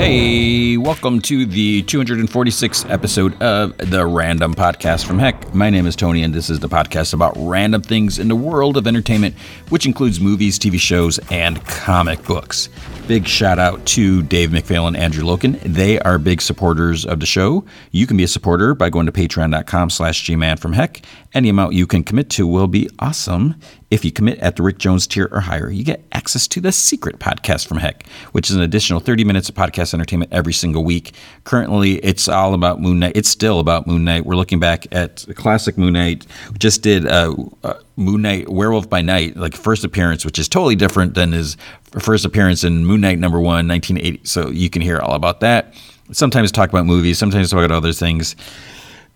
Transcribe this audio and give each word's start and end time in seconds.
Hey, 0.00 0.78
welcome 0.78 1.20
to 1.20 1.44
the 1.44 1.82
246th 1.82 2.90
episode 2.90 3.34
of 3.42 3.76
the 3.76 4.06
Random 4.06 4.54
Podcast 4.54 5.04
from 5.04 5.18
Heck. 5.18 5.54
My 5.54 5.68
name 5.68 5.84
is 5.84 5.94
Tony, 5.94 6.22
and 6.22 6.32
this 6.32 6.48
is 6.48 6.58
the 6.58 6.70
podcast 6.70 7.12
about 7.12 7.34
random 7.36 7.82
things 7.82 8.18
in 8.18 8.28
the 8.28 8.34
world 8.34 8.78
of 8.78 8.86
entertainment, 8.86 9.36
which 9.68 9.84
includes 9.84 10.18
movies, 10.18 10.58
TV 10.58 10.80
shows, 10.80 11.18
and 11.30 11.62
comic 11.66 12.24
books. 12.24 12.70
Big 13.08 13.28
shout 13.28 13.58
out 13.58 13.84
to 13.88 14.22
Dave 14.22 14.48
McPhail 14.48 14.88
and 14.88 14.96
Andrew 14.96 15.22
Loken. 15.22 15.60
They 15.62 16.00
are 16.00 16.18
big 16.18 16.40
supporters 16.40 17.04
of 17.04 17.20
the 17.20 17.26
show. 17.26 17.66
You 17.90 18.06
can 18.06 18.16
be 18.16 18.24
a 18.24 18.28
supporter 18.28 18.74
by 18.74 18.88
going 18.88 19.04
to 19.04 19.12
patreon.com 19.12 19.90
slash 19.90 20.24
gman 20.24 20.58
from 20.58 20.72
heck. 20.72 21.02
Any 21.34 21.50
amount 21.50 21.74
you 21.74 21.86
can 21.86 22.04
commit 22.04 22.30
to 22.30 22.46
will 22.46 22.68
be 22.68 22.88
awesome. 23.00 23.56
If 23.90 24.04
you 24.04 24.12
commit 24.12 24.38
at 24.38 24.54
the 24.54 24.62
Rick 24.62 24.78
Jones 24.78 25.08
tier 25.08 25.28
or 25.32 25.40
higher, 25.40 25.68
you 25.68 25.82
get 25.82 26.04
access 26.12 26.46
to 26.48 26.60
the 26.60 26.70
secret 26.70 27.18
podcast 27.18 27.66
from 27.66 27.78
Heck, 27.78 28.06
which 28.30 28.48
is 28.48 28.54
an 28.54 28.62
additional 28.62 29.00
30 29.00 29.24
minutes 29.24 29.48
of 29.48 29.56
podcast 29.56 29.92
entertainment 29.94 30.32
every 30.32 30.52
single 30.52 30.84
week. 30.84 31.12
Currently, 31.42 31.94
it's 31.96 32.28
all 32.28 32.54
about 32.54 32.80
Moon 32.80 33.00
Knight. 33.00 33.16
It's 33.16 33.28
still 33.28 33.58
about 33.58 33.88
Moon 33.88 34.04
Knight. 34.04 34.26
We're 34.26 34.36
looking 34.36 34.60
back 34.60 34.86
at 34.92 35.16
the 35.16 35.34
classic 35.34 35.76
Moon 35.76 35.94
Knight. 35.94 36.24
We 36.52 36.58
just 36.58 36.82
did 36.82 37.04
uh, 37.04 37.34
uh, 37.64 37.74
Moon 37.96 38.22
Knight 38.22 38.48
Werewolf 38.48 38.88
by 38.88 39.02
Night, 39.02 39.36
like 39.36 39.56
first 39.56 39.82
appearance, 39.82 40.24
which 40.24 40.38
is 40.38 40.48
totally 40.48 40.76
different 40.76 41.14
than 41.14 41.32
his 41.32 41.56
first 41.98 42.24
appearance 42.24 42.62
in 42.62 42.86
Moon 42.86 43.00
Knight 43.00 43.18
number 43.18 43.40
one, 43.40 43.66
1980. 43.66 44.20
So 44.24 44.50
you 44.50 44.70
can 44.70 44.82
hear 44.82 45.00
all 45.00 45.16
about 45.16 45.40
that. 45.40 45.74
Sometimes 46.12 46.52
talk 46.52 46.68
about 46.70 46.86
movies, 46.86 47.18
sometimes 47.18 47.50
talk 47.50 47.64
about 47.64 47.76
other 47.76 47.92
things. 47.92 48.36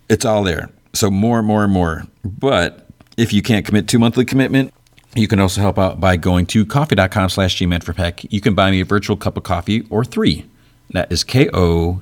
It's 0.09 0.25
all 0.25 0.43
there. 0.43 0.69
So 0.95 1.13
more 1.13 1.39
and 1.39 1.47
more 1.47 1.63
and 1.63 1.73
more. 1.73 2.05
But 2.25 2.84
if 3.17 3.33
you 3.33 3.43
can't 3.43 3.65
commit 3.65 3.89
to 3.89 3.99
monthly 3.99 4.25
commitment, 4.25 4.73
you 5.15 5.29
can 5.29 5.39
also 5.39 5.61
help 5.61 5.79
out 5.79 6.01
by 6.01 6.17
going 6.17 6.47
to 6.47 6.67
ko-fi.com 6.67 7.29
slash 7.29 7.57
gmanfromheck. 7.59 8.27
You 8.31 8.41
can 8.41 8.55
buy 8.55 8.71
me 8.71 8.81
a 8.81 8.85
virtual 8.85 9.17
cup 9.17 9.37
of 9.37 9.45
coffee 9.45 9.87
or 9.91 10.05
three. 10.05 10.47
That 10.91 11.11
is 11.13 11.23
ko-fi.com 11.25 11.99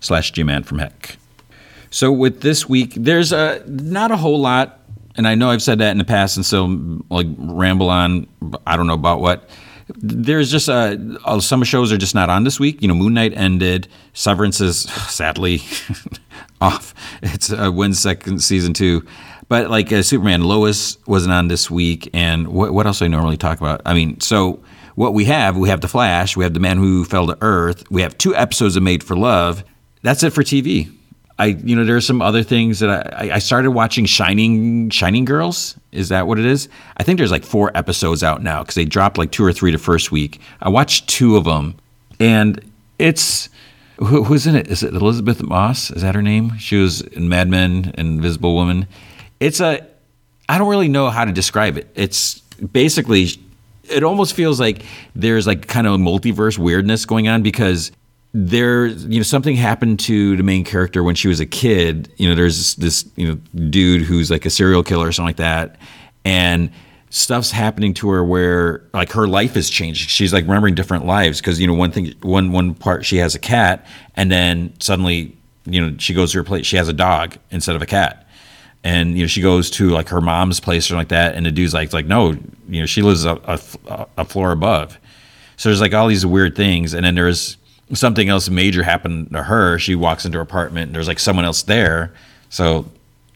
slash 0.00 0.32
gmanfromheck. 0.32 1.16
So 1.90 2.12
with 2.12 2.40
this 2.40 2.68
week, 2.68 2.94
there's 2.94 3.32
a, 3.32 3.62
not 3.66 4.10
a 4.10 4.16
whole 4.16 4.40
lot, 4.40 4.80
and 5.16 5.26
I 5.28 5.34
know 5.34 5.50
I've 5.50 5.62
said 5.62 5.80
that 5.80 5.90
in 5.90 5.98
the 5.98 6.04
past, 6.04 6.36
and 6.36 6.46
so 6.46 7.02
like 7.10 7.26
ramble 7.36 7.90
on, 7.90 8.26
I 8.66 8.76
don't 8.76 8.86
know 8.86 8.94
about 8.94 9.20
what. 9.20 9.48
There's 9.96 10.52
just 10.52 10.68
a, 10.68 11.18
uh, 11.24 11.40
some 11.40 11.64
shows 11.64 11.90
are 11.92 11.98
just 11.98 12.14
not 12.14 12.30
on 12.30 12.44
this 12.44 12.60
week. 12.60 12.80
You 12.80 12.86
know, 12.86 12.94
Moon 12.94 13.12
Knight 13.12 13.32
ended. 13.34 13.88
Severance 14.12 14.60
is 14.60 14.82
sadly 15.08 15.62
off. 16.60 16.94
It's 17.22 17.52
uh, 17.52 17.92
second 17.92 18.42
season 18.42 18.72
two, 18.72 19.04
but 19.48 19.68
like 19.70 19.92
uh, 19.92 20.02
Superman, 20.02 20.42
Lois 20.42 20.96
wasn't 21.06 21.32
on 21.32 21.48
this 21.48 21.70
week, 21.70 22.08
and 22.14 22.48
what 22.48 22.72
what 22.72 22.86
else 22.86 23.00
do 23.00 23.04
I 23.04 23.08
normally 23.08 23.36
talk 23.36 23.60
about? 23.60 23.82
I 23.84 23.92
mean, 23.94 24.20
so 24.20 24.62
what 24.94 25.12
we 25.12 25.26
have, 25.26 25.56
we 25.56 25.68
have 25.68 25.80
the 25.80 25.88
Flash, 25.88 26.36
we 26.36 26.44
have 26.44 26.54
the 26.54 26.60
Man 26.60 26.78
Who 26.78 27.04
Fell 27.04 27.26
to 27.26 27.36
Earth, 27.40 27.90
we 27.90 28.02
have 28.02 28.16
two 28.16 28.34
episodes 28.34 28.76
of 28.76 28.82
Made 28.82 29.04
for 29.04 29.16
Love. 29.16 29.64
That's 30.02 30.22
it 30.22 30.30
for 30.30 30.42
TV. 30.42 30.90
I 31.38 31.46
you 31.46 31.76
know 31.76 31.84
there 31.84 31.96
are 31.96 32.00
some 32.00 32.22
other 32.22 32.42
things 32.42 32.78
that 32.78 33.14
I 33.14 33.32
I 33.34 33.38
started 33.38 33.72
watching 33.72 34.06
Shining 34.06 34.88
Shining 34.88 35.26
Girls. 35.26 35.76
Is 35.92 36.08
that 36.08 36.26
what 36.26 36.38
it 36.38 36.46
is? 36.46 36.68
I 36.96 37.02
think 37.02 37.18
there's 37.18 37.30
like 37.30 37.44
four 37.44 37.70
episodes 37.76 38.22
out 38.22 38.42
now 38.42 38.62
because 38.62 38.76
they 38.76 38.84
dropped 38.84 39.18
like 39.18 39.32
two 39.32 39.44
or 39.44 39.52
three 39.52 39.72
the 39.72 39.78
first 39.78 40.10
week. 40.10 40.40
I 40.62 40.68
watched 40.70 41.08
two 41.08 41.36
of 41.36 41.44
them, 41.44 41.76
and 42.18 42.62
it's 42.98 43.48
who, 44.00 44.24
who's 44.24 44.46
in 44.46 44.56
it? 44.56 44.68
Is 44.68 44.82
it 44.82 44.94
Elisabeth 44.94 45.42
Moss? 45.42 45.90
Is 45.90 46.02
that 46.02 46.14
her 46.14 46.22
name? 46.22 46.56
She 46.58 46.76
was 46.76 47.02
in 47.02 47.28
Mad 47.28 47.48
Men 47.48 47.92
and 47.96 48.16
Invisible 48.16 48.54
Woman. 48.54 48.86
It's 49.38 49.60
a, 49.60 49.86
I 50.48 50.58
don't 50.58 50.68
really 50.68 50.88
know 50.88 51.10
how 51.10 51.24
to 51.24 51.32
describe 51.32 51.76
it. 51.76 51.88
It's 51.94 52.40
basically, 52.72 53.28
it 53.84 54.02
almost 54.02 54.34
feels 54.34 54.58
like 54.58 54.84
there's 55.14 55.46
like 55.46 55.66
kind 55.66 55.86
of 55.86 56.00
multiverse 56.00 56.58
weirdness 56.58 57.04
going 57.04 57.28
on 57.28 57.42
because 57.42 57.92
there, 58.32 58.86
you 58.86 59.18
know, 59.18 59.22
something 59.22 59.56
happened 59.56 60.00
to 60.00 60.36
the 60.36 60.42
main 60.42 60.64
character 60.64 61.02
when 61.02 61.14
she 61.14 61.28
was 61.28 61.40
a 61.40 61.46
kid. 61.46 62.12
You 62.16 62.28
know, 62.28 62.34
there's 62.34 62.76
this, 62.76 63.08
you 63.16 63.28
know, 63.28 63.34
dude 63.68 64.02
who's 64.02 64.30
like 64.30 64.46
a 64.46 64.50
serial 64.50 64.82
killer 64.82 65.08
or 65.08 65.12
something 65.12 65.28
like 65.28 65.36
that. 65.36 65.76
And 66.24 66.70
stuff's 67.10 67.50
happening 67.50 67.92
to 67.92 68.08
her 68.08 68.24
where 68.24 68.82
like 68.94 69.12
her 69.12 69.26
life 69.26 69.54
has 69.54 69.68
changed. 69.68 70.08
She's 70.08 70.32
like 70.32 70.44
remembering 70.44 70.74
different 70.74 71.04
lives 71.04 71.40
because 71.40 71.60
you 71.60 71.66
know 71.66 71.74
one 71.74 71.90
thing 71.90 72.14
one 72.22 72.52
one 72.52 72.74
part 72.74 73.04
she 73.04 73.16
has 73.16 73.34
a 73.34 73.38
cat 73.38 73.86
and 74.14 74.30
then 74.30 74.72
suddenly 74.80 75.36
you 75.66 75.84
know 75.84 75.96
she 75.98 76.14
goes 76.14 76.32
to 76.32 76.38
her 76.38 76.44
place 76.44 76.66
she 76.66 76.76
has 76.76 76.88
a 76.88 76.92
dog 76.92 77.36
instead 77.50 77.76
of 77.76 77.82
a 77.82 77.86
cat. 77.86 78.26
And 78.82 79.16
you 79.18 79.24
know 79.24 79.26
she 79.26 79.42
goes 79.42 79.70
to 79.72 79.90
like 79.90 80.08
her 80.08 80.22
mom's 80.22 80.60
place 80.60 80.90
or 80.90 80.94
like 80.94 81.08
that, 81.08 81.34
and 81.34 81.44
the 81.44 81.52
dude's 81.52 81.74
like, 81.74 81.92
like 81.92 82.06
no, 82.06 82.30
you 82.68 82.80
know 82.80 82.86
she 82.86 83.02
lives 83.02 83.26
a, 83.26 83.34
a, 83.44 84.06
a 84.16 84.24
floor 84.24 84.52
above. 84.52 84.98
So 85.58 85.68
there's 85.68 85.82
like 85.82 85.92
all 85.92 86.08
these 86.08 86.24
weird 86.24 86.56
things, 86.56 86.94
and 86.94 87.04
then 87.04 87.14
there's 87.14 87.58
something 87.92 88.30
else 88.30 88.48
major 88.48 88.82
happened 88.82 89.32
to 89.32 89.42
her. 89.42 89.78
She 89.78 89.94
walks 89.94 90.24
into 90.24 90.38
her 90.38 90.42
apartment, 90.42 90.86
and 90.86 90.94
there's 90.94 91.08
like 91.08 91.18
someone 91.18 91.44
else 91.44 91.64
there. 91.64 92.14
So 92.48 92.86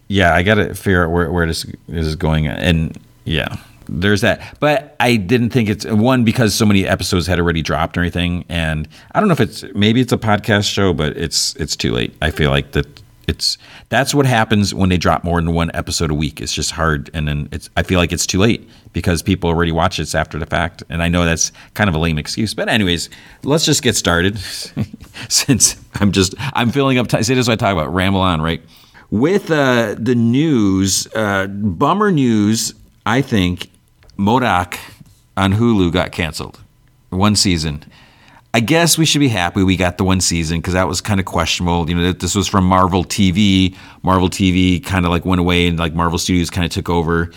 yeah, 0.09 0.35
I 0.35 0.43
got 0.43 0.55
to 0.55 0.75
figure 0.75 1.05
out 1.05 1.11
where 1.11 1.31
where 1.31 1.47
this 1.47 1.67
is 1.89 2.17
going, 2.17 2.47
and 2.47 2.99
yeah, 3.25 3.57
there's 3.89 4.21
that. 4.23 4.57
But 4.61 4.97
I 5.01 5.17
didn't 5.17 5.51
think 5.51 5.69
it's 5.69 5.85
one 5.85 6.25
because 6.25 6.55
so 6.55 6.67
many 6.67 6.87
episodes 6.87 7.27
had 7.27 7.39
already 7.39 7.63
dropped 7.63 7.97
or 7.97 8.01
anything, 8.01 8.45
and 8.49 8.89
I 9.13 9.21
don't 9.21 9.29
know 9.29 9.33
if 9.33 9.41
it's 9.41 9.65
maybe 9.75 10.01
it's 10.01 10.13
a 10.13 10.19
podcast 10.19 10.71
show, 10.71 10.93
but 10.93 11.17
it's 11.17 11.55
it's 11.57 11.77
too 11.77 11.93
late. 11.93 12.15
I 12.23 12.31
feel 12.31 12.51
like 12.51 12.73
that 12.73 13.03
it's 13.27 13.59
that's 13.89 14.15
what 14.15 14.27
happens 14.27 14.75
when 14.75 14.89
they 14.89 14.97
drop 14.97 15.25
more 15.25 15.41
than 15.41 15.55
one 15.55 15.71
episode 15.75 16.11
a 16.11 16.15
week. 16.15 16.41
It's 16.41 16.53
just 16.53 16.71
hard, 16.73 17.11
and 17.15 17.27
then 17.29 17.49
it's 17.53 17.71
I 17.77 17.83
feel 17.83 17.99
like 17.99 18.13
it's 18.13 18.27
too 18.27 18.39
late 18.39 18.69
because 18.93 19.23
people 19.23 19.51
already 19.51 19.73
watch 19.73 19.99
it 19.99 20.15
after 20.15 20.39
the 20.39 20.47
fact, 20.47 20.83
and 20.89 21.03
I 21.03 21.09
know 21.09 21.25
that's 21.25 21.53
kind 21.75 21.89
of 21.89 21.95
a 21.95 21.99
lame 21.99 22.19
excuse. 22.19 22.55
But 22.55 22.69
anyways, 22.69 23.11
let's 23.43 23.65
just 23.65 23.83
get 23.83 23.97
started 23.97 24.39
since 25.29 25.77
I'm 25.95 26.13
just 26.13 26.35
I'm 26.39 26.71
filling 26.71 26.99
up. 26.99 27.09
T- 27.09 27.23
see, 27.23 27.35
this 27.35 27.43
is 27.43 27.49
what 27.49 27.63
I 27.63 27.67
talk 27.67 27.73
about. 27.73 27.93
Ramble 27.93 28.21
on, 28.21 28.41
right? 28.41 28.63
With 29.11 29.51
uh, 29.51 29.95
the 29.99 30.15
news, 30.15 31.07
uh, 31.15 31.47
bummer 31.47 32.11
news 32.11 32.75
I 33.07 33.23
think 33.23 33.71
MODOK 34.19 34.79
on 35.37 35.53
Hulu 35.55 35.93
got 35.93 36.13
canceled. 36.13 36.61
One 37.11 37.37
season. 37.37 37.85
I 38.53 38.61
guess 38.61 38.97
we 38.97 39.05
should 39.05 39.19
be 39.19 39.29
happy 39.29 39.63
we 39.65 39.77
got 39.77 39.99
the 39.99 40.05
one 40.05 40.21
season 40.21 40.59
because 40.61 40.75
that 40.75 40.87
was 40.87 41.01
kind 41.01 41.19
of 41.19 41.27
questionable. 41.27 41.89
You 41.89 41.97
know, 41.97 42.13
this 42.13 42.35
was 42.35 42.47
from 42.47 42.65
Marvel 42.65 43.05
TV. 43.05 43.77
Marvel 44.03 44.31
TV 44.31 44.85
kind 44.85 45.05
of 45.05 45.11
like 45.11 45.25
went 45.25 45.41
away 45.41 45.67
and 45.67 45.79
like 45.79 45.93
Marvel 45.95 46.19
Studios 46.19 46.51
kind 46.51 46.65
of 46.65 46.71
took 46.71 46.89
over. 46.89 47.33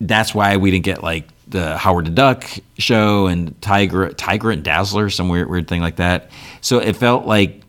That's 0.00 0.34
why 0.34 0.56
we 0.56 0.70
didn't 0.70 0.84
get 0.84 1.02
like 1.02 1.28
the 1.48 1.76
Howard 1.76 2.06
the 2.06 2.10
Duck 2.10 2.44
show 2.78 3.26
and 3.26 3.60
Tiger, 3.60 4.10
Tiger 4.10 4.50
and 4.50 4.62
Dazzler, 4.62 5.10
some 5.10 5.28
weird, 5.28 5.50
weird 5.50 5.68
thing 5.68 5.82
like 5.82 5.96
that. 5.96 6.30
So 6.60 6.78
it 6.78 6.94
felt 6.94 7.26
like 7.26 7.62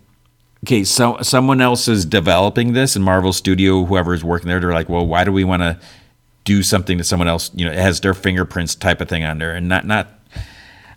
okay, 0.65 0.83
so 0.83 1.17
someone 1.21 1.61
else 1.61 1.87
is 1.87 2.05
developing 2.05 2.73
this, 2.73 2.95
and 2.95 3.03
Marvel 3.03 3.33
Studio, 3.33 3.85
whoever 3.85 4.13
is 4.13 4.23
working 4.23 4.49
there, 4.49 4.59
they're 4.59 4.73
like, 4.73 4.89
well, 4.89 5.05
why 5.05 5.23
do 5.23 5.31
we 5.31 5.43
want 5.43 5.61
to 5.61 5.79
do 6.47 6.63
something 6.63 6.97
to 6.97 7.03
someone 7.03 7.27
else, 7.27 7.51
you 7.53 7.65
know, 7.65 7.71
it 7.73 7.77
has 7.77 7.99
their 7.99 8.13
fingerprints 8.13 8.73
type 8.73 9.01
of 9.01 9.09
thing 9.09 9.25
on 9.25 9.37
there, 9.37 9.53
and 9.53 9.67
not 9.67 9.85
not. 9.85 10.07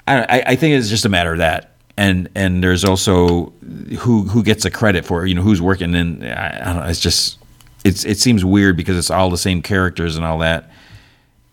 I, 0.06 0.42
I 0.46 0.56
think 0.56 0.74
it's 0.76 0.88
just 0.88 1.04
a 1.04 1.08
matter 1.08 1.32
of 1.32 1.38
that, 1.38 1.72
and 1.96 2.28
and 2.36 2.62
there's 2.62 2.84
also 2.84 3.52
who 3.98 4.22
who 4.22 4.44
gets 4.44 4.62
the 4.62 4.70
credit 4.70 5.04
for 5.04 5.26
you 5.26 5.34
know 5.34 5.42
who's 5.42 5.60
working, 5.60 5.94
and 5.96 6.24
I, 6.24 6.58
I 6.60 6.64
don't 6.66 6.76
know, 6.76 6.88
it's 6.88 7.00
just 7.00 7.38
it's 7.84 8.04
it 8.04 8.18
seems 8.18 8.44
weird 8.44 8.76
because 8.76 8.96
it's 8.96 9.10
all 9.10 9.28
the 9.28 9.38
same 9.38 9.60
characters 9.60 10.14
and 10.14 10.24
all 10.24 10.38
that, 10.38 10.70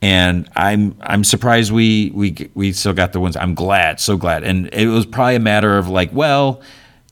and 0.03 0.47
I'm 0.56 0.96
I'm 1.02 1.24
surprised 1.24 1.72
we 1.72 2.12
we 2.13 2.52
we 2.53 2.74
still 2.74 2.94
got 2.94 3.13
the 3.13 3.19
ones. 3.19 3.36
I'm 3.36 3.56
glad, 3.56 4.00
so 4.00 4.16
glad, 4.16 4.44
and 4.44 4.72
it 4.74 4.88
was 4.88 5.07
probably 5.07 5.36
a 5.36 5.40
matter 5.40 5.75
of 5.75 5.90
like, 5.90 6.12
well, 6.13 6.62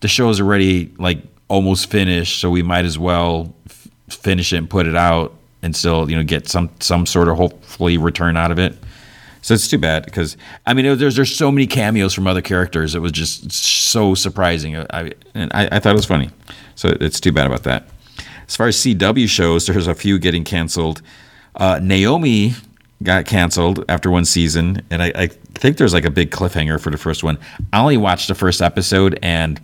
the 0.02 0.08
show 0.08 0.30
is 0.30 0.40
already 0.40 0.94
like 1.00 1.18
almost 1.48 1.90
finished, 1.90 2.40
so 2.40 2.52
we 2.52 2.62
might 2.62 2.86
as 2.86 3.00
well 3.00 3.56
f- 3.68 3.88
finish 4.10 4.54
it 4.54 4.58
and 4.58 4.70
put 4.70 4.86
it 4.86 4.96
out 4.96 5.36
and 5.66 5.76
still 5.76 6.10
you 6.10 6.16
know 6.16 6.24
get 6.24 6.48
some 6.48 6.70
some 6.80 7.06
sort 7.06 7.28
of 7.28 7.36
hopefully 7.36 7.98
return 7.98 8.38
out 8.38 8.52
of 8.52 8.60
it. 8.60 8.78
So 9.42 9.54
it's 9.54 9.68
too 9.68 9.78
bad 9.78 10.06
because 10.06 10.38
I 10.66 10.74
mean 10.74 10.98
there's 10.98 11.16
there's 11.16 11.36
so 11.36 11.52
many 11.52 11.68
cameos 11.68 12.14
from 12.14 12.28
other 12.28 12.42
characters. 12.42 12.96
It 12.96 13.00
was 13.00 13.12
just 13.12 13.52
so 13.52 14.16
surprising. 14.16 14.78
I 14.78 15.12
and 15.34 15.52
I, 15.54 15.68
I 15.74 15.80
thought 15.80 15.92
it 15.92 15.96
was 15.96 16.06
funny. 16.06 16.30
So 16.76 16.96
it's 17.02 17.20
too 17.20 17.32
bad 17.32 17.48
about 17.48 17.64
that. 17.64 17.90
As 18.48 18.56
far 18.56 18.68
as 18.68 18.78
CW 18.78 19.28
shows, 19.28 19.66
there's 19.66 19.88
a 19.88 19.96
few 19.96 20.20
getting 20.20 20.44
canceled. 20.44 21.02
Uh, 21.56 21.80
Naomi 21.82 22.54
got 23.02 23.26
canceled 23.26 23.84
after 23.90 24.12
one 24.12 24.26
season, 24.26 24.82
and 24.92 25.02
I, 25.02 25.12
I, 25.16 25.28
think 25.28 25.78
there's 25.78 25.94
like 25.94 26.06
a 26.06 26.12
big 26.12 26.32
cliffhanger 26.32 26.80
for 26.80 26.92
the 26.92 26.98
first 26.98 27.24
one. 27.24 27.40
I 27.74 27.80
only 27.80 27.98
watched 27.98 28.28
the 28.28 28.36
first 28.36 28.62
episode, 28.62 29.18
and 29.24 29.60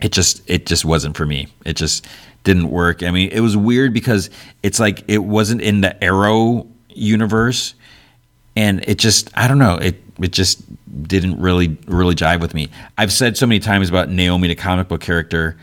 it 0.00 0.10
just 0.10 0.42
it 0.48 0.66
just 0.66 0.84
wasn't 0.84 1.16
for 1.16 1.26
me. 1.26 1.48
It 1.64 1.76
just 1.76 2.06
didn't 2.48 2.70
work. 2.70 3.02
I 3.02 3.10
mean, 3.10 3.28
it 3.30 3.40
was 3.40 3.58
weird 3.58 3.92
because 3.92 4.30
it's 4.62 4.80
like 4.80 5.04
it 5.06 5.18
wasn't 5.18 5.60
in 5.60 5.82
the 5.82 6.02
Arrow 6.02 6.66
universe, 6.88 7.74
and 8.56 8.82
it 8.88 8.98
just 8.98 9.30
I 9.36 9.46
don't 9.48 9.58
know 9.58 9.76
it 9.76 9.96
it 10.18 10.32
just 10.32 10.62
didn't 11.06 11.38
really 11.38 11.76
really 11.86 12.14
jive 12.14 12.40
with 12.40 12.54
me. 12.54 12.70
I've 12.96 13.12
said 13.12 13.36
so 13.36 13.46
many 13.46 13.60
times 13.60 13.90
about 13.90 14.08
Naomi, 14.08 14.48
the 14.48 14.54
comic 14.54 14.88
book 14.88 15.02
character. 15.02 15.58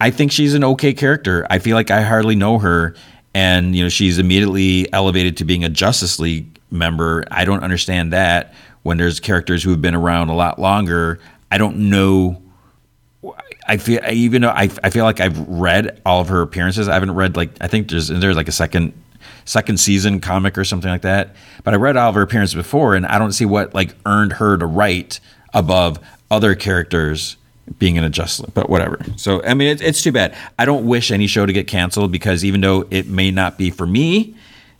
I 0.00 0.10
think 0.10 0.32
she's 0.32 0.54
an 0.54 0.64
okay 0.64 0.92
character. 0.92 1.46
I 1.48 1.60
feel 1.60 1.76
like 1.76 1.92
I 1.92 2.02
hardly 2.02 2.34
know 2.34 2.58
her, 2.58 2.96
and 3.32 3.76
you 3.76 3.84
know 3.84 3.88
she's 3.88 4.18
immediately 4.18 4.92
elevated 4.92 5.36
to 5.36 5.44
being 5.44 5.62
a 5.62 5.68
Justice 5.68 6.18
League 6.18 6.58
member. 6.72 7.22
I 7.30 7.44
don't 7.44 7.62
understand 7.62 8.12
that 8.12 8.52
when 8.82 8.96
there's 8.96 9.20
characters 9.20 9.62
who 9.62 9.70
have 9.70 9.80
been 9.80 9.94
around 9.94 10.30
a 10.30 10.34
lot 10.34 10.58
longer. 10.58 11.20
I 11.52 11.58
don't 11.58 11.88
know. 11.88 12.42
I 13.66 13.76
feel 13.78 14.00
even 14.10 14.42
though 14.42 14.50
I, 14.50 14.70
I 14.82 14.90
feel 14.90 15.04
like 15.04 15.20
I've 15.20 15.38
read 15.48 16.00
all 16.06 16.20
of 16.20 16.28
her 16.28 16.42
appearances. 16.42 16.88
I 16.88 16.94
haven't 16.94 17.14
read 17.14 17.36
like 17.36 17.50
I 17.60 17.68
think 17.68 17.90
there's 17.90 18.08
there's 18.08 18.36
like 18.36 18.48
a 18.48 18.52
second 18.52 18.92
second 19.44 19.78
season 19.78 20.20
comic 20.20 20.56
or 20.58 20.64
something 20.64 20.90
like 20.90 21.02
that. 21.02 21.34
But 21.64 21.74
I 21.74 21.76
read 21.76 21.96
all 21.96 22.08
of 22.08 22.14
her 22.14 22.22
appearances 22.22 22.54
before, 22.54 22.94
and 22.94 23.06
I 23.06 23.18
don't 23.18 23.32
see 23.32 23.44
what 23.44 23.74
like 23.74 23.94
earned 24.04 24.34
her 24.34 24.56
to 24.56 24.66
write 24.66 25.20
above 25.54 25.98
other 26.30 26.54
characters 26.54 27.36
being 27.78 27.96
in 27.96 28.04
an 28.04 28.08
adjustment. 28.08 28.54
But 28.54 28.70
whatever. 28.70 29.00
So 29.16 29.42
I 29.42 29.54
mean, 29.54 29.68
it, 29.68 29.80
it's 29.80 30.02
too 30.02 30.12
bad. 30.12 30.36
I 30.58 30.64
don't 30.64 30.86
wish 30.86 31.10
any 31.10 31.26
show 31.26 31.46
to 31.46 31.52
get 31.52 31.66
canceled 31.66 32.12
because 32.12 32.44
even 32.44 32.60
though 32.60 32.86
it 32.90 33.08
may 33.08 33.30
not 33.30 33.58
be 33.58 33.70
for 33.70 33.86
me, 33.86 34.36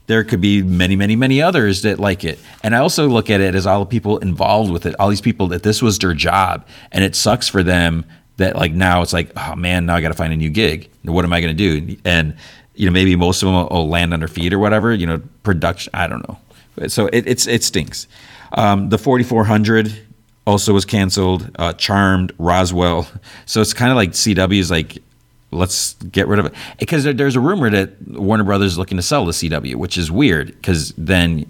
there 0.06 0.22
could 0.22 0.40
be 0.40 0.62
many, 0.62 0.94
many, 0.94 1.16
many 1.16 1.42
others 1.42 1.82
that 1.82 1.98
like 1.98 2.24
it. 2.24 2.38
And 2.62 2.74
I 2.74 2.78
also 2.78 3.08
look 3.08 3.30
at 3.30 3.40
it 3.40 3.54
as 3.54 3.66
all 3.66 3.80
the 3.80 3.86
people 3.86 4.18
involved 4.18 4.70
with 4.70 4.86
it, 4.86 4.94
all 4.98 5.08
these 5.08 5.20
people 5.20 5.48
that 5.48 5.62
this 5.64 5.82
was 5.82 5.98
their 5.98 6.14
job, 6.14 6.66
and 6.92 7.02
it 7.02 7.16
sucks 7.16 7.48
for 7.48 7.62
them 7.62 8.04
that 8.36 8.56
like 8.56 8.72
now 8.72 9.02
it's 9.02 9.12
like, 9.12 9.30
oh 9.36 9.56
man, 9.56 9.86
now 9.86 9.96
I 9.96 10.00
got 10.00 10.08
to 10.08 10.14
find 10.14 10.32
a 10.32 10.36
new 10.36 10.50
gig. 10.50 10.90
What 11.02 11.24
am 11.24 11.32
I 11.32 11.40
going 11.40 11.56
to 11.56 11.76
do? 11.78 11.96
And 12.04 12.36
you 12.74 12.86
know, 12.86 12.92
maybe 12.92 13.16
most 13.16 13.42
of 13.42 13.46
them 13.46 13.54
will, 13.54 13.68
will, 13.68 13.88
land 13.88 14.12
on 14.12 14.20
their 14.20 14.28
feet 14.28 14.52
or 14.52 14.58
whatever. 14.58 14.92
You 14.92 15.06
know, 15.06 15.22
production. 15.42 15.90
I 15.94 16.06
don't 16.06 16.26
know. 16.28 16.88
So 16.88 17.06
it, 17.06 17.26
it's 17.26 17.46
it 17.46 17.64
stinks. 17.64 18.06
Um, 18.52 18.90
the 18.90 18.98
4400 18.98 20.06
also 20.46 20.72
was 20.72 20.84
canceled. 20.84 21.50
Uh, 21.58 21.72
Charmed, 21.72 22.32
Roswell. 22.38 23.08
So 23.46 23.60
it's 23.60 23.72
kind 23.74 23.90
of 23.90 23.96
like 23.96 24.10
CW 24.10 24.58
is 24.58 24.70
like, 24.70 25.02
let's 25.50 25.94
get 25.94 26.28
rid 26.28 26.38
of 26.38 26.46
it 26.46 26.54
because 26.78 27.04
there, 27.04 27.12
there's 27.12 27.36
a 27.36 27.40
rumor 27.40 27.70
that 27.70 27.90
Warner 28.08 28.44
Brothers 28.44 28.72
is 28.72 28.78
looking 28.78 28.96
to 28.96 29.02
sell 29.02 29.24
the 29.24 29.32
CW, 29.32 29.76
which 29.76 29.96
is 29.98 30.10
weird 30.10 30.48
because 30.48 30.92
then 30.96 31.48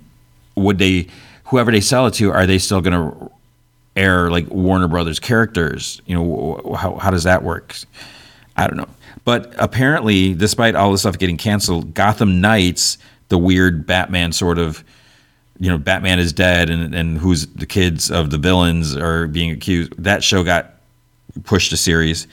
would 0.55 0.79
they, 0.79 1.09
whoever 1.45 1.71
they 1.71 1.81
sell 1.81 2.07
it 2.07 2.15
to, 2.15 2.33
are 2.33 2.47
they 2.47 2.59
still 2.59 2.81
going 2.81 2.93
to 2.93 3.31
air 3.97 4.31
like 4.31 4.49
Warner 4.49 4.89
Brothers 4.89 5.19
characters? 5.19 6.01
You 6.07 6.17
know, 6.17 6.77
how 6.77 6.97
how 6.97 7.11
does 7.11 7.25
that 7.25 7.43
work? 7.43 7.77
I 8.57 8.67
don't 8.67 8.77
know. 8.77 8.89
But 9.25 9.55
apparently, 9.59 10.35
despite 10.35 10.75
all 10.75 10.93
this 10.93 11.01
stuff 11.01 11.19
getting 11.19 11.37
canceled, 11.37 11.95
Gotham 11.95 12.41
Knights, 12.41 12.99
the 13.29 13.39
weird 13.39 13.87
Batman 13.87 14.33
sort 14.33 14.59
of 14.59 14.85
you 15.59 15.71
know, 15.71 15.79
Batman 15.79 16.19
is 16.19 16.33
dead 16.33 16.71
and, 16.71 16.95
and 16.95 17.19
who's 17.19 17.47
the 17.47 17.67
kids 17.67 18.11
of 18.11 18.31
the 18.31 18.39
villains 18.39 18.97
are 18.97 19.27
being 19.27 19.51
accused. 19.51 19.93
That 20.03 20.23
show 20.23 20.45
got 20.45 20.75
pushed 21.45 21.71
to 21.71 21.77
series 21.77 22.27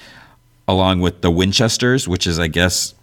along 0.68 1.02
with 1.02 1.22
the 1.22 1.32
Winchesters, 1.32 2.08
which 2.08 2.28
is, 2.28 2.40
I 2.40 2.48
guess, 2.48 2.94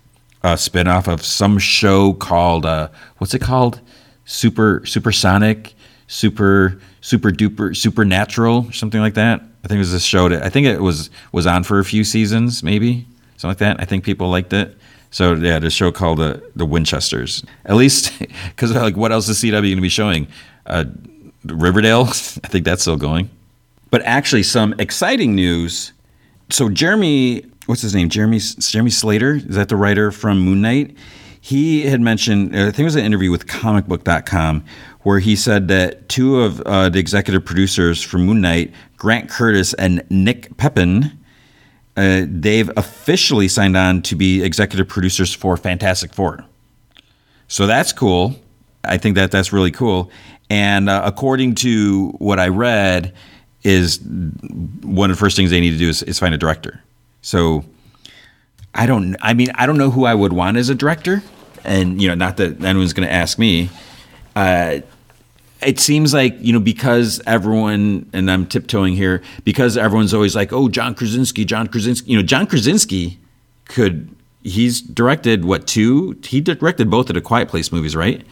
a 0.43 0.55
spinoff 0.55 1.09
of 1.09 1.25
some 1.25 1.59
show 1.59 2.15
called, 2.15 2.65
uh, 2.67 2.89
what's 3.19 3.35
it 3.35 3.41
called? 3.41 3.81
Super, 4.25 4.83
supersonic, 4.87 5.75
super, 6.11 6.79
super 7.01 7.31
duper, 7.31 7.75
supernatural, 7.75 8.71
something 8.73 9.01
like 9.01 9.15
that. 9.15 9.41
I 9.65 9.69
think 9.69 9.77
it 9.77 9.81
was 9.81 9.95
a 9.95 10.01
show 10.01 10.29
that 10.29 10.43
I 10.43 10.49
think 10.49 10.67
it 10.67 10.81
was, 10.81 11.09
was 11.33 11.47
on 11.47 11.62
for 11.62 11.79
a 11.79 11.85
few 11.85 12.03
seasons, 12.03 12.62
maybe 12.62 13.07
something 13.37 13.51
like 13.51 13.59
that. 13.59 13.81
I 13.81 13.85
think 13.85 14.05
people 14.05 14.29
liked 14.29 14.53
it. 14.53 14.77
So 15.12 15.35
yeah, 15.35 15.61
the 15.61 15.71
show 15.71 15.91
called 15.93 16.19
the 16.19 16.37
uh, 16.37 16.41
the 16.57 16.67
Winchesters. 16.67 17.45
At 17.65 17.77
least 17.77 18.12
because 18.49 18.75
like 18.75 18.97
what 18.97 19.12
else 19.12 19.29
is 19.29 19.39
CW 19.39 19.53
going 19.53 19.77
to 19.77 19.81
be 19.81 19.89
showing? 19.89 20.27
Uh, 20.67 20.85
Riverdale. 21.45 22.03
I 22.09 22.49
think 22.49 22.65
that's 22.65 22.83
still 22.83 22.97
going. 22.97 23.31
But 23.91 24.03
actually, 24.03 24.45
some 24.45 24.75
exciting 24.79 25.35
news. 25.35 25.93
So 26.51 26.69
Jeremy, 26.69 27.45
what's 27.67 27.83
his 27.83 27.95
name? 27.95 28.09
Jeremy 28.09 28.39
Jeremy 28.39 28.91
Slater 28.91 29.35
is 29.35 29.56
that 29.56 29.69
the 29.69 29.77
writer 29.77 30.13
from 30.13 30.41
Moon 30.41 30.61
Knight? 30.61 30.97
He 31.41 31.83
had 31.83 32.01
mentioned. 32.01 32.55
I 32.55 32.67
think 32.67 32.81
it 32.81 32.85
was 32.85 32.97
an 32.97 33.05
interview 33.05 33.31
with 33.31 33.47
ComicBook.com 33.47 34.65
where 35.02 35.19
he 35.19 35.35
said 35.35 35.69
that 35.69 36.08
two 36.08 36.41
of 36.41 36.61
uh, 36.62 36.88
the 36.88 36.99
executive 36.99 37.44
producers 37.44 38.02
for 38.02 38.19
Moon 38.19 38.41
Knight, 38.41 38.73
Grant 38.97 39.31
Curtis 39.31 39.73
and 39.75 40.05
Nick 40.11 40.56
Pepin, 40.56 41.19
uh, 41.97 42.25
they've 42.29 42.70
officially 42.76 43.49
signed 43.49 43.76
on 43.76 44.02
to 44.02 44.14
be 44.14 44.43
executive 44.43 44.88
producers 44.88 45.35
for 45.35 45.56
Fantastic 45.56 46.14
Four. 46.14 46.44
So 47.49 47.67
that's 47.67 47.93
cool. 47.93 48.37
I 48.85 48.97
think 48.99 49.17
that 49.17 49.31
that's 49.31 49.52
really 49.52 49.70
cool. 49.70 50.11
And 50.49 50.88
uh, 50.88 51.03
according 51.05 51.56
to 51.56 52.08
what 52.19 52.38
I 52.38 52.49
read, 52.49 53.12
is 53.62 54.00
one 54.00 55.11
of 55.11 55.17
the 55.17 55.20
first 55.20 55.37
things 55.37 55.50
they 55.50 55.61
need 55.61 55.73
to 55.73 55.76
do 55.76 55.88
is, 55.88 56.03
is 56.03 56.19
find 56.19 56.35
a 56.35 56.38
director. 56.38 56.82
So 57.23 57.64
I 58.75 58.87
don't. 58.87 59.17
I 59.20 59.35
mean, 59.35 59.49
I 59.55 59.67
don't 59.67 59.79
know 59.79 59.91
who 59.91 60.05
I 60.05 60.14
would 60.14 60.32
want 60.32 60.56
as 60.56 60.69
a 60.69 60.75
director, 60.75 61.23
and 61.64 62.00
you 62.00 62.08
know, 62.08 62.14
not 62.14 62.37
that 62.38 62.62
anyone's 62.64 62.93
going 62.93 63.06
to 63.06 63.12
ask 63.12 63.38
me. 63.38 63.69
Uh, 64.41 64.81
it 65.61 65.79
seems 65.79 66.15
like 66.15 66.35
you 66.41 66.51
know 66.51 66.61
because 66.61 67.21
everyone 67.27 68.09
and 68.15 68.31
I'm 68.31 68.47
tiptoeing 68.47 68.95
here 68.95 69.23
because 69.45 69.77
everyone's 69.77 70.15
always 70.15 70.35
like, 70.35 70.51
oh, 70.51 70.71
John 70.71 70.95
Krasinski, 70.95 71.45
John 71.45 71.67
Krasinski. 71.67 72.11
You 72.11 72.17
know, 72.17 72.23
John 72.23 72.47
Krasinski 72.47 73.19
could 73.67 74.09
he's 74.43 74.81
directed 74.81 75.45
what 75.45 75.67
two? 75.67 76.19
He 76.25 76.41
directed 76.41 76.91
both 76.91 77.11
of 77.11 77.15
the 77.15 77.21
Quiet 77.21 77.51
Place 77.51 77.71
movies, 77.71 77.95
right? 77.95 78.25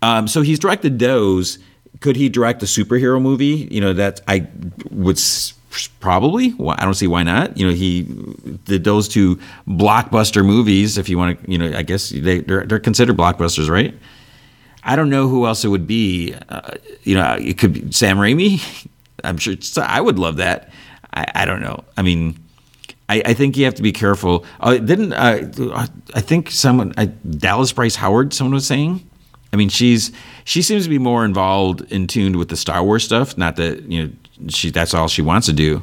Um, 0.00 0.26
so 0.26 0.40
he's 0.40 0.58
directed 0.58 0.98
those. 0.98 1.58
Could 2.00 2.16
he 2.16 2.30
direct 2.30 2.62
a 2.62 2.66
superhero 2.66 3.20
movie? 3.20 3.68
You 3.70 3.82
know, 3.82 3.92
that 3.92 4.22
I 4.26 4.46
would 4.90 5.20
probably. 6.00 6.54
Well, 6.54 6.76
I 6.78 6.84
don't 6.86 6.94
see 6.94 7.08
why 7.08 7.24
not. 7.24 7.58
You 7.58 7.66
know, 7.68 7.74
he 7.74 8.06
did 8.64 8.84
those 8.84 9.06
two 9.06 9.36
blockbuster 9.68 10.42
movies. 10.42 10.96
If 10.96 11.10
you 11.10 11.18
want 11.18 11.44
to, 11.44 11.50
you 11.50 11.58
know, 11.58 11.76
I 11.76 11.82
guess 11.82 12.08
they 12.08 12.38
they're, 12.38 12.64
they're 12.64 12.80
considered 12.80 13.18
blockbusters, 13.18 13.68
right? 13.68 13.94
I 14.84 14.96
don't 14.96 15.10
know 15.10 15.28
who 15.28 15.46
else 15.46 15.64
it 15.64 15.68
would 15.68 15.86
be. 15.86 16.34
Uh, 16.48 16.72
you 17.02 17.14
know, 17.14 17.36
it 17.40 17.58
could 17.58 17.72
be 17.72 17.92
Sam 17.92 18.18
Raimi. 18.18 18.88
I'm 19.24 19.38
sure 19.38 19.56
I 19.78 20.00
would 20.00 20.18
love 20.18 20.36
that. 20.36 20.70
I, 21.14 21.26
I 21.34 21.44
don't 21.44 21.60
know. 21.60 21.84
I 21.96 22.02
mean, 22.02 22.38
I, 23.08 23.22
I, 23.24 23.34
think 23.34 23.56
you 23.56 23.64
have 23.64 23.74
to 23.74 23.82
be 23.82 23.92
careful. 23.92 24.44
Uh, 24.60 24.76
didn't 24.76 25.12
uh, 25.12 25.86
I 26.14 26.20
think 26.20 26.50
someone 26.50 26.92
Dallas 27.38 27.72
Bryce 27.72 27.96
Howard? 27.96 28.34
Someone 28.34 28.54
was 28.54 28.66
saying. 28.66 29.08
I 29.52 29.56
mean, 29.56 29.68
she's 29.68 30.10
she 30.44 30.62
seems 30.62 30.84
to 30.84 30.90
be 30.90 30.98
more 30.98 31.24
involved 31.24 31.80
in 31.92 32.06
tuned 32.06 32.36
with 32.36 32.48
the 32.48 32.56
Star 32.56 32.82
Wars 32.82 33.04
stuff. 33.04 33.38
Not 33.38 33.56
that 33.56 33.82
you 33.82 34.02
know 34.02 34.48
she 34.48 34.70
that's 34.70 34.94
all 34.94 35.08
she 35.08 35.22
wants 35.22 35.46
to 35.46 35.52
do. 35.52 35.82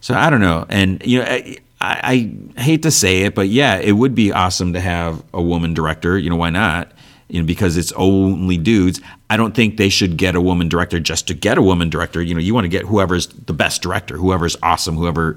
So 0.00 0.14
I 0.14 0.30
don't 0.30 0.40
know. 0.40 0.66
And 0.68 1.04
you 1.04 1.18
know, 1.18 1.26
I, 1.26 1.58
I 1.80 2.60
hate 2.60 2.82
to 2.82 2.90
say 2.90 3.22
it, 3.22 3.34
but 3.34 3.48
yeah, 3.48 3.76
it 3.76 3.92
would 3.92 4.14
be 4.14 4.32
awesome 4.32 4.72
to 4.72 4.80
have 4.80 5.22
a 5.34 5.42
woman 5.42 5.74
director. 5.74 6.18
You 6.18 6.30
know, 6.30 6.36
why 6.36 6.50
not? 6.50 6.92
You 7.28 7.40
know, 7.40 7.46
because 7.46 7.76
it's 7.76 7.92
only 7.92 8.56
dudes. 8.56 9.00
I 9.28 9.36
don't 9.36 9.54
think 9.54 9.76
they 9.76 9.88
should 9.88 10.16
get 10.16 10.34
a 10.36 10.40
woman 10.40 10.68
director 10.68 11.00
just 11.00 11.26
to 11.28 11.34
get 11.34 11.58
a 11.58 11.62
woman 11.62 11.90
director. 11.90 12.22
You 12.22 12.34
know, 12.34 12.40
you 12.40 12.54
want 12.54 12.64
to 12.64 12.68
get 12.68 12.84
whoever's 12.84 13.26
the 13.26 13.52
best 13.52 13.82
director, 13.82 14.16
whoever's 14.16 14.56
awesome, 14.62 14.96
whoever. 14.96 15.36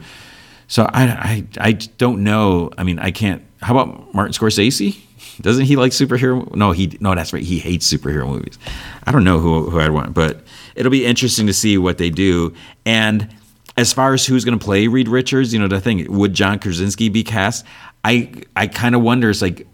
So 0.67 0.84
I, 0.93 1.03
I, 1.03 1.48
I 1.60 1.72
don't 1.72 2.24
know. 2.24 2.69
I 2.77 2.84
mean, 2.84 3.00
I 3.00 3.12
can't. 3.12 3.43
How 3.62 3.77
about 3.77 4.13
Martin 4.13 4.34
Scorsese? 4.34 4.98
Doesn't 5.41 5.65
he 5.65 5.75
like 5.75 5.91
superhero? 5.91 6.53
No, 6.55 6.72
he 6.72 6.98
no, 7.00 7.15
that's 7.15 7.34
right. 7.34 7.43
He 7.43 7.60
hates 7.60 7.91
superhero 7.91 8.27
movies. 8.27 8.60
I 9.05 9.12
don't 9.12 9.24
know 9.24 9.39
who 9.39 9.69
who 9.69 9.79
I'd 9.79 9.91
want, 9.91 10.13
but 10.13 10.43
it'll 10.75 10.91
be 10.91 11.05
interesting 11.05 11.48
to 11.48 11.53
see 11.53 11.77
what 11.77 11.98
they 11.98 12.10
do. 12.10 12.53
And 12.86 13.34
as 13.77 13.93
far 13.93 14.13
as 14.13 14.25
who's 14.25 14.43
going 14.43 14.58
to 14.58 14.63
play 14.63 14.88
Reed 14.88 15.08
Richards, 15.08 15.53
you 15.53 15.60
know, 15.60 15.67
the 15.67 15.79
thing 15.79 16.12
would 16.12 16.34
John 16.34 16.60
Krasinski 16.60 17.10
be 17.10 17.24
cast? 17.24 17.65
I 18.03 18.31
I 18.55 18.67
kind 18.67 18.96
of 18.96 19.01
wonder. 19.01 19.29
It's 19.29 19.41
like 19.41 19.65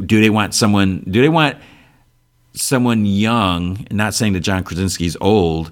do 0.00 0.20
they 0.20 0.30
want 0.30 0.54
someone? 0.54 1.04
Do 1.08 1.20
they 1.20 1.28
want 1.28 1.56
someone 2.54 3.06
young? 3.06 3.86
Not 3.90 4.14
saying 4.14 4.32
that 4.34 4.40
John 4.40 4.64
Krasinski's 4.64 5.16
old, 5.20 5.70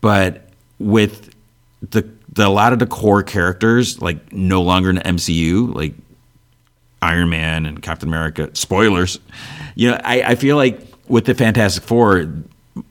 but 0.00 0.48
with 0.78 1.34
the, 1.90 2.08
the 2.32 2.46
a 2.46 2.48
lot 2.48 2.72
of 2.72 2.78
the 2.78 2.86
core 2.86 3.22
characters 3.22 4.00
like 4.00 4.32
no 4.32 4.62
longer 4.62 4.90
in 4.90 4.96
the 4.96 5.02
MCU, 5.02 5.74
like 5.74 5.94
Iron 7.02 7.30
Man 7.30 7.66
and 7.66 7.82
Captain 7.82 8.08
America. 8.08 8.50
Spoilers. 8.54 9.18
You 9.74 9.90
know, 9.90 10.00
I, 10.04 10.22
I 10.22 10.34
feel 10.34 10.56
like 10.56 10.80
with 11.08 11.26
the 11.26 11.34
Fantastic 11.34 11.82
Four, 11.82 12.32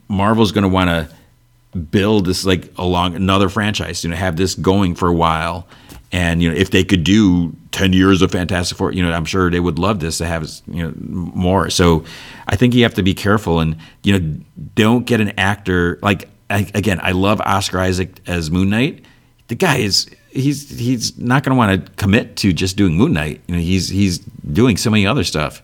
Marvel's 0.08 0.52
going 0.52 0.62
to 0.62 0.68
want 0.68 0.88
to 0.88 1.78
build 1.78 2.26
this 2.26 2.44
like 2.44 2.72
along 2.78 3.14
another 3.14 3.48
franchise. 3.48 4.02
You 4.02 4.10
know, 4.10 4.16
have 4.16 4.36
this 4.36 4.54
going 4.54 4.94
for 4.94 5.08
a 5.08 5.14
while 5.14 5.68
and 6.12 6.42
you 6.42 6.50
know, 6.50 6.56
if 6.56 6.70
they 6.70 6.84
could 6.84 7.04
do 7.04 7.54
ten 7.72 7.92
years 7.92 8.22
of 8.22 8.32
Fantastic 8.32 8.76
Four, 8.76 8.92
you 8.92 9.02
know, 9.02 9.12
I'm 9.12 9.24
sure 9.24 9.50
they 9.50 9.60
would 9.60 9.78
love 9.78 10.00
this 10.00 10.18
to 10.18 10.26
have 10.26 10.48
you 10.66 10.82
know 10.82 10.92
more. 10.96 11.70
So 11.70 12.04
I 12.48 12.56
think 12.56 12.74
you 12.74 12.82
have 12.82 12.94
to 12.94 13.02
be 13.02 13.14
careful 13.14 13.60
and 13.60 13.76
you 14.02 14.18
know 14.18 14.40
don't 14.74 15.06
get 15.06 15.20
an 15.20 15.32
actor 15.38 15.98
like 16.02 16.28
I, 16.48 16.70
again. 16.74 17.00
I 17.02 17.12
love 17.12 17.40
Oscar 17.40 17.80
Isaac 17.80 18.20
as 18.26 18.50
Moon 18.50 18.70
Knight. 18.70 19.04
The 19.48 19.54
guy 19.54 19.76
is 19.76 20.08
he's 20.30 20.78
he's 20.78 21.16
not 21.18 21.44
going 21.44 21.54
to 21.54 21.58
want 21.58 21.86
to 21.86 21.92
commit 21.92 22.36
to 22.36 22.52
just 22.52 22.76
doing 22.76 22.96
Moon 22.96 23.12
Knight. 23.12 23.40
You 23.46 23.56
know, 23.56 23.60
he's 23.60 23.88
he's 23.88 24.18
doing 24.18 24.76
so 24.76 24.90
many 24.90 25.06
other 25.06 25.24
stuff. 25.24 25.62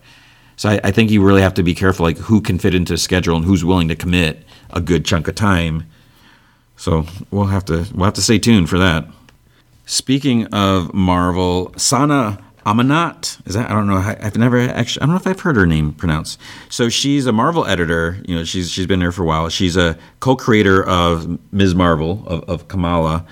So 0.55 0.69
I, 0.69 0.79
I 0.85 0.91
think 0.91 1.11
you 1.11 1.23
really 1.23 1.41
have 1.41 1.53
to 1.55 1.63
be 1.63 1.75
careful, 1.75 2.03
like 2.05 2.17
who 2.17 2.41
can 2.41 2.57
fit 2.57 2.73
into 2.73 2.93
a 2.93 2.97
schedule 2.97 3.35
and 3.35 3.45
who's 3.45 3.63
willing 3.63 3.89
to 3.89 3.95
commit 3.95 4.43
a 4.71 4.81
good 4.81 5.05
chunk 5.05 5.27
of 5.27 5.35
time. 5.35 5.85
So 6.77 7.05
we'll 7.31 7.45
have 7.45 7.65
to 7.65 7.85
we'll 7.93 8.05
have 8.05 8.15
to 8.15 8.21
stay 8.21 8.39
tuned 8.39 8.69
for 8.69 8.77
that. 8.79 9.05
Speaking 9.87 10.47
of 10.47 10.93
Marvel, 10.93 11.73
Sana 11.77 12.37
Amanat. 12.65 13.39
Is 13.47 13.55
that 13.55 13.71
I 13.71 13.73
don't 13.73 13.87
know. 13.87 13.95
I've 13.95 14.37
never 14.37 14.59
actually. 14.59 15.01
I 15.01 15.05
don't 15.05 15.15
know 15.15 15.21
if 15.21 15.25
I've 15.25 15.39
heard 15.39 15.55
her 15.55 15.65
name 15.65 15.93
pronounced. 15.93 16.41
So 16.67 16.89
she's 16.89 17.25
a 17.25 17.31
Marvel 17.31 17.65
editor. 17.65 18.17
You 18.27 18.35
know, 18.35 18.43
she's 18.43 18.69
she's 18.69 18.85
been 18.85 18.99
there 18.99 19.13
for 19.13 19.23
a 19.23 19.25
while. 19.25 19.47
She's 19.47 19.77
a 19.77 19.97
co-creator 20.19 20.85
of 20.85 21.39
Ms. 21.53 21.73
Marvel 21.73 22.23
of, 22.27 22.43
of 22.49 22.67
Kamala, 22.67 23.25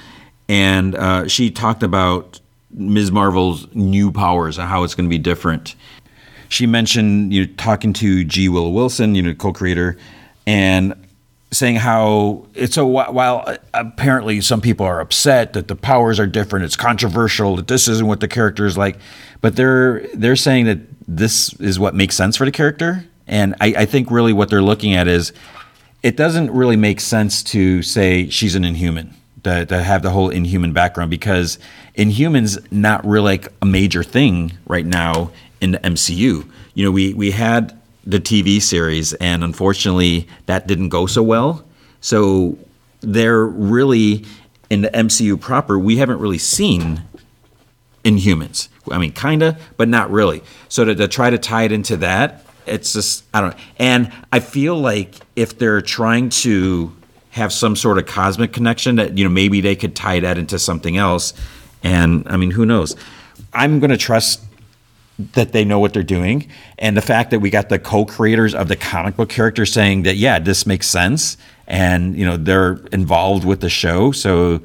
and 0.47 0.95
uh, 0.95 1.27
she 1.27 1.51
talked 1.51 1.83
about 1.83 2.39
Ms. 2.71 3.12
Marvel's 3.12 3.67
new 3.75 4.09
powers 4.09 4.57
and 4.57 4.69
how 4.69 4.85
it's 4.85 4.95
going 4.95 5.09
to 5.09 5.13
be 5.13 5.17
different. 5.17 5.75
She 6.47 6.65
mentioned 6.65 7.33
you 7.33 7.45
know 7.45 7.53
talking 7.57 7.91
to 7.91 8.24
G. 8.24 8.47
Willow 8.47 8.69
Wilson, 8.69 9.15
you 9.15 9.21
know, 9.21 9.33
co-creator, 9.33 9.97
and 10.47 10.93
saying 11.55 11.77
how 11.77 12.45
it's 12.53 12.77
a 12.77 12.85
while 12.85 13.43
uh, 13.47 13.57
apparently 13.74 14.41
some 14.41 14.62
people 14.62 14.85
are 14.85 15.00
upset 15.00 15.53
that 15.53 15.67
the 15.67 15.75
powers 15.75 16.19
are 16.19 16.27
different 16.27 16.65
it's 16.65 16.75
controversial 16.75 17.55
that 17.55 17.67
this 17.67 17.88
isn't 17.88 18.07
what 18.07 18.19
the 18.19 18.27
character 18.27 18.65
is 18.65 18.77
like 18.77 18.97
but 19.41 19.55
they're 19.55 20.05
they're 20.13 20.35
saying 20.35 20.65
that 20.65 20.79
this 21.07 21.53
is 21.59 21.79
what 21.79 21.95
makes 21.95 22.15
sense 22.15 22.35
for 22.35 22.45
the 22.45 22.51
character 22.51 23.05
and 23.27 23.55
I, 23.59 23.74
I 23.77 23.85
think 23.85 24.12
really 24.12 24.33
what 24.33 24.50
they're 24.50 24.62
looking 24.62 24.93
at 24.93 25.07
is 25.07 25.33
it 26.03 26.15
doesn't 26.15 26.51
really 26.51 26.75
make 26.75 27.00
sense 27.00 27.41
to 27.43 27.81
say 27.81 28.29
she's 28.29 28.55
an 28.55 28.63
inhuman 28.63 29.13
to, 29.43 29.65
to 29.65 29.81
have 29.81 30.01
the 30.01 30.09
whole 30.09 30.29
inhuman 30.29 30.74
background 30.74 31.09
because 31.09 31.57
inhumans 31.97 32.59
not 32.71 33.05
really 33.05 33.38
like 33.38 33.47
a 33.62 33.65
major 33.65 34.03
thing 34.03 34.51
right 34.67 34.85
now 34.85 35.31
in 35.62 35.71
the 35.71 35.79
mcu 35.79 36.47
you 36.74 36.85
know 36.85 36.91
we 36.91 37.13
we 37.13 37.31
had 37.31 37.79
the 38.05 38.19
TV 38.19 38.62
series, 38.62 39.13
and 39.13 39.43
unfortunately, 39.43 40.27
that 40.45 40.67
didn't 40.67 40.89
go 40.89 41.05
so 41.05 41.24
well. 41.24 41.65
So 42.01 42.57
they're 43.01 43.45
really 43.45 44.25
in 44.69 44.81
the 44.81 44.89
MCU 44.89 45.39
proper. 45.39 45.79
We 45.79 45.97
haven't 45.97 46.19
really 46.19 46.38
seen 46.38 47.03
Inhumans. 48.03 48.69
I 48.91 49.00
mean, 49.00 49.12
kinda, 49.12 49.57
but 49.77 49.88
not 49.88 50.12
really. 50.12 50.43
So 50.69 50.85
to, 50.85 50.95
to 50.95 51.07
try 51.07 51.29
to 51.31 51.38
tie 51.38 51.63
it 51.63 51.71
into 51.71 51.97
that, 51.97 52.45
it's 52.65 52.93
just 52.93 53.24
I 53.33 53.41
don't 53.41 53.51
know. 53.51 53.63
And 53.77 54.12
I 54.31 54.39
feel 54.39 54.77
like 54.77 55.15
if 55.35 55.57
they're 55.57 55.81
trying 55.81 56.29
to 56.29 56.95
have 57.31 57.51
some 57.51 57.75
sort 57.75 57.97
of 57.97 58.05
cosmic 58.05 58.53
connection, 58.53 58.95
that 58.95 59.17
you 59.17 59.24
know 59.24 59.29
maybe 59.29 59.62
they 59.62 59.75
could 59.75 59.95
tie 59.95 60.19
that 60.19 60.38
into 60.38 60.59
something 60.59 60.97
else. 60.97 61.33
And 61.83 62.27
I 62.27 62.38
mean, 62.38 62.51
who 62.51 62.65
knows? 62.65 62.95
I'm 63.53 63.79
going 63.79 63.91
to 63.91 63.97
trust 63.97 64.43
that 65.17 65.53
they 65.53 65.63
know 65.63 65.79
what 65.79 65.93
they're 65.93 66.03
doing. 66.03 66.48
And 66.77 66.98
the 66.98 67.01
fact 67.01 67.31
that 67.31 67.39
we 67.39 67.50
got 67.50 67.69
the 67.69 67.79
co-creators 67.79 68.53
of 68.53 68.67
the 68.67 68.75
comic 68.75 69.15
book 69.15 69.29
characters 69.29 69.72
saying 69.72 70.03
that 70.03 70.15
yeah 70.17 70.39
this 70.39 70.65
makes 70.65 70.88
sense. 70.88 71.38
And 71.67 72.15
you 72.15 72.25
know 72.25 72.38
they're 72.38 72.74
involved 72.91 73.45
with 73.45 73.62
the 73.62 73.69
show. 73.69 74.12
So 74.12 74.62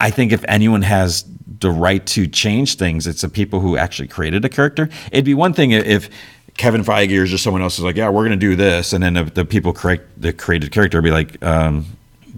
i 0.00 0.10
think 0.10 0.32
if 0.32 0.44
anyone 0.48 0.82
has 0.82 1.24
the 1.60 1.70
right 1.70 2.04
to 2.06 2.26
change 2.26 2.74
things 2.74 3.06
it's 3.06 3.20
the 3.20 3.28
people 3.28 3.60
who 3.60 3.76
actually 3.76 4.08
created 4.08 4.44
a 4.44 4.48
character. 4.48 4.88
It'd 5.12 5.24
be 5.24 5.34
one 5.34 5.52
thing 5.52 5.70
if 5.70 6.08
kevin 6.56 6.82
feige 6.82 7.16
or 7.18 7.24
just 7.24 7.44
someone 7.44 7.62
else 7.62 7.78
is 7.78 7.84
like 7.84 7.96
yeah 7.96 8.08
we're 8.08 8.26
going 8.26 8.38
to 8.38 8.46
do 8.48 8.56
this. 8.56 8.92
And 8.92 9.02
then 9.02 9.14
the, 9.14 9.24
the 9.24 9.44
people 9.44 9.72
correct 9.72 10.04
the 10.20 10.32
created 10.32 10.72
character 10.72 10.98
would 10.98 11.04
be 11.04 11.10
like 11.10 11.42
um, 11.44 11.86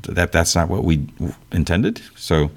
that 0.02 0.32
that's 0.32 0.54
not 0.54 0.68
what 0.68 0.84
we 0.84 1.06
intended. 1.52 2.02
So 2.16 2.50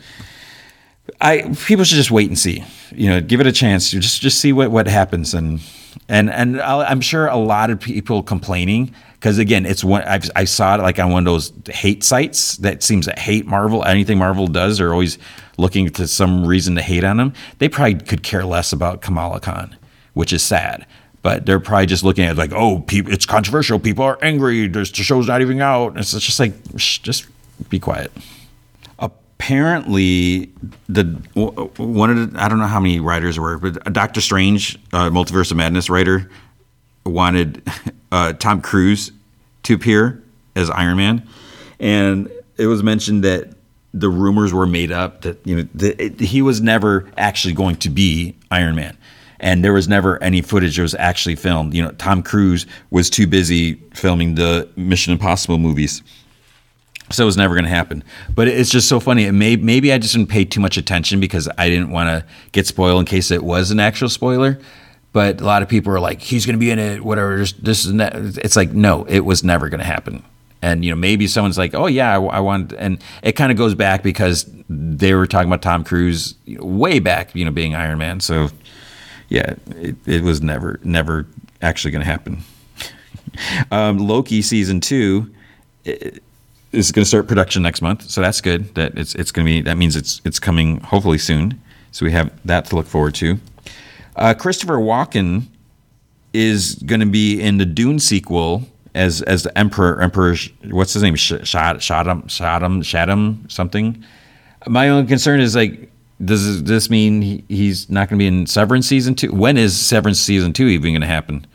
I 1.22 1.54
people 1.66 1.86
should 1.86 1.96
just 1.96 2.12
wait 2.12 2.28
and 2.30 2.38
see. 2.38 2.64
You 2.92 3.10
know, 3.10 3.22
give 3.22 3.40
it 3.40 3.48
a 3.48 3.52
chance. 3.52 3.94
You 3.94 4.00
Just 4.00 4.22
just 4.22 4.40
see 4.40 4.54
what 4.54 4.72
what 4.72 4.88
happens 4.88 5.34
and 5.34 5.62
and 6.10 6.30
and 6.30 6.62
i 6.62 6.92
am 6.92 7.02
sure 7.02 7.28
a 7.28 7.38
lot 7.38 7.70
of 7.72 7.80
people 7.80 8.22
complaining 8.22 8.94
because 9.20 9.40
again, 9.40 9.66
it's 9.66 9.84
one 9.84 10.04
I've, 10.04 10.30
I 10.36 10.44
saw 10.44 10.76
it 10.76 10.82
like 10.82 11.00
on 11.00 11.12
one 11.12 11.26
of 11.26 11.34
those 11.34 11.52
hate 11.70 12.04
sites 12.04 12.58
that 12.58 12.84
seems 12.84 13.08
to 13.08 13.20
hate 13.20 13.48
Marvel. 13.48 13.84
Anything 13.84 14.20
Marvel 14.20 14.48
does, 14.48 14.78
they're 14.78 14.94
always 14.94 15.18
looking 15.58 15.90
to 15.90 16.08
some 16.08 16.46
reason 16.46 16.76
to 16.76 16.84
hate 16.84 17.04
on 17.04 17.18
them. 17.18 17.34
They 17.58 17.68
probably 17.68 17.96
could 17.96 18.22
care 18.22 18.46
less 18.46 18.72
about 18.72 19.02
Kamala 19.02 19.40
Khan, 19.40 19.76
which 20.14 20.32
is 20.32 20.44
sad. 20.44 20.86
But 21.24 21.48
they're 21.48 21.60
probably 21.60 21.88
just 21.88 22.04
looking 22.04 22.26
at 22.26 22.38
like, 22.38 22.52
oh, 22.54 22.86
it's 22.90 23.26
controversial. 23.26 23.80
People 23.80 24.04
are 24.06 24.20
angry. 24.22 24.68
There's, 24.68 24.92
the 24.92 25.04
show's 25.04 25.28
not 25.28 25.42
even 25.42 25.60
out. 25.62 25.98
It's 25.98 26.12
just 26.12 26.40
like, 26.40 26.54
shh, 26.78 27.00
just 27.00 27.26
be 27.70 27.80
quiet 27.80 28.12
apparently 29.40 30.52
the 30.90 31.04
one 31.78 32.10
of 32.10 32.34
the 32.34 32.44
I 32.44 32.50
don't 32.50 32.60
know 32.60 32.68
how 32.68 32.80
many 32.80 33.00
writers 33.00 33.40
were, 33.40 33.58
but 33.58 33.94
Doctor 33.94 34.20
Strange, 34.20 34.78
uh, 34.94 35.10
Multiverse 35.10 35.52
of 35.52 35.58
Madness 35.58 35.90
writer, 35.90 36.30
wanted 37.06 37.62
uh, 38.12 38.34
Tom 38.34 38.62
Cruise 38.62 39.12
to 39.64 39.76
appear 39.76 40.24
as 40.56 40.70
Iron 40.72 40.98
Man, 40.98 41.28
and 41.80 42.32
it 42.58 42.68
was 42.68 42.82
mentioned 42.82 43.24
that 43.24 43.54
the 43.94 44.10
rumors 44.10 44.54
were 44.54 44.68
made 44.68 44.92
up 44.92 45.22
that 45.22 45.46
you 45.46 45.58
know 45.58 45.68
the, 45.74 46.04
it, 46.04 46.20
he 46.20 46.42
was 46.42 46.60
never 46.60 47.10
actually 47.18 47.54
going 47.54 47.76
to 47.78 47.90
be 47.90 48.36
Iron 48.52 48.76
Man. 48.76 48.98
And 49.40 49.64
there 49.64 49.74
was 49.74 49.88
never 49.88 50.22
any 50.24 50.42
footage 50.42 50.78
that 50.78 50.82
was 50.82 50.96
actually 50.96 51.36
filmed. 51.36 51.76
You 51.76 51.84
know, 51.84 51.92
Tom 51.92 52.24
Cruise 52.24 52.66
was 52.90 53.08
too 53.08 53.28
busy 53.28 53.76
filming 53.94 54.34
the 54.34 54.68
Mission 54.76 55.14
Impossible 55.14 55.60
movies 55.60 56.02
so 57.10 57.24
it 57.24 57.26
was 57.26 57.38
never 57.38 57.54
going 57.54 57.66
to 57.66 57.70
happen. 57.70 58.04
But 58.34 58.48
it's 58.48 58.70
just 58.70 58.90
so 58.90 59.00
funny. 59.00 59.26
It 59.26 59.32
may, 59.32 59.56
maybe 59.56 59.94
I 59.94 59.98
just 59.98 60.14
didn't 60.14 60.30
pay 60.30 60.46
too 60.46 60.60
much 60.60 60.78
attention 60.78 61.20
because 61.20 61.50
I 61.58 61.70
didn't 61.70 61.92
want 61.92 62.10
to 62.10 62.26
get 62.52 62.68
spoiled 62.68 63.00
in 63.00 63.06
case 63.06 63.32
it 63.32 63.44
was 63.44 63.72
an 63.72 63.80
actual 63.80 64.10
spoiler. 64.10 64.60
But 65.14 65.42
a 65.42 65.46
lot 65.46 65.62
of 65.62 65.70
people 65.70 65.94
are 65.94 66.00
like, 66.00 66.22
he's 66.22 66.46
going 66.46 66.56
to 66.56 66.60
be 66.60 66.70
in 66.70 66.80
it, 66.80 67.04
whatever. 67.04 67.38
This 67.38 67.86
is 67.86 67.94
that. 67.94 68.14
It's 68.16 68.56
like, 68.56 68.72
no, 68.72 69.06
it 69.06 69.22
was 69.22 69.44
never 69.44 69.70
going 69.70 69.80
to 69.80 69.86
happen. 69.86 70.24
And 70.62 70.84
you 70.84 70.92
know, 70.92 70.98
maybe 70.98 71.28
someone's 71.28 71.58
like, 71.58 71.76
"Oh 71.76 71.86
yeah, 71.86 72.18
I, 72.18 72.22
I 72.22 72.40
want," 72.40 72.74
and 72.74 72.98
it 73.22 73.34
kind 73.34 73.52
of 73.52 73.60
goes 73.60 73.76
back 73.76 74.02
because 74.02 74.50
they 74.68 75.14
were 75.14 75.28
talking 75.28 75.48
about 75.48 75.62
Tom 75.62 75.84
Cruise 75.84 76.34
way 76.48 76.98
back, 76.98 77.36
you 77.36 77.46
know, 77.46 77.52
being 77.52 77.76
Iron 77.76 78.00
Man. 78.00 78.20
So 78.20 78.50
yeah, 79.30 79.56
it, 79.76 79.96
it 80.06 80.24
was 80.24 80.42
never, 80.42 80.80
never 80.84 81.28
actually 81.62 81.92
going 81.92 82.04
to 82.04 82.10
happen. 82.10 82.40
um, 83.72 83.98
Loki 84.00 84.42
season 84.42 84.82
two. 84.82 85.34
It, 85.86 86.24
is 86.72 86.92
going 86.92 87.04
to 87.04 87.08
start 87.08 87.28
production 87.28 87.64
next 87.64 87.82
month, 87.82 88.10
so 88.10 88.22
that's 88.22 88.42
good. 88.42 88.74
That 88.76 88.98
it's 88.98 89.16
it's 89.16 89.32
going 89.32 89.46
to 89.46 89.52
be 89.52 89.62
that 89.62 89.78
means 89.78 89.96
it's 89.96 90.22
it's 90.26 90.40
coming 90.40 90.80
hopefully 90.82 91.18
soon. 91.18 91.62
So 91.92 92.06
we 92.06 92.12
have 92.12 92.32
that 92.46 92.66
to 92.66 92.76
look 92.76 92.86
forward 92.86 93.16
to. 93.16 93.40
Uh, 94.16 94.34
Christopher 94.34 94.78
Walken 94.78 95.44
is 96.34 96.76
going 96.76 97.00
to 97.00 97.06
be 97.06 97.40
in 97.42 97.58
the 97.58 97.66
Dune 97.66 98.00
sequel 98.00 98.68
as 98.94 99.22
as 99.24 99.44
the 99.44 99.58
Emperor. 99.58 100.02
Emperor, 100.02 100.36
what's 100.70 100.94
his 100.94 101.04
name? 101.04 101.16
Shad, 101.16 101.42
Shaddam, 101.44 102.26
Shaddam, 102.26 102.80
Shaddam, 102.80 103.52
something. 103.52 104.04
My 104.68 104.90
only 104.90 105.08
concern 105.08 105.40
is 105.40 105.56
like, 105.56 105.90
does 106.24 106.64
this 106.64 106.90
mean 106.90 107.22
he, 107.22 107.44
he's 107.48 107.90
not 107.90 108.10
going 108.10 108.20
to 108.20 108.24
be 108.24 108.28
in 108.28 108.48
Severance 108.48 108.88
season 108.88 109.16
two? 109.16 109.32
When 109.32 109.58
is 109.58 109.80
Severance 109.80 110.20
season 110.20 110.52
two 110.52 110.68
even 110.68 110.92
going 110.92 111.02
to 111.02 111.08
happen? 111.08 111.46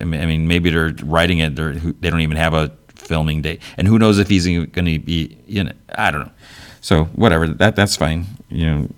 I 0.00 0.04
mean, 0.04 0.20
I 0.20 0.26
mean, 0.26 0.46
maybe 0.46 0.70
they're 0.70 0.94
writing 1.04 1.38
it. 1.38 1.56
They're, 1.56 1.72
they 1.74 2.10
don't 2.10 2.20
even 2.20 2.36
have 2.36 2.52
a 2.52 2.70
filming 3.08 3.42
date, 3.42 3.60
and 3.76 3.88
who 3.88 3.98
knows 3.98 4.18
if 4.18 4.28
he's 4.28 4.46
going 4.46 4.68
to 4.70 4.98
be 4.98 5.36
in 5.48 5.68
it. 5.68 5.76
I 5.96 6.10
don't 6.10 6.26
know. 6.26 6.32
So 6.80 7.04
whatever, 7.06 7.48
that 7.48 7.74
that's 7.74 7.96
fine. 7.96 8.26
You 8.48 8.66
know, 8.66 8.88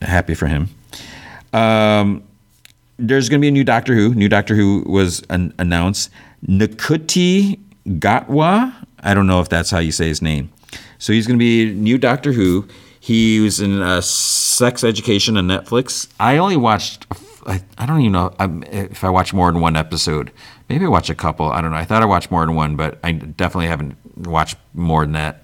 happy 0.00 0.34
for 0.34 0.46
him. 0.46 0.68
Um, 1.52 2.22
there's 2.98 3.28
going 3.28 3.40
to 3.40 3.44
be 3.44 3.48
a 3.48 3.52
new 3.52 3.64
Doctor 3.64 3.94
Who. 3.94 4.14
New 4.14 4.28
Doctor 4.28 4.54
Who 4.54 4.84
was 4.86 5.22
an, 5.30 5.52
announced. 5.58 6.10
Ncuti 6.46 7.58
Gatwa. 7.86 8.72
I 9.00 9.14
don't 9.14 9.26
know 9.26 9.40
if 9.40 9.48
that's 9.48 9.70
how 9.70 9.78
you 9.78 9.92
say 9.92 10.08
his 10.08 10.22
name. 10.22 10.50
So 10.98 11.12
he's 11.12 11.26
going 11.26 11.38
to 11.38 11.44
be 11.44 11.72
new 11.74 11.98
Doctor 11.98 12.32
Who. 12.32 12.66
He 13.00 13.40
was 13.40 13.60
in 13.60 13.82
uh, 13.82 14.00
Sex 14.00 14.82
Education 14.82 15.36
on 15.36 15.46
Netflix. 15.46 16.08
I 16.18 16.38
only 16.38 16.56
watched. 16.56 17.06
I, 17.46 17.62
I 17.78 17.86
don't 17.86 18.00
even 18.00 18.12
know 18.12 18.34
if 18.40 19.04
I 19.04 19.10
watch 19.10 19.32
more 19.32 19.50
than 19.52 19.60
one 19.60 19.76
episode. 19.76 20.32
Maybe 20.68 20.84
I 20.84 20.88
watched 20.88 21.10
a 21.10 21.14
couple. 21.14 21.50
I 21.50 21.60
don't 21.60 21.70
know. 21.70 21.76
I 21.76 21.84
thought 21.84 22.02
I 22.02 22.06
watched 22.06 22.30
more 22.30 22.44
than 22.44 22.54
one, 22.54 22.76
but 22.76 22.98
I 23.02 23.12
definitely 23.12 23.68
haven't 23.68 23.96
watched 24.16 24.56
more 24.72 25.04
than 25.04 25.12
that. 25.12 25.42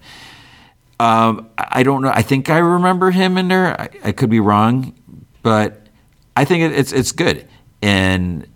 Um, 0.99 1.49
I 1.57 1.83
don't 1.83 2.01
know. 2.03 2.11
I 2.13 2.21
think 2.21 2.49
I 2.49 2.59
remember 2.59 3.11
him 3.11 3.37
in 3.37 3.47
there. 3.47 3.79
I, 3.79 3.89
I 4.03 4.11
could 4.11 4.29
be 4.29 4.39
wrong, 4.39 4.93
but 5.41 5.87
I 6.35 6.45
think 6.45 6.73
it's 6.73 6.91
it's 6.91 7.11
good, 7.11 7.47
and 7.81 8.47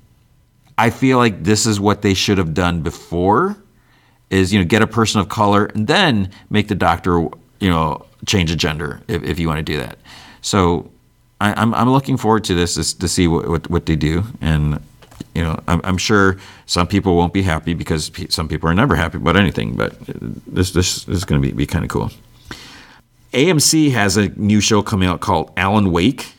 I 0.78 0.92
feel 0.92 1.18
like 1.18 1.44
this 1.44 1.66
is 1.66 1.80
what 1.80 2.04
they 2.04 2.14
should 2.14 2.38
have 2.38 2.54
done 2.54 2.82
before. 2.82 3.58
Is 4.30 4.54
you 4.54 4.60
know 4.60 4.66
get 4.66 4.82
a 4.82 4.88
person 4.88 5.22
of 5.22 5.30
color 5.30 5.66
and 5.66 5.88
then 5.88 6.32
make 6.50 6.68
the 6.68 6.75
doctor 6.75 7.20
you 7.60 7.70
know 7.70 8.06
change 8.25 8.52
a 8.52 8.56
gender 8.56 9.02
if, 9.08 9.24
if 9.24 9.40
you 9.40 9.48
want 9.48 9.58
to 9.58 9.64
do 9.64 9.78
that. 9.78 9.98
So 10.42 10.92
I, 11.42 11.51
am 11.51 11.74
I'm, 11.74 11.82
I'm 11.82 11.89
looking 11.92 12.18
forward 12.18 12.44
to 12.46 12.54
this, 12.54 12.94
to 12.94 13.08
see 13.08 13.27
what, 13.27 13.48
what, 13.48 13.70
what 13.70 13.86
they 13.86 13.96
do 13.96 14.24
and 14.42 14.80
you 15.34 15.44
know, 15.44 15.62
I'm, 15.68 15.82
I'm, 15.84 15.98
sure 15.98 16.38
some 16.65 16.88
people 16.88 17.15
won't 17.18 17.34
be 17.34 17.42
happy 17.42 17.74
because 17.74 18.10
some 18.30 18.48
people 18.48 18.70
are 18.70 18.74
never 18.74 18.96
happy 18.96 19.18
about 19.18 19.36
anything, 19.36 19.75
but 19.75 19.94
this 20.00 20.72
this, 20.72 21.04
this 21.04 21.18
is 21.18 21.25
going 21.25 21.42
to 21.42 21.48
be, 21.48 21.54
be 21.54 21.65
kind 21.65 21.84
of 21.84 21.89
cool. 21.92 22.10
AMC 23.34 23.92
has 23.92 24.15
a 24.15 24.30
new 24.30 24.62
show 24.62 24.82
coming 24.82 25.10
out 25.10 25.20
called 25.20 25.51
Alan 25.58 25.92
Wake. 25.92 26.34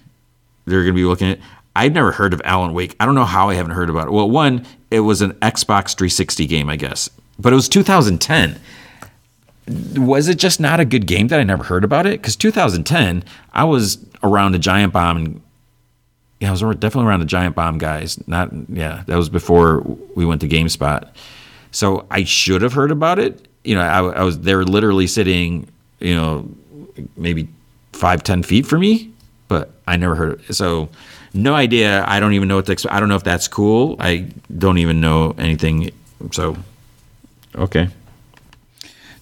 They're 0.65 0.83
going 0.83 0.95
to 0.95 0.99
be 0.99 1.05
looking 1.05 1.29
at. 1.29 1.39
I've 1.75 1.93
never 1.93 2.11
heard 2.11 2.33
of 2.33 2.41
Alan 2.45 2.73
Wake. 2.73 2.97
I 2.99 3.05
don't 3.05 3.15
know 3.15 3.27
how 3.27 3.51
I 3.51 3.55
haven't 3.55 3.73
heard 3.73 3.91
about 3.91 4.09
it. 4.09 4.13
Well, 4.13 4.31
one, 4.31 4.67
it 4.91 5.01
was 5.01 5.21
an 5.21 5.33
Xbox 5.35 5.95
360 5.95 6.47
game, 6.47 6.71
I 6.71 6.77
guess, 6.77 7.11
but 7.39 7.53
it 7.53 7.57
was 7.57 7.69
2010. 7.69 8.59
Was 9.97 10.29
it 10.29 10.39
just 10.39 10.61
not 10.61 10.79
a 10.79 10.85
good 10.85 11.07
game 11.07 11.29
that 11.29 11.41
I 11.41 11.43
never 11.43 11.65
heard 11.65 11.85
about 11.85 12.07
it? 12.07 12.21
Because 12.21 12.37
2010, 12.37 13.25
I 13.53 13.65
was 13.65 13.99
around 14.23 14.55
a 14.55 14.59
giant 14.59 14.93
bomb 14.93 15.17
and 15.17 15.43
yeah, 16.41 16.49
I 16.49 16.51
was 16.51 16.61
definitely 16.61 17.07
around 17.09 17.21
the 17.21 17.27
Giant 17.27 17.55
Bomb 17.55 17.79
guys. 17.79 18.23
Not 18.29 18.51
yeah, 18.69 19.05
that 19.07 19.17
was 19.17 19.29
before 19.29 19.81
we 20.15 20.27
went 20.27 20.41
to 20.43 20.49
GameSpot. 20.49 21.09
So 21.71 22.07
I 22.11 22.25
should 22.25 22.63
have 22.63 22.73
heard 22.73 22.91
about 22.91 23.19
it. 23.19 23.49
You 23.65 23.75
know, 23.75 23.81
I, 23.81 24.21
I 24.21 24.23
was 24.23 24.41
they 24.41 24.55
were 24.55 24.65
literally 24.65 25.07
sitting, 25.07 25.67
you 25.99 26.15
know, 26.15 26.49
maybe 27.17 27.49
five 27.93 28.23
ten 28.23 28.43
feet 28.43 28.67
from 28.67 28.81
me, 28.81 29.11
but 29.49 29.71
I 29.87 29.97
never 29.97 30.15
heard 30.15 30.41
it. 30.41 30.55
So 30.55 30.91
no 31.33 31.55
idea. 31.55 32.05
I 32.07 32.21
don't 32.21 32.35
even 32.35 32.49
know 32.49 32.57
what 32.57 32.67
to 32.67 32.73
expect. 32.73 32.95
I 32.95 33.01
don't 33.01 33.09
know 33.09 33.17
if 33.17 33.25
that's 33.25 33.49
cool. 33.49 33.97
I 33.99 34.27
don't 34.57 34.79
even 34.79 35.01
know 35.01 35.35
anything. 35.39 35.91
So 36.33 36.57
okay. 37.55 37.89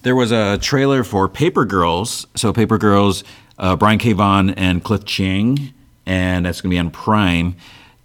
There 0.05 0.15
was 0.15 0.31
a 0.31 0.59
trailer 0.59 1.03
for 1.03 1.27
Paper 1.27 1.65
Girls. 1.65 2.27
So 2.35 2.53
Paper 2.53 2.77
Girls, 2.77 3.23
uh, 3.57 3.75
Brian 3.75 3.97
K. 3.97 4.13
And 4.15 4.83
Cliff 4.83 5.03
Chiang, 5.03 5.73
and 6.05 6.45
that's 6.45 6.61
going 6.61 6.69
to 6.69 6.75
be 6.75 6.77
on 6.77 6.91
Prime. 6.91 7.55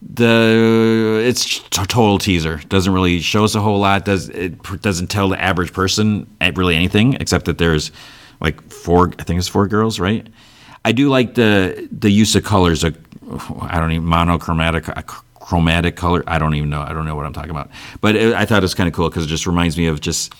The 0.01 1.23
it's 1.23 1.59
a 1.59 1.87
total 1.87 2.17
teaser. 2.17 2.57
Doesn't 2.71 2.95
really 2.95 3.21
show 3.21 3.45
us 3.45 3.55
a 3.55 3.61
whole 3.61 3.79
lot. 3.79 4.07
Does 4.07 4.31
it 4.31 4.63
doesn't 4.81 5.09
tell 5.09 5.29
the 5.29 5.39
average 5.39 5.75
person 5.75 6.27
really 6.55 6.75
anything 6.75 7.19
except 7.21 7.45
that 7.45 7.59
there's 7.59 7.93
like 8.41 8.63
four. 8.73 9.13
I 9.19 9.25
think 9.25 9.39
it's 9.39 9.49
four 9.49 9.69
girls, 9.69 10.01
right? 10.01 10.27
I 10.87 10.93
do 10.93 11.11
like 11.11 11.35
the 11.35 11.87
the 11.93 12.09
use 12.09 12.35
of 12.35 12.45
colors. 12.45 12.83
I 12.83 12.93
don't 13.79 13.93
even 13.93 14.07
monochromatic 14.07 14.87
chromatic 15.35 15.97
color. 15.97 16.25
I 16.27 16.39
don't 16.39 16.55
even 16.55 16.71
know. 16.71 16.81
I 16.81 16.95
don't 16.95 17.05
know 17.05 17.15
what 17.15 17.27
I'm 17.27 17.35
talking 17.35 17.51
about. 17.51 17.69
But 18.01 18.17
it, 18.17 18.33
I 18.33 18.47
thought 18.47 18.63
it 18.63 18.63
was 18.63 18.75
kind 18.75 18.89
of 18.89 18.95
cool 18.95 19.11
because 19.11 19.25
it 19.25 19.29
just 19.29 19.47
reminds 19.47 19.77
me 19.77 19.87
of 19.87 20.01
just 20.01 20.33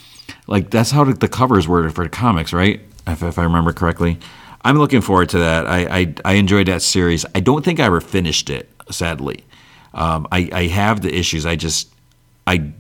like 0.47 0.71
that's 0.71 0.91
how 0.91 1.05
the 1.05 1.29
covers 1.29 1.67
were 1.69 1.89
for 1.91 2.05
the 2.05 2.11
comics, 2.11 2.53
right? 2.53 2.81
If, 3.07 3.23
if 3.23 3.39
I 3.39 3.45
remember 3.45 3.73
correctly. 3.73 4.19
I'm 4.63 4.79
looking 4.79 5.01
forward 5.01 5.31
to 5.31 5.39
that. 5.39 5.67
I, 5.67 6.01
I, 6.01 6.15
I 6.25 6.33
enjoyed 6.35 6.69
that 6.69 6.83
series. 6.83 7.25
I 7.35 7.41
don't 7.41 7.65
think 7.65 7.81
I 7.81 7.85
ever 7.85 8.01
finished 8.01 8.51
it, 8.51 8.69
sadly. 8.91 9.43
Um, 9.95 10.29
I, 10.31 10.51
I 10.53 10.67
have 10.67 11.01
the 11.01 11.15
issues. 11.15 11.47
I 11.47 11.57
just 11.57 11.89
I 12.47 12.71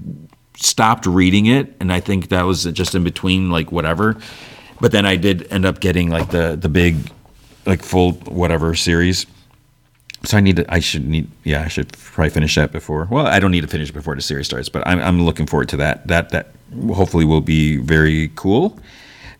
stopped 0.56 1.06
reading 1.06 1.46
it, 1.46 1.74
and 1.80 1.92
I 1.92 2.00
think 2.00 2.28
that 2.28 2.42
was 2.42 2.64
just 2.64 2.94
in 2.94 3.02
between, 3.02 3.50
like 3.50 3.72
whatever. 3.72 4.16
But 4.80 4.92
then 4.92 5.06
I 5.06 5.16
did 5.16 5.50
end 5.50 5.64
up 5.64 5.80
getting 5.80 6.10
like 6.10 6.30
the 6.30 6.56
the 6.56 6.68
big, 6.68 6.96
like 7.66 7.82
full 7.82 8.12
whatever 8.12 8.74
series. 8.74 9.26
So 10.24 10.36
I 10.36 10.40
need 10.40 10.56
to. 10.56 10.72
I 10.72 10.80
should 10.80 11.08
need. 11.08 11.30
Yeah, 11.44 11.62
I 11.62 11.68
should 11.68 11.92
probably 11.92 12.30
finish 12.30 12.54
that 12.56 12.72
before. 12.72 13.08
Well, 13.10 13.26
I 13.26 13.40
don't 13.40 13.50
need 13.50 13.62
to 13.62 13.68
finish 13.68 13.88
it 13.88 13.94
before 13.94 14.14
the 14.14 14.22
series 14.22 14.46
starts, 14.46 14.68
but 14.68 14.86
I'm 14.86 15.00
I'm 15.00 15.22
looking 15.22 15.46
forward 15.46 15.70
to 15.70 15.78
that. 15.78 16.06
That 16.08 16.30
that 16.30 16.52
hopefully 16.94 17.24
will 17.24 17.40
be 17.40 17.76
very 17.76 18.30
cool. 18.34 18.78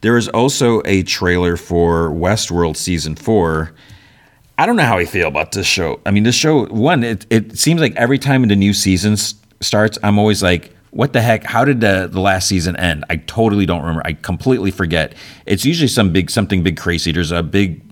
There 0.01 0.17
is 0.17 0.29
also 0.29 0.83
a 0.85 1.03
trailer 1.03 1.57
for 1.57 2.09
Westworld 2.11 2.77
season 2.77 3.17
four. 3.17 3.73
I 4.57 4.67
don't 4.67 4.77
know 4.77 4.85
how 4.85 4.99
I 4.99 5.05
feel 5.05 5.29
about 5.29 5.53
this 5.53 5.67
show. 5.67 6.01
I 6.07 6.11
mean, 6.11 6.23
this 6.23 6.35
show 6.35 6.67
one, 6.67 7.03
it, 7.03 7.27
it 7.31 7.59
seems 7.59 7.81
like 7.81 7.95
every 7.97 8.19
time 8.19 8.47
the 8.49 8.57
new 8.57 8.75
season 8.75 9.17
starts, 9.17 9.99
I'm 10.03 10.19
always 10.19 10.43
like, 10.43 10.75
what 10.91 11.13
the 11.13 11.21
heck? 11.21 11.45
How 11.45 11.65
did 11.65 11.81
the, 11.81 12.09
the 12.11 12.21
last 12.21 12.49
season 12.49 12.77
end? 12.77 13.05
I 13.09 13.17
totally 13.17 13.65
don't 13.65 13.81
remember. 13.81 14.03
I 14.05 14.15
completely 14.15 14.71
forget. 14.71 15.15
It's 15.47 15.65
usually 15.65 15.89
some 15.89 16.13
big 16.13 16.31
something 16.31 16.63
big 16.63 16.77
crazy. 16.77 17.13
There's 17.13 17.31
a 17.31 17.43
big 17.43 17.83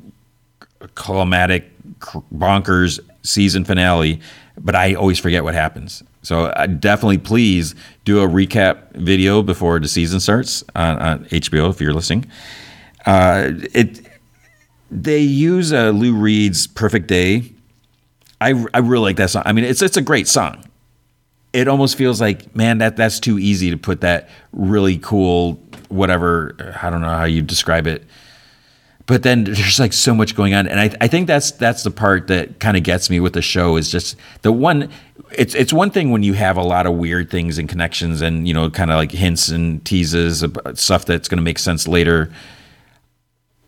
climatic 0.94 1.70
bonkers 2.00 3.00
season 3.22 3.64
finale, 3.64 4.20
but 4.60 4.74
I 4.74 4.94
always 4.94 5.18
forget 5.18 5.44
what 5.44 5.54
happens. 5.54 6.02
So 6.22 6.46
uh, 6.46 6.66
definitely 6.66 7.18
please 7.18 7.74
do 8.04 8.20
a 8.20 8.28
recap 8.28 8.92
video 8.92 9.42
before 9.42 9.78
the 9.78 9.88
season 9.88 10.20
starts 10.20 10.64
on, 10.74 10.98
on 10.98 11.24
HBO 11.26 11.70
if 11.70 11.80
you're 11.80 11.94
listening. 11.94 12.26
Uh, 13.06 13.52
it 13.72 14.06
they 14.90 15.20
use 15.20 15.72
uh, 15.72 15.90
Lou 15.90 16.14
Reed's 16.14 16.66
"Perfect 16.66 17.08
Day." 17.08 17.52
I, 18.40 18.50
I 18.72 18.78
really 18.78 19.02
like 19.02 19.16
that 19.16 19.30
song. 19.30 19.42
I 19.46 19.52
mean, 19.52 19.64
it's 19.64 19.82
it's 19.82 19.96
a 19.96 20.02
great 20.02 20.28
song. 20.28 20.64
It 21.52 21.66
almost 21.66 21.96
feels 21.96 22.20
like, 22.20 22.54
man, 22.54 22.78
that 22.78 22.96
that's 22.96 23.18
too 23.20 23.38
easy 23.38 23.70
to 23.70 23.76
put 23.76 24.02
that 24.02 24.28
really 24.52 24.98
cool 24.98 25.54
whatever. 25.88 26.76
I 26.82 26.90
don't 26.90 27.00
know 27.00 27.08
how 27.08 27.24
you 27.24 27.42
describe 27.42 27.86
it 27.86 28.04
but 29.08 29.24
then 29.24 29.42
there's 29.44 29.80
like 29.80 29.92
so 29.92 30.14
much 30.14 30.36
going 30.36 30.54
on 30.54 30.68
and 30.68 30.78
I, 30.78 30.94
I 31.00 31.08
think 31.08 31.26
that's 31.26 31.50
that's 31.50 31.82
the 31.82 31.90
part 31.90 32.28
that 32.28 32.60
kind 32.60 32.76
of 32.76 32.84
gets 32.84 33.10
me 33.10 33.18
with 33.18 33.32
the 33.32 33.42
show 33.42 33.76
is 33.76 33.90
just 33.90 34.14
the 34.42 34.52
one 34.52 34.88
it's 35.32 35.56
it's 35.56 35.72
one 35.72 35.90
thing 35.90 36.12
when 36.12 36.22
you 36.22 36.34
have 36.34 36.56
a 36.56 36.62
lot 36.62 36.86
of 36.86 36.94
weird 36.94 37.30
things 37.30 37.58
and 37.58 37.68
connections 37.68 38.20
and 38.20 38.46
you 38.46 38.54
know 38.54 38.70
kind 38.70 38.92
of 38.92 38.96
like 38.96 39.10
hints 39.10 39.48
and 39.48 39.84
teases 39.84 40.44
about 40.44 40.78
stuff 40.78 41.04
that's 41.04 41.26
going 41.26 41.38
to 41.38 41.42
make 41.42 41.58
sense 41.58 41.88
later 41.88 42.30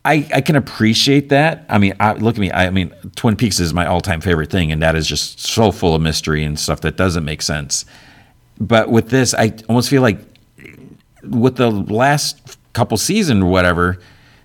I, 0.02 0.26
I 0.34 0.40
can 0.40 0.56
appreciate 0.56 1.28
that. 1.28 1.66
I 1.68 1.76
mean, 1.76 1.92
I, 2.00 2.14
look 2.14 2.36
at 2.36 2.40
me. 2.40 2.50
I, 2.50 2.68
I 2.68 2.70
mean, 2.70 2.90
Twin 3.16 3.36
Peaks 3.36 3.60
is 3.60 3.74
my 3.74 3.84
all-time 3.84 4.22
favorite 4.22 4.48
thing, 4.48 4.72
and 4.72 4.80
that 4.80 4.96
is 4.96 5.06
just 5.06 5.40
so 5.40 5.70
full 5.70 5.94
of 5.94 6.00
mystery 6.00 6.42
and 6.42 6.58
stuff 6.58 6.80
that 6.80 6.96
doesn't 6.96 7.22
make 7.22 7.42
sense. 7.42 7.84
But 8.58 8.90
with 8.90 9.10
this, 9.10 9.34
I 9.34 9.52
almost 9.68 9.90
feel 9.90 10.00
like 10.00 10.18
with 11.22 11.56
the 11.56 11.70
last 11.70 12.56
couple 12.72 12.96
season 12.96 13.42
or 13.42 13.50
whatever, 13.50 13.98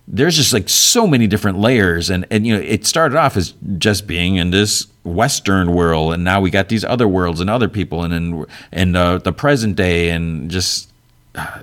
there's 0.08 0.36
just 0.36 0.54
like 0.54 0.70
so 0.70 1.08
many 1.08 1.28
different 1.28 1.58
layers 1.58 2.10
and 2.10 2.26
and 2.30 2.46
you 2.46 2.56
know 2.56 2.62
it 2.62 2.86
started 2.86 3.18
off 3.18 3.36
as 3.36 3.54
just 3.78 4.06
being 4.06 4.36
in 4.36 4.52
this 4.52 4.88
western 5.04 5.74
world 5.74 6.14
and 6.14 6.24
now 6.24 6.40
we 6.40 6.50
got 6.52 6.70
these 6.70 6.84
other 6.84 7.08
worlds 7.08 7.40
and 7.40 7.50
other 7.50 7.68
people 7.68 8.04
and 8.04 8.14
and, 8.14 8.46
and 8.72 8.96
uh, 8.96 9.18
the 9.18 9.34
present 9.34 9.76
day 9.76 10.10
and 10.10 10.52
just 10.52 10.90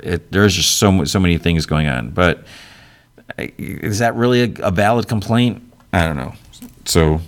it, 0.02 0.31
there's 0.33 0.55
just 0.55 0.78
so 0.78 1.05
so 1.05 1.18
many 1.18 1.38
things 1.38 1.66
going 1.66 1.87
on. 1.87 2.11
But 2.11 2.44
is 3.38 3.98
that 3.98 4.14
really 4.14 4.42
a, 4.42 4.66
a 4.66 4.70
valid 4.70 5.09
complaint? 5.09 5.62
I 5.92 6.07
don't 6.07 6.16
know. 6.16 6.35
So 6.85 7.20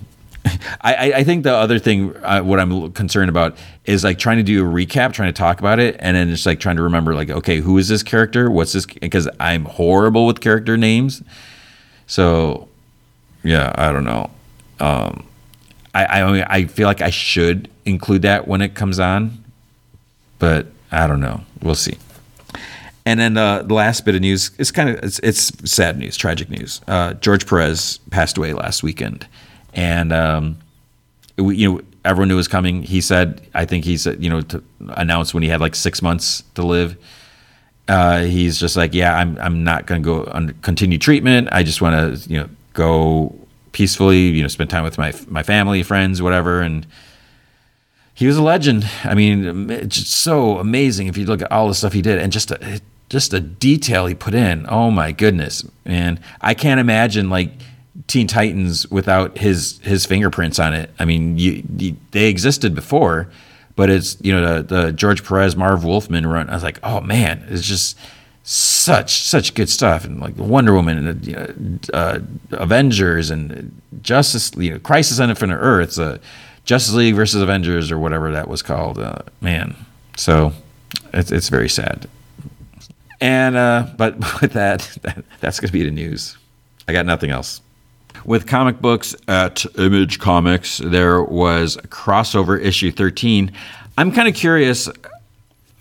I, 0.80 1.12
I 1.16 1.24
think 1.24 1.44
the 1.44 1.54
other 1.54 1.78
thing, 1.78 2.14
uh, 2.18 2.42
what 2.42 2.60
I'm 2.60 2.92
concerned 2.92 3.30
about 3.30 3.56
is 3.86 4.04
like 4.04 4.18
trying 4.18 4.36
to 4.36 4.42
do 4.42 4.64
a 4.64 4.70
recap, 4.70 5.12
trying 5.12 5.32
to 5.32 5.38
talk 5.38 5.58
about 5.58 5.78
it, 5.78 5.96
and 5.98 6.16
then 6.16 6.28
just 6.28 6.44
like 6.44 6.60
trying 6.60 6.76
to 6.76 6.82
remember, 6.82 7.14
like, 7.14 7.30
okay, 7.30 7.60
who 7.60 7.78
is 7.78 7.88
this 7.88 8.02
character? 8.02 8.50
What's 8.50 8.72
this? 8.72 8.84
Because 8.86 9.28
I'm 9.40 9.64
horrible 9.64 10.26
with 10.26 10.40
character 10.40 10.76
names. 10.76 11.22
So, 12.06 12.68
yeah, 13.42 13.72
I 13.76 13.92
don't 13.92 14.04
know. 14.04 14.30
Um, 14.80 15.26
I, 15.94 16.04
I 16.04 16.56
I 16.56 16.64
feel 16.66 16.86
like 16.86 17.00
I 17.00 17.10
should 17.10 17.70
include 17.84 18.22
that 18.22 18.46
when 18.46 18.60
it 18.60 18.74
comes 18.74 18.98
on, 18.98 19.44
but 20.38 20.66
I 20.92 21.06
don't 21.06 21.20
know. 21.20 21.42
We'll 21.62 21.74
see. 21.74 21.96
And 23.06 23.20
then 23.20 23.36
uh, 23.36 23.62
the 23.62 23.74
last 23.74 24.04
bit 24.04 24.14
of 24.14 24.20
news 24.22 24.50
is 24.58 24.70
kind 24.70 24.88
of 24.88 25.02
it's, 25.02 25.18
it's 25.20 25.70
sad 25.70 25.98
news, 25.98 26.16
tragic 26.16 26.50
news. 26.50 26.80
Uh, 26.86 27.14
George 27.14 27.46
Perez 27.46 27.98
passed 28.10 28.36
away 28.38 28.52
last 28.52 28.82
weekend 28.82 29.26
and 29.74 30.12
um, 30.12 30.58
we, 31.36 31.56
you 31.56 31.72
know 31.72 31.80
everyone 32.04 32.28
knew 32.28 32.36
was 32.36 32.48
coming. 32.48 32.82
He 32.82 33.00
said, 33.00 33.40
I 33.54 33.64
think 33.64 33.84
he 33.84 33.96
said, 33.96 34.22
you 34.22 34.28
know, 34.28 34.42
to 34.42 34.62
announce 34.90 35.32
when 35.32 35.42
he 35.42 35.48
had 35.48 35.60
like 35.60 35.74
six 35.74 36.02
months 36.02 36.42
to 36.54 36.62
live. 36.62 36.96
Uh, 37.88 38.22
he's 38.22 38.58
just 38.58 38.76
like, 38.76 38.94
yeah, 38.94 39.16
I'm 39.16 39.38
I'm 39.38 39.64
not 39.64 39.86
going 39.86 40.02
to 40.02 40.04
go 40.04 40.30
on 40.30 40.50
continue 40.62 40.98
treatment. 40.98 41.48
I 41.52 41.62
just 41.62 41.82
want 41.82 42.22
to 42.22 42.28
you 42.28 42.40
know 42.40 42.48
go 42.72 43.34
peacefully, 43.72 44.28
you 44.28 44.42
know, 44.42 44.48
spend 44.48 44.70
time 44.70 44.84
with 44.84 44.98
my 44.98 45.12
my 45.28 45.42
family, 45.42 45.82
friends, 45.82 46.22
whatever, 46.22 46.60
and. 46.60 46.86
He 48.16 48.28
was 48.28 48.36
a 48.36 48.42
legend. 48.44 48.88
I 49.02 49.14
mean, 49.14 49.70
it's 49.70 49.96
just 49.96 50.12
so 50.12 50.58
amazing 50.58 51.08
if 51.08 51.16
you 51.16 51.26
look 51.26 51.42
at 51.42 51.50
all 51.50 51.66
the 51.66 51.74
stuff 51.74 51.94
he 51.94 52.00
did, 52.00 52.20
and 52.20 52.30
just 52.30 52.52
a, 52.52 52.80
just 53.08 53.32
the 53.32 53.40
detail 53.40 54.06
he 54.06 54.14
put 54.14 54.34
in. 54.34 54.66
Oh 54.68 54.92
my 54.92 55.10
goodness, 55.10 55.66
man! 55.84 56.20
I 56.40 56.54
can't 56.54 56.78
imagine 56.78 57.28
like 57.28 57.50
Teen 58.06 58.26
Titans 58.26 58.86
without 58.90 59.38
his 59.38 59.78
his 59.82 60.06
fingerprints 60.06 60.58
on 60.58 60.74
it. 60.74 60.90
I 60.98 61.04
mean, 61.04 61.38
you, 61.38 61.62
you, 61.76 61.96
they 62.10 62.28
existed 62.28 62.74
before, 62.74 63.28
but 63.76 63.90
it's 63.90 64.16
you 64.20 64.32
know 64.32 64.62
the, 64.62 64.74
the 64.74 64.92
George 64.92 65.24
Perez, 65.24 65.56
Marv 65.56 65.84
Wolfman 65.84 66.26
run. 66.26 66.50
I 66.50 66.54
was 66.54 66.62
like, 66.62 66.78
oh 66.82 67.00
man, 67.00 67.44
it's 67.48 67.66
just 67.66 67.98
such 68.42 69.22
such 69.22 69.54
good 69.54 69.70
stuff, 69.70 70.04
and 70.04 70.20
like 70.20 70.36
the 70.36 70.42
Wonder 70.42 70.74
Woman 70.74 71.06
and 71.06 71.26
know, 71.32 71.78
uh, 71.94 72.18
Avengers 72.52 73.30
and 73.30 73.80
Justice, 74.02 74.52
you 74.56 74.72
know, 74.72 74.78
Crisis 74.78 75.18
on 75.18 75.30
Infinite 75.30 75.56
Earths, 75.56 75.98
uh, 75.98 76.18
Justice 76.64 76.94
League 76.94 77.14
versus 77.14 77.40
Avengers 77.40 77.90
or 77.90 77.98
whatever 77.98 78.30
that 78.32 78.48
was 78.48 78.60
called. 78.60 78.98
Uh, 78.98 79.20
man, 79.40 79.74
so 80.16 80.52
it's 81.14 81.32
it's 81.32 81.48
very 81.48 81.70
sad. 81.70 82.06
And 83.20 83.56
uh, 83.56 83.86
but 83.96 84.18
with 84.40 84.52
that, 84.52 84.80
that 85.02 85.24
that's 85.40 85.58
to 85.58 85.72
be 85.72 85.82
the 85.82 85.90
news. 85.90 86.36
I 86.86 86.92
got 86.92 87.06
nothing 87.06 87.30
else. 87.30 87.62
With 88.24 88.46
comic 88.46 88.80
books 88.80 89.14
at 89.28 89.66
Image 89.78 90.18
Comics, 90.18 90.78
there 90.78 91.22
was 91.22 91.76
crossover 91.88 92.60
issue 92.60 92.90
13. 92.90 93.52
I'm 93.98 94.12
kind 94.12 94.28
of 94.28 94.34
curious 94.34 94.88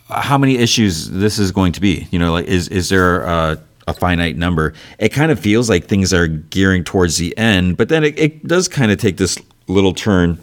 how 0.09 0.37
many 0.37 0.57
issues 0.57 1.09
this 1.09 1.39
is 1.39 1.51
going 1.51 1.71
to 1.73 1.81
be. 1.81 2.07
You 2.11 2.19
know, 2.19 2.33
like 2.33 2.45
is 2.45 2.67
is 2.67 2.89
there 2.89 3.21
a, 3.21 3.61
a 3.87 3.93
finite 3.93 4.37
number? 4.37 4.73
It 4.99 5.09
kind 5.09 5.31
of 5.31 5.39
feels 5.39 5.69
like 5.69 5.85
things 5.85 6.13
are 6.13 6.27
gearing 6.27 6.83
towards 6.83 7.17
the 7.17 7.37
end, 7.37 7.77
but 7.77 7.89
then 7.89 8.03
it, 8.03 8.19
it 8.19 8.47
does 8.47 8.67
kind 8.67 8.91
of 8.91 8.97
take 8.97 9.17
this 9.17 9.37
little 9.67 9.93
turn 9.93 10.39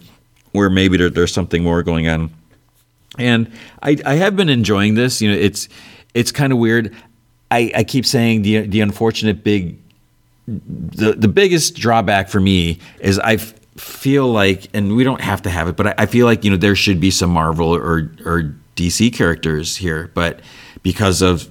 where 0.53 0.71
maybe 0.71 0.97
there, 0.97 1.11
there's 1.11 1.33
something 1.33 1.63
more 1.63 1.83
going 1.83 2.09
on. 2.09 2.31
And 3.19 3.53
I, 3.83 3.97
I 4.07 4.15
have 4.15 4.37
been 4.37 4.49
enjoying 4.49 4.95
this. 4.95 5.21
You 5.21 5.31
know, 5.31 5.37
it's 5.37 5.69
it's 6.15 6.33
kind 6.33 6.53
of 6.53 6.59
weird. 6.59 6.95
I, 7.51 7.73
I 7.75 7.85
keep 7.85 8.07
saying 8.07 8.43
the 8.43 8.67
the 8.67 8.81
unfortunate 8.81 9.45
big 9.45 9.80
the 10.51 11.13
the 11.13 11.29
biggest 11.29 11.77
drawback 11.77 12.29
for 12.29 12.41
me 12.41 12.79
is 12.99 13.19
I 13.19 13.37
feel 13.77 14.29
like, 14.29 14.69
and 14.75 14.97
we 14.97 15.05
don't 15.05 15.21
have 15.21 15.43
to 15.43 15.51
have 15.51 15.69
it, 15.69 15.77
but 15.77 15.89
I, 15.89 15.95
I 15.99 16.07
feel 16.07 16.27
like 16.27 16.45
you 16.45 16.51
know 16.51 16.57
there 16.57 16.75
should 16.75 17.01
be 17.01 17.11
some 17.11 17.31
Marvel 17.31 17.75
or 17.75 18.11
or 18.25 18.55
DC 18.77 19.13
characters 19.13 19.77
here, 19.77 20.11
but 20.15 20.41
because 20.83 21.23
of 21.23 21.49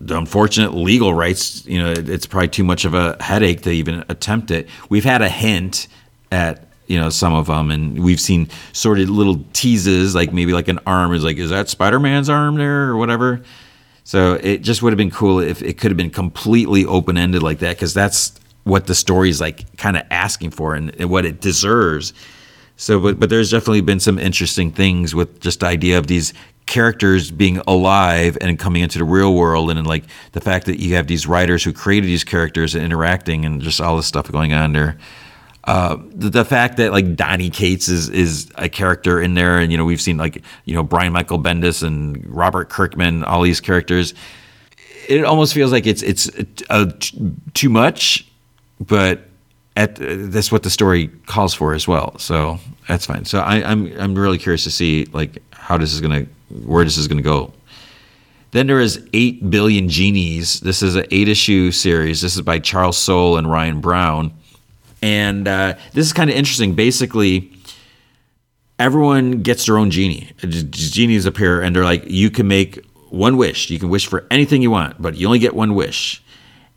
the 0.00 0.16
unfortunate 0.16 0.74
legal 0.74 1.14
rights, 1.14 1.66
you 1.66 1.82
know, 1.82 1.90
it's 1.90 2.26
probably 2.26 2.48
too 2.48 2.64
much 2.64 2.84
of 2.84 2.94
a 2.94 3.16
headache 3.20 3.62
to 3.62 3.70
even 3.70 4.04
attempt 4.08 4.50
it. 4.50 4.68
We've 4.88 5.04
had 5.04 5.22
a 5.22 5.28
hint 5.28 5.88
at 6.30 6.68
you 6.86 6.98
know 6.98 7.08
some 7.08 7.34
of 7.34 7.46
them, 7.46 7.70
and 7.70 8.02
we've 8.02 8.20
seen 8.20 8.48
sort 8.72 9.00
of 9.00 9.08
little 9.08 9.42
teases, 9.54 10.14
like 10.14 10.32
maybe 10.32 10.52
like 10.52 10.68
an 10.68 10.80
arm 10.86 11.14
is 11.14 11.24
like, 11.24 11.38
is 11.38 11.50
that 11.50 11.68
Spider 11.68 11.98
Man's 11.98 12.28
arm 12.28 12.56
there 12.56 12.88
or 12.88 12.96
whatever. 12.96 13.42
So 14.08 14.40
it 14.42 14.62
just 14.62 14.80
would 14.80 14.90
have 14.94 14.96
been 14.96 15.10
cool 15.10 15.38
if 15.38 15.60
it 15.60 15.76
could 15.76 15.90
have 15.90 15.98
been 15.98 16.08
completely 16.08 16.86
open 16.86 17.18
ended 17.18 17.42
like 17.42 17.58
that, 17.58 17.76
because 17.76 17.92
that's 17.92 18.32
what 18.64 18.86
the 18.86 18.94
story 18.94 19.28
is 19.28 19.38
like, 19.38 19.76
kind 19.76 19.98
of 19.98 20.02
asking 20.10 20.52
for 20.52 20.74
and, 20.74 20.98
and 20.98 21.10
what 21.10 21.26
it 21.26 21.42
deserves. 21.42 22.14
So, 22.76 23.00
but 23.00 23.20
but 23.20 23.28
there's 23.28 23.50
definitely 23.50 23.82
been 23.82 24.00
some 24.00 24.18
interesting 24.18 24.72
things 24.72 25.14
with 25.14 25.40
just 25.40 25.60
the 25.60 25.66
idea 25.66 25.98
of 25.98 26.06
these 26.06 26.32
characters 26.64 27.30
being 27.30 27.60
alive 27.66 28.38
and 28.40 28.58
coming 28.58 28.80
into 28.80 28.96
the 28.96 29.04
real 29.04 29.34
world, 29.34 29.68
and, 29.68 29.78
and 29.78 29.86
like 29.86 30.04
the 30.32 30.40
fact 30.40 30.64
that 30.64 30.80
you 30.80 30.94
have 30.94 31.06
these 31.06 31.26
writers 31.26 31.62
who 31.62 31.74
created 31.74 32.06
these 32.06 32.24
characters 32.24 32.74
and 32.74 32.82
interacting, 32.82 33.44
and 33.44 33.60
just 33.60 33.78
all 33.78 33.98
this 33.98 34.06
stuff 34.06 34.32
going 34.32 34.54
on 34.54 34.72
there. 34.72 34.96
Uh, 35.64 35.98
the, 36.14 36.30
the, 36.30 36.44
fact 36.44 36.78
that 36.78 36.92
like 36.92 37.14
Donny 37.14 37.50
Cates 37.50 37.88
is 37.88 38.08
is 38.08 38.50
a 38.54 38.68
character 38.68 39.20
in 39.20 39.34
there, 39.34 39.58
and 39.58 39.70
you 39.70 39.76
know 39.76 39.84
we've 39.84 40.00
seen 40.00 40.16
like 40.16 40.42
you 40.64 40.74
know 40.74 40.82
Brian 40.82 41.12
Michael 41.12 41.38
Bendis 41.38 41.82
and 41.82 42.24
Robert 42.26 42.70
Kirkman, 42.70 43.24
all 43.24 43.42
these 43.42 43.60
characters. 43.60 44.14
It 45.08 45.24
almost 45.24 45.52
feels 45.52 45.72
like 45.72 45.86
it's 45.86 46.02
it's 46.02 46.30
uh, 46.70 46.90
too 47.54 47.68
much, 47.68 48.26
but 48.80 49.28
at, 49.76 49.96
that's 49.96 50.50
what 50.50 50.62
the 50.62 50.70
story 50.70 51.08
calls 51.26 51.54
for 51.54 51.74
as 51.74 51.86
well. 51.86 52.18
So 52.18 52.58
that's 52.88 53.06
fine. 53.06 53.24
So 53.24 53.40
I, 53.40 53.62
I'm 53.62 53.92
I'm 54.00 54.14
really 54.14 54.38
curious 54.38 54.64
to 54.64 54.70
see 54.70 55.04
like 55.12 55.42
how 55.52 55.76
this 55.76 55.92
is 55.92 56.00
gonna 56.00 56.26
where 56.64 56.84
this 56.84 56.96
is 56.96 57.08
gonna 57.08 57.22
go. 57.22 57.52
Then 58.50 58.66
there 58.66 58.80
is 58.80 59.06
Eight 59.12 59.50
Billion 59.50 59.88
Genies. 59.88 60.60
This 60.60 60.82
is 60.82 60.96
an 60.96 61.04
eight 61.10 61.28
issue 61.28 61.70
series. 61.70 62.22
This 62.22 62.34
is 62.34 62.40
by 62.40 62.58
Charles 62.58 62.96
Soule 62.96 63.36
and 63.36 63.50
Ryan 63.50 63.80
Browne, 63.80 64.32
and 65.02 65.46
uh, 65.46 65.74
this 65.92 66.06
is 66.06 66.12
kind 66.12 66.30
of 66.30 66.36
interesting. 66.36 66.74
Basically, 66.74 67.52
everyone 68.78 69.42
gets 69.42 69.66
their 69.66 69.78
own 69.78 69.90
genie. 69.90 70.32
Genies 70.38 71.26
appear, 71.26 71.62
and 71.62 71.74
they're 71.74 71.84
like, 71.84 72.04
you 72.06 72.30
can 72.30 72.48
make 72.48 72.84
one 73.10 73.36
wish. 73.36 73.70
You 73.70 73.78
can 73.78 73.88
wish 73.88 74.06
for 74.06 74.26
anything 74.30 74.62
you 74.62 74.70
want, 74.70 75.00
but 75.00 75.16
you 75.16 75.26
only 75.26 75.38
get 75.38 75.54
one 75.54 75.74
wish. 75.74 76.22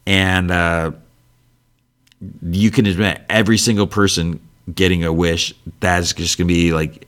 And 0.06 0.52
uh, 0.52 0.92
you 2.42 2.72
can 2.72 2.86
admit 2.86 3.22
every 3.30 3.58
single 3.58 3.88
person 3.88 4.40
getting 4.74 5.04
a 5.04 5.12
wish 5.12 5.54
that's 5.80 6.14
just 6.14 6.38
gonna 6.38 6.48
be 6.48 6.72
like 6.72 7.08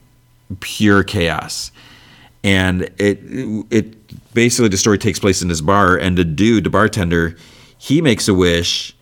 pure 0.59 1.03
chaos 1.03 1.71
and 2.43 2.83
it 2.97 3.19
it 3.69 4.33
basically 4.33 4.67
the 4.67 4.77
story 4.77 4.97
takes 4.97 5.19
place 5.19 5.41
in 5.41 5.47
this 5.47 5.61
bar 5.61 5.97
and 5.97 6.17
the 6.17 6.25
dude 6.25 6.63
the 6.63 6.69
bartender 6.69 7.35
he 7.77 8.01
makes 8.01 8.27
a 8.27 8.33
wish 8.33 8.95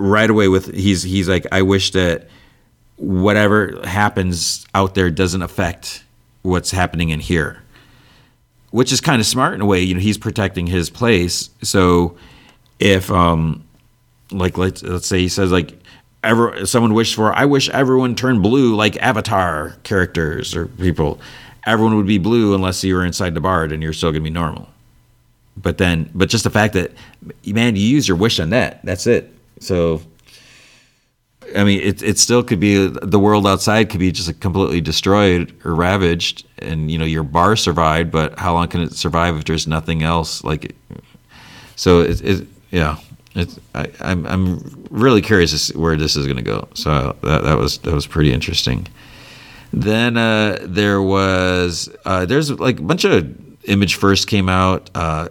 right 0.00 0.30
away 0.30 0.48
with 0.48 0.74
he's 0.74 1.02
he's 1.02 1.28
like 1.28 1.46
i 1.52 1.62
wish 1.62 1.90
that 1.92 2.28
whatever 2.96 3.80
happens 3.84 4.66
out 4.74 4.94
there 4.94 5.10
doesn't 5.10 5.42
affect 5.42 6.04
what's 6.42 6.70
happening 6.70 7.10
in 7.10 7.20
here 7.20 7.62
which 8.70 8.92
is 8.92 9.00
kind 9.00 9.20
of 9.20 9.26
smart 9.26 9.54
in 9.54 9.60
a 9.60 9.66
way 9.66 9.80
you 9.80 9.94
know 9.94 10.00
he's 10.00 10.18
protecting 10.18 10.66
his 10.66 10.90
place 10.90 11.50
so 11.62 12.16
if 12.78 13.10
um 13.10 13.64
like 14.32 14.56
let's 14.56 14.82
let's 14.82 15.06
say 15.06 15.18
he 15.18 15.28
says 15.28 15.50
like 15.50 15.80
ever 16.22 16.66
someone 16.66 16.94
wished 16.94 17.14
for 17.14 17.32
I 17.32 17.44
wish 17.44 17.68
everyone 17.70 18.14
turned 18.14 18.42
blue 18.42 18.74
like 18.74 18.96
Avatar 19.02 19.76
characters 19.82 20.54
or 20.54 20.66
people. 20.66 21.20
Everyone 21.66 21.96
would 21.96 22.06
be 22.06 22.18
blue 22.18 22.54
unless 22.54 22.82
you 22.82 22.94
were 22.94 23.04
inside 23.04 23.34
the 23.34 23.40
bar, 23.40 23.64
and 23.64 23.82
you're 23.82 23.92
still 23.92 24.10
gonna 24.10 24.22
be 24.24 24.30
normal. 24.30 24.68
But 25.56 25.78
then, 25.78 26.10
but 26.14 26.28
just 26.28 26.44
the 26.44 26.50
fact 26.50 26.74
that 26.74 26.92
man, 27.46 27.76
you 27.76 27.82
use 27.82 28.08
your 28.08 28.16
wish 28.16 28.40
on 28.40 28.50
that. 28.50 28.84
That's 28.84 29.06
it. 29.06 29.32
So, 29.60 30.02
I 31.54 31.64
mean, 31.64 31.80
it 31.80 32.02
it 32.02 32.18
still 32.18 32.42
could 32.42 32.60
be 32.60 32.86
the 32.86 33.18
world 33.18 33.46
outside 33.46 33.90
could 33.90 34.00
be 34.00 34.10
just 34.10 34.40
completely 34.40 34.80
destroyed 34.80 35.54
or 35.64 35.74
ravaged, 35.74 36.46
and 36.58 36.90
you 36.90 36.98
know 36.98 37.04
your 37.04 37.22
bar 37.22 37.56
survived, 37.56 38.10
but 38.10 38.38
how 38.38 38.54
long 38.54 38.68
can 38.68 38.80
it 38.82 38.94
survive 38.94 39.36
if 39.36 39.44
there's 39.44 39.66
nothing 39.66 40.02
else? 40.02 40.42
Like, 40.42 40.74
so 41.76 42.00
it, 42.00 42.20
it 42.22 42.46
yeah. 42.70 42.98
It's, 43.36 43.60
I, 43.76 43.84
am 44.00 44.26
I'm, 44.26 44.26
I'm 44.26 44.86
really 44.90 45.22
curious 45.22 45.72
where 45.74 45.96
this 45.96 46.16
is 46.16 46.26
going 46.26 46.36
to 46.36 46.42
go. 46.42 46.66
So 46.74 47.16
that, 47.22 47.44
that 47.44 47.58
was 47.58 47.78
that 47.78 47.94
was 47.94 48.06
pretty 48.06 48.32
interesting. 48.32 48.88
Then 49.72 50.16
uh, 50.16 50.58
there 50.62 51.00
was 51.00 51.88
uh, 52.04 52.26
there's 52.26 52.50
like 52.50 52.80
a 52.80 52.82
bunch 52.82 53.04
of 53.04 53.36
image 53.68 53.94
first 53.96 54.26
came 54.26 54.48
out. 54.48 54.90
Uh, 54.94 55.28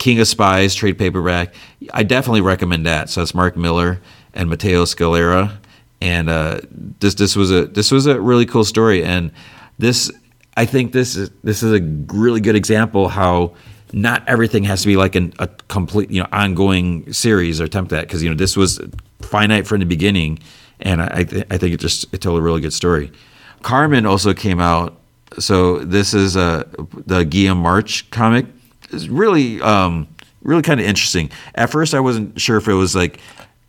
King 0.00 0.18
of 0.18 0.26
Spies 0.26 0.74
trade 0.74 0.98
paperback. 0.98 1.54
I 1.92 2.02
definitely 2.02 2.40
recommend 2.40 2.86
that. 2.86 3.10
So 3.10 3.22
it's 3.22 3.34
Mark 3.34 3.54
Millar 3.54 4.00
and 4.32 4.48
Matteo 4.48 4.84
Scalera, 4.84 5.58
and 6.00 6.28
uh, 6.30 6.60
this 6.72 7.14
this 7.14 7.36
was 7.36 7.52
a 7.52 7.66
this 7.66 7.92
was 7.92 8.06
a 8.06 8.18
really 8.18 8.46
cool 8.46 8.64
story. 8.64 9.04
And 9.04 9.30
this 9.78 10.10
I 10.56 10.64
think 10.64 10.92
this 10.92 11.16
is 11.16 11.30
this 11.44 11.62
is 11.62 11.72
a 11.72 11.82
really 12.12 12.40
good 12.40 12.56
example 12.56 13.08
how 13.08 13.54
not 13.92 14.26
everything 14.26 14.64
has 14.64 14.80
to 14.80 14.86
be 14.86 14.96
like 14.96 15.14
an, 15.16 15.34
a 15.38 15.48
complete, 15.68 16.10
you 16.10 16.22
know, 16.22 16.28
ongoing 16.32 17.12
series 17.12 17.60
or 17.60 17.64
attempt 17.64 17.92
at 17.92 18.02
because 18.02 18.22
you 18.22 18.30
know 18.30 18.36
this 18.36 18.56
was 18.56 18.80
finite 19.20 19.66
from 19.66 19.80
the 19.80 19.86
beginning, 19.86 20.38
and 20.80 21.02
I 21.02 21.24
th- 21.24 21.46
I 21.50 21.58
think 21.58 21.74
it 21.74 21.80
just 21.80 22.12
it 22.14 22.22
told 22.22 22.38
a 22.38 22.42
really 22.42 22.62
good 22.62 22.72
story. 22.72 23.12
Carmen 23.60 24.06
also 24.06 24.32
came 24.32 24.60
out, 24.60 24.98
so 25.38 25.80
this 25.80 26.14
is 26.14 26.36
a 26.36 26.66
the 27.06 27.26
Guillem 27.26 27.58
March 27.58 28.10
comic. 28.10 28.46
It's 28.92 29.08
really 29.08 29.60
um, 29.60 30.08
really 30.42 30.62
kind 30.62 30.80
of 30.80 30.86
interesting. 30.86 31.30
At 31.54 31.70
first, 31.70 31.94
I 31.94 32.00
wasn't 32.00 32.40
sure 32.40 32.56
if 32.56 32.68
it 32.68 32.74
was 32.74 32.94
like 32.94 33.20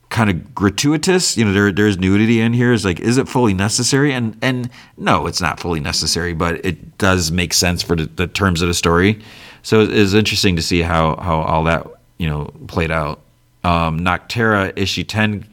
kind 0.09 0.29
of 0.29 0.53
gratuitous. 0.53 1.37
You 1.37 1.45
know, 1.45 1.53
there 1.53 1.71
there's 1.71 1.97
nudity 1.97 2.41
in 2.41 2.53
here. 2.53 2.73
Is 2.73 2.85
like, 2.85 2.99
is 2.99 3.17
it 3.17 3.27
fully 3.27 3.53
necessary? 3.53 4.13
And 4.13 4.37
and 4.41 4.69
no, 4.97 5.27
it's 5.27 5.41
not 5.41 5.59
fully 5.59 5.79
necessary, 5.79 6.33
but 6.33 6.63
it 6.65 6.97
does 6.97 7.31
make 7.31 7.53
sense 7.53 7.81
for 7.81 7.95
the, 7.95 8.05
the 8.05 8.27
terms 8.27 8.61
of 8.61 8.67
the 8.67 8.73
story. 8.73 9.21
So 9.63 9.81
it 9.81 9.89
was 9.89 10.13
interesting 10.13 10.55
to 10.55 10.61
see 10.61 10.81
how 10.81 11.15
how 11.17 11.41
all 11.41 11.63
that 11.65 11.87
you 12.17 12.29
know 12.29 12.45
played 12.67 12.91
out. 12.91 13.21
Um, 13.63 13.99
Nocterra 13.99 14.73
issue 14.75 15.03
ten. 15.03 15.47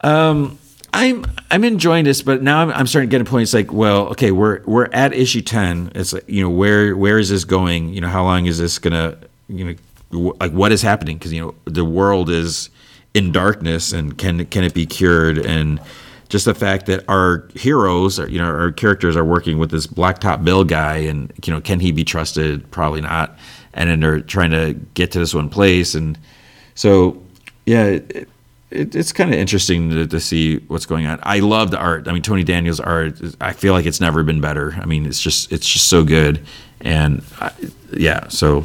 Um, 0.00 0.58
I'm 0.92 1.24
I'm 1.50 1.64
enjoying 1.64 2.04
this, 2.04 2.22
but 2.22 2.42
now 2.42 2.60
I'm, 2.60 2.70
I'm 2.70 2.86
starting 2.86 3.10
to 3.10 3.14
get 3.14 3.20
a 3.20 3.28
point. 3.30 3.42
It's 3.42 3.54
like, 3.54 3.72
well, 3.72 4.08
okay, 4.08 4.30
we're 4.30 4.62
we're 4.64 4.88
at 4.92 5.12
issue 5.12 5.42
ten. 5.42 5.92
It's 5.94 6.12
like, 6.12 6.28
you 6.28 6.42
know 6.42 6.50
where 6.50 6.96
where 6.96 7.18
is 7.18 7.28
this 7.28 7.44
going? 7.44 7.92
You 7.92 8.00
know, 8.00 8.08
how 8.08 8.24
long 8.24 8.46
is 8.46 8.58
this 8.58 8.78
gonna 8.78 9.18
you 9.48 9.64
know 10.12 10.34
like 10.40 10.52
what 10.52 10.72
is 10.72 10.82
happening? 10.82 11.18
Because 11.18 11.32
you 11.32 11.40
know 11.40 11.54
the 11.64 11.84
world 11.84 12.30
is 12.30 12.70
in 13.14 13.32
darkness, 13.32 13.92
and 13.92 14.16
can 14.16 14.44
can 14.46 14.64
it 14.64 14.74
be 14.74 14.86
cured? 14.86 15.38
And 15.38 15.80
just 16.28 16.44
the 16.44 16.54
fact 16.54 16.86
that 16.86 17.04
our 17.08 17.48
heroes, 17.54 18.18
you 18.18 18.38
know, 18.38 18.44
our 18.44 18.72
characters 18.72 19.16
are 19.16 19.24
working 19.24 19.58
with 19.58 19.70
this 19.70 19.86
blacktop 19.86 20.44
bill 20.44 20.64
guy, 20.64 20.96
and 20.98 21.32
you 21.44 21.52
know, 21.52 21.60
can 21.60 21.80
he 21.80 21.92
be 21.92 22.04
trusted? 22.04 22.70
Probably 22.70 23.00
not. 23.00 23.38
And 23.74 23.90
then 23.90 24.00
they're 24.00 24.20
trying 24.20 24.50
to 24.50 24.74
get 24.94 25.12
to 25.12 25.18
this 25.18 25.34
one 25.34 25.48
place, 25.48 25.94
and 25.94 26.18
so 26.74 27.22
yeah, 27.66 27.84
it, 27.84 28.28
it, 28.70 28.94
it's 28.94 29.12
kind 29.12 29.32
of 29.32 29.38
interesting 29.38 29.90
to, 29.90 30.06
to, 30.06 30.20
see 30.20 30.58
what's 30.68 30.86
going 30.86 31.06
on. 31.06 31.18
I 31.22 31.40
love 31.40 31.70
the 31.70 31.78
art. 31.78 32.06
I 32.08 32.12
mean, 32.12 32.22
Tony 32.22 32.44
Daniel's 32.44 32.80
art. 32.80 33.18
I 33.40 33.52
feel 33.52 33.72
like 33.72 33.86
it's 33.86 34.00
never 34.00 34.22
been 34.22 34.40
better. 34.40 34.76
I 34.80 34.84
mean, 34.84 35.06
it's 35.06 35.20
just 35.20 35.50
it's 35.52 35.66
just 35.66 35.88
so 35.88 36.04
good, 36.04 36.44
and 36.80 37.22
I, 37.40 37.52
yeah, 37.92 38.28
so 38.28 38.64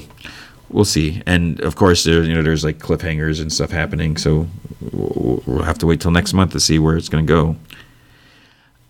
we'll 0.69 0.85
see. 0.85 1.21
And 1.25 1.59
of 1.61 1.75
course, 1.75 2.03
there 2.03 2.23
you 2.23 2.33
know 2.33 2.43
there's 2.43 2.63
like 2.63 2.79
cliffhangers 2.79 3.41
and 3.41 3.51
stuff 3.51 3.71
happening, 3.71 4.17
so 4.17 4.47
we'll, 4.91 5.63
have 5.63 5.77
to 5.77 5.85
wait 5.85 6.01
till 6.01 6.11
next 6.11 6.33
month 6.33 6.51
to 6.51 6.59
see 6.59 6.79
where 6.79 6.97
it's 6.97 7.09
going 7.09 7.25
to 7.25 7.33
go. 7.33 7.55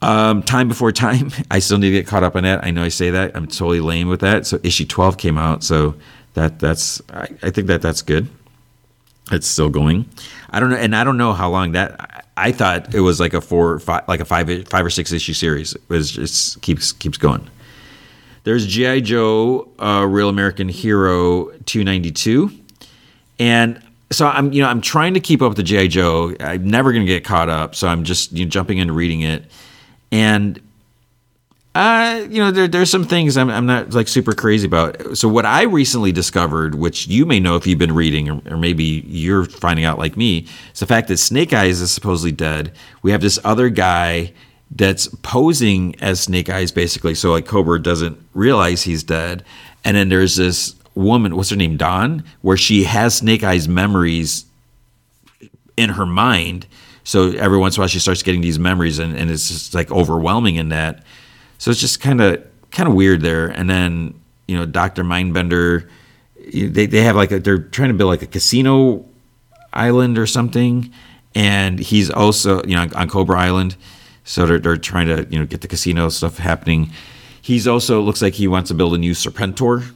Um, 0.02 0.42
time 0.44 0.68
before 0.68 0.92
time, 0.92 1.32
I 1.52 1.60
still 1.60 1.78
need 1.78 1.92
to 1.92 1.96
get 1.96 2.08
caught 2.08 2.24
up 2.24 2.36
on 2.36 2.44
that. 2.44 2.64
I 2.64 2.72
know 2.72 2.84
I 2.84 2.90
say 2.90 3.12
that 3.12 3.36
I'm 3.36 3.48
totally 3.48 3.80
lame 3.80 4.10
with 4.10 4.22
that. 4.22 4.48
So 4.48 4.60
issue 4.64 4.86
12 4.86 5.18
came 5.18 5.38
out, 5.38 5.64
so 5.64 5.96
that 6.34 6.60
that's 6.60 7.02
I, 7.12 7.30
I 7.44 7.50
think 7.52 7.68
that 7.68 7.82
that's 7.82 8.02
good. 8.02 8.28
It's 9.32 9.48
still 9.48 9.70
going. 9.70 10.10
I 10.50 10.60
don't 10.60 10.70
know, 10.70 10.76
and 10.76 10.96
I 10.96 11.04
don't 11.04 11.18
know 11.18 11.34
how 11.34 11.50
long 11.50 11.72
that. 11.74 12.26
I 12.36 12.52
thought 12.52 12.94
it 12.94 13.00
was 13.00 13.20
like 13.20 13.34
a 13.34 13.42
four, 13.42 13.80
five, 13.80 14.04
like 14.08 14.20
a 14.20 14.26
five, 14.26 14.68
five 14.68 14.86
or 14.86 14.90
six 14.90 15.12
issue 15.12 15.34
series. 15.34 15.76
It 15.76 15.82
was 15.88 16.12
just 16.12 16.62
keeps 16.62 16.92
keeps 16.92 17.18
going. 17.18 17.50
There's 18.44 18.68
G.I. 18.68 19.00
Joe, 19.00 19.70
uh, 19.80 20.06
Real 20.06 20.28
American 20.28 20.68
Hero 20.68 21.46
292. 21.66 22.52
And 23.40 23.82
so 24.12 24.28
I'm, 24.28 24.52
you 24.52 24.62
know, 24.62 24.68
I'm 24.68 24.82
trying 24.82 25.14
to 25.14 25.22
keep 25.22 25.42
up 25.42 25.50
with 25.50 25.58
the 25.58 25.64
G.I. 25.64 25.88
Joe. 25.88 26.36
I'm 26.40 26.68
never 26.68 26.92
going 26.92 27.06
to 27.06 27.12
get 27.12 27.24
caught 27.24 27.50
up. 27.50 27.74
So 27.74 27.88
I'm 27.88 28.04
just 28.04 28.34
you 28.34 28.46
know, 28.46 28.50
jumping 28.50 28.80
into 28.80 28.94
reading 28.94 29.22
it. 29.22 29.50
And 30.12 30.60
Uh, 31.76 32.28
you 32.30 32.40
know, 32.40 32.52
there, 32.52 32.68
there's 32.68 32.92
some 32.92 33.04
things 33.04 33.36
I'm, 33.36 33.50
I'm 33.50 33.66
not 33.66 33.94
like 33.94 34.08
super 34.08 34.34
crazy 34.34 34.68
about. 34.68 35.18
So 35.18 35.28
what 35.28 35.46
I 35.46 35.64
recently 35.64 36.12
discovered, 36.12 36.76
which 36.76 37.08
you 37.08 37.26
may 37.26 37.40
know 37.40 37.56
if 37.56 37.66
you've 37.66 37.80
been 37.80 37.96
reading, 37.96 38.30
or, 38.30 38.42
or 38.54 38.58
maybe 38.58 39.04
you're 39.08 39.46
finding 39.46 39.84
out 39.84 39.98
like 39.98 40.16
me, 40.16 40.48
is 40.72 40.80
the 40.82 40.86
fact 40.86 41.08
that 41.08 41.18
Snake 41.18 41.52
Eyes 41.52 41.82
is 41.82 41.90
supposedly 41.92 42.32
dead. 42.32 42.74
We 43.02 43.12
have 43.12 43.22
this 43.22 43.40
other 43.44 43.70
guy 43.70 44.34
that's 44.70 45.08
posing 45.24 45.96
as 46.00 46.20
Snake 46.20 46.50
Eyes, 46.50 46.72
basically, 46.72 47.16
so 47.16 47.32
like 47.32 47.48
Cobra 47.48 47.82
doesn't 47.82 48.20
realize 48.36 48.84
he's 48.84 49.04
dead. 49.04 49.44
And 49.84 49.98
then 49.98 50.10
there's 50.10 50.36
this 50.36 50.76
woman, 50.94 51.36
what's 51.36 51.50
her 51.50 51.56
name, 51.56 51.78
Dawn, 51.78 52.24
where 52.42 52.58
she 52.58 52.84
has 52.84 53.18
Snake 53.18 53.44
Eyes 53.44 53.68
memories 53.68 54.46
in 55.76 55.90
her 55.92 56.06
mind. 56.06 56.68
So 57.04 57.32
every 57.32 57.58
once 57.58 57.76
in 57.76 57.80
a 57.80 57.82
while, 57.82 57.88
she 57.88 58.00
starts 58.00 58.22
getting 58.22 58.42
these 58.42 58.60
memories, 58.60 59.00
and, 59.00 59.18
and 59.18 59.32
it's 59.32 59.48
just 59.48 59.74
like 59.74 59.92
overwhelming 59.92 60.56
in 60.56 60.70
that. 60.70 61.04
So 61.64 61.72
it's 61.72 61.80
just 61.80 62.02
kind 62.02 62.20
of 62.20 62.46
kind 62.72 62.90
of 62.90 62.94
weird 62.94 63.22
there. 63.22 63.48
And 63.48 63.70
then 63.70 64.20
you 64.50 64.58
know, 64.58 64.66
Doctor 64.66 65.02
Mindbender, 65.02 65.88
they 66.52 66.88
they 66.88 67.04
have 67.04 67.16
like 67.16 67.32
a, 67.32 67.40
they're 67.40 67.58
trying 67.58 67.88
to 67.88 67.94
build 67.94 68.10
like 68.10 68.22
a 68.22 68.28
casino 68.28 69.06
island 69.72 70.18
or 70.18 70.28
something, 70.28 70.92
and 71.34 71.80
he's 71.80 72.10
also 72.10 72.62
you 72.66 72.76
know 72.76 72.90
on 72.94 73.08
Cobra 73.08 73.40
Island. 73.40 73.78
So 74.26 74.46
they're 74.46 74.60
they're 74.60 74.76
trying 74.76 75.08
to 75.08 75.26
you 75.30 75.40
know 75.40 75.46
get 75.46 75.62
the 75.62 75.70
casino 75.70 76.10
stuff 76.10 76.38
happening. 76.38 76.92
He's 77.42 77.66
also 77.66 78.02
looks 78.02 78.22
like 78.22 78.34
he 78.34 78.46
wants 78.46 78.68
to 78.68 78.74
build 78.74 78.94
a 78.94 78.98
new 78.98 79.14
Serpentor, 79.14 79.90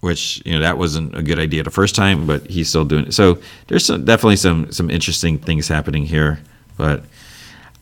which 0.00 0.42
you 0.44 0.54
know 0.54 0.60
that 0.62 0.76
wasn't 0.76 1.16
a 1.16 1.22
good 1.22 1.38
idea 1.38 1.62
the 1.62 1.70
first 1.70 1.94
time, 1.94 2.26
but 2.26 2.50
he's 2.50 2.68
still 2.68 2.84
doing 2.84 3.06
it. 3.06 3.14
So 3.14 3.38
there's 3.68 3.84
some, 3.84 4.04
definitely 4.04 4.38
some 4.38 4.72
some 4.72 4.90
interesting 4.90 5.38
things 5.38 5.68
happening 5.68 6.04
here, 6.04 6.40
but 6.76 7.04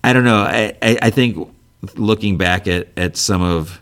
I 0.04 0.12
don't 0.12 0.24
know. 0.24 0.42
I, 0.42 0.76
I, 0.82 0.98
I 1.04 1.10
think 1.10 1.48
looking 1.94 2.36
back 2.36 2.66
at, 2.66 2.88
at 2.96 3.16
some 3.16 3.42
of 3.42 3.80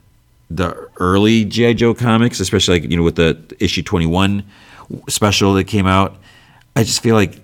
the 0.51 0.89
early 0.99 1.45
GI 1.45 1.75
Joe 1.75 1.95
comics, 1.95 2.41
especially 2.41 2.81
like 2.81 2.91
you 2.91 2.97
know 2.97 3.03
with 3.03 3.17
the 3.17 3.39
issue 3.59 3.83
21 3.83 4.45
special 5.09 5.55
that 5.55 5.65
came 5.65 5.87
out, 5.87 6.17
I 6.75 6.85
just 6.85 7.03
feel 7.03 7.15
like 7.15 7.41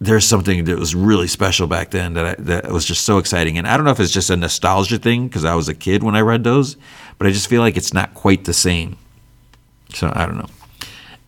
there's 0.00 0.26
something 0.26 0.64
that 0.64 0.78
was 0.78 0.94
really 0.94 1.28
special 1.28 1.66
back 1.66 1.90
then 1.90 2.14
that 2.14 2.26
I, 2.26 2.42
that 2.42 2.72
was 2.72 2.84
just 2.84 3.04
so 3.04 3.18
exciting. 3.18 3.56
And 3.56 3.66
I 3.66 3.76
don't 3.76 3.84
know 3.84 3.92
if 3.92 4.00
it's 4.00 4.12
just 4.12 4.30
a 4.30 4.36
nostalgia 4.36 4.98
thing 4.98 5.28
because 5.28 5.44
I 5.44 5.54
was 5.54 5.68
a 5.68 5.74
kid 5.74 6.02
when 6.02 6.16
I 6.16 6.20
read 6.20 6.44
those, 6.44 6.76
but 7.16 7.26
I 7.26 7.30
just 7.30 7.48
feel 7.48 7.62
like 7.62 7.76
it's 7.76 7.94
not 7.94 8.14
quite 8.14 8.44
the 8.44 8.52
same. 8.52 8.98
So 9.90 10.12
I 10.14 10.26
don't 10.26 10.36
know. 10.36 10.48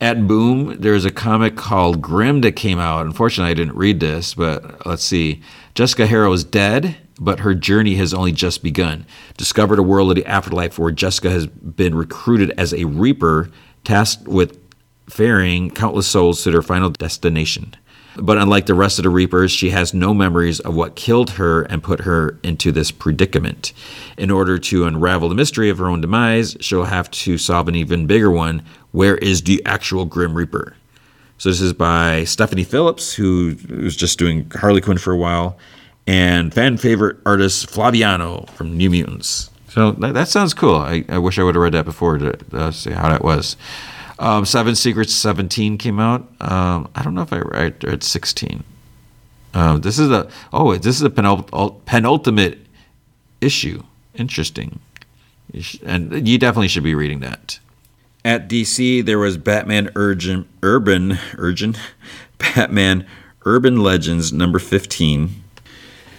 At 0.00 0.26
Boom, 0.26 0.78
there's 0.78 1.06
a 1.06 1.10
comic 1.10 1.56
called 1.56 2.02
Grim 2.02 2.42
that 2.42 2.52
came 2.52 2.78
out. 2.78 3.06
Unfortunately, 3.06 3.50
I 3.50 3.54
didn't 3.54 3.76
read 3.76 4.00
this, 4.00 4.34
but 4.34 4.84
let's 4.84 5.04
see. 5.04 5.40
Jessica 5.74 6.06
Harrow 6.06 6.32
is 6.32 6.44
dead 6.44 6.96
but 7.18 7.40
her 7.40 7.54
journey 7.54 7.96
has 7.96 8.12
only 8.12 8.32
just 8.32 8.62
begun. 8.62 9.06
Discovered 9.36 9.78
a 9.78 9.82
world 9.82 10.10
of 10.10 10.16
the 10.16 10.26
afterlife 10.26 10.78
where 10.78 10.92
Jessica 10.92 11.30
has 11.30 11.46
been 11.46 11.94
recruited 11.94 12.52
as 12.58 12.74
a 12.74 12.84
reaper, 12.84 13.50
tasked 13.84 14.28
with 14.28 14.58
ferrying 15.08 15.70
countless 15.70 16.06
souls 16.06 16.42
to 16.42 16.50
their 16.50 16.62
final 16.62 16.90
destination. 16.90 17.74
But 18.18 18.38
unlike 18.38 18.64
the 18.64 18.74
rest 18.74 18.98
of 18.98 19.02
the 19.02 19.10
Reapers, 19.10 19.52
she 19.52 19.70
has 19.70 19.92
no 19.92 20.14
memories 20.14 20.58
of 20.60 20.74
what 20.74 20.96
killed 20.96 21.30
her 21.32 21.62
and 21.62 21.82
put 21.82 22.00
her 22.00 22.38
into 22.42 22.72
this 22.72 22.90
predicament. 22.90 23.74
In 24.16 24.30
order 24.30 24.58
to 24.58 24.86
unravel 24.86 25.28
the 25.28 25.34
mystery 25.34 25.68
of 25.68 25.78
her 25.78 25.88
own 25.88 26.00
demise, 26.00 26.56
she'll 26.60 26.84
have 26.84 27.10
to 27.10 27.36
solve 27.36 27.68
an 27.68 27.74
even 27.74 28.06
bigger 28.06 28.30
one 28.30 28.62
where 28.92 29.16
is 29.18 29.42
the 29.42 29.62
actual 29.66 30.06
Grim 30.06 30.34
Reaper? 30.34 30.74
So, 31.36 31.50
this 31.50 31.60
is 31.60 31.74
by 31.74 32.24
Stephanie 32.24 32.64
Phillips, 32.64 33.12
who 33.12 33.56
was 33.68 33.94
just 33.94 34.18
doing 34.18 34.50
Harley 34.54 34.80
Quinn 34.80 34.96
for 34.96 35.12
a 35.12 35.18
while 35.18 35.58
and 36.06 36.54
fan 36.54 36.76
favorite 36.76 37.18
artist 37.26 37.68
Flaviano 37.68 38.48
from 38.50 38.76
New 38.76 38.90
Mutants. 38.90 39.50
So 39.68 39.92
that, 39.92 40.14
that 40.14 40.28
sounds 40.28 40.54
cool. 40.54 40.76
I, 40.76 41.04
I, 41.08 41.18
wish 41.18 41.38
I 41.38 41.42
would 41.42 41.54
have 41.54 41.62
read 41.62 41.74
that 41.74 41.84
before 41.84 42.18
to 42.18 42.38
uh, 42.52 42.70
see 42.70 42.92
how 42.92 43.08
that 43.10 43.22
was. 43.22 43.56
Um, 44.18 44.46
Seven 44.46 44.74
Secrets 44.74 45.12
17 45.14 45.76
came 45.76 46.00
out. 46.00 46.22
Um, 46.40 46.88
I 46.94 47.02
don't 47.02 47.14
know 47.14 47.22
if 47.22 47.32
I 47.32 47.40
read 47.40 47.84
at 47.84 48.02
16. 48.02 48.64
Um, 49.52 49.80
this 49.80 49.98
is 49.98 50.10
a 50.10 50.28
oh 50.52 50.76
this 50.76 50.96
is 50.96 51.02
a 51.02 51.10
penult- 51.10 51.84
penultimate 51.86 52.58
issue. 53.40 53.82
Interesting, 54.14 54.80
and 55.84 56.28
you 56.28 56.38
definitely 56.38 56.68
should 56.68 56.82
be 56.82 56.94
reading 56.94 57.20
that. 57.20 57.58
At 58.22 58.48
DC, 58.48 59.04
there 59.04 59.18
was 59.18 59.38
Batman 59.38 59.90
Urgent 59.94 60.46
Urban 60.62 61.18
Urgent 61.38 61.78
Batman 62.38 63.06
Urban 63.46 63.80
Legends 63.80 64.30
number 64.32 64.58
15 64.58 65.42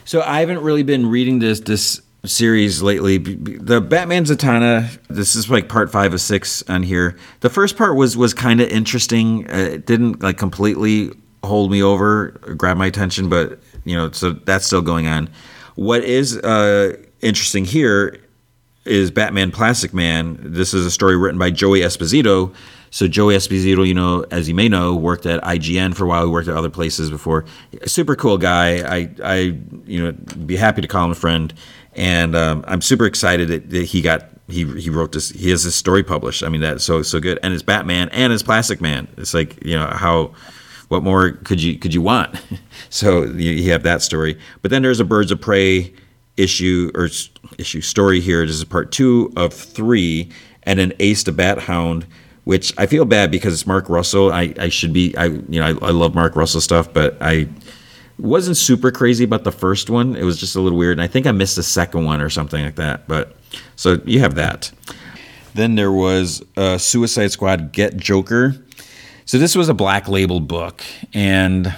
so 0.07 0.21
I 0.21 0.39
haven't 0.39 0.61
really 0.61 0.83
been 0.83 1.05
reading 1.05 1.39
this 1.39 1.59
this 1.59 2.01
series 2.23 2.81
lately. 2.81 3.17
The 3.17 3.81
Batman 3.81 4.23
Zatanna. 4.23 4.97
This 5.09 5.35
is 5.35 5.49
like 5.49 5.67
part 5.67 5.91
five 5.91 6.13
of 6.13 6.21
six 6.21 6.63
on 6.69 6.83
here. 6.83 7.17
The 7.41 7.49
first 7.49 7.77
part 7.77 7.97
was 7.97 8.15
was 8.15 8.33
kind 8.33 8.61
of 8.61 8.69
interesting. 8.69 9.49
Uh, 9.51 9.57
it 9.57 9.85
didn't 9.85 10.23
like 10.23 10.37
completely 10.37 11.11
hold 11.43 11.71
me 11.71 11.83
over, 11.83 12.29
grab 12.55 12.77
my 12.77 12.85
attention, 12.85 13.29
but 13.29 13.59
you 13.83 13.97
know, 13.97 14.09
so 14.11 14.31
that's 14.31 14.65
still 14.65 14.81
going 14.81 15.07
on. 15.07 15.29
What 15.75 16.03
is 16.05 16.37
uh, 16.37 16.95
interesting 17.21 17.65
here 17.65 18.17
is 18.85 19.11
Batman 19.11 19.51
Plastic 19.51 19.93
Man. 19.93 20.37
This 20.41 20.73
is 20.73 20.85
a 20.85 20.91
story 20.91 21.17
written 21.17 21.37
by 21.37 21.51
Joey 21.51 21.81
Esposito 21.81 22.53
so 22.91 23.07
Joey 23.07 23.35
Esposito, 23.35 23.85
you 23.85 23.93
know, 23.93 24.25
as 24.31 24.47
you 24.47 24.55
may 24.55 24.69
know, 24.69 24.95
worked 24.95 25.25
at 25.25 25.41
IGN 25.43 25.95
for 25.95 26.05
a 26.05 26.07
while. 26.07 26.25
He 26.25 26.31
worked 26.31 26.47
at 26.47 26.55
other 26.55 26.69
places 26.69 27.09
before. 27.09 27.45
super 27.85 28.15
cool 28.15 28.37
guy. 28.37 28.79
I, 28.79 29.09
I, 29.23 29.35
you 29.85 30.03
know, 30.03 30.11
be 30.45 30.55
happy 30.55 30.81
to 30.81 30.87
call 30.87 31.05
him 31.05 31.11
a 31.11 31.15
friend. 31.15 31.53
And 31.95 32.35
um, 32.35 32.63
I'm 32.67 32.81
super 32.81 33.05
excited 33.05 33.47
that, 33.49 33.69
that, 33.71 33.85
he 33.85 34.01
got 34.01 34.29
he 34.47 34.65
he 34.79 34.89
wrote 34.89 35.11
this. 35.11 35.29
He 35.29 35.49
has 35.49 35.63
this 35.63 35.75
story 35.75 36.03
published. 36.03 36.43
I 36.43 36.49
mean, 36.49 36.61
that's 36.61 36.83
so 36.83 37.01
so 37.01 37.19
good. 37.19 37.39
And 37.43 37.53
it's 37.53 37.63
Batman 37.63 38.09
and 38.09 38.31
it's 38.31 38.43
Plastic 38.43 38.79
Man. 38.79 39.07
It's 39.17 39.33
like 39.33 39.63
you 39.65 39.77
know 39.77 39.87
how. 39.87 40.33
What 40.89 41.03
more 41.03 41.31
could 41.31 41.61
you 41.61 41.77
could 41.77 41.93
you 41.93 42.01
want? 42.01 42.41
so 42.89 43.23
you, 43.23 43.51
you 43.51 43.71
have 43.73 43.83
that 43.83 44.01
story, 44.01 44.39
but 44.61 44.71
then 44.71 44.83
there's 44.83 45.01
a 45.01 45.03
Birds 45.03 45.31
of 45.31 45.41
Prey 45.41 45.93
issue 46.37 46.91
or 46.95 47.09
issue 47.57 47.81
story 47.81 48.21
here. 48.21 48.45
This 48.45 48.55
is 48.55 48.63
part 48.63 48.93
two 48.93 49.33
of 49.35 49.53
three, 49.53 50.31
and 50.63 50.79
an 50.79 50.93
Ace 50.99 51.23
the 51.23 51.33
Bat 51.33 51.59
Hound 51.59 52.07
which 52.47 52.73
I 52.77 52.85
feel 52.85 53.03
bad 53.03 53.29
because 53.29 53.53
it's 53.53 53.67
Mark 53.67 53.89
Russell. 53.89 54.31
I, 54.31 54.53
I 54.57 54.69
should 54.69 54.93
be 54.93 55.13
I 55.17 55.25
you 55.25 55.59
know 55.59 55.65
I, 55.65 55.87
I 55.87 55.91
love 55.91 56.15
Mark 56.15 56.33
Russell 56.37 56.61
stuff, 56.61 56.93
but 56.93 57.17
I 57.19 57.49
wasn't 58.17 58.55
super 58.55 58.89
crazy 58.89 59.25
about 59.25 59.43
the 59.43 59.51
first 59.51 59.89
one. 59.89 60.15
It 60.15 60.23
was 60.23 60.39
just 60.39 60.55
a 60.55 60.61
little 60.61 60.77
weird, 60.77 60.93
and 60.93 61.01
I 61.01 61.07
think 61.07 61.27
I 61.27 61.33
missed 61.33 61.57
the 61.57 61.63
second 61.63 62.05
one 62.05 62.21
or 62.21 62.29
something 62.29 62.63
like 62.63 62.75
that. 62.75 63.05
But 63.05 63.35
so 63.75 63.99
you 64.05 64.21
have 64.21 64.35
that. 64.35 64.71
Then 65.55 65.75
there 65.75 65.91
was 65.91 66.41
uh, 66.55 66.77
Suicide 66.77 67.33
Squad 67.33 67.73
Get 67.73 67.97
Joker. 67.97 68.55
So 69.25 69.37
this 69.37 69.53
was 69.53 69.67
a 69.67 69.73
black 69.73 70.07
label 70.07 70.39
book, 70.39 70.85
and 71.13 71.75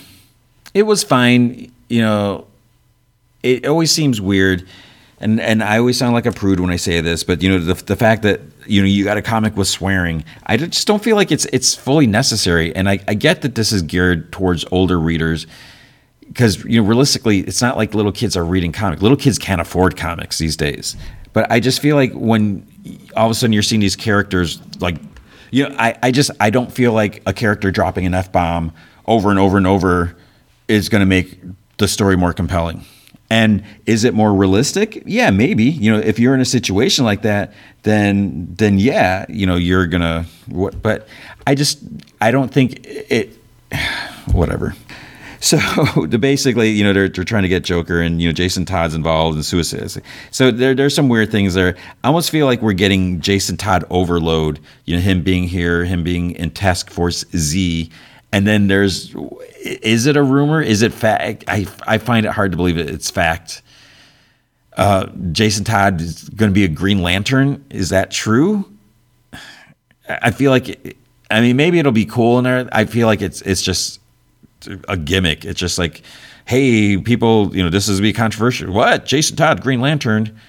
it 0.75 0.83
was 0.83 1.03
fine. 1.03 1.71
You 1.87 2.01
know, 2.01 2.47
it 3.41 3.65
always 3.65 3.91
seems 3.91 4.21
weird 4.21 4.67
and 5.19 5.39
and 5.41 5.63
I 5.63 5.77
always 5.77 5.97
sound 5.97 6.13
like 6.13 6.25
a 6.25 6.31
prude 6.31 6.59
when 6.59 6.69
I 6.69 6.77
say 6.77 7.01
this, 7.01 7.23
but 7.23 7.41
you 7.41 7.49
know 7.49 7.59
the 7.59 7.73
the 7.73 7.95
fact 7.95 8.23
that 8.23 8.41
you 8.69 8.81
know 8.81 8.87
you 8.87 9.03
got 9.03 9.17
a 9.17 9.21
comic 9.21 9.57
with 9.57 9.67
swearing, 9.67 10.23
I 10.45 10.57
just 10.57 10.87
don't 10.87 11.03
feel 11.03 11.15
like 11.15 11.31
it's 11.31 11.45
it's 11.45 11.75
fully 11.75 12.07
necessary. 12.07 12.75
And 12.75 12.89
I, 12.89 12.99
I 13.07 13.13
get 13.13 13.41
that 13.41 13.55
this 13.55 13.71
is 13.71 13.81
geared 13.81 14.31
towards 14.31 14.65
older 14.71 14.99
readers 14.99 15.47
because 16.27 16.63
you 16.63 16.81
know 16.81 16.87
realistically, 16.87 17.39
it's 17.39 17.61
not 17.61 17.77
like 17.77 17.93
little 17.93 18.11
kids 18.11 18.37
are 18.37 18.45
reading 18.45 18.71
comics. 18.71 19.01
Little 19.01 19.17
kids 19.17 19.37
can't 19.37 19.59
afford 19.59 19.97
comics 19.97 20.37
these 20.37 20.55
days. 20.55 20.95
But 21.33 21.51
I 21.51 21.59
just 21.59 21.81
feel 21.81 21.95
like 21.95 22.13
when 22.13 22.65
all 23.15 23.25
of 23.25 23.31
a 23.31 23.35
sudden 23.35 23.53
you're 23.53 23.63
seeing 23.63 23.81
these 23.81 23.95
characters 23.95 24.61
like 24.79 24.97
you 25.51 25.67
know 25.67 25.75
I, 25.77 25.97
I 26.01 26.11
just 26.11 26.31
I 26.39 26.49
don't 26.49 26.71
feel 26.71 26.93
like 26.93 27.21
a 27.25 27.33
character 27.33 27.71
dropping 27.71 28.05
an 28.05 28.13
f 28.13 28.31
bomb 28.31 28.73
over 29.05 29.29
and 29.29 29.39
over 29.39 29.57
and 29.57 29.67
over 29.67 30.15
is 30.67 30.89
going 30.89 31.01
to 31.01 31.05
make 31.05 31.39
the 31.77 31.87
story 31.87 32.15
more 32.15 32.33
compelling. 32.33 32.85
And 33.29 33.63
is 33.85 34.03
it 34.03 34.13
more 34.13 34.33
realistic? 34.33 35.03
Yeah, 35.05 35.29
maybe. 35.29 35.65
You 35.65 35.93
know, 35.93 35.99
if 35.99 36.17
you're 36.17 36.33
in 36.33 36.41
a 36.41 36.45
situation 36.45 37.05
like 37.05 37.21
that, 37.21 37.53
then 37.83 38.47
then 38.55 38.79
yeah, 38.79 39.25
you 39.29 39.45
know, 39.45 39.55
you're 39.55 39.85
gonna. 39.85 40.25
But 40.47 41.07
I 41.45 41.55
just 41.55 41.79
I 42.19 42.31
don't 42.31 42.51
think 42.51 42.79
it. 42.85 43.35
Whatever. 44.31 44.75
So 45.41 45.57
basically, 46.19 46.69
you 46.71 46.83
know, 46.83 46.93
they're, 46.93 47.09
they're 47.09 47.23
trying 47.23 47.43
to 47.43 47.49
get 47.49 47.63
Joker, 47.63 48.01
and 48.01 48.21
you 48.21 48.27
know, 48.27 48.33
Jason 48.33 48.65
Todd's 48.65 48.93
involved 48.93 49.37
in 49.37 49.43
suicide. 49.43 50.03
So 50.31 50.51
there 50.51 50.75
there's 50.75 50.93
some 50.93 51.09
weird 51.09 51.31
things 51.31 51.53
there. 51.53 51.75
I 52.03 52.07
almost 52.07 52.29
feel 52.29 52.45
like 52.45 52.61
we're 52.61 52.73
getting 52.73 53.21
Jason 53.21 53.57
Todd 53.57 53.85
overload. 53.89 54.59
You 54.85 54.95
know, 54.95 55.01
him 55.01 55.23
being 55.23 55.45
here, 55.45 55.85
him 55.85 56.03
being 56.03 56.31
in 56.31 56.51
Task 56.51 56.89
Force 56.89 57.25
Z, 57.35 57.89
and 58.31 58.45
then 58.45 58.67
there's 58.67 59.15
is 59.61 60.05
it 60.05 60.15
a 60.15 60.23
rumor? 60.23 60.61
Is 60.61 60.81
it 60.81 60.93
fact? 60.93 61.43
I, 61.47 61.67
I 61.85 61.97
find 61.97 62.25
it 62.25 62.31
hard 62.31 62.51
to 62.51 62.57
believe 62.57 62.77
it. 62.77 62.89
it's 62.89 63.09
fact. 63.09 63.61
Uh, 64.77 65.07
Jason 65.31 65.65
Todd 65.65 65.99
is 65.99 66.29
going 66.29 66.49
to 66.49 66.53
be 66.53 66.63
a 66.63 66.69
Green 66.69 67.01
Lantern. 67.01 67.65
Is 67.69 67.89
that 67.89 68.11
true? 68.11 68.65
I 70.07 70.31
feel 70.31 70.51
like, 70.51 70.97
I 71.29 71.41
mean, 71.41 71.55
maybe 71.55 71.79
it'll 71.79 71.91
be 71.91 72.05
cool 72.05 72.37
in 72.37 72.45
there. 72.45 72.69
I 72.71 72.85
feel 72.85 73.05
like 73.07 73.21
it's 73.21 73.41
it's 73.41 73.61
just 73.61 73.99
a 74.87 74.97
gimmick. 74.97 75.45
It's 75.45 75.59
just 75.59 75.77
like, 75.77 76.01
hey, 76.45 76.97
people, 76.97 77.55
you 77.55 77.63
know, 77.63 77.69
this 77.69 77.87
is 77.87 77.99
be 77.99 78.13
controversial. 78.13 78.71
What? 78.71 79.05
Jason 79.05 79.35
Todd, 79.35 79.61
Green 79.61 79.81
Lantern. 79.81 80.39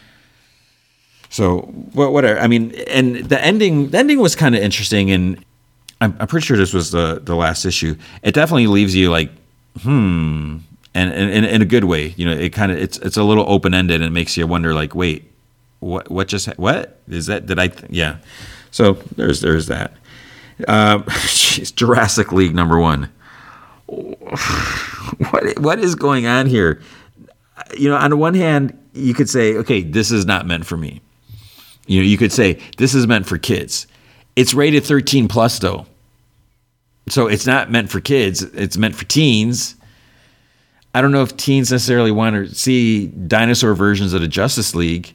So 1.29 1.61
whatever. 1.93 2.41
I 2.41 2.47
mean, 2.47 2.73
and 2.89 3.17
the 3.17 3.43
ending 3.43 3.91
the 3.91 3.99
ending 3.99 4.19
was 4.19 4.35
kind 4.35 4.55
of 4.55 4.63
interesting, 4.63 5.11
and 5.11 5.45
I'm, 6.01 6.17
I'm 6.19 6.27
pretty 6.27 6.47
sure 6.47 6.57
this 6.57 6.73
was 6.73 6.91
the 6.91 7.21
the 7.23 7.35
last 7.35 7.65
issue. 7.65 7.97
It 8.23 8.35
definitely 8.35 8.67
leaves 8.67 8.95
you 8.95 9.11
like, 9.11 9.31
hmm, 9.83 10.59
and, 10.95 11.13
and, 11.13 11.45
in 11.45 11.63
a 11.63 11.67
good 11.67 11.85
way. 11.85 12.15
You 12.17 12.27
know, 12.27 12.33
it 12.33 12.51
kind 12.51 12.73
of 12.73 12.79
it's 12.79 12.99
it's 12.99 13.17
a 13.17 13.25
little 13.25 13.45
open 13.49 13.75
ended 13.75 13.97
and 13.97 14.05
it 14.05 14.11
makes 14.11 14.37
you 14.37 14.47
wonder 14.47 14.75
like, 14.75 14.95
wait, 14.95 15.31
what 15.81 16.11
what 16.11 16.29
just 16.29 16.47
what 16.59 16.99
is 17.09 17.27
that? 17.27 17.47
Did 17.47 17.59
I? 17.59 17.69
Th- 17.69 17.91
yeah. 17.91 18.19
So 18.71 18.95
there's 19.17 19.41
there's 19.41 19.67
that. 19.67 19.95
Um, 20.69 21.07
Jurassic 21.75 22.33
League 22.33 22.55
number 22.55 22.79
one. 22.79 23.11
what 23.87 25.59
what 25.59 25.79
is 25.79 25.95
going 25.95 26.27
on 26.27 26.45
here? 26.45 26.83
You 27.79 27.89
know, 27.89 27.97
on 27.97 28.11
the 28.11 28.19
one 28.19 28.35
hand, 28.35 28.79
you 28.93 29.15
could 29.15 29.31
say, 29.31 29.57
okay, 29.57 29.81
this 29.81 30.11
is 30.11 30.27
not 30.27 30.47
meant 30.47 30.67
for 30.67 30.77
me. 30.77 31.01
You 31.87 32.01
know, 32.01 32.07
you 32.07 32.19
could 32.19 32.31
say 32.31 32.61
this 32.77 32.95
is 32.95 33.07
meant 33.07 33.25
for 33.25 33.39
kids. 33.39 33.87
It's 34.41 34.55
rated 34.55 34.85
13 34.85 35.29
plus 35.29 35.59
though. 35.59 35.85
So 37.11 37.27
it's 37.27 37.47
not 37.47 37.71
meant 37.71 37.91
for 37.91 38.01
kids, 38.01 38.43
it's 38.43 38.79
meant 38.79 38.95
for 38.95 39.05
teens. 39.05 39.75
I 40.95 41.03
don't 41.03 41.13
know 41.13 41.23
if 41.23 41.37
teens 41.37 41.71
necessarily 41.71 42.11
want 42.11 42.37
to 42.37 42.55
see 42.55 43.09
dinosaur 43.09 43.75
versions 43.75 44.15
of 44.15 44.23
the 44.23 44.29
Justice 44.29 44.75
League. 44.75 45.15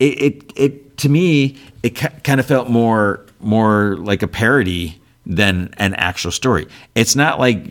It 0.00 0.20
it, 0.20 0.52
it 0.56 0.98
to 0.98 1.08
me 1.08 1.56
it 1.84 1.90
kind 1.90 2.40
of 2.40 2.46
felt 2.46 2.68
more 2.68 3.24
more 3.38 3.98
like 3.98 4.24
a 4.24 4.28
parody 4.28 5.00
than 5.24 5.72
an 5.78 5.94
actual 5.94 6.32
story. 6.32 6.66
It's 6.96 7.14
not 7.14 7.38
like 7.38 7.64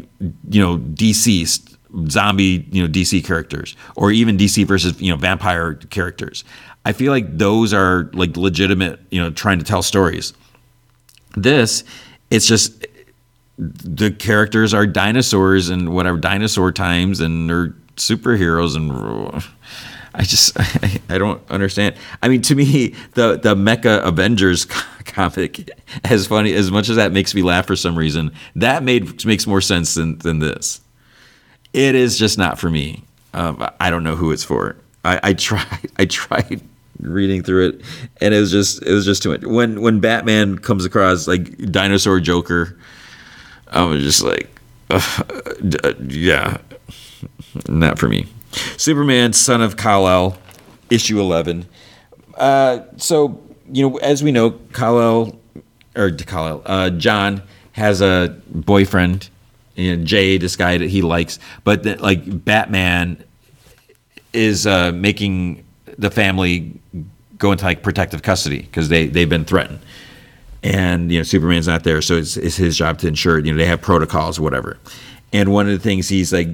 you 0.49 0.61
know 0.61 0.77
DCeased 0.77 1.75
zombie 2.09 2.65
you 2.71 2.81
know 2.81 2.87
DC 2.87 3.21
characters 3.25 3.75
or 3.97 4.11
even 4.11 4.37
DC 4.37 4.65
versus 4.65 5.01
you 5.01 5.11
know 5.11 5.17
vampire 5.17 5.73
characters. 5.73 6.45
I 6.85 6.93
feel 6.93 7.11
like 7.11 7.37
those 7.37 7.73
are 7.73 8.09
like 8.13 8.37
legitimate 8.37 9.01
you 9.11 9.21
know 9.21 9.29
trying 9.29 9.59
to 9.59 9.65
tell 9.65 9.83
stories. 9.83 10.31
This 11.35 11.83
it's 12.29 12.47
just 12.47 12.85
the 13.57 14.11
characters 14.11 14.73
are 14.73 14.87
dinosaurs 14.87 15.69
and 15.69 15.93
whatever 15.93 16.17
dinosaur 16.17 16.71
times 16.71 17.19
and 17.19 17.49
they're 17.49 17.75
superheroes 17.95 18.75
and 18.75 19.43
I 20.15 20.23
just 20.23 20.59
I, 20.59 21.01
I, 21.15 21.17
don't 21.17 21.41
understand. 21.49 21.95
I 22.21 22.27
mean, 22.27 22.43
to 22.43 22.55
me, 22.55 22.89
the 23.13 23.37
the 23.37 23.55
Mecha 23.55 24.03
Avengers 24.05 24.65
comic, 25.05 25.69
as 26.03 26.27
funny 26.27 26.53
as 26.53 26.69
much 26.69 26.89
as 26.89 26.97
that 26.97 27.11
makes 27.11 27.33
me 27.33 27.41
laugh 27.41 27.65
for 27.65 27.75
some 27.75 27.97
reason, 27.97 28.31
that 28.55 28.83
made 28.83 29.25
makes 29.25 29.47
more 29.47 29.61
sense 29.61 29.95
than 29.95 30.19
than 30.19 30.37
this. 30.37 30.81
It 31.73 31.95
is 31.95 32.19
just 32.19 32.37
not 32.37 32.59
for 32.59 32.69
me. 32.69 33.03
Um, 33.33 33.67
I 33.79 33.89
don't 33.89 34.03
know 34.03 34.15
who 34.15 34.31
it's 34.31 34.43
for. 34.43 34.75
I, 35.03 35.19
I 35.23 35.33
tried. 35.33 35.89
I 35.97 36.05
tried 36.05 36.61
reading 36.99 37.43
through 37.43 37.69
it, 37.69 37.81
and 38.21 38.33
it 38.33 38.39
was 38.39 38.51
just 38.51 38.81
it 38.83 38.91
was 38.91 39.05
just 39.05 39.23
too 39.23 39.29
much. 39.31 39.41
When 39.43 39.81
when 39.81 39.99
Batman 39.99 40.57
comes 40.57 40.85
across 40.85 41.27
like 41.27 41.57
Dinosaur 41.71 42.19
Joker, 42.19 42.77
I 43.67 43.83
was 43.83 44.03
just 44.03 44.23
like, 44.23 44.49
uh, 44.89 45.93
yeah, 46.07 46.57
not 47.67 47.99
for 47.99 48.07
me. 48.07 48.27
Superman, 48.77 49.33
son 49.33 49.61
of 49.61 49.77
Kal-El, 49.77 50.37
issue 50.89 51.19
11. 51.19 51.65
Uh, 52.37 52.81
so, 52.97 53.41
you 53.71 53.87
know, 53.87 53.97
as 53.97 54.23
we 54.23 54.31
know, 54.31 54.51
Kal-El, 54.51 55.39
or 55.95 56.11
Kal-El, 56.11 56.61
uh, 56.65 56.89
John 56.91 57.41
has 57.73 58.01
a 58.01 58.39
boyfriend, 58.47 59.29
you 59.75 59.95
know, 59.95 60.03
Jay, 60.03 60.37
this 60.37 60.55
guy 60.55 60.77
that 60.77 60.89
he 60.89 61.01
likes, 61.01 61.39
but 61.63 61.83
like 61.99 62.45
Batman 62.45 63.23
is 64.33 64.67
uh, 64.67 64.91
making 64.91 65.63
the 65.97 66.11
family 66.11 66.79
go 67.37 67.51
into 67.51 67.65
like 67.65 67.83
protective 67.83 68.21
custody 68.21 68.61
because 68.61 68.89
they, 68.89 69.07
they've 69.07 69.29
been 69.29 69.45
threatened. 69.45 69.79
And, 70.63 71.11
you 71.11 71.19
know, 71.19 71.23
Superman's 71.23 71.67
not 71.67 71.83
there, 71.83 72.01
so 72.01 72.15
it's, 72.15 72.37
it's 72.37 72.55
his 72.55 72.77
job 72.77 72.97
to 72.99 73.07
ensure, 73.07 73.37
you 73.39 73.51
know, 73.51 73.57
they 73.57 73.65
have 73.65 73.81
protocols 73.81 74.39
or 74.39 74.43
whatever. 74.43 74.77
And 75.33 75.51
one 75.51 75.67
of 75.67 75.73
the 75.73 75.79
things 75.79 76.07
he's 76.07 76.31
like 76.31 76.47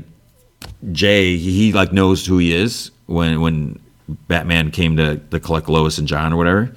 Jay, 0.91 1.37
he 1.37 1.73
like 1.73 1.91
knows 1.91 2.25
who 2.25 2.37
he 2.37 2.53
is 2.53 2.91
when 3.05 3.41
when 3.41 3.79
Batman 4.27 4.71
came 4.71 4.97
to, 4.97 5.17
to 5.17 5.39
collect 5.39 5.69
Lois 5.69 5.97
and 5.97 6.07
John 6.07 6.33
or 6.33 6.37
whatever. 6.37 6.73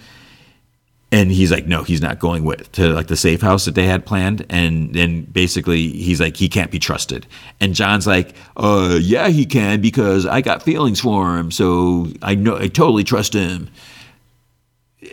And 1.11 1.31
he's 1.31 1.53
like, 1.53 1.67
no, 1.67 1.83
he's 1.83 2.01
not 2.01 2.19
going 2.19 2.43
with 2.43 2.73
to 2.73 2.88
like 2.95 3.09
the 3.09 3.17
safe 3.17 3.43
house 3.43 3.67
that 3.67 3.75
they 3.75 3.85
had 3.87 4.07
planned. 4.07 4.47
And 4.49 4.95
then 4.95 5.25
basically 5.25 5.88
he's 5.88 6.21
like, 6.21 6.37
he 6.38 6.49
can't 6.49 6.71
be 6.71 6.79
trusted. 6.79 7.27
And 7.61 7.75
John's 7.75 8.07
like, 8.07 8.35
uh, 8.57 8.99
yeah, 9.01 9.29
he 9.29 9.45
can 9.45 9.83
because 9.83 10.25
I 10.25 10.41
got 10.41 10.62
feelings 10.62 11.01
for 11.01 11.37
him, 11.37 11.51
so 11.51 12.09
I 12.23 12.35
know 12.35 12.57
I 12.57 12.69
totally 12.69 13.05
trust 13.05 13.35
him. 13.35 13.69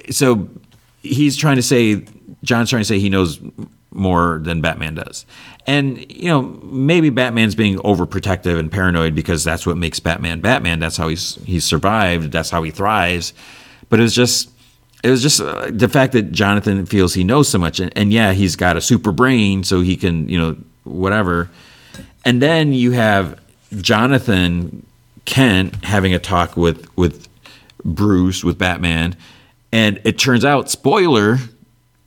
So 0.09 0.49
he's 1.01 1.37
trying 1.37 1.55
to 1.55 1.63
say, 1.63 2.05
John's 2.43 2.69
trying 2.69 2.81
to 2.81 2.85
say 2.85 2.99
he 2.99 3.09
knows 3.09 3.39
more 3.91 4.39
than 4.43 4.61
Batman 4.61 4.95
does. 4.95 5.25
And, 5.65 6.09
you 6.11 6.27
know, 6.27 6.41
maybe 6.63 7.09
Batman's 7.09 7.55
being 7.55 7.77
overprotective 7.79 8.57
and 8.57 8.71
paranoid 8.71 9.15
because 9.15 9.43
that's 9.43 9.65
what 9.65 9.77
makes 9.77 9.99
Batman 9.99 10.41
Batman. 10.41 10.79
That's 10.79 10.97
how 10.97 11.07
he's 11.07 11.35
he's 11.45 11.65
survived. 11.65 12.31
That's 12.31 12.49
how 12.49 12.63
he 12.63 12.71
thrives. 12.71 13.33
But 13.89 13.99
it 13.99 14.03
was 14.03 14.15
just 14.15 14.49
it 15.03 15.09
was 15.09 15.21
just 15.21 15.41
uh, 15.41 15.69
the 15.71 15.87
fact 15.87 16.13
that 16.13 16.31
Jonathan 16.31 16.85
feels 16.85 17.13
he 17.13 17.23
knows 17.23 17.49
so 17.49 17.57
much 17.57 17.79
and, 17.79 17.91
and 17.95 18.11
yeah, 18.11 18.33
he's 18.33 18.55
got 18.55 18.77
a 18.77 18.81
super 18.81 19.11
brain 19.11 19.63
so 19.63 19.81
he 19.81 19.95
can, 19.95 20.27
you 20.27 20.39
know, 20.39 20.57
whatever. 20.83 21.49
And 22.25 22.41
then 22.41 22.73
you 22.73 22.91
have 22.91 23.39
Jonathan 23.77 24.85
Kent 25.25 25.83
having 25.83 26.13
a 26.13 26.19
talk 26.19 26.57
with 26.57 26.87
with 26.97 27.27
Bruce 27.85 28.43
with 28.43 28.57
Batman 28.57 29.15
and 29.71 29.99
it 30.03 30.17
turns 30.17 30.43
out 30.43 30.69
spoiler 30.69 31.37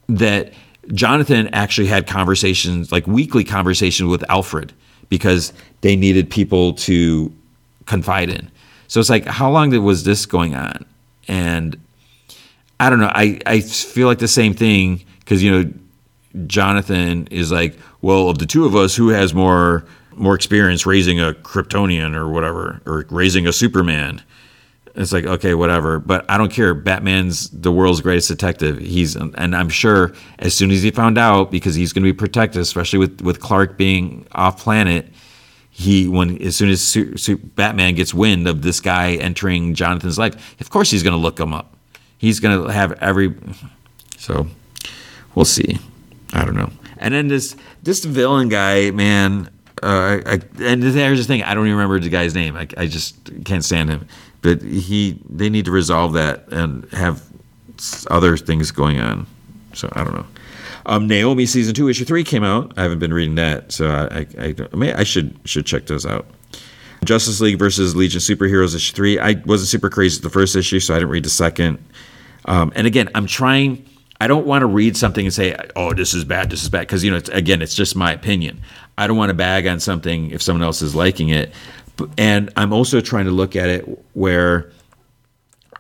that 0.09 0.53
Jonathan 0.93 1.49
actually 1.53 1.87
had 1.87 2.07
conversations, 2.07 2.91
like 2.91 3.07
weekly 3.07 3.45
conversations 3.45 4.11
with 4.11 4.29
Alfred, 4.29 4.73
because 5.09 5.53
they 5.81 5.97
needed 5.97 6.29
people 6.31 6.75
to 6.75 7.33
confide 7.87 8.29
in. 8.29 8.51
So 8.89 9.01
it's 9.01 9.11
like, 9.11 9.27
how 9.27 9.51
long 9.51 9.71
was 9.83 10.05
this 10.05 10.27
going 10.27 10.55
on? 10.55 10.85
And 11.29 11.79
I 12.81 12.91
don't 12.91 12.99
know. 12.99 13.13
I, 13.15 13.39
I 13.47 13.61
feel 13.61 14.09
like 14.09 14.19
the 14.19 14.29
same 14.29 14.55
thing 14.55 15.05
because, 15.21 15.43
you 15.43 15.51
know, 15.51 15.73
Jonathan 16.47 17.29
is 17.31 17.53
like, 17.53 17.79
well, 18.01 18.29
of 18.29 18.39
the 18.39 18.47
two 18.47 18.65
of 18.65 18.75
us, 18.75 18.97
who 18.97 19.09
has 19.09 19.33
more 19.33 19.85
more 20.15 20.35
experience 20.35 20.85
raising 20.85 21.21
a 21.21 21.33
Kryptonian 21.33 22.15
or 22.15 22.29
whatever, 22.29 22.83
or 22.85 23.07
raising 23.11 23.47
a 23.47 23.53
Superman? 23.53 24.21
It's 24.95 25.13
like 25.13 25.25
okay, 25.25 25.55
whatever. 25.55 25.99
But 25.99 26.25
I 26.29 26.37
don't 26.37 26.53
care. 26.53 26.75
Batman's 26.75 27.49
the 27.51 27.73
world's 27.73 28.01
greatest 28.01 28.29
detective. 28.29 28.79
He's 28.79 29.17
and 29.17 29.57
I'm 29.57 29.71
sure 29.71 30.13
as 30.39 30.55
soon 30.55 30.71
as 30.71 30.83
he 30.83 30.91
found 30.91 31.17
out, 31.17 31.51
because 31.51 31.75
he's 31.75 31.93
going 31.93 32.05
to 32.05 32.13
be 32.13 32.17
protected, 32.17 32.61
especially 32.61 32.99
with 32.99 33.23
with 33.23 33.41
Clark 33.41 33.79
being 33.79 34.27
off 34.33 34.59
planet. 34.63 35.09
He 35.71 36.09
when 36.09 36.41
as 36.43 36.57
soon 36.57 36.69
as 36.69 37.31
Batman 37.55 37.95
gets 37.95 38.13
wind 38.13 38.47
of 38.47 38.61
this 38.61 38.81
guy 38.81 39.15
entering 39.15 39.75
Jonathan's 39.75 40.19
life, 40.19 40.61
of 40.61 40.69
course 40.69 40.91
he's 40.91 41.03
going 41.03 41.15
to 41.15 41.19
look 41.19 41.41
him 41.41 41.55
up. 41.55 41.75
He's 42.19 42.39
going 42.39 42.63
to 42.63 42.71
have 42.71 42.93
every. 43.01 43.35
So 44.19 44.47
we'll 45.35 45.47
see. 45.47 45.79
I 46.35 46.45
don't 46.45 46.55
know. 46.55 46.71
And 46.99 47.15
then 47.15 47.29
this 47.29 47.57
this 47.83 48.05
villain 48.05 48.51
guy, 48.51 48.91
man. 48.91 49.49
Uh, 49.83 50.21
I, 50.25 50.41
and 50.61 50.81
there's 50.81 51.19
the 51.19 51.25
thing. 51.25 51.43
I 51.43 51.55
don't 51.55 51.67
even 51.67 51.77
remember 51.77 51.99
the 51.99 52.09
guy's 52.09 52.37
name. 52.37 52.57
I, 52.57 52.69
I 52.77 52.87
just 52.87 53.17
can't 53.45 53.65
stand 53.65 53.91
him 53.91 54.07
but 54.43 54.61
he 54.61 55.19
they 55.31 55.49
need 55.49 55.65
to 55.65 55.71
resolve 55.71 56.13
that 56.13 56.47
and 56.49 56.85
have 56.93 57.23
other 58.11 58.37
things 58.37 58.71
going 58.71 59.01
on. 59.01 59.27
So 59.73 59.89
I 59.93 60.05
don't 60.05 60.15
know. 60.15 60.27
Um, 60.85 61.07
Naomi 61.07 61.47
season 61.47 61.75
two 61.75 61.89
issue 61.89 62.05
three 62.05 62.25
came 62.25 62.45
out. 62.45 62.73
I 62.77 62.83
haven't 62.83 62.99
been 62.99 63.15
reading 63.15 63.37
that, 63.37 63.73
so 63.73 63.89
I 63.89 64.27
I, 64.39 64.55
I, 64.59 64.95
I, 64.99 65.03
should 65.05 65.39
should 65.45 65.65
check 65.65 65.87
those 65.87 66.05
out. 66.05 66.27
Justice 67.05 67.41
League 67.41 67.59
versus 67.59 67.97
Legion 67.97 68.21
Superheroes 68.21 68.75
issue 68.75 68.95
three. 68.95 69.19
I 69.19 69.41
wasn't 69.47 69.69
super 69.69 69.89
crazy 69.89 70.19
with 70.19 70.25
the 70.25 70.31
first 70.31 70.57
issue, 70.57 70.81
so 70.81 70.95
I 70.95 70.99
didn't 70.99 71.11
read 71.11 71.25
the 71.25 71.31
second. 71.31 71.79
Um, 72.45 72.73
and 72.75 72.87
again, 72.87 73.09
I'm 73.15 73.27
trying. 73.27 73.89
I 74.21 74.29
don't 74.29 74.47
want 74.47 74.63
to 74.63 74.67
read 74.67 74.97
something 74.97 75.25
and 75.25 75.35
say, 75.35 75.57
"Oh, 75.77 75.95
this 75.95 76.15
is 76.15 76.25
bad. 76.25 76.51
This 76.51 76.63
is 76.63 76.69
bad," 76.69 76.83
because 76.83 77.05
you 77.05 77.13
know, 77.13 77.17
it's, 77.17 77.29
again, 77.29 77.63
it's 77.63 77.75
just 77.75 77.95
my 77.95 78.13
opinion. 78.13 78.61
I 78.99 79.07
don't 79.07 79.17
want 79.17 79.31
to 79.31 79.35
bag 79.35 79.67
on 79.67 79.81
something 79.81 80.31
if 80.31 80.43
someone 80.43 80.63
else 80.63 80.83
is 80.83 80.95
liking 80.95 81.31
it 81.31 81.53
and 82.19 82.51
I'm 82.57 82.73
also 82.73 83.01
trying 83.01 83.27
to 83.27 83.31
look 83.31 83.57
at 83.57 83.69
it 83.69 83.85
where 84.15 84.71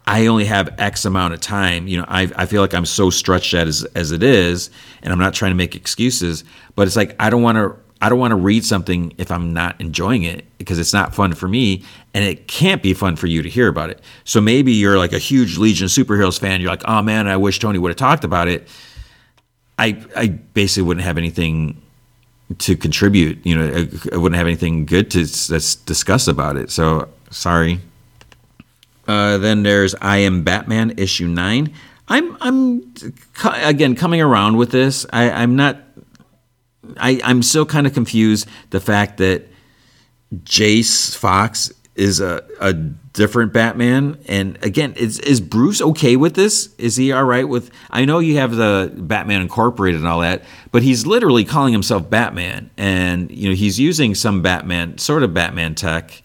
I 0.06 0.26
only 0.26 0.44
have 0.46 0.74
X 0.78 1.04
amount 1.04 1.34
of 1.34 1.40
time. 1.40 1.86
You 1.86 1.98
know, 1.98 2.04
I, 2.08 2.30
I 2.36 2.46
feel 2.46 2.60
like 2.60 2.74
I'm 2.74 2.86
so 2.86 3.10
stretched 3.10 3.54
out 3.54 3.66
as, 3.66 3.84
as 3.94 4.10
it 4.10 4.22
is, 4.22 4.70
and 5.02 5.12
I'm 5.12 5.18
not 5.18 5.34
trying 5.34 5.52
to 5.52 5.56
make 5.56 5.76
excuses, 5.76 6.44
but 6.74 6.86
it's 6.86 6.96
like 6.96 7.14
I 7.20 7.30
don't 7.30 7.42
want 7.42 7.56
to 7.56 7.76
I 8.00 8.08
don't 8.08 8.18
want 8.18 8.32
to 8.32 8.36
read 8.36 8.64
something 8.64 9.14
if 9.16 9.30
I'm 9.30 9.52
not 9.52 9.80
enjoying 9.80 10.24
it 10.24 10.44
because 10.58 10.80
it's 10.80 10.92
not 10.92 11.14
fun 11.14 11.34
for 11.34 11.46
me 11.46 11.84
and 12.14 12.24
it 12.24 12.48
can't 12.48 12.82
be 12.82 12.94
fun 12.94 13.14
for 13.14 13.28
you 13.28 13.42
to 13.42 13.48
hear 13.48 13.68
about 13.68 13.90
it. 13.90 14.00
So 14.24 14.40
maybe 14.40 14.72
you're 14.72 14.98
like 14.98 15.12
a 15.12 15.20
huge 15.20 15.56
Legion 15.56 15.86
superheroes 15.86 16.36
fan. 16.36 16.60
You're 16.60 16.70
like, 16.70 16.82
oh 16.84 17.00
man, 17.00 17.28
I 17.28 17.36
wish 17.36 17.60
Tony 17.60 17.78
would 17.78 17.90
have 17.90 17.96
talked 17.96 18.24
about 18.24 18.48
it. 18.48 18.66
I 19.78 20.04
I 20.16 20.26
basically 20.28 20.82
wouldn't 20.82 21.04
have 21.04 21.16
anything 21.16 21.80
to 22.59 22.76
contribute. 22.76 23.44
You 23.44 23.57
know, 23.57 23.66
I, 23.66 24.14
I 24.14 24.16
wouldn't 24.16 24.36
have 24.36 24.46
anything 24.46 24.86
good 24.86 25.11
to 25.12 25.20
let's 25.50 25.74
discuss 25.74 26.28
about 26.28 26.57
it. 26.57 26.70
So 26.70 27.09
sorry. 27.30 27.80
Uh, 29.07 29.38
then 29.38 29.62
there's 29.62 29.94
I 30.00 30.18
Am 30.18 30.44
Batman 30.44 30.94
issue 30.96 31.26
nine. 31.26 31.72
I'm 32.09 32.36
I'm 32.40 32.94
again 33.44 33.94
coming 33.94 34.20
around 34.20 34.57
with 34.57 34.70
this. 34.70 35.07
I, 35.12 35.30
I'm 35.30 35.57
not. 35.57 35.78
I 36.96 37.20
I'm 37.24 37.42
still 37.42 37.66
kind 37.66 37.86
of 37.86 37.94
confused. 37.94 38.46
The 38.70 38.80
fact 38.80 39.18
that 39.18 39.48
Jace 40.44 41.16
Fox 41.16 41.72
is 41.95 42.20
a, 42.20 42.43
a 42.61 42.72
different 42.72 43.53
Batman. 43.53 44.18
And 44.26 44.59
again, 44.64 44.95
is 44.95 45.18
is 45.20 45.40
Bruce 45.40 45.80
okay 45.82 46.16
with 46.16 46.34
this? 46.34 46.74
Is 46.78 46.97
he 46.97 47.12
all 47.12 47.24
right 47.24 47.47
with? 47.47 47.70
I 47.90 48.05
know 48.05 48.18
you 48.18 48.36
have 48.38 48.57
the 48.57 48.93
Batman 48.97 49.43
Incorporated 49.43 50.01
and 50.01 50.09
all 50.09 50.20
that, 50.20 50.43
but 50.70 50.82
he's 50.82 51.07
literally 51.07 51.45
calling 51.45 51.72
himself 51.72 52.09
Batman, 52.09 52.70
and 52.76 53.30
you 53.30 53.49
know 53.49 53.55
he's 53.55 53.78
using 53.78 54.14
some 54.14 54.43
Batman 54.43 54.99
sort 54.99 55.22
of 55.22 55.34
Batman 55.34 55.74
tech. 55.74 56.22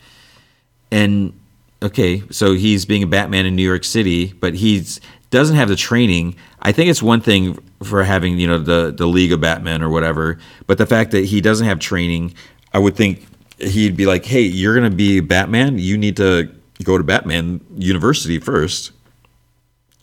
And 0.90 1.38
okay, 1.84 2.24
so 2.32 2.54
he's 2.54 2.86
being 2.86 3.04
a 3.04 3.08
Batman 3.08 3.46
in 3.46 3.56
New 3.56 3.68
York 3.68 3.84
City, 3.84 4.34
but 4.34 4.54
he's 4.56 5.02
doesn't 5.30 5.58
have 5.58 5.68
the 5.68 5.76
training. 5.76 6.36
I 6.62 6.72
think 6.72 6.90
it's 6.90 7.04
one 7.04 7.20
thing 7.20 7.60
for 7.84 8.04
having 8.04 8.38
you 8.40 8.48
know 8.48 8.60
the 8.60 8.94
the 8.96 9.08
League 9.08 9.34
of 9.34 9.42
Batman 9.42 9.82
or 9.82 9.90
whatever, 9.90 10.40
but 10.66 10.78
the 10.78 10.86
fact 10.86 11.12
that 11.12 11.26
he 11.26 11.42
doesn't 11.42 11.68
have 11.68 11.80
training, 11.80 12.34
I 12.74 12.80
would 12.80 12.96
think 12.96 13.26
he'd 13.60 13.96
be 13.98 14.06
like, 14.06 14.26
"Hey, 14.26 14.42
you're 14.42 14.76
gonna 14.76 14.90
be 14.90 15.20
Batman. 15.20 15.80
You 15.80 15.98
need 15.98 16.18
to 16.18 16.50
go 16.84 16.98
to 16.98 17.04
Batman 17.04 17.62
University 17.78 18.40
first. 18.40 18.92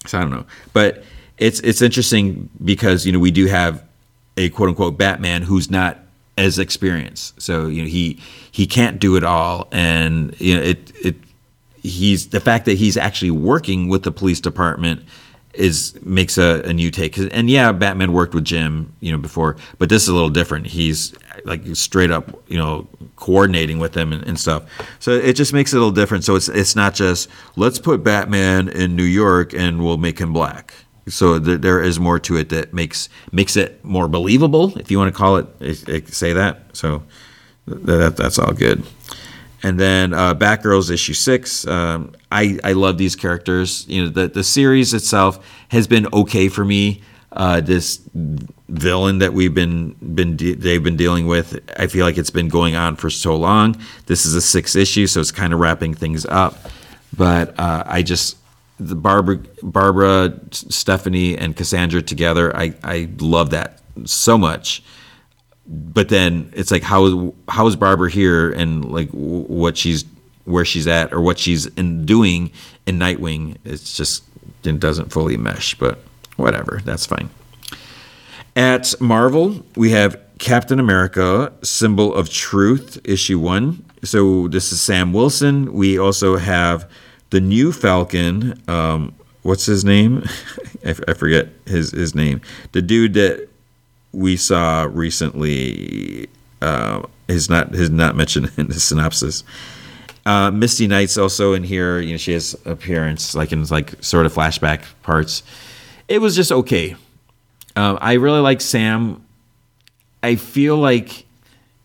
So 0.06 0.18
I 0.18 0.22
don't 0.22 0.30
know, 0.30 0.46
but 0.72 1.02
it's 1.38 1.60
it's 1.60 1.82
interesting 1.82 2.50
because 2.64 3.06
you 3.06 3.12
know 3.12 3.18
we 3.18 3.30
do 3.30 3.46
have 3.46 3.82
a 4.36 4.50
quote 4.50 4.70
unquote 4.70 4.98
Batman 4.98 5.42
who's 5.42 5.70
not 5.70 5.98
as 6.36 6.58
experienced. 6.58 7.40
So 7.40 7.66
you 7.66 7.82
know 7.82 7.88
he 7.88 8.20
he 8.50 8.66
can't 8.66 8.98
do 8.98 9.16
it 9.16 9.24
all, 9.24 9.68
and 9.72 10.38
you 10.40 10.56
know 10.56 10.62
it 10.62 10.92
it 11.02 11.16
he's 11.82 12.28
the 12.28 12.40
fact 12.40 12.66
that 12.66 12.74
he's 12.74 12.96
actually 12.96 13.30
working 13.30 13.88
with 13.88 14.02
the 14.02 14.12
police 14.12 14.40
department 14.40 15.04
is 15.54 15.98
makes 16.02 16.38
a, 16.38 16.62
a 16.64 16.72
new 16.72 16.90
take. 16.90 17.16
And 17.16 17.48
yeah, 17.48 17.72
Batman 17.72 18.12
worked 18.12 18.34
with 18.34 18.44
Jim, 18.44 18.92
you 19.00 19.12
know, 19.12 19.18
before, 19.18 19.56
but 19.78 19.88
this 19.88 20.02
is 20.02 20.08
a 20.08 20.14
little 20.14 20.30
different. 20.30 20.66
He's 20.66 21.14
like 21.44 21.62
straight 21.74 22.10
up, 22.10 22.42
you 22.48 22.58
know, 22.58 22.88
coordinating 23.16 23.78
with 23.78 23.92
them 23.92 24.12
and, 24.12 24.26
and, 24.26 24.38
stuff. 24.38 24.64
So 24.98 25.12
it 25.12 25.34
just 25.34 25.52
makes 25.52 25.72
it 25.72 25.76
a 25.76 25.80
little 25.80 25.92
different. 25.92 26.24
So 26.24 26.34
it's 26.34 26.48
it's 26.48 26.76
not 26.76 26.94
just 26.94 27.28
let's 27.56 27.78
put 27.78 28.04
Batman 28.04 28.68
in 28.68 28.96
New 28.96 29.04
York 29.04 29.52
and 29.52 29.84
we'll 29.84 29.98
make 29.98 30.18
him 30.18 30.32
black. 30.32 30.74
So 31.08 31.38
th- 31.38 31.60
there 31.60 31.82
is 31.82 32.00
more 32.00 32.18
to 32.20 32.36
it 32.36 32.48
that 32.48 32.72
makes 32.72 33.08
makes 33.32 33.56
it 33.56 33.84
more 33.84 34.08
believable, 34.08 34.76
if 34.78 34.90
you 34.90 34.98
want 34.98 35.12
to 35.12 35.18
call 35.18 35.36
it, 35.36 35.46
it, 35.60 35.88
it 35.88 36.08
say 36.08 36.32
that. 36.32 36.76
So 36.76 37.02
that 37.66 38.16
that's 38.16 38.38
all 38.38 38.52
good. 38.52 38.84
And 39.64 39.80
then 39.80 40.12
uh, 40.12 40.34
Batgirls 40.34 40.90
issue 40.90 41.14
six. 41.14 41.66
Um, 41.66 42.12
I 42.30 42.58
I 42.62 42.72
love 42.72 42.98
these 42.98 43.16
characters. 43.16 43.86
You 43.88 44.04
know, 44.04 44.08
the 44.10 44.28
the 44.28 44.44
series 44.44 44.92
itself 44.92 45.44
has 45.68 45.86
been 45.86 46.06
okay 46.12 46.48
for 46.50 46.66
me. 46.66 47.00
Uh, 47.32 47.62
this 47.62 48.00
villain 48.68 49.18
that 49.20 49.32
we've 49.32 49.54
been 49.54 49.96
been 50.14 50.36
de- 50.36 50.52
they've 50.52 50.82
been 50.82 50.98
dealing 50.98 51.26
with, 51.26 51.58
I 51.78 51.86
feel 51.86 52.04
like 52.04 52.18
it's 52.18 52.30
been 52.30 52.48
going 52.48 52.76
on 52.76 52.96
for 52.96 53.08
so 53.08 53.34
long. 53.34 53.74
This 54.04 54.26
is 54.26 54.34
a 54.34 54.42
six 54.42 54.76
issue, 54.76 55.06
so 55.06 55.20
it's 55.20 55.32
kind 55.32 55.54
of 55.54 55.60
wrapping 55.60 55.94
things 55.94 56.26
up. 56.26 56.58
But 57.16 57.58
uh, 57.58 57.84
I 57.86 58.02
just 58.02 58.36
the 58.78 58.94
Barbara, 58.94 59.40
Barbara, 59.62 60.38
Stephanie, 60.50 61.38
and 61.38 61.56
Cassandra 61.56 62.02
together. 62.02 62.54
I 62.54 62.74
I 62.84 63.08
love 63.18 63.48
that 63.50 63.80
so 64.04 64.36
much 64.36 64.82
but 65.66 66.08
then 66.08 66.50
it's 66.54 66.70
like 66.70 66.82
how 66.82 67.34
how 67.48 67.66
is 67.66 67.76
Barbara 67.76 68.10
here 68.10 68.50
and 68.50 68.84
like 68.90 69.08
what 69.10 69.76
she's 69.76 70.04
where 70.44 70.64
she's 70.64 70.86
at 70.86 71.12
or 71.12 71.20
what 71.20 71.38
she's 71.38 71.66
in 71.66 72.04
doing 72.04 72.50
in 72.86 72.98
Nightwing 72.98 73.56
it's 73.64 73.96
just 73.96 74.24
it 74.62 74.80
doesn't 74.80 75.12
fully 75.12 75.36
mesh 75.36 75.74
but 75.74 76.00
whatever 76.36 76.80
that's 76.84 77.06
fine. 77.06 77.30
At 78.56 78.94
Marvel 79.00 79.64
we 79.76 79.90
have 79.90 80.20
Captain 80.38 80.78
America 80.78 81.52
symbol 81.62 82.14
of 82.14 82.28
truth 82.28 83.00
issue 83.04 83.38
1 83.38 83.84
so 84.02 84.48
this 84.48 84.70
is 84.70 84.82
Sam 84.82 85.14
Wilson. 85.14 85.72
We 85.72 85.98
also 85.98 86.36
have 86.36 86.90
the 87.30 87.40
new 87.40 87.72
Falcon 87.72 88.60
um, 88.68 89.14
what's 89.44 89.64
his 89.64 89.84
name? 89.84 90.24
I, 90.84 90.94
I 91.08 91.14
forget 91.14 91.48
his 91.64 91.92
his 91.92 92.14
name. 92.14 92.42
The 92.72 92.82
dude 92.82 93.14
that 93.14 93.48
we 94.14 94.36
saw 94.36 94.88
recently 94.90 96.28
uh, 96.62 97.02
is 97.28 97.50
not 97.50 97.74
is 97.74 97.90
not 97.90 98.16
mentioned 98.16 98.50
in 98.56 98.68
the 98.68 98.80
synopsis. 98.80 99.44
Uh, 100.26 100.50
Misty 100.50 100.86
Knight's 100.86 101.18
also 101.18 101.52
in 101.52 101.64
here. 101.64 102.00
You 102.00 102.12
know, 102.12 102.16
she 102.16 102.32
has 102.32 102.56
appearance 102.64 103.34
like 103.34 103.52
in 103.52 103.64
like 103.66 104.02
sort 104.02 104.26
of 104.26 104.32
flashback 104.32 104.84
parts. 105.02 105.42
It 106.08 106.20
was 106.20 106.34
just 106.34 106.50
okay. 106.50 106.96
Uh, 107.76 107.98
I 108.00 108.14
really 108.14 108.40
like 108.40 108.60
Sam. 108.60 109.24
I 110.22 110.36
feel 110.36 110.76
like, 110.76 111.26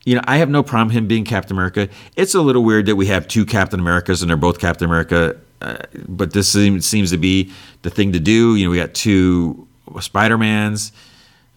you 0.05 0.15
know, 0.15 0.21
I 0.25 0.37
have 0.37 0.49
no 0.49 0.63
problem 0.63 0.91
him 0.91 1.07
being 1.07 1.25
Captain 1.25 1.55
America. 1.55 1.89
It's 2.15 2.35
a 2.35 2.41
little 2.41 2.63
weird 2.63 2.85
that 2.85 2.95
we 2.95 3.07
have 3.07 3.27
two 3.27 3.45
Captain 3.45 3.79
Americas 3.79 4.21
and 4.21 4.29
they're 4.29 4.37
both 4.37 4.59
Captain 4.59 4.85
America, 4.85 5.37
uh, 5.61 5.77
but 6.07 6.31
this 6.31 6.49
seems, 6.49 6.85
seems 6.85 7.11
to 7.11 7.17
be 7.17 7.51
the 7.81 7.89
thing 7.89 8.13
to 8.13 8.19
do. 8.19 8.55
You 8.55 8.65
know, 8.65 8.71
we 8.71 8.77
got 8.77 8.93
two 8.93 9.67
Spider 9.99 10.37
Mans 10.37 10.93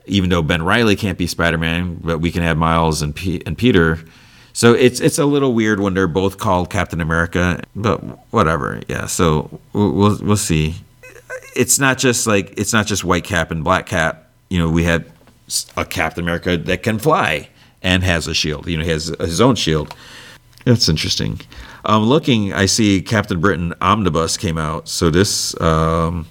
even 0.07 0.31
though 0.31 0.43
Ben 0.43 0.63
Reilly 0.63 0.97
can't 0.97 1.19
be 1.19 1.27
Spider 1.27 1.59
Man, 1.59 1.97
but 2.03 2.19
we 2.19 2.31
can 2.31 2.43
have 2.43 2.57
Miles 2.57 3.03
and 3.03 3.15
P- 3.15 3.43
and 3.47 3.57
Peter. 3.57 3.99
So 4.53 4.75
it's 4.75 5.01
it's 5.01 5.19
a 5.19 5.25
little 5.25 5.55
weird 5.55 5.81
when 5.81 5.95
they're 5.95 6.09
both 6.09 6.39
called 6.39 6.71
Captain 6.71 7.01
America, 7.01 7.63
but 7.75 7.99
whatever. 8.33 8.83
Yeah. 8.89 9.07
So 9.07 9.61
we'll 9.73 10.19
we'll, 10.21 10.37
see. 10.37 10.75
It's 11.57 11.79
not 11.79 11.99
just 11.99 12.27
like 12.27 12.53
it's 12.59 12.73
not 12.73 12.87
just 12.87 13.05
White 13.05 13.25
Cap 13.25 13.51
and 13.51 13.65
Black 13.65 13.87
Cap. 13.87 14.29
You 14.51 14.59
know, 14.59 14.71
we 14.71 14.85
have 14.85 15.11
a 15.77 15.85
Captain 15.85 16.25
America 16.25 16.57
that 16.57 16.83
can 16.83 16.99
fly 16.99 17.49
and 17.83 18.03
has 18.03 18.27
a 18.27 18.35
shield. 18.35 18.67
You 18.67 18.79
know, 18.79 18.85
he 18.85 18.91
has 18.91 19.07
his 19.21 19.41
own 19.41 19.55
shield. 19.55 19.95
That's 20.65 20.89
interesting. 20.89 21.41
Um, 21.85 22.05
looking, 22.05 22.53
I 22.53 22.67
see 22.67 23.03
Captain 23.03 23.41
Britain 23.41 23.75
Omnibus 23.81 24.37
came 24.37 24.57
out. 24.57 24.89
So 24.89 25.11
this 25.11 25.61
um, 25.61 26.27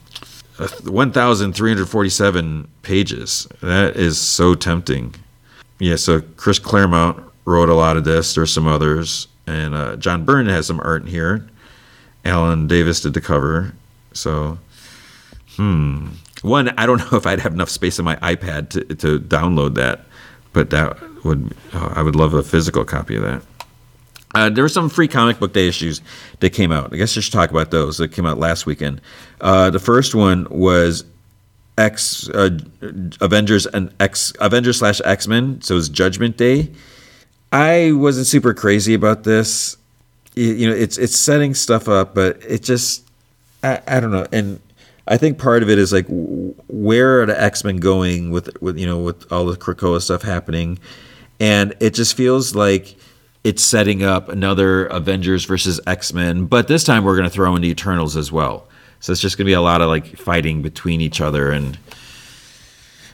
1,347 0.70 2.68
pages. 2.84 3.48
That 3.62 3.96
is 3.96 4.20
so 4.20 4.56
tempting. 4.56 5.16
Yeah, 5.80 5.96
so 5.96 6.22
Chris 6.38 6.60
Claremont 6.60 7.24
wrote 7.46 7.70
a 7.70 7.74
lot 7.74 7.98
of 7.98 8.04
this. 8.04 8.36
There's 8.36 8.54
some 8.54 8.68
others. 8.68 9.28
And 9.48 9.74
uh, 9.74 9.96
John 9.96 10.24
Byrne 10.26 10.48
has 10.48 10.68
some 10.68 10.80
art 10.80 11.04
in 11.04 11.08
here. 11.08 11.48
Alan 12.24 12.68
Davis 12.68 13.02
did 13.02 13.14
the 13.14 13.22
cover. 13.22 13.74
So, 14.14 14.60
hmm. 15.56 16.10
One, 16.42 16.70
I 16.78 16.86
don't 16.86 17.00
know 17.12 17.18
if 17.18 17.26
I'd 17.26 17.40
have 17.40 17.54
enough 17.54 17.70
space 17.70 18.00
on 18.00 18.06
my 18.06 18.16
iPad 18.18 18.70
to, 18.70 18.84
to 18.96 19.20
download 19.20 19.76
that, 19.76 20.06
but 20.54 20.70
that 20.70 20.98
would, 21.24 21.56
oh, 21.74 21.94
I 21.96 22.02
would 22.02 22.16
love 22.16 22.34
a 22.34 22.44
physical 22.44 22.86
copy 22.86 23.16
of 23.16 23.24
that. 23.24 23.42
Uh, 24.34 24.50
there 24.50 24.64
were 24.64 24.70
some 24.70 24.90
free 24.90 25.08
comic 25.08 25.40
book 25.40 25.54
day 25.54 25.68
issues 25.68 26.02
that 26.40 26.52
came 26.52 26.72
out. 26.72 26.94
I 26.94 26.98
guess 26.98 27.18
I 27.18 27.22
should 27.22 27.34
talk 27.34 27.52
about 27.52 27.72
those 27.72 27.98
that 27.98 28.12
came 28.14 28.26
out 28.26 28.38
last 28.38 28.66
weekend. 28.66 29.02
Uh, 29.42 29.70
the 29.70 29.80
first 29.80 30.16
one 30.16 30.48
was 30.50 31.04
X 31.78 32.30
uh, 32.30 32.58
Avengers 33.20 33.66
and 33.66 33.94
X 34.00 34.34
Avengers 34.40 34.80
slash 34.80 35.02
X 35.04 35.28
Men. 35.28 35.62
So 35.62 35.74
it 35.74 35.78
was 35.78 35.90
Judgment 35.90 36.38
Day. 36.38 36.70
I 37.52 37.92
wasn't 37.92 38.28
super 38.28 38.54
crazy 38.54 38.94
about 38.94 39.24
this. 39.24 39.76
You, 40.36 40.54
you 40.54 40.70
know, 40.70 40.76
it's 40.76 40.98
it's 40.98 41.18
setting 41.18 41.54
stuff 41.54 41.90
up, 41.90 42.16
but 42.16 42.42
it 42.48 42.64
just 42.64 43.10
I, 43.64 43.82
I 43.88 44.00
don't 44.00 44.12
know. 44.12 44.28
And 44.32 44.60
I 45.08 45.18
think 45.18 45.40
part 45.40 45.64
of 45.64 45.70
it 45.70 45.78
is 45.78 45.92
like 45.92 46.06
where 46.08 47.22
are 47.22 47.26
the 47.26 47.42
X 47.42 47.64
Men 47.64 47.78
going 47.78 48.32
with 48.32 48.62
with 48.62 48.78
you 48.78 48.86
know 48.86 49.00
with 49.00 49.30
all 49.32 49.46
the 49.46 49.58
Krakoa 49.58 50.02
stuff 50.02 50.22
happening, 50.22 50.80
and 51.40 51.76
it 51.80 51.94
just 51.94 52.16
feels 52.16 52.56
like 52.56 52.96
it's 53.44 53.64
setting 53.64 54.04
up 54.04 54.30
another 54.30 54.86
Avengers 54.86 55.46
versus 55.46 55.80
X 55.88 56.14
Men, 56.14 56.46
but 56.46 56.68
this 56.68 56.84
time 56.84 57.04
we're 57.04 57.16
going 57.16 57.30
to 57.30 57.34
throw 57.34 57.56
in 57.56 57.62
the 57.62 57.70
Eternals 57.70 58.16
as 58.16 58.32
well. 58.32 58.68
So 59.00 59.12
it's 59.12 59.22
just 59.22 59.38
going 59.38 59.46
to 59.46 59.50
be 59.50 59.54
a 59.54 59.62
lot 59.62 59.82
of 59.82 59.88
like 59.88 60.16
fighting 60.16 60.62
between 60.62 61.02
each 61.02 61.22
other, 61.22 61.52
and 61.52 61.78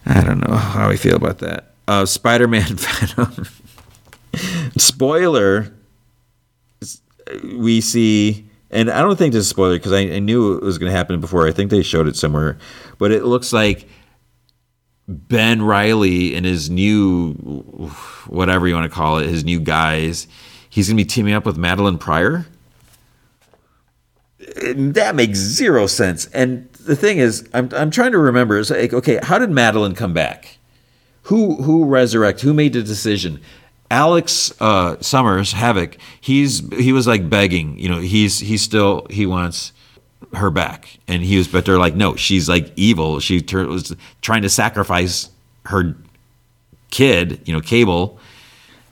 I 0.05 0.23
don't 0.23 0.45
know 0.47 0.55
how 0.55 0.89
I 0.89 0.97
feel 0.97 1.15
about 1.15 1.39
that. 1.39 1.71
Uh, 1.87 2.05
Spider 2.05 2.47
Man 2.47 2.67
Venom. 2.75 3.47
spoiler, 4.77 5.73
we 7.55 7.79
see, 7.79 8.49
and 8.69 8.89
I 8.91 8.99
don't 9.01 9.17
think 9.17 9.31
this 9.31 9.45
is 9.45 9.49
spoiler 9.49 9.77
because 9.77 9.93
I, 9.93 9.99
I 9.99 10.19
knew 10.19 10.57
it 10.57 10.63
was 10.63 10.77
going 10.77 10.91
to 10.91 10.97
happen 10.97 11.21
before. 11.21 11.47
I 11.47 11.53
think 11.53 11.71
they 11.71 11.83
showed 11.83 12.07
it 12.07 12.17
somewhere, 12.17 12.57
but 12.97 13.11
it 13.11 13.23
looks 13.23 13.53
like 13.53 13.87
Ben 15.07 15.61
Reilly 15.61 16.35
and 16.35 16.45
his 16.45 16.69
new, 16.69 17.33
whatever 18.27 18.67
you 18.67 18.73
want 18.73 18.91
to 18.91 18.95
call 18.95 19.19
it, 19.19 19.29
his 19.29 19.45
new 19.45 19.59
guys, 19.59 20.27
he's 20.69 20.87
going 20.87 20.97
to 20.97 21.03
be 21.03 21.07
teaming 21.07 21.33
up 21.33 21.45
with 21.45 21.57
Madelyne 21.57 21.99
Pryor. 21.99 22.45
That 24.65 25.15
makes 25.15 25.37
zero 25.39 25.87
sense. 25.87 26.27
And 26.27 26.71
the 26.73 26.95
thing 26.95 27.19
is, 27.19 27.47
I'm, 27.53 27.69
I'm 27.73 27.89
trying 27.89 28.11
to 28.11 28.17
remember, 28.17 28.57
is 28.57 28.69
like, 28.69 28.93
okay, 28.93 29.19
how 29.23 29.39
did 29.39 29.49
Madeline 29.49 29.95
come 29.95 30.13
back? 30.13 30.57
Who 31.23 31.55
who 31.63 31.85
resurrect? 31.85 32.39
Who 32.41 32.53
made 32.53 32.73
the 32.73 32.81
decision? 32.81 33.41
Alex 33.91 34.53
uh, 34.61 34.95
Summers 35.01 35.51
Havoc, 35.53 35.97
he's 36.21 36.61
he 36.75 36.93
was 36.93 37.05
like 37.07 37.29
begging, 37.29 37.77
you 37.77 37.89
know, 37.89 37.99
he's 37.99 38.39
he's 38.39 38.61
still 38.61 39.05
he 39.09 39.25
wants 39.25 39.73
her 40.33 40.49
back, 40.49 40.99
and 41.07 41.23
he 41.23 41.37
was, 41.37 41.47
but 41.47 41.65
they're 41.65 41.79
like, 41.79 41.95
no, 41.95 42.15
she's 42.15 42.49
like 42.49 42.71
evil. 42.75 43.19
She 43.19 43.41
tur- 43.41 43.67
was 43.67 43.95
trying 44.21 44.41
to 44.41 44.49
sacrifice 44.49 45.29
her 45.65 45.95
kid, 46.89 47.41
you 47.45 47.53
know, 47.53 47.61
Cable. 47.61 48.19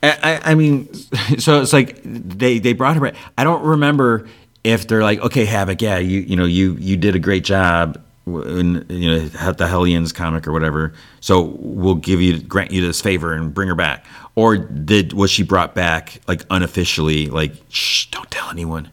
I, 0.02 0.40
I, 0.44 0.54
mean, 0.54 0.92
so 1.38 1.62
it's 1.62 1.72
like 1.72 2.00
they 2.04 2.58
they 2.58 2.72
brought 2.72 2.94
her 2.94 3.00
back. 3.00 3.16
I 3.36 3.44
don't 3.44 3.62
remember 3.62 4.28
if 4.62 4.86
they're 4.86 5.02
like, 5.02 5.20
okay, 5.20 5.44
Havoc, 5.44 5.82
yeah, 5.82 5.98
you 5.98 6.20
you 6.20 6.36
know, 6.36 6.44
you 6.44 6.76
you 6.78 6.96
did 6.96 7.16
a 7.16 7.18
great 7.18 7.44
job 7.44 8.00
in 8.26 8.84
you 8.88 9.10
know 9.10 9.52
the 9.52 9.66
Hellions 9.66 10.12
comic 10.12 10.46
or 10.46 10.52
whatever. 10.52 10.92
So 11.20 11.56
we'll 11.58 11.94
give 11.96 12.20
you 12.20 12.40
grant 12.40 12.72
you 12.72 12.84
this 12.84 13.00
favor 13.00 13.32
and 13.32 13.52
bring 13.52 13.68
her 13.68 13.74
back. 13.74 14.04
Or 14.34 14.56
did 14.56 15.12
was 15.12 15.30
she 15.30 15.42
brought 15.42 15.74
back 15.74 16.20
like 16.28 16.44
unofficially? 16.50 17.28
Like, 17.28 17.52
shh, 17.68 18.06
don't 18.06 18.30
tell 18.30 18.50
anyone, 18.50 18.90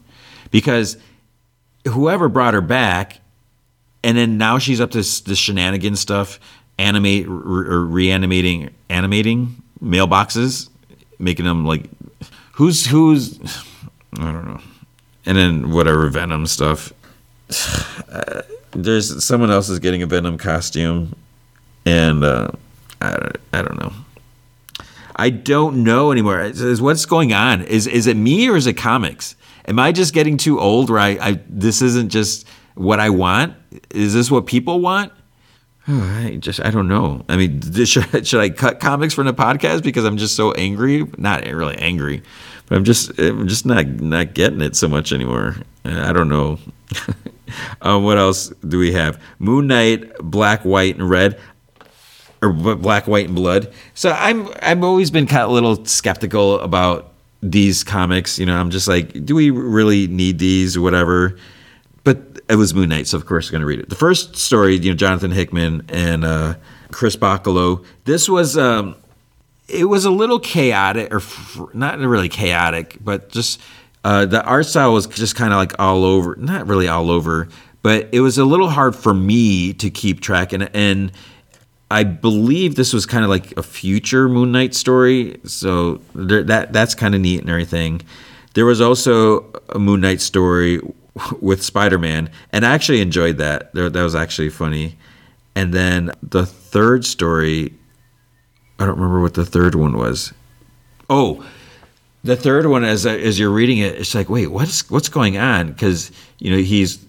because 0.50 0.96
whoever 1.86 2.28
brought 2.28 2.54
her 2.54 2.60
back, 2.60 3.20
and 4.02 4.16
then 4.16 4.38
now 4.38 4.58
she's 4.58 4.80
up 4.80 4.90
to 4.92 4.98
this, 4.98 5.20
this 5.20 5.38
shenanigan 5.38 5.96
stuff, 5.96 6.40
animate 6.78 7.26
or 7.26 7.84
reanimating, 7.84 8.70
animating 8.88 9.62
mailboxes, 9.82 10.68
making 11.18 11.44
them 11.44 11.64
like, 11.64 11.88
who's 12.52 12.86
who's, 12.86 13.38
I 14.18 14.32
don't 14.32 14.46
know, 14.46 14.60
and 15.26 15.36
then 15.36 15.70
whatever 15.72 16.08
Venom 16.08 16.46
stuff. 16.46 16.92
Uh, 18.08 18.42
there's 18.70 19.24
someone 19.24 19.50
else 19.50 19.68
is 19.68 19.80
getting 19.80 20.02
a 20.02 20.06
Venom 20.06 20.38
costume, 20.38 21.16
and 21.84 22.22
uh, 22.22 22.48
I 23.00 23.10
don't, 23.10 23.36
I 23.52 23.62
don't 23.62 23.80
know. 23.80 23.92
I 25.16 25.30
don't 25.30 25.84
know 25.84 26.12
anymore. 26.12 26.40
Is 26.40 26.80
what's 26.82 27.06
going 27.06 27.32
on? 27.32 27.62
Is 27.62 27.86
is 27.86 28.06
it 28.06 28.16
me 28.16 28.48
or 28.48 28.56
is 28.56 28.66
it 28.66 28.74
comics? 28.74 29.36
Am 29.66 29.78
I 29.78 29.92
just 29.92 30.12
getting 30.12 30.36
too 30.36 30.60
old? 30.60 30.90
Where 30.90 31.00
I, 31.00 31.18
I 31.20 31.40
this 31.48 31.82
isn't 31.82 32.10
just 32.10 32.46
what 32.74 33.00
I 33.00 33.10
want. 33.10 33.54
Is 33.90 34.14
this 34.14 34.30
what 34.30 34.46
people 34.46 34.80
want? 34.80 35.12
I 35.86 36.38
just 36.40 36.64
I 36.64 36.70
don't 36.70 36.88
know. 36.88 37.24
I 37.28 37.36
mean, 37.36 37.60
should, 37.84 38.26
should 38.26 38.40
I 38.40 38.50
cut 38.50 38.80
comics 38.80 39.14
from 39.14 39.26
the 39.26 39.34
podcast 39.34 39.82
because 39.82 40.04
I'm 40.04 40.16
just 40.16 40.36
so 40.36 40.52
angry? 40.52 41.06
Not 41.16 41.44
really 41.46 41.76
angry, 41.76 42.22
but 42.66 42.76
I'm 42.76 42.84
just 42.84 43.18
I'm 43.18 43.48
just 43.48 43.66
not 43.66 43.86
not 43.86 44.34
getting 44.34 44.60
it 44.60 44.76
so 44.76 44.88
much 44.88 45.12
anymore. 45.12 45.56
I 45.84 46.12
don't 46.12 46.28
know. 46.28 46.58
um, 47.82 48.04
what 48.04 48.18
else 48.18 48.48
do 48.66 48.78
we 48.78 48.92
have? 48.92 49.20
Moon 49.38 49.66
Knight, 49.66 50.16
Black, 50.18 50.62
White, 50.64 50.96
and 50.96 51.08
Red 51.08 51.38
or 52.44 52.52
black, 52.52 53.06
white, 53.06 53.26
and 53.26 53.34
blood. 53.34 53.72
So 53.94 54.10
I'm 54.10 54.48
I've 54.60 54.84
always 54.84 55.10
been 55.10 55.26
kind 55.26 55.42
of 55.42 55.50
a 55.50 55.52
little 55.52 55.84
skeptical 55.86 56.60
about 56.60 57.13
these 57.50 57.84
comics. 57.84 58.38
You 58.38 58.46
know, 58.46 58.56
I'm 58.56 58.70
just 58.70 58.88
like, 58.88 59.24
do 59.24 59.34
we 59.34 59.50
really 59.50 60.06
need 60.06 60.38
these 60.38 60.76
or 60.76 60.80
whatever? 60.80 61.36
But 62.02 62.40
it 62.48 62.56
was 62.56 62.74
Moon 62.74 62.88
Knight, 62.88 63.06
so 63.06 63.16
of 63.16 63.26
course 63.26 63.48
I'm 63.48 63.52
going 63.52 63.60
to 63.60 63.66
read 63.66 63.80
it. 63.80 63.88
The 63.88 63.94
first 63.94 64.36
story, 64.36 64.76
you 64.76 64.90
know, 64.90 64.96
Jonathan 64.96 65.30
Hickman 65.30 65.86
and 65.88 66.24
uh, 66.24 66.54
Chris 66.90 67.16
Bachalo. 67.16 67.84
This 68.04 68.28
was 68.28 68.58
um, 68.58 68.96
it 69.68 69.84
was 69.84 70.04
a 70.04 70.10
little 70.10 70.38
chaotic, 70.38 71.12
or 71.12 71.22
not 71.72 71.98
really 71.98 72.28
chaotic, 72.28 72.98
but 73.00 73.30
just 73.30 73.60
uh, 74.04 74.26
the 74.26 74.42
art 74.44 74.66
style 74.66 74.92
was 74.92 75.06
just 75.06 75.36
kind 75.36 75.52
of 75.52 75.58
like 75.58 75.78
all 75.78 76.04
over, 76.04 76.36
not 76.36 76.66
really 76.66 76.88
all 76.88 77.10
over, 77.10 77.48
but 77.82 78.08
it 78.12 78.20
was 78.20 78.36
a 78.36 78.44
little 78.44 78.68
hard 78.68 78.94
for 78.94 79.14
me 79.14 79.72
to 79.74 79.90
keep 79.90 80.20
track 80.20 80.52
and 80.52 80.70
and 80.74 81.12
I 81.94 82.02
believe 82.02 82.74
this 82.74 82.92
was 82.92 83.06
kind 83.06 83.22
of 83.22 83.30
like 83.30 83.56
a 83.56 83.62
future 83.62 84.28
Moon 84.28 84.50
Knight 84.50 84.74
story, 84.74 85.38
so 85.44 86.00
there, 86.12 86.42
that 86.42 86.72
that's 86.72 86.92
kind 86.92 87.14
of 87.14 87.20
neat 87.20 87.40
and 87.40 87.48
everything. 87.48 88.02
There 88.54 88.66
was 88.66 88.80
also 88.80 89.48
a 89.68 89.78
Moon 89.78 90.00
Knight 90.00 90.20
story 90.20 90.80
with 91.40 91.62
Spider 91.62 92.00
Man, 92.00 92.30
and 92.50 92.66
I 92.66 92.74
actually 92.74 93.00
enjoyed 93.00 93.38
that. 93.38 93.72
That 93.74 93.94
was 93.94 94.16
actually 94.16 94.48
funny. 94.48 94.96
And 95.54 95.72
then 95.72 96.10
the 96.20 96.44
third 96.44 97.04
story, 97.04 97.72
I 98.80 98.86
don't 98.86 98.96
remember 98.96 99.20
what 99.20 99.34
the 99.34 99.46
third 99.46 99.76
one 99.76 99.96
was. 99.96 100.32
Oh, 101.08 101.46
the 102.24 102.34
third 102.34 102.66
one, 102.66 102.82
as 102.82 103.06
as 103.06 103.38
you're 103.38 103.50
reading 103.50 103.78
it, 103.78 103.94
it's 103.94 104.16
like, 104.16 104.28
wait, 104.28 104.48
what's 104.48 104.90
what's 104.90 105.08
going 105.08 105.38
on? 105.38 105.68
Because 105.68 106.10
you 106.40 106.50
know 106.50 106.58
he's 106.60 107.06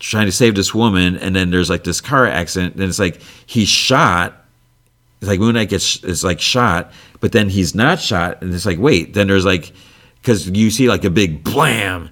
trying 0.00 0.26
to 0.26 0.32
save 0.32 0.54
this 0.54 0.74
woman, 0.74 1.16
and 1.16 1.34
then 1.34 1.50
there's 1.50 1.70
like 1.70 1.84
this 1.84 2.00
car 2.00 2.26
accident, 2.26 2.74
and 2.74 2.84
it's 2.84 2.98
like 2.98 3.20
he's 3.46 3.68
shot. 3.68 4.44
It's 5.20 5.28
like 5.28 5.40
Moon 5.40 5.54
Knight 5.54 5.68
gets 5.68 6.02
is 6.04 6.24
like 6.24 6.40
shot, 6.40 6.92
but 7.20 7.32
then 7.32 7.48
he's 7.48 7.74
not 7.74 8.00
shot, 8.00 8.42
and 8.42 8.54
it's 8.54 8.66
like 8.66 8.78
wait, 8.78 9.14
then 9.14 9.26
there's 9.26 9.44
like 9.44 9.72
because 10.20 10.48
you 10.48 10.70
see 10.70 10.88
like 10.88 11.04
a 11.04 11.10
big 11.10 11.44
blam, 11.44 12.10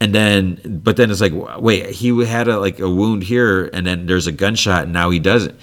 and 0.00 0.14
then 0.14 0.80
but 0.82 0.96
then 0.96 1.10
it's 1.10 1.20
like 1.20 1.32
wait, 1.60 1.90
he 1.90 2.24
had 2.24 2.48
a 2.48 2.58
like 2.58 2.78
a 2.80 2.88
wound 2.88 3.22
here, 3.22 3.66
and 3.72 3.86
then 3.86 4.06
there's 4.06 4.26
a 4.26 4.32
gunshot, 4.32 4.84
and 4.84 4.92
now 4.92 5.10
he 5.10 5.18
doesn't. 5.18 5.58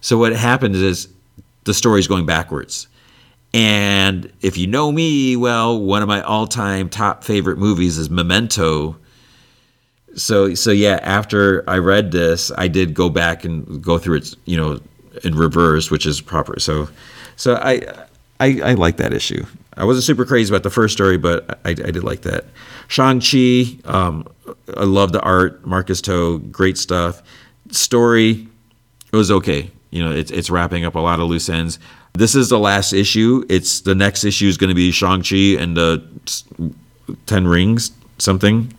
So 0.00 0.18
what 0.18 0.32
happens 0.32 0.76
is 0.76 1.08
the 1.64 1.74
story's 1.74 2.06
going 2.06 2.26
backwards. 2.26 2.86
And 3.54 4.30
if 4.42 4.58
you 4.58 4.66
know 4.66 4.92
me 4.92 5.34
well, 5.34 5.80
one 5.80 6.02
of 6.02 6.08
my 6.08 6.20
all-time 6.20 6.90
top 6.90 7.24
favorite 7.24 7.56
movies 7.56 7.96
is 7.96 8.10
Memento 8.10 8.96
so 10.14 10.54
so 10.54 10.70
yeah 10.70 10.98
after 11.02 11.68
i 11.68 11.76
read 11.76 12.10
this 12.10 12.50
i 12.58 12.66
did 12.66 12.94
go 12.94 13.08
back 13.08 13.44
and 13.44 13.82
go 13.82 13.98
through 13.98 14.16
it 14.16 14.34
you 14.44 14.56
know 14.56 14.80
in 15.24 15.34
reverse 15.34 15.90
which 15.90 16.06
is 16.06 16.20
proper. 16.20 16.58
So 16.58 16.88
so 17.36 17.56
i 17.56 17.82
i, 18.40 18.60
I 18.62 18.74
like 18.74 18.96
that 18.98 19.12
issue. 19.12 19.44
I 19.76 19.84
wasn't 19.84 20.04
super 20.04 20.24
crazy 20.24 20.52
about 20.52 20.62
the 20.62 20.70
first 20.70 20.94
story 20.94 21.18
but 21.18 21.60
i, 21.64 21.70
I 21.70 21.74
did 21.74 22.04
like 22.04 22.22
that. 22.22 22.46
Shang-chi 22.88 23.78
um, 23.84 24.26
i 24.76 24.84
love 24.84 25.12
the 25.12 25.20
art. 25.20 25.66
Marcus 25.66 26.00
To 26.02 26.38
great 26.38 26.78
stuff. 26.78 27.22
Story 27.70 28.48
it 29.12 29.16
was 29.16 29.30
okay. 29.30 29.70
You 29.90 30.04
know 30.04 30.12
it's, 30.12 30.30
it's 30.30 30.50
wrapping 30.50 30.84
up 30.84 30.94
a 30.94 31.00
lot 31.00 31.20
of 31.20 31.28
loose 31.28 31.48
ends. 31.48 31.78
This 32.14 32.34
is 32.34 32.48
the 32.48 32.58
last 32.58 32.92
issue. 32.92 33.44
It's 33.48 33.82
the 33.82 33.94
next 33.94 34.24
issue 34.24 34.46
is 34.46 34.56
going 34.56 34.70
to 34.70 34.74
be 34.74 34.90
shang-chi 34.90 35.56
and 35.58 35.76
the 35.76 36.04
10 37.26 37.46
rings 37.46 37.92
something 38.18 38.72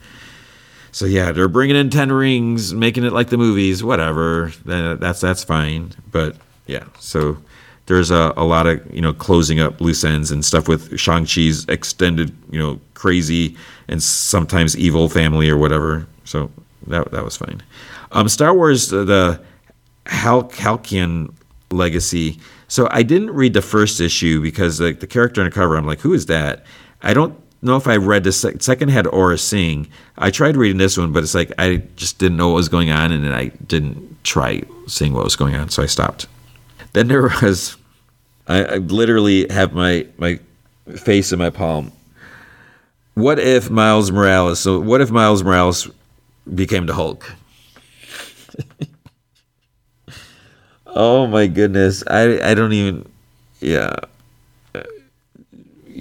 so 0.91 1.05
yeah, 1.05 1.31
they're 1.31 1.47
bringing 1.47 1.75
in 1.75 1.89
ten 1.89 2.11
rings, 2.11 2.73
making 2.73 3.03
it 3.03 3.13
like 3.13 3.29
the 3.29 3.37
movies. 3.37 3.83
Whatever, 3.83 4.51
that's 4.65 5.21
that's 5.21 5.43
fine. 5.43 5.93
But 6.11 6.35
yeah, 6.67 6.85
so 6.99 7.37
there's 7.85 8.11
a, 8.11 8.33
a 8.37 8.45
lot 8.45 8.67
of 8.67 8.81
you 8.93 9.01
know 9.01 9.13
closing 9.13 9.59
up 9.59 9.81
loose 9.81 10.03
ends 10.03 10.31
and 10.31 10.45
stuff 10.45 10.67
with 10.67 10.99
Shang 10.99 11.25
Chi's 11.25 11.65
extended 11.65 12.35
you 12.51 12.59
know 12.59 12.79
crazy 12.93 13.57
and 13.87 14.01
sometimes 14.01 14.77
evil 14.77 15.09
family 15.09 15.49
or 15.49 15.57
whatever. 15.57 16.07
So 16.23 16.51
that 16.87 17.11
that 17.11 17.23
was 17.23 17.37
fine. 17.37 17.61
Um, 18.11 18.29
Star 18.29 18.53
Wars 18.53 18.93
uh, 18.93 19.03
the 19.03 19.41
Hal- 20.05 20.49
Halcyon 20.49 21.33
legacy. 21.71 22.39
So 22.67 22.87
I 22.91 23.03
didn't 23.03 23.31
read 23.31 23.53
the 23.53 23.61
first 23.61 23.99
issue 23.99 24.41
because 24.41 24.79
like 24.79 24.99
the 24.99 25.07
character 25.07 25.41
on 25.41 25.45
the 25.45 25.51
cover, 25.51 25.75
I'm 25.75 25.87
like, 25.87 25.99
who 25.99 26.13
is 26.13 26.27
that? 26.27 26.65
I 27.01 27.13
don't 27.13 27.39
know 27.62 27.76
if 27.76 27.88
I 27.88 27.97
read 27.97 28.24
the 28.24 28.32
sec- 28.32 28.62
second 28.62 28.89
had 28.89 29.05
Aurra 29.05 29.39
Sing. 29.39 29.88
I 30.18 30.32
tried 30.32 30.55
reading 30.57 30.78
this 30.78 30.97
one, 30.97 31.12
but 31.12 31.24
it's 31.24 31.36
like 31.36 31.51
I 31.57 31.84
just 31.95 32.20
didn't 32.20 32.38
know 32.38 32.49
what 32.49 32.55
was 32.55 32.70
going 32.70 32.91
on, 32.91 33.12
and 33.12 33.34
I 33.34 33.47
didn't 33.68 34.24
try 34.24 34.64
seeing 34.88 35.14
what 35.14 35.24
was 35.24 35.36
going 35.36 35.55
on, 35.55 35.70
so 35.70 35.84
I 35.84 35.86
stopped. 35.86 36.28
Then 36.93 37.07
there 37.07 37.24
was, 37.41 37.76
I, 38.47 38.64
I 38.64 38.78
literally 38.78 39.47
have 39.49 39.74
my 39.74 40.07
my 40.18 40.39
face 40.95 41.32
in 41.32 41.39
my 41.39 41.49
palm. 41.49 41.91
What 43.16 43.39
if 43.39 43.70
Miles 43.70 44.12
Morales? 44.12 44.60
So 44.60 44.80
what 44.80 45.01
if 45.01 45.12
Miles 45.12 45.43
Morales 45.43 45.89
became 46.53 46.86
the 46.86 46.93
Hulk? 46.93 47.34
oh 50.88 51.28
my 51.28 51.47
goodness! 51.47 52.03
I 52.07 52.51
I 52.51 52.53
don't 52.53 52.74
even. 52.74 53.10
Yeah. 53.60 53.95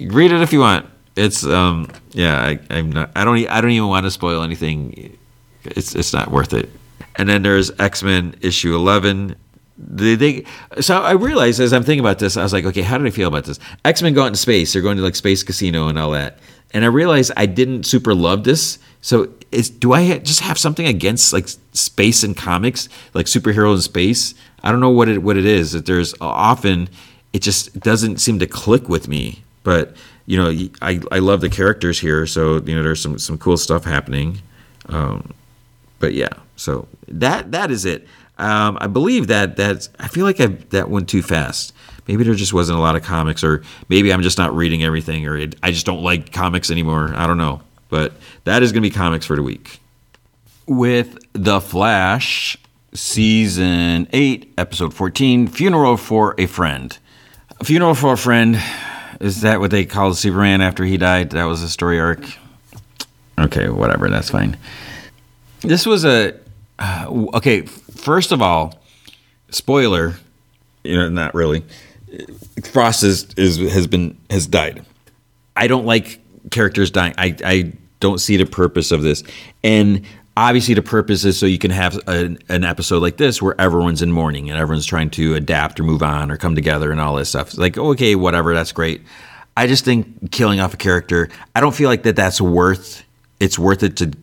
Read 0.07 0.31
it 0.31 0.41
if 0.41 0.53
you 0.53 0.61
want 0.61 0.85
it's 1.19 1.45
um 1.45 1.87
yeah 2.11 2.41
I, 2.41 2.59
I'm 2.69 2.91
not 2.91 3.11
I 3.15 3.25
don't 3.25 3.37
I 3.49 3.61
don't 3.61 3.71
even 3.71 3.87
want 3.89 4.05
to 4.05 4.11
spoil 4.11 4.41
anything. 4.41 5.17
It's 5.63 5.93
it's 5.95 6.13
not 6.13 6.31
worth 6.31 6.53
it. 6.53 6.69
And 7.17 7.27
then 7.27 7.43
there's 7.43 7.71
X 7.79 8.01
Men 8.01 8.35
issue 8.41 8.73
eleven. 8.75 9.35
They, 9.77 10.15
they 10.15 10.45
so 10.79 11.01
I 11.01 11.11
realized 11.11 11.59
as 11.59 11.73
I'm 11.73 11.83
thinking 11.83 12.01
about 12.01 12.19
this, 12.19 12.37
I 12.37 12.43
was 12.43 12.53
like, 12.53 12.65
okay, 12.65 12.81
how 12.81 12.97
did 12.97 13.07
I 13.07 13.11
feel 13.11 13.27
about 13.27 13.45
this? 13.45 13.59
X 13.85 14.01
Men 14.01 14.13
go 14.13 14.23
out 14.23 14.27
into 14.27 14.39
space. 14.39 14.73
They're 14.73 14.81
going 14.81 14.97
to 14.97 15.03
like 15.03 15.15
space 15.15 15.43
casino 15.43 15.87
and 15.87 15.99
all 15.99 16.11
that. 16.11 16.39
And 16.73 16.85
I 16.85 16.87
realized 16.87 17.31
I 17.35 17.45
didn't 17.47 17.83
super 17.83 18.13
love 18.13 18.43
this. 18.43 18.79
So 19.01 19.29
is 19.51 19.69
do 19.69 19.93
I 19.93 20.19
just 20.19 20.41
have 20.41 20.57
something 20.57 20.85
against 20.85 21.33
like 21.33 21.47
space 21.73 22.23
and 22.23 22.35
comics, 22.35 22.89
like 23.13 23.25
superheroes 23.25 23.75
in 23.75 23.81
space? 23.81 24.35
I 24.63 24.71
don't 24.71 24.79
know 24.79 24.89
what 24.89 25.09
it 25.09 25.23
what 25.23 25.37
it 25.37 25.45
is. 25.45 25.73
That 25.73 25.85
there's 25.85 26.13
often 26.21 26.89
it 27.33 27.41
just 27.41 27.79
doesn't 27.79 28.17
seem 28.17 28.39
to 28.39 28.47
click 28.47 28.87
with 28.87 29.07
me. 29.07 29.43
But 29.63 29.95
you 30.29 30.37
know, 30.37 30.69
I, 30.81 31.01
I 31.11 31.19
love 31.19 31.41
the 31.41 31.49
characters 31.49 31.99
here, 31.99 32.27
so 32.27 32.61
you 32.61 32.75
know, 32.75 32.83
there's 32.83 33.01
some 33.01 33.17
some 33.17 33.37
cool 33.37 33.57
stuff 33.57 33.83
happening. 33.83 34.41
Um, 34.87 35.33
but 35.99 36.13
yeah, 36.13 36.29
so 36.55 36.87
that 37.07 37.51
that 37.51 37.71
is 37.71 37.85
it. 37.85 38.07
Um, 38.37 38.77
I 38.79 38.87
believe 38.87 39.27
that 39.27 39.55
that's. 39.55 39.89
I 39.99 40.07
feel 40.07 40.25
like 40.25 40.39
I 40.39 40.47
that 40.69 40.89
went 40.89 41.09
too 41.09 41.23
fast 41.23 41.73
Maybe 42.09 42.23
there 42.23 42.33
just 42.33 42.53
wasn't 42.53 42.79
a 42.79 42.81
lot 42.81 42.95
of 42.95 43.03
comics, 43.03 43.43
or 43.43 43.61
maybe 43.87 44.11
I'm 44.11 44.23
just 44.23 44.39
not 44.39 44.55
reading 44.55 44.83
everything, 44.83 45.27
or 45.27 45.37
it, 45.37 45.55
I 45.61 45.69
just 45.69 45.85
don't 45.85 46.01
like 46.01 46.33
comics 46.33 46.71
anymore. 46.71 47.13
I 47.15 47.27
don't 47.27 47.37
know. 47.37 47.61
But 47.89 48.13
that 48.45 48.63
is 48.63 48.71
going 48.71 48.81
to 48.81 48.89
be 48.89 48.95
comics 48.95 49.27
for 49.27 49.35
the 49.35 49.43
week. 49.43 49.79
With 50.65 51.19
The 51.33 51.61
Flash, 51.61 52.57
season 52.95 54.07
8, 54.11 54.55
episode 54.57 54.91
14 54.91 55.45
Funeral 55.49 55.97
for 55.97 56.33
a 56.39 56.47
Friend. 56.47 56.97
Funeral 57.63 57.93
for 57.93 58.13
a 58.13 58.17
friend. 58.17 58.59
Is 59.19 59.41
that 59.41 59.59
what 59.59 59.71
they 59.71 59.85
called 59.85 60.17
Superman 60.17 60.61
after 60.61 60.85
he 60.85 60.97
died? 60.97 61.31
That 61.31 61.43
was 61.43 61.61
a 61.61 61.69
story 61.69 61.99
arc? 61.99 62.23
Okay, 63.37 63.69
whatever. 63.69 64.09
That's 64.09 64.29
fine. 64.29 64.57
This 65.61 65.85
was 65.85 66.05
a. 66.05 66.37
Uh, 66.77 67.27
okay, 67.33 67.61
first 67.61 68.31
of 68.31 68.41
all, 68.41 68.81
spoiler. 69.49 70.15
You 70.83 70.95
know, 70.95 71.09
not 71.09 71.33
really. 71.33 71.65
Frost 72.71 73.03
is, 73.03 73.27
is 73.35 73.57
has 73.57 73.87
been 73.87 74.17
has 74.29 74.47
died. 74.47 74.85
I 75.55 75.67
don't 75.67 75.85
like 75.85 76.21
characters 76.51 76.89
dying. 76.89 77.13
I 77.17 77.35
I 77.43 77.73
don't 77.99 78.19
see 78.19 78.37
the 78.37 78.45
purpose 78.45 78.91
of 78.91 79.01
this. 79.01 79.23
And 79.63 80.05
obviously 80.39 80.73
the 80.73 80.81
purpose 80.81 81.25
is 81.25 81.37
so 81.37 81.45
you 81.45 81.59
can 81.59 81.69
have 81.69 81.99
a, 82.07 82.37
an 82.47 82.63
episode 82.63 83.01
like 83.01 83.17
this 83.17 83.41
where 83.41 83.59
everyone's 83.59 84.01
in 84.01 84.09
mourning 84.09 84.49
and 84.49 84.57
everyone's 84.57 84.85
trying 84.85 85.09
to 85.09 85.35
adapt 85.35 85.77
or 85.79 85.83
move 85.83 86.01
on 86.01 86.31
or 86.31 86.37
come 86.37 86.55
together 86.55 86.91
and 86.91 87.01
all 87.01 87.15
this 87.15 87.29
stuff. 87.29 87.57
Like 87.57 87.77
okay, 87.77 88.15
whatever, 88.15 88.53
that's 88.53 88.71
great. 88.71 89.01
I 89.57 89.67
just 89.67 89.83
think 89.83 90.31
killing 90.31 90.61
off 90.61 90.73
a 90.73 90.77
character, 90.77 91.27
I 91.55 91.59
don't 91.59 91.75
feel 91.75 91.89
like 91.89 92.03
that 92.03 92.15
that's 92.15 92.39
worth 92.39 93.03
it's 93.41 93.59
worth 93.59 93.83
it 93.83 93.97
to 93.97 94.13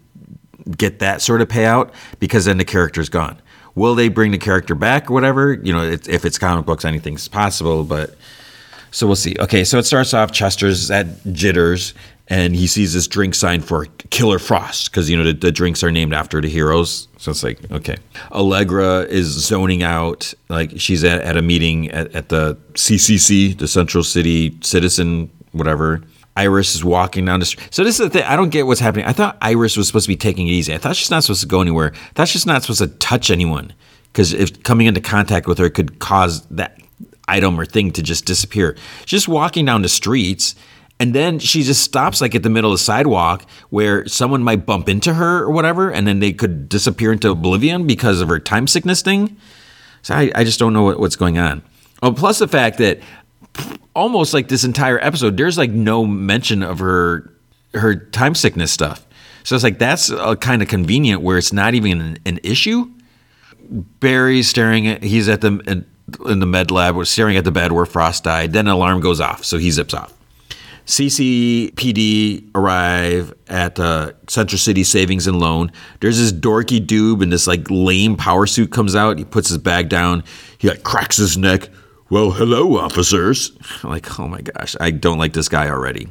get 0.79 1.01
that 1.01 1.21
sort 1.21 1.43
of 1.43 1.49
payout 1.49 1.93
because 2.19 2.47
then 2.47 2.57
the 2.57 2.65
character's 2.65 3.11
gone. 3.11 3.39
Will 3.75 3.95
they 3.95 4.09
bring 4.09 4.33
the 4.33 4.39
character 4.39 4.75
back 4.75 5.11
or 5.11 5.15
whatever? 5.15 5.53
You 5.53 5.75
know, 5.75 5.83
if 5.83 6.25
it's 6.25 6.39
comic 6.39 6.65
books, 6.65 6.87
anything's 6.87 7.29
possible, 7.29 7.85
but 7.85 8.17
so 8.91 9.07
we'll 9.07 9.17
see. 9.17 9.37
Okay, 9.39 9.65
so 9.65 9.79
it 9.79 9.85
starts 9.85 10.15
off 10.15 10.33
Chester's 10.33 10.91
at 10.91 11.07
Jitters 11.31 11.93
and 12.29 12.57
he 12.57 12.67
sees 12.67 12.93
this 12.93 13.07
drink 13.07 13.35
sign 13.35 13.61
for 13.61 13.87
Killer 14.11 14.39
Frost 14.39 14.91
because 14.91 15.09
you 15.09 15.17
know 15.17 15.25
the, 15.25 15.33
the, 15.33 15.53
drinks 15.53 15.85
are 15.85 15.93
named 15.93 16.13
after 16.13 16.41
the 16.41 16.49
heroes. 16.49 17.09
So 17.19 17.31
it's 17.31 17.43
like 17.43 17.71
okay. 17.71 17.97
Allegra 18.33 19.03
is 19.03 19.27
zoning 19.27 19.83
out, 19.83 20.35
like 20.49 20.81
she's 20.81 21.05
at, 21.05 21.21
at 21.21 21.37
a 21.37 21.43
meeting 21.43 21.91
at, 21.91 22.15
at 22.15 22.29
the 22.29 22.57
CCC, 22.75 23.57
the 23.57 23.69
Central 23.69 24.03
City 24.03 24.57
Citizen, 24.63 25.31
whatever. 25.53 26.03
Iris 26.39 26.75
is 26.75 26.85
walking 26.85 27.25
down 27.25 27.41
the 27.41 27.47
street. 27.47 27.73
So 27.73 27.83
this 27.83 27.99
is 27.99 28.07
the 28.07 28.11
thing. 28.11 28.25
I 28.25 28.37
don't 28.37 28.51
get 28.51 28.67
what's 28.67 28.81
happening. 28.81 29.07
I 29.07 29.13
thought 29.13 29.39
Iris 29.41 29.75
was 29.75 29.87
supposed 29.87 30.05
to 30.05 30.09
be 30.09 30.17
taking 30.17 30.49
it 30.49 30.51
easy. 30.51 30.75
I 30.75 30.79
thought 30.79 30.95
she's 30.95 31.11
not 31.11 31.23
supposed 31.23 31.41
to 31.41 31.47
go 31.47 31.63
anywhere. 31.63 31.93
I 31.95 32.13
thought 32.15 32.29
she's 32.29 32.45
not 32.45 32.61
supposed 32.63 32.81
to 32.81 32.89
touch 32.89 33.31
anyone 33.31 33.73
because 34.13 34.35
if 34.35 34.63
coming 34.63 34.87
into 34.87 35.01
contact 35.01 35.47
with 35.47 35.57
her 35.57 35.71
could 35.71 35.99
cause 35.99 36.47
that 36.49 36.79
item 37.29 37.59
or 37.59 37.65
thing 37.65 37.91
to 37.93 38.03
just 38.03 38.25
disappear. 38.25 38.77
She's 39.01 39.23
just 39.23 39.29
walking 39.29 39.65
down 39.65 39.83
the 39.83 39.89
streets 39.89 40.55
and 40.99 41.15
then 41.15 41.39
she 41.39 41.63
just 41.63 41.83
stops 41.83 42.21
like 42.21 42.35
at 42.35 42.43
the 42.43 42.51
middle 42.51 42.73
of 42.73 42.79
the 42.79 42.85
sidewalk 42.85 43.47
where 43.69 44.07
someone 44.07 44.43
might 44.43 44.65
bump 44.65 44.89
into 44.89 45.15
her 45.15 45.43
or 45.43 45.51
whatever, 45.51 45.91
and 45.91 46.07
then 46.07 46.21
they 46.21 46.33
could 46.33 46.69
disappear 46.69 47.13
into 47.13 47.31
oblivion 47.31 47.87
because 47.87 48.21
of 48.21 48.29
her 48.29 48.39
time 48.39 48.67
sickness 48.67 49.03
thing. 49.03 49.37
So 50.03 50.15
I, 50.15 50.31
I 50.35 50.45
just 50.45 50.59
don't 50.59 50.73
know 50.73 50.85
what, 50.85 50.99
what's 50.99 51.17
going 51.17 51.39
on. 51.39 51.63
Oh, 52.03 52.13
plus 52.13 52.39
the 52.39 52.49
fact 52.49 52.79
that 52.79 53.01
almost 53.95 54.33
like 54.33 54.49
this 54.49 54.65
entire 54.65 54.99
episode, 55.05 55.37
there's 55.37 55.59
like 55.59 55.71
no 55.71 56.07
mention 56.07 56.63
of 56.63 56.79
her 56.79 57.33
her 57.75 57.95
time 57.95 58.35
sickness 58.35 58.73
stuff. 58.73 59.07
So 59.45 59.55
it's 59.55 59.65
like 59.65 59.79
that's 59.79 60.11
uh, 60.11 60.31
a 60.31 60.37
kind 60.37 60.63
of 60.63 60.69
convenient 60.69 61.23
where 61.23 61.37
it's 61.37 61.53
not 61.53 61.75
even 61.75 62.01
an, 62.01 62.19
an 62.25 62.41
issue. 62.43 62.91
Barry's 64.01 64.49
staring 64.49 64.87
at 64.87 65.03
he's 65.03 65.29
at 65.29 65.43
the 65.43 65.59
in, 65.67 65.85
in 66.25 66.41
the 66.41 66.47
med 66.47 66.71
lab, 66.71 67.05
staring 67.07 67.37
at 67.37 67.45
the 67.45 67.53
bed 67.53 67.73
where 67.73 67.85
Frost 67.85 68.25
died. 68.25 68.53
Then 68.53 68.67
an 68.67 68.73
alarm 68.73 69.01
goes 69.01 69.21
off, 69.21 69.45
so 69.45 69.59
he 69.59 69.71
zips 69.71 69.93
off. 69.93 70.16
CCPD 70.87 72.49
arrive 72.55 73.35
at 73.49 73.79
uh, 73.81 74.13
Central 74.29 74.59
City 74.59 74.85
Savings 74.85 75.27
and 75.27 75.41
Loan. 75.41 75.73
There's 76.01 76.19
this 76.19 76.33
dorky 76.33 76.85
dude 76.85 77.23
in 77.23 77.31
this 77.31 77.49
like 77.49 77.67
lame 77.69 78.17
power 78.17 78.47
suit 78.47 78.71
comes 78.71 78.95
out. 78.95 79.19
He 79.19 79.25
puts 79.25 79.49
his 79.49 79.59
bag 79.59 79.89
down. 79.89 80.23
He 80.59 80.69
like 80.69 80.85
cracks 80.85 81.17
his 81.17 81.37
neck. 81.37 81.69
Well, 82.09 82.31
hello, 82.31 82.77
officers. 82.79 83.51
I'm 83.83 83.91
like, 83.91 84.19
oh 84.21 84.29
my 84.29 84.41
gosh, 84.41 84.77
I 84.79 84.93
don't 84.93 85.19
like 85.19 85.33
this 85.33 85.49
guy 85.49 85.69
already. 85.69 86.09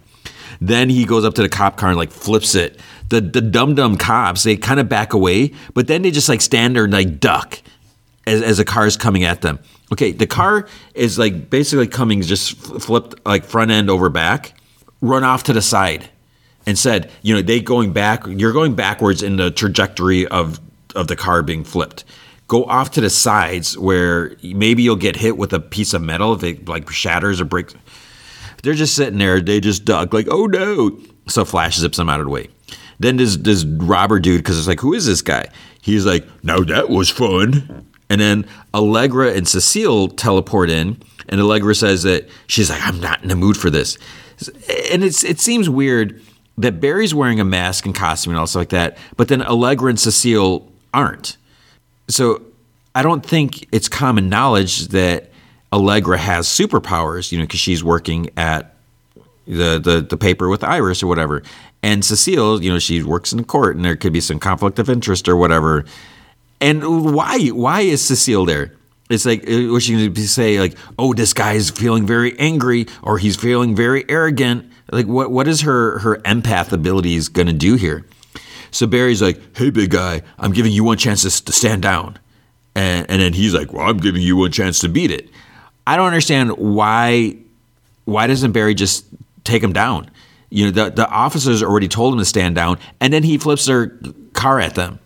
Then 0.59 0.89
he 0.89 1.05
goes 1.05 1.23
up 1.23 1.36
to 1.36 1.41
the 1.41 1.49
cop 1.49 1.78
car 1.78 1.89
and 1.89 1.97
like 1.97 2.11
flips 2.11 2.53
it. 2.53 2.80
The 3.09 3.21
the 3.21 3.41
dumb 3.41 3.76
dumb 3.76 3.95
cops 3.95 4.43
they 4.43 4.57
kind 4.57 4.82
of 4.82 4.89
back 4.89 5.13
away, 5.13 5.53
but 5.73 5.88
then 5.88 6.01
they 6.01 6.11
just 6.11 6.28
like 6.28 6.41
stand 6.41 6.76
there 6.76 6.84
and 6.84 6.93
like 6.93 7.21
duck 7.21 7.61
as 8.28 8.41
as 8.41 8.59
a 8.59 8.65
car 8.65 8.86
is 8.86 8.97
coming 8.97 9.23
at 9.23 9.41
them. 9.41 9.59
Okay, 9.93 10.11
the 10.11 10.28
car 10.28 10.67
is 10.95 11.17
like 11.17 11.49
basically 11.49 11.88
coming 11.88 12.21
just 12.23 12.57
flipped 12.57 13.26
like 13.26 13.45
front 13.45 13.71
end 13.71 13.89
over 13.89 14.09
back 14.09 14.53
run 15.01 15.23
off 15.23 15.43
to 15.43 15.53
the 15.53 15.61
side 15.61 16.09
and 16.65 16.77
said, 16.77 17.11
you 17.21 17.33
know, 17.33 17.41
they 17.41 17.59
going 17.59 17.93
back, 17.93 18.25
you're 18.27 18.53
going 18.53 18.75
backwards 18.75 19.21
in 19.21 19.37
the 19.37 19.51
trajectory 19.51 20.27
of 20.27 20.59
of 20.95 21.07
the 21.07 21.15
car 21.15 21.43
being 21.43 21.63
flipped. 21.63 22.05
Go 22.47 22.63
off 22.65 22.91
to 22.91 23.01
the 23.01 23.09
sides 23.09 23.77
where 23.77 24.35
maybe 24.43 24.83
you'll 24.83 24.95
get 24.95 25.15
hit 25.15 25.37
with 25.37 25.51
a 25.51 25.59
piece 25.59 25.93
of 25.93 26.01
metal 26.01 26.33
if 26.33 26.43
it 26.43 26.67
like 26.67 26.89
shatters 26.89 27.41
or 27.41 27.45
breaks. 27.45 27.75
They're 28.63 28.73
just 28.73 28.95
sitting 28.95 29.19
there, 29.19 29.41
they 29.41 29.59
just 29.59 29.85
duck 29.85 30.13
like, 30.13 30.27
oh 30.29 30.45
no. 30.45 30.97
So 31.27 31.43
Flash 31.43 31.77
zips 31.77 31.97
them 31.97 32.09
out 32.09 32.19
of 32.19 32.27
the 32.27 32.31
way. 32.31 32.47
Then 32.99 33.17
this 33.17 33.35
this 33.37 33.65
robber 33.65 34.19
dude, 34.19 34.39
because 34.39 34.57
it's 34.57 34.67
like, 34.67 34.79
who 34.79 34.93
is 34.93 35.05
this 35.05 35.21
guy? 35.21 35.49
He's 35.81 36.05
like, 36.05 36.25
now 36.43 36.59
that 36.59 36.89
was 36.89 37.09
fun. 37.09 37.85
And 38.09 38.21
then 38.21 38.47
Allegra 38.73 39.33
and 39.33 39.47
Cecile 39.47 40.07
teleport 40.09 40.69
in, 40.69 41.01
and 41.27 41.41
Allegra 41.41 41.73
says 41.73 42.03
that 42.03 42.29
she's 42.47 42.69
like, 42.69 42.81
I'm 42.83 42.99
not 42.99 43.23
in 43.23 43.29
the 43.29 43.35
mood 43.35 43.57
for 43.57 43.69
this 43.69 43.97
and 44.91 45.03
it's 45.03 45.23
it 45.23 45.39
seems 45.39 45.69
weird 45.69 46.21
that 46.57 46.79
Barry's 46.79 47.13
wearing 47.13 47.39
a 47.39 47.45
mask 47.45 47.86
and 47.86 47.93
costume 47.93 48.31
and 48.31 48.39
all 48.39 48.47
stuff 48.47 48.61
like 48.61 48.69
that, 48.69 48.97
but 49.17 49.27
then 49.27 49.41
Allegra 49.41 49.89
and 49.89 49.99
Cecile 49.99 50.71
aren't. 50.93 51.38
So 52.07 52.41
I 52.93 53.01
don't 53.03 53.25
think 53.25 53.67
it's 53.73 53.89
common 53.89 54.29
knowledge 54.29 54.88
that 54.89 55.31
Allegra 55.73 56.17
has 56.17 56.47
superpowers, 56.47 57.31
you 57.31 57.38
know, 57.38 57.43
because 57.43 57.59
she's 57.59 57.83
working 57.83 58.29
at 58.38 58.75
the, 59.45 59.79
the 59.79 60.05
the 60.09 60.17
paper 60.17 60.49
with 60.49 60.63
Iris 60.63 61.03
or 61.03 61.07
whatever. 61.07 61.43
And 61.83 62.03
Cecile, 62.03 62.63
you 62.63 62.71
know, 62.71 62.79
she 62.79 63.03
works 63.03 63.31
in 63.31 63.38
the 63.38 63.43
court, 63.43 63.75
and 63.75 63.86
there 63.86 63.95
could 63.95 64.13
be 64.13 64.21
some 64.21 64.39
conflict 64.39 64.79
of 64.79 64.89
interest 64.89 65.27
or 65.27 65.36
whatever. 65.36 65.86
And 66.61 67.13
why 67.13 67.47
why 67.49 67.81
is 67.81 68.01
Cecile 68.01 68.45
there? 68.45 68.71
It's 69.09 69.25
like 69.25 69.41
uh, 69.49 69.71
what 69.71 69.87
you 69.87 70.11
can 70.11 70.23
say 70.23 70.59
like 70.59 70.75
oh 70.97 71.13
this 71.13 71.33
guy's 71.33 71.69
feeling 71.69 72.05
very 72.05 72.37
angry 72.39 72.87
or 73.03 73.17
he's 73.17 73.35
feeling 73.35 73.75
very 73.75 74.03
arrogant. 74.09 74.71
Like 74.91 75.05
what 75.05 75.31
what 75.31 75.47
is 75.47 75.61
her 75.61 75.99
her 75.99 76.17
empath 76.19 76.71
abilities 76.71 77.27
going 77.27 77.47
to 77.47 77.53
do 77.53 77.75
here? 77.75 78.05
So 78.71 78.87
barry's 78.87 79.21
like 79.21 79.39
hey 79.57 79.69
big 79.69 79.91
guy 79.91 80.21
i'm 80.37 80.51
giving 80.51 80.71
you 80.71 80.83
one 80.83 80.97
chance 80.97 81.21
to, 81.21 81.45
to 81.45 81.51
stand 81.51 81.83
down. 81.83 82.17
And 82.73 83.09
and 83.09 83.21
then 83.21 83.33
he's 83.33 83.53
like 83.53 83.71
well 83.71 83.87
i'm 83.87 83.97
giving 83.97 84.21
you 84.21 84.37
one 84.37 84.51
chance 84.51 84.79
to 84.79 84.89
beat 84.89 85.11
it. 85.11 85.29
I 85.87 85.97
don't 85.97 86.07
understand 86.07 86.57
why 86.57 87.37
why 88.05 88.27
doesn't 88.27 88.53
barry 88.53 88.73
just 88.73 89.05
take 89.43 89.61
him 89.61 89.73
down? 89.73 90.09
You 90.49 90.65
know 90.65 90.71
the, 90.71 90.89
the 90.89 91.09
officers 91.09 91.61
already 91.61 91.87
told 91.87 92.13
him 92.13 92.19
to 92.19 92.25
stand 92.25 92.55
down 92.55 92.79
and 92.99 93.13
then 93.13 93.21
he 93.21 93.37
flips 93.37 93.65
their 93.65 93.97
car 94.33 94.59
at 94.59 94.73
them. 94.73 94.99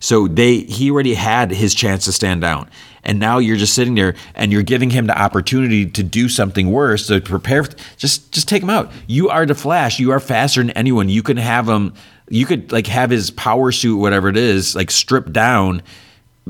So 0.00 0.28
they 0.28 0.58
he 0.60 0.90
already 0.90 1.14
had 1.14 1.50
his 1.50 1.74
chance 1.74 2.06
to 2.06 2.12
stand 2.12 2.40
down. 2.40 2.70
And 3.04 3.18
now 3.18 3.38
you're 3.38 3.56
just 3.56 3.74
sitting 3.74 3.94
there 3.94 4.14
and 4.34 4.50
you're 4.50 4.62
giving 4.62 4.90
him 4.90 5.06
the 5.06 5.18
opportunity 5.18 5.86
to 5.86 6.02
do 6.02 6.28
something 6.28 6.70
worse 6.70 7.06
to 7.08 7.20
prepare 7.20 7.64
just 7.96 8.32
just 8.32 8.48
take 8.48 8.62
him 8.62 8.70
out. 8.70 8.90
You 9.06 9.28
are 9.28 9.46
the 9.46 9.54
Flash. 9.54 10.00
You 10.00 10.10
are 10.12 10.20
faster 10.20 10.60
than 10.60 10.70
anyone. 10.70 11.08
You 11.08 11.22
can 11.22 11.36
have 11.36 11.68
him 11.68 11.94
you 12.28 12.46
could 12.46 12.72
like 12.72 12.86
have 12.86 13.10
his 13.10 13.30
power 13.30 13.70
suit 13.70 13.98
whatever 13.98 14.28
it 14.28 14.36
is 14.36 14.74
like 14.74 14.90
stripped 14.90 15.32
down 15.32 15.82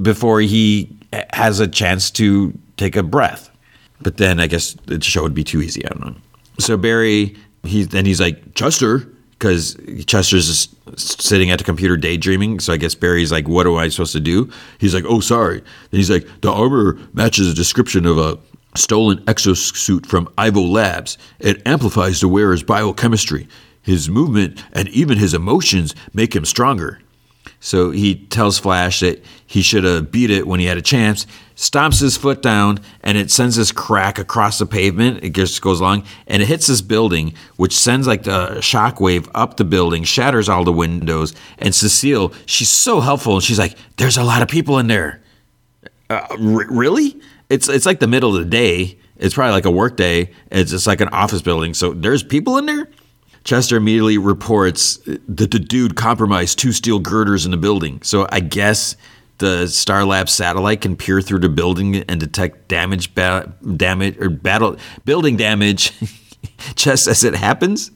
before 0.00 0.40
he 0.40 0.96
has 1.32 1.60
a 1.60 1.68
chance 1.68 2.10
to 2.12 2.56
take 2.76 2.96
a 2.96 3.02
breath. 3.02 3.50
But 4.00 4.16
then 4.16 4.40
I 4.40 4.46
guess 4.46 4.74
the 4.86 5.00
show 5.00 5.22
would 5.22 5.34
be 5.34 5.44
too 5.44 5.60
easy. 5.62 5.84
I 5.84 5.88
don't 5.88 6.00
know. 6.00 6.16
So 6.58 6.76
Barry, 6.76 7.36
he 7.62 7.84
then 7.84 8.04
he's 8.06 8.20
like, 8.20 8.54
Chester, 8.54 9.08
because 9.38 9.76
Chester's 10.06 10.46
just 10.46 11.20
sitting 11.22 11.50
at 11.50 11.58
the 11.58 11.64
computer 11.64 11.96
daydreaming. 11.96 12.60
So 12.60 12.72
I 12.72 12.76
guess 12.76 12.94
Barry's 12.94 13.32
like, 13.32 13.48
"What 13.48 13.66
am 13.66 13.74
I 13.74 13.88
supposed 13.88 14.12
to 14.12 14.20
do?" 14.20 14.48
He's 14.78 14.94
like, 14.94 15.04
"Oh, 15.06 15.20
sorry." 15.20 15.62
Then 15.90 15.98
he's 15.98 16.10
like, 16.10 16.26
"The 16.40 16.50
armor 16.50 16.98
matches 17.12 17.48
a 17.48 17.54
description 17.54 18.06
of 18.06 18.18
a 18.18 18.38
stolen 18.76 19.18
exosuit 19.26 20.06
from 20.06 20.28
Ivo 20.36 20.62
Labs. 20.62 21.18
It 21.38 21.62
amplifies 21.66 22.20
the 22.20 22.28
wearer's 22.28 22.62
biochemistry. 22.62 23.46
His 23.82 24.08
movement 24.08 24.64
and 24.72 24.88
even 24.88 25.18
his 25.18 25.34
emotions 25.34 25.94
make 26.12 26.34
him 26.34 26.44
stronger." 26.44 27.00
So 27.64 27.92
he 27.92 28.14
tells 28.14 28.58
Flash 28.58 29.00
that 29.00 29.24
he 29.46 29.62
should 29.62 29.84
have 29.84 30.12
beat 30.12 30.30
it 30.30 30.46
when 30.46 30.60
he 30.60 30.66
had 30.66 30.76
a 30.76 30.82
chance, 30.82 31.26
stomps 31.56 31.98
his 31.98 32.14
foot 32.14 32.42
down, 32.42 32.78
and 33.02 33.16
it 33.16 33.30
sends 33.30 33.56
this 33.56 33.72
crack 33.72 34.18
across 34.18 34.58
the 34.58 34.66
pavement. 34.66 35.24
It 35.24 35.30
just 35.32 35.62
goes 35.62 35.80
along, 35.80 36.04
and 36.26 36.42
it 36.42 36.46
hits 36.46 36.66
this 36.66 36.82
building, 36.82 37.32
which 37.56 37.74
sends 37.74 38.06
like 38.06 38.26
a 38.26 38.58
shockwave 38.58 39.30
up 39.34 39.56
the 39.56 39.64
building, 39.64 40.04
shatters 40.04 40.46
all 40.46 40.62
the 40.62 40.74
windows. 40.74 41.34
And 41.56 41.74
Cecile, 41.74 42.34
she's 42.44 42.68
so 42.68 43.00
helpful, 43.00 43.36
and 43.36 43.42
she's 43.42 43.58
like, 43.58 43.78
"There's 43.96 44.18
a 44.18 44.24
lot 44.24 44.42
of 44.42 44.48
people 44.48 44.78
in 44.78 44.86
there." 44.86 45.22
Uh, 46.10 46.26
r- 46.30 46.36
really? 46.68 47.18
It's 47.48 47.70
it's 47.70 47.86
like 47.86 47.98
the 47.98 48.06
middle 48.06 48.36
of 48.36 48.44
the 48.44 48.50
day, 48.50 48.98
It's 49.16 49.34
probably 49.36 49.52
like 49.52 49.64
a 49.64 49.70
work 49.70 49.96
day. 49.96 50.32
It's 50.50 50.70
just 50.70 50.86
like 50.86 51.00
an 51.00 51.08
office 51.08 51.40
building. 51.40 51.72
So 51.72 51.94
there's 51.94 52.22
people 52.22 52.58
in 52.58 52.66
there. 52.66 52.90
Chester 53.44 53.76
immediately 53.76 54.18
reports 54.18 54.96
that 55.06 55.50
the 55.50 55.58
dude 55.58 55.96
compromised 55.96 56.58
two 56.58 56.72
steel 56.72 56.98
girders 56.98 57.44
in 57.44 57.50
the 57.50 57.56
building. 57.56 58.00
So 58.02 58.26
I 58.32 58.40
guess 58.40 58.96
the 59.38 59.64
Starlab 59.64 60.28
satellite 60.28 60.80
can 60.80 60.96
peer 60.96 61.20
through 61.20 61.40
the 61.40 61.48
building 61.48 61.96
and 61.96 62.18
detect 62.18 62.68
damage, 62.68 63.14
ba- 63.14 63.52
damage 63.76 64.16
or 64.18 64.30
battle 64.30 64.76
building 65.04 65.36
damage 65.36 65.92
just 66.74 67.06
as 67.06 67.22
it 67.24 67.34
happens. 67.34 67.90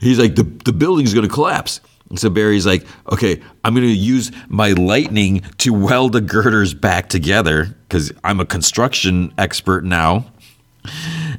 He's 0.00 0.18
like, 0.18 0.36
the, 0.36 0.44
the 0.64 0.72
building's 0.72 1.12
going 1.12 1.28
to 1.28 1.32
collapse. 1.32 1.80
So 2.14 2.28
Barry's 2.28 2.66
like, 2.66 2.86
okay, 3.10 3.40
I'm 3.64 3.74
going 3.74 3.86
to 3.86 3.92
use 3.92 4.32
my 4.48 4.72
lightning 4.72 5.40
to 5.58 5.72
weld 5.72 6.12
the 6.12 6.20
girders 6.20 6.74
back 6.74 7.08
together 7.08 7.74
because 7.88 8.12
I'm 8.22 8.40
a 8.40 8.46
construction 8.46 9.32
expert 9.38 9.84
now. 9.84 10.26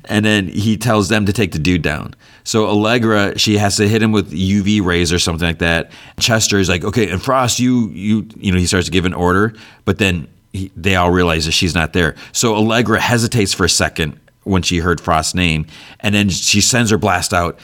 And 0.06 0.26
then 0.26 0.48
he 0.48 0.78
tells 0.78 1.10
them 1.10 1.26
to 1.26 1.34
take 1.34 1.52
the 1.52 1.60
dude 1.60 1.82
down. 1.82 2.16
So 2.44 2.68
Allegra, 2.68 3.38
she 3.38 3.58
has 3.58 3.78
to 3.78 3.88
hit 3.88 4.02
him 4.02 4.12
with 4.12 4.32
UV 4.32 4.84
rays 4.84 5.14
or 5.14 5.20
something 5.20 5.48
like 5.48 5.60
that. 5.60 5.92
Chester 6.20 6.60
is 6.60 6.70
like, 6.70 6.84
okay, 6.84 7.10
and 7.10 7.22
Frost, 7.22 7.60
you, 7.60 7.90
you, 7.90 8.28
you 8.36 8.52
know, 8.52 8.58
he 8.58 8.66
starts 8.66 8.86
to 8.86 8.92
give 8.92 9.06
an 9.06 9.14
order, 9.14 9.54
but 9.86 9.98
then 9.98 10.28
he, 10.52 10.72
they 10.76 10.96
all 10.96 11.12
realize 11.12 11.46
that 11.46 11.52
she's 11.52 11.74
not 11.74 11.94
there. 11.94 12.16
So 12.32 12.56
Allegra 12.56 13.00
hesitates 13.00 13.54
for 13.54 13.66
a 13.66 13.70
second 13.70 14.20
when 14.44 14.62
she 14.62 14.80
heard 14.80 15.00
Frost's 15.00 15.36
name, 15.36 15.66
and 16.02 16.14
then 16.14 16.30
she 16.30 16.62
sends 16.62 16.92
her 16.92 16.98
blast 16.98 17.34
out, 17.34 17.60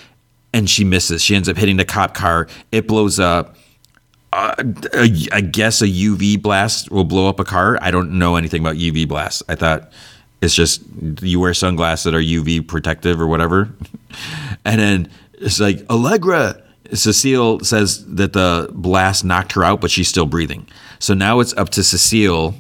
and 0.54 0.70
she 0.70 0.84
misses. 0.84 1.22
She 1.22 1.36
ends 1.36 1.50
up 1.50 1.58
hitting 1.58 1.78
the 1.78 1.86
cop 1.86 2.14
car. 2.14 2.48
It 2.72 2.88
blows 2.88 3.20
up. 3.20 3.56
Uh, 4.32 4.54
I 4.94 5.42
guess 5.42 5.82
a 5.82 5.88
UV 5.88 6.42
blast 6.42 6.92
will 6.92 7.04
blow 7.04 7.28
up 7.28 7.40
a 7.40 7.44
car. 7.44 7.78
I 7.82 7.92
don't 7.92 8.12
know 8.18 8.36
anything 8.36 8.62
about 8.62 8.76
UV 8.76 9.08
blasts. 9.08 9.42
I 9.50 9.56
thought 9.56 9.92
it's 10.42 10.56
just 10.56 10.82
you 11.22 11.40
wear 11.40 11.54
sunglasses 11.54 12.06
that 12.06 12.16
are 12.16 12.22
UV 12.22 12.68
protective 12.68 13.20
or 13.20 13.28
whatever. 13.28 13.70
and 14.66 14.80
then 14.80 15.12
it's 15.34 15.60
like 15.60 15.86
Allegra. 15.90 16.64
Cecile 16.92 17.60
says 17.60 18.04
that 18.16 18.34
the 18.34 18.70
blast 18.74 19.24
knocked 19.24 19.52
her 19.52 19.64
out, 19.64 19.80
but 19.80 19.92
she's 19.92 20.08
still 20.08 20.26
breathing. 20.26 20.68
So 20.98 21.14
now 21.14 21.40
it's 21.40 21.54
up 21.54 21.70
to 21.70 21.84
Cecile. 21.84 22.56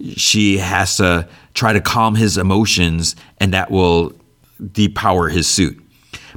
She 0.00 0.58
has 0.58 0.96
to 0.98 1.28
try 1.54 1.72
to 1.72 1.80
calm 1.80 2.14
his 2.14 2.38
emotions, 2.38 3.16
and 3.38 3.52
that 3.54 3.70
will 3.70 4.12
depower 4.60 5.32
his 5.32 5.48
suit. 5.48 5.82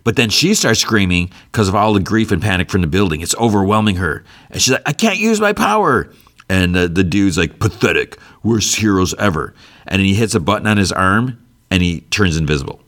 But 0.03 0.15
then 0.15 0.29
she 0.29 0.53
starts 0.53 0.79
screaming 0.79 1.31
because 1.51 1.67
of 1.67 1.75
all 1.75 1.93
the 1.93 1.99
grief 1.99 2.31
and 2.31 2.41
panic 2.41 2.69
from 2.69 2.81
the 2.81 2.87
building. 2.87 3.21
It's 3.21 3.35
overwhelming 3.35 3.95
her. 3.97 4.23
And 4.51 4.61
she's 4.61 4.73
like, 4.73 4.83
I 4.85 4.93
can't 4.93 5.17
use 5.17 5.39
my 5.41 5.53
power. 5.53 6.11
And 6.47 6.75
the, 6.75 6.87
the 6.87 7.03
dude's 7.03 7.37
like, 7.37 7.59
pathetic, 7.59 8.17
worst 8.43 8.75
heroes 8.75 9.15
ever. 9.15 9.55
And 9.87 10.01
he 10.01 10.13
hits 10.13 10.35
a 10.35 10.39
button 10.39 10.67
on 10.67 10.77
his 10.77 10.91
arm 10.91 11.43
and 11.69 11.81
he 11.81 12.01
turns 12.01 12.37
invisible. 12.37 12.79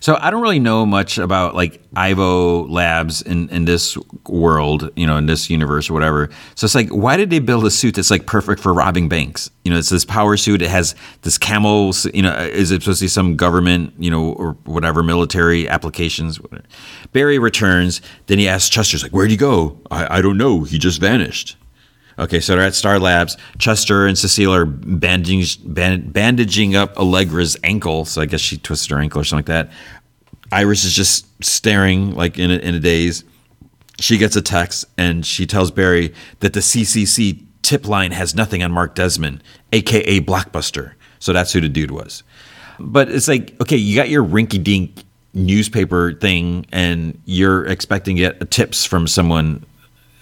So 0.00 0.16
I 0.20 0.30
don't 0.30 0.42
really 0.42 0.60
know 0.60 0.86
much 0.86 1.18
about 1.18 1.54
like 1.54 1.82
Ivo 1.96 2.66
Labs 2.68 3.20
in, 3.22 3.48
in 3.48 3.64
this 3.64 3.98
world, 4.28 4.90
you 4.94 5.06
know, 5.06 5.16
in 5.16 5.26
this 5.26 5.50
universe 5.50 5.90
or 5.90 5.94
whatever. 5.94 6.30
So 6.54 6.66
it's 6.66 6.74
like, 6.74 6.88
why 6.90 7.16
did 7.16 7.30
they 7.30 7.40
build 7.40 7.66
a 7.66 7.70
suit 7.70 7.96
that's 7.96 8.10
like 8.10 8.26
perfect 8.26 8.60
for 8.60 8.72
robbing 8.72 9.08
banks? 9.08 9.50
You 9.64 9.72
know, 9.72 9.78
it's 9.78 9.88
this 9.88 10.04
power 10.04 10.36
suit. 10.36 10.62
It 10.62 10.70
has 10.70 10.94
this 11.22 11.36
camel. 11.36 11.92
You 12.14 12.22
know, 12.22 12.32
uh, 12.32 12.42
is 12.42 12.70
it 12.70 12.82
supposed 12.82 13.00
to 13.00 13.04
be 13.04 13.08
some 13.08 13.36
government, 13.36 13.92
you 13.98 14.10
know, 14.10 14.32
or 14.32 14.52
whatever 14.64 15.02
military 15.02 15.68
applications? 15.68 16.38
Barry 17.12 17.38
returns. 17.38 18.00
Then 18.26 18.38
he 18.38 18.48
asks 18.48 18.68
Chester's 18.70 19.02
like, 19.02 19.12
"Where'd 19.12 19.30
he 19.30 19.36
go? 19.36 19.78
I, 19.90 20.18
I 20.18 20.22
don't 20.22 20.38
know. 20.38 20.62
He 20.62 20.78
just 20.78 21.00
vanished." 21.00 21.56
Okay, 22.18 22.40
so 22.40 22.56
they're 22.56 22.66
at 22.66 22.74
Star 22.74 22.98
Labs. 22.98 23.36
Chester 23.58 24.06
and 24.06 24.18
Cecile 24.18 24.52
are 24.52 24.64
bandaging, 24.66 25.44
band, 25.72 26.12
bandaging 26.12 26.74
up 26.74 26.96
Allegra's 26.96 27.56
ankle. 27.62 28.04
So 28.04 28.20
I 28.20 28.26
guess 28.26 28.40
she 28.40 28.58
twisted 28.58 28.90
her 28.90 28.98
ankle 28.98 29.20
or 29.20 29.24
something 29.24 29.54
like 29.54 29.66
that. 29.68 29.72
Iris 30.50 30.84
is 30.84 30.94
just 30.94 31.26
staring 31.44 32.14
like 32.14 32.38
in 32.38 32.50
a, 32.50 32.56
in 32.56 32.74
a 32.74 32.80
daze. 32.80 33.22
She 34.00 34.18
gets 34.18 34.34
a 34.34 34.42
text 34.42 34.86
and 34.96 35.24
she 35.24 35.46
tells 35.46 35.70
Barry 35.70 36.12
that 36.40 36.54
the 36.54 36.60
CCC 36.60 37.44
tip 37.62 37.86
line 37.86 38.12
has 38.12 38.34
nothing 38.34 38.62
on 38.62 38.72
Mark 38.72 38.94
Desmond, 38.94 39.42
aka 39.72 40.20
Blockbuster. 40.20 40.94
So 41.20 41.32
that's 41.32 41.52
who 41.52 41.60
the 41.60 41.68
dude 41.68 41.90
was. 41.90 42.22
But 42.80 43.10
it's 43.10 43.28
like, 43.28 43.60
okay, 43.60 43.76
you 43.76 43.94
got 43.96 44.08
your 44.08 44.24
rinky 44.24 44.62
dink 44.62 45.04
newspaper 45.34 46.14
thing 46.14 46.66
and 46.72 47.20
you're 47.26 47.66
expecting 47.66 48.16
to 48.16 48.22
get 48.22 48.50
tips 48.50 48.84
from 48.84 49.06
someone 49.06 49.64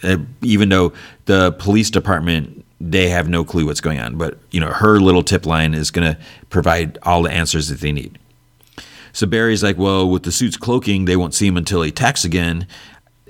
uh, 0.03 0.19
even 0.43 0.69
though 0.69 0.93
the 1.25 1.53
police 1.53 1.91
department 1.91 2.65
they 2.81 3.09
have 3.09 3.29
no 3.29 3.43
clue 3.45 3.65
what's 3.65 3.81
going 3.81 3.99
on 3.99 4.17
but 4.17 4.39
you 4.51 4.61
know 4.61 4.71
her 4.71 5.01
little 5.01 5.23
tip 5.23 5.47
line 5.47 5.75
is 5.75 5.91
going 5.91 6.15
to 6.15 6.21
provide 6.51 6.99
all 7.03 7.23
the 7.23 7.31
answers 7.31 7.69
that 7.69 7.81
they 7.81 7.93
need. 7.93 8.19
So 9.13 9.27
barry's 9.27 9.63
like 9.63 9.79
well 9.79 10.09
with 10.09 10.25
the 10.25 10.33
suits 10.33 10.57
cloaking 10.57 11.07
they 11.07 11.17
won't 11.17 11.35
see 11.35 11.47
him 11.47 11.57
until 11.57 11.83
he 11.83 11.89
attacks 11.89 12.25
again. 12.25 12.67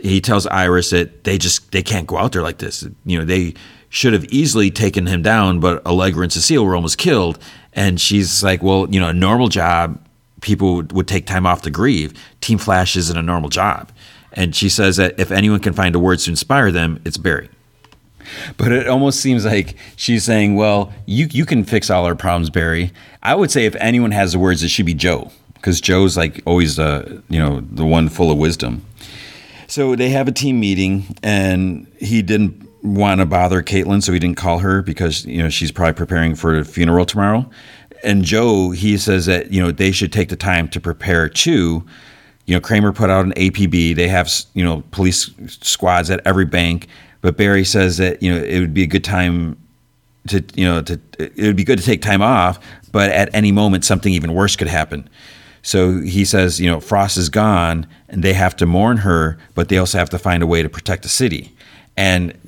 He 0.01 0.21
tells 0.21 0.47
iris 0.49 0.91
that 0.91 1.25
they 1.25 1.39
just 1.39 1.73
they 1.73 1.83
can't 1.83 2.07
go 2.07 2.19
out 2.19 2.33
there 2.33 2.43
like 2.43 2.59
this. 2.59 2.87
You 3.05 3.19
know 3.19 3.25
they 3.25 3.55
should 3.89 4.13
have 4.13 4.25
easily 4.27 4.71
taken 4.71 5.07
him 5.07 5.23
down 5.23 5.61
but 5.61 5.85
allegra 5.87 6.25
and 6.25 6.33
cecile 6.33 6.65
were 6.65 6.75
almost 6.75 6.99
killed. 6.99 7.39
And 7.73 8.01
she's 8.01 8.43
like 8.43 8.63
well 8.63 8.89
you 8.91 8.99
know 8.99 9.09
a 9.09 9.15
normal 9.15 9.49
job 9.49 10.03
people 10.41 10.83
would 10.93 11.09
take 11.09 11.27
time 11.27 11.47
off 11.47 11.63
to 11.63 11.71
grieve. 11.71 12.13
Team 12.41 12.59
flash 12.59 12.97
isn't 12.97 13.17
a 13.17 13.23
normal 13.23 13.49
job 13.49 13.91
and 14.37 14.55
she 14.55 14.69
says 14.69 14.99
that 14.99 15.19
if 15.19 15.33
anyone 15.33 15.61
can 15.61 15.73
find 15.73 15.95
the 15.95 15.99
words 15.99 16.25
to 16.25 16.31
inspire 16.31 16.71
them, 16.71 17.01
it's 17.05 17.17
Barry. 17.17 17.49
But 18.57 18.71
it 18.73 18.87
almost 18.87 19.21
seems 19.21 19.45
like 19.45 19.77
she's 19.97 20.25
saying, 20.25 20.57
"Well, 20.57 20.93
you 21.07 21.29
you 21.31 21.47
can 21.47 21.65
fix 21.65 21.91
all 21.91 22.05
our 22.05 22.15
problems, 22.15 22.51
Barry." 22.51 22.93
I 23.23 23.35
would 23.35 23.51
say 23.51 23.65
if 23.65 23.75
anyone 23.77 24.11
has 24.11 24.33
the 24.33 24.39
words, 24.39 24.63
it 24.63 24.69
should 24.69 24.87
be 24.87 24.95
Joe, 24.95 25.31
because 25.55 25.81
Joe's 25.81 26.17
like 26.17 26.43
always 26.45 26.77
the 26.77 27.23
you 27.29 27.39
know 27.39 27.61
the 27.61 27.87
one 27.87 28.09
full 28.09 28.31
of 28.31 28.39
wisdom. 28.39 28.85
So 29.69 29.97
they 29.97 30.11
have 30.11 30.29
a 30.29 30.33
team 30.33 30.61
meeting, 30.61 31.17
and 31.23 31.87
he 31.99 32.23
didn't 32.23 32.69
want 32.83 33.21
to 33.21 33.27
bother 33.27 33.63
Caitlin, 33.63 34.03
so 34.03 34.13
he 34.13 34.19
didn't 34.19 34.37
call 34.37 34.59
her 34.59 34.83
because 34.83 35.25
you 35.25 35.43
know 35.43 35.49
she's 35.49 35.73
probably 35.73 35.95
preparing 35.95 36.35
for 36.35 36.59
a 36.59 36.65
funeral 36.65 37.07
tomorrow. 37.07 37.49
And 38.05 38.25
Joe, 38.25 38.71
he 38.71 38.99
says 38.99 39.27
that 39.27 39.53
you 39.53 39.63
know 39.63 39.71
they 39.71 39.93
should 39.93 40.13
take 40.13 40.29
the 40.29 40.37
time 40.37 40.69
to 40.71 40.81
prepare 40.81 41.29
too 41.29 41.87
you 42.47 42.55
know, 42.55 42.61
Kramer 42.61 42.93
put 42.93 43.11
out 43.11 43.25
an 43.25 43.33
APB. 43.33 43.95
They 43.95 44.09
have, 44.09 44.33
you 44.55 44.65
know, 44.65 44.83
police 44.93 45.31
squads 45.47 46.11
at 46.11 46.21
every 46.25 46.45
bank. 46.45 46.89
But 47.21 47.37
Barry 47.37 47.65
says 47.65 47.97
that, 47.99 48.23
you 48.23 48.33
know, 48.33 48.41
it 48.41 48.61
would 48.61 48.73
be 48.73 48.85
a 48.85 48.87
good 48.87 49.05
time 49.05 49.57
to, 50.29 50.45
you 50.55 50.65
know, 50.65 50.83
to, 50.83 51.01
it 51.19 51.39
would 51.39 51.57
be 51.57 51.65
good 51.65 51.79
to 51.79 51.85
take 51.85 52.03
time 52.03 52.23
off, 52.23 52.59
but 52.93 53.11
at 53.11 53.35
any 53.35 53.53
moment, 53.53 53.85
something 53.85 54.13
even 54.13 54.33
worse 54.35 54.57
could 54.57 54.69
happen. 54.69 55.09
So 55.63 56.01
he 56.01 56.25
says, 56.25 56.61
you 56.61 56.71
know, 56.71 56.79
Frost 56.79 57.17
is 57.17 57.29
gone 57.29 57.87
and 58.09 58.23
they 58.23 58.33
have 58.33 58.55
to 58.57 58.67
mourn 58.67 58.99
her, 58.99 59.39
but 59.55 59.69
they 59.69 59.79
also 59.79 59.99
have 59.99 60.11
to 60.11 60.19
find 60.19 60.43
a 60.43 60.47
way 60.47 60.63
to 60.63 60.69
protect 60.69 61.03
the 61.03 61.09
city. 61.09 61.53
And 61.97 62.39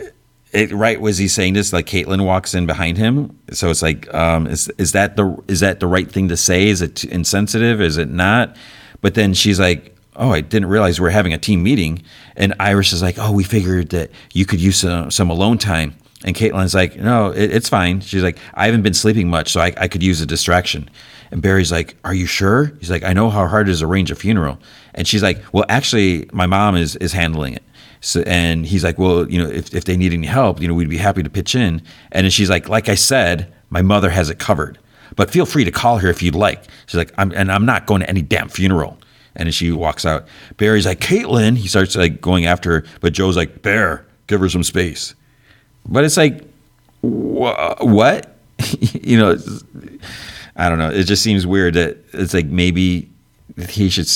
it, 0.52 0.72
right 0.72 1.00
was 1.00 1.18
he 1.18 1.26
saying 1.26 1.54
this 1.54 1.72
like 1.72 1.86
Caitlin 1.86 2.24
walks 2.24 2.54
in 2.54 2.66
behind 2.66 2.96
him, 2.96 3.38
so 3.50 3.70
it's 3.70 3.82
like, 3.82 4.12
um, 4.14 4.46
is 4.46 4.68
is 4.78 4.92
that 4.92 5.16
the 5.16 5.36
is 5.46 5.60
that 5.60 5.80
the 5.80 5.86
right 5.86 6.10
thing 6.10 6.28
to 6.28 6.36
say? 6.36 6.68
Is 6.68 6.80
it 6.80 7.04
insensitive? 7.04 7.82
Is 7.82 7.98
it 7.98 8.08
not? 8.08 8.56
But 9.00 9.14
then 9.14 9.34
she's 9.34 9.60
like, 9.60 9.96
oh, 10.16 10.30
I 10.30 10.40
didn't 10.40 10.68
realize 10.68 11.00
we 11.00 11.06
are 11.06 11.10
having 11.10 11.32
a 11.32 11.38
team 11.38 11.62
meeting. 11.62 12.02
And 12.36 12.54
Iris 12.58 12.92
is 12.92 13.02
like, 13.02 13.16
oh, 13.18 13.32
we 13.32 13.44
figured 13.44 13.90
that 13.90 14.10
you 14.32 14.44
could 14.44 14.60
use 14.60 14.80
some, 14.80 15.10
some 15.10 15.30
alone 15.30 15.58
time. 15.58 15.94
And 16.24 16.34
Caitlin's 16.34 16.74
like, 16.74 16.96
no, 16.96 17.30
it, 17.30 17.52
it's 17.52 17.68
fine. 17.68 18.00
She's 18.00 18.24
like, 18.24 18.38
I 18.54 18.66
haven't 18.66 18.82
been 18.82 18.94
sleeping 18.94 19.28
much, 19.28 19.52
so 19.52 19.60
I, 19.60 19.72
I 19.76 19.88
could 19.88 20.02
use 20.02 20.20
a 20.20 20.26
distraction. 20.26 20.90
And 21.30 21.40
Barry's 21.40 21.70
like, 21.70 21.94
are 22.04 22.14
you 22.14 22.26
sure? 22.26 22.72
He's 22.80 22.90
like, 22.90 23.04
I 23.04 23.12
know 23.12 23.30
how 23.30 23.46
hard 23.46 23.68
it 23.68 23.72
is 23.72 23.80
to 23.80 23.86
arrange 23.86 24.10
a 24.10 24.16
funeral. 24.16 24.58
And 24.94 25.06
she's 25.06 25.22
like, 25.22 25.40
well, 25.52 25.64
actually, 25.68 26.28
my 26.32 26.46
mom 26.46 26.76
is, 26.76 26.96
is 26.96 27.12
handling 27.12 27.54
it. 27.54 27.62
So, 28.00 28.22
and 28.26 28.66
he's 28.66 28.82
like, 28.82 28.98
well, 28.98 29.28
you 29.28 29.42
know, 29.42 29.48
if, 29.48 29.74
if 29.74 29.84
they 29.84 29.96
need 29.96 30.12
any 30.12 30.26
help, 30.26 30.60
you 30.60 30.68
know, 30.68 30.74
we'd 30.74 30.88
be 30.88 30.98
happy 30.98 31.22
to 31.22 31.30
pitch 31.30 31.54
in. 31.54 31.82
And 32.12 32.24
then 32.24 32.30
she's 32.30 32.50
like, 32.50 32.68
like 32.68 32.88
I 32.88 32.94
said, 32.94 33.52
my 33.70 33.82
mother 33.82 34.10
has 34.10 34.30
it 34.30 34.38
covered. 34.38 34.78
But 35.16 35.30
feel 35.30 35.46
free 35.46 35.64
to 35.64 35.70
call 35.70 35.98
her 35.98 36.08
if 36.08 36.22
you'd 36.22 36.34
like. 36.34 36.62
She's 36.86 36.96
like, 36.96 37.12
I'm, 37.18 37.32
and 37.32 37.50
I'm 37.50 37.66
not 37.66 37.86
going 37.86 38.00
to 38.00 38.08
any 38.08 38.22
damn 38.22 38.48
funeral. 38.48 38.98
And 39.36 39.54
she 39.54 39.70
walks 39.70 40.04
out. 40.04 40.26
Barry's 40.56 40.86
like, 40.86 41.00
Caitlin. 41.00 41.56
He 41.56 41.68
starts 41.68 41.96
like 41.96 42.20
going 42.20 42.46
after 42.46 42.80
her, 42.80 42.84
but 43.00 43.12
Joe's 43.12 43.36
like, 43.36 43.62
Bear, 43.62 44.04
give 44.26 44.40
her 44.40 44.48
some 44.48 44.64
space. 44.64 45.14
But 45.86 46.04
it's 46.04 46.16
like, 46.16 46.42
wh- 47.02 47.80
what? 47.80 48.36
you 48.80 49.16
know, 49.16 49.38
I 50.56 50.68
don't 50.68 50.78
know. 50.78 50.90
It 50.90 51.04
just 51.04 51.22
seems 51.22 51.46
weird 51.46 51.74
that 51.74 51.98
it's 52.12 52.34
like 52.34 52.46
maybe 52.46 53.08
he 53.68 53.88
should 53.88 54.08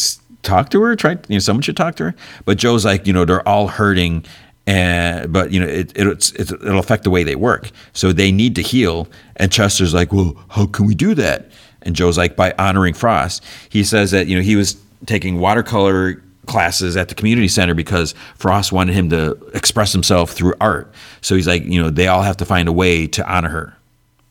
talk 0.42 0.70
to 0.70 0.82
her. 0.82 0.96
Try, 0.96 1.12
you 1.28 1.36
know, 1.36 1.38
someone 1.38 1.62
should 1.62 1.76
talk 1.76 1.94
to 1.96 2.04
her. 2.04 2.14
But 2.44 2.58
Joe's 2.58 2.84
like, 2.84 3.06
you 3.06 3.12
know, 3.12 3.24
they're 3.24 3.46
all 3.48 3.68
hurting, 3.68 4.24
and 4.66 5.32
but 5.32 5.50
you 5.52 5.60
know, 5.60 5.66
it, 5.66 5.92
it 5.96 6.06
it's, 6.06 6.32
it'll 6.34 6.78
affect 6.78 7.04
the 7.04 7.10
way 7.10 7.24
they 7.24 7.36
work. 7.36 7.70
So 7.92 8.12
they 8.12 8.30
need 8.30 8.54
to 8.56 8.62
heal. 8.62 9.08
And 9.36 9.50
Chester's 9.50 9.94
like, 9.94 10.12
well, 10.12 10.36
how 10.50 10.66
can 10.66 10.86
we 10.86 10.94
do 10.94 11.14
that? 11.14 11.50
And 11.82 11.96
Joe's 11.96 12.16
like, 12.16 12.36
by 12.36 12.54
honoring 12.58 12.94
Frost. 12.94 13.42
He 13.68 13.82
says 13.82 14.12
that 14.12 14.28
you 14.28 14.36
know 14.36 14.42
he 14.42 14.56
was 14.56 14.76
taking 15.06 15.40
watercolor 15.40 16.22
classes 16.46 16.96
at 16.96 17.08
the 17.08 17.14
community 17.14 17.48
center 17.48 17.74
because 17.74 18.14
Frost 18.36 18.72
wanted 18.72 18.94
him 18.94 19.10
to 19.10 19.32
express 19.54 19.92
himself 19.92 20.32
through 20.32 20.54
art. 20.60 20.92
So 21.20 21.34
he's 21.34 21.46
like, 21.46 21.64
you 21.64 21.80
know, 21.80 21.90
they 21.90 22.08
all 22.08 22.22
have 22.22 22.36
to 22.38 22.44
find 22.44 22.68
a 22.68 22.72
way 22.72 23.06
to 23.08 23.32
honor 23.32 23.48
her. 23.48 23.76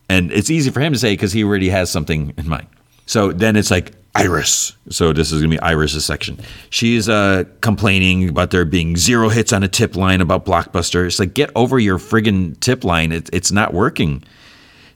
And 0.10 0.32
it's 0.32 0.50
easy 0.50 0.72
for 0.72 0.82
him 0.82 0.92
to 0.92 1.00
say 1.00 1.14
because 1.14 1.32
he 1.32 1.44
already 1.44 1.70
has 1.70 1.90
something 1.90 2.34
in 2.38 2.50
mind. 2.50 2.68
So 3.06 3.32
then 3.32 3.56
it's 3.56 3.72
like 3.72 3.94
Iris. 4.16 4.76
So 4.90 5.14
this 5.14 5.32
is 5.32 5.42
gonna 5.42 5.56
be 5.56 5.60
Iris's 5.60 6.06
section. 6.06 6.38
She's 6.70 7.08
uh, 7.08 7.46
complaining 7.62 8.30
about 8.30 8.52
there 8.52 8.66
being 8.66 8.98
zero 8.98 9.30
hits 9.30 9.54
on 9.54 9.64
a 9.64 9.68
tip 9.68 9.96
line 9.96 10.20
about 10.20 10.46
Blockbuster. 10.46 11.06
It's 11.06 11.20
like 11.20 11.34
get 11.34 11.50
over 11.56 11.80
your 11.80 11.98
friggin' 11.98 12.60
tip 12.60 12.84
line. 12.84 13.12
It, 13.12 13.30
it's 13.32 13.52
not 13.52 13.74
working. 13.74 14.24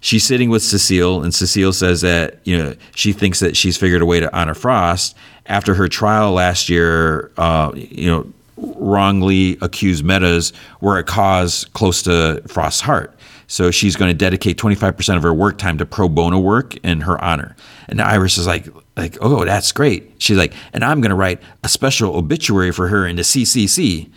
She's 0.02 0.24
sitting 0.24 0.50
with 0.50 0.62
Cecile, 0.62 1.24
and 1.24 1.34
Cecile 1.34 1.74
says 1.74 2.02
that 2.02 2.40
you 2.44 2.58
know 2.58 2.76
she 2.94 3.14
thinks 3.14 3.40
that 3.40 3.56
she's 3.56 3.78
figured 3.78 4.02
a 4.02 4.06
way 4.06 4.20
to 4.20 4.36
honor 4.38 4.54
Frost 4.54 5.16
after 5.46 5.74
her 5.76 5.88
trial 5.88 6.34
last 6.34 6.68
year. 6.68 7.32
Uh, 7.38 7.72
you 7.74 8.08
know, 8.12 8.32
wrongly 8.58 9.58
accused 9.62 10.04
metas 10.04 10.52
were 10.82 10.98
a 10.98 11.04
cause 11.04 11.66
close 11.74 12.02
to 12.04 12.42
Frost's 12.48 12.82
heart. 12.82 13.15
So 13.48 13.72
she's 13.72 13.96
going 13.96 14.10
to 14.10 14.18
dedicate 14.18 14.58
25% 14.58 15.18
of 15.18 15.24
her 15.24 15.34
work 15.34 15.58
time 15.58 15.78
to 15.78 15.86
pro 15.86 16.10
bono 16.10 16.40
work 16.40 16.76
in 16.78 17.02
her 17.02 17.24
honor. 17.24 17.56
And 17.88 18.02
Iris 18.02 18.38
is 18.38 18.48
like, 18.48 18.68
like, 18.98 19.18
oh, 19.22 19.46
that's 19.46 19.72
great. 19.72 20.14
She's 20.20 20.38
like, 20.38 20.54
and 20.74 20.84
I'm 20.84 21.02
going 21.02 21.10
to 21.10 21.16
write 21.16 21.42
a 21.64 21.70
special 21.70 22.16
obituary 22.16 22.72
for 22.72 22.88
her 22.88 23.06
in 23.06 23.18
the 23.18 23.22
CCC. 23.22 24.10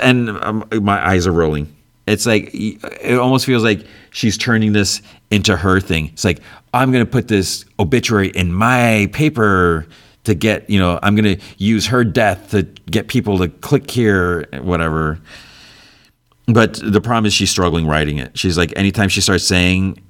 And 0.00 0.30
um, 0.30 0.64
my 0.72 1.06
eyes 1.06 1.26
are 1.26 1.32
rolling. 1.32 1.74
It's 2.06 2.26
like 2.26 2.50
it 2.52 3.18
almost 3.18 3.46
feels 3.46 3.64
like 3.64 3.86
she's 4.10 4.36
turning 4.36 4.72
this 4.72 5.00
into 5.30 5.56
her 5.56 5.80
thing. 5.80 6.08
It's 6.08 6.24
like 6.24 6.40
I'm 6.74 6.92
going 6.92 7.04
to 7.04 7.10
put 7.10 7.28
this 7.28 7.64
obituary 7.78 8.28
in 8.28 8.52
my 8.52 9.08
paper 9.12 9.86
to 10.24 10.34
get, 10.34 10.68
you 10.68 10.78
know, 10.78 10.98
I'm 11.02 11.16
going 11.16 11.38
to 11.38 11.44
use 11.56 11.86
her 11.86 12.04
death 12.04 12.50
to 12.50 12.62
get 12.90 13.08
people 13.08 13.38
to 13.38 13.48
click 13.48 13.90
here, 13.90 14.46
whatever. 14.60 15.18
But 16.46 16.74
the 16.74 17.00
problem 17.00 17.26
is 17.26 17.32
she's 17.32 17.50
struggling 17.50 17.86
writing 17.86 18.18
it. 18.18 18.38
She's 18.38 18.58
like, 18.58 18.72
anytime 18.76 19.08
she 19.08 19.20
starts 19.20 19.44
saying 19.44 20.02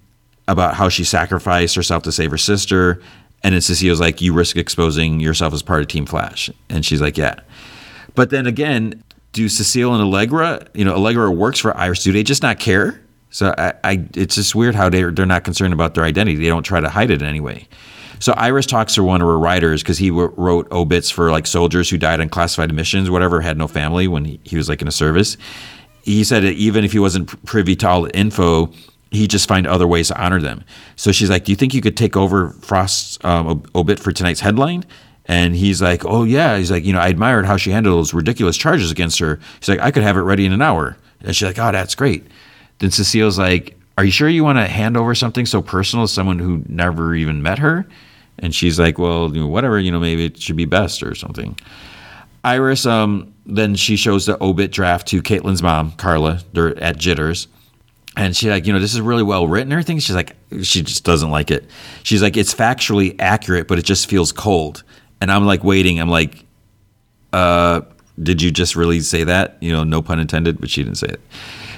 about 0.49 0.75
how 0.75 0.89
she 0.89 1.05
sacrificed 1.05 1.75
herself 1.75 2.03
to 2.05 2.13
save 2.13 2.31
her 2.31 2.39
sister, 2.39 3.01
and 3.43 3.55
then 3.55 3.61
Cecile's 3.61 4.01
like, 4.01 4.21
you 4.21 4.33
risk 4.33 4.57
exposing 4.57 5.21
yourself 5.21 5.55
as 5.55 5.63
part 5.63 5.83
of 5.83 5.89
Team 5.89 6.07
Flash. 6.07 6.51
And 6.69 6.85
she's 6.85 7.01
like, 7.01 7.17
yeah. 7.17 7.41
But 8.15 8.31
then 8.31 8.47
again, 8.47 9.03
do 9.33 9.49
Cecile 9.49 9.95
and 9.95 10.03
Allegra, 10.03 10.67
you 10.75 10.85
know, 10.85 10.95
Allegra 10.95 11.31
works 11.31 11.59
for 11.59 11.77
Iris, 11.77 12.03
do 12.03 12.13
they 12.13 12.23
just 12.23 12.43
not 12.43 12.59
care? 12.59 13.01
So 13.31 13.55
I, 13.59 13.75
I 13.85 14.09
it's 14.15 14.37
just 14.37 14.55
weird 14.55 14.75
how 14.75 14.89
they're, 14.89 15.11
they're 15.11 15.27
not 15.27 15.45
concerned 15.45 15.75
about 15.75 15.95
their 15.95 16.05
identity. 16.05 16.37
They 16.37 16.49
don't 16.49 16.63
try 16.63 16.81
to 16.81 16.89
hide 16.89 17.11
it 17.11 17.21
in 17.21 17.29
any 17.29 17.41
way. 17.41 17.69
So 18.21 18.33
Iris 18.33 18.65
talks 18.65 18.95
to 18.95 19.05
one 19.05 19.21
of 19.21 19.27
her 19.27 19.39
writers 19.39 19.83
because 19.83 19.99
he 19.99 20.11
wrote 20.11 20.71
obits 20.73 21.11
for 21.11 21.31
like 21.31 21.47
soldiers 21.47 21.91
who 21.91 21.99
died 21.99 22.21
on 22.21 22.29
classified 22.29 22.73
missions, 22.73 23.11
whatever, 23.11 23.41
had 23.41 23.59
no 23.59 23.69
family 23.69 24.09
when 24.09 24.25
he, 24.25 24.41
he 24.45 24.57
was 24.57 24.69
like 24.69 24.81
in 24.81 24.89
a 24.89 24.93
service 24.93 25.37
he 26.05 26.23
said 26.23 26.45
even 26.45 26.85
if 26.85 26.93
he 26.93 26.99
wasn't 26.99 27.45
privy 27.47 27.75
to 27.77 27.89
all 27.89 28.03
the 28.03 28.17
info, 28.17 28.71
he 29.11 29.27
just 29.27 29.49
find 29.49 29.67
other 29.67 29.87
ways 29.87 30.09
to 30.09 30.23
honor 30.23 30.41
them. 30.41 30.65
So 30.97 31.13
she's 31.13 31.31
like, 31.31 31.45
"Do 31.45 31.53
you 31.53 31.57
think 31.57 31.73
you 31.73 31.81
could 31.81 31.97
take 31.97 32.17
over 32.17 32.51
Frost's 32.61 33.19
um, 33.25 33.63
obit 33.75 33.99
for 33.99 34.13
tonight's 34.13 34.41
headline?" 34.41 34.85
And 35.27 35.57
he's 35.57 35.81
like, 35.81 36.05
"Oh 36.05 36.25
yeah." 36.25 36.59
He's 36.59 36.71
like, 36.71 36.85
"You 36.85 36.93
know, 36.93 36.99
I 36.99 37.09
admired 37.09 37.47
how 37.47 37.57
she 37.57 37.71
handled 37.71 37.99
those 37.99 38.13
ridiculous 38.13 38.57
charges 38.57 38.91
against 38.91 39.19
her." 39.21 39.39
He's 39.61 39.69
like, 39.69 39.81
"I 39.81 39.91
could 39.91 40.03
have 40.03 40.17
it 40.17 40.23
ready 40.23 40.45
in 40.45 40.53
an 40.53 40.63
hour." 40.63 40.97
And 41.23 41.35
she's 41.35 41.47
like, 41.47 41.59
"Oh, 41.59 41.73
that's 41.73 41.95
great." 41.95 42.27
Then 42.81 42.91
Cecile's 42.91 43.39
like, 43.39 43.79
"Are 43.97 44.05
you 44.05 44.11
sure 44.11 44.29
you 44.29 44.45
want 44.45 44.59
to 44.59 44.67
hand 44.67 44.97
over 44.97 45.15
something 45.15 45.47
so 45.47 45.63
personal 45.63 46.07
to 46.07 46.13
someone 46.13 46.39
who 46.39 46.63
never 46.69 47.15
even 47.15 47.43
met 47.43 47.59
her?" 47.61 47.87
And 48.41 48.55
she's 48.55 48.79
like, 48.79 48.99
"Well, 48.99 49.35
you 49.35 49.41
know, 49.41 49.47
whatever. 49.47 49.79
You 49.79 49.93
know, 49.93 50.01
maybe 50.01 50.27
it 50.27 50.41
should 50.41 50.57
be 50.57 50.67
best 50.67 51.03
or 51.03 51.15
something." 51.15 51.57
Iris, 52.45 52.85
um, 52.85 53.34
then 53.47 53.75
she 53.75 53.97
shows 53.97 54.27
the 54.27 54.43
obit 54.43 54.73
draft 54.73 55.09
to 55.09 55.23
Caitlin's 55.23 55.63
mom, 55.63 55.93
Carla. 55.93 56.41
At 56.57 56.97
Jitters. 56.97 57.49
And 58.17 58.37
she's 58.37 58.49
like, 58.49 58.67
you 58.67 58.73
know, 58.73 58.79
this 58.79 58.95
is 58.95 59.01
really 59.01 59.25
well 59.25 59.49
written. 59.49 59.73
Everything. 59.73 59.99
She's 59.99 60.15
like, 60.15 60.37
she 60.63 60.83
just 60.83 61.05
doesn't 61.05 61.31
like 61.31 61.51
it. 61.51 61.69
She's 62.05 62.23
like, 62.23 62.37
it's 62.37 62.55
factually 62.55 63.17
accurate, 63.19 63.67
but 63.67 63.79
it 63.79 63.85
just 63.85 64.09
feels 64.09 64.31
cold. 64.31 64.85
And 65.21 65.33
I'm 65.33 65.45
like 65.45 65.65
waiting. 65.65 66.01
I'm 66.01 66.09
like, 66.09 66.45
uh, 67.33 67.81
did 68.23 68.41
you 68.41 68.53
just 68.53 68.77
really 68.77 69.01
say 69.01 69.25
that? 69.25 69.57
You 69.61 69.73
know, 69.73 69.83
no 69.83 70.01
pun 70.01 70.21
intended, 70.21 70.61
but 70.61 70.71
she 70.71 70.85
didn't 70.85 70.99
say 70.99 71.09
it. 71.09 71.21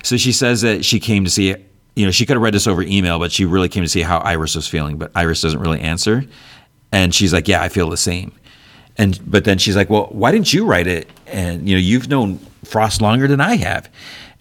So 0.02 0.18
she 0.18 0.32
says 0.32 0.60
that 0.60 0.84
she 0.84 1.00
came 1.00 1.24
to 1.24 1.30
see, 1.30 1.54
you 1.94 2.04
know, 2.04 2.12
she 2.12 2.26
could 2.26 2.34
have 2.34 2.42
read 2.42 2.54
this 2.54 2.66
over 2.66 2.82
email, 2.82 3.18
but 3.18 3.32
she 3.32 3.46
really 3.46 3.70
came 3.70 3.82
to 3.82 3.88
see 3.88 4.02
how 4.02 4.18
Iris 4.18 4.54
was 4.54 4.68
feeling. 4.68 4.98
But 4.98 5.12
Iris 5.14 5.40
doesn't 5.40 5.58
really 5.58 5.80
answer. 5.80 6.26
And 6.92 7.14
she's 7.14 7.32
like, 7.32 7.48
yeah, 7.48 7.62
I 7.62 7.70
feel 7.70 7.88
the 7.88 7.96
same. 7.96 8.32
And 8.99 9.18
but 9.30 9.44
then 9.44 9.59
she's 9.59 9.76
like, 9.76 9.90
"Well, 9.90 10.09
why 10.11 10.32
didn't 10.32 10.53
you 10.53 10.64
write 10.64 10.86
it?" 10.86 11.09
And 11.26 11.68
you 11.68 11.76
know, 11.76 11.80
you've 11.80 12.09
known 12.09 12.38
Frost 12.64 13.01
longer 13.01 13.28
than 13.28 13.40
I 13.40 13.57
have. 13.57 13.88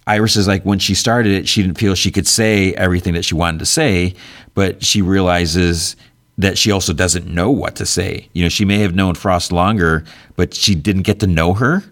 Iris 0.07 0.35
is 0.35 0.47
like, 0.47 0.63
when 0.63 0.77
she 0.77 0.93
started 0.93 1.31
it, 1.31 1.47
she 1.47 1.63
didn't 1.63 1.79
feel 1.79 1.95
she 1.95 2.11
could 2.11 2.27
say 2.27 2.73
everything 2.75 3.15
that 3.15 3.25
she 3.25 3.33
wanted 3.33 3.57
to 3.59 3.65
say, 3.65 4.13
but 4.53 4.83
she 4.83 5.01
realizes 5.01 5.95
that 6.37 6.59
she 6.59 6.69
also 6.69 6.93
doesn't 6.93 7.25
know 7.25 7.49
what 7.49 7.75
to 7.77 7.87
say. 7.87 8.29
You 8.33 8.43
know, 8.43 8.49
she 8.49 8.65
may 8.65 8.79
have 8.79 8.93
known 8.93 9.15
Frost 9.15 9.51
longer, 9.51 10.03
but 10.35 10.53
she 10.53 10.75
didn't 10.75 11.03
get 11.03 11.19
to 11.21 11.27
know 11.27 11.53
her 11.55 11.83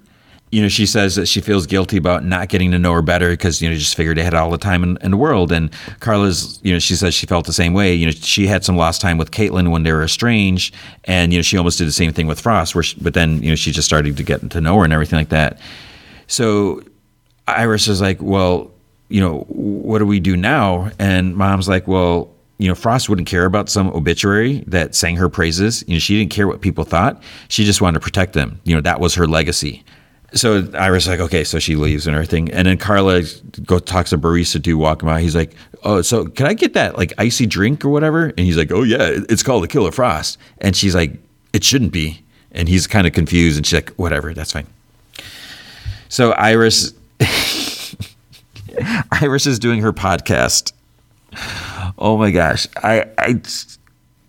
you 0.53 0.61
know, 0.61 0.67
she 0.67 0.85
says 0.85 1.15
that 1.15 1.25
she 1.25 1.41
feels 1.41 1.65
guilty 1.65 1.97
about 1.97 2.23
not 2.23 2.47
getting 2.47 2.69
to 2.69 2.77
know 2.77 2.93
her 2.93 3.01
better 3.01 3.31
because, 3.31 3.59
you 3.59 3.67
know, 3.67 3.75
just 3.75 3.95
figured 3.95 4.17
they 4.17 4.23
had 4.23 4.35
all 4.35 4.51
the 4.51 4.57
time 4.59 4.83
in, 4.83 4.99
in, 5.01 5.09
the 5.09 5.17
world. 5.17 5.51
And 5.51 5.71
Carla's, 5.99 6.59
you 6.61 6.71
know, 6.71 6.77
she 6.77 6.93
says 6.95 7.15
she 7.15 7.25
felt 7.25 7.47
the 7.47 7.53
same 7.53 7.73
way. 7.73 7.95
You 7.95 8.05
know, 8.05 8.11
she 8.11 8.45
had 8.45 8.63
some 8.63 8.77
lost 8.77 9.01
time 9.01 9.17
with 9.17 9.31
Caitlin 9.31 9.71
when 9.71 9.81
they 9.81 9.91
were 9.91 10.03
estranged. 10.03 10.75
And, 11.05 11.33
you 11.33 11.39
know, 11.39 11.41
she 11.41 11.57
almost 11.57 11.79
did 11.79 11.87
the 11.87 11.91
same 11.91 12.13
thing 12.13 12.27
with 12.27 12.39
Frost, 12.39 12.75
where 12.75 12.83
she, 12.83 12.95
but 13.01 13.15
then, 13.15 13.41
you 13.41 13.49
know, 13.49 13.55
she 13.55 13.71
just 13.71 13.87
started 13.87 14.15
to 14.15 14.21
get 14.21 14.47
to 14.51 14.61
know 14.61 14.77
her 14.77 14.83
and 14.83 14.93
everything 14.93 15.17
like 15.17 15.29
that. 15.29 15.59
So 16.27 16.83
Iris 17.47 17.87
is 17.87 17.99
like, 17.99 18.21
well, 18.21 18.69
you 19.09 19.21
know, 19.21 19.39
what 19.47 19.97
do 19.97 20.05
we 20.05 20.19
do 20.19 20.37
now? 20.37 20.91
And 20.99 21.35
mom's 21.35 21.67
like, 21.67 21.87
well, 21.87 22.29
you 22.59 22.67
know, 22.67 22.75
Frost 22.75 23.09
wouldn't 23.09 23.27
care 23.27 23.45
about 23.45 23.69
some 23.69 23.87
obituary 23.87 24.63
that 24.67 24.93
sang 24.93 25.15
her 25.15 25.29
praises. 25.29 25.83
You 25.87 25.95
know, 25.95 25.99
she 25.99 26.15
didn't 26.15 26.31
care 26.31 26.47
what 26.47 26.61
people 26.61 26.83
thought. 26.83 27.23
She 27.47 27.65
just 27.65 27.81
wanted 27.81 27.97
to 27.97 28.03
protect 28.03 28.33
them. 28.33 28.61
You 28.65 28.75
know, 28.75 28.81
that 28.81 28.99
was 28.99 29.15
her 29.15 29.27
legacy 29.27 29.83
so 30.33 30.67
Iris 30.73 31.03
is 31.03 31.09
like, 31.09 31.19
okay, 31.19 31.43
so 31.43 31.59
she 31.59 31.75
leaves 31.75 32.07
and 32.07 32.15
everything, 32.15 32.51
and 32.51 32.67
then 32.67 32.77
Carla 32.77 33.23
go 33.65 33.79
talks 33.79 34.09
to 34.11 34.17
barista 34.17 34.63
to 34.63 34.73
walk 34.73 35.01
by. 35.01 35.21
He's 35.21 35.35
like, 35.35 35.55
oh, 35.83 36.01
so 36.01 36.25
can 36.25 36.47
I 36.47 36.53
get 36.53 36.73
that 36.73 36.97
like 36.97 37.13
icy 37.17 37.45
drink 37.45 37.85
or 37.85 37.89
whatever? 37.89 38.25
And 38.25 38.39
he's 38.39 38.57
like, 38.57 38.71
oh 38.71 38.83
yeah, 38.83 39.09
it's 39.29 39.43
called 39.43 39.63
a 39.63 39.67
Killer 39.67 39.91
Frost. 39.91 40.37
And 40.59 40.75
she's 40.75 40.95
like, 40.95 41.13
it 41.53 41.63
shouldn't 41.63 41.91
be. 41.91 42.23
And 42.51 42.67
he's 42.67 42.87
kind 42.87 43.07
of 43.07 43.13
confused, 43.13 43.57
and 43.57 43.65
she's 43.65 43.77
like, 43.77 43.91
whatever, 43.91 44.33
that's 44.33 44.51
fine. 44.51 44.67
So 46.09 46.31
Iris, 46.33 46.93
Iris 49.11 49.47
is 49.47 49.59
doing 49.59 49.81
her 49.81 49.93
podcast. 49.93 50.73
Oh 51.97 52.17
my 52.17 52.31
gosh, 52.31 52.67
I, 52.77 53.05
I, 53.17 53.41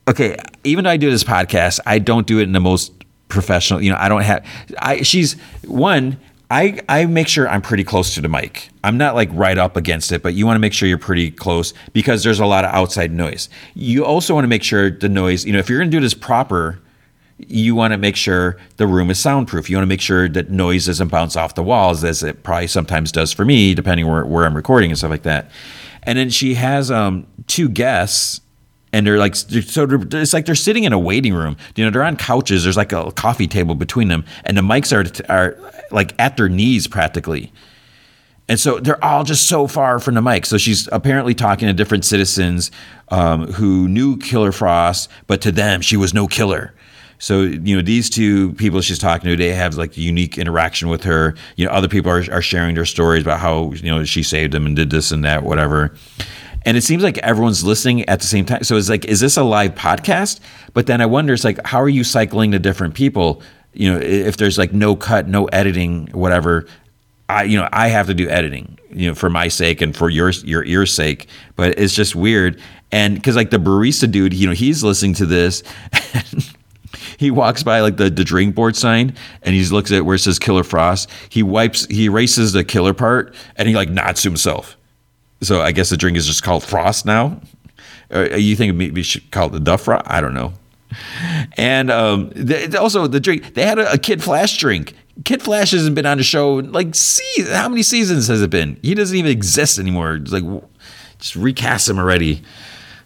okay. 0.09 0.37
Even 0.65 0.85
though 0.85 0.91
I 0.91 0.97
do 0.97 1.11
this 1.11 1.25
podcast, 1.25 1.81
I 1.85 1.99
don't 1.99 2.27
do 2.27 2.39
it 2.39 2.45
in 2.45 2.53
the 2.53 2.61
most 2.61 2.93
professional. 3.35 3.83
You 3.83 3.91
know, 3.91 3.99
I 3.99 4.09
don't 4.09 4.23
have. 4.23 4.47
I 4.79 5.03
she's 5.03 5.35
one. 5.67 6.19
I, 6.51 6.79
I 6.89 7.07
make 7.07 7.27
sure 7.27 7.49
I'm 7.49 7.63
pretty 7.63 7.85
close 7.85 8.15
to 8.15 8.21
the 8.21 8.29
mic. 8.29 8.69
I'm 8.85 8.99
not 8.99 9.15
like 9.15 9.29
right 9.33 9.57
up 9.57 9.77
against 9.77 10.13
it, 10.13 10.23
but 10.23 10.35
you 10.35 10.47
want 10.47 10.57
to 10.57 10.61
make 10.61 10.75
sure 10.75 10.89
you're 10.89 10.99
pretty 10.99 11.31
close 11.31 11.73
because 11.93 12.23
there's 12.23 12.39
a 12.39 12.47
lot 12.47 12.65
of 12.65 12.73
outside 12.73 13.11
noise. 13.13 13.49
You 13.75 14.05
also 14.05 14.35
want 14.35 14.45
to 14.45 14.49
make 14.49 14.63
sure 14.63 14.91
the 14.91 15.09
noise, 15.09 15.45
you 15.47 15.53
know, 15.53 15.59
if 15.59 15.69
you're 15.69 15.79
going 15.79 15.91
to 15.91 15.97
do 15.97 16.01
this 16.01 16.15
proper, 16.15 16.79
you 17.39 17.75
want 17.75 17.93
to 17.93 17.99
make 17.99 18.15
sure 18.15 18.59
the 18.77 18.87
room 18.87 19.11
is 19.11 19.19
soundproof. 19.19 19.69
You 19.69 19.77
want 19.77 19.85
to 19.85 19.89
make 19.89 20.03
sure 20.03 20.29
that 20.29 20.51
noise 20.51 20.87
doesn't 20.87 21.09
bounce 21.09 21.35
off 21.35 21.55
the 21.55 21.63
walls 21.63 22.05
as 22.05 22.23
it 22.23 22.43
probably 22.43 22.69
sometimes 22.69 23.11
does 23.11 23.33
for 23.33 23.45
me, 23.45 23.75
depending 23.75 24.07
where, 24.07 24.25
where 24.25 24.45
I'm 24.45 24.55
recording 24.55 24.91
and 24.91 24.99
stuff 24.99 25.11
like 25.11 25.23
that. 25.23 25.51
And 26.05 26.19
then 26.19 26.31
she 26.31 26.55
has 26.55 26.91
um, 26.91 27.27
two 27.47 27.69
guests 27.69 28.41
and 28.95 29.05
they're 29.05 29.19
like 29.19 29.35
so 29.35 29.87
they're, 29.87 30.23
it's 30.23 30.33
like 30.33 30.47
they're 30.47 30.55
sitting 30.55 30.85
in 30.85 30.93
a 30.93 30.99
waiting 30.99 31.35
room. 31.35 31.57
You 31.75 31.85
know 31.85 31.91
they're 31.91 32.05
on 32.05 32.17
couches. 32.17 32.63
There's 32.63 32.77
like 32.77 32.93
a 32.93 33.11
coffee 33.13 33.49
table 33.49 33.75
between 33.75 34.07
them 34.07 34.25
and 34.45 34.57
the 34.57 34.63
mics 34.63 34.93
are 34.93 35.05
are 35.29 35.59
like 35.91 36.15
at 36.21 36.37
their 36.37 36.49
knees 36.49 36.87
practically. 36.87 37.53
And 38.49 38.61
so 38.61 38.79
they're 38.79 39.03
all 39.05 39.25
just 39.25 39.49
so 39.49 39.67
far 39.67 39.99
from 39.99 40.15
the 40.15 40.23
mic. 40.23 40.47
So 40.47 40.59
she's 40.59 40.87
apparently 40.93 41.35
talking 41.35 41.67
to 41.67 41.73
different 41.73 42.05
citizens 42.05 42.71
um, 43.09 43.51
who 43.53 43.89
knew 43.89 44.17
killer 44.19 44.53
frost 44.53 45.11
but 45.27 45.41
to 45.43 45.51
them 45.51 45.81
she 45.81 45.97
was 45.97 46.15
no 46.15 46.29
killer. 46.29 46.73
So 47.19 47.41
you 47.41 47.75
know 47.75 47.83
these 47.83 48.09
two 48.09 48.53
people 48.53 48.81
she's 48.81 48.99
talking 49.01 49.29
to, 49.29 49.37
they 49.37 49.53
have 49.55 49.75
like 49.75 49.97
unique 49.97 50.39
interaction 50.39 50.89
with 50.89 51.03
her. 51.03 51.35
You 51.57 51.67
know, 51.67 51.73
other 51.73 51.89
people 51.89 52.13
are, 52.13 52.25
are 52.31 52.43
sharing 52.43 52.77
their 52.77 52.85
stories 52.85 53.23
about 53.23 53.41
how 53.41 53.73
you 53.73 53.91
know 53.91 54.05
she 54.05 54.23
saved 54.23 54.53
them 54.53 54.67
and 54.67 54.77
did 54.77 54.91
this 54.91 55.11
and 55.11 55.25
that, 55.25 55.43
whatever 55.43 55.97
and 56.65 56.77
it 56.77 56.83
seems 56.83 57.03
like 57.03 57.19
everyone's 57.19 57.65
listening 57.65 58.09
at 58.09 58.21
the 58.21 58.27
same 58.27 58.45
time. 58.45 58.65
So 58.65 58.77
it's 58.77 58.89
like, 58.89 59.05
is 59.05 59.21
this 59.21 59.37
a 59.37 59.43
live 59.43 59.75
podcast? 59.75 60.41
But 60.73 60.87
then 60.87 61.01
I 61.01 61.07
wonder, 61.07 61.33
it's 61.33 61.45
like, 61.45 61.65
how 61.67 61.81
are 61.81 61.89
you 61.89 62.05
cycling 62.05 62.53
to 62.53 62.59
different 62.59 62.95
people? 62.95 63.43
You 63.73 63.93
know, 63.93 63.99
if 63.99 64.37
there's 64.37 64.57
like 64.57 64.73
no 64.73 64.97
cut, 64.97 65.29
no 65.29 65.47
editing, 65.47 66.07
whatever. 66.13 66.67
I, 67.29 67.45
you 67.45 67.59
know, 67.59 67.69
I 67.73 67.89
have 67.89 68.07
to 68.07 68.15
do 68.15 68.29
editing, 68.29 68.79
you 68.91 69.09
know, 69.09 69.15
for 69.15 69.31
my 69.31 69.49
sake 69.49 69.81
and 69.81 69.97
for 69.97 70.11
your 70.11 70.31
your 70.31 70.65
ear's 70.65 70.93
sake. 70.93 71.29
But 71.57 71.79
it's 71.79 71.95
just 71.95 72.15
weird, 72.15 72.61
and 72.93 73.15
because 73.15 73.35
like 73.35 73.51
the 73.51 73.57
barista 73.57 74.11
dude, 74.11 74.35
you 74.35 74.47
know, 74.47 74.53
he's 74.53 74.85
listening 74.85 75.15
to 75.15 75.27
this. 75.27 75.63
he 77.19 77.31
walks 77.31 77.63
by 77.63 77.81
like 77.81 77.97
the, 77.97 78.11
the 78.11 78.25
drink 78.25 78.55
board 78.55 78.77
sign 78.77 79.15
and 79.43 79.55
he 79.55 79.65
looks 79.67 79.91
at 79.91 80.05
where 80.05 80.17
it 80.17 80.21
says 80.21 80.39
Killer 80.39 80.65
Frost. 80.65 81.11
He 81.29 81.43
wipes, 81.43 81.87
he 81.87 82.05
erases 82.05 82.53
the 82.53 82.65
killer 82.65 82.95
part 82.95 83.35
and 83.57 83.69
he 83.69 83.75
like 83.75 83.89
nods 83.89 84.23
to 84.23 84.29
himself. 84.29 84.77
So 85.45 85.61
I 85.61 85.73
guess 85.73 85.91
the 85.91 85.97
drink 85.97 86.17
is 86.17 86.27
just 86.27 86.43
called 86.43 86.65
Frost 86.65 87.07
now. 87.07 87.41
Or 88.11 88.25
you 88.27 88.57
think 88.57 88.75
maybe 88.75 89.03
should 89.03 89.31
call 89.31 89.55
it 89.55 89.65
the 89.65 89.77
Frost? 89.77 90.05
I 90.07 90.21
don't 90.21 90.35
know. 90.35 90.53
And 91.57 91.91
um, 91.91 92.33
also 92.79 93.07
the 93.07 93.21
drink. 93.21 93.55
They 93.55 93.65
had 93.65 93.79
a, 93.79 93.93
a 93.93 93.99
Kid 93.99 94.23
Flash 94.23 94.57
drink. 94.59 94.95
Kid 95.25 95.43
Flash 95.43 95.71
hasn't 95.71 95.95
been 95.95 96.07
on 96.07 96.19
the 96.19 96.25
show 96.25 96.55
like 96.55 96.95
see 96.95 97.45
how 97.51 97.69
many 97.69 97.83
seasons 97.83 98.27
has 98.29 98.43
it 98.43 98.51
been? 98.51 98.79
He 98.83 98.95
doesn't 98.95 99.17
even 99.17 99.31
exist 99.31 99.79
anymore. 99.79 100.15
It's 100.15 100.33
like 100.33 100.45
just 101.19 101.37
recast 101.37 101.89
him 101.89 101.99
already. 101.99 102.43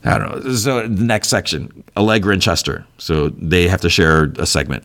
I 0.05 0.18
don't 0.18 0.45
know. 0.45 0.53
So 0.55 0.86
the 0.86 1.05
next 1.05 1.28
section, 1.28 1.84
Allegra 1.97 2.32
and 2.32 2.41
Chester. 2.41 2.86
So 2.99 3.30
they 3.30 3.68
have 3.68 3.80
to 3.82 3.91
share 3.91 4.32
a 4.39 4.47
segment. 4.47 4.84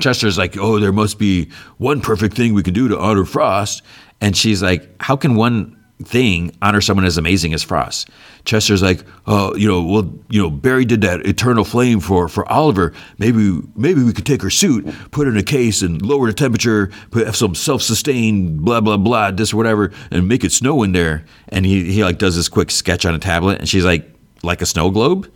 Chester's 0.00 0.38
like, 0.38 0.56
oh, 0.56 0.78
there 0.78 0.92
must 0.92 1.18
be 1.18 1.50
one 1.78 2.00
perfect 2.00 2.36
thing 2.36 2.54
we 2.54 2.62
can 2.62 2.74
do 2.74 2.88
to 2.88 2.98
honor 2.98 3.24
Frost. 3.24 3.82
And 4.20 4.36
she's 4.36 4.62
like, 4.62 4.90
how 5.00 5.16
can 5.16 5.36
one 5.36 5.77
thing 6.04 6.56
honor 6.62 6.80
someone 6.80 7.04
as 7.04 7.16
amazing 7.16 7.54
as 7.54 7.62
Frost? 7.62 8.08
Chester's 8.44 8.82
like, 8.82 9.04
oh, 9.26 9.54
you 9.56 9.68
know, 9.68 9.82
well, 9.82 10.12
you 10.30 10.40
know, 10.40 10.50
Barry 10.50 10.84
did 10.84 11.02
that 11.02 11.26
eternal 11.26 11.64
flame 11.64 12.00
for 12.00 12.28
for 12.28 12.50
Oliver. 12.50 12.92
Maybe 13.18 13.60
maybe 13.76 14.02
we 14.02 14.12
could 14.12 14.26
take 14.26 14.42
her 14.42 14.50
suit, 14.50 14.86
put 15.10 15.26
it 15.26 15.30
in 15.30 15.36
a 15.36 15.42
case, 15.42 15.82
and 15.82 16.00
lower 16.00 16.26
the 16.26 16.32
temperature, 16.32 16.90
put 17.10 17.34
some 17.34 17.54
self-sustained 17.54 18.64
blah 18.64 18.80
blah 18.80 18.96
blah, 18.96 19.30
this 19.30 19.52
or 19.52 19.56
whatever, 19.56 19.92
and 20.10 20.28
make 20.28 20.44
it 20.44 20.52
snow 20.52 20.82
in 20.82 20.92
there. 20.92 21.24
And 21.48 21.66
he 21.66 21.92
he 21.92 22.04
like 22.04 22.18
does 22.18 22.36
this 22.36 22.48
quick 22.48 22.70
sketch 22.70 23.04
on 23.04 23.14
a 23.14 23.18
tablet, 23.18 23.58
and 23.58 23.68
she's 23.68 23.84
like, 23.84 24.08
like 24.42 24.62
a 24.62 24.66
snow 24.66 24.90
globe. 24.90 25.30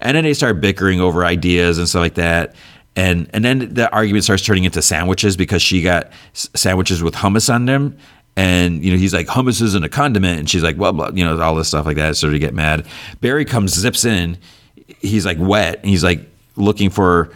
And 0.00 0.16
then 0.16 0.24
they 0.24 0.34
start 0.34 0.60
bickering 0.60 1.00
over 1.00 1.24
ideas 1.24 1.78
and 1.78 1.88
stuff 1.88 2.00
like 2.00 2.14
that 2.14 2.56
and 2.96 3.28
and 3.32 3.44
then 3.44 3.72
the 3.74 3.90
argument 3.90 4.24
starts 4.24 4.44
turning 4.44 4.64
into 4.64 4.82
sandwiches 4.82 5.36
because 5.36 5.62
she 5.62 5.82
got 5.82 6.12
sandwiches 6.32 7.02
with 7.02 7.14
hummus 7.14 7.52
on 7.52 7.64
them 7.64 7.96
and 8.36 8.84
you 8.84 8.90
know 8.90 8.96
he's 8.96 9.12
like 9.12 9.26
hummus 9.26 9.60
isn't 9.60 9.84
a 9.84 9.88
condiment. 9.88 10.40
And 10.40 10.50
she's 10.50 10.62
like 10.62 10.76
well 10.76 10.92
blah, 10.92 11.10
you 11.12 11.24
know 11.24 11.40
all 11.40 11.54
this 11.54 11.68
stuff 11.68 11.86
like 11.86 11.96
that. 11.96 12.16
So 12.16 12.30
they 12.30 12.38
get 12.38 12.54
mad. 12.54 12.86
Barry 13.20 13.44
comes 13.44 13.72
zips 13.74 14.04
in. 14.04 14.38
He's 15.00 15.26
like 15.26 15.38
wet. 15.40 15.80
And 15.80 15.86
he's 15.86 16.04
like 16.04 16.20
looking 16.56 16.90
for 16.90 17.30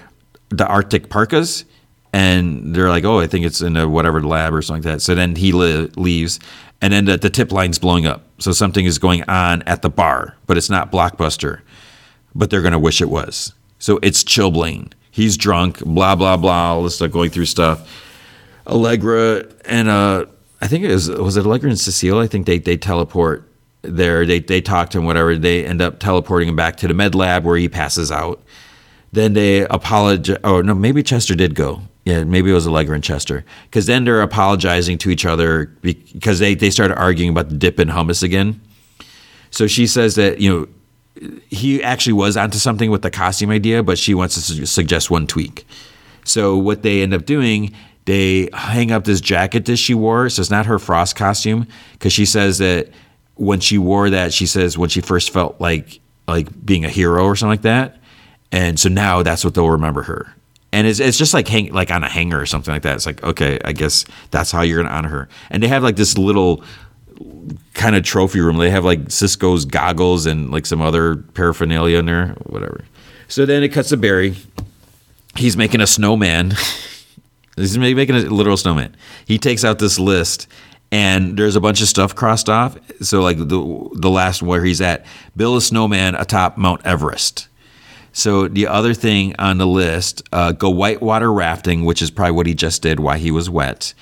the 0.49 0.67
arctic 0.67 1.09
parkas. 1.09 1.65
And 2.13 2.75
they're 2.75 2.89
like 2.89 3.05
oh 3.05 3.21
i 3.21 3.27
think 3.27 3.45
it's 3.45 3.61
in 3.61 3.77
a 3.77 3.87
whatever 3.87 4.23
lab 4.23 4.55
or 4.55 4.63
something 4.63 4.83
like 4.83 4.97
that. 4.97 5.01
So 5.03 5.15
then 5.15 5.37
he 5.37 5.53
li- 5.53 5.91
leaves. 5.97 6.41
And 6.83 6.93
then 6.93 7.07
the, 7.07 7.17
the 7.17 7.31
tip 7.31 7.53
line's 7.53 7.79
blowing 7.79 8.07
up. 8.07 8.23
So 8.39 8.53
something 8.53 8.85
is 8.85 8.99
going 8.99 9.23
on 9.25 9.63
at 9.63 9.83
the 9.83 9.91
bar 9.91 10.37
but 10.47 10.57
it's 10.57 10.71
not 10.71 10.93
blockbuster. 10.93 11.61
But 12.35 12.51
they're 12.51 12.61
going 12.61 12.73
to 12.73 12.79
wish 12.79 13.01
it 13.01 13.09
was. 13.09 13.55
So 13.79 13.99
it's 14.03 14.23
chilblain 14.23 14.93
he's 15.17 15.39
drunk, 15.39 15.79
blah 15.81 16.15
blah 16.15 16.37
blah, 16.37 16.75
all 16.75 16.83
this 16.83 16.97
stuff 16.97 17.11
going 17.11 17.31
through 17.31 17.47
stuff. 17.47 17.91
Allegra 18.67 19.47
and 19.65 19.89
uh, 19.89 20.27
I 20.61 20.69
think 20.69 20.85
it 20.85 20.93
was 20.93 21.09
was 21.09 21.37
it 21.37 21.45
Allegra 21.45 21.71
and 21.71 21.79
Cecile. 21.79 22.19
I 22.19 22.27
think 22.27 22.47
they 22.47 22.59
they 22.59 22.77
teleport 22.77 23.51
there. 23.83 24.25
They 24.25 24.41
they 24.41 24.61
talk 24.61 24.91
to 24.91 24.99
him, 24.99 25.05
whatever. 25.05 25.37
They 25.37 25.65
end 25.65 25.83
up 25.83 25.99
teleporting 25.99 26.49
him 26.49 26.57
back 26.57 26.77
to 26.79 26.89
the 26.89 26.95
med 26.95 27.15
lab 27.15 27.45
where 27.45 27.57
he 27.57 27.69
passes 27.69 28.11
out. 28.11 28.43
Then 29.13 29.35
they 29.35 29.67
apologize. 29.67 30.39
Oh 30.45 30.63
no, 30.63 30.75
maybe 30.75 31.03
Chester 31.03 31.35
did 31.35 31.55
go. 31.55 31.83
Yeah, 32.05 32.23
maybe 32.25 32.51
it 32.51 32.55
was 32.55 32.67
Allegra 32.67 32.95
and 32.95 33.03
Chester. 33.03 33.45
Because 33.65 33.87
then 33.87 34.05
they're 34.05 34.23
apologizing 34.23 34.99
to 34.99 35.11
each 35.11 35.27
other 35.27 35.67
because 35.83 36.39
they 36.39 36.55
they 36.55 36.71
started 36.71 36.97
arguing 36.97 37.31
about 37.31 37.49
the 37.49 37.57
dip 37.57 37.81
in 37.81 37.89
hummus 37.89 38.23
again. 38.23 38.61
So 39.51 39.67
she 39.67 39.87
says 39.87 40.15
that 40.15 40.41
you 40.41 40.51
know 40.51 41.31
he 41.49 41.83
actually 41.83 42.13
was 42.13 42.37
onto 42.37 42.59
something 42.59 42.91
with 42.91 43.03
the 43.03 43.11
costume 43.11 43.51
idea, 43.51 43.83
but 43.83 43.99
she 43.99 44.15
wants 44.15 44.35
to 44.35 44.41
su- 44.41 44.67
suggest 44.67 45.11
one 45.11 45.27
tweak. 45.27 45.67
So 46.25 46.57
what 46.57 46.83
they 46.83 47.03
end 47.03 47.15
up 47.15 47.25
doing, 47.25 47.75
they 48.07 48.49
hang 48.53 48.93
up 48.93 49.05
this 49.05 49.21
jacket 49.21 49.67
that 49.67 49.77
she 49.77 49.93
wore. 49.93 50.31
So 50.31 50.41
it's 50.41 50.51
not 50.51 50.67
her 50.67 50.79
frost 50.79 51.17
costume 51.17 51.67
because 51.93 52.13
she 52.13 52.25
says 52.25 52.59
that 52.59 52.89
when 53.35 53.61
she 53.61 53.79
wore 53.79 54.09
that, 54.11 54.33
she 54.33 54.47
says 54.47 54.79
when 54.79 54.89
she 54.89 55.01
first 55.01 55.31
felt 55.31 55.61
like 55.61 56.01
like 56.27 56.65
being 56.65 56.85
a 56.85 56.89
hero 56.89 57.25
or 57.25 57.37
something 57.37 57.53
like 57.53 57.63
that. 57.63 57.99
And 58.51 58.81
so 58.81 58.89
now 58.89 59.23
that's 59.23 59.45
what 59.45 59.55
they'll 59.55 59.71
remember 59.71 60.03
her. 60.03 60.33
And 60.73 60.87
it's, 60.87 61.01
it's 61.01 61.19
just 61.19 61.35
like 61.35 61.47
hang 61.49 61.73
like 61.73 61.91
on 61.91 62.05
a 62.05 62.09
hanger 62.09 62.41
or 62.41 62.47
something 62.47 62.73
like 62.73 62.83
that. 62.83 62.95
It's 62.97 63.07
like 63.07 63.23
okay, 63.25 63.59
I 63.65 63.73
guess 63.73 64.05
that's 64.31 64.53
how 64.53 64.63
you're 64.63 64.83
gonna 64.83 64.95
honor 64.95 65.09
her. 65.09 65.29
And 65.51 65.63
they 65.63 65.69
have 65.69 65.83
like 65.83 65.97
this 65.97 66.17
little 66.17 66.63
kind 67.75 67.97
of 67.97 68.05
trophy 68.05 68.41
room. 68.41 68.57
They 68.59 68.71
have 68.71 68.85
like 68.85 69.11
Cisco's 69.11 69.65
goggles 69.65 70.27
and 70.27 70.51
like 70.51 70.65
some 70.65 70.81
other 70.81 71.17
paraphernalia 71.17 71.99
in 71.99 72.07
there, 72.07 72.29
whatever. 72.45 72.85
So 73.27 73.47
then 73.47 73.65
it 73.65 73.71
cuts 73.71 73.89
to 73.89 73.97
Barry. 73.97 74.37
He's 75.35 75.57
making 75.57 75.81
a 75.81 75.89
snowman. 75.89 76.55
He's 77.57 77.79
making 77.79 78.15
a 78.15 78.21
literal 78.21 78.57
snowman. 78.57 78.95
He 79.25 79.39
takes 79.39 79.65
out 79.65 79.79
this 79.79 79.99
list 79.99 80.47
and 80.93 81.37
there's 81.37 81.57
a 81.57 81.61
bunch 81.61 81.81
of 81.81 81.89
stuff 81.89 82.15
crossed 82.15 82.49
off. 82.49 82.79
So 83.01 83.23
like 83.23 83.39
the 83.39 83.89
the 83.95 84.11
last 84.11 84.43
where 84.43 84.65
he's 84.65 84.81
at, 84.81 85.05
build 85.37 85.59
a 85.59 85.61
snowman 85.61 86.15
atop 86.15 86.57
Mount 86.57 86.85
Everest. 86.85 87.49
So 88.13 88.49
the 88.49 88.67
other 88.67 88.95
thing 88.95 89.35
on 89.39 89.59
the 89.59 89.67
list, 89.67 90.23
uh, 90.33 90.53
go 90.53 90.71
whitewater 90.71 91.31
rafting, 91.31 91.85
which 91.85 92.01
is 92.01 92.11
probably 92.11 92.33
what 92.33 92.47
he 92.47 92.55
just 92.55 92.81
did 92.81 92.99
while 92.99 93.19
he 93.19 93.31
was 93.31 93.51
wet. 93.51 93.93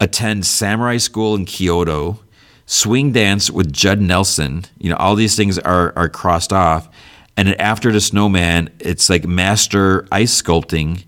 Attend 0.00 0.46
samurai 0.46 0.96
school 0.96 1.34
in 1.34 1.44
Kyoto 1.44 2.20
swing 2.64 3.12
dance 3.12 3.50
with 3.50 3.72
Judd 3.72 4.00
Nelson. 4.00 4.64
You 4.78 4.90
know, 4.90 4.96
all 4.96 5.16
these 5.16 5.36
things 5.36 5.58
are 5.58 5.92
are 5.96 6.08
crossed 6.08 6.52
off. 6.52 6.88
And 7.36 7.48
then 7.48 7.56
after 7.60 7.92
the 7.92 8.00
snowman, 8.00 8.70
it's 8.80 9.08
like 9.08 9.26
master 9.26 10.06
ice 10.10 10.40
sculpting. 10.40 11.04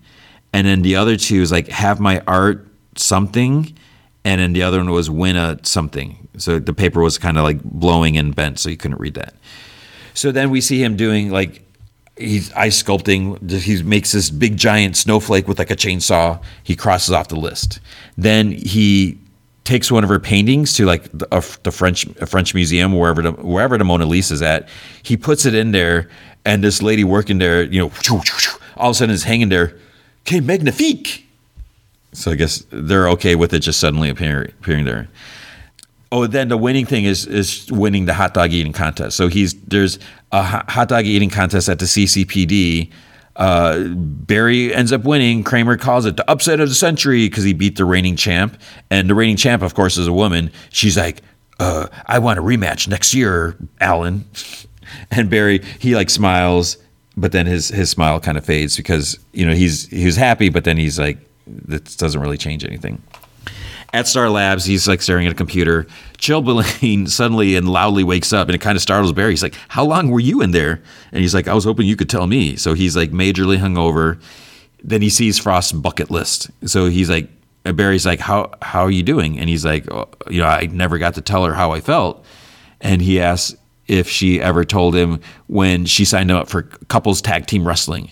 And 0.53 0.67
then 0.67 0.81
the 0.81 0.95
other 0.95 1.17
two 1.17 1.41
is 1.41 1.51
like 1.51 1.67
have 1.69 1.99
my 1.99 2.21
art 2.27 2.67
something. 2.95 3.73
And 4.23 4.39
then 4.41 4.53
the 4.53 4.63
other 4.63 4.77
one 4.77 4.91
was 4.91 5.09
win 5.09 5.35
a 5.35 5.59
something. 5.63 6.27
So 6.37 6.59
the 6.59 6.73
paper 6.73 7.01
was 7.01 7.17
kind 7.17 7.37
of 7.37 7.43
like 7.43 7.61
blowing 7.63 8.17
and 8.17 8.35
bent, 8.35 8.59
so 8.59 8.69
you 8.69 8.77
couldn't 8.77 8.99
read 8.99 9.15
that. 9.15 9.33
So 10.13 10.31
then 10.31 10.49
we 10.49 10.61
see 10.61 10.83
him 10.83 10.95
doing 10.95 11.31
like 11.31 11.63
he's 12.17 12.51
ice 12.53 12.81
sculpting. 12.81 13.49
He 13.49 13.81
makes 13.83 14.11
this 14.11 14.29
big 14.29 14.57
giant 14.57 14.97
snowflake 14.97 15.47
with 15.47 15.59
like 15.59 15.71
a 15.71 15.75
chainsaw. 15.75 16.41
He 16.63 16.75
crosses 16.75 17.11
off 17.11 17.29
the 17.29 17.35
list. 17.35 17.79
Then 18.17 18.51
he 18.51 19.17
takes 19.63 19.91
one 19.91 20.03
of 20.03 20.09
her 20.09 20.19
paintings 20.19 20.73
to 20.73 20.85
like 20.85 21.03
the, 21.17 21.27
uh, 21.33 21.41
the 21.63 21.71
French 21.71 22.05
French 22.27 22.53
museum 22.53 22.97
wherever 22.97 23.21
the, 23.21 23.31
wherever 23.31 23.77
the 23.77 23.83
Mona 23.83 24.05
Lisa 24.05 24.33
is 24.33 24.41
at. 24.41 24.67
He 25.03 25.17
puts 25.17 25.45
it 25.45 25.53
in 25.53 25.71
there, 25.71 26.09
and 26.45 26.63
this 26.63 26.81
lady 26.81 27.03
working 27.03 27.37
there, 27.37 27.63
you 27.63 27.79
know, 27.79 27.91
all 28.77 28.89
of 28.89 28.91
a 28.91 28.93
sudden 28.95 29.13
is 29.13 29.23
hanging 29.23 29.49
there. 29.49 29.77
Okay, 30.21 30.39
magnifique. 30.39 31.27
So 32.13 32.31
I 32.31 32.35
guess 32.35 32.65
they're 32.71 33.09
okay 33.09 33.35
with 33.35 33.53
it 33.53 33.59
just 33.59 33.79
suddenly 33.79 34.09
appearing, 34.09 34.51
appearing 34.59 34.85
there. 34.85 35.07
Oh, 36.11 36.27
then 36.27 36.49
the 36.49 36.57
winning 36.57 36.85
thing 36.85 37.05
is 37.05 37.25
is 37.25 37.71
winning 37.71 38.05
the 38.05 38.13
hot 38.13 38.33
dog 38.33 38.51
eating 38.51 38.73
contest. 38.73 39.15
So 39.15 39.29
he's 39.29 39.53
there's 39.61 39.97
a 40.33 40.43
hot 40.43 40.89
dog 40.89 41.05
eating 41.05 41.29
contest 41.29 41.69
at 41.69 41.79
the 41.79 41.85
CCPD 41.85 42.91
uh, 43.35 43.87
Barry 43.87 44.73
ends 44.73 44.91
up 44.91 45.03
winning. 45.03 45.43
Kramer 45.43 45.77
calls 45.77 46.05
it 46.05 46.17
the 46.17 46.29
upset 46.29 46.59
of 46.59 46.69
the 46.69 46.75
century 46.75 47.27
because 47.27 47.43
he 47.43 47.53
beat 47.53 47.77
the 47.77 47.85
reigning 47.85 48.15
champ. 48.15 48.59
And 48.89 49.09
the 49.09 49.15
reigning 49.15 49.37
champ, 49.37 49.61
of 49.61 49.73
course, 49.73 49.97
is 49.97 50.07
a 50.07 50.13
woman. 50.13 50.51
She's 50.69 50.97
like, 50.97 51.21
uh, 51.59 51.87
I 52.05 52.19
want 52.19 52.39
a 52.39 52.41
rematch 52.41 52.87
next 52.87 53.13
year, 53.13 53.55
Alan. 53.79 54.25
and 55.11 55.29
Barry, 55.29 55.61
he 55.79 55.95
like 55.95 56.09
smiles, 56.09 56.77
but 57.21 57.31
then 57.31 57.45
his 57.45 57.69
his 57.69 57.89
smile 57.89 58.19
kind 58.19 58.37
of 58.37 58.43
fades 58.43 58.75
because 58.75 59.17
you 59.31 59.45
know 59.45 59.53
he's 59.53 59.87
he 59.87 60.05
was 60.05 60.15
happy, 60.15 60.49
but 60.49 60.63
then 60.63 60.77
he's 60.77 60.99
like, 60.99 61.17
this 61.47 61.95
doesn't 61.95 62.19
really 62.19 62.37
change 62.37 62.65
anything. 62.65 63.01
At 63.93 64.07
Star 64.07 64.29
Labs, 64.29 64.63
he's 64.63 64.87
like 64.87 65.01
staring 65.01 65.25
at 65.27 65.33
a 65.33 65.35
computer. 65.35 65.85
Chilblain 66.17 67.09
suddenly 67.09 67.55
and 67.55 67.69
loudly 67.69 68.03
wakes 68.03 68.31
up 68.31 68.47
and 68.47 68.55
it 68.55 68.61
kind 68.61 68.75
of 68.75 68.81
startles 68.81 69.11
Barry. 69.11 69.31
He's 69.31 69.43
like, 69.43 69.55
How 69.67 69.83
long 69.83 70.09
were 70.09 70.19
you 70.19 70.41
in 70.41 70.51
there? 70.51 70.81
And 71.11 71.21
he's 71.21 71.35
like, 71.35 71.47
I 71.47 71.53
was 71.53 71.65
hoping 71.65 71.87
you 71.87 71.95
could 71.95 72.09
tell 72.09 72.25
me. 72.25 72.55
So 72.55 72.73
he's 72.73 72.95
like 72.95 73.11
majorly 73.11 73.57
hungover. 73.57 74.21
Then 74.83 75.01
he 75.01 75.09
sees 75.09 75.37
Frost's 75.37 75.73
bucket 75.73 76.09
list. 76.09 76.49
So 76.65 76.87
he's 76.87 77.09
like, 77.09 77.29
Barry's 77.63 78.05
like, 78.05 78.19
How 78.19 78.51
how 78.61 78.81
are 78.81 78.91
you 78.91 79.03
doing? 79.03 79.37
And 79.37 79.49
he's 79.49 79.65
like, 79.65 79.91
oh, 79.91 80.09
you 80.29 80.41
know, 80.41 80.47
I 80.47 80.67
never 80.67 80.97
got 80.97 81.15
to 81.15 81.21
tell 81.21 81.45
her 81.45 81.53
how 81.53 81.71
I 81.71 81.81
felt. 81.81 82.25
And 82.79 83.01
he 83.01 83.19
asks 83.19 83.55
if 83.87 84.09
she 84.09 84.41
ever 84.41 84.63
told 84.63 84.95
him 84.95 85.19
when 85.47 85.85
she 85.85 86.05
signed 86.05 86.31
him 86.31 86.37
up 86.37 86.49
for 86.49 86.63
couples 86.63 87.21
tag 87.21 87.45
team 87.45 87.67
wrestling. 87.67 88.11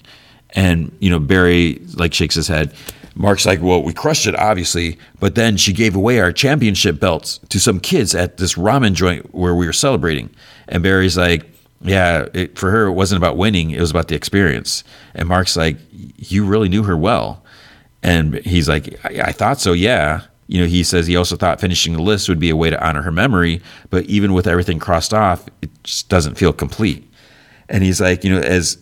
And, 0.51 0.95
you 0.99 1.09
know, 1.09 1.19
Barry 1.19 1.81
like 1.95 2.13
shakes 2.13 2.35
his 2.35 2.47
head. 2.47 2.73
Mark's 3.15 3.45
like, 3.45 3.61
well, 3.61 3.83
we 3.83 3.93
crushed 3.93 4.27
it, 4.27 4.35
obviously, 4.35 4.97
but 5.19 5.35
then 5.35 5.57
she 5.57 5.73
gave 5.73 5.95
away 5.95 6.19
our 6.19 6.31
championship 6.31 6.99
belts 6.99 7.39
to 7.49 7.59
some 7.59 7.79
kids 7.79 8.15
at 8.15 8.37
this 8.37 8.53
ramen 8.53 8.93
joint 8.93 9.33
where 9.33 9.53
we 9.53 9.65
were 9.65 9.73
celebrating. 9.73 10.29
And 10.69 10.81
Barry's 10.81 11.17
like, 11.17 11.45
yeah, 11.81 12.27
it, 12.33 12.57
for 12.57 12.71
her, 12.71 12.85
it 12.85 12.93
wasn't 12.93 13.17
about 13.21 13.37
winning, 13.37 13.71
it 13.71 13.79
was 13.81 13.91
about 13.91 14.07
the 14.07 14.15
experience. 14.15 14.83
And 15.13 15.27
Mark's 15.27 15.57
like, 15.57 15.77
you 15.91 16.45
really 16.45 16.69
knew 16.69 16.83
her 16.83 16.95
well. 16.95 17.43
And 18.01 18.35
he's 18.45 18.69
like, 18.69 19.03
I, 19.05 19.21
I 19.21 19.31
thought 19.31 19.59
so, 19.59 19.73
yeah. 19.73 20.21
You 20.49 20.59
know, 20.61 20.67
he 20.67 20.83
says 20.83 21.07
he 21.07 21.15
also 21.15 21.35
thought 21.37 21.61
finishing 21.61 21.93
the 21.93 22.01
list 22.01 22.27
would 22.27 22.39
be 22.39 22.49
a 22.49 22.55
way 22.55 22.69
to 22.69 22.85
honor 22.85 23.03
her 23.03 23.11
memory, 23.11 23.61
but 23.91 24.03
even 24.05 24.33
with 24.33 24.47
everything 24.47 24.79
crossed 24.79 25.13
off, 25.13 25.47
it 25.61 25.69
just 25.83 26.09
doesn't 26.09 26.35
feel 26.35 26.51
complete. 26.51 27.07
And 27.69 27.83
he's 27.83 28.01
like, 28.01 28.23
you 28.23 28.31
know, 28.31 28.41
as 28.41 28.77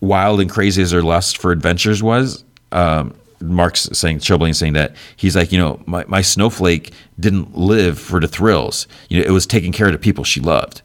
wild 0.00 0.40
and 0.40 0.48
crazy 0.48 0.80
as 0.80 0.92
her 0.92 1.02
lust 1.02 1.38
for 1.38 1.50
adventures 1.52 2.02
was, 2.02 2.44
um, 2.70 3.12
Mark's 3.40 3.88
saying, 3.92 4.20
Chilblain 4.20 4.54
saying 4.54 4.74
that 4.74 4.94
he's 5.16 5.34
like, 5.36 5.50
you 5.52 5.58
know, 5.58 5.82
my, 5.86 6.04
my 6.06 6.22
snowflake 6.22 6.92
didn't 7.18 7.56
live 7.56 7.98
for 7.98 8.20
the 8.20 8.28
thrills. 8.28 8.86
You 9.08 9.20
know, 9.20 9.26
it 9.26 9.32
was 9.32 9.46
taking 9.46 9.72
care 9.72 9.86
of 9.86 9.92
the 9.92 9.98
people 9.98 10.24
she 10.24 10.40
loved. 10.40 10.82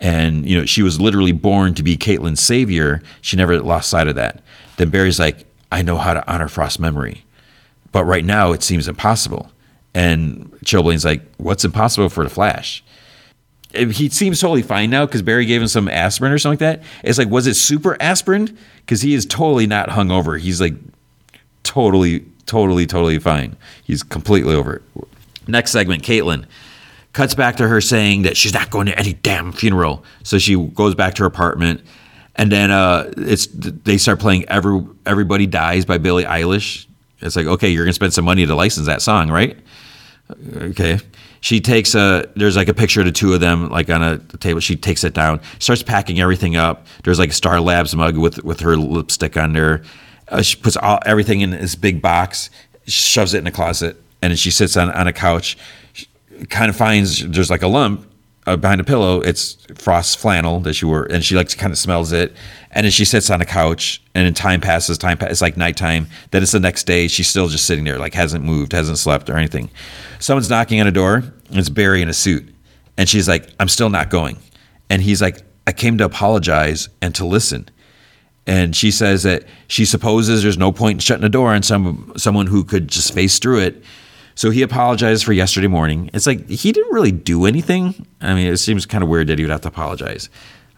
and 0.00 0.46
you 0.48 0.58
know 0.58 0.66
she 0.66 0.82
was 0.82 1.00
literally 1.00 1.32
born 1.32 1.74
to 1.74 1.82
be 1.82 1.96
Caitlin's 1.96 2.40
savior. 2.40 3.00
She 3.20 3.36
never 3.36 3.60
lost 3.60 3.88
sight 3.88 4.08
of 4.08 4.14
that. 4.16 4.42
Then 4.76 4.90
Barry's 4.90 5.18
like, 5.18 5.46
I 5.72 5.82
know 5.82 5.96
how 5.96 6.14
to 6.14 6.32
honor 6.32 6.48
Frost's 6.48 6.78
memory, 6.78 7.24
but 7.92 8.04
right 8.04 8.24
now 8.24 8.52
it 8.52 8.62
seems 8.62 8.88
impossible. 8.88 9.50
And 9.96 10.52
Chilblain's 10.62 11.06
like, 11.06 11.22
What's 11.38 11.64
impossible 11.64 12.10
for 12.10 12.22
the 12.22 12.28
Flash? 12.28 12.84
He 13.72 14.10
seems 14.10 14.40
totally 14.40 14.62
fine 14.62 14.90
now 14.90 15.06
because 15.06 15.22
Barry 15.22 15.46
gave 15.46 15.62
him 15.62 15.68
some 15.68 15.88
aspirin 15.88 16.32
or 16.32 16.38
something 16.38 16.66
like 16.68 16.80
that. 16.80 16.86
It's 17.02 17.18
like, 17.18 17.28
was 17.28 17.46
it 17.46 17.54
super 17.54 17.96
aspirin? 18.00 18.56
Because 18.80 19.00
he 19.00 19.14
is 19.14 19.24
totally 19.26 19.66
not 19.66 19.88
hungover. 19.88 20.38
He's 20.38 20.60
like 20.60 20.74
totally, 21.62 22.24
totally, 22.44 22.86
totally 22.86 23.18
fine. 23.18 23.56
He's 23.84 24.02
completely 24.02 24.54
over 24.54 24.76
it. 24.76 24.82
Next 25.48 25.72
segment, 25.72 26.02
Caitlin 26.02 26.46
cuts 27.12 27.34
back 27.34 27.56
to 27.56 27.66
her 27.66 27.80
saying 27.80 28.22
that 28.22 28.36
she's 28.36 28.52
not 28.52 28.70
going 28.70 28.86
to 28.86 28.98
any 28.98 29.14
damn 29.14 29.50
funeral. 29.50 30.04
So 30.22 30.38
she 30.38 30.56
goes 30.56 30.94
back 30.94 31.14
to 31.14 31.22
her 31.22 31.26
apartment, 31.26 31.80
and 32.34 32.52
then 32.52 32.70
uh, 32.70 33.10
it's 33.16 33.46
they 33.46 33.96
start 33.96 34.20
playing 34.20 34.46
"Every 34.48 34.86
Everybody 35.06 35.46
Dies" 35.46 35.86
by 35.86 35.96
Billie 35.96 36.24
Eilish. 36.24 36.86
It's 37.20 37.34
like, 37.34 37.46
okay, 37.46 37.70
you're 37.70 37.84
gonna 37.84 37.94
spend 37.94 38.12
some 38.12 38.26
money 38.26 38.44
to 38.44 38.54
license 38.54 38.86
that 38.86 39.00
song, 39.00 39.30
right? 39.30 39.58
Okay. 40.56 40.98
She 41.40 41.60
takes 41.60 41.94
a 41.94 42.28
there's 42.34 42.56
like 42.56 42.68
a 42.68 42.74
picture 42.74 43.00
of 43.00 43.06
the 43.06 43.12
two 43.12 43.32
of 43.32 43.40
them 43.40 43.68
like 43.70 43.88
on 43.90 44.02
a 44.02 44.18
table. 44.38 44.60
She 44.60 44.76
takes 44.76 45.04
it 45.04 45.14
down, 45.14 45.40
starts 45.60 45.82
packing 45.82 46.20
everything 46.20 46.56
up. 46.56 46.86
There's 47.04 47.18
like 47.18 47.30
a 47.30 47.34
Star 47.34 47.60
Labs 47.60 47.94
mug 47.94 48.16
with 48.16 48.42
with 48.42 48.60
her 48.60 48.76
lipstick 48.76 49.36
on 49.36 49.52
there. 49.52 49.82
Uh, 50.28 50.42
she 50.42 50.56
puts 50.56 50.76
all 50.76 50.98
everything 51.06 51.42
in 51.42 51.50
this 51.50 51.76
big 51.76 52.02
box, 52.02 52.50
shoves 52.86 53.34
it 53.34 53.38
in 53.38 53.46
a 53.46 53.52
closet, 53.52 54.02
and 54.20 54.36
she 54.36 54.50
sits 54.50 54.76
on 54.76 54.90
on 54.90 55.06
a 55.06 55.12
couch. 55.12 55.56
She 55.92 56.06
kind 56.48 56.68
of 56.68 56.76
finds 56.76 57.26
there's 57.28 57.50
like 57.50 57.62
a 57.62 57.68
lump 57.68 58.04
uh, 58.46 58.56
behind 58.56 58.80
a 58.80 58.84
pillow. 58.84 59.20
It's 59.20 59.54
Frost's 59.74 60.14
flannel 60.14 60.60
that 60.60 60.74
she 60.74 60.84
wore, 60.84 61.04
and 61.04 61.24
she 61.24 61.34
like 61.34 61.56
kind 61.56 61.72
of 61.72 61.78
smells 61.78 62.12
it. 62.12 62.32
And 62.70 62.84
then 62.84 62.90
she 62.90 63.04
sits 63.04 63.30
on 63.30 63.40
a 63.40 63.44
couch, 63.44 64.02
and 64.14 64.26
then 64.26 64.34
time 64.34 64.60
passes. 64.60 64.98
Time 64.98 65.18
passes. 65.18 65.32
It's 65.32 65.42
like 65.42 65.56
nighttime. 65.56 66.06
Then 66.30 66.42
it's 66.42 66.52
the 66.52 66.60
next 66.60 66.84
day. 66.84 67.08
She's 67.08 67.28
still 67.28 67.48
just 67.48 67.66
sitting 67.66 67.84
there, 67.84 67.98
like 67.98 68.14
hasn't 68.14 68.44
moved, 68.44 68.72
hasn't 68.72 68.98
slept 68.98 69.28
or 69.28 69.36
anything. 69.36 69.70
Someone's 70.18 70.50
knocking 70.50 70.80
on 70.80 70.86
a 70.86 70.92
door. 70.92 71.16
And 71.48 71.58
it's 71.58 71.68
Barry 71.68 72.02
in 72.02 72.08
a 72.08 72.14
suit, 72.14 72.52
and 72.96 73.08
she's 73.08 73.28
like, 73.28 73.48
"I'm 73.60 73.68
still 73.68 73.90
not 73.90 74.10
going." 74.10 74.38
And 74.90 75.00
he's 75.02 75.22
like, 75.22 75.42
"I 75.66 75.72
came 75.72 75.96
to 75.98 76.04
apologize 76.04 76.88
and 77.00 77.14
to 77.14 77.24
listen." 77.24 77.68
And 78.48 78.76
she 78.76 78.90
says 78.90 79.24
that 79.24 79.44
she 79.66 79.84
supposes 79.84 80.42
there's 80.42 80.58
no 80.58 80.70
point 80.70 80.96
in 80.96 80.98
shutting 81.00 81.22
the 81.22 81.28
door 81.28 81.52
on 81.52 81.62
some 81.62 82.12
someone 82.16 82.46
who 82.46 82.64
could 82.64 82.88
just 82.88 83.12
face 83.12 83.38
through 83.38 83.60
it 83.60 83.82
so 84.36 84.50
he 84.50 84.60
apologized 84.60 85.24
for 85.24 85.32
yesterday 85.32 85.66
morning. 85.66 86.10
It's 86.12 86.26
like 86.26 86.46
he 86.48 86.70
didn't 86.70 86.92
really 86.92 87.10
do 87.10 87.46
anything. 87.46 88.06
I 88.20 88.34
mean, 88.34 88.46
it 88.46 88.58
seems 88.58 88.84
kind 88.84 89.02
of 89.02 89.08
weird 89.08 89.28
that 89.28 89.38
he 89.38 89.44
would 89.44 89.50
have 89.50 89.62
to 89.62 89.68
apologize. 89.68 90.28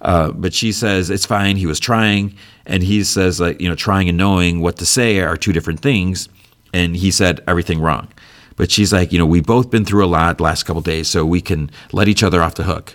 Uh, 0.00 0.30
but 0.30 0.54
she 0.54 0.70
says 0.70 1.10
it's 1.10 1.26
fine. 1.26 1.56
He 1.56 1.66
was 1.66 1.80
trying, 1.80 2.36
and 2.66 2.84
he 2.84 3.02
says 3.02 3.40
like 3.40 3.60
you 3.60 3.68
know, 3.68 3.74
trying 3.74 4.08
and 4.08 4.16
knowing 4.16 4.60
what 4.60 4.76
to 4.76 4.86
say 4.86 5.20
are 5.20 5.36
two 5.36 5.52
different 5.52 5.80
things. 5.80 6.28
And 6.72 6.96
he 6.96 7.10
said 7.10 7.42
everything 7.48 7.80
wrong. 7.80 8.08
But 8.54 8.70
she's 8.70 8.92
like, 8.92 9.12
you 9.12 9.18
know, 9.18 9.26
we've 9.26 9.46
both 9.46 9.70
been 9.70 9.84
through 9.84 10.04
a 10.04 10.06
lot 10.06 10.38
the 10.38 10.44
last 10.44 10.62
couple 10.62 10.82
days, 10.82 11.08
so 11.08 11.26
we 11.26 11.40
can 11.40 11.70
let 11.92 12.06
each 12.06 12.22
other 12.22 12.40
off 12.42 12.54
the 12.54 12.62
hook. 12.62 12.94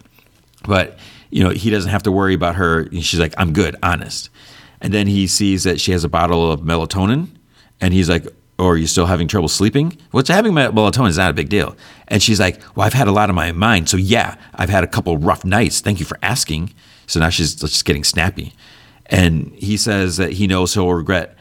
But 0.65 0.97
you 1.29 1.43
know, 1.43 1.49
he 1.49 1.71
doesn't 1.71 1.91
have 1.91 2.03
to 2.03 2.11
worry 2.11 2.35
about 2.35 2.55
her. 2.55 2.89
She's 2.91 3.19
like, 3.19 3.33
I'm 3.37 3.51
good, 3.51 3.75
honest. 3.83 4.29
And 4.79 4.93
then 4.93 5.07
he 5.07 5.27
sees 5.27 5.63
that 5.63 5.81
she 5.81 5.91
has 5.91 6.05
a 6.05 6.09
bottle 6.09 6.49
of 6.49 6.61
melatonin, 6.61 7.27
and 7.81 7.93
he's 7.93 8.09
like, 8.09 8.25
or 8.59 8.73
are 8.73 8.77
you 8.77 8.87
still 8.87 9.07
having 9.07 9.27
trouble 9.27 9.47
sleeping? 9.47 9.97
What's 10.11 10.29
having 10.29 10.53
melatonin 10.53 11.09
is 11.09 11.17
not 11.17 11.31
a 11.31 11.33
big 11.33 11.49
deal. 11.49 11.75
And 12.07 12.21
she's 12.21 12.39
like, 12.39 12.61
well, 12.75 12.85
I've 12.85 12.93
had 12.93 13.07
a 13.07 13.11
lot 13.11 13.29
on 13.29 13.35
my 13.35 13.51
mind. 13.51 13.89
So 13.89 13.97
yeah, 13.97 14.35
I've 14.53 14.69
had 14.69 14.83
a 14.83 14.87
couple 14.87 15.17
rough 15.17 15.43
nights. 15.43 15.81
Thank 15.81 15.99
you 15.99 16.05
for 16.05 16.17
asking. 16.21 16.73
So 17.07 17.19
now 17.19 17.29
she's 17.29 17.55
just 17.55 17.85
getting 17.85 18.03
snappy. 18.03 18.53
And 19.07 19.53
he 19.55 19.77
says 19.77 20.17
that 20.17 20.33
he 20.33 20.47
knows 20.47 20.73
he'll 20.73 20.93
regret, 20.93 21.37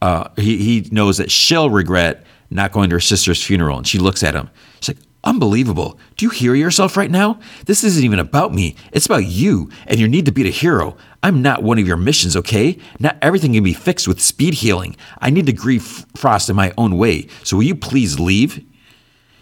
uh, 0.00 0.28
he, 0.36 0.56
he 0.58 0.88
knows 0.90 1.18
that 1.18 1.30
she'll 1.30 1.70
regret 1.70 2.24
not 2.50 2.72
going 2.72 2.90
to 2.90 2.96
her 2.96 3.00
sister's 3.00 3.42
funeral. 3.42 3.78
And 3.78 3.86
she 3.86 3.98
looks 3.98 4.22
at 4.22 4.34
him. 4.34 4.48
She's 4.80 4.96
like, 4.96 5.04
Unbelievable. 5.24 5.98
Do 6.16 6.26
you 6.26 6.30
hear 6.30 6.54
yourself 6.54 6.96
right 6.96 7.10
now? 7.10 7.38
This 7.66 7.84
isn't 7.84 8.02
even 8.02 8.18
about 8.18 8.52
me. 8.52 8.74
It's 8.92 9.06
about 9.06 9.24
you 9.24 9.70
and 9.86 10.00
your 10.00 10.08
need 10.08 10.26
to 10.26 10.32
be 10.32 10.42
the 10.42 10.50
hero. 10.50 10.96
I'm 11.22 11.42
not 11.42 11.62
one 11.62 11.78
of 11.78 11.86
your 11.86 11.96
missions, 11.96 12.36
okay? 12.36 12.76
Not 12.98 13.18
everything 13.22 13.52
can 13.52 13.62
be 13.62 13.72
fixed 13.72 14.08
with 14.08 14.20
speed 14.20 14.54
healing. 14.54 14.96
I 15.18 15.30
need 15.30 15.46
to 15.46 15.52
grieve 15.52 16.06
Frost 16.16 16.50
in 16.50 16.56
my 16.56 16.72
own 16.76 16.98
way. 16.98 17.28
So 17.44 17.56
will 17.56 17.64
you 17.64 17.76
please 17.76 18.18
leave? 18.18 18.64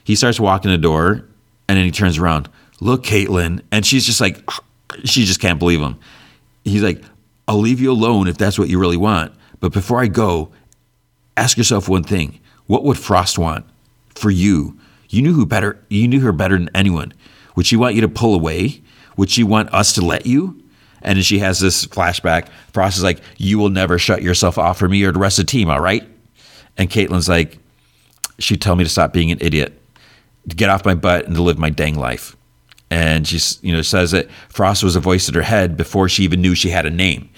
He 0.04 0.14
starts 0.14 0.38
walking 0.38 0.70
the 0.70 0.78
door 0.78 1.24
and 1.66 1.78
then 1.78 1.84
he 1.86 1.90
turns 1.90 2.18
around. 2.18 2.50
Look, 2.80 3.04
Caitlin. 3.04 3.62
And 3.72 3.86
she's 3.86 4.04
just 4.04 4.20
like, 4.20 4.38
she 5.04 5.24
just 5.24 5.40
can't 5.40 5.58
believe 5.58 5.80
him. 5.80 5.98
He's 6.62 6.82
like, 6.82 7.02
I'll 7.48 7.58
leave 7.58 7.80
you 7.80 7.90
alone 7.90 8.28
if 8.28 8.36
that's 8.36 8.58
what 8.58 8.68
you 8.68 8.78
really 8.78 8.98
want. 8.98 9.32
But 9.60 9.72
before 9.72 10.00
I 10.00 10.08
go, 10.08 10.52
ask 11.38 11.56
yourself 11.56 11.88
one 11.88 12.02
thing. 12.04 12.38
What 12.66 12.84
would 12.84 12.98
Frost 12.98 13.38
want 13.38 13.64
for 14.14 14.30
you? 14.30 14.78
You 15.10 15.22
knew 15.22 15.34
who 15.34 15.44
better. 15.44 15.84
You 15.90 16.08
knew 16.08 16.20
her 16.20 16.32
better 16.32 16.56
than 16.56 16.70
anyone. 16.74 17.12
Would 17.56 17.66
she 17.66 17.76
want 17.76 17.94
you 17.94 18.00
to 18.00 18.08
pull 18.08 18.34
away? 18.34 18.82
Would 19.16 19.28
she 19.28 19.42
want 19.42 19.74
us 19.74 19.92
to 19.94 20.00
let 20.00 20.24
you? 20.24 20.62
And 21.02 21.16
then 21.16 21.22
she 21.22 21.40
has 21.40 21.60
this 21.60 21.86
flashback. 21.86 22.48
Frost 22.72 22.96
is 22.96 23.02
like, 23.02 23.20
"You 23.36 23.58
will 23.58 23.70
never 23.70 23.98
shut 23.98 24.22
yourself 24.22 24.56
off 24.56 24.78
from 24.78 24.92
me 24.92 25.02
or 25.02 25.12
the 25.12 25.18
rest 25.18 25.38
of 25.38 25.46
the 25.46 25.50
team, 25.50 25.68
all 25.68 25.80
right?" 25.80 26.06
And 26.76 26.88
Caitlin's 26.88 27.28
like, 27.28 27.58
"She'd 28.38 28.60
tell 28.60 28.76
me 28.76 28.84
to 28.84 28.90
stop 28.90 29.12
being 29.12 29.30
an 29.30 29.38
idiot, 29.40 29.80
to 30.48 30.56
get 30.56 30.70
off 30.70 30.84
my 30.84 30.94
butt, 30.94 31.26
and 31.26 31.34
to 31.34 31.42
live 31.42 31.58
my 31.58 31.70
dang 31.70 31.98
life." 31.98 32.36
And 32.90 33.26
she, 33.26 33.40
you 33.62 33.72
know, 33.72 33.82
says 33.82 34.10
that 34.12 34.28
Frost 34.48 34.84
was 34.84 34.96
a 34.96 35.00
voice 35.00 35.28
in 35.28 35.34
her 35.34 35.42
head 35.42 35.76
before 35.76 36.08
she 36.08 36.24
even 36.24 36.40
knew 36.40 36.54
she 36.54 36.70
had 36.70 36.86
a 36.86 36.90
name. 36.90 37.28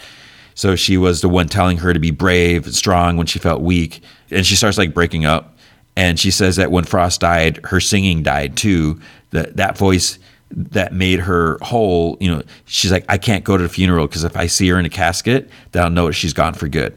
So 0.54 0.76
she 0.76 0.96
was 0.96 1.20
the 1.20 1.28
one 1.28 1.48
telling 1.48 1.78
her 1.78 1.94
to 1.94 2.00
be 2.00 2.10
brave 2.10 2.66
and 2.66 2.74
strong 2.74 3.16
when 3.16 3.26
she 3.26 3.38
felt 3.38 3.62
weak. 3.62 4.02
And 4.30 4.46
she 4.46 4.56
starts 4.56 4.76
like 4.78 4.92
breaking 4.92 5.24
up. 5.24 5.51
And 5.96 6.18
she 6.18 6.30
says 6.30 6.56
that 6.56 6.70
when 6.70 6.84
Frost 6.84 7.20
died, 7.20 7.60
her 7.64 7.80
singing 7.80 8.22
died 8.22 8.56
too. 8.56 9.00
That 9.30 9.56
that 9.56 9.76
voice 9.76 10.18
that 10.50 10.92
made 10.92 11.20
her 11.20 11.58
whole, 11.62 12.16
you 12.20 12.30
know, 12.30 12.42
she's 12.66 12.92
like, 12.92 13.04
I 13.08 13.18
can't 13.18 13.44
go 13.44 13.56
to 13.56 13.62
the 13.62 13.68
funeral 13.68 14.06
because 14.06 14.24
if 14.24 14.36
I 14.36 14.46
see 14.46 14.68
her 14.68 14.78
in 14.78 14.84
a 14.84 14.90
casket, 14.90 15.48
then 15.72 15.82
I'll 15.82 15.90
know 15.90 16.10
she's 16.10 16.34
gone 16.34 16.54
for 16.54 16.68
good. 16.68 16.96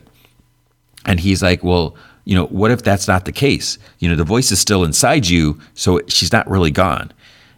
And 1.06 1.20
he's 1.20 1.42
like, 1.42 1.64
Well, 1.64 1.96
you 2.26 2.36
know, 2.36 2.48
what 2.48 2.72
if 2.72 2.82
that's 2.84 3.08
not 3.08 3.26
the 3.26 3.32
case? 3.32 3.78
You 4.00 4.10
know, 4.10 4.16
the 4.16 4.24
voice 4.24 4.52
is 4.52 4.60
still 4.60 4.84
inside 4.84 5.28
you, 5.28 5.60
so 5.76 6.02
she's 6.08 6.32
not 6.32 6.50
really 6.50 6.72
gone. 6.72 7.14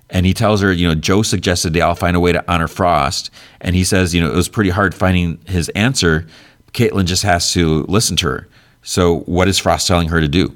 And 0.09 0.25
he 0.25 0.33
tells 0.33 0.61
her, 0.61 0.71
you 0.71 0.88
know, 0.88 0.95
Joe 0.95 1.21
suggested 1.21 1.73
they 1.73 1.81
all 1.81 1.95
find 1.95 2.15
a 2.15 2.19
way 2.19 2.31
to 2.31 2.51
honor 2.51 2.67
Frost. 2.67 3.29
And 3.59 3.75
he 3.75 3.83
says, 3.83 4.13
you 4.13 4.21
know, 4.21 4.31
it 4.31 4.35
was 4.35 4.47
pretty 4.47 4.69
hard 4.69 4.95
finding 4.95 5.39
his 5.47 5.69
answer. 5.69 6.27
Caitlin 6.73 7.05
just 7.05 7.23
has 7.23 7.51
to 7.53 7.83
listen 7.83 8.15
to 8.17 8.27
her. 8.27 8.47
So, 8.83 9.19
what 9.21 9.47
is 9.47 9.57
Frost 9.57 9.88
telling 9.88 10.09
her 10.09 10.21
to 10.21 10.27
do? 10.27 10.55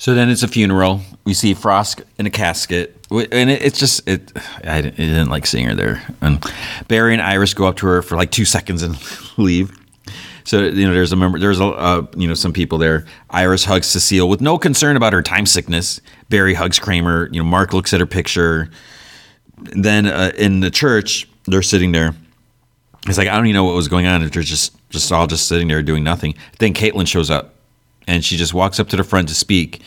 So 0.00 0.14
then 0.14 0.30
it's 0.30 0.42
a 0.42 0.48
funeral. 0.48 1.02
We 1.24 1.34
see 1.34 1.52
Frost 1.52 2.02
in 2.18 2.24
a 2.24 2.30
casket, 2.30 3.06
and 3.10 3.50
it's 3.50 3.78
just 3.78 4.08
it. 4.08 4.32
I 4.64 4.80
didn't, 4.80 5.28
like 5.28 5.44
seeing 5.44 5.66
her 5.66 5.74
there. 5.74 6.02
And 6.22 6.42
Barry 6.88 7.12
and 7.12 7.20
Iris 7.20 7.52
go 7.52 7.66
up 7.66 7.76
to 7.76 7.86
her 7.86 8.00
for 8.00 8.16
like 8.16 8.30
two 8.30 8.46
seconds 8.46 8.82
and 8.82 8.96
leave. 9.36 9.78
So 10.44 10.62
you 10.62 10.88
know, 10.88 10.94
there's 10.94 11.12
a 11.12 11.16
member. 11.16 11.38
There's 11.38 11.60
a 11.60 11.66
uh, 11.66 12.06
you 12.16 12.26
know 12.26 12.32
some 12.32 12.54
people 12.54 12.78
there. 12.78 13.04
Iris 13.28 13.66
hugs 13.66 13.88
Cecile 13.88 14.26
with 14.26 14.40
no 14.40 14.56
concern 14.56 14.96
about 14.96 15.12
her 15.12 15.20
time 15.20 15.44
sickness. 15.44 16.00
Barry 16.30 16.54
hugs 16.54 16.78
Kramer. 16.78 17.28
You 17.30 17.42
know, 17.42 17.48
Mark 17.48 17.74
looks 17.74 17.92
at 17.92 18.00
her 18.00 18.06
picture. 18.06 18.70
Then 19.58 20.06
uh, 20.06 20.32
in 20.38 20.60
the 20.60 20.70
church, 20.70 21.28
they're 21.44 21.60
sitting 21.60 21.92
there. 21.92 22.14
It's 23.06 23.18
like 23.18 23.28
I 23.28 23.36
don't 23.36 23.44
even 23.44 23.54
know 23.54 23.64
what 23.64 23.74
was 23.74 23.88
going 23.88 24.06
on. 24.06 24.22
They're 24.22 24.42
just 24.42 24.74
just 24.88 25.12
all 25.12 25.26
just 25.26 25.46
sitting 25.46 25.68
there 25.68 25.82
doing 25.82 26.02
nothing. 26.02 26.36
Then 26.58 26.72
Caitlin 26.72 27.06
shows 27.06 27.28
up 27.28 27.54
and 28.06 28.24
she 28.24 28.36
just 28.36 28.54
walks 28.54 28.80
up 28.80 28.88
to 28.88 28.96
the 28.96 29.04
front 29.04 29.28
to 29.28 29.34
speak 29.34 29.82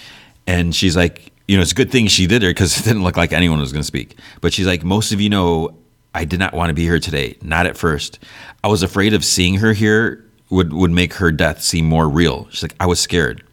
and 0.48 0.76
she's 0.76 0.95
like 0.95 1.31
you 1.48 1.56
know 1.56 1.61
it's 1.61 1.72
a 1.72 1.76
good 1.76 1.91
thing 1.91 2.07
she 2.07 2.27
did 2.27 2.41
there 2.41 2.52
because 2.52 2.77
it 2.80 2.84
didn't 2.84 3.03
look 3.03 3.18
like 3.18 3.34
anyone 3.34 3.60
was 3.60 3.72
going 3.72 3.81
to 3.81 3.88
speak. 3.88 4.18
But 4.41 4.53
she's 4.53 4.68
like 4.68 4.84
most 4.84 5.11
of 5.11 5.22
you 5.22 5.30
know 5.30 5.76
i 6.15 6.26
did 6.26 6.40
not 6.40 6.53
want 6.53 6.69
to 6.69 6.73
be 6.73 6.84
here 6.84 6.99
today 6.99 7.35
not 7.41 7.65
at 7.65 7.77
first. 7.77 8.19
I 8.64 8.68
was 8.68 8.84
afraid 8.84 9.14
of 9.14 9.26
seeing 9.26 9.56
her 9.56 9.73
here 9.73 10.26
would 10.49 10.73
would 10.73 10.91
make 10.91 11.15
her 11.15 11.31
death 11.31 11.61
seem 11.61 11.85
more 11.85 12.10
real. 12.10 12.48
She's 12.49 12.64
like 12.64 12.76
i 12.80 12.85
was 12.85 12.99
scared. 12.99 13.44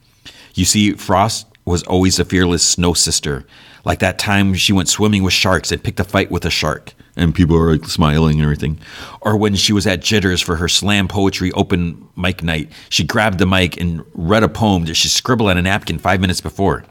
You 0.54 0.64
see 0.64 0.92
frost 0.92 1.46
was 1.64 1.82
always 1.84 2.18
a 2.18 2.24
fearless 2.24 2.66
snow 2.66 2.94
sister. 2.94 3.46
Like 3.84 4.00
that 4.00 4.18
time 4.18 4.54
she 4.54 4.72
went 4.72 4.88
swimming 4.88 5.22
with 5.22 5.32
sharks 5.32 5.72
and 5.72 5.82
picked 5.82 6.00
a 6.00 6.04
fight 6.04 6.30
with 6.30 6.44
a 6.44 6.50
shark 6.50 6.94
and 7.20 7.34
people 7.34 7.56
are 7.56 7.72
like 7.72 7.84
smiling 7.84 8.36
and 8.36 8.42
everything. 8.42 8.78
Or 9.20 9.36
when 9.36 9.54
she 9.54 9.72
was 9.72 9.86
at 9.86 10.00
Jitters 10.00 10.40
for 10.40 10.56
her 10.56 10.68
slam 10.68 11.06
poetry 11.06 11.52
open 11.52 12.08
mic 12.16 12.42
night, 12.42 12.72
she 12.88 13.04
grabbed 13.04 13.38
the 13.38 13.46
mic 13.46 13.78
and 13.78 14.04
read 14.14 14.42
a 14.42 14.48
poem 14.48 14.86
that 14.86 14.94
she 14.94 15.08
scribbled 15.08 15.50
on 15.50 15.58
a 15.58 15.62
napkin 15.62 15.98
five 15.98 16.20
minutes 16.20 16.40
before. 16.40 16.84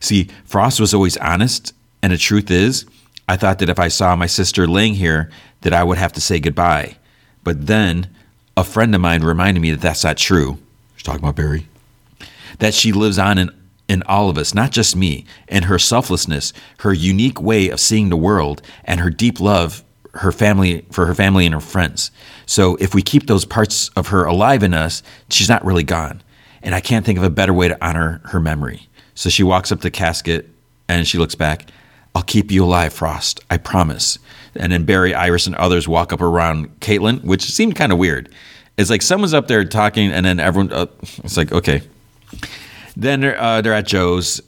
See, 0.00 0.28
Frost 0.44 0.80
was 0.80 0.94
always 0.94 1.16
honest, 1.18 1.74
and 2.02 2.12
the 2.12 2.18
truth 2.18 2.50
is, 2.50 2.86
I 3.28 3.36
thought 3.36 3.58
that 3.58 3.68
if 3.68 3.78
I 3.78 3.88
saw 3.88 4.16
my 4.16 4.26
sister 4.26 4.66
laying 4.66 4.94
here, 4.94 5.30
that 5.60 5.72
I 5.72 5.84
would 5.84 5.98
have 5.98 6.12
to 6.14 6.20
say 6.20 6.38
goodbye. 6.38 6.96
But 7.44 7.66
then 7.66 8.08
a 8.56 8.64
friend 8.64 8.94
of 8.94 9.00
mine 9.00 9.22
reminded 9.22 9.60
me 9.60 9.70
that 9.72 9.80
that's 9.80 10.04
not 10.04 10.16
true. 10.16 10.58
She's 10.96 11.04
talking 11.04 11.20
about 11.20 11.36
Barry. 11.36 11.68
That 12.60 12.72
she 12.72 12.92
lives 12.92 13.18
on 13.18 13.38
in 13.38 13.50
in 13.88 14.02
all 14.04 14.28
of 14.28 14.38
us, 14.38 14.54
not 14.54 14.72
just 14.72 14.96
me, 14.96 15.24
and 15.48 15.66
her 15.66 15.78
selflessness, 15.78 16.52
her 16.80 16.92
unique 16.92 17.40
way 17.40 17.68
of 17.68 17.80
seeing 17.80 18.08
the 18.08 18.16
world, 18.16 18.62
and 18.84 19.00
her 19.00 19.10
deep 19.10 19.40
love 19.40 19.84
her 20.16 20.32
family 20.32 20.84
for 20.90 21.06
her 21.06 21.14
family 21.14 21.44
and 21.44 21.54
her 21.54 21.60
friends. 21.60 22.10
So 22.46 22.76
if 22.76 22.94
we 22.94 23.02
keep 23.02 23.26
those 23.26 23.44
parts 23.44 23.90
of 23.90 24.08
her 24.08 24.24
alive 24.24 24.62
in 24.62 24.74
us, 24.74 25.02
she's 25.28 25.48
not 25.48 25.64
really 25.64 25.82
gone. 25.82 26.22
And 26.62 26.74
I 26.74 26.80
can't 26.80 27.04
think 27.04 27.18
of 27.18 27.24
a 27.24 27.30
better 27.30 27.52
way 27.52 27.68
to 27.68 27.84
honor 27.84 28.20
her 28.24 28.40
memory. 28.40 28.88
So 29.14 29.28
she 29.30 29.42
walks 29.42 29.70
up 29.70 29.80
the 29.80 29.90
casket 29.90 30.48
and 30.88 31.06
she 31.06 31.18
looks 31.18 31.34
back. 31.34 31.68
I'll 32.14 32.22
keep 32.22 32.50
you 32.50 32.64
alive, 32.64 32.92
Frost. 32.92 33.40
I 33.50 33.58
promise. 33.58 34.18
And 34.54 34.72
then 34.72 34.84
Barry, 34.84 35.14
Iris, 35.14 35.46
and 35.46 35.54
others 35.56 35.86
walk 35.86 36.12
up 36.12 36.22
around 36.22 36.80
Caitlin, 36.80 37.22
which 37.24 37.42
seemed 37.42 37.76
kind 37.76 37.92
of 37.92 37.98
weird. 37.98 38.30
It's 38.78 38.90
like 38.90 39.02
someone's 39.02 39.34
up 39.34 39.48
there 39.48 39.64
talking, 39.64 40.10
and 40.10 40.24
then 40.24 40.40
everyone. 40.40 40.72
Uh, 40.72 40.86
it's 41.24 41.36
like 41.36 41.52
okay. 41.52 41.82
Then 42.96 43.20
they're, 43.20 43.40
uh, 43.40 43.60
they're 43.60 43.74
at 43.74 43.86
Joe's. 43.86 44.40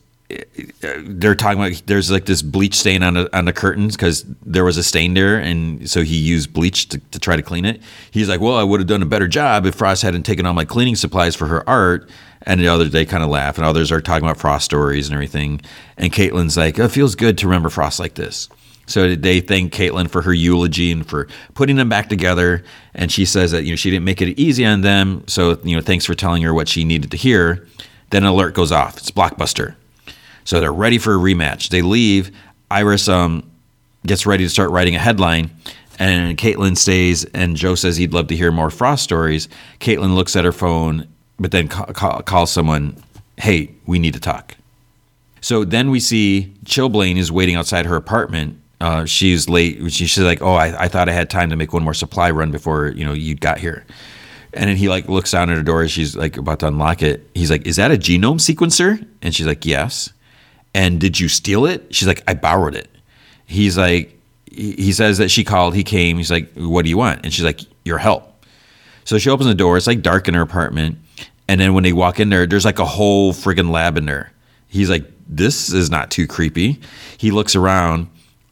They're 0.80 1.34
talking 1.34 1.58
about 1.58 1.82
there's 1.86 2.10
like 2.10 2.26
this 2.26 2.42
bleach 2.42 2.74
stain 2.74 3.02
on 3.02 3.14
the 3.14 3.36
on 3.36 3.46
the 3.46 3.52
curtains 3.52 3.96
because 3.96 4.26
there 4.44 4.64
was 4.64 4.76
a 4.76 4.82
stain 4.82 5.14
there, 5.14 5.38
and 5.38 5.88
so 5.88 6.02
he 6.02 6.16
used 6.16 6.52
bleach 6.52 6.88
to, 6.90 6.98
to 6.98 7.18
try 7.18 7.34
to 7.34 7.42
clean 7.42 7.64
it. 7.64 7.80
He's 8.10 8.28
like, 8.28 8.40
"Well, 8.40 8.56
I 8.56 8.62
would 8.62 8.80
have 8.80 8.86
done 8.86 9.02
a 9.02 9.06
better 9.06 9.28
job 9.28 9.64
if 9.64 9.74
Frost 9.76 10.02
hadn't 10.02 10.24
taken 10.24 10.44
all 10.44 10.52
my 10.52 10.66
cleaning 10.66 10.96
supplies 10.96 11.34
for 11.34 11.46
her 11.46 11.66
art." 11.68 12.10
And 12.42 12.60
the 12.60 12.68
others 12.68 12.90
they 12.90 13.04
kind 13.04 13.22
of 13.22 13.30
laugh, 13.30 13.56
and 13.56 13.64
others 13.64 13.90
are 13.90 14.00
talking 14.02 14.24
about 14.24 14.38
Frost 14.38 14.66
stories 14.66 15.08
and 15.08 15.14
everything. 15.14 15.62
And 15.96 16.12
Caitlin's 16.12 16.58
like, 16.58 16.78
"It 16.78 16.88
feels 16.88 17.14
good 17.14 17.38
to 17.38 17.46
remember 17.46 17.70
Frost 17.70 17.98
like 17.98 18.14
this." 18.14 18.50
So 18.88 19.14
they 19.14 19.40
thank 19.40 19.72
Caitlin 19.72 20.10
for 20.10 20.22
her 20.22 20.32
eulogy 20.32 20.90
and 20.90 21.06
for 21.06 21.28
putting 21.54 21.76
them 21.76 21.88
back 21.88 22.08
together. 22.08 22.64
And 22.94 23.12
she 23.12 23.24
says 23.24 23.52
that 23.52 23.64
you 23.64 23.70
know 23.70 23.76
she 23.76 23.90
didn't 23.90 24.04
make 24.04 24.20
it 24.20 24.38
easy 24.38 24.64
on 24.64 24.80
them. 24.80 25.24
So 25.26 25.58
you 25.62 25.76
know 25.76 25.82
thanks 25.82 26.04
for 26.04 26.14
telling 26.14 26.42
her 26.42 26.52
what 26.52 26.68
she 26.68 26.84
needed 26.84 27.10
to 27.12 27.16
hear. 27.16 27.66
Then 28.10 28.24
an 28.24 28.30
alert 28.30 28.54
goes 28.54 28.72
off. 28.72 28.96
It's 28.96 29.10
blockbuster. 29.10 29.74
So 30.44 30.60
they're 30.60 30.72
ready 30.72 30.98
for 30.98 31.14
a 31.14 31.18
rematch. 31.18 31.68
They 31.68 31.82
leave. 31.82 32.30
Iris 32.70 33.08
um, 33.08 33.50
gets 34.06 34.26
ready 34.26 34.44
to 34.44 34.50
start 34.50 34.70
writing 34.70 34.94
a 34.94 34.98
headline. 34.98 35.50
And 35.98 36.38
Caitlin 36.38 36.76
stays, 36.76 37.24
and 37.26 37.56
Joe 37.56 37.74
says 37.74 37.96
he'd 37.96 38.12
love 38.12 38.28
to 38.28 38.36
hear 38.36 38.52
more 38.52 38.70
Frost 38.70 39.02
stories. 39.02 39.48
Caitlin 39.80 40.14
looks 40.14 40.36
at 40.36 40.44
her 40.44 40.52
phone, 40.52 41.08
but 41.40 41.50
then 41.50 41.66
call, 41.68 41.86
call, 41.86 42.22
calls 42.22 42.52
someone, 42.52 42.96
Hey, 43.36 43.74
we 43.86 43.98
need 43.98 44.14
to 44.14 44.20
talk. 44.20 44.56
So 45.40 45.64
then 45.64 45.90
we 45.90 46.00
see 46.00 46.52
Chilblain 46.64 47.16
is 47.16 47.30
waiting 47.30 47.56
outside 47.56 47.86
her 47.86 47.96
apartment. 47.96 48.60
Uh, 48.80 49.04
she's 49.04 49.48
late. 49.48 49.78
She, 49.92 50.06
she's 50.06 50.18
like, 50.18 50.40
"Oh, 50.40 50.54
I, 50.54 50.84
I 50.84 50.88
thought 50.88 51.08
I 51.08 51.12
had 51.12 51.30
time 51.30 51.50
to 51.50 51.56
make 51.56 51.72
one 51.72 51.82
more 51.82 51.94
supply 51.94 52.30
run 52.30 52.50
before 52.50 52.88
you 52.88 53.04
know 53.04 53.12
you 53.12 53.34
got 53.34 53.58
here." 53.58 53.84
And 54.52 54.68
then 54.68 54.76
he 54.76 54.88
like 54.88 55.08
looks 55.08 55.32
down 55.32 55.50
at 55.50 55.56
her 55.56 55.62
door. 55.62 55.86
She's 55.88 56.16
like 56.16 56.36
about 56.36 56.60
to 56.60 56.68
unlock 56.68 57.02
it. 57.02 57.28
He's 57.34 57.50
like, 57.50 57.66
"Is 57.66 57.76
that 57.76 57.90
a 57.90 57.96
genome 57.96 58.40
sequencer?" 58.40 59.06
And 59.22 59.34
she's 59.34 59.46
like, 59.46 59.66
"Yes." 59.66 60.12
And 60.74 61.00
did 61.00 61.18
you 61.20 61.28
steal 61.28 61.66
it? 61.66 61.94
She's 61.94 62.08
like, 62.08 62.22
"I 62.26 62.34
borrowed 62.34 62.74
it." 62.74 62.88
He's 63.46 63.76
like, 63.78 64.18
he 64.50 64.92
says 64.92 65.18
that 65.18 65.30
she 65.30 65.44
called. 65.44 65.74
He 65.74 65.84
came. 65.84 66.16
He's 66.16 66.30
like, 66.30 66.52
"What 66.54 66.82
do 66.82 66.88
you 66.88 66.98
want?" 66.98 67.20
And 67.24 67.32
she's 67.32 67.44
like, 67.44 67.60
"Your 67.84 67.98
help." 67.98 68.44
So 69.04 69.18
she 69.18 69.30
opens 69.30 69.48
the 69.48 69.54
door. 69.54 69.76
It's 69.76 69.86
like 69.86 70.02
dark 70.02 70.28
in 70.28 70.34
her 70.34 70.42
apartment. 70.42 70.98
And 71.46 71.60
then 71.60 71.72
when 71.74 71.84
they 71.84 71.92
walk 71.92 72.20
in 72.20 72.28
there, 72.28 72.46
there's 72.46 72.64
like 72.64 72.78
a 72.78 72.84
whole 72.84 73.32
friggin' 73.32 73.70
lab 73.70 73.96
in 73.96 74.06
there. 74.06 74.32
He's 74.68 74.90
like, 74.90 75.04
"This 75.28 75.72
is 75.72 75.90
not 75.90 76.10
too 76.10 76.26
creepy." 76.26 76.80
He 77.16 77.30
looks 77.30 77.56
around 77.56 78.08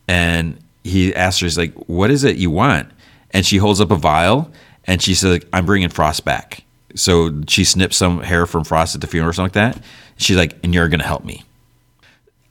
and 0.08 0.58
he 0.84 1.14
asks 1.14 1.40
her, 1.40 1.46
he's 1.46 1.58
like, 1.58 1.74
"What 1.88 2.10
is 2.10 2.24
it 2.24 2.36
you 2.36 2.50
want?" 2.50 2.88
And 3.32 3.44
she 3.44 3.58
holds 3.58 3.80
up 3.80 3.90
a 3.90 3.96
vial, 3.96 4.50
and 4.86 5.02
she 5.02 5.14
says, 5.14 5.40
"I'm 5.52 5.66
bringing 5.66 5.88
Frost 5.88 6.24
back." 6.24 6.64
So 6.94 7.42
she 7.48 7.64
snips 7.64 7.96
some 7.96 8.22
hair 8.22 8.46
from 8.46 8.64
Frost 8.64 8.94
at 8.94 9.00
the 9.00 9.06
funeral 9.06 9.30
or 9.30 9.32
something 9.32 9.60
like 9.62 9.74
that. 9.74 9.84
She's 10.16 10.36
like, 10.36 10.56
"And 10.62 10.74
you're 10.74 10.88
to 11.00 11.06
help 11.06 11.24
me." 11.24 11.44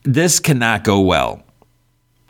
This 0.03 0.39
cannot 0.39 0.83
go 0.83 1.01
well. 1.01 1.43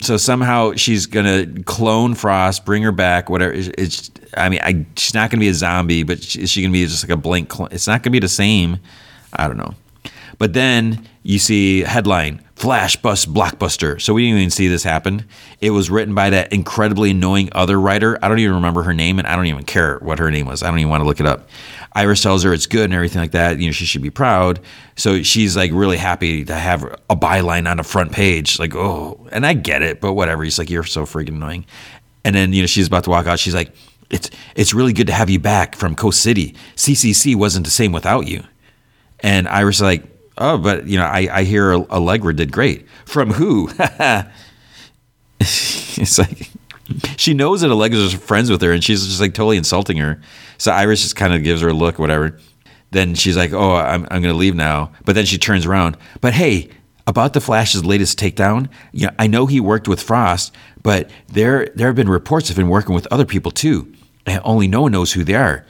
So 0.01 0.17
somehow 0.17 0.73
she's 0.73 1.07
to 1.25 1.63
clone 1.63 2.15
Frost, 2.15 2.65
bring 2.65 2.83
her 2.83 2.91
back, 2.91 3.29
whatever. 3.29 3.53
It's, 3.53 4.11
I 4.35 4.49
mean, 4.49 4.59
I, 4.61 4.85
she's 4.97 5.13
not 5.13 5.31
to 5.39 5.45
be 5.45 5.47
a 5.47 5.53
zombie, 5.53 6.03
but 6.03 6.19
is 6.35 6.49
she 6.49 6.61
to 6.71 6.73
be 6.73 6.85
just 6.85 7.03
like 7.03 7.11
a 7.11 7.17
blank 7.17 7.49
clone? 7.49 7.69
It's 7.71 7.87
not 7.87 8.03
to 8.03 8.09
be 8.09 8.19
the 8.19 8.27
same. 8.27 8.79
I 9.33 9.47
don't 9.47 9.57
know. 9.57 9.73
But 10.37 10.53
then 10.53 11.07
you 11.23 11.39
see 11.39 11.81
headline 11.81 12.44
Flash 12.55 12.95
Bus 12.95 13.25
Blockbuster. 13.25 14.01
So 14.01 14.13
we 14.13 14.23
didn't 14.23 14.39
even 14.39 14.49
see 14.49 14.69
this 14.69 14.83
happen. 14.83 15.25
It 15.59 15.71
was 15.71 15.89
written 15.89 16.15
by 16.15 16.29
that 16.29 16.53
incredibly 16.53 17.11
annoying 17.11 17.49
other 17.51 17.79
writer. 17.79 18.17
I 18.21 18.29
don't 18.29 18.39
even 18.39 18.55
remember 18.55 18.83
her 18.83 18.93
name, 18.93 19.19
and 19.19 19.27
I 19.27 19.35
don't 19.35 19.47
even 19.47 19.65
care 19.65 19.97
what 19.99 20.19
her 20.19 20.31
name 20.31 20.47
was. 20.47 20.63
I 20.63 20.69
don't 20.69 20.79
even 20.79 20.89
want 20.89 21.01
to 21.01 21.07
look 21.07 21.19
it 21.19 21.25
up. 21.25 21.49
Iris 21.93 22.21
tells 22.21 22.43
her 22.43 22.53
it's 22.53 22.65
good 22.65 22.85
and 22.85 22.93
everything 22.93 23.21
like 23.21 23.31
that. 23.31 23.59
You 23.59 23.67
know, 23.67 23.71
she 23.73 23.85
should 23.85 24.01
be 24.01 24.09
proud. 24.09 24.61
So 24.95 25.21
she's 25.21 25.57
like 25.57 25.71
really 25.73 25.97
happy 25.97 26.45
to 26.45 26.55
have 26.55 26.83
a 27.09 27.15
byline 27.15 27.69
on 27.69 27.77
the 27.77 27.83
front 27.83 28.13
page. 28.13 28.57
Like, 28.57 28.73
oh, 28.73 29.27
and 29.31 29.45
I 29.45 29.53
get 29.53 29.81
it, 29.81 29.99
but 29.99 30.13
whatever. 30.13 30.43
He's 30.43 30.57
like, 30.57 30.69
you're 30.69 30.83
so 30.83 31.05
freaking 31.05 31.29
annoying. 31.29 31.65
And 32.23 32.35
then 32.35 32.53
you 32.53 32.61
know 32.61 32.67
she's 32.67 32.87
about 32.87 33.03
to 33.03 33.09
walk 33.09 33.27
out. 33.27 33.39
She's 33.39 33.55
like, 33.55 33.73
it's 34.09 34.29
it's 34.55 34.73
really 34.73 34.93
good 34.93 35.07
to 35.07 35.13
have 35.13 35.29
you 35.29 35.39
back 35.39 35.75
from 35.75 35.95
Coast 35.95 36.21
City. 36.21 36.55
CCC 36.75 37.35
wasn't 37.35 37.65
the 37.65 37.71
same 37.71 37.91
without 37.91 38.27
you. 38.27 38.43
And 39.21 39.47
Iris 39.47 39.77
is 39.77 39.81
like, 39.81 40.03
oh, 40.37 40.57
but 40.57 40.87
you 40.87 40.97
know, 40.97 41.05
I, 41.05 41.27
I 41.31 41.43
hear 41.43 41.73
Allegra 41.73 42.33
did 42.35 42.51
great. 42.51 42.87
From 43.05 43.31
who? 43.31 43.69
it's 45.39 46.17
like 46.17 46.49
she 47.17 47.33
knows 47.33 47.61
that 47.61 47.71
Allegra's 47.71 48.13
friends 48.13 48.49
with 48.49 48.61
her, 48.61 48.71
and 48.71 48.83
she's 48.83 49.05
just 49.05 49.21
like 49.21 49.33
totally 49.33 49.57
insulting 49.57 49.97
her. 49.97 50.21
So 50.57 50.71
Iris 50.71 51.01
just 51.01 51.15
kind 51.15 51.33
of 51.33 51.43
gives 51.43 51.61
her 51.61 51.69
a 51.69 51.73
look, 51.73 51.99
whatever. 51.99 52.37
Then 52.91 53.15
she's 53.15 53.37
like, 53.37 53.53
"Oh, 53.53 53.75
I'm 53.75 54.07
I'm 54.11 54.21
to 54.23 54.33
leave 54.33 54.55
now." 54.55 54.91
But 55.05 55.15
then 55.15 55.25
she 55.25 55.37
turns 55.37 55.65
around. 55.65 55.97
But 56.21 56.33
hey, 56.33 56.69
about 57.07 57.33
the 57.33 57.41
Flash's 57.41 57.83
latest 57.85 58.19
takedown, 58.19 58.69
you 58.91 59.07
know, 59.07 59.13
I 59.19 59.27
know 59.27 59.45
he 59.45 59.59
worked 59.59 59.87
with 59.87 60.01
Frost, 60.01 60.53
but 60.81 61.09
there 61.27 61.67
there 61.75 61.87
have 61.87 61.95
been 61.95 62.09
reports 62.09 62.49
of 62.49 62.57
him 62.57 62.69
working 62.69 62.95
with 62.95 63.07
other 63.11 63.25
people 63.25 63.51
too, 63.51 63.93
and 64.25 64.41
only 64.43 64.67
no 64.67 64.81
one 64.81 64.91
knows 64.91 65.13
who 65.13 65.23
they 65.23 65.35
are. 65.35 65.65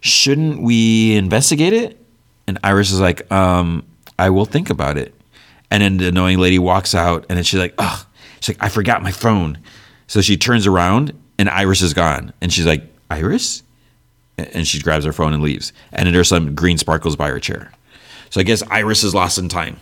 Shouldn't 0.00 0.62
we 0.62 1.16
investigate 1.16 1.72
it? 1.72 2.04
And 2.46 2.58
Iris 2.62 2.92
is 2.92 3.00
like, 3.00 3.30
um, 3.32 3.84
I 4.18 4.30
will 4.30 4.44
think 4.44 4.70
about 4.70 4.98
it. 4.98 5.14
And 5.70 5.82
then 5.82 5.96
the 5.98 6.08
annoying 6.08 6.38
lady 6.38 6.58
walks 6.58 6.94
out, 6.94 7.26
and 7.28 7.36
then 7.36 7.44
she's 7.44 7.60
like, 7.60 7.74
"Oh, 7.78 8.06
she's 8.40 8.56
like, 8.56 8.64
I 8.64 8.68
forgot 8.68 9.02
my 9.02 9.12
phone." 9.12 9.58
So 10.06 10.20
she 10.20 10.36
turns 10.36 10.66
around, 10.66 11.12
and 11.38 11.48
Iris 11.48 11.82
is 11.82 11.92
gone, 11.92 12.32
and 12.40 12.52
she's 12.52 12.66
like, 12.66 12.84
"Iris," 13.10 13.62
and 14.38 14.66
she 14.66 14.80
grabs 14.80 15.04
her 15.04 15.12
phone 15.12 15.34
and 15.34 15.42
leaves. 15.42 15.72
And 15.92 16.06
then 16.06 16.14
there's 16.14 16.28
some 16.28 16.54
green 16.54 16.78
sparkles 16.78 17.16
by 17.16 17.28
her 17.28 17.40
chair. 17.40 17.70
So 18.30 18.40
I 18.40 18.44
guess 18.44 18.62
Iris 18.70 19.04
is 19.04 19.14
lost 19.14 19.38
in 19.38 19.48
time 19.48 19.78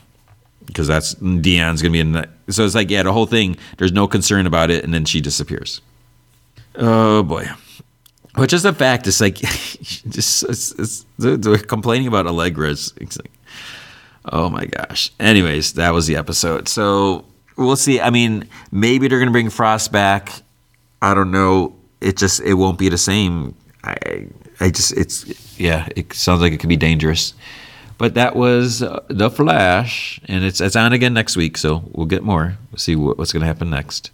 because 0.67 0.89
that's 0.89 1.15
Dion's 1.15 1.83
gonna 1.83 1.93
be 1.93 2.01
in. 2.01 2.13
The, 2.13 2.29
so 2.49 2.65
it's 2.65 2.75
like, 2.75 2.91
yeah, 2.91 3.03
the 3.03 3.13
whole 3.13 3.27
thing. 3.27 3.57
There's 3.79 3.93
no 3.93 4.09
concern 4.09 4.47
about 4.47 4.71
it, 4.71 4.85
and 4.85 4.93
then 4.93 5.05
she 5.05 5.21
disappears. 5.21 5.81
Oh 6.75 7.23
boy. 7.23 7.47
But 8.35 8.51
just 8.51 8.65
the 8.65 8.73
fact, 8.75 9.07
it's 9.07 9.21
like, 9.21 9.37
just 9.37 10.43
it's, 10.43 10.73
it's, 10.73 11.07
they're 11.19 11.57
complaining 11.57 12.07
about 12.07 12.27
Allegra. 12.27 12.71
It's, 12.71 12.93
it's 12.99 13.17
like, 13.19 13.31
Oh 14.33 14.49
my 14.49 14.67
gosh. 14.67 15.13
Anyways, 15.21 15.75
that 15.75 15.93
was 15.93 16.07
the 16.07 16.17
episode. 16.17 16.69
So 16.69 17.25
we'll 17.57 17.77
see. 17.77 18.01
I 18.01 18.11
mean, 18.11 18.49
maybe 18.73 19.09
they're 19.09 19.19
gonna 19.19 19.31
bring 19.31 19.51
Frost 19.51 19.93
back. 19.93 20.33
I 21.03 21.15
don't 21.15 21.31
know. 21.31 21.75
It 22.01 22.17
just 22.17 22.41
it 22.41 22.55
won't 22.55 22.79
be 22.79 22.89
the 22.89 22.99
same. 22.99 23.55
I 23.85 24.27
I 24.61 24.71
just 24.71 24.93
it's 24.93 25.59
yeah. 25.59 25.89
It 25.97 26.13
sounds 26.13 26.41
like 26.41 26.53
it 26.53 26.59
could 26.59 26.69
be 26.69 26.77
dangerous. 26.77 27.35
But 27.99 28.15
that 28.15 28.37
was 28.37 28.83
uh, 28.83 29.03
the 29.09 29.31
Flash, 29.31 30.21
and 30.27 30.45
it's 30.45 30.61
it's 30.61 30.77
on 30.77 30.93
again 30.93 31.15
next 31.15 31.37
week. 31.37 31.57
So 31.57 31.83
we'll 31.93 32.07
get 32.07 32.23
more. 32.23 32.57
We'll 32.71 32.79
see 32.79 32.97
what, 32.97 33.17
what's 33.19 33.33
gonna 33.33 33.47
happen 33.47 33.71
next. 33.71 34.11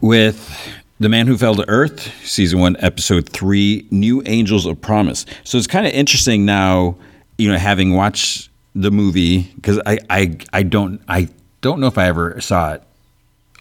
With 0.00 0.72
the 0.98 1.08
Man 1.08 1.26
Who 1.26 1.36
Fell 1.36 1.54
to 1.54 1.68
Earth, 1.68 2.12
season 2.24 2.60
one, 2.60 2.76
episode 2.80 3.28
three, 3.28 3.86
New 3.90 4.22
Angels 4.26 4.66
of 4.66 4.80
Promise. 4.80 5.26
So 5.44 5.58
it's 5.58 5.66
kind 5.66 5.86
of 5.86 5.92
interesting 5.92 6.44
now, 6.44 6.96
you 7.38 7.50
know, 7.50 7.56
having 7.56 7.94
watched 7.94 8.49
the 8.74 8.90
movie 8.90 9.42
because 9.56 9.80
I, 9.84 9.98
I 10.08 10.36
I 10.52 10.62
don't 10.62 11.00
I 11.08 11.28
don't 11.60 11.80
know 11.80 11.86
if 11.86 11.98
I 11.98 12.06
ever 12.06 12.40
saw 12.40 12.74
it 12.74 12.82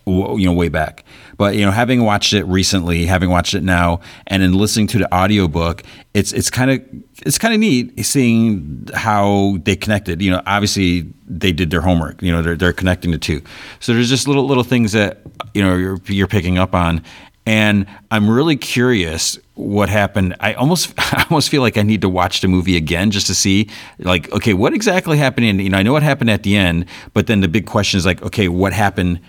you 0.06 0.46
know 0.46 0.54
way 0.54 0.70
back. 0.70 1.04
But 1.38 1.56
you 1.56 1.66
know 1.66 1.72
having 1.72 2.04
watched 2.04 2.34
it 2.34 2.44
recently 2.44 3.06
having 3.06 3.30
watched 3.30 3.54
it 3.54 3.64
now 3.64 4.02
and 4.28 4.44
in 4.44 4.54
listening 4.54 4.88
to 4.88 4.98
the 5.00 5.14
audiobook 5.14 5.84
it's 6.14 6.34
it's 6.34 6.50
kind 6.50 6.72
of 6.72 6.82
it's 7.26 7.38
kind 7.38 7.54
of 7.54 7.60
neat 7.60 8.06
seeing 8.06 8.88
how 8.94 9.58
they 9.64 9.76
connected. 9.76 10.22
You 10.22 10.32
know 10.32 10.42
obviously 10.46 11.12
they 11.28 11.52
did 11.52 11.70
their 11.70 11.82
homework 11.82 12.22
you 12.22 12.32
know 12.32 12.42
they're, 12.42 12.56
they're 12.56 12.74
connecting 12.74 13.12
the 13.12 13.18
two. 13.18 13.42
So 13.80 13.94
there's 13.94 14.10
just 14.10 14.28
little 14.28 14.46
little 14.46 14.64
things 14.64 14.92
that 14.94 15.22
you 15.54 15.64
know 15.64 15.76
you're, 15.76 16.00
you're 16.06 16.28
picking 16.28 16.58
up 16.58 16.76
on. 16.76 17.04
And 17.46 17.88
I'm 18.12 18.30
really 18.30 18.58
curious 18.58 19.40
what 19.60 19.90
happened. 19.90 20.36
I 20.40 20.54
almost 20.54 20.94
I 20.98 21.26
almost 21.30 21.50
feel 21.50 21.62
like 21.62 21.78
I 21.78 21.82
need 21.82 22.02
to 22.02 22.10
watch 22.10 22.42
the 22.42 22.48
movie 22.48 22.78
again 22.78 23.12
just 23.12 23.28
to 23.28 23.36
see 23.36 23.70
like 24.00 24.32
okay, 24.32 24.54
what 24.54 24.74
exactly 24.74 25.18
happened 25.18 25.46
in 25.46 25.60
you 25.60 25.70
know, 25.70 25.78
I 25.78 25.84
know 25.84 25.94
what 25.94 26.04
happened 26.04 26.30
at 26.30 26.44
the 26.44 26.56
end, 26.56 26.86
but 27.14 27.28
then 27.28 27.42
the 27.42 27.48
big 27.48 27.66
question 27.66 27.98
is 27.98 28.06
like, 28.06 28.22
okay, 28.24 28.48
what 28.48 28.74
happened 28.74 29.20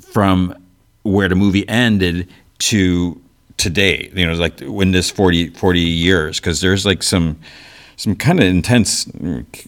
from 0.00 0.54
where 1.02 1.28
the 1.28 1.34
movie 1.34 1.68
ended 1.68 2.28
to 2.70 3.20
today? 3.56 4.10
You 4.14 4.26
know, 4.26 4.34
like 4.34 4.60
when 4.60 4.92
this 4.92 5.10
40, 5.10 5.50
40 5.50 5.80
years 5.80 6.38
because 6.38 6.60
there's 6.60 6.86
like 6.86 7.02
some 7.02 7.38
some 7.96 8.14
kind 8.14 8.40
of 8.40 8.46
intense 8.46 9.12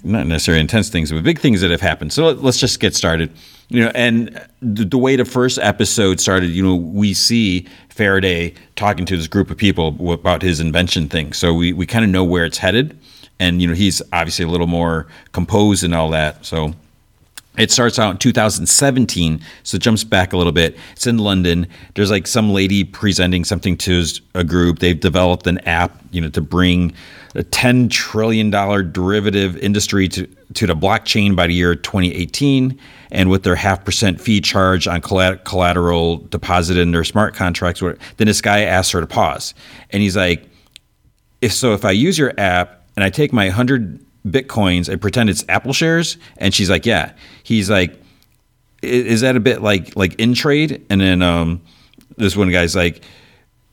not 0.05 0.27
necessarily 0.27 0.61
intense 0.61 0.89
things, 0.89 1.11
but 1.11 1.23
big 1.25 1.41
things 1.41 1.61
that 1.63 1.71
have 1.71 1.83
happened. 1.83 2.13
So 2.13 2.31
let's 2.31 2.59
just 2.59 2.81
get 2.81 2.95
started. 2.95 3.31
You 3.73 3.85
know, 3.85 3.93
and 3.95 4.39
the, 4.61 4.85
the 4.85 4.99
way 4.99 5.17
the 5.17 5.25
first 5.25 5.59
episode 5.59 6.21
started, 6.21 6.51
you 6.51 6.63
know, 6.63 6.77
we 6.77 7.15
see 7.15 7.67
Faraday 7.89 8.53
talking 8.77 9.07
to 9.07 9.17
this 9.17 9.27
group 9.27 9.51
of 9.51 9.57
people 9.57 10.13
about 10.13 10.43
his 10.43 10.61
invention 10.61 11.09
thing. 11.09 11.33
So 11.33 11.55
we, 11.55 11.73
we 11.73 11.87
kind 11.87 12.05
of 12.05 12.11
know 12.11 12.23
where 12.23 12.45
it's 12.45 12.59
headed. 12.59 12.99
And, 13.41 13.63
you 13.63 13.67
know, 13.67 13.73
he's 13.73 14.03
obviously 14.13 14.45
a 14.45 14.49
little 14.49 14.67
more 14.67 15.07
composed 15.33 15.85
and 15.85 15.95
all 15.95 16.11
that. 16.11 16.45
So 16.45 16.75
it 17.57 17.71
starts 17.71 17.99
out 17.99 18.11
in 18.11 18.19
2017, 18.19 19.41
so 19.63 19.77
it 19.77 19.83
jumps 19.83 20.05
back 20.05 20.35
a 20.35 20.37
little 20.37 20.53
bit. 20.53 20.77
It's 20.93 21.07
in 21.07 21.17
London. 21.17 21.67
There's 21.95 22.11
like 22.11 22.27
some 22.27 22.53
lady 22.53 22.85
presenting 22.85 23.43
something 23.43 23.79
to 23.79 24.05
a 24.35 24.45
group. 24.45 24.81
They've 24.81 25.01
developed 25.01 25.47
an 25.47 25.61
app, 25.61 25.99
you 26.11 26.21
know, 26.21 26.29
to 26.29 26.43
bring 26.43 26.93
a 27.35 27.43
10 27.43 27.89
trillion 27.89 28.51
dollar 28.51 28.83
derivative 28.83 29.57
industry 29.59 30.09
to 30.09 30.27
to 30.55 30.67
the 30.67 30.77
blockchain 30.77 31.35
by 31.35 31.47
the 31.47 31.55
year 31.55 31.75
2018. 31.75 32.79
And 33.11 33.31
with 33.31 33.43
their 33.43 33.57
half 33.57 33.85
percent 33.85 34.21
fee 34.21 34.41
charge 34.41 34.87
on 34.87 35.01
collateral 35.01 36.17
deposited 36.17 36.81
in 36.81 36.93
their 36.93 37.05
smart 37.05 37.35
contracts, 37.35 37.81
then 37.81 38.27
this 38.27 38.41
guy 38.41 38.63
asks 38.63 38.93
her 38.93 39.01
to 39.01 39.07
pause, 39.07 39.53
and 39.91 40.03
he's 40.03 40.17
like, 40.17 40.49
"If 41.43 41.53
so, 41.53 41.75
if 41.75 41.85
I 41.85 41.91
use 41.91 42.19
your 42.19 42.33
app 42.39 42.87
and 42.97 43.05
I 43.05 43.11
take 43.11 43.33
my 43.33 43.51
hundred 43.51 44.01
bitcoins 44.27 44.89
and 44.89 45.01
pretend 45.01 45.31
it's 45.31 45.45
Apple 45.49 45.73
shares? 45.73 46.17
And 46.39 46.55
she's 46.55 46.71
like, 46.71 46.87
yeah. 46.87 47.13
He's 47.43 47.71
like, 47.71 47.99
is 48.83 49.21
that 49.21 49.37
a 49.37 49.41
bit 49.41 49.63
like 49.63 49.95
like 49.97 50.15
in 50.17 50.35
trade? 50.35 50.85
And 50.91 51.01
then 51.01 51.23
um, 51.23 51.61
this 52.17 52.37
one 52.37 52.51
guy's 52.51 52.75
like, 52.75 53.03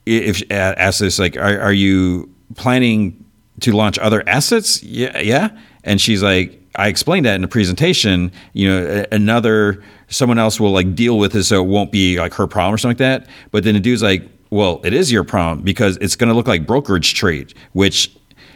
if 0.06 0.44
asks 0.52 1.00
this 1.00 1.20
like, 1.20 1.36
are, 1.38 1.60
are 1.60 1.74
you 1.74 2.30
planning 2.56 3.19
to 3.62 3.72
launch 3.72 3.98
other 4.00 4.28
assets? 4.28 4.82
Yeah, 4.84 5.20
yeah. 5.20 5.50
And 5.84 6.00
she's 6.00 6.22
like, 6.24 6.56
I 6.76 6.88
explained 6.88 7.26
that 7.26 7.36
in 7.36 7.42
the 7.42 7.48
presentation. 7.48 8.32
You 8.54 8.70
know, 8.70 9.06
another 9.12 9.84
someone 10.08 10.40
else 10.40 10.60
will 10.60 10.72
like 10.72 10.96
deal 10.96 11.18
with 11.18 11.36
it, 11.36 11.44
so 11.44 11.64
it 11.64 11.68
won't 11.68 11.92
be 11.92 12.20
like 12.20 12.34
her 12.34 12.48
problem 12.48 12.74
or 12.74 12.78
something 12.78 13.06
like 13.06 13.24
that. 13.24 13.30
But 13.52 13.64
then 13.64 13.74
the 13.74 13.80
dude's 13.80 14.04
like, 14.04 14.24
well, 14.50 14.82
it 14.84 14.94
is 14.94 15.12
your 15.12 15.24
problem 15.24 15.62
because 15.62 15.98
it's 15.98 16.16
going 16.16 16.30
to 16.30 16.34
look 16.34 16.48
like 16.48 16.66
brokerage 16.66 17.14
trade, 17.14 17.54
which 17.74 18.12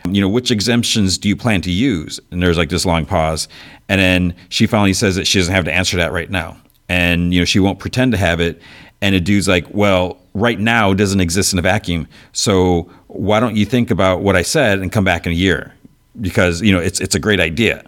you 0.09 0.21
know, 0.21 0.27
which 0.27 0.51
exemptions 0.51 1.17
do 1.17 1.29
you 1.29 1.35
plan 1.35 1.61
to 1.61 1.71
use? 1.71 2.19
And 2.31 2.41
there's 2.41 2.57
like 2.57 2.69
this 2.69 2.85
long 2.85 3.05
pause. 3.05 3.47
And 3.89 3.99
then 4.01 4.35
she 4.49 4.67
finally 4.67 4.93
says 4.93 5.15
that 5.15 5.25
she 5.25 5.39
doesn't 5.39 5.53
have 5.53 5.65
to 5.65 5.73
answer 5.73 5.97
that 5.97 6.11
right 6.11 6.29
now. 6.29 6.57
And, 6.89 7.33
you 7.33 7.39
know, 7.39 7.45
she 7.45 7.59
won't 7.59 7.79
pretend 7.79 8.11
to 8.11 8.17
have 8.17 8.39
it. 8.39 8.61
And 9.01 9.15
the 9.15 9.21
dude's 9.21 9.47
like, 9.47 9.65
well, 9.73 10.17
right 10.33 10.59
now 10.59 10.93
doesn't 10.93 11.19
exist 11.19 11.53
in 11.53 11.59
a 11.59 11.61
vacuum. 11.61 12.07
So 12.31 12.89
why 13.07 13.39
don't 13.39 13.55
you 13.55 13.65
think 13.65 13.91
about 13.91 14.21
what 14.21 14.35
I 14.35 14.41
said 14.41 14.79
and 14.79 14.91
come 14.91 15.03
back 15.03 15.25
in 15.25 15.31
a 15.31 15.35
year? 15.35 15.73
Because, 16.19 16.61
you 16.61 16.71
know, 16.71 16.79
it's, 16.79 16.99
it's 16.99 17.15
a 17.15 17.19
great 17.19 17.39
idea. 17.39 17.83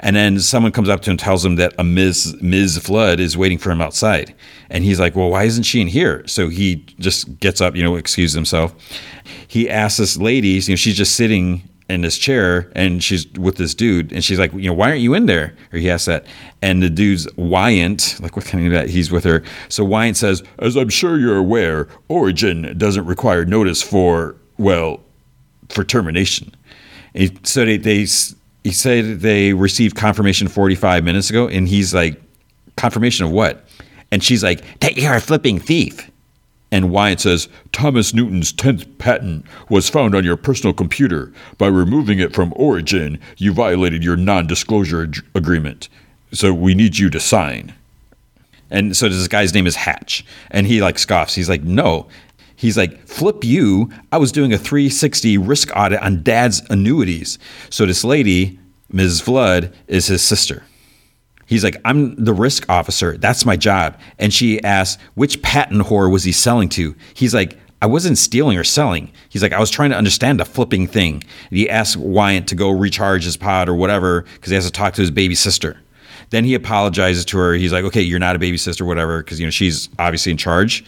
And 0.00 0.14
then 0.14 0.38
someone 0.38 0.70
comes 0.70 0.88
up 0.88 1.00
to 1.02 1.10
him 1.10 1.12
and 1.12 1.20
tells 1.20 1.44
him 1.44 1.56
that 1.56 1.74
a 1.76 1.82
Ms. 1.82 2.36
Ms. 2.40 2.78
Flood 2.78 3.18
is 3.18 3.36
waiting 3.36 3.58
for 3.58 3.70
him 3.70 3.80
outside. 3.80 4.32
And 4.70 4.84
he's 4.84 5.00
like, 5.00 5.16
Well, 5.16 5.30
why 5.30 5.44
isn't 5.44 5.64
she 5.64 5.80
in 5.80 5.88
here? 5.88 6.22
So 6.28 6.48
he 6.48 6.76
just 7.00 7.40
gets 7.40 7.60
up, 7.60 7.74
you 7.74 7.82
know, 7.82 7.96
excuses 7.96 8.34
himself. 8.34 8.74
He 9.48 9.68
asks 9.68 9.98
this 9.98 10.16
lady, 10.16 10.50
you 10.50 10.68
know, 10.68 10.76
she's 10.76 10.96
just 10.96 11.16
sitting 11.16 11.67
in 11.88 12.02
this 12.02 12.18
chair 12.18 12.70
and 12.74 13.02
she's 13.02 13.26
with 13.32 13.56
this 13.56 13.74
dude 13.74 14.12
and 14.12 14.22
she's 14.22 14.38
like, 14.38 14.52
you 14.52 14.68
know, 14.68 14.74
why 14.74 14.90
aren't 14.90 15.00
you 15.00 15.14
in 15.14 15.26
there? 15.26 15.54
Or 15.72 15.78
he 15.78 15.90
asks 15.90 16.06
that. 16.06 16.26
And 16.60 16.82
the 16.82 16.90
dude's 16.90 17.26
Wyant, 17.36 18.18
like 18.20 18.36
what 18.36 18.44
kind 18.44 18.66
of 18.66 18.72
that 18.72 18.90
he's 18.90 19.10
with 19.10 19.24
her. 19.24 19.42
So 19.68 19.84
Wyant 19.84 20.16
says, 20.16 20.42
As 20.58 20.76
I'm 20.76 20.90
sure 20.90 21.18
you're 21.18 21.38
aware, 21.38 21.88
Origin 22.08 22.76
doesn't 22.76 23.06
require 23.06 23.44
notice 23.44 23.82
for, 23.82 24.36
well, 24.58 25.00
for 25.70 25.84
termination. 25.84 26.54
And 27.14 27.46
so 27.46 27.64
they, 27.64 27.78
they 27.78 28.06
he 28.64 28.72
said 28.72 29.20
they 29.20 29.54
received 29.54 29.96
confirmation 29.96 30.46
45 30.48 31.04
minutes 31.04 31.30
ago, 31.30 31.48
and 31.48 31.66
he's 31.66 31.94
like, 31.94 32.20
confirmation 32.76 33.24
of 33.24 33.32
what? 33.32 33.64
And 34.10 34.22
she's 34.22 34.42
like, 34.42 34.80
that 34.80 34.96
you're 34.96 35.14
a 35.14 35.20
flipping 35.20 35.58
thief. 35.58 36.10
And 36.70 36.90
Wyant 36.90 37.20
says, 37.20 37.48
Thomas 37.72 38.12
Newton's 38.12 38.52
10th 38.52 38.98
patent 38.98 39.46
was 39.70 39.88
found 39.88 40.14
on 40.14 40.24
your 40.24 40.36
personal 40.36 40.74
computer. 40.74 41.32
By 41.56 41.68
removing 41.68 42.18
it 42.18 42.34
from 42.34 42.52
Origin, 42.56 43.18
you 43.38 43.52
violated 43.52 44.04
your 44.04 44.16
non 44.16 44.46
disclosure 44.46 45.10
agreement. 45.34 45.88
So 46.32 46.52
we 46.52 46.74
need 46.74 46.98
you 46.98 47.08
to 47.10 47.20
sign. 47.20 47.74
And 48.70 48.94
so 48.94 49.08
this 49.08 49.28
guy's 49.28 49.54
name 49.54 49.66
is 49.66 49.76
Hatch. 49.76 50.26
And 50.50 50.66
he 50.66 50.82
like 50.82 50.98
scoffs. 50.98 51.34
He's 51.34 51.48
like, 51.48 51.62
no, 51.62 52.06
He's 52.58 52.76
like, 52.76 53.06
flip 53.06 53.44
you. 53.44 53.88
I 54.10 54.18
was 54.18 54.32
doing 54.32 54.52
a 54.52 54.58
360 54.58 55.38
risk 55.38 55.70
audit 55.76 56.02
on 56.02 56.24
dad's 56.24 56.60
annuities. 56.70 57.38
So 57.70 57.86
this 57.86 58.02
lady, 58.02 58.58
Ms. 58.90 59.20
Flood, 59.20 59.72
is 59.86 60.08
his 60.08 60.22
sister. 60.22 60.64
He's 61.48 61.64
like, 61.64 61.80
I'm 61.84 62.14
the 62.22 62.34
risk 62.34 62.68
officer. 62.68 63.16
That's 63.16 63.46
my 63.46 63.56
job. 63.56 63.98
And 64.18 64.32
she 64.32 64.62
asks, 64.62 65.02
which 65.14 65.40
patent 65.40 65.82
whore 65.82 66.12
was 66.12 66.22
he 66.22 66.30
selling 66.30 66.68
to? 66.70 66.94
He's 67.14 67.32
like, 67.32 67.58
I 67.80 67.86
wasn't 67.86 68.18
stealing 68.18 68.58
or 68.58 68.64
selling. 68.64 69.10
He's 69.30 69.42
like, 69.42 69.52
I 69.52 69.58
was 69.58 69.70
trying 69.70 69.90
to 69.90 69.96
understand 69.96 70.38
the 70.38 70.44
flipping 70.44 70.86
thing. 70.86 71.14
And 71.48 71.58
he 71.58 71.70
asks 71.70 71.96
Wyant 71.96 72.48
to 72.48 72.54
go 72.54 72.70
recharge 72.70 73.24
his 73.24 73.38
pod 73.38 73.68
or 73.68 73.74
whatever 73.74 74.22
because 74.22 74.50
he 74.50 74.56
has 74.56 74.66
to 74.66 74.72
talk 74.72 74.92
to 74.94 75.00
his 75.00 75.10
baby 75.10 75.34
sister. 75.34 75.80
Then 76.30 76.44
he 76.44 76.54
apologizes 76.54 77.24
to 77.26 77.38
her. 77.38 77.54
He's 77.54 77.72
like, 77.72 77.84
okay, 77.84 78.02
you're 78.02 78.18
not 78.18 78.36
a 78.36 78.38
baby 78.38 78.58
sister, 78.58 78.84
whatever, 78.84 79.22
because 79.22 79.40
you 79.40 79.46
know 79.46 79.50
she's 79.50 79.88
obviously 79.98 80.32
in 80.32 80.38
charge. 80.38 80.84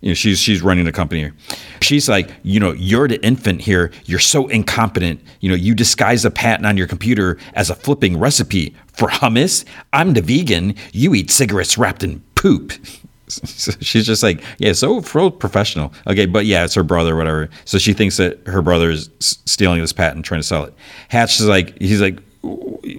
You 0.00 0.10
know, 0.10 0.14
she's 0.14 0.38
she's 0.38 0.62
running 0.62 0.84
the 0.84 0.92
company. 0.92 1.20
Here. 1.22 1.34
She's 1.80 2.08
like, 2.08 2.30
you 2.42 2.60
know, 2.60 2.72
you're 2.72 3.08
the 3.08 3.24
infant 3.24 3.62
here. 3.62 3.90
You're 4.04 4.18
so 4.18 4.48
incompetent. 4.48 5.20
You 5.40 5.48
know, 5.48 5.54
you 5.54 5.74
disguise 5.74 6.24
a 6.24 6.30
patent 6.30 6.66
on 6.66 6.76
your 6.76 6.86
computer 6.86 7.38
as 7.54 7.70
a 7.70 7.74
flipping 7.74 8.18
recipe 8.18 8.74
for 8.92 9.08
hummus. 9.08 9.64
I'm 9.92 10.12
the 10.12 10.22
vegan. 10.22 10.74
You 10.92 11.14
eat 11.14 11.30
cigarettes 11.30 11.78
wrapped 11.78 12.02
in 12.02 12.20
poop. 12.34 12.72
She's 13.80 14.06
just 14.06 14.22
like, 14.22 14.42
yeah, 14.58 14.72
so 14.74 15.00
professional. 15.00 15.92
Okay, 16.06 16.26
but 16.26 16.44
yeah, 16.44 16.64
it's 16.64 16.74
her 16.74 16.82
brother, 16.82 17.16
whatever. 17.16 17.48
So 17.64 17.78
she 17.78 17.94
thinks 17.94 18.18
that 18.18 18.46
her 18.46 18.60
brother 18.60 18.90
is 18.90 19.08
stealing 19.18 19.80
this 19.80 19.94
patent, 19.94 20.26
trying 20.26 20.40
to 20.40 20.46
sell 20.46 20.64
it. 20.64 20.74
Hatch 21.08 21.40
is 21.40 21.46
like, 21.46 21.78
he's 21.80 22.02
like, 22.02 22.18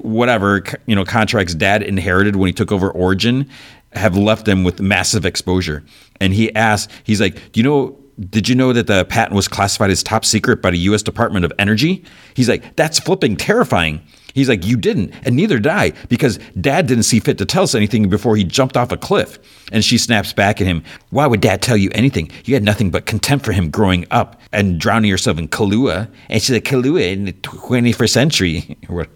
whatever, 0.01 0.63
you 0.87 0.95
know, 0.95 1.05
contracts 1.05 1.53
dad 1.53 1.83
inherited 1.83 2.35
when 2.35 2.47
he 2.47 2.53
took 2.53 2.71
over 2.71 2.89
Origin 2.89 3.49
have 3.95 4.17
left 4.17 4.45
them 4.45 4.63
with 4.63 4.79
massive 4.81 5.25
exposure. 5.25 5.83
And 6.19 6.33
he 6.33 6.53
asked, 6.55 6.91
he's 7.03 7.21
like, 7.21 7.35
do 7.51 7.59
you 7.59 7.63
know 7.63 7.97
did 8.29 8.47
you 8.47 8.55
know 8.55 8.71
that 8.71 8.87
the 8.87 9.05
patent 9.05 9.35
was 9.35 9.47
classified 9.47 9.89
as 9.89 10.01
top 10.01 10.23
secret 10.23 10.61
by 10.61 10.71
the 10.71 10.77
US 10.79 11.03
Department 11.03 11.43
of 11.43 11.51
Energy? 11.59 12.03
He's 12.33 12.47
like, 12.47 12.75
that's 12.75 12.99
flipping 12.99 13.35
terrifying. 13.35 14.01
He's 14.33 14.49
like, 14.49 14.65
you 14.65 14.75
didn't, 14.75 15.13
and 15.25 15.35
neither 15.35 15.59
did 15.59 15.71
I, 15.71 15.91
because 16.09 16.39
dad 16.59 16.87
didn't 16.87 17.03
see 17.03 17.21
fit 17.21 17.37
to 17.37 17.45
tell 17.45 17.63
us 17.63 17.73
anything 17.73 18.09
before 18.09 18.35
he 18.35 18.43
jumped 18.43 18.75
off 18.75 18.91
a 18.91 18.97
cliff. 18.97 19.39
And 19.71 19.83
she 19.83 19.97
snaps 19.97 20.33
back 20.33 20.59
at 20.59 20.67
him, 20.67 20.83
Why 21.09 21.25
would 21.25 21.39
dad 21.39 21.61
tell 21.61 21.77
you 21.77 21.89
anything? 21.93 22.29
You 22.43 22.53
had 22.53 22.63
nothing 22.63 22.91
but 22.91 23.05
contempt 23.05 23.45
for 23.45 23.53
him 23.53 23.69
growing 23.69 24.05
up 24.11 24.41
and 24.51 24.77
drowning 24.77 25.09
yourself 25.09 25.37
in 25.37 25.47
Kahlua. 25.47 26.09
And 26.29 26.41
she's 26.41 26.53
like, 26.53 26.65
Kahlua 26.65 27.13
in 27.13 27.25
the 27.25 27.33
21st 27.33 28.09
century. 28.09 28.77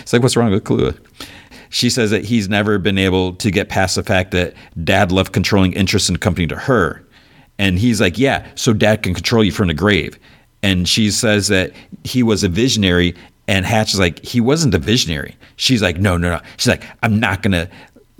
it's 0.00 0.12
like, 0.12 0.22
what's 0.22 0.36
wrong 0.36 0.52
with 0.52 0.62
Kahlua? 0.62 0.96
She 1.70 1.88
says 1.88 2.10
that 2.10 2.24
he's 2.24 2.48
never 2.48 2.78
been 2.78 2.98
able 2.98 3.34
to 3.34 3.50
get 3.50 3.68
past 3.68 3.94
the 3.94 4.02
fact 4.02 4.32
that 4.32 4.54
dad 4.84 5.10
left 5.12 5.32
controlling 5.32 5.72
interest 5.72 6.08
in 6.08 6.12
the 6.14 6.18
company 6.18 6.46
to 6.48 6.56
her. 6.56 7.04
And 7.58 7.78
he's 7.78 8.00
like, 8.00 8.18
yeah, 8.18 8.46
so 8.54 8.72
dad 8.72 9.02
can 9.02 9.14
control 9.14 9.44
you 9.44 9.52
from 9.52 9.68
the 9.68 9.74
grave. 9.74 10.18
And 10.62 10.88
she 10.88 11.10
says 11.10 11.48
that 11.48 11.72
he 12.04 12.22
was 12.22 12.44
a 12.44 12.48
visionary. 12.48 13.14
And 13.48 13.64
Hatch 13.64 13.94
is 13.94 14.00
like, 14.00 14.24
he 14.24 14.40
wasn't 14.40 14.74
a 14.74 14.78
visionary. 14.78 15.36
She's 15.56 15.82
like, 15.82 15.98
no, 15.98 16.16
no, 16.16 16.30
no. 16.30 16.40
She's 16.56 16.68
like, 16.68 16.84
I'm 17.02 17.20
not 17.20 17.42
going 17.42 17.52
to 17.52 17.68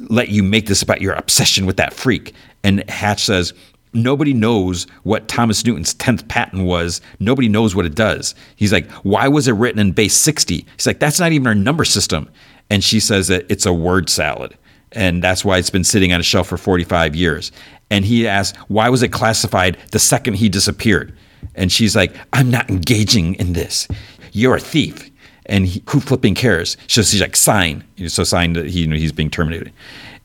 let 0.08 0.28
you 0.28 0.42
make 0.42 0.66
this 0.66 0.82
about 0.82 1.00
your 1.00 1.14
obsession 1.14 1.66
with 1.66 1.76
that 1.76 1.92
freak. 1.92 2.34
And 2.62 2.88
Hatch 2.88 3.24
says, 3.24 3.52
nobody 3.92 4.32
knows 4.32 4.86
what 5.02 5.28
Thomas 5.28 5.64
Newton's 5.64 5.94
10th 5.94 6.28
patent 6.28 6.64
was. 6.64 7.00
Nobody 7.18 7.48
knows 7.48 7.74
what 7.74 7.86
it 7.86 7.94
does. 7.94 8.34
He's 8.56 8.72
like, 8.72 8.90
why 9.02 9.28
was 9.28 9.48
it 9.48 9.52
written 9.52 9.80
in 9.80 9.92
base 9.92 10.14
60? 10.16 10.66
He's 10.76 10.86
like, 10.86 11.00
that's 11.00 11.20
not 11.20 11.32
even 11.32 11.46
our 11.46 11.54
number 11.54 11.84
system. 11.84 12.28
And 12.68 12.84
she 12.84 13.00
says 13.00 13.28
that 13.28 13.46
it's 13.48 13.66
a 13.66 13.72
word 13.72 14.08
salad. 14.08 14.56
And 14.92 15.22
that's 15.22 15.44
why 15.44 15.58
it's 15.58 15.70
been 15.70 15.84
sitting 15.84 16.12
on 16.12 16.20
a 16.20 16.24
shelf 16.24 16.48
for 16.48 16.56
45 16.56 17.14
years. 17.14 17.52
And 17.90 18.04
he 18.04 18.26
asks 18.26 18.56
why 18.68 18.88
was 18.88 19.02
it 19.02 19.08
classified 19.08 19.76
the 19.90 19.98
second 19.98 20.34
he 20.34 20.48
disappeared? 20.48 21.16
And 21.54 21.72
she's 21.72 21.96
like 21.96 22.14
i'm 22.32 22.50
not 22.50 22.70
engaging 22.70 23.34
in 23.34 23.52
this. 23.52 23.88
You're 24.32 24.56
a 24.56 24.60
thief. 24.60 25.10
And 25.46 25.66
he, 25.66 25.82
who 25.88 25.98
flipping 25.98 26.36
cares? 26.36 26.76
So 26.86 27.02
she's 27.02 27.20
like 27.20 27.34
sign. 27.34 27.82
So 28.06 28.22
sign 28.22 28.52
that 28.52 28.66
he, 28.66 28.80
you 28.80 28.86
know, 28.86 28.96
he's 28.96 29.10
being 29.10 29.30
terminated 29.30 29.72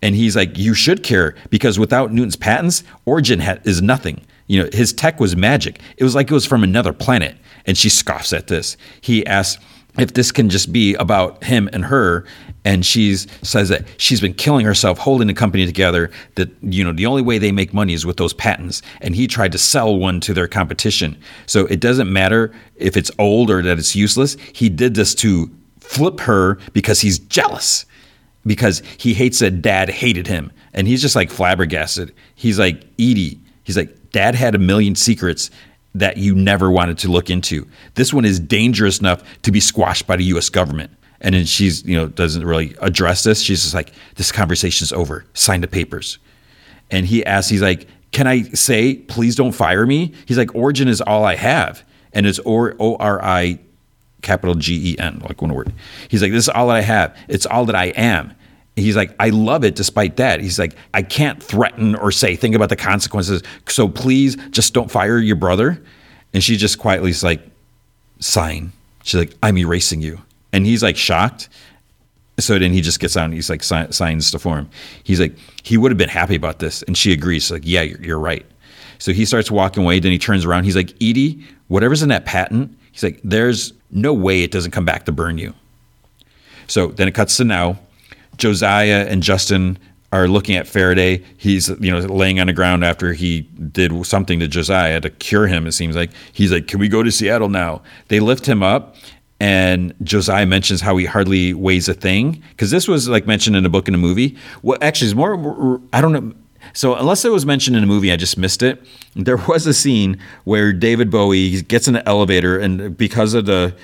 and 0.06 0.16
he's 0.16 0.36
like 0.36 0.56
you 0.56 0.76
should 0.76 1.02
care 1.02 1.34
because 1.50 1.80
without 1.80 2.14
newton's 2.14 2.36
patents 2.36 2.84
origin 3.06 3.40
ha- 3.40 3.58
is 3.64 3.82
nothing. 3.82 4.22
You 4.46 4.62
know 4.62 4.70
his 4.72 4.94
tech 4.94 5.20
was 5.20 5.36
magic. 5.36 5.80
It 5.98 6.04
was 6.04 6.14
like 6.14 6.30
it 6.30 6.34
was 6.34 6.46
from 6.46 6.64
another 6.64 6.94
planet. 6.94 7.36
And 7.66 7.76
she 7.76 7.90
scoffs 7.90 8.32
at 8.32 8.46
this. 8.46 8.78
He 9.02 9.26
asks 9.26 9.64
if 9.98 10.14
this 10.14 10.32
can 10.32 10.50
just 10.50 10.72
be 10.72 10.94
about 10.96 11.44
him 11.44 11.68
and 11.74 11.84
her. 11.86 12.26
And 12.64 12.86
she 12.86 13.16
says 13.16 13.70
that 13.70 13.88
she's 13.98 14.22
been 14.22 14.36
killing 14.36 14.64
herself 14.64 15.00
holding 15.00 15.26
the 15.26 15.34
company 15.34 15.66
together 15.66 16.12
that 16.36 16.52
you 16.62 16.84
know 16.84 16.94
the 16.94 17.08
only 17.08 17.24
way 17.24 17.40
they 17.40 17.52
make 17.52 17.74
money 17.74 17.94
is 17.94 18.06
with 18.06 18.18
those 18.18 18.34
patents. 18.34 18.84
And 19.02 19.16
he 19.16 19.26
tried 19.26 19.54
to 19.54 19.58
sell 19.58 19.98
one 19.98 20.20
to 20.22 20.36
their 20.36 20.48
competition. 20.48 21.18
So 21.48 21.66
it 21.66 21.80
doesn't 21.80 22.14
matter 22.14 22.54
if 22.76 22.96
it's 22.96 23.10
old 23.18 23.50
or 23.50 23.64
that 23.64 23.80
it's 23.80 23.96
useless. 23.96 24.38
He 24.54 24.70
did 24.70 24.94
this 24.94 25.16
to 25.16 25.50
flip 25.80 26.20
her 26.20 26.60
because 26.74 27.02
he's 27.02 27.18
jealous 27.18 27.88
because 28.46 28.82
he 28.98 29.14
hates 29.14 29.40
that 29.40 29.62
dad 29.62 29.90
hated 29.90 30.28
him. 30.28 30.52
And 30.74 30.88
he's 30.88 31.02
just 31.02 31.16
like 31.16 31.30
flabbergasted. 31.30 32.14
He's 32.36 32.60
like, 32.60 32.84
Edie, 33.00 33.40
he's 33.64 33.78
like, 33.78 34.12
dad 34.12 34.36
had 34.36 34.56
a 34.56 34.60
million 34.60 34.96
secrets 34.96 35.50
that 35.96 36.18
you 36.18 36.36
never 36.36 36.70
wanted 36.70 36.98
to 37.00 37.08
look 37.08 37.30
into. 37.30 37.68
This 37.96 38.14
one 38.14 38.26
is 38.26 38.40
dangerous 38.40 39.00
enough 39.00 39.24
to 39.44 39.52
be 39.52 39.60
squashed 39.60 40.06
by 40.06 40.18
the 40.18 40.26
US 40.26 40.50
government. 40.50 40.92
And 41.22 41.34
then 41.34 41.46
she's, 41.46 41.84
you 41.86 41.96
know, 41.96 42.08
doesn't 42.08 42.46
really 42.46 42.76
address 42.82 43.24
this. 43.24 43.42
She's 43.42 43.64
just 43.64 43.74
like, 43.74 43.94
this 44.16 44.32
conversation's 44.32 44.92
over. 44.92 45.26
Sign 45.34 45.62
the 45.62 45.68
papers. 45.68 46.20
And 46.92 47.06
he 47.06 47.26
asks, 47.26 47.50
he's 47.50 47.62
like, 47.62 47.88
can 48.12 48.28
I 48.28 48.44
say, 48.44 48.96
please 48.96 49.36
don't 49.36 49.54
fire 49.54 49.86
me? 49.86 50.14
He's 50.26 50.38
like, 50.38 50.54
Origin 50.54 50.88
is 50.88 51.02
all 51.02 51.24
I 51.24 51.36
have. 51.36 51.84
And 52.14 52.26
it's 52.26 52.40
O 52.46 52.96
R 52.98 53.24
I 53.24 53.60
capital 54.26 54.56
G 54.56 54.92
E 54.92 55.00
N, 55.00 55.22
like 55.28 55.42
one 55.42 55.54
word. 55.54 55.72
He's 56.10 56.22
like, 56.22 56.34
this 56.34 56.44
is 56.44 56.50
all 56.50 56.68
that 56.68 56.76
I 56.76 56.82
have. 56.82 57.16
It's 57.30 57.46
all 57.46 57.64
that 57.66 57.76
I 57.76 57.86
am. 57.96 58.34
He's 58.76 58.98
like, 58.98 59.16
I 59.22 59.30
love 59.30 59.64
it 59.64 59.76
despite 59.76 60.18
that. 60.18 60.42
He's 60.42 60.60
like, 60.60 60.76
I 60.94 61.02
can't 61.02 61.42
threaten 61.42 61.96
or 61.96 62.12
say, 62.12 62.36
think 62.36 62.56
about 62.56 62.68
the 62.68 62.76
consequences. 62.76 63.42
So 63.70 63.88
please 63.88 64.36
just 64.50 64.74
don't 64.74 64.92
fire 64.92 65.18
your 65.18 65.38
brother. 65.38 65.82
And 66.34 66.44
she 66.44 66.58
just 66.58 66.78
quietly 66.78 67.12
is 67.12 67.24
like, 67.24 67.42
sign. 68.20 68.74
She's 69.04 69.20
like, 69.20 69.34
I'm 69.42 69.58
erasing 69.58 70.02
you. 70.02 70.20
And 70.52 70.66
he's 70.66 70.84
like 70.84 70.98
shocked. 70.98 71.48
So 72.38 72.60
then 72.60 72.74
he 72.74 72.82
just 72.82 73.00
gets 73.00 73.16
out 73.16 73.26
and 73.26 73.34
he's 73.34 73.50
like, 73.50 73.64
si- 73.64 73.92
signs 73.92 74.32
the 74.32 74.40
form. 74.40 74.70
He's 75.06 75.22
like, 75.22 75.38
he 75.64 75.78
would 75.78 75.92
have 75.92 75.98
been 75.98 76.10
happy 76.10 76.36
about 76.36 76.60
this. 76.60 76.82
And 76.84 76.98
she 76.98 77.14
agrees. 77.14 77.44
She's 77.44 77.52
like, 77.52 77.62
yeah, 77.64 77.82
you're, 77.82 78.02
you're 78.02 78.20
right. 78.20 78.46
So 78.98 79.14
he 79.14 79.24
starts 79.24 79.50
walking 79.50 79.84
away. 79.84 80.02
Then 80.02 80.12
he 80.12 80.20
turns 80.20 80.44
around. 80.44 80.66
He's 80.66 80.76
like, 80.76 80.92
Edie, 81.02 81.46
whatever's 81.70 82.04
in 82.04 82.10
that 82.10 82.26
patent, 82.26 82.78
he's 82.96 83.04
like, 83.04 83.20
there's 83.26 83.74
no 83.92 84.14
way 84.14 84.42
it 84.42 84.52
doesn't 84.52 84.72
come 84.72 84.86
back 84.86 85.04
to 85.04 85.12
burn 85.12 85.38
you. 85.38 85.54
So 86.68 86.88
then 86.88 87.10
it 87.10 87.12
cuts 87.12 87.36
to 87.38 87.44
now. 87.44 87.78
Josiah 88.38 89.06
and 89.10 89.22
Justin 89.22 89.78
are 90.14 90.30
looking 90.30 90.56
at 90.56 90.66
Faraday. 90.66 91.22
He's 91.36 91.68
you 91.68 91.92
know 91.92 92.00
laying 92.00 92.40
on 92.40 92.48
the 92.48 92.54
ground 92.54 92.86
after 92.86 93.12
he 93.12 93.42
did 93.42 94.06
something 94.06 94.40
to 94.40 94.48
Josiah 94.48 95.02
to 95.02 95.10
cure 95.10 95.46
him. 95.46 95.68
It 95.68 95.74
seems 95.74 95.96
like 95.96 96.12
he's 96.32 96.54
like, 96.54 96.68
"Can 96.68 96.80
we 96.80 96.88
go 96.88 97.04
to 97.04 97.12
Seattle 97.12 97.50
now?" 97.50 97.82
They 98.08 98.22
lift 98.22 98.46
him 98.46 98.64
up, 98.64 98.96
and 99.42 99.94
Josiah 100.04 100.46
mentions 100.46 100.80
how 100.80 100.96
he 100.96 101.06
hardly 101.06 101.54
weighs 101.54 101.90
a 101.90 101.94
thing 101.94 102.42
because 102.52 102.72
this 102.72 102.88
was 102.88 103.10
like 103.10 103.28
mentioned 103.28 103.58
in 103.58 103.66
a 103.66 103.70
book 103.70 103.90
and 103.90 103.96
a 103.96 103.98
movie. 103.98 104.38
Well, 104.64 104.78
actually, 104.82 105.08
it's 105.08 105.16
more. 105.16 105.82
I 105.92 106.00
don't 106.00 106.14
know. 106.14 106.34
So 106.76 106.94
unless 106.94 107.24
it 107.24 107.32
was 107.32 107.46
mentioned 107.46 107.78
in 107.78 107.84
a 107.84 107.88
movie, 107.88 108.12
I 108.12 108.18
just 108.18 108.38
missed 108.38 108.62
it. 108.62 108.86
There 109.16 109.38
was 109.38 109.66
a 109.66 109.74
scene 109.74 110.20
where 110.44 110.74
David 110.74 111.10
Bowie 111.10 111.62
gets 111.62 111.88
in 111.88 111.96
an 111.96 112.04
elevator, 112.06 112.60
and 112.60 112.96
because 112.96 113.34
of 113.34 113.46
the 113.46 113.76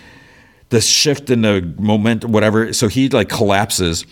the 0.70 0.82
shift 0.82 1.30
in 1.30 1.42
the 1.42 1.62
moment, 1.80 2.24
whatever, 2.26 2.72
so 2.72 2.88
he 2.88 3.10
like 3.10 3.30
collapses. 3.30 4.06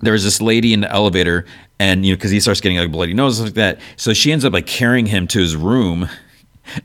There's 0.00 0.24
this 0.24 0.42
lady 0.42 0.74
in 0.74 0.80
the 0.80 0.90
elevator 0.90 1.46
and 1.78 2.04
you 2.04 2.12
know 2.12 2.16
because 2.16 2.30
he 2.30 2.40
starts 2.40 2.60
getting 2.60 2.78
like 2.78 2.90
bloody 2.90 3.14
nose 3.14 3.40
like 3.40 3.54
that. 3.54 3.80
So 3.96 4.12
she 4.12 4.32
ends 4.32 4.44
up 4.44 4.52
like 4.52 4.66
carrying 4.66 5.06
him 5.06 5.26
to 5.28 5.38
his 5.38 5.54
room. 5.54 6.08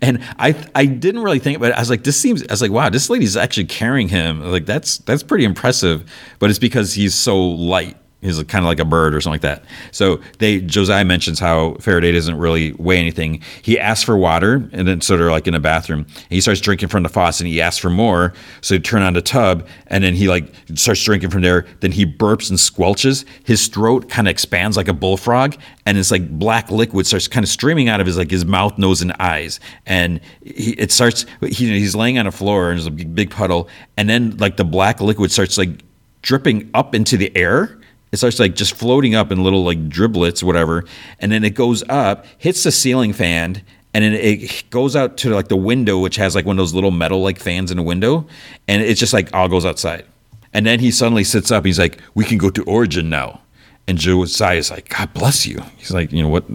And 0.02 0.24
i 0.40 0.56
i 0.74 0.88
didn't 0.88 1.22
really 1.22 1.38
think 1.38 1.56
about 1.56 1.70
it 1.70 1.76
i 1.76 1.80
was 1.80 1.92
like 1.92 2.04
this 2.04 2.20
seems 2.20 2.42
i 2.42 2.52
was 2.52 2.64
like 2.64 2.72
wow 2.72 2.90
this 2.90 3.12
lady's 3.12 3.38
actually 3.38 3.66
carrying 3.66 4.10
him. 4.10 4.42
Like 4.42 4.66
that's 4.66 4.98
that's 4.98 5.22
pretty 5.22 5.46
impressive 5.46 6.04
but 6.40 6.50
it's 6.50 6.58
because 6.58 6.96
he's 6.96 7.14
so 7.14 7.40
light 7.40 7.96
He's 8.22 8.42
kind 8.46 8.66
of 8.66 8.68
like 8.68 8.80
a 8.80 8.86
bird 8.86 9.14
or 9.14 9.22
something 9.22 9.36
like 9.36 9.42
that. 9.42 9.64
So 9.92 10.20
they 10.40 10.60
Josiah 10.60 11.06
mentions 11.06 11.40
how 11.40 11.76
Faraday 11.76 12.12
doesn't 12.12 12.38
really 12.38 12.74
weigh 12.74 12.98
anything. 12.98 13.44
He 13.62 13.80
asks 13.80 14.04
for 14.04 14.18
water 14.18 14.68
and 14.72 14.88
then 14.88 15.02
sort 15.02 15.22
of 15.22 15.28
like 15.28 15.48
in 15.48 15.54
a 15.54 15.60
bathroom. 15.60 16.08
he 16.30 16.42
starts 16.42 16.60
drinking 16.60 16.90
from 16.90 17.04
the 17.04 17.10
faucet 17.10 17.42
and 17.42 17.48
he 17.48 17.62
asks 17.62 17.78
for 17.78 17.92
more. 17.92 18.34
So 18.62 18.74
he 18.74 18.80
turn 18.80 19.04
on 19.04 19.14
the 19.14 19.22
tub 19.22 19.68
and 19.88 20.04
then 20.04 20.16
he 20.16 20.28
like 20.28 20.52
starts 20.74 21.04
drinking 21.04 21.30
from 21.30 21.44
there. 21.44 21.68
Then 21.82 21.92
he 21.92 22.08
burps 22.08 22.50
and 22.50 22.58
squelches. 22.58 23.24
His 23.44 23.68
throat 23.68 24.10
kind 24.10 24.28
of 24.28 24.32
expands 24.32 24.78
like 24.78 24.88
a 24.88 24.94
bullfrog 24.94 25.56
and 25.86 25.96
it's 25.96 26.10
like 26.10 26.28
black 26.40 26.72
liquid 26.72 27.06
starts 27.06 27.28
kind 27.28 27.44
of 27.44 27.50
streaming 27.50 27.88
out 27.88 28.00
of 28.02 28.08
his 28.08 28.18
like 28.18 28.32
his 28.32 28.46
mouth, 28.46 28.80
nose, 28.80 29.04
and 29.04 29.14
eyes. 29.20 29.60
And 29.86 30.22
he, 30.44 30.72
it 30.72 30.92
starts 30.92 31.28
he, 31.42 31.50
he's 31.52 31.96
laying 31.96 32.18
on 32.18 32.26
a 32.26 32.32
floor 32.32 32.72
and 32.72 32.80
there's 32.80 32.88
a 32.88 32.92
big 32.92 33.30
puddle 33.30 33.70
and 33.96 34.10
then 34.10 34.38
like 34.38 34.58
the 34.58 34.66
black 34.66 35.02
liquid 35.02 35.32
starts 35.32 35.56
like 35.60 35.84
dripping 36.24 36.70
up 36.74 36.96
into 36.96 37.16
the 37.16 37.36
air 37.38 37.77
it 38.12 38.18
starts 38.18 38.40
like 38.40 38.56
just 38.56 38.76
floating 38.76 39.16
up 39.16 39.32
in 39.32 39.44
little 39.44 39.64
like 39.64 39.90
driblets, 39.90 40.44
whatever, 40.44 40.86
and 41.20 41.32
then 41.32 41.44
it 41.44 41.56
goes 41.56 41.84
up, 41.90 42.26
hits 42.38 42.64
the 42.64 42.72
ceiling 42.72 43.14
fan, 43.14 43.62
and 43.94 44.04
then 44.04 44.14
it 44.14 44.70
goes 44.70 44.96
out 44.96 45.18
to 45.18 45.34
like 45.34 45.48
the 45.48 45.58
window, 45.58 46.00
which 46.00 46.16
has 46.18 46.36
like 46.36 46.46
one 46.46 46.56
of 46.56 46.58
those 46.58 46.74
little 46.74 46.92
metal 46.92 47.22
like 47.22 47.40
fans 47.40 47.72
in 47.72 47.78
the 47.78 47.84
window, 47.84 48.26
and 48.68 48.82
it's 48.82 49.00
just 49.00 49.14
like 49.14 49.34
all 49.34 49.50
goes 49.50 49.66
outside. 49.66 50.06
And 50.54 50.66
then 50.66 50.80
he 50.80 50.92
suddenly 50.92 51.24
sits 51.24 51.52
up. 51.52 51.66
He's 51.66 51.80
like, 51.80 52.00
"We 52.16 52.24
can 52.24 52.38
go 52.38 52.50
to 52.50 52.64
Origin 52.64 53.10
now." 53.10 53.42
And 53.88 53.98
Josiah 53.98 54.58
is 54.58 54.72
like, 54.72 54.90
"God 54.90 55.14
bless 55.14 55.46
you." 55.46 55.62
He's 55.78 55.92
like, 55.92 56.12
"You 56.12 56.24
know 56.24 56.30
what? 56.30 56.46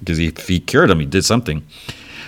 Because 0.00 0.18
he, 0.18 0.32
he 0.46 0.60
cured 0.60 0.90
him, 0.90 1.00
he 1.00 1.06
did 1.06 1.24
something." 1.24 1.62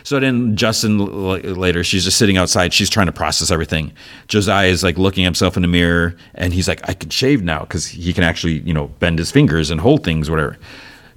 So 0.05 0.21
then 0.21 0.57
Justin 0.57 0.99
later, 0.99 1.85
she's 1.85 2.05
just 2.05 2.19
sitting 2.19 2.37
outside. 2.37 2.73
She's 2.73 2.91
trying 2.91 3.07
to 3.07 3.13
process 3.13 3.51
everything. 3.51 3.93
Josiah 4.29 4.69
is 4.69 4.83
like 4.83 4.99
looking 4.99 5.25
himself 5.25 5.57
in 5.57 5.63
the 5.63 5.69
mirror, 5.69 6.17
and 6.35 6.53
he's 6.53 6.69
like, 6.69 6.89
"I 6.89 6.95
can 6.95 7.11
shave 7.11 7.43
now 7.43 7.61
because 7.61 7.87
he 7.87 8.13
can 8.13 8.25
actually, 8.25 8.61
you 8.61 8.75
know, 8.75 8.89
bend 9.01 9.19
his 9.19 9.31
fingers 9.31 9.71
and 9.71 9.81
hold 9.81 10.05
things, 10.05 10.31
whatever." 10.31 10.59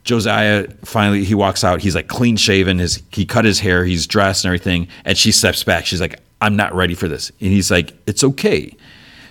Josiah 0.03 0.67
finally 0.83 1.23
he 1.23 1.35
walks 1.35 1.63
out. 1.63 1.81
He's 1.81 1.95
like 1.95 2.07
clean 2.07 2.35
shaven. 2.35 2.79
His 2.79 3.01
he 3.11 3.25
cut 3.25 3.45
his 3.45 3.59
hair. 3.59 3.85
He's 3.85 4.07
dressed 4.07 4.45
and 4.45 4.49
everything. 4.49 4.87
And 5.05 5.17
she 5.17 5.31
steps 5.31 5.63
back. 5.63 5.85
She's 5.85 6.01
like, 6.01 6.19
"I'm 6.41 6.55
not 6.55 6.73
ready 6.73 6.95
for 6.95 7.07
this." 7.07 7.31
And 7.39 7.51
he's 7.51 7.69
like, 7.69 7.93
"It's 8.07 8.23
okay." 8.23 8.75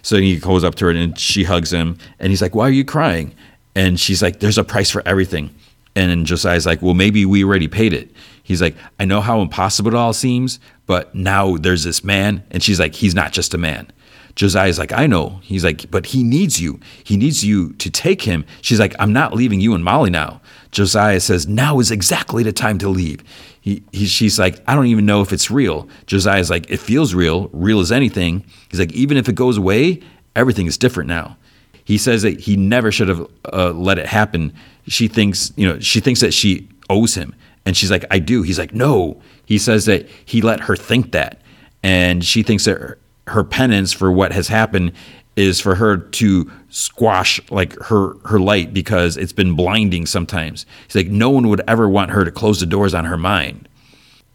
So 0.02 0.16
he 0.16 0.38
goes 0.38 0.64
up 0.64 0.76
to 0.76 0.86
her 0.86 0.90
and 0.92 1.18
she 1.18 1.44
hugs 1.44 1.72
him. 1.72 1.98
And 2.18 2.30
he's 2.30 2.40
like, 2.40 2.54
"Why 2.54 2.68
are 2.68 2.72
you 2.72 2.84
crying?" 2.84 3.34
And 3.74 3.98
she's 3.98 4.22
like, 4.22 4.40
"There's 4.40 4.58
a 4.58 4.64
price 4.64 4.90
for 4.90 5.02
everything." 5.06 5.50
And 5.96 6.24
Josiah's 6.24 6.66
like, 6.66 6.80
"Well, 6.82 6.94
maybe 6.94 7.26
we 7.26 7.42
already 7.42 7.68
paid 7.68 7.92
it." 7.92 8.10
He's 8.50 8.60
like, 8.60 8.74
I 8.98 9.04
know 9.04 9.20
how 9.20 9.42
impossible 9.42 9.92
it 9.92 9.96
all 9.96 10.12
seems, 10.12 10.58
but 10.86 11.14
now 11.14 11.56
there's 11.56 11.84
this 11.84 12.02
man. 12.02 12.42
And 12.50 12.64
she's 12.64 12.80
like, 12.80 12.96
he's 12.96 13.14
not 13.14 13.30
just 13.30 13.54
a 13.54 13.58
man. 13.58 13.92
Josiah's 14.34 14.76
like, 14.76 14.90
I 14.90 15.06
know. 15.06 15.38
He's 15.44 15.62
like, 15.62 15.88
but 15.88 16.06
he 16.06 16.24
needs 16.24 16.60
you. 16.60 16.80
He 17.04 17.16
needs 17.16 17.44
you 17.44 17.74
to 17.74 17.88
take 17.88 18.22
him. 18.22 18.44
She's 18.60 18.80
like, 18.80 18.92
I'm 18.98 19.12
not 19.12 19.34
leaving 19.34 19.60
you 19.60 19.72
and 19.72 19.84
Molly 19.84 20.10
now. 20.10 20.40
Josiah 20.72 21.20
says, 21.20 21.46
now 21.46 21.78
is 21.78 21.92
exactly 21.92 22.42
the 22.42 22.52
time 22.52 22.76
to 22.78 22.88
leave. 22.88 23.22
He, 23.60 23.84
he, 23.92 24.06
she's 24.06 24.36
like, 24.36 24.60
I 24.66 24.74
don't 24.74 24.86
even 24.86 25.06
know 25.06 25.22
if 25.22 25.32
it's 25.32 25.48
real. 25.48 25.88
Josiah's 26.06 26.50
like, 26.50 26.68
it 26.68 26.78
feels 26.78 27.14
real, 27.14 27.50
real 27.52 27.78
as 27.78 27.92
anything. 27.92 28.44
He's 28.68 28.80
like, 28.80 28.92
even 28.94 29.16
if 29.16 29.28
it 29.28 29.36
goes 29.36 29.58
away, 29.58 30.00
everything 30.34 30.66
is 30.66 30.76
different 30.76 31.06
now. 31.06 31.36
He 31.84 31.98
says 31.98 32.22
that 32.22 32.40
he 32.40 32.56
never 32.56 32.90
should 32.90 33.06
have 33.06 33.24
uh, 33.52 33.70
let 33.70 34.00
it 34.00 34.06
happen. 34.06 34.52
She 34.88 35.06
thinks, 35.06 35.52
you 35.54 35.68
know, 35.68 35.78
she 35.78 36.00
thinks 36.00 36.18
that 36.20 36.34
she 36.34 36.68
owes 36.88 37.14
him. 37.14 37.32
And 37.70 37.76
she's 37.76 37.88
like, 37.92 38.04
I 38.10 38.18
do. 38.18 38.42
He's 38.42 38.58
like, 38.58 38.74
no. 38.74 39.22
He 39.46 39.56
says 39.56 39.84
that 39.84 40.08
he 40.24 40.42
let 40.42 40.58
her 40.58 40.74
think 40.74 41.12
that. 41.12 41.40
And 41.84 42.24
she 42.24 42.42
thinks 42.42 42.64
that 42.64 42.98
her, 43.28 43.44
penance 43.44 43.92
for 43.92 44.10
what 44.10 44.32
has 44.32 44.48
happened 44.48 44.90
is 45.36 45.60
for 45.60 45.76
her 45.76 45.96
to 45.96 46.50
squash 46.70 47.40
like 47.48 47.78
her 47.78 48.14
her 48.24 48.40
light 48.40 48.74
because 48.74 49.16
it's 49.16 49.32
been 49.32 49.54
blinding 49.54 50.04
sometimes. 50.04 50.66
He's 50.88 50.96
like, 50.96 51.12
no 51.12 51.30
one 51.30 51.46
would 51.46 51.60
ever 51.68 51.88
want 51.88 52.10
her 52.10 52.24
to 52.24 52.32
close 52.32 52.58
the 52.58 52.66
doors 52.66 52.92
on 52.92 53.04
her 53.04 53.16
mind. 53.16 53.68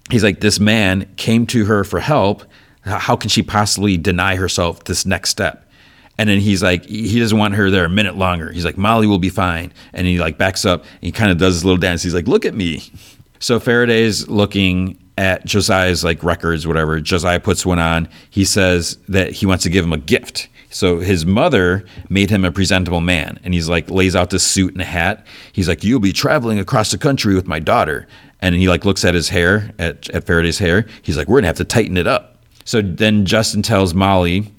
He's 0.10 0.24
like, 0.24 0.40
this 0.40 0.58
man 0.58 1.14
came 1.18 1.46
to 1.48 1.66
her 1.66 1.84
for 1.84 2.00
help. 2.00 2.46
How 2.86 3.18
can 3.18 3.30
she 3.30 3.44
possibly 3.44 3.98
deny 3.98 4.38
herself 4.38 4.86
this 4.86 5.06
next 5.06 5.30
step? 5.32 5.70
And 6.18 6.30
then 6.30 6.40
he's 6.40 6.64
like, 6.64 6.86
he 6.86 7.20
doesn't 7.20 7.38
want 7.38 7.56
her 7.56 7.70
there 7.70 7.84
a 7.84 7.90
minute 7.90 8.16
longer. 8.16 8.50
He's 8.54 8.64
like, 8.64 8.78
Molly 8.78 9.08
will 9.08 9.20
be 9.20 9.28
fine. 9.28 9.74
And 9.92 10.08
he 10.08 10.20
like 10.20 10.38
backs 10.38 10.64
up. 10.64 10.86
he 11.02 11.12
kind 11.12 11.32
of 11.32 11.38
does 11.38 11.56
his 11.56 11.66
little 11.66 11.78
dance. 11.78 12.02
He's 12.02 12.14
like, 12.14 12.30
look 12.30 12.46
at 12.46 12.54
me. 12.54 12.82
So 13.40 13.60
Faraday's 13.60 14.28
looking 14.28 14.98
at 15.18 15.46
Josiah's 15.46 16.04
like 16.04 16.24
records, 16.24 16.68
whatever. 16.68 17.00
Josiah 17.00 17.40
puts 17.40 17.66
one 17.66 17.80
on. 17.80 18.10
He 18.30 18.46
says 18.46 18.98
that 19.08 19.32
he 19.32 19.46
wants 19.46 19.64
to 19.64 19.70
give 19.70 19.86
him 19.86 19.94
a 19.94 19.98
gift. 19.98 20.50
So 20.70 21.00
his 21.00 21.26
mother 21.26 21.86
made 22.10 22.30
him 22.30 22.44
a 22.44 22.52
presentable 22.52 23.00
man, 23.00 23.40
and 23.44 23.54
he's 23.54 23.70
like 23.70 23.90
lays 23.90 24.16
out 24.16 24.30
this 24.30 24.46
suit 24.46 24.74
and 24.74 24.82
a 24.82 24.86
hat. 24.86 25.26
He's 25.54 25.70
like, 25.70 25.86
"You'll 25.86 26.02
be 26.02 26.12
traveling 26.12 26.60
across 26.60 26.92
the 26.92 26.98
country 26.98 27.34
with 27.34 27.48
my 27.48 27.60
daughter," 27.60 28.08
and 28.42 28.56
he 28.56 28.68
like 28.68 28.84
looks 28.84 29.06
at 29.06 29.14
his 29.14 29.30
hair 29.30 29.72
at, 29.80 30.10
at 30.10 30.26
Faraday's 30.26 30.60
hair. 30.60 30.86
He's 31.02 31.16
like, 31.16 31.30
"We're 31.30 31.38
gonna 31.38 31.48
have 31.48 31.58
to 31.58 31.64
tighten 31.64 31.96
it 31.96 32.08
up." 32.08 32.44
So 32.66 32.82
then 32.82 33.26
Justin 33.26 33.62
tells 33.62 33.94
Molly 33.94 34.52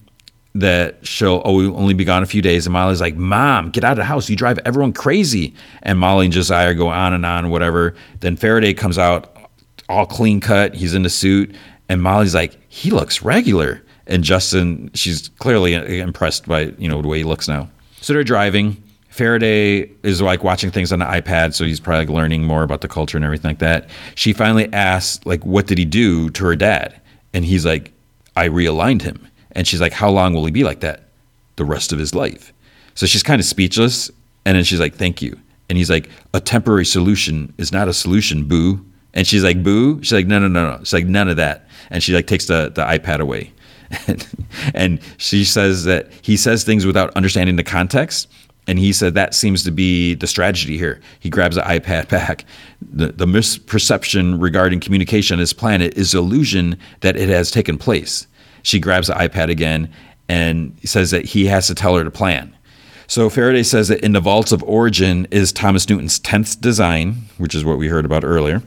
that 0.59 1.05
she'll 1.05 1.41
only 1.45 1.93
be 1.93 2.03
gone 2.03 2.23
a 2.23 2.25
few 2.25 2.41
days. 2.41 2.65
And 2.65 2.73
Molly's 2.73 3.01
like, 3.01 3.15
Mom, 3.15 3.69
get 3.69 3.83
out 3.83 3.91
of 3.93 3.97
the 3.97 4.05
house. 4.05 4.29
You 4.29 4.35
drive 4.35 4.59
everyone 4.65 4.93
crazy. 4.93 5.53
And 5.83 5.99
Molly 5.99 6.25
and 6.25 6.33
Josiah 6.33 6.73
go 6.73 6.87
on 6.87 7.13
and 7.13 7.25
on, 7.25 7.49
whatever. 7.49 7.95
Then 8.19 8.35
Faraday 8.35 8.73
comes 8.73 8.97
out 8.97 9.35
all 9.89 10.05
clean 10.05 10.39
cut. 10.39 10.73
He's 10.73 10.93
in 10.93 11.03
the 11.03 11.09
suit. 11.09 11.55
And 11.89 12.01
Molly's 12.01 12.35
like, 12.35 12.57
he 12.69 12.91
looks 12.91 13.21
regular. 13.21 13.83
And 14.07 14.23
Justin, 14.23 14.89
she's 14.93 15.29
clearly 15.39 15.73
impressed 15.99 16.47
by, 16.47 16.73
you 16.77 16.87
know, 16.87 17.01
the 17.01 17.07
way 17.07 17.17
he 17.19 17.23
looks 17.23 17.47
now. 17.47 17.69
So 18.01 18.13
they're 18.13 18.23
driving. 18.23 18.81
Faraday 19.09 19.89
is 20.03 20.21
like 20.21 20.43
watching 20.43 20.69
things 20.69 20.93
on 20.93 20.99
the 20.99 21.05
iPad, 21.05 21.55
so 21.55 21.65
he's 21.65 21.79
probably 21.79 22.05
like 22.05 22.13
learning 22.13 22.43
more 22.43 22.61
about 22.61 22.81
the 22.81 22.87
culture 22.87 23.17
and 23.17 23.25
everything 23.25 23.49
like 23.49 23.59
that. 23.59 23.89
She 24.13 24.31
finally 24.31 24.71
asks, 24.73 25.25
like, 25.25 25.43
what 25.43 25.65
did 25.65 25.79
he 25.79 25.85
do 25.85 26.29
to 26.29 26.45
her 26.45 26.55
dad? 26.55 27.01
And 27.33 27.43
he's 27.43 27.65
like, 27.65 27.91
I 28.35 28.47
realigned 28.47 29.01
him. 29.01 29.27
And 29.57 29.67
she's 29.67 29.81
like, 29.81 29.91
How 29.91 30.09
long 30.09 30.33
will 30.33 30.45
he 30.45 30.51
be 30.51 30.63
like 30.63 30.79
that? 30.79 31.09
The 31.57 31.65
rest 31.65 31.91
of 31.91 31.99
his 31.99 32.15
life. 32.15 32.53
So 32.95 33.05
she's 33.05 33.23
kind 33.23 33.41
of 33.41 33.45
speechless. 33.45 34.09
And 34.47 34.55
then 34.55 34.63
she's 34.63 34.79
like, 34.79 34.95
thank 34.95 35.21
you. 35.21 35.37
And 35.69 35.77
he's 35.77 35.89
like, 35.89 36.09
a 36.33 36.39
temporary 36.39 36.85
solution 36.85 37.53
is 37.57 37.73
not 37.73 37.89
a 37.89 37.93
solution, 37.93 38.45
boo. 38.45 38.83
And 39.13 39.27
she's 39.27 39.43
like, 39.43 39.61
boo. 39.61 40.01
She's 40.01 40.13
like, 40.13 40.25
no, 40.25 40.39
no, 40.39 40.47
no, 40.47 40.71
no. 40.71 40.79
She's 40.79 40.93
like, 40.93 41.05
none 41.05 41.27
of 41.27 41.35
that. 41.35 41.67
And 41.89 42.01
she 42.01 42.13
like 42.13 42.27
takes 42.27 42.45
the, 42.45 42.71
the 42.73 42.83
iPad 42.83 43.19
away. 43.19 43.51
And, 44.73 44.99
she 45.17 45.43
says 45.43 45.83
that 45.83 46.11
he 46.21 46.37
says 46.37 46.63
things 46.63 46.85
without 46.85 47.13
understanding 47.15 47.57
the 47.57 47.63
context. 47.63 48.29
And 48.65 48.79
he 48.79 48.91
said 48.91 49.13
that 49.13 49.33
seems 49.33 49.63
to 49.65 49.71
be 49.71 50.13
the 50.13 50.27
strategy 50.27 50.77
here. 50.77 51.01
He 51.19 51.29
grabs 51.29 51.55
the 51.55 51.61
iPad 51.61 52.09
back. 52.09 52.45
The, 52.81 53.07
the 53.07 53.25
misperception 53.25 54.41
regarding 54.41 54.79
communication 54.79 55.35
on 55.35 55.39
this 55.39 55.53
planet 55.53 55.97
is 55.97 56.13
illusion 56.13 56.79
that 57.01 57.15
it 57.15 57.29
has 57.29 57.51
taken 57.51 57.77
place. 57.77 58.27
She 58.67 58.79
grabs 58.79 59.07
the 59.07 59.13
iPad 59.13 59.49
again 59.49 59.93
and 60.27 60.77
says 60.83 61.11
that 61.11 61.23
he 61.23 61.45
has 61.45 61.67
to 61.67 61.75
tell 61.75 61.95
her 61.95 62.03
to 62.03 62.11
plan. 62.11 62.53
So 63.07 63.29
Faraday 63.29 63.63
says 63.63 63.87
that 63.87 64.01
in 64.01 64.11
the 64.11 64.19
vaults 64.19 64.51
of 64.51 64.61
origin 64.63 65.25
is 65.31 65.53
Thomas 65.53 65.87
Newton's 65.87 66.19
10th 66.19 66.59
design, 66.59 67.29
which 67.37 67.55
is 67.55 67.63
what 67.63 67.77
we 67.77 67.87
heard 67.87 68.03
about 68.03 68.25
earlier, 68.25 68.61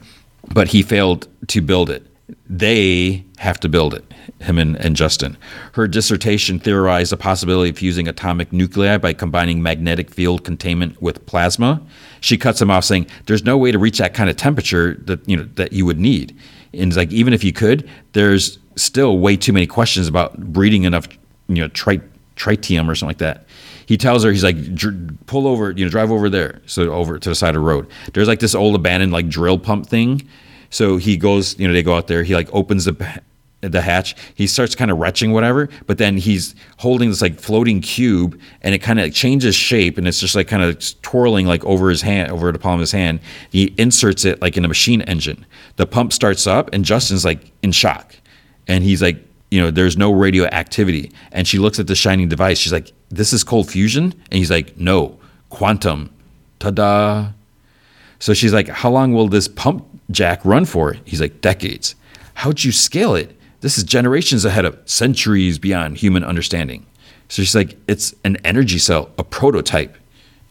but 0.51 0.69
he 0.69 0.81
failed 0.81 1.27
to 1.49 1.61
build 1.61 1.91
it. 1.91 2.07
They 2.49 3.23
have 3.37 3.59
to 3.59 3.69
build 3.69 3.93
it, 3.93 4.03
him 4.39 4.57
and, 4.57 4.75
and 4.77 4.95
Justin. 4.95 5.37
Her 5.73 5.87
dissertation 5.87 6.59
theorized 6.59 7.11
the 7.11 7.17
possibility 7.17 7.69
of 7.69 7.77
fusing 7.77 8.07
atomic 8.07 8.51
nuclei 8.51 8.97
by 8.97 9.13
combining 9.13 9.61
magnetic 9.61 10.09
field 10.09 10.43
containment 10.43 10.99
with 10.99 11.27
plasma. 11.27 11.79
She 12.21 12.39
cuts 12.39 12.59
him 12.59 12.71
off 12.71 12.85
saying, 12.85 13.05
There's 13.27 13.43
no 13.43 13.55
way 13.55 13.71
to 13.71 13.77
reach 13.77 13.99
that 13.99 14.15
kind 14.15 14.31
of 14.31 14.35
temperature 14.35 14.95
that 15.05 15.29
you 15.29 15.37
know 15.37 15.47
that 15.55 15.73
you 15.73 15.85
would 15.85 15.99
need. 15.99 16.35
And 16.73 16.85
it's 16.85 16.97
like 16.97 17.11
even 17.11 17.33
if 17.33 17.43
you 17.43 17.53
could, 17.53 17.87
there's 18.13 18.57
still 18.75 19.19
way 19.19 19.35
too 19.35 19.53
many 19.53 19.67
questions 19.67 20.07
about 20.07 20.37
breeding 20.37 20.83
enough 20.83 21.07
you 21.47 21.61
know 21.61 21.67
tri- 21.69 22.01
tritium 22.35 22.89
or 22.89 22.95
something 22.95 23.09
like 23.09 23.17
that. 23.19 23.45
He 23.85 23.97
tells 23.97 24.23
her 24.23 24.31
he's 24.31 24.43
like 24.43 24.57
pull 25.25 25.47
over 25.47 25.71
you 25.71 25.85
know 25.85 25.91
drive 25.91 26.11
over 26.11 26.29
there. 26.29 26.61
So 26.65 26.91
over 26.91 27.19
to 27.19 27.29
the 27.29 27.35
side 27.35 27.49
of 27.49 27.55
the 27.55 27.59
road. 27.67 27.87
There's 28.13 28.27
like 28.27 28.39
this 28.39 28.55
old 28.55 28.75
abandoned 28.75 29.11
like 29.11 29.29
drill 29.29 29.59
pump 29.59 29.87
thing. 29.87 30.27
So 30.69 30.97
he 30.97 31.17
goes 31.17 31.59
you 31.59 31.67
know 31.67 31.73
they 31.73 31.83
go 31.83 31.95
out 31.95 32.07
there 32.07 32.23
he 32.23 32.33
like 32.33 32.49
opens 32.53 32.85
the 32.85 33.21
the 33.61 33.81
hatch. 33.81 34.15
He 34.33 34.47
starts 34.47 34.73
kind 34.73 34.89
of 34.89 34.97
retching 34.97 35.33
whatever 35.33 35.69
but 35.85 35.99
then 35.99 36.17
he's 36.17 36.55
holding 36.77 37.09
this 37.09 37.21
like 37.21 37.39
floating 37.39 37.79
cube 37.81 38.39
and 38.63 38.73
it 38.73 38.79
kind 38.79 38.99
of 38.99 39.13
changes 39.13 39.53
shape 39.53 39.99
and 39.99 40.07
it's 40.07 40.19
just 40.19 40.33
like 40.35 40.47
kind 40.47 40.63
of 40.63 41.01
twirling 41.03 41.45
like 41.45 41.63
over 41.63 41.89
his 41.89 42.01
hand 42.01 42.31
over 42.31 42.51
the 42.51 42.59
palm 42.59 42.75
of 42.75 42.79
his 42.79 42.91
hand. 42.91 43.19
He 43.51 43.75
inserts 43.77 44.25
it 44.25 44.41
like 44.41 44.57
in 44.57 44.65
a 44.65 44.67
machine 44.67 45.01
engine. 45.01 45.45
The 45.75 45.85
pump 45.85 46.13
starts 46.13 46.47
up 46.47 46.69
and 46.73 46.85
justin's 46.85 47.25
like 47.25 47.51
in 47.61 47.71
shock 47.71 48.15
and 48.71 48.83
he's 48.83 49.01
like 49.01 49.17
you 49.51 49.59
know, 49.59 49.69
there's 49.69 49.97
no 49.97 50.11
radioactivity. 50.11 51.11
And 51.33 51.47
she 51.47 51.59
looks 51.59 51.77
at 51.77 51.87
the 51.87 51.95
shining 51.95 52.29
device. 52.29 52.57
She's 52.57 52.71
like, 52.71 52.93
this 53.09 53.33
is 53.33 53.43
cold 53.43 53.69
fusion? 53.69 54.05
And 54.05 54.37
he's 54.37 54.49
like, 54.49 54.77
no, 54.77 55.19
quantum. 55.49 56.09
Ta 56.59 56.71
da. 56.71 57.31
So 58.19 58.33
she's 58.33 58.53
like, 58.53 58.69
how 58.69 58.89
long 58.89 59.13
will 59.13 59.27
this 59.27 59.49
pump 59.49 59.85
jack 60.09 60.43
run 60.45 60.65
for? 60.65 60.95
He's 61.03 61.19
like, 61.19 61.41
decades. 61.41 61.95
How'd 62.33 62.63
you 62.63 62.71
scale 62.71 63.13
it? 63.13 63.37
This 63.59 63.77
is 63.77 63.83
generations 63.83 64.45
ahead 64.45 64.65
of 64.65 64.79
centuries 64.85 65.59
beyond 65.59 65.97
human 65.97 66.23
understanding. 66.23 66.85
So 67.27 67.43
she's 67.43 67.55
like, 67.55 67.77
it's 67.87 68.15
an 68.23 68.37
energy 68.37 68.79
cell, 68.79 69.11
a 69.17 69.23
prototype. 69.23 69.97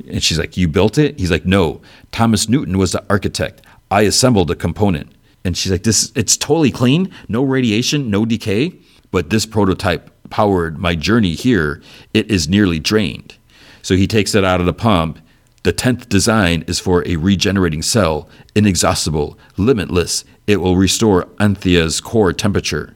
And 0.08 0.22
she's 0.22 0.38
like, 0.38 0.56
you 0.56 0.68
built 0.68 0.98
it? 0.98 1.18
He's 1.18 1.30
like, 1.30 1.46
no. 1.46 1.80
Thomas 2.12 2.48
Newton 2.48 2.76
was 2.76 2.92
the 2.92 3.04
architect. 3.08 3.62
I 3.90 4.02
assembled 4.02 4.50
a 4.50 4.54
component. 4.54 5.10
And 5.44 5.56
she's 5.56 5.72
like, 5.72 5.84
this, 5.84 6.12
it's 6.14 6.36
totally 6.36 6.70
clean, 6.70 7.12
no 7.28 7.42
radiation, 7.42 8.10
no 8.10 8.26
decay 8.26 8.78
but 9.10 9.30
this 9.30 9.46
prototype 9.46 10.10
powered 10.30 10.78
my 10.78 10.94
journey 10.94 11.34
here. 11.34 11.82
It 12.14 12.30
is 12.30 12.48
nearly 12.48 12.78
drained. 12.78 13.36
So 13.82 13.96
he 13.96 14.06
takes 14.06 14.34
it 14.34 14.44
out 14.44 14.60
of 14.60 14.66
the 14.66 14.72
pump. 14.72 15.18
The 15.62 15.72
10th 15.72 16.08
design 16.08 16.64
is 16.66 16.78
for 16.78 17.06
a 17.06 17.16
regenerating 17.16 17.82
cell, 17.82 18.28
inexhaustible, 18.54 19.38
limitless. 19.56 20.24
It 20.46 20.58
will 20.58 20.76
restore 20.76 21.28
Anthea's 21.38 22.00
core 22.00 22.32
temperature. 22.32 22.94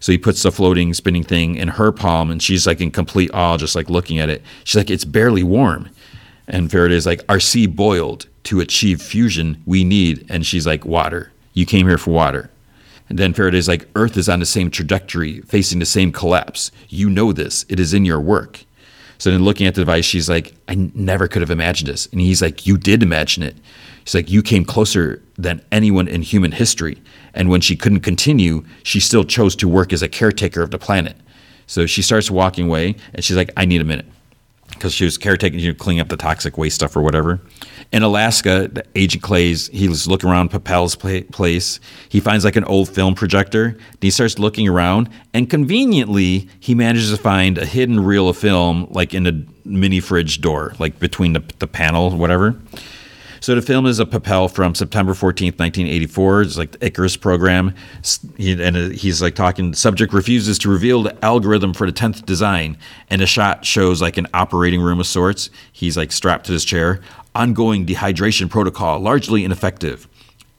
So 0.00 0.12
he 0.12 0.18
puts 0.18 0.42
the 0.42 0.50
floating 0.50 0.94
spinning 0.94 1.22
thing 1.22 1.54
in 1.54 1.68
her 1.68 1.92
palm, 1.92 2.30
and 2.30 2.42
she's 2.42 2.66
like 2.66 2.80
in 2.80 2.90
complete 2.90 3.30
awe, 3.32 3.56
just 3.56 3.76
like 3.76 3.88
looking 3.88 4.18
at 4.18 4.28
it. 4.28 4.42
She's 4.64 4.76
like, 4.76 4.90
It's 4.90 5.04
barely 5.04 5.44
warm. 5.44 5.90
And 6.48 6.70
Faraday's 6.70 7.06
like, 7.06 7.22
Our 7.28 7.40
sea 7.40 7.66
boiled. 7.66 8.26
To 8.44 8.58
achieve 8.58 9.00
fusion, 9.00 9.62
we 9.64 9.84
need. 9.84 10.26
And 10.28 10.44
she's 10.44 10.66
like, 10.66 10.84
Water. 10.84 11.32
You 11.52 11.66
came 11.66 11.86
here 11.86 11.98
for 11.98 12.10
water. 12.10 12.50
And 13.08 13.18
then 13.18 13.34
Faraday's 13.34 13.68
like, 13.68 13.88
Earth 13.94 14.16
is 14.16 14.28
on 14.28 14.40
the 14.40 14.46
same 14.46 14.70
trajectory, 14.70 15.40
facing 15.42 15.78
the 15.78 15.86
same 15.86 16.12
collapse. 16.12 16.70
You 16.88 17.10
know 17.10 17.32
this. 17.32 17.66
It 17.68 17.78
is 17.78 17.92
in 17.92 18.04
your 18.04 18.20
work. 18.20 18.64
So 19.18 19.30
then 19.30 19.44
looking 19.44 19.66
at 19.66 19.74
the 19.74 19.82
device, 19.82 20.04
she's 20.04 20.28
like, 20.28 20.54
I 20.66 20.74
never 20.94 21.28
could 21.28 21.42
have 21.42 21.50
imagined 21.50 21.88
this. 21.88 22.06
And 22.06 22.20
he's 22.20 22.42
like, 22.42 22.66
You 22.66 22.76
did 22.76 23.02
imagine 23.02 23.42
it. 23.42 23.56
She's 24.04 24.14
like, 24.14 24.30
You 24.30 24.42
came 24.42 24.64
closer 24.64 25.22
than 25.36 25.62
anyone 25.70 26.08
in 26.08 26.22
human 26.22 26.52
history. 26.52 27.00
And 27.34 27.48
when 27.48 27.60
she 27.60 27.76
couldn't 27.76 28.00
continue, 28.00 28.64
she 28.82 28.98
still 28.98 29.24
chose 29.24 29.54
to 29.56 29.68
work 29.68 29.92
as 29.92 30.02
a 30.02 30.08
caretaker 30.08 30.62
of 30.62 30.70
the 30.70 30.78
planet. 30.78 31.16
So 31.66 31.86
she 31.86 32.02
starts 32.02 32.30
walking 32.30 32.66
away 32.66 32.96
and 33.14 33.24
she's 33.24 33.36
like, 33.36 33.50
I 33.56 33.64
need 33.64 33.80
a 33.80 33.84
minute. 33.84 34.06
Because 34.82 34.94
she 34.94 35.04
was 35.04 35.16
caretaking, 35.16 35.60
you 35.60 35.68
know, 35.68 35.78
cleaning 35.78 36.00
up 36.00 36.08
the 36.08 36.16
toxic 36.16 36.58
waste 36.58 36.74
stuff 36.74 36.96
or 36.96 37.02
whatever. 37.02 37.40
In 37.92 38.02
Alaska, 38.02 38.68
Agent 38.96 39.22
Clay's, 39.22 39.68
he 39.68 39.88
was 39.88 40.08
looking 40.08 40.28
around 40.28 40.50
Papel's 40.50 40.96
place. 40.96 41.78
He 42.08 42.18
finds 42.18 42.44
like 42.44 42.56
an 42.56 42.64
old 42.64 42.88
film 42.88 43.14
projector. 43.14 43.66
And 43.66 43.98
he 44.00 44.10
starts 44.10 44.40
looking 44.40 44.66
around, 44.66 45.08
and 45.32 45.48
conveniently, 45.48 46.48
he 46.58 46.74
manages 46.74 47.12
to 47.12 47.16
find 47.16 47.58
a 47.58 47.64
hidden 47.64 48.02
reel 48.02 48.28
of 48.28 48.36
film, 48.36 48.88
like 48.90 49.14
in 49.14 49.24
a 49.28 49.44
mini 49.64 50.00
fridge 50.00 50.40
door, 50.40 50.74
like 50.80 50.98
between 50.98 51.34
the, 51.34 51.44
the 51.60 51.68
panel, 51.68 52.10
whatever. 52.10 52.60
So 53.42 53.56
the 53.56 53.62
film 53.62 53.86
is 53.86 53.98
a 53.98 54.06
Papel 54.06 54.48
from 54.48 54.72
September 54.76 55.14
14th, 55.14 55.58
1984. 55.58 56.42
It's 56.42 56.56
like 56.56 56.70
the 56.70 56.86
Icarus 56.86 57.16
program. 57.16 57.74
And 58.38 58.76
uh, 58.76 58.88
he's 58.90 59.20
like 59.20 59.34
talking, 59.34 59.74
subject 59.74 60.12
refuses 60.12 60.60
to 60.60 60.70
reveal 60.70 61.02
the 61.02 61.24
algorithm 61.24 61.74
for 61.74 61.84
the 61.84 61.92
10th 61.92 62.24
design. 62.24 62.78
And 63.10 63.20
a 63.20 63.26
shot 63.26 63.64
shows 63.64 64.00
like 64.00 64.16
an 64.16 64.28
operating 64.32 64.80
room 64.80 65.00
of 65.00 65.08
sorts. 65.08 65.50
He's 65.72 65.96
like 65.96 66.12
strapped 66.12 66.46
to 66.46 66.52
his 66.52 66.64
chair 66.64 67.00
ongoing 67.34 67.84
dehydration 67.84 68.48
protocol, 68.48 69.00
largely 69.00 69.44
ineffective. 69.44 70.06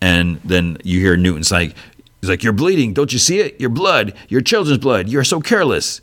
And 0.01 0.41
then 0.43 0.77
you 0.83 0.99
hear 0.99 1.15
Newton's 1.15 1.53
like, 1.53 1.77
he's 2.19 2.29
like, 2.29 2.43
You're 2.43 2.51
bleeding. 2.51 2.93
Don't 2.93 3.13
you 3.13 3.19
see 3.19 3.39
it? 3.39 3.61
Your 3.61 3.69
blood, 3.69 4.13
your 4.27 4.41
children's 4.41 4.79
blood. 4.79 5.07
You're 5.07 5.23
so 5.23 5.39
careless. 5.39 6.01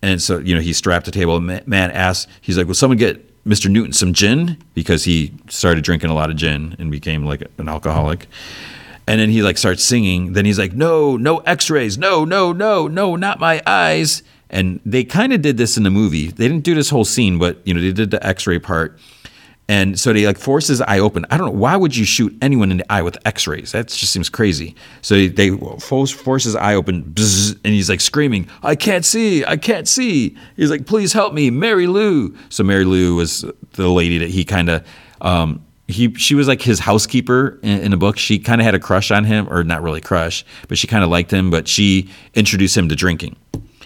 And 0.00 0.22
so, 0.22 0.38
you 0.38 0.54
know, 0.54 0.62
he's 0.62 0.78
strapped 0.78 1.04
to 1.04 1.10
the 1.10 1.18
table. 1.18 1.38
Man 1.38 1.90
asks, 1.90 2.30
he's 2.40 2.56
like, 2.56 2.66
Will 2.66 2.74
someone 2.74 2.96
get 2.96 3.33
Mr. 3.46 3.70
Newton 3.70 3.92
some 3.92 4.12
gin? 4.12 4.56
Because 4.74 5.04
he 5.04 5.32
started 5.48 5.84
drinking 5.84 6.10
a 6.10 6.14
lot 6.14 6.30
of 6.30 6.36
gin 6.36 6.76
and 6.78 6.90
became 6.90 7.24
like 7.24 7.42
an 7.58 7.68
alcoholic. 7.68 8.26
And 9.06 9.20
then 9.20 9.28
he 9.28 9.42
like 9.42 9.58
starts 9.58 9.84
singing. 9.84 10.32
Then 10.32 10.44
he's 10.46 10.58
like, 10.58 10.72
No, 10.72 11.16
no 11.16 11.38
x 11.38 11.68
rays. 11.68 11.98
No, 11.98 12.24
no, 12.24 12.52
no, 12.52 12.88
no, 12.88 13.16
not 13.16 13.38
my 13.38 13.62
eyes. 13.66 14.22
And 14.48 14.80
they 14.84 15.04
kind 15.04 15.32
of 15.32 15.42
did 15.42 15.56
this 15.56 15.76
in 15.76 15.82
the 15.82 15.90
movie. 15.90 16.28
They 16.28 16.48
didn't 16.48 16.64
do 16.64 16.74
this 16.74 16.90
whole 16.90 17.04
scene, 17.04 17.38
but, 17.38 17.58
you 17.66 17.74
know, 17.74 17.80
they 17.80 17.92
did 17.92 18.10
the 18.10 18.24
x 18.24 18.46
ray 18.46 18.58
part 18.58 18.98
and 19.68 19.98
so 19.98 20.12
they 20.12 20.26
like 20.26 20.38
force 20.38 20.66
his 20.66 20.80
eye 20.82 20.98
open. 20.98 21.24
I 21.30 21.38
don't 21.38 21.46
know 21.46 21.58
why 21.58 21.76
would 21.76 21.96
you 21.96 22.04
shoot 22.04 22.36
anyone 22.42 22.70
in 22.70 22.78
the 22.78 22.92
eye 22.92 23.02
with 23.02 23.16
X-rays? 23.26 23.72
That 23.72 23.88
just 23.88 24.12
seems 24.12 24.28
crazy. 24.28 24.74
So 25.00 25.26
they 25.28 25.50
force, 25.78 26.10
force 26.10 26.44
his 26.44 26.54
eye 26.54 26.74
open, 26.74 27.02
bzz, 27.04 27.58
and 27.64 27.72
he's 27.72 27.88
like 27.88 28.00
screaming, 28.00 28.48
"I 28.62 28.76
can't 28.76 29.04
see! 29.04 29.44
I 29.44 29.56
can't 29.56 29.88
see!" 29.88 30.36
He's 30.56 30.70
like, 30.70 30.86
"Please 30.86 31.12
help 31.12 31.32
me, 31.32 31.50
Mary 31.50 31.86
Lou." 31.86 32.36
So 32.50 32.62
Mary 32.62 32.84
Lou 32.84 33.16
was 33.16 33.44
the 33.72 33.88
lady 33.88 34.18
that 34.18 34.30
he 34.30 34.44
kind 34.44 34.68
of. 34.68 34.86
Um, 35.20 35.64
he 35.86 36.14
she 36.14 36.34
was 36.34 36.48
like 36.48 36.62
his 36.62 36.78
housekeeper 36.78 37.58
in, 37.62 37.80
in 37.80 37.90
the 37.90 37.96
book. 37.96 38.18
She 38.18 38.38
kind 38.38 38.60
of 38.60 38.64
had 38.64 38.74
a 38.74 38.78
crush 38.78 39.10
on 39.10 39.24
him, 39.24 39.48
or 39.50 39.64
not 39.64 39.82
really 39.82 40.00
crush, 40.00 40.44
but 40.68 40.78
she 40.78 40.86
kind 40.86 41.04
of 41.04 41.10
liked 41.10 41.30
him. 41.30 41.50
But 41.50 41.68
she 41.68 42.10
introduced 42.34 42.76
him 42.76 42.88
to 42.88 42.96
drinking. 42.96 43.36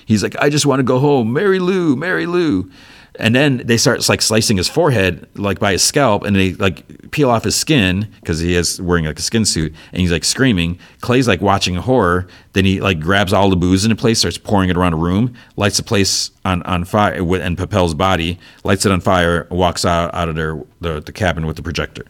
He's 0.06 0.22
like, 0.22 0.36
I 0.40 0.48
just 0.48 0.64
want 0.64 0.80
to 0.80 0.84
go 0.84 0.98
home, 0.98 1.34
Mary 1.34 1.58
Lou, 1.58 1.94
Mary 1.94 2.24
Lou 2.24 2.70
and 3.18 3.34
then 3.34 3.58
they 3.58 3.76
start 3.76 4.08
like 4.08 4.22
slicing 4.22 4.56
his 4.56 4.68
forehead 4.68 5.28
like 5.34 5.58
by 5.58 5.72
his 5.72 5.82
scalp 5.82 6.22
and 6.22 6.36
they 6.36 6.54
like 6.54 7.10
peel 7.10 7.30
off 7.30 7.44
his 7.44 7.56
skin 7.56 8.08
because 8.20 8.38
he 8.38 8.54
is 8.54 8.80
wearing 8.80 9.04
like 9.04 9.18
a 9.18 9.22
skin 9.22 9.44
suit 9.44 9.74
and 9.92 10.00
he's 10.00 10.12
like 10.12 10.24
screaming. 10.24 10.78
Clay's 11.00 11.26
like 11.26 11.40
watching 11.40 11.76
a 11.76 11.82
horror. 11.82 12.28
Then 12.52 12.64
he 12.64 12.80
like 12.80 13.00
grabs 13.00 13.32
all 13.32 13.50
the 13.50 13.56
booze 13.56 13.84
in 13.84 13.90
the 13.90 13.96
place 13.96 14.20
starts 14.20 14.38
pouring 14.38 14.70
it 14.70 14.76
around 14.76 14.92
a 14.92 14.96
room 14.96 15.34
lights 15.56 15.78
the 15.78 15.82
place 15.82 16.30
on, 16.44 16.62
on 16.62 16.84
fire 16.84 17.14
and 17.14 17.58
Papel's 17.58 17.94
body 17.94 18.38
lights 18.64 18.86
it 18.86 18.92
on 18.92 19.00
fire 19.00 19.46
walks 19.50 19.84
out, 19.84 20.14
out 20.14 20.28
of 20.28 20.36
their 20.36 20.62
the, 20.80 21.00
the 21.00 21.12
cabin 21.12 21.46
with 21.46 21.56
the 21.56 21.62
projector. 21.62 22.04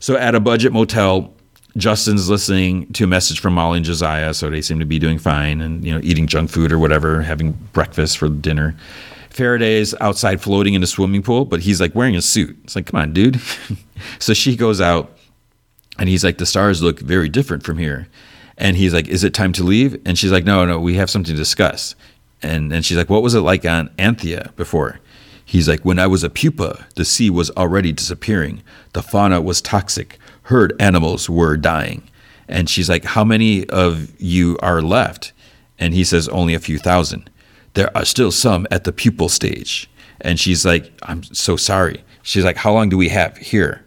So 0.00 0.16
at 0.16 0.34
a 0.34 0.40
budget 0.40 0.72
motel 0.72 1.32
Justin's 1.76 2.28
listening 2.28 2.92
to 2.94 3.04
a 3.04 3.06
message 3.06 3.38
from 3.38 3.54
Molly 3.54 3.76
and 3.76 3.86
Josiah, 3.86 4.34
so 4.34 4.50
they 4.50 4.60
seem 4.60 4.80
to 4.80 4.84
be 4.84 4.98
doing 4.98 5.18
fine 5.18 5.60
and 5.60 5.84
you 5.84 5.92
know 5.92 6.00
eating 6.02 6.26
junk 6.26 6.50
food 6.50 6.72
or 6.72 6.78
whatever, 6.78 7.22
having 7.22 7.52
breakfast 7.72 8.18
for 8.18 8.28
dinner. 8.28 8.74
Faraday's 9.30 9.94
outside 10.00 10.40
floating 10.40 10.74
in 10.74 10.82
a 10.82 10.86
swimming 10.86 11.22
pool, 11.22 11.44
but 11.44 11.60
he's 11.60 11.80
like 11.80 11.94
wearing 11.94 12.16
a 12.16 12.22
suit. 12.22 12.58
It's 12.64 12.76
like, 12.76 12.86
come 12.86 13.00
on, 13.00 13.12
dude. 13.12 13.40
so 14.18 14.34
she 14.34 14.56
goes 14.56 14.80
out 14.80 15.16
and 15.98 16.08
he's 16.08 16.24
like, 16.24 16.38
the 16.38 16.46
stars 16.46 16.82
look 16.82 17.00
very 17.00 17.28
different 17.28 17.62
from 17.62 17.78
here. 17.78 18.08
And 18.58 18.76
he's 18.76 18.92
like, 18.92 19.08
is 19.08 19.24
it 19.24 19.32
time 19.32 19.52
to 19.54 19.62
leave? 19.62 20.00
And 20.04 20.18
she's 20.18 20.32
like, 20.32 20.44
no, 20.44 20.66
no, 20.66 20.78
we 20.78 20.94
have 20.94 21.08
something 21.08 21.34
to 21.34 21.38
discuss. 21.38 21.94
And 22.42 22.72
and 22.72 22.84
she's 22.84 22.96
like, 22.96 23.10
what 23.10 23.22
was 23.22 23.34
it 23.34 23.40
like 23.40 23.64
on 23.64 23.90
Anthea 23.98 24.52
before? 24.56 25.00
He's 25.44 25.68
like, 25.68 25.84
when 25.84 25.98
I 25.98 26.06
was 26.06 26.22
a 26.22 26.30
pupa, 26.30 26.86
the 26.94 27.04
sea 27.04 27.28
was 27.28 27.50
already 27.52 27.92
disappearing. 27.92 28.62
The 28.92 29.02
fauna 29.02 29.40
was 29.40 29.60
toxic. 29.60 30.18
Herd 30.44 30.74
animals 30.80 31.28
were 31.28 31.56
dying. 31.56 32.08
And 32.48 32.68
she's 32.68 32.88
like, 32.88 33.04
how 33.04 33.24
many 33.24 33.68
of 33.68 34.12
you 34.20 34.58
are 34.62 34.82
left? 34.82 35.32
And 35.78 35.94
he 35.94 36.04
says, 36.04 36.28
only 36.28 36.54
a 36.54 36.60
few 36.60 36.78
thousand. 36.78 37.30
There 37.74 37.96
are 37.96 38.04
still 38.04 38.32
some 38.32 38.66
at 38.70 38.84
the 38.84 38.92
pupal 38.92 39.30
stage. 39.30 39.88
And 40.20 40.38
she's 40.38 40.64
like, 40.64 40.92
I'm 41.04 41.22
so 41.22 41.56
sorry. 41.56 42.04
She's 42.22 42.44
like, 42.44 42.56
how 42.56 42.72
long 42.72 42.88
do 42.88 42.96
we 42.96 43.08
have 43.08 43.36
here? 43.38 43.84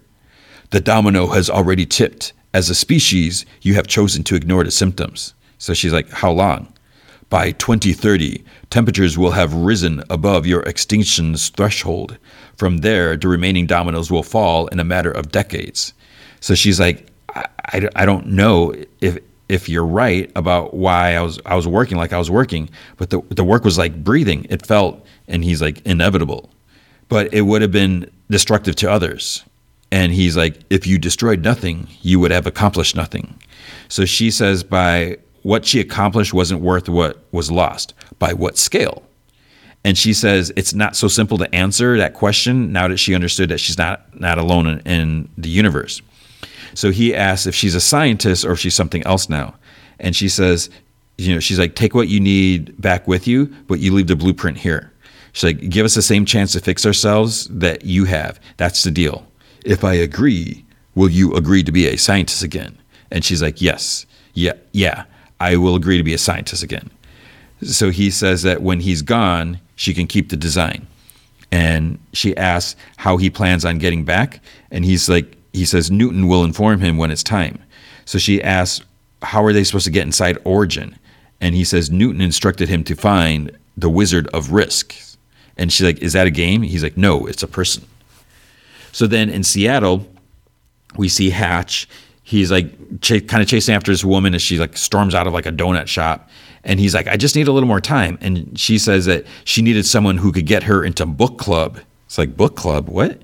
The 0.72 0.80
domino 0.80 1.27
has 1.27 1.49
already 1.49 1.85
tipped. 1.85 2.34
As 2.53 2.69
a 2.69 2.76
species, 2.76 3.45
you 3.61 3.76
have 3.76 3.88
chosen 3.88 4.23
to 4.26 4.35
ignore 4.35 4.64
the 4.64 4.72
symptoms. 4.72 5.34
So 5.57 5.73
she's 5.73 5.93
like, 5.93 6.10
how 6.10 6.31
long? 6.31 6.73
By 7.30 7.51
2030, 7.51 8.43
temperatures 8.69 9.18
will 9.18 9.31
have 9.31 9.53
risen 9.53 10.03
above 10.10 10.45
your 10.45 10.61
extinction's 10.64 11.49
threshold. 11.49 12.18
From 12.57 12.77
there, 12.77 13.18
the 13.18 13.27
remaining 13.27 13.65
dominoes 13.65 14.11
will 14.11 14.23
fall 14.23 14.68
in 14.68 14.80
a 14.80 14.84
matter 14.84 15.11
of 15.11 15.31
decades. 15.31 15.93
So 16.41 16.53
she's 16.53 16.80
like, 16.80 17.07
I, 17.35 17.45
I, 17.65 17.89
I 17.95 18.05
don't 18.05 18.27
know 18.27 18.73
if 19.01 19.18
if 19.49 19.70
you're 19.70 19.86
right 19.86 20.32
about 20.36 20.74
why 20.74 21.15
I 21.15 21.22
was 21.22 21.40
I 21.45 21.56
was 21.56 21.68
working 21.68 21.98
like 21.98 22.14
I 22.14 22.18
was 22.18 22.32
working, 22.32 22.70
but 22.98 23.10
the 23.10 23.22
the 23.30 23.44
work 23.44 23.64
was 23.64 23.78
like 23.78 24.03
breathing. 24.03 24.45
It 24.49 24.65
felt, 24.65 25.06
and 25.28 25.44
he's 25.44 25.61
like 25.61 25.86
inevitable, 25.86 26.49
but 27.10 27.34
it 27.34 27.41
would 27.41 27.61
have 27.61 27.72
been 27.72 28.10
destructive 28.30 28.76
to 28.78 28.91
others. 28.91 29.44
And 29.91 30.11
he's 30.11 30.36
like, 30.36 30.60
if 30.72 30.88
you 30.88 30.98
destroyed 30.98 31.44
nothing, 31.44 31.88
you 32.02 32.20
would 32.20 32.32
have 32.32 32.48
accomplished 32.48 32.95
nothing. 32.95 33.40
So 33.90 34.06
she 34.06 34.32
says, 34.32 34.64
by 34.64 35.18
what 35.44 35.65
she 35.65 35.80
accomplished 35.80 36.34
wasn't 36.34 36.61
worth 36.61 36.90
what 36.90 37.24
was 37.32 37.52
lost. 37.52 37.94
By 38.18 38.34
what 38.34 38.57
scale? 38.57 39.03
And 39.84 39.98
she 39.98 40.14
says 40.14 40.52
it's 40.56 40.74
not 40.74 40.95
so 40.95 41.07
simple 41.07 41.38
to 41.38 41.53
answer 41.53 41.98
that 41.98 42.14
question 42.14 42.72
now 42.72 42.88
that 42.88 42.98
she 42.98 43.14
understood 43.14 43.49
that 43.49 43.60
she's 43.60 43.78
not 43.78 44.20
not 44.20 44.38
alone 44.38 44.65
in, 44.65 44.80
in 44.80 45.30
the 45.38 45.49
universe. 45.49 46.02
So 46.74 46.91
he 46.91 47.16
asks 47.16 47.45
if 47.45 47.56
she's 47.56 47.76
a 47.76 47.82
scientist 47.82 48.45
or 48.45 48.52
if 48.54 48.60
she's 48.60 48.76
something 48.76 49.04
else 49.04 49.30
now. 49.30 49.56
And 50.00 50.16
she 50.16 50.30
says, 50.30 50.70
you 51.18 51.34
know, 51.34 51.40
she's 51.40 51.60
like, 51.60 51.76
take 51.76 51.94
what 51.94 52.08
you 52.08 52.20
need 52.20 52.80
back 52.82 53.08
with 53.08 53.28
you, 53.28 53.45
but 53.68 53.80
you 53.80 53.94
leave 53.94 54.08
the 54.08 54.16
blueprint 54.16 54.58
here. 54.58 54.91
She's 55.34 55.44
like, 55.44 55.70
give 55.70 55.86
us 55.86 55.95
the 55.95 56.02
same 56.02 56.26
chance 56.26 56.54
to 56.54 56.60
fix 56.60 56.86
ourselves 56.86 57.48
that 57.48 57.86
you 57.86 58.06
have. 58.06 58.40
That's 58.58 58.84
the 58.84 58.91
deal. 58.91 59.26
If 59.66 59.84
I 59.84 59.94
agree, 59.94 60.66
will 60.95 61.10
you 61.10 61.34
agree 61.36 61.64
to 61.64 61.72
be 61.72 61.88
a 61.88 61.98
scientist 61.98 62.44
again? 62.44 62.78
And 63.12 63.24
she's 63.24 63.41
like, 63.41 63.62
yes, 63.62 64.06
yeah, 64.34 64.54
yeah. 64.72 65.06
I 65.40 65.58
will 65.58 65.76
agree 65.76 65.98
to 65.98 66.04
be 66.04 66.14
a 66.14 66.20
scientist 66.20 66.64
again. 66.64 66.90
So 67.64 67.90
he 67.90 68.12
says 68.12 68.44
that 68.44 68.62
when 68.62 68.80
he's 68.80 69.02
gone, 69.02 69.60
she 69.76 69.94
can 69.94 70.08
keep 70.08 70.30
the 70.30 70.38
design. 70.38 70.88
And 71.52 72.00
she 72.14 72.36
asks 72.38 72.76
how 72.98 73.18
he 73.18 73.30
plans 73.30 73.64
on 73.66 73.78
getting 73.78 74.06
back. 74.06 74.41
And 74.72 74.84
he's 74.84 75.08
like, 75.08 75.38
he 75.54 75.66
says 75.66 75.90
Newton 75.90 76.28
will 76.28 76.44
inform 76.44 76.82
him 76.82 76.98
when 76.98 77.12
it's 77.12 77.24
time. 77.24 77.60
So 78.06 78.18
she 78.18 78.42
asks, 78.42 78.86
how 79.22 79.44
are 79.46 79.54
they 79.54 79.64
supposed 79.64 79.86
to 79.86 79.92
get 79.92 80.06
inside 80.06 80.38
Origin? 80.44 80.98
And 81.40 81.56
he 81.56 81.64
says 81.64 81.90
Newton 81.90 82.22
instructed 82.22 82.70
him 82.70 82.84
to 82.86 82.96
find 82.96 83.58
the 83.78 83.90
Wizard 83.90 84.28
of 84.30 84.52
Risk. 84.52 84.96
And 85.58 85.72
she's 85.72 85.86
like, 85.86 86.00
is 86.00 86.14
that 86.14 86.28
a 86.28 86.32
game? 86.32 86.64
He's 86.64 86.84
like, 86.84 86.98
no, 86.98 87.26
it's 87.26 87.44
a 87.44 87.48
person. 87.48 87.86
So 88.92 89.08
then 89.08 89.30
in 89.30 89.44
Seattle, 89.44 90.06
we 90.98 91.08
see 91.10 91.30
Hatch 91.30 91.88
he's 92.24 92.50
like 92.50 92.68
ch- 93.02 93.28
kind 93.28 93.44
of 93.44 93.48
chasing 93.48 93.76
after 93.76 93.92
this 93.92 94.04
woman 94.04 94.34
as 94.34 94.42
she 94.42 94.58
like 94.58 94.76
storms 94.76 95.14
out 95.14 95.28
of 95.28 95.34
like 95.34 95.46
a 95.46 95.52
donut 95.52 95.88
shop 95.88 96.30
and 96.64 96.80
he's 96.80 96.96
like 96.96 97.08
i 97.08 97.18
just 97.18 97.36
need 97.36 97.48
a 97.48 97.52
little 97.52 97.68
more 97.68 97.82
time 97.82 98.18
and 98.22 98.58
she 98.58 98.80
says 98.80 99.06
that 99.06 99.26
she 99.44 99.62
needed 99.62 99.86
someone 99.86 100.18
who 100.18 100.32
could 100.32 100.46
get 100.46 100.64
her 100.64 100.84
into 100.84 101.06
book 101.06 101.38
club 101.38 101.80
it's 102.06 102.18
like 102.18 102.36
book 102.36 102.56
club 102.56 102.88
what 102.88 103.22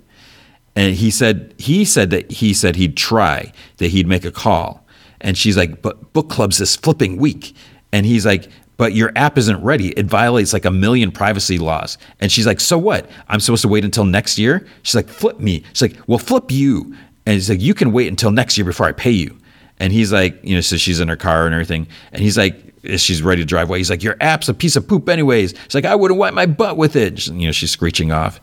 and 0.80 0.96
he 0.96 1.12
said 1.12 1.54
he 1.58 1.84
said 1.84 2.10
that 2.10 2.32
he 2.32 2.54
said 2.54 2.76
he'd 2.76 2.96
try 2.96 3.52
that 3.78 3.88
he'd 3.88 4.08
make 4.08 4.24
a 4.24 4.32
call 4.32 4.86
and 5.22 5.38
she's 5.38 5.58
like 5.58 5.82
but 5.82 6.14
book 6.14 6.30
club's 6.30 6.58
this 6.58 6.76
flipping 6.76 7.18
week 7.18 7.54
and 7.92 8.06
he's 8.06 8.26
like 8.26 8.50
but 8.78 8.94
your 8.94 9.12
app 9.18 9.38
isn't 9.38 9.62
ready. 9.62 9.90
It 9.90 10.06
violates 10.06 10.54
like 10.54 10.64
a 10.64 10.72
million 10.72 11.12
privacy 11.12 11.58
laws. 11.58 11.98
And 12.22 12.32
she's 12.32 12.48
like, 12.48 12.62
so 12.62 12.78
what? 12.78 13.10
I'm 13.28 13.42
supposed 13.42 13.62
to 13.64 13.68
wait 13.68 13.84
until 13.84 14.06
next 14.06 14.40
year? 14.40 14.66
She's 14.84 14.96
like, 14.96 15.10
flip 15.10 15.38
me. 15.42 15.66
She's 15.74 15.82
like, 15.82 15.98
well, 16.08 16.18
flip 16.18 16.50
you. 16.50 16.96
And 17.26 17.34
he's 17.34 17.50
like, 17.50 17.60
you 17.60 17.74
can 17.74 17.92
wait 17.92 18.08
until 18.08 18.32
next 18.32 18.58
year 18.58 18.64
before 18.64 18.86
I 18.86 18.94
pay 18.94 19.12
you. 19.12 19.38
And 19.80 19.92
he's 19.92 20.14
like, 20.14 20.42
you 20.46 20.56
know, 20.56 20.62
so 20.62 20.78
she's 20.78 21.02
in 21.02 21.10
her 21.10 21.18
car 21.18 21.46
and 21.46 21.54
everything. 21.54 21.90
And 22.14 22.22
he's 22.22 22.38
like, 22.38 22.69
she's 22.98 23.22
ready 23.22 23.42
to 23.42 23.46
drive 23.46 23.70
away. 23.70 23.80
He's 23.80 23.90
like, 23.90 24.04
your 24.04 24.16
app's 24.22 24.50
a 24.50 24.54
piece 24.54 24.76
of 24.76 24.88
poop 24.88 25.10
anyways. 25.10 25.54
She's 25.64 25.76
like, 25.76 25.86
I 25.86 25.96
wouldn't 25.96 26.20
wipe 26.20 26.34
my 26.34 26.46
butt 26.46 26.78
with 26.78 26.96
it. 26.96 27.28
You 27.28 27.48
know, 27.48 27.52
she's 27.52 27.72
screeching 27.72 28.12
off. 28.12 28.40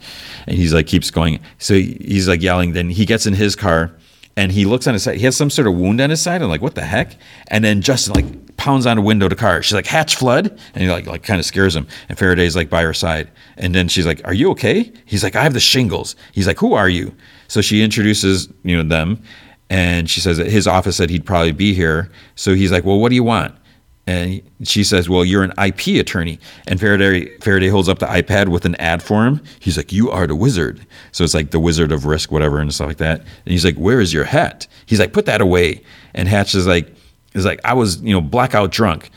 And 0.47 0.57
he's 0.57 0.75
like, 0.75 0.87
keeps 0.87 1.11
going. 1.11 1.41
So 1.59 1.75
he's 1.75 2.29
like 2.29 2.43
yelling. 2.43 2.73
Then 2.73 2.91
he 2.91 3.05
gets 3.05 3.27
in 3.27 3.35
his 3.35 3.57
car 3.57 3.93
and 4.37 4.53
he 4.53 4.65
looks 4.65 4.87
on 4.87 4.93
his 4.93 5.03
side. 5.03 5.17
He 5.17 5.25
has 5.25 5.37
some 5.37 5.51
sort 5.51 5.67
of 5.67 5.75
wound 5.75 6.01
on 6.01 6.11
his 6.11 6.21
side. 6.21 6.43
I'm 6.43 6.49
like, 6.49 6.63
what 6.63 6.75
the 6.75 6.85
heck? 6.85 7.17
And 7.49 7.65
then 7.65 7.81
Justin 7.81 8.15
like 8.15 8.57
pounds 8.57 8.87
on 8.87 8.99
a 8.99 9.03
window 9.03 9.29
to 9.29 9.37
car. 9.37 9.63
She's 9.63 9.75
like, 9.75 9.87
hatch 9.87 10.17
flood, 10.17 10.59
and 10.75 10.83
he 10.83 10.91
like 10.91 11.07
like 11.07 11.23
kind 11.23 11.39
of 11.41 11.47
scares 11.47 11.75
him. 11.75 11.87
And 12.09 12.19
Faraday's 12.19 12.55
like 12.57 12.69
by 12.69 12.83
her 12.83 12.95
side. 12.95 13.31
And 13.57 13.75
then 13.75 13.89
she's 13.89 14.07
like, 14.07 14.21
are 14.25 14.35
you 14.35 14.51
okay? 14.51 14.93
He's 15.07 15.23
like, 15.23 15.37
I 15.37 15.43
have 15.43 15.55
the 15.55 15.61
shingles. 15.61 16.17
He's 16.33 16.47
like, 16.47 16.59
who 16.59 16.75
are 16.75 16.89
you? 16.89 17.15
So 17.49 17.61
she 17.61 17.83
introduces, 17.83 18.49
you 18.63 18.77
know, 18.77 18.83
them, 18.83 19.23
and 19.71 20.09
she 20.09 20.21
says 20.21 20.37
that 20.37 20.47
his 20.49 20.67
office 20.67 20.97
said 20.97 21.11
he'd 21.11 21.27
probably 21.27 21.53
be 21.53 21.75
here. 21.75 22.11
So 22.35 22.55
he's 22.55 22.71
like, 22.71 22.85
"Well, 22.85 22.99
what 23.01 23.09
do 23.09 23.15
you 23.15 23.25
want?" 23.25 23.55
And 24.07 24.41
she 24.63 24.85
says, 24.85 25.09
"Well, 25.09 25.25
you're 25.25 25.43
an 25.43 25.53
IP 25.59 26.01
attorney." 26.01 26.39
And 26.69 26.79
Faraday 26.79 27.37
Faraday 27.39 27.69
holds 27.69 27.89
up 27.89 27.99
the 27.99 28.07
iPad 28.07 28.49
with 28.49 28.65
an 28.65 28.77
ad 28.77 29.03
for 29.03 29.27
him. 29.27 29.41
He's 29.59 29.77
like, 29.77 29.93
"You 29.93 30.11
are 30.11 30.27
the 30.27 30.37
wizard." 30.37 30.87
So 31.13 31.25
it's 31.25 31.35
like 31.35 31.51
the 31.51 31.59
wizard 31.59 31.91
of 31.91 32.07
risk, 32.07 32.31
whatever, 32.31 32.61
and 32.61 32.73
stuff 32.73 32.87
like 32.87 32.99
that. 32.99 33.21
And 33.21 33.53
he's 33.53 33.65
like, 33.65 33.77
"Where 33.77 34.01
is 34.01 34.13
your 34.13 34.25
hat?" 34.25 34.67
He's 34.87 35.01
like, 35.01 35.13
"Put 35.13 35.27
that 35.27 35.41
away." 35.41 35.83
And 36.15 36.29
Hatch 36.29 36.55
is 36.55 36.67
like, 36.67 36.95
"Is 37.35 37.45
like 37.45 37.61
I 37.65 37.73
was, 37.75 38.01
you 38.01 38.13
know, 38.13 38.21
blackout 38.21 38.71
drunk." 38.71 39.11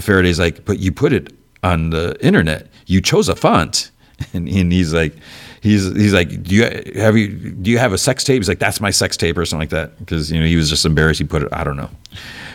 Faraday's 0.00 0.38
like, 0.38 0.64
"But 0.64 0.78
you 0.78 0.92
put 0.92 1.12
it 1.12 1.32
on 1.62 1.90
the 1.90 2.16
internet. 2.24 2.68
You 2.86 3.00
chose 3.00 3.28
a 3.28 3.36
font." 3.36 3.90
And, 4.34 4.48
and 4.48 4.70
he's 4.70 4.94
like, 4.94 5.16
he's 5.62 5.84
he's 5.94 6.12
like, 6.12 6.42
do 6.42 6.54
you 6.54 6.64
have 7.00 7.16
you 7.16 7.28
do 7.28 7.70
you 7.70 7.78
have 7.78 7.92
a 7.92 7.98
sex 7.98 8.24
tape? 8.24 8.40
He's 8.40 8.48
like, 8.48 8.58
that's 8.58 8.80
my 8.80 8.90
sex 8.90 9.16
tape 9.16 9.38
or 9.38 9.46
something 9.46 9.62
like 9.62 9.70
that 9.70 9.98
because 9.98 10.30
you 10.30 10.38
know 10.38 10.46
he 10.46 10.56
was 10.56 10.68
just 10.68 10.84
embarrassed. 10.84 11.20
He 11.20 11.26
put 11.26 11.42
it. 11.42 11.48
I 11.52 11.64
don't 11.64 11.76
know. 11.76 11.88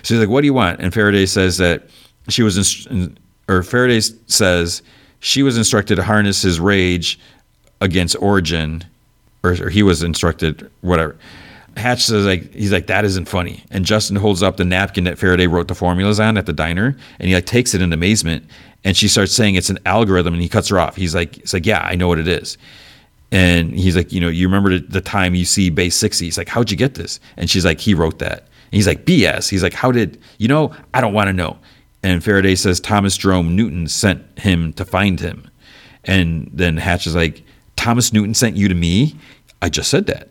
So 0.04 0.14
he's 0.14 0.20
like, 0.20 0.30
what 0.30 0.42
do 0.42 0.46
you 0.46 0.54
want? 0.54 0.80
And 0.80 0.94
Faraday 0.94 1.26
says 1.26 1.58
that 1.58 1.88
she 2.28 2.44
was 2.44 2.58
inst- 2.58 2.88
or 3.48 3.64
Faraday 3.64 4.02
says 4.28 4.84
she 5.20 5.42
was 5.42 5.58
instructed 5.58 5.96
to 5.96 6.04
harness 6.04 6.42
his 6.42 6.60
rage 6.60 7.20
against 7.82 8.16
Origin, 8.22 8.84
or, 9.44 9.52
or 9.52 9.70
he 9.70 9.84
was 9.84 10.04
instructed 10.04 10.70
whatever. 10.82 11.16
Hatch 11.78 12.04
says 12.04 12.26
like 12.26 12.54
he's 12.54 12.72
like 12.72 12.88
that 12.88 13.06
isn't 13.06 13.26
funny, 13.26 13.64
and 13.72 13.86
Justin 13.86 14.18
holds 14.18 14.44
up 14.44 14.58
the 14.58 14.66
napkin 14.66 15.06
that 15.06 15.18
Faraday 15.18 15.48
wrote 15.48 15.68
the 15.68 15.76
formulas 15.76 16.20
on 16.20 16.38
at 16.38 16.46
the 16.46 16.54
diner, 16.54 16.98
and 17.20 17.30
he 17.30 17.36
like 17.36 17.46
takes 17.46 17.74
it 17.74 17.82
in 17.82 17.94
amazement, 17.94 18.46
and 18.84 18.98
she 18.98 19.08
starts 19.08 19.32
saying 19.32 19.56
it's 19.56 19.70
an 19.70 19.80
algorithm, 19.86 20.34
and 20.34 20.42
he 20.42 20.50
cuts 20.50 20.68
her 20.70 20.80
off. 20.80 20.96
He's 20.96 21.16
like, 21.16 21.38
it's 21.38 21.54
like 21.54 21.66
yeah, 21.66 21.82
I 21.82 21.96
know 21.96 22.08
what 22.08 22.20
it 22.20 22.28
is, 22.28 22.58
and 23.32 23.78
he's 23.78 23.96
like, 23.96 24.12
you 24.12 24.22
know, 24.22 24.30
you 24.30 24.48
remember 24.48 24.80
the 24.80 25.02
time 25.02 25.36
you 25.36 25.46
see 25.46 25.70
base 25.70 25.96
60? 25.96 26.26
He's 26.26 26.38
like, 26.38 26.48
how'd 26.48 26.72
you 26.72 26.78
get 26.78 26.96
this? 26.96 27.20
And 27.36 27.50
she's 27.50 27.66
like, 27.66 27.80
he 27.80 27.94
wrote 27.94 28.20
that. 28.20 28.40
And 28.40 28.74
he's 28.74 28.88
like, 28.88 29.06
BS. 29.06 29.50
He's 29.50 29.64
like, 29.64 29.74
how 29.74 29.92
did, 29.92 30.20
you 30.38 30.48
know, 30.48 30.74
I 30.94 31.02
don't 31.02 31.14
want 31.14 31.28
to 31.28 31.34
know. 31.34 31.58
And 32.04 32.24
Faraday 32.24 32.56
says 32.56 32.80
Thomas 32.80 33.18
Jerome 33.18 33.56
Newton 33.56 33.88
sent 33.88 34.24
him 34.40 34.72
to 34.74 34.86
find 34.86 35.20
him. 35.20 35.50
And 36.06 36.50
then 36.54 36.78
Hatch 36.78 37.06
is 37.06 37.16
like, 37.16 37.44
Thomas 37.76 38.14
Newton 38.14 38.34
sent 38.34 38.56
you 38.56 38.68
to 38.70 38.76
me? 38.76 39.16
I 39.62 39.70
just 39.70 39.90
said 39.90 40.06
that. 40.08 40.30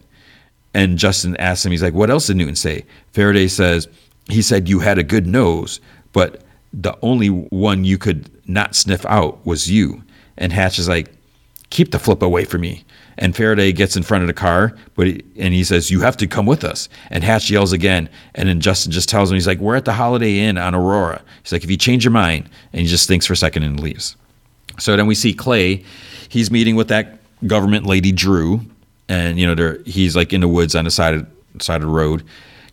And 0.72 0.98
Justin 0.98 1.36
asks 1.36 1.64
him, 1.64 1.72
he's 1.72 1.82
like, 1.82 1.94
what 1.94 2.10
else 2.10 2.26
did 2.26 2.36
Newton 2.36 2.56
say? 2.56 2.84
Faraday 3.12 3.48
says, 3.48 3.88
he 4.28 4.42
said 4.42 4.68
you 4.68 4.78
had 4.78 4.98
a 4.98 5.02
good 5.02 5.26
nose, 5.26 5.80
but 6.12 6.42
the 6.72 6.96
only 7.02 7.28
one 7.28 7.84
you 7.84 7.98
could 7.98 8.30
not 8.48 8.74
sniff 8.74 9.04
out 9.06 9.44
was 9.46 9.70
you. 9.70 10.02
And 10.38 10.52
Hatch 10.52 10.78
is 10.78 10.88
like, 10.88 11.12
keep 11.70 11.90
the 11.90 11.98
flip 11.98 12.22
away 12.22 12.44
from 12.44 12.62
me. 12.62 12.84
And 13.18 13.34
Faraday 13.34 13.72
gets 13.72 13.96
in 13.96 14.02
front 14.02 14.22
of 14.22 14.28
the 14.28 14.34
car, 14.34 14.76
but 14.94 15.06
he, 15.06 15.24
and 15.38 15.54
he 15.54 15.64
says, 15.64 15.90
"You 15.90 16.00
have 16.00 16.16
to 16.18 16.26
come 16.26 16.44
with 16.46 16.64
us." 16.64 16.88
And 17.10 17.24
Hatch 17.24 17.50
yells 17.50 17.72
again, 17.72 18.08
and 18.34 18.48
then 18.48 18.60
Justin 18.60 18.92
just 18.92 19.08
tells 19.08 19.30
him, 19.30 19.36
"He's 19.36 19.46
like, 19.46 19.58
we're 19.58 19.76
at 19.76 19.86
the 19.86 19.94
Holiday 19.94 20.40
Inn 20.40 20.58
on 20.58 20.74
Aurora." 20.74 21.22
He's 21.42 21.52
like, 21.52 21.64
"If 21.64 21.70
you 21.70 21.76
change 21.76 22.04
your 22.04 22.12
mind," 22.12 22.48
and 22.72 22.82
he 22.82 22.86
just 22.86 23.08
thinks 23.08 23.26
for 23.26 23.32
a 23.32 23.36
second 23.36 23.62
and 23.62 23.80
leaves. 23.80 24.16
So 24.78 24.96
then 24.96 25.06
we 25.06 25.14
see 25.14 25.32
Clay. 25.32 25.82
He's 26.28 26.50
meeting 26.50 26.76
with 26.76 26.88
that 26.88 27.18
government 27.46 27.86
lady 27.86 28.12
Drew, 28.12 28.60
and 29.08 29.38
you 29.38 29.54
know, 29.54 29.78
he's 29.86 30.14
like 30.16 30.32
in 30.32 30.40
the 30.40 30.48
woods 30.48 30.74
on 30.74 30.84
the 30.84 30.90
side 30.90 31.14
of 31.14 31.26
side 31.60 31.76
of 31.76 31.88
the 31.88 31.94
road, 31.94 32.22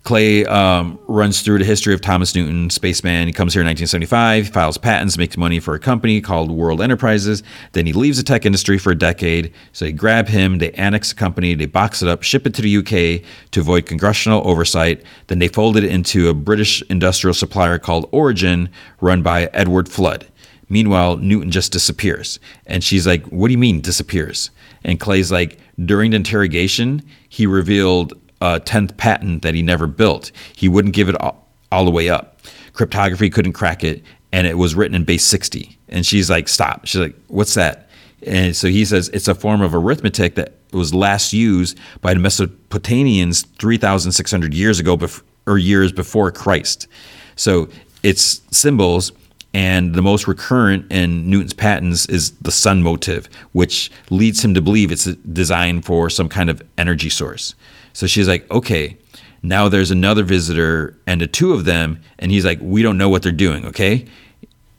Clay 0.03 0.45
um, 0.45 0.99
runs 1.07 1.41
through 1.41 1.59
the 1.59 1.65
history 1.65 1.93
of 1.93 2.01
Thomas 2.01 2.35
Newton, 2.35 2.69
spaceman. 2.69 3.25
He 3.25 3.33
comes 3.33 3.53
here 3.53 3.61
in 3.61 3.67
1975, 3.67 4.49
files 4.49 4.77
patents, 4.77 5.17
makes 5.17 5.37
money 5.37 5.61
for 5.61 5.75
a 5.75 5.79
company 5.79 6.19
called 6.19 6.51
World 6.51 6.81
Enterprises. 6.81 7.41
Then 7.71 7.85
he 7.85 7.93
leaves 7.93 8.17
the 8.17 8.23
tech 8.23 8.45
industry 8.45 8.77
for 8.77 8.91
a 8.91 8.97
decade. 8.97 9.53
So 9.71 9.85
they 9.85 9.93
grab 9.93 10.27
him, 10.27 10.57
they 10.57 10.71
annex 10.73 11.09
the 11.09 11.15
company, 11.15 11.55
they 11.55 11.67
box 11.67 12.01
it 12.01 12.09
up, 12.09 12.21
ship 12.21 12.45
it 12.45 12.53
to 12.55 12.61
the 12.61 12.77
UK 12.77 13.25
to 13.51 13.61
avoid 13.61 13.85
congressional 13.85 14.45
oversight. 14.45 15.03
Then 15.27 15.39
they 15.39 15.47
fold 15.47 15.77
it 15.77 15.85
into 15.85 16.27
a 16.27 16.33
British 16.33 16.81
industrial 16.89 17.33
supplier 17.33 17.79
called 17.79 18.09
Origin, 18.11 18.69
run 18.99 19.21
by 19.21 19.45
Edward 19.53 19.87
Flood. 19.87 20.27
Meanwhile, 20.67 21.17
Newton 21.17 21.51
just 21.51 21.71
disappears. 21.71 22.39
And 22.65 22.83
she's 22.83 23.07
like, 23.07 23.25
What 23.27 23.47
do 23.47 23.53
you 23.53 23.57
mean 23.57 23.79
disappears? 23.79 24.49
And 24.83 24.99
Clay's 24.99 25.31
like, 25.31 25.59
During 25.85 26.11
the 26.11 26.17
interrogation, 26.17 27.03
he 27.29 27.47
revealed 27.47 28.13
a 28.43 28.59
10th 28.59 28.97
patent 28.97 29.41
that 29.41 29.55
he 29.55 29.61
never 29.61 29.87
built. 29.87 30.31
He 30.53 30.67
wouldn't 30.67 30.93
give 30.93 31.07
it 31.07 31.15
all, 31.21 31.47
all 31.71 31.85
the 31.85 31.91
way 31.91 32.09
up. 32.09 32.41
Cryptography 32.73 33.29
couldn't 33.29 33.53
crack 33.53 33.85
it, 33.85 34.03
and 34.33 34.45
it 34.45 34.57
was 34.57 34.75
written 34.75 34.95
in 34.95 35.05
base 35.05 35.23
60. 35.23 35.77
And 35.87 36.05
she's 36.05 36.29
like, 36.29 36.49
Stop. 36.49 36.85
She's 36.85 36.99
like, 36.99 37.15
What's 37.27 37.53
that? 37.53 37.89
And 38.27 38.55
so 38.55 38.67
he 38.67 38.83
says 38.83 39.09
it's 39.09 39.27
a 39.27 39.35
form 39.35 39.61
of 39.61 39.73
arithmetic 39.73 40.35
that 40.35 40.55
was 40.71 40.93
last 40.93 41.33
used 41.33 41.77
by 42.01 42.13
the 42.13 42.19
Mesopotamians 42.19 43.45
3,600 43.59 44.53
years 44.53 44.79
ago, 44.79 44.97
bef- 44.97 45.21
or 45.45 45.57
years 45.57 45.91
before 45.91 46.31
Christ. 46.31 46.87
So 47.35 47.69
it's 48.01 48.41
symbols, 48.51 49.11
and 49.53 49.93
the 49.93 50.01
most 50.01 50.27
recurrent 50.27 50.91
in 50.91 51.29
Newton's 51.29 51.53
patents 51.53 52.05
is 52.07 52.31
the 52.41 52.51
sun 52.51 52.81
motive, 52.81 53.29
which 53.53 53.91
leads 54.09 54.43
him 54.43 54.53
to 54.53 54.61
believe 54.61 54.91
it's 54.91 55.05
designed 55.05 55.85
for 55.85 56.09
some 56.09 56.27
kind 56.27 56.49
of 56.49 56.61
energy 56.77 57.09
source. 57.09 57.55
So 57.93 58.07
she's 58.07 58.27
like, 58.27 58.49
okay, 58.51 58.97
now 59.43 59.69
there's 59.69 59.91
another 59.91 60.23
visitor 60.23 60.97
and 61.05 61.21
the 61.21 61.27
two 61.27 61.53
of 61.53 61.65
them, 61.65 62.01
and 62.19 62.31
he's 62.31 62.45
like, 62.45 62.59
we 62.61 62.81
don't 62.81 62.97
know 62.97 63.09
what 63.09 63.23
they're 63.23 63.31
doing, 63.31 63.65
okay? 63.67 64.05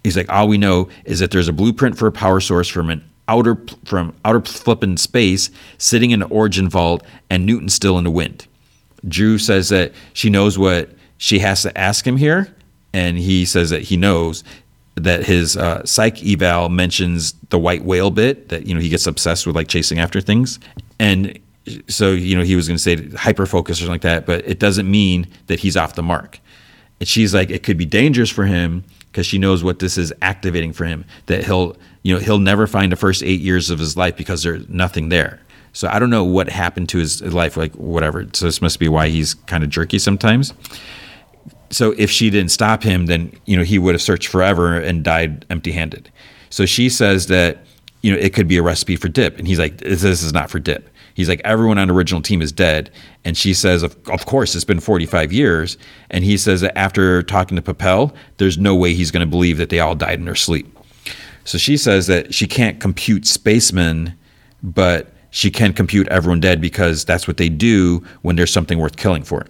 He's 0.02 0.16
like, 0.16 0.30
all 0.30 0.48
we 0.48 0.58
know 0.58 0.88
is 1.04 1.20
that 1.20 1.30
there's 1.30 1.48
a 1.48 1.52
blueprint 1.52 1.96
for 1.96 2.06
a 2.06 2.12
power 2.12 2.40
source 2.40 2.68
from 2.68 2.90
an 2.90 3.04
outer 3.28 3.58
from 3.84 4.14
outer 4.24 4.40
flipping 4.40 4.96
space, 4.96 5.50
sitting 5.78 6.10
in 6.10 6.20
the 6.20 6.26
origin 6.26 6.68
vault, 6.68 7.02
and 7.30 7.46
Newton 7.46 7.68
still 7.68 7.98
in 7.98 8.04
the 8.04 8.10
wind. 8.10 8.46
Drew 9.06 9.38
says 9.38 9.68
that 9.70 9.92
she 10.12 10.30
knows 10.30 10.58
what 10.58 10.90
she 11.16 11.38
has 11.38 11.62
to 11.62 11.76
ask 11.78 12.06
him 12.06 12.16
here, 12.16 12.54
and 12.92 13.18
he 13.18 13.44
says 13.44 13.70
that 13.70 13.82
he 13.82 13.96
knows 13.96 14.44
that 14.96 15.24
his 15.24 15.56
uh, 15.56 15.84
psych 15.84 16.24
eval 16.24 16.68
mentions 16.68 17.32
the 17.50 17.58
white 17.58 17.84
whale 17.84 18.10
bit 18.10 18.48
that 18.48 18.66
you 18.66 18.74
know 18.74 18.80
he 18.80 18.88
gets 18.88 19.06
obsessed 19.06 19.46
with 19.46 19.56
like 19.56 19.68
chasing 19.68 19.98
after 19.98 20.20
things, 20.20 20.58
and 20.98 21.38
so 21.88 22.12
you 22.12 22.36
know 22.36 22.42
he 22.42 22.56
was 22.56 22.68
going 22.68 22.76
to 22.76 22.82
say 22.82 23.08
hyper 23.16 23.46
focus 23.46 23.78
or 23.78 23.86
something 23.86 23.92
like 23.92 24.02
that, 24.02 24.26
but 24.26 24.46
it 24.46 24.58
doesn't 24.58 24.90
mean 24.90 25.26
that 25.46 25.60
he's 25.60 25.76
off 25.76 25.94
the 25.94 26.02
mark. 26.02 26.40
And 27.00 27.08
she's 27.08 27.34
like, 27.34 27.50
it 27.50 27.62
could 27.62 27.76
be 27.76 27.86
dangerous 27.86 28.30
for 28.30 28.44
him 28.44 28.84
because 29.10 29.26
she 29.26 29.38
knows 29.38 29.64
what 29.64 29.78
this 29.78 29.98
is 29.98 30.12
activating 30.22 30.72
for 30.72 30.84
him. 30.84 31.04
That 31.26 31.44
he'll 31.44 31.76
you 32.02 32.14
know 32.14 32.20
he'll 32.20 32.38
never 32.38 32.66
find 32.66 32.92
the 32.92 32.96
first 32.96 33.22
eight 33.22 33.40
years 33.40 33.70
of 33.70 33.78
his 33.78 33.96
life 33.96 34.16
because 34.16 34.42
there's 34.42 34.68
nothing 34.68 35.08
there. 35.08 35.40
So 35.72 35.88
I 35.88 35.98
don't 35.98 36.10
know 36.10 36.24
what 36.24 36.48
happened 36.48 36.88
to 36.90 36.98
his 36.98 37.20
life, 37.22 37.56
like 37.56 37.74
whatever. 37.74 38.26
So 38.32 38.46
this 38.46 38.62
must 38.62 38.78
be 38.78 38.88
why 38.88 39.08
he's 39.08 39.34
kind 39.34 39.64
of 39.64 39.70
jerky 39.70 39.98
sometimes. 39.98 40.54
So 41.70 41.92
if 41.98 42.10
she 42.10 42.30
didn't 42.30 42.52
stop 42.52 42.82
him, 42.84 43.06
then 43.06 43.32
you 43.46 43.56
know 43.56 43.64
he 43.64 43.78
would 43.78 43.94
have 43.94 44.02
searched 44.02 44.28
forever 44.28 44.78
and 44.78 45.02
died 45.02 45.44
empty-handed. 45.50 46.10
So 46.50 46.66
she 46.66 46.88
says 46.88 47.26
that 47.26 47.64
you 48.02 48.12
know 48.12 48.18
it 48.18 48.34
could 48.34 48.46
be 48.46 48.56
a 48.56 48.62
recipe 48.62 48.96
for 48.96 49.08
dip, 49.08 49.38
and 49.38 49.48
he's 49.48 49.58
like, 49.58 49.78
"This 49.78 50.04
is 50.04 50.32
not 50.32 50.50
for 50.50 50.60
dip." 50.60 50.88
He's 51.14 51.28
like, 51.28 51.40
"Everyone 51.44 51.78
on 51.78 51.90
original 51.90 52.20
team 52.20 52.42
is 52.42 52.52
dead," 52.52 52.90
and 53.24 53.36
she 53.36 53.54
says, 53.54 53.82
"Of, 53.82 53.96
of 54.08 54.26
course, 54.26 54.54
it's 54.54 54.64
been 54.64 54.80
45 54.80 55.32
years." 55.32 55.78
And 56.10 56.24
he 56.24 56.36
says 56.36 56.60
that 56.60 56.76
after 56.76 57.22
talking 57.22 57.56
to 57.56 57.62
Papel, 57.62 58.12
there's 58.36 58.58
no 58.58 58.74
way 58.74 58.94
he's 58.94 59.10
going 59.10 59.26
to 59.26 59.30
believe 59.30 59.58
that 59.58 59.70
they 59.70 59.80
all 59.80 59.94
died 59.94 60.18
in 60.18 60.24
their 60.24 60.34
sleep. 60.34 60.66
So 61.44 61.58
she 61.58 61.76
says 61.76 62.06
that 62.06 62.34
she 62.34 62.46
can't 62.46 62.80
compute 62.80 63.26
spacemen, 63.26 64.14
but 64.62 65.12
she 65.30 65.50
can 65.50 65.72
compute 65.72 66.08
everyone 66.08 66.40
dead 66.40 66.60
because 66.60 67.04
that's 67.04 67.26
what 67.26 67.36
they 67.36 67.48
do 67.48 68.02
when 68.22 68.36
there's 68.36 68.52
something 68.52 68.78
worth 68.78 68.96
killing 68.96 69.24
for. 69.24 69.46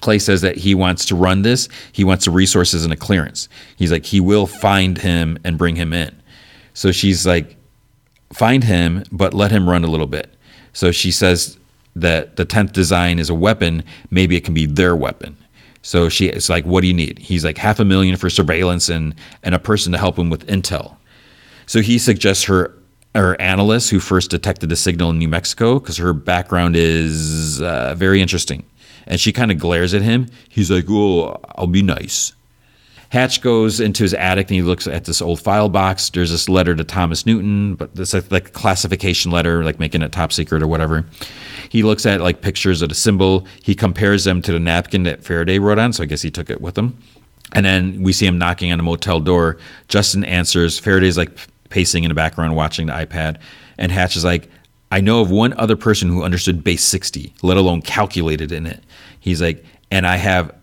Clay 0.00 0.18
says 0.18 0.40
that 0.42 0.56
he 0.56 0.74
wants 0.74 1.04
to 1.06 1.14
run 1.14 1.42
this. 1.42 1.68
He 1.92 2.04
wants 2.04 2.24
the 2.24 2.30
resources 2.30 2.84
and 2.84 2.92
a 2.92 2.96
clearance. 2.96 3.48
He's 3.76 3.92
like, 3.92 4.04
he 4.04 4.20
will 4.20 4.46
find 4.46 4.98
him 4.98 5.38
and 5.44 5.56
bring 5.56 5.76
him 5.76 5.92
in. 5.92 6.14
So 6.74 6.92
she's 6.92 7.26
like, 7.26 7.56
find 8.32 8.64
him, 8.64 9.04
but 9.12 9.32
let 9.32 9.52
him 9.52 9.68
run 9.68 9.84
a 9.84 9.86
little 9.86 10.08
bit. 10.08 10.34
So 10.74 10.92
she 10.92 11.10
says 11.10 11.58
that 11.96 12.36
the 12.36 12.44
10th 12.44 12.72
design 12.72 13.18
is 13.18 13.30
a 13.30 13.34
weapon. 13.34 13.82
Maybe 14.10 14.36
it 14.36 14.44
can 14.44 14.52
be 14.52 14.66
their 14.66 14.94
weapon. 14.94 15.36
So 15.82 16.08
she 16.08 16.26
is 16.28 16.48
like, 16.48 16.64
what 16.64 16.80
do 16.82 16.86
you 16.88 16.94
need? 16.94 17.18
He's 17.18 17.44
like, 17.44 17.58
half 17.58 17.78
a 17.78 17.84
million 17.84 18.16
for 18.16 18.28
surveillance 18.28 18.88
and, 18.88 19.14
and 19.42 19.54
a 19.54 19.58
person 19.58 19.92
to 19.92 19.98
help 19.98 20.18
him 20.18 20.30
with 20.30 20.46
intel. 20.46 20.96
So 21.66 21.80
he 21.80 21.98
suggests 21.98 22.44
her 22.44 22.74
or 23.14 23.40
analyst 23.40 23.90
who 23.90 24.00
first 24.00 24.30
detected 24.30 24.68
the 24.68 24.76
signal 24.76 25.10
in 25.10 25.18
New 25.18 25.28
Mexico 25.28 25.78
because 25.78 25.96
her 25.98 26.12
background 26.12 26.74
is 26.76 27.62
uh, 27.62 27.94
very 27.96 28.20
interesting. 28.20 28.64
And 29.06 29.20
she 29.20 29.32
kind 29.32 29.52
of 29.52 29.58
glares 29.58 29.94
at 29.94 30.02
him. 30.02 30.28
He's 30.48 30.70
like, 30.70 30.86
"Oh, 30.88 31.38
I'll 31.56 31.66
be 31.66 31.82
nice." 31.82 32.32
Hatch 33.10 33.40
goes 33.40 33.80
into 33.80 34.02
his 34.02 34.14
attic 34.14 34.48
and 34.48 34.56
he 34.56 34.62
looks 34.62 34.86
at 34.86 35.04
this 35.04 35.22
old 35.22 35.40
file 35.40 35.68
box. 35.68 36.10
There's 36.10 36.30
this 36.30 36.48
letter 36.48 36.74
to 36.74 36.84
Thomas 36.84 37.26
Newton, 37.26 37.74
but 37.74 37.90
it's 37.96 38.12
like, 38.12 38.30
like 38.30 38.48
a 38.48 38.52
classification 38.52 39.30
letter, 39.30 39.62
like 39.62 39.78
making 39.78 40.02
it 40.02 40.12
top 40.12 40.32
secret 40.32 40.62
or 40.62 40.66
whatever. 40.66 41.04
He 41.68 41.82
looks 41.82 42.06
at 42.06 42.20
like 42.20 42.40
pictures 42.40 42.82
of 42.82 42.88
the 42.88 42.94
symbol. 42.94 43.46
He 43.62 43.74
compares 43.74 44.24
them 44.24 44.42
to 44.42 44.52
the 44.52 44.60
napkin 44.60 45.04
that 45.04 45.22
Faraday 45.22 45.58
wrote 45.58 45.78
on, 45.78 45.92
so 45.92 46.02
I 46.02 46.06
guess 46.06 46.22
he 46.22 46.30
took 46.30 46.50
it 46.50 46.60
with 46.60 46.76
him. 46.76 46.96
And 47.52 47.64
then 47.64 48.02
we 48.02 48.12
see 48.12 48.26
him 48.26 48.38
knocking 48.38 48.72
on 48.72 48.80
a 48.80 48.82
motel 48.82 49.20
door. 49.20 49.58
Justin 49.88 50.24
answers. 50.24 50.78
Faraday's 50.78 51.16
like 51.16 51.30
pacing 51.70 52.04
in 52.04 52.08
the 52.08 52.14
background 52.14 52.56
watching 52.56 52.86
the 52.86 52.92
iPad. 52.92 53.38
And 53.78 53.92
Hatch 53.92 54.16
is 54.16 54.24
like, 54.24 54.48
I 54.90 55.00
know 55.00 55.20
of 55.20 55.30
one 55.30 55.52
other 55.54 55.76
person 55.76 56.08
who 56.08 56.22
understood 56.22 56.62
base 56.62 56.84
60, 56.84 57.34
let 57.42 57.56
alone 57.56 57.82
calculated 57.82 58.52
in 58.52 58.66
it. 58.66 58.82
He's 59.20 59.42
like, 59.42 59.64
and 59.90 60.06
I 60.06 60.16
have 60.16 60.54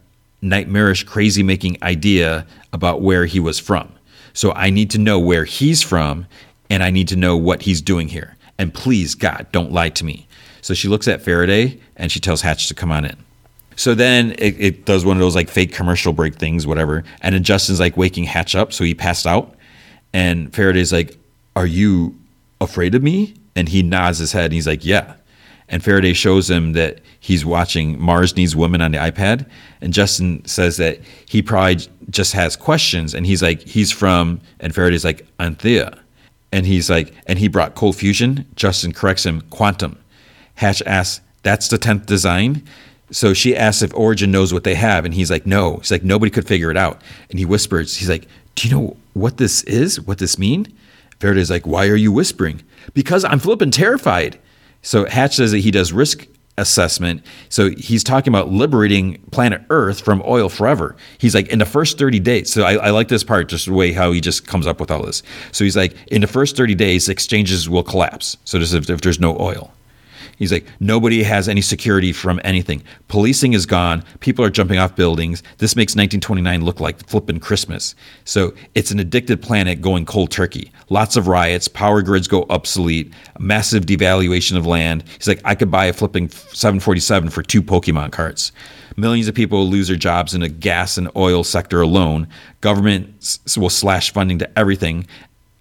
nightmarish, 0.42 1.04
crazy 1.04 1.44
making 1.44 1.78
idea 1.84 2.46
about 2.74 3.02
where 3.02 3.26
he 3.26 3.40
was 3.40 3.60
from. 3.60 3.92
So 4.34 4.52
I 4.54 4.70
need 4.70 4.90
to 4.92 4.98
know 4.98 5.20
where 5.20 5.46
he's 5.46 5.82
from 5.82 6.26
and 6.70 6.84
I 6.84 6.90
need 6.90 7.08
to 7.10 7.16
know 7.16 7.36
what 7.38 7.62
he's 7.62 7.82
doing 7.82 8.08
here. 8.08 8.36
And 8.58 8.74
please, 8.74 9.16
God, 9.16 9.48
don't 9.52 9.72
lie 9.72 9.90
to 9.90 10.06
me. 10.06 10.28
So 10.62 10.74
she 10.74 10.88
looks 10.88 11.08
at 11.08 11.22
Faraday 11.22 11.80
and 11.98 12.12
she 12.12 12.20
tells 12.20 12.42
Hatch 12.42 12.68
to 12.68 12.74
come 12.74 12.92
on 12.92 13.06
in. 13.06 13.18
So 13.76 13.96
then 13.96 14.32
it, 14.38 14.60
it 14.60 14.86
does 14.86 15.04
one 15.04 15.18
of 15.18 15.22
those 15.22 15.36
like 15.36 15.50
fake 15.50 15.74
commercial 15.74 16.14
break 16.14 16.36
things, 16.36 16.68
whatever. 16.68 17.04
And 17.22 17.34
then 17.34 17.44
Justin's 17.44 17.80
like 17.80 17.98
waking 17.98 18.26
Hatch 18.26 18.56
up, 18.56 18.74
so 18.74 18.84
he 18.84 18.94
passed 18.94 19.26
out. 19.26 19.56
And 20.14 20.54
Faraday's 20.54 20.94
like, 20.94 21.18
Are 21.56 21.66
you 21.66 22.16
afraid 22.60 22.96
of 22.96 23.02
me? 23.02 23.34
And 23.56 23.68
he 23.68 23.82
nods 23.82 24.20
his 24.20 24.32
head 24.32 24.46
and 24.46 24.54
he's 24.54 24.68
like, 24.68 24.86
Yeah. 24.86 25.16
And 25.72 25.84
Faraday 25.84 26.14
shows 26.14 26.50
him 26.50 26.74
that 26.74 27.00
he's 27.20 27.44
watching 27.44 28.00
Mars 28.00 28.36
Needs 28.36 28.56
Women 28.56 28.82
on 28.82 28.92
the 28.92 29.00
iPad. 29.00 29.50
And 29.82 29.94
Justin 29.94 30.46
says 30.46 30.78
that 30.78 31.00
he 31.26 31.42
probably 31.42 31.88
just 32.10 32.34
has 32.34 32.56
questions. 32.56 33.16
And 33.16 33.26
he's 33.26 33.42
like, 33.42 33.62
He's 33.62 33.92
from, 33.92 34.42
and 34.60 34.76
Faraday's 34.76 35.06
like, 35.06 35.26
Anthea. 35.40 35.98
And 36.52 36.66
he's 36.66 36.90
like, 36.90 37.14
And 37.26 37.40
he 37.40 37.48
brought 37.48 37.74
cold 37.76 37.96
fusion. 37.96 38.46
Justin 38.56 38.94
corrects 38.94 39.26
him, 39.26 39.42
quantum. 39.50 39.98
Hatch 40.56 40.84
asks, 40.86 41.22
That's 41.42 41.70
the 41.70 41.78
10th 41.78 42.06
design? 42.06 42.68
So 43.12 43.34
she 43.34 43.58
asks 43.58 43.82
if 43.82 43.94
Origin 43.94 44.32
knows 44.32 44.54
what 44.54 44.64
they 44.64 44.76
have, 44.76 45.04
and 45.04 45.14
he's 45.14 45.30
like, 45.30 45.46
no. 45.46 45.78
He's 45.78 45.92
like, 45.92 46.02
nobody 46.04 46.30
could 46.30 46.48
figure 46.48 46.72
it 46.72 46.78
out. 46.78 47.02
And 47.30 47.38
he 47.38 47.44
whispers, 47.44 47.98
he's 47.98 48.10
like, 48.10 48.26
do 48.56 48.68
you 48.68 48.74
know 48.74 48.98
what 49.14 49.38
this 49.38 49.64
is? 49.64 50.00
What 50.00 50.18
this 50.18 50.40
mean? 50.40 50.74
Faraday's 51.20 51.52
like, 51.52 51.68
why 51.68 51.88
are 51.88 51.96
you 51.96 52.12
whispering? 52.12 52.64
Because 52.94 53.24
I'm 53.26 53.40
flipping 53.40 53.70
terrified. 53.72 54.40
So 54.82 55.06
Hatch 55.06 55.36
says 55.36 55.52
that 55.52 55.60
he 55.60 55.72
does 55.72 55.94
risk 55.94 56.28
assessment. 56.58 57.26
So 57.50 57.70
he's 57.72 58.04
talking 58.04 58.32
about 58.32 58.52
liberating 58.52 59.22
planet 59.32 59.62
Earth 59.70 60.02
from 60.02 60.22
oil 60.26 60.50
forever. 60.50 60.96
He's 61.18 61.34
like, 61.34 61.48
in 61.48 61.60
the 61.60 61.66
first 61.66 61.98
30 61.98 62.20
days. 62.20 62.52
So 62.52 62.64
I, 62.64 62.74
I, 62.74 62.90
like 62.92 63.08
this 63.08 63.24
part, 63.24 63.50
just 63.50 63.66
the 63.66 63.74
way 63.74 63.92
how 63.92 64.12
he 64.12 64.22
just 64.22 64.48
comes 64.48 64.68
up 64.68 64.80
with 64.80 64.92
all 64.92 65.04
this. 65.04 65.24
So 65.52 65.64
he's 65.64 65.78
like, 65.78 65.96
in 66.08 66.22
the 66.22 66.28
first 66.28 66.56
30 66.56 66.76
days, 66.76 67.10
exchanges 67.10 67.70
will 67.70 67.84
collapse. 67.84 68.38
So 68.46 68.58
if, 68.58 68.90
if 68.90 69.02
there's 69.02 69.20
no 69.20 69.38
oil. 69.40 69.72
He's 70.42 70.52
like, 70.52 70.66
nobody 70.80 71.22
has 71.22 71.48
any 71.48 71.62
security 71.62 72.12
from 72.12 72.42
anything. 72.44 72.82
Policing 73.10 73.54
is 73.54 73.68
gone. 73.68 74.04
People 74.22 74.44
are 74.44 74.50
jumping 74.50 74.80
off 74.80 74.96
buildings. 74.96 75.44
This 75.60 75.76
makes 75.76 75.92
1929 75.92 76.66
look 76.66 76.80
like 76.80 77.06
flipping 77.06 77.40
Christmas. 77.40 77.94
So 78.26 78.56
it's 78.74 78.90
an 78.90 78.98
addicted 78.98 79.40
planet 79.40 79.82
going 79.82 80.04
cold 80.08 80.32
turkey. 80.32 80.72
Lots 80.90 81.16
of 81.16 81.28
riots, 81.28 81.68
power 81.68 82.02
grids 82.02 82.28
go 82.28 82.48
obsolete, 82.50 83.14
massive 83.38 83.86
devaluation 83.86 84.58
of 84.58 84.66
land. 84.66 85.04
He's 85.16 85.28
like, 85.28 85.42
I 85.46 85.54
could 85.54 85.70
buy 85.70 85.86
a 85.86 85.94
flipping 85.94 86.28
747 86.30 87.30
for 87.30 87.44
two 87.44 87.62
Pokemon 87.62 88.12
cards. 88.12 88.52
Millions 88.98 89.28
of 89.28 89.36
people 89.36 89.60
will 89.60 89.70
lose 89.70 89.90
their 89.90 89.96
jobs 89.96 90.34
in 90.34 90.42
the 90.42 90.50
gas 90.50 90.98
and 90.98 91.08
oil 91.16 91.44
sector 91.44 91.82
alone. 91.82 92.28
Governments 92.62 93.40
will 93.56 93.70
slash 93.70 94.12
funding 94.12 94.40
to 94.40 94.60
everything 94.60 95.06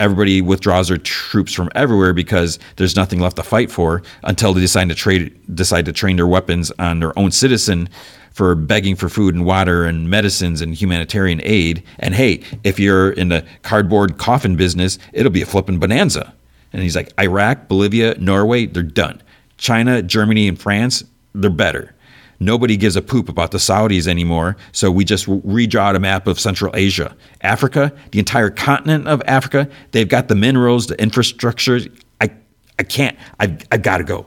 everybody 0.01 0.41
withdraws 0.41 0.89
their 0.89 0.99
troops 0.99 1.53
from 1.53 1.71
everywhere 1.77 2.13
because 2.13 2.59
there's 2.77 2.97
nothing 2.97 3.21
left 3.21 3.37
to 3.37 3.43
fight 3.43 3.71
for 3.71 4.03
until 4.25 4.53
they 4.53 4.61
decide 4.61 4.89
to 4.89 4.95
trade 4.95 5.39
decide 5.55 5.85
to 5.85 5.93
train 5.93 6.17
their 6.17 6.27
weapons 6.27 6.73
on 6.79 6.99
their 6.99 7.17
own 7.17 7.31
citizen 7.31 7.89
for 8.33 8.55
begging 8.55 8.97
for 8.97 9.09
food 9.09 9.35
and 9.35 9.45
water 9.45 9.85
and 9.85 10.09
medicines 10.09 10.61
and 10.61 10.75
humanitarian 10.75 11.41
aid. 11.45 11.83
And 11.99 12.15
hey, 12.15 12.43
if 12.65 12.79
you're 12.79 13.11
in 13.13 13.29
the 13.29 13.45
cardboard 13.63 14.19
coffin 14.19 14.57
business, 14.57 14.99
it'll 15.13 15.33
be 15.33 15.43
a 15.43 15.47
flipping 15.47 15.79
bonanza. 15.79 16.33
And 16.73 16.83
he's 16.83 16.97
like, 16.97 17.13
Iraq, 17.21 17.69
Bolivia, 17.69 18.17
Norway, 18.19 18.67
they're 18.67 18.83
done. 18.83 19.21
China, 19.59 20.01
Germany, 20.01 20.49
and 20.49 20.59
France, 20.59 21.05
they're 21.35 21.51
better. 21.51 21.95
Nobody 22.41 22.77
gives 22.77 22.97
a 22.97 23.03
poop 23.03 23.29
about 23.29 23.51
the 23.51 23.59
Saudis 23.59 24.09
anymore. 24.09 24.57
So 24.73 24.91
we 24.91 25.05
just 25.05 25.27
redraw 25.27 25.95
a 25.95 26.01
map 26.01 26.27
of 26.27 26.41
Central 26.41 26.75
Asia, 26.75 27.15
Africa, 27.43 27.93
the 28.11 28.19
entire 28.19 28.51
continent 28.51 29.07
of 29.07 29.23
Africa. 29.27 29.69
They've 29.93 30.09
got 30.09 30.29
the 30.29 30.35
minerals, 30.35 30.87
the 30.87 31.01
infrastructure. 31.01 31.79
I, 32.21 32.31
I 32.79 32.83
can't. 32.83 33.17
I've, 33.39 33.63
I've 33.71 33.83
got 33.83 33.99
to 33.99 34.05
go. 34.05 34.27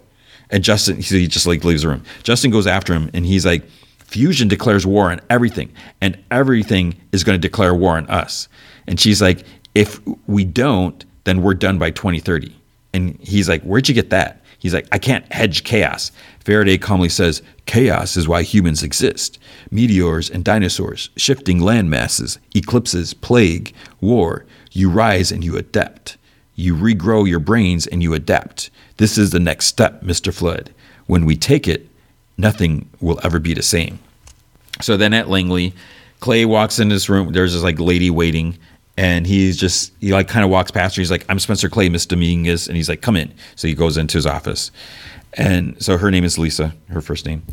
And 0.50 0.64
Justin, 0.64 0.98
he 0.98 1.28
just 1.28 1.48
like 1.48 1.64
leaves 1.64 1.82
the 1.82 1.90
room. 1.90 2.04
Justin 2.22 2.52
goes 2.52 2.68
after 2.68 2.94
him, 2.94 3.10
and 3.14 3.26
he's 3.26 3.46
like, 3.46 3.64
Fusion 4.06 4.48
declares 4.48 4.86
war 4.86 5.12
on 5.12 5.20
everything, 5.32 5.74
and 6.00 6.24
everything 6.30 6.96
is 7.12 7.24
going 7.24 7.36
to 7.36 7.42
declare 7.42 7.74
war 7.74 7.98
on 7.98 8.06
us. 8.08 8.48
And 8.86 9.00
she's 9.00 9.20
like, 9.20 9.44
if 9.74 10.00
we 10.28 10.46
don't, 10.46 11.04
then 11.24 11.42
we're 11.42 11.56
done 11.56 11.80
by 11.80 11.90
2030. 11.90 12.56
And 12.94 13.20
he's 13.20 13.50
like, 13.50 13.64
where'd 13.64 13.90
you 13.90 13.96
get 13.96 14.12
that? 14.12 14.43
He's 14.64 14.74
like, 14.74 14.88
I 14.94 14.98
can't 14.98 15.30
hedge 15.34 15.66
chaos. 15.66 16.10
Faraday 16.40 16.78
calmly 16.78 17.10
says, 17.10 17.42
Chaos 17.66 18.16
is 18.16 18.30
why 18.30 18.44
humans 18.44 18.82
exist. 18.82 19.38
Meteors 19.70 20.30
and 20.30 20.42
dinosaurs, 20.46 21.10
shifting 21.18 21.60
land 21.60 21.90
masses, 21.90 22.40
eclipses, 22.56 23.14
plague, 23.14 23.74
war. 24.00 24.46
You 24.72 24.90
rise 24.90 25.34
and 25.34 25.44
you 25.44 25.58
adapt. 25.58 26.16
You 26.56 26.76
regrow 26.76 27.28
your 27.28 27.42
brains 27.42 27.88
and 27.88 28.02
you 28.02 28.14
adapt. 28.14 28.70
This 28.96 29.18
is 29.18 29.32
the 29.32 29.40
next 29.42 29.66
step, 29.66 30.02
Mr. 30.02 30.34
Flood. 30.34 30.74
When 31.08 31.26
we 31.26 31.36
take 31.36 31.68
it, 31.68 31.90
nothing 32.38 32.90
will 33.02 33.20
ever 33.22 33.40
be 33.40 33.54
the 33.54 33.62
same. 33.62 34.00
So 34.80 34.96
then 34.96 35.14
at 35.14 35.28
Langley, 35.28 35.74
Clay 36.22 36.46
walks 36.46 36.80
in 36.80 36.88
this 36.88 37.10
room. 37.10 37.34
There's 37.34 37.52
this 37.52 37.64
like 37.64 37.82
lady 37.82 38.10
waiting, 38.10 38.58
and 38.98 39.26
he's 39.26 39.58
just 39.58 39.92
he 40.00 40.14
like 40.14 40.28
kind 40.28 40.44
of 40.44 40.52
walks 40.52 40.72
past 40.72 40.96
her. 40.96 41.02
He's 41.02 41.12
like, 41.12 41.26
"I'm 41.30 41.40
Spencer 41.40 41.70
Clay, 41.70 41.90
Miss 41.90 42.06
Dominguez," 42.06 42.68
and 42.68 42.78
he's 42.78 42.90
like, 42.90 43.02
"Come 43.02 43.16
in." 43.16 43.34
So 43.56 43.68
he 43.68 43.74
goes 43.74 43.98
into 43.98 44.18
his 44.18 44.26
office, 44.26 44.72
and 45.34 45.82
so 45.82 45.98
her 45.98 46.12
name 46.12 46.24
is 46.24 46.38
Lisa, 46.38 46.74
her 46.90 47.02
first 47.02 47.26
name. 47.26 47.44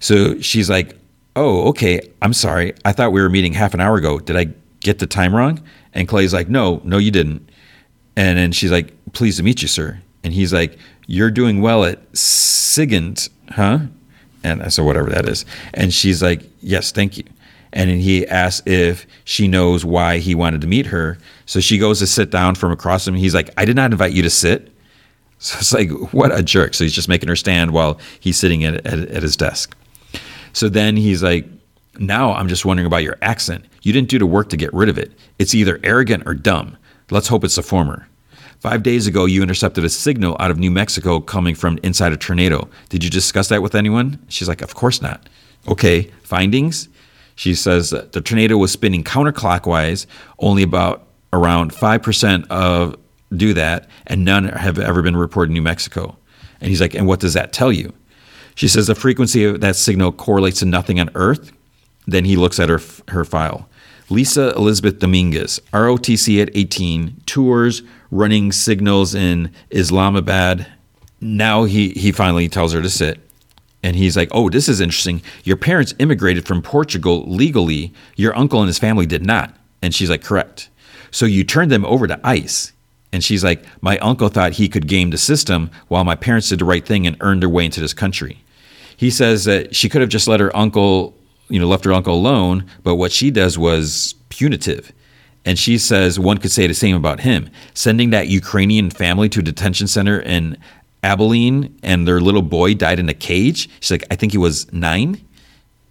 So 0.00 0.40
she's 0.40 0.68
like, 0.68 0.98
"Oh, 1.36 1.68
okay. 1.68 2.00
I'm 2.22 2.32
sorry. 2.32 2.74
I 2.84 2.92
thought 2.92 3.12
we 3.12 3.22
were 3.22 3.28
meeting 3.28 3.52
half 3.52 3.74
an 3.74 3.80
hour 3.80 3.96
ago. 3.96 4.18
Did 4.18 4.36
I 4.36 4.48
get 4.80 4.98
the 4.98 5.06
time 5.06 5.34
wrong?" 5.34 5.62
And 5.94 6.08
Clay's 6.08 6.34
like, 6.34 6.48
"No, 6.48 6.80
no, 6.84 6.98
you 6.98 7.10
didn't." 7.10 7.48
And 8.16 8.38
then 8.38 8.52
she's 8.52 8.72
like, 8.72 8.92
"Pleased 9.12 9.36
to 9.38 9.42
meet 9.44 9.62
you, 9.62 9.68
sir." 9.68 10.00
And 10.24 10.32
he's 10.34 10.52
like, 10.52 10.76
"You're 11.06 11.30
doing 11.30 11.60
well 11.60 11.84
at 11.84 12.12
SIGINT, 12.12 13.28
huh?" 13.50 13.80
And 14.42 14.62
I 14.62 14.68
said, 14.68 14.84
"Whatever 14.84 15.10
that 15.10 15.28
is." 15.28 15.44
And 15.74 15.94
she's 15.94 16.22
like, 16.22 16.42
"Yes, 16.60 16.90
thank 16.90 17.16
you." 17.18 17.24
And 17.72 17.90
he 17.90 18.26
asks 18.26 18.66
if 18.66 19.06
she 19.24 19.48
knows 19.48 19.84
why 19.84 20.18
he 20.18 20.34
wanted 20.34 20.60
to 20.62 20.66
meet 20.66 20.86
her. 20.86 21.18
So 21.46 21.60
she 21.60 21.78
goes 21.78 21.98
to 21.98 22.06
sit 22.06 22.30
down 22.30 22.54
from 22.54 22.72
across 22.72 23.06
him. 23.06 23.14
He's 23.14 23.34
like, 23.34 23.50
I 23.56 23.64
did 23.64 23.76
not 23.76 23.92
invite 23.92 24.12
you 24.12 24.22
to 24.22 24.30
sit. 24.30 24.72
So 25.40 25.56
it's 25.60 25.72
like, 25.72 26.12
what 26.12 26.36
a 26.36 26.42
jerk. 26.42 26.74
So 26.74 26.82
he's 26.82 26.92
just 26.92 27.08
making 27.08 27.28
her 27.28 27.36
stand 27.36 27.70
while 27.70 28.00
he's 28.18 28.36
sitting 28.36 28.64
at, 28.64 28.84
at, 28.84 28.98
at 29.08 29.22
his 29.22 29.36
desk. 29.36 29.76
So 30.52 30.68
then 30.68 30.96
he's 30.96 31.22
like, 31.22 31.46
now 32.00 32.32
I'm 32.32 32.48
just 32.48 32.64
wondering 32.64 32.88
about 32.88 33.04
your 33.04 33.16
accent. 33.22 33.64
You 33.82 33.92
didn't 33.92 34.08
do 34.08 34.18
the 34.18 34.26
work 34.26 34.48
to 34.48 34.56
get 34.56 34.74
rid 34.74 34.88
of 34.88 34.98
it. 34.98 35.12
It's 35.38 35.54
either 35.54 35.78
arrogant 35.84 36.24
or 36.26 36.34
dumb. 36.34 36.76
Let's 37.10 37.28
hope 37.28 37.44
it's 37.44 37.54
the 37.54 37.62
former. 37.62 38.08
Five 38.60 38.82
days 38.82 39.06
ago, 39.06 39.26
you 39.26 39.42
intercepted 39.42 39.84
a 39.84 39.88
signal 39.88 40.36
out 40.40 40.50
of 40.50 40.58
New 40.58 40.70
Mexico 40.72 41.20
coming 41.20 41.54
from 41.54 41.78
inside 41.84 42.12
a 42.12 42.16
tornado. 42.16 42.68
Did 42.88 43.04
you 43.04 43.10
discuss 43.10 43.48
that 43.48 43.62
with 43.62 43.76
anyone? 43.76 44.18
She's 44.28 44.48
like, 44.48 44.62
Of 44.62 44.74
course 44.74 45.00
not. 45.00 45.28
Okay, 45.68 46.10
findings? 46.24 46.88
She 47.38 47.54
says 47.54 47.90
that 47.90 48.10
the 48.10 48.20
tornado 48.20 48.56
was 48.56 48.72
spinning 48.72 49.04
counterclockwise, 49.04 50.06
only 50.40 50.64
about 50.64 51.06
around 51.32 51.70
5% 51.70 52.48
of 52.48 52.96
do 53.32 53.54
that, 53.54 53.88
and 54.08 54.24
none 54.24 54.48
have 54.48 54.80
ever 54.80 55.02
been 55.02 55.16
reported 55.16 55.50
in 55.50 55.54
New 55.54 55.62
Mexico. 55.62 56.16
And 56.60 56.68
he's 56.68 56.80
like, 56.80 56.96
and 56.96 57.06
what 57.06 57.20
does 57.20 57.34
that 57.34 57.52
tell 57.52 57.70
you? 57.70 57.92
She 58.56 58.66
says 58.66 58.88
the 58.88 58.96
frequency 58.96 59.44
of 59.44 59.60
that 59.60 59.76
signal 59.76 60.10
correlates 60.10 60.58
to 60.58 60.64
nothing 60.66 60.98
on 60.98 61.10
Earth. 61.14 61.52
Then 62.08 62.24
he 62.24 62.34
looks 62.34 62.58
at 62.58 62.68
her 62.70 62.80
her 63.06 63.24
file. 63.24 63.68
Lisa 64.10 64.50
Elizabeth 64.56 64.98
Dominguez, 64.98 65.60
ROTC 65.72 66.42
at 66.42 66.50
18, 66.56 67.22
tours, 67.24 67.82
running 68.10 68.50
signals 68.50 69.14
in 69.14 69.52
Islamabad. 69.70 70.66
Now 71.20 71.64
he, 71.64 71.90
he 71.90 72.10
finally 72.10 72.48
tells 72.48 72.72
her 72.72 72.82
to 72.82 72.90
sit. 72.90 73.20
And 73.82 73.96
he's 73.96 74.16
like, 74.16 74.28
Oh, 74.32 74.48
this 74.48 74.68
is 74.68 74.80
interesting. 74.80 75.22
Your 75.44 75.56
parents 75.56 75.94
immigrated 75.98 76.46
from 76.46 76.62
Portugal 76.62 77.24
legally. 77.26 77.92
Your 78.16 78.36
uncle 78.36 78.60
and 78.60 78.68
his 78.68 78.78
family 78.78 79.06
did 79.06 79.24
not. 79.24 79.54
And 79.82 79.94
she's 79.94 80.10
like, 80.10 80.22
Correct. 80.22 80.68
So 81.10 81.26
you 81.26 81.44
turned 81.44 81.70
them 81.70 81.84
over 81.84 82.06
to 82.06 82.20
ICE. 82.24 82.72
And 83.12 83.24
she's 83.24 83.44
like, 83.44 83.64
My 83.80 83.98
uncle 83.98 84.28
thought 84.28 84.54
he 84.54 84.68
could 84.68 84.88
game 84.88 85.10
the 85.10 85.18
system 85.18 85.70
while 85.88 86.04
my 86.04 86.16
parents 86.16 86.48
did 86.48 86.58
the 86.58 86.64
right 86.64 86.84
thing 86.84 87.06
and 87.06 87.16
earned 87.20 87.42
their 87.42 87.48
way 87.48 87.64
into 87.64 87.80
this 87.80 87.94
country. 87.94 88.42
He 88.96 89.10
says 89.10 89.44
that 89.44 89.76
she 89.76 89.88
could 89.88 90.00
have 90.00 90.10
just 90.10 90.26
let 90.26 90.40
her 90.40 90.54
uncle, 90.56 91.16
you 91.48 91.60
know, 91.60 91.68
left 91.68 91.84
her 91.84 91.92
uncle 91.92 92.14
alone, 92.14 92.66
but 92.82 92.96
what 92.96 93.12
she 93.12 93.30
does 93.30 93.56
was 93.56 94.16
punitive. 94.28 94.92
And 95.44 95.58
she 95.58 95.78
says 95.78 96.18
one 96.18 96.38
could 96.38 96.50
say 96.50 96.66
the 96.66 96.74
same 96.74 96.96
about 96.96 97.20
him. 97.20 97.48
Sending 97.74 98.10
that 98.10 98.28
Ukrainian 98.28 98.90
family 98.90 99.28
to 99.30 99.40
a 99.40 99.42
detention 99.42 99.86
center 99.86 100.20
in 100.20 100.58
Abilene 101.02 101.78
and 101.82 102.06
their 102.06 102.20
little 102.20 102.42
boy 102.42 102.74
died 102.74 102.98
in 102.98 103.08
a 103.08 103.14
cage. 103.14 103.68
She's 103.80 103.90
like, 103.90 104.04
I 104.10 104.16
think 104.16 104.32
he 104.32 104.38
was 104.38 104.70
nine. 104.72 105.24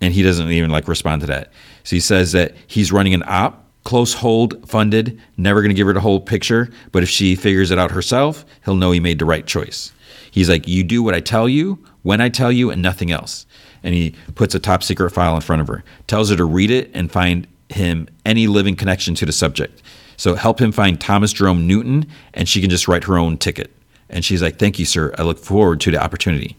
And 0.01 0.13
he 0.13 0.21
doesn't 0.21 0.51
even 0.51 0.69
like 0.69 0.88
respond 0.88 1.21
to 1.21 1.27
that. 1.27 1.51
So 1.84 1.95
he 1.95 1.99
says 1.99 2.34
that 2.34 2.55
he's 2.67 2.91
running 2.91 3.13
an 3.13 3.23
op, 3.25 3.65
close 3.84 4.13
hold 4.13 4.69
funded, 4.69 5.19
never 5.38 5.61
going 5.61 5.69
to 5.69 5.75
give 5.75 5.88
her 5.88 5.93
the 5.93 6.01
whole 6.01 6.19
picture. 6.19 6.69
But 6.91 7.03
if 7.03 7.09
she 7.09 7.35
figures 7.35 7.71
it 7.71 7.79
out 7.79 7.91
herself, 7.91 8.45
he'll 8.65 8.75
know 8.75 8.91
he 8.91 8.99
made 8.99 9.19
the 9.19 9.25
right 9.25 9.45
choice. 9.45 9.91
He's 10.29 10.49
like, 10.49 10.67
You 10.67 10.84
do 10.84 11.01
what 11.01 11.15
I 11.15 11.19
tell 11.19 11.49
you, 11.49 11.84
when 12.03 12.21
I 12.21 12.29
tell 12.29 12.51
you, 12.51 12.69
and 12.69 12.81
nothing 12.81 13.11
else. 13.11 13.45
And 13.81 13.95
he 13.95 14.13
puts 14.35 14.53
a 14.53 14.59
top 14.59 14.84
secret 14.84 15.11
file 15.11 15.35
in 15.35 15.41
front 15.41 15.61
of 15.61 15.67
her, 15.67 15.84
tells 16.05 16.29
her 16.29 16.35
to 16.35 16.45
read 16.45 16.69
it 16.69 16.91
and 16.93 17.11
find 17.11 17.47
him 17.69 18.07
any 18.25 18.47
living 18.47 18.75
connection 18.75 19.15
to 19.15 19.25
the 19.25 19.31
subject. 19.31 19.81
So 20.17 20.35
help 20.35 20.59
him 20.59 20.71
find 20.71 20.99
Thomas 20.99 21.31
Jerome 21.31 21.67
Newton, 21.67 22.07
and 22.34 22.49
she 22.49 22.59
can 22.59 22.69
just 22.69 22.88
write 22.88 23.05
her 23.05 23.17
own 23.17 23.38
ticket. 23.38 23.71
And 24.09 24.23
she's 24.23 24.41
like, 24.41 24.57
Thank 24.59 24.79
you, 24.79 24.85
sir. 24.85 25.13
I 25.17 25.23
look 25.23 25.39
forward 25.39 25.81
to 25.81 25.91
the 25.91 26.01
opportunity. 26.01 26.55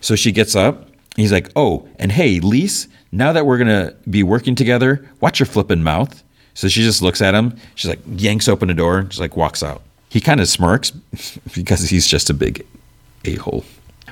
So 0.00 0.16
she 0.16 0.32
gets 0.32 0.54
up. 0.54 0.88
He's 1.16 1.32
like, 1.32 1.50
Oh, 1.56 1.88
and 1.98 2.12
hey, 2.12 2.40
Lise, 2.40 2.88
now 3.12 3.32
that 3.32 3.46
we're 3.46 3.58
going 3.58 3.68
to 3.68 3.94
be 4.08 4.22
working 4.22 4.54
together, 4.54 5.08
watch 5.20 5.40
your 5.40 5.46
flipping 5.46 5.82
mouth. 5.82 6.22
So 6.54 6.68
she 6.68 6.82
just 6.82 7.02
looks 7.02 7.22
at 7.22 7.34
him. 7.34 7.56
She's 7.74 7.88
like, 7.88 8.00
yanks 8.06 8.48
open 8.48 8.68
the 8.68 8.74
door, 8.74 9.02
just 9.02 9.20
like 9.20 9.36
walks 9.36 9.62
out. 9.62 9.82
He 10.08 10.20
kind 10.20 10.40
of 10.40 10.48
smirks 10.48 10.90
because 11.54 11.88
he's 11.88 12.06
just 12.06 12.30
a 12.30 12.34
big 12.34 12.66
a 13.24 13.36
hole. 13.36 13.64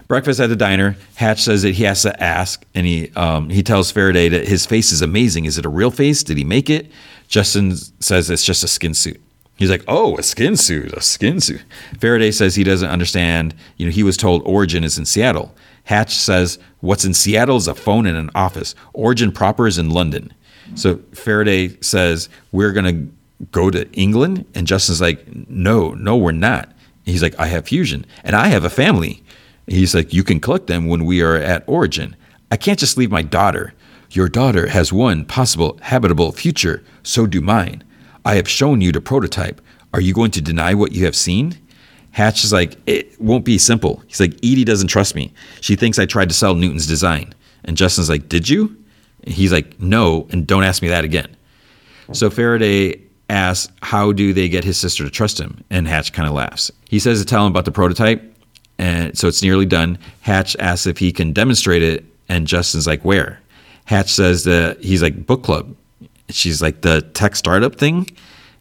Breakfast 0.07 0.41
at 0.41 0.49
the 0.49 0.57
diner. 0.57 0.97
Hatch 1.17 1.43
says 1.43 1.63
that 1.63 1.75
he 1.75 1.85
has 1.85 2.03
to 2.03 2.23
ask, 2.23 2.65
and 2.75 2.87
he 2.87 3.11
um, 3.15 3.51
he 3.51 3.63
tells 3.63 3.91
Faraday 3.91 4.31
that 4.31 4.49
his 4.49 4.65
face 4.65 4.91
is 4.91 5.03
amazing. 5.03 5.45
Is 5.45 5.59
it 5.59 5.67
a 5.67 5.69
real 5.69 5.91
face? 5.91 6.23
Did 6.23 6.39
he 6.39 6.45
make 6.45 6.71
it? 6.71 6.91
Justin 7.29 7.77
says 8.01 8.31
it's 8.31 8.45
just 8.45 8.65
a 8.65 8.69
skin 8.69 8.95
suit. 8.95 9.21
He's 9.59 9.71
like, 9.71 9.85
oh, 9.89 10.17
a 10.17 10.23
skin 10.23 10.57
suit, 10.57 10.93
a 10.93 11.01
skin 11.01 11.41
suit. 11.41 11.63
Faraday 11.99 12.31
says 12.31 12.55
he 12.55 12.65
doesn't 12.65 12.89
understand. 12.89 13.55
You 13.77 13.87
know, 13.87 13.93
he 13.93 14.05
was 14.05 14.17
told 14.17 14.43
Origin 14.45 14.85
is 14.85 14.97
in 14.97 15.05
Seattle. 15.05 15.55
Hatch 15.85 16.15
says 16.15 16.59
what's 16.81 17.05
in 17.05 17.13
Seattle 17.13 17.57
is 17.57 17.67
a 17.67 17.75
phone 17.75 18.07
and 18.07 18.17
an 18.17 18.31
office. 18.35 18.75
Origin 18.93 19.33
proper 19.33 19.67
is 19.67 19.77
in 19.77 19.91
London. 19.91 20.33
So 20.75 21.01
Faraday 21.13 21.77
says 21.81 22.29
we're 22.53 22.73
gonna 22.73 23.07
go 23.53 23.71
to 23.71 23.91
England, 23.93 24.45
and 24.55 24.67
Justin's 24.67 25.01
like, 25.01 25.27
no, 25.49 25.91
no, 25.95 26.17
we're 26.17 26.33
not. 26.33 26.71
He's 27.05 27.23
like, 27.23 27.39
I 27.39 27.47
have 27.47 27.67
fusion, 27.67 28.05
and 28.23 28.37
I 28.37 28.49
have 28.49 28.65
a 28.65 28.71
family. 28.71 29.23
He's 29.67 29.95
like, 29.95 30.13
you 30.13 30.23
can 30.25 30.41
collect 30.41 30.67
them 30.67 30.89
when 30.89 31.05
we 31.05 31.23
are 31.23 31.37
at 31.37 31.65
Origin. 31.67 32.17
I 32.51 32.57
can't 32.57 32.79
just 32.79 32.97
leave 32.97 33.11
my 33.11 33.23
daughter. 33.23 33.75
Your 34.11 34.29
daughter 34.29 34.69
has 34.69 34.93
one 34.93 35.25
possible 35.25 35.79
habitable 35.83 36.33
future. 36.33 36.83
So 37.03 37.27
do 37.27 37.41
mine. 37.41 37.85
I 38.29 38.35
have 38.35 38.47
shown 38.47 38.83
you 38.83 38.93
the 38.93 39.01
prototype. 39.01 39.59
Are 39.95 40.03
you 40.03 40.13
going 40.13 40.31
to 40.33 40.43
deny 40.43 40.75
what 40.75 40.93
you 40.93 41.07
have 41.07 41.17
seen? 41.17 41.57
Hatch 42.11 42.45
is 42.45 42.53
like, 42.53 42.77
it 42.87 43.19
won't 43.19 43.47
be 43.47 43.57
simple. 43.57 44.03
He's 44.07 44.21
like, 44.21 44.35
Edie 44.45 44.65
doesn't 44.65 44.89
trust 44.89 45.15
me. 45.15 45.33
She 45.63 45.77
thinks 45.77 45.99
I 45.99 46.05
tried 46.05 46.29
to 46.29 46.35
sell 46.35 46.55
Newton's 46.55 46.87
design. 46.87 47.35
And 47.65 47.75
Justin's 47.75 48.11
like, 48.11 48.29
did 48.29 48.47
you? 48.47 48.77
And 49.25 49.33
he's 49.33 49.51
like, 49.51 49.81
no, 49.81 50.29
and 50.31 50.47
don't 50.47 50.63
ask 50.63 50.83
me 50.83 50.89
that 50.89 51.05
again. 51.05 51.35
So 52.13 52.29
Faraday 52.29 53.01
asks, 53.31 53.73
how 53.81 54.13
do 54.13 54.35
they 54.35 54.51
get 54.51 54.63
his 54.63 54.77
sister 54.77 55.05
to 55.05 55.11
trust 55.11 55.41
him? 55.41 55.65
And 55.71 55.89
Hatch 55.89 56.13
kind 56.13 56.29
of 56.29 56.35
laughs. 56.35 56.71
He 56.91 56.99
says 56.99 57.21
to 57.21 57.25
tell 57.25 57.47
him 57.47 57.51
about 57.51 57.65
the 57.65 57.73
prototype, 57.73 58.23
and 58.77 59.17
so 59.17 59.27
it's 59.27 59.43
nearly 59.43 59.65
done. 59.65 59.99
Hatch 60.21 60.55
asks 60.57 60.87
if 60.87 60.99
he 60.99 61.13
can 61.13 61.33
demonstrate 61.33 61.83
it, 61.83 62.05
and 62.29 62.47
Justin's 62.47 62.87
like, 62.87 63.03
where? 63.07 63.41
Hatch 63.87 64.11
says 64.11 64.45
that 64.45 64.85
he's 64.85 65.03
like, 65.03 65.25
book 65.25 65.43
club 65.43 65.75
she's 66.31 66.63
like 66.63 66.83
the 66.83 67.03
tech 67.15 67.37
startup 67.37 67.77
thing. 67.77 68.09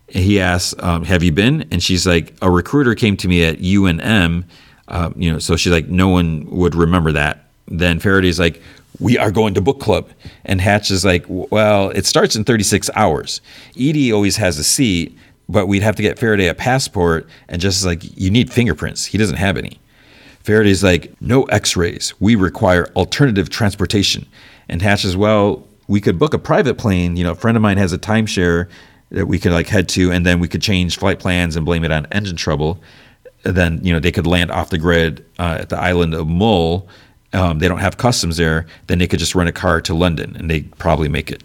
He 0.08 0.40
asks, 0.40 0.74
um, 0.80 1.04
"Have 1.06 1.24
you 1.24 1.32
been?" 1.32 1.66
And 1.72 1.84
she's 1.84 2.08
like, 2.08 2.34
"A 2.42 2.50
recruiter 2.50 2.96
came 2.96 3.18
to 3.18 3.28
me 3.28 3.44
at 3.44 3.60
UNM." 3.60 4.46
Um, 4.88 5.14
you 5.18 5.32
know, 5.32 5.40
so 5.40 5.56
she's 5.56 5.72
like, 5.72 5.90
"No 5.90 6.08
one 6.08 6.48
would 6.50 6.76
remember 6.76 7.12
that." 7.12 7.46
Then 7.68 8.00
Faraday's 8.00 8.40
like, 8.40 8.62
"We 9.00 9.18
are 9.18 9.32
going 9.32 9.54
to 9.56 9.62
book 9.62 9.80
club," 9.80 10.10
and 10.46 10.62
Hatch 10.62 10.92
is 10.92 11.04
like, 11.04 11.26
"Well, 11.28 11.90
it 11.90 12.06
starts 12.06 12.36
in 12.36 12.46
36 12.46 12.90
hours. 12.96 13.42
Edie 13.76 14.14
always 14.14 14.38
has 14.38 14.58
a 14.58 14.64
seat, 14.64 15.18
but 15.50 15.68
we'd 15.68 15.84
have 15.84 15.98
to 15.98 16.02
get 16.02 16.18
Faraday 16.18 16.48
a 16.48 16.54
passport." 16.54 17.28
And 17.50 17.62
just 17.62 17.86
like, 17.86 18.02
"You 18.18 18.30
need 18.32 18.52
fingerprints. 18.52 19.06
He 19.06 19.18
doesn't 19.18 19.38
have 19.38 19.58
any." 19.58 19.80
Faraday's 20.48 20.82
like, 20.82 21.14
no 21.20 21.44
x 21.44 21.76
rays. 21.76 22.14
We 22.22 22.36
require 22.36 22.88
alternative 22.96 23.50
transportation. 23.50 24.26
And 24.70 24.82
Hatch 24.82 25.02
says, 25.02 25.18
well, 25.18 25.68
we 25.88 26.02
could 26.02 26.20
book 26.20 26.34
a 26.34 26.40
private 26.40 26.78
plane. 26.78 27.16
You 27.16 27.24
know, 27.24 27.32
a 27.32 27.36
friend 27.36 27.56
of 27.58 27.64
mine 27.64 27.78
has 27.78 27.94
a 27.94 27.98
timeshare 27.98 28.70
that 29.12 29.28
we 29.28 29.40
could 29.40 29.52
like 29.52 29.68
head 29.68 29.88
to, 29.90 30.12
and 30.12 30.26
then 30.26 30.40
we 30.40 30.48
could 30.48 30.62
change 30.62 30.98
flight 30.98 31.20
plans 31.20 31.56
and 31.56 31.66
blame 31.66 31.84
it 31.84 31.92
on 31.92 32.06
engine 32.12 32.36
trouble. 32.36 32.80
And 33.46 33.56
then, 33.56 33.80
you 33.84 33.94
know, 33.94 34.00
they 34.00 34.12
could 34.12 34.28
land 34.28 34.52
off 34.52 34.70
the 34.70 34.78
grid 34.78 35.26
uh, 35.40 35.58
at 35.62 35.70
the 35.70 35.78
island 35.78 36.14
of 36.14 36.28
Mull. 36.28 36.88
Um, 37.34 37.60
they 37.60 37.68
don't 37.68 37.80
have 37.80 37.98
customs 37.98 38.38
there. 38.38 38.66
Then 38.88 39.00
they 39.00 39.08
could 39.08 39.20
just 39.20 39.36
rent 39.36 39.48
a 39.48 39.54
car 39.54 39.80
to 39.82 39.94
London 39.94 40.36
and 40.36 40.50
they 40.50 40.62
probably 40.62 41.08
make 41.08 41.32
it. 41.32 41.44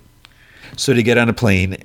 So 0.76 0.94
to 0.94 1.02
get 1.02 1.18
on 1.18 1.28
a 1.28 1.32
plane, 1.32 1.76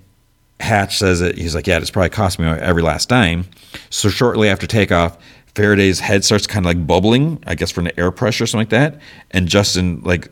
Hatch 0.60 0.98
says 0.98 1.20
that 1.20 1.38
he's 1.38 1.54
like, 1.54 1.68
yeah, 1.68 1.78
it's 1.78 1.92
probably 1.92 2.10
cost 2.10 2.40
me 2.40 2.48
every 2.48 2.82
last 2.82 3.10
dime. 3.10 3.46
So 3.90 4.10
shortly 4.10 4.50
after 4.50 4.66
takeoff, 4.66 5.18
Faraday's 5.54 6.00
head 6.00 6.24
starts 6.24 6.48
kind 6.48 6.66
of 6.66 6.68
like 6.68 6.88
bubbling, 6.88 7.44
I 7.46 7.56
guess 7.56 7.70
from 7.70 7.84
the 7.84 8.00
air 8.00 8.12
pressure 8.12 8.46
or 8.46 8.48
something 8.48 8.62
like 8.62 8.70
that. 8.70 9.02
And 9.32 9.48
Justin, 9.48 10.02
like, 10.02 10.30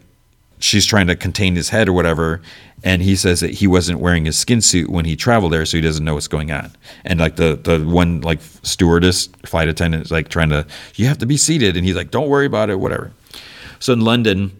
she's 0.59 0.85
trying 0.85 1.07
to 1.07 1.15
contain 1.15 1.55
his 1.55 1.69
head 1.69 1.87
or 1.87 1.93
whatever. 1.93 2.41
And 2.83 3.01
he 3.01 3.15
says 3.15 3.39
that 3.39 3.51
he 3.51 3.65
wasn't 3.65 3.99
wearing 3.99 4.25
his 4.25 4.37
skin 4.37 4.61
suit 4.61 4.89
when 4.89 5.05
he 5.05 5.15
traveled 5.15 5.53
there, 5.53 5.65
so 5.65 5.77
he 5.77 5.81
doesn't 5.81 6.05
know 6.05 6.13
what's 6.13 6.27
going 6.27 6.51
on. 6.51 6.71
And 7.03 7.19
like 7.19 7.35
the 7.35 7.55
the 7.55 7.79
one 7.79 8.21
like 8.21 8.39
stewardess, 8.61 9.27
flight 9.45 9.67
attendant 9.67 10.05
is 10.05 10.11
like 10.11 10.29
trying 10.29 10.49
to, 10.49 10.67
you 10.95 11.07
have 11.07 11.17
to 11.19 11.25
be 11.25 11.37
seated, 11.37 11.77
and 11.77 11.85
he's 11.85 11.95
like, 11.95 12.11
don't 12.11 12.29
worry 12.29 12.45
about 12.45 12.69
it, 12.69 12.79
whatever. 12.79 13.11
So 13.79 13.93
in 13.93 14.01
London, 14.01 14.51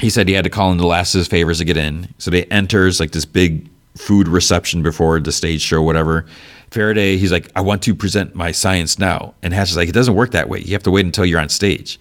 he 0.00 0.10
said 0.10 0.26
he 0.26 0.34
had 0.34 0.44
to 0.44 0.50
call 0.50 0.72
in 0.72 0.78
the 0.78 0.86
last 0.86 1.14
of 1.14 1.18
his 1.18 1.28
favors 1.28 1.58
to 1.58 1.64
get 1.64 1.76
in. 1.76 2.08
So 2.18 2.30
they 2.30 2.44
enters 2.44 2.98
like 2.98 3.12
this 3.12 3.24
big 3.26 3.68
food 3.96 4.26
reception 4.26 4.82
before 4.82 5.20
the 5.20 5.32
stage 5.32 5.60
show, 5.60 5.82
whatever. 5.82 6.26
Faraday, 6.70 7.16
he's 7.16 7.30
like, 7.30 7.50
I 7.54 7.60
want 7.60 7.82
to 7.82 7.94
present 7.94 8.34
my 8.34 8.50
science 8.50 8.98
now. 8.98 9.34
And 9.42 9.54
Hatch 9.54 9.70
is 9.70 9.76
like, 9.76 9.88
it 9.88 9.92
doesn't 9.92 10.14
work 10.16 10.32
that 10.32 10.48
way. 10.48 10.60
You 10.60 10.72
have 10.72 10.82
to 10.84 10.90
wait 10.90 11.06
until 11.06 11.24
you're 11.24 11.40
on 11.40 11.48
stage. 11.48 12.00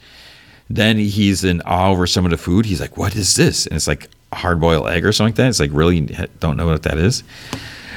Then 0.69 0.97
he's 0.97 1.43
in 1.43 1.61
awe 1.61 1.91
over 1.91 2.07
some 2.07 2.25
of 2.25 2.31
the 2.31 2.37
food. 2.37 2.65
He's 2.65 2.81
like, 2.81 2.97
what 2.97 3.15
is 3.15 3.35
this? 3.35 3.67
And 3.67 3.75
it's 3.75 3.87
like 3.87 4.09
hard 4.33 4.59
boiled 4.59 4.87
egg 4.87 5.05
or 5.05 5.11
something 5.11 5.31
like 5.31 5.35
that. 5.35 5.49
It's 5.49 5.59
like, 5.59 5.71
really 5.73 6.01
don't 6.39 6.57
know 6.57 6.67
what 6.67 6.83
that 6.83 6.97
is. 6.97 7.23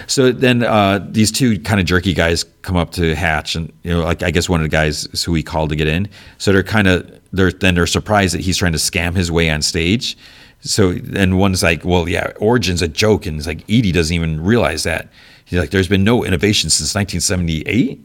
So 0.07 0.31
then 0.31 0.63
uh, 0.63 1.05
these 1.11 1.33
two 1.33 1.59
kind 1.61 1.81
of 1.81 1.87
jerky 1.87 2.15
guys 2.15 2.45
come 2.63 2.77
up 2.77 2.93
to 2.93 3.15
Hatch, 3.15 3.57
and 3.57 3.73
you 3.83 3.93
know, 3.93 4.05
like 4.05 4.23
I 4.23 4.31
guess 4.31 4.49
one 4.49 4.61
of 4.61 4.65
the 4.65 4.71
guys 4.71 5.09
who 5.25 5.35
he 5.35 5.43
called 5.43 5.71
to 5.71 5.77
get 5.77 5.89
in. 5.89 6.09
So 6.39 6.53
they're 6.53 6.63
kind 6.63 6.87
of 6.87 7.21
they're 7.33 7.53
then 7.53 7.75
they're 7.75 7.87
surprised 7.87 8.35
that 8.35 8.41
he's 8.41 8.57
trying 8.57 8.73
to 8.73 8.79
scam 8.79 9.15
his 9.15 9.31
way 9.33 9.51
on 9.51 9.63
stage. 9.63 10.17
So 10.61 10.93
then 10.93 11.37
one's 11.37 11.63
like, 11.63 11.85
well, 11.85 12.09
yeah, 12.09 12.33
Origin's 12.41 12.83
a 12.83 12.89
joke, 12.89 13.27
and 13.27 13.39
it's 13.39 13.47
like 13.47 13.63
Edie 13.63 13.93
doesn't 13.93 14.15
even 14.15 14.43
realize 14.43 14.85
that. 14.85 15.09
He's 15.45 15.59
like, 15.59 15.71
there's 15.71 15.89
been 15.89 16.05
no 16.05 16.25
innovation 16.25 16.71
since 16.71 16.95
1978. 16.95 18.05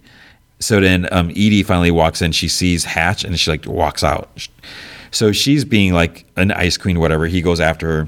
So 0.62 0.80
then 0.80 1.10
um, 1.12 1.30
Edie 1.32 1.64
finally 1.64 1.92
walks 1.92 2.22
in. 2.22 2.32
She 2.32 2.48
sees 2.48 2.86
Hatch, 2.86 3.26
and 3.26 3.38
she 3.38 3.52
like 3.52 3.66
walks 3.66 4.04
out. 4.04 4.48
So 5.12 5.34
she's 5.34 5.66
being 5.66 5.94
like 5.94 6.26
an 6.38 6.52
ice 6.52 6.78
queen, 6.78 7.00
whatever. 7.00 7.28
He 7.28 7.42
goes 7.42 7.60
after 7.60 7.88
her 7.88 8.08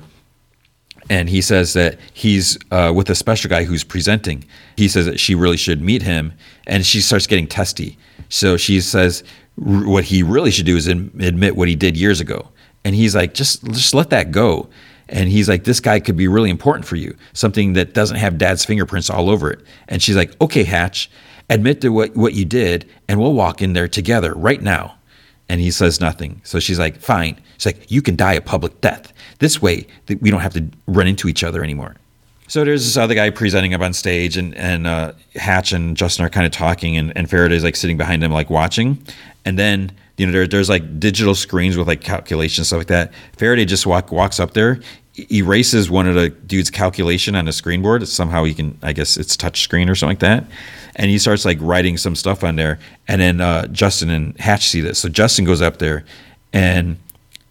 and 1.09 1.29
he 1.29 1.41
says 1.41 1.73
that 1.73 1.99
he's 2.13 2.57
uh, 2.71 2.91
with 2.95 3.09
a 3.09 3.15
special 3.15 3.49
guy 3.49 3.63
who's 3.63 3.83
presenting. 3.83 4.43
He 4.77 4.87
says 4.87 5.05
that 5.05 5.19
she 5.19 5.35
really 5.35 5.57
should 5.57 5.81
meet 5.81 6.01
him, 6.01 6.33
and 6.67 6.85
she 6.85 7.01
starts 7.01 7.27
getting 7.27 7.47
testy. 7.47 7.97
So 8.29 8.57
she 8.57 8.81
says 8.81 9.23
what 9.55 10.03
he 10.03 10.23
really 10.23 10.51
should 10.51 10.65
do 10.65 10.77
is 10.77 10.87
admit 10.87 11.55
what 11.55 11.67
he 11.67 11.75
did 11.75 11.97
years 11.97 12.19
ago, 12.19 12.49
and 12.83 12.95
he's 12.95 13.15
like, 13.15 13.33
just 13.33 13.63
just 13.65 13.93
let 13.93 14.09
that 14.11 14.31
go. 14.31 14.69
And 15.09 15.29
he's 15.29 15.49
like, 15.49 15.65
this 15.65 15.81
guy 15.81 15.99
could 15.99 16.15
be 16.15 16.27
really 16.27 16.49
important 16.49 16.85
for 16.85 16.95
you, 16.95 17.15
something 17.33 17.73
that 17.73 17.93
doesn't 17.93 18.17
have 18.17 18.37
dad's 18.37 18.63
fingerprints 18.63 19.09
all 19.09 19.29
over 19.29 19.51
it. 19.51 19.59
And 19.89 20.01
she's 20.01 20.15
like, 20.15 20.39
okay, 20.41 20.63
Hatch, 20.63 21.11
admit 21.49 21.81
to 21.81 21.89
what, 21.89 22.15
what 22.15 22.33
you 22.33 22.45
did, 22.45 22.89
and 23.07 23.19
we'll 23.19 23.33
walk 23.33 23.61
in 23.61 23.73
there 23.73 23.87
together 23.87 24.33
right 24.33 24.61
now. 24.61 24.95
And 25.49 25.59
he 25.59 25.71
says 25.71 25.99
nothing. 25.99 26.41
So 26.43 26.59
she's 26.59 26.79
like, 26.79 26.97
fine. 26.97 27.39
She's 27.57 27.65
like, 27.67 27.91
you 27.91 28.01
can 28.01 28.15
die 28.15 28.33
a 28.33 28.41
public 28.41 28.79
death. 28.81 29.13
This 29.39 29.61
way, 29.61 29.85
we 30.21 30.31
don't 30.31 30.39
have 30.39 30.53
to 30.53 30.65
run 30.87 31.05
into 31.05 31.27
each 31.27 31.43
other 31.43 31.63
anymore. 31.63 31.95
So 32.47 32.63
there's 32.63 32.85
this 32.85 32.97
other 32.97 33.15
guy 33.15 33.29
presenting 33.29 33.73
up 33.73 33.81
on 33.81 33.93
stage, 33.93 34.37
and 34.37 34.53
and 34.55 34.85
uh, 34.85 35.13
Hatch 35.35 35.71
and 35.71 35.95
Justin 35.95 36.25
are 36.25 36.29
kind 36.29 36.45
of 36.45 36.51
talking, 36.51 36.97
and, 36.97 37.15
and 37.17 37.29
Faraday's 37.29 37.63
like 37.63 37.75
sitting 37.75 37.97
behind 37.97 38.23
him, 38.23 38.31
like 38.31 38.49
watching. 38.49 39.03
And 39.45 39.57
then 39.57 39.91
you 40.17 40.25
know 40.25 40.31
there, 40.31 40.47
there's 40.47 40.69
like 40.69 40.99
digital 40.99 41.35
screens 41.35 41.77
with 41.77 41.87
like 41.87 42.01
calculations 42.01 42.67
stuff 42.67 42.79
like 42.79 42.87
that. 42.87 43.13
Faraday 43.37 43.65
just 43.65 43.85
walk 43.85 44.11
walks 44.11 44.39
up 44.39 44.53
there, 44.53 44.81
erases 45.15 45.89
one 45.89 46.07
of 46.07 46.15
the 46.15 46.29
dude's 46.29 46.69
calculation 46.69 47.35
on 47.35 47.47
a 47.47 47.51
screen 47.51 47.81
board. 47.81 48.07
Somehow 48.07 48.43
he 48.43 48.53
can, 48.53 48.77
I 48.81 48.93
guess 48.93 49.17
it's 49.17 49.37
touch 49.37 49.61
screen 49.61 49.89
or 49.89 49.95
something 49.95 50.11
like 50.11 50.19
that, 50.19 50.45
and 50.95 51.09
he 51.09 51.19
starts 51.19 51.45
like 51.45 51.57
writing 51.61 51.97
some 51.97 52.15
stuff 52.15 52.43
on 52.43 52.55
there. 52.55 52.79
And 53.07 53.21
then 53.21 53.41
uh, 53.41 53.67
Justin 53.67 54.09
and 54.09 54.37
Hatch 54.39 54.67
see 54.67 54.81
this, 54.81 54.99
so 54.99 55.09
Justin 55.09 55.45
goes 55.45 55.61
up 55.61 55.77
there, 55.77 56.03
and 56.51 56.97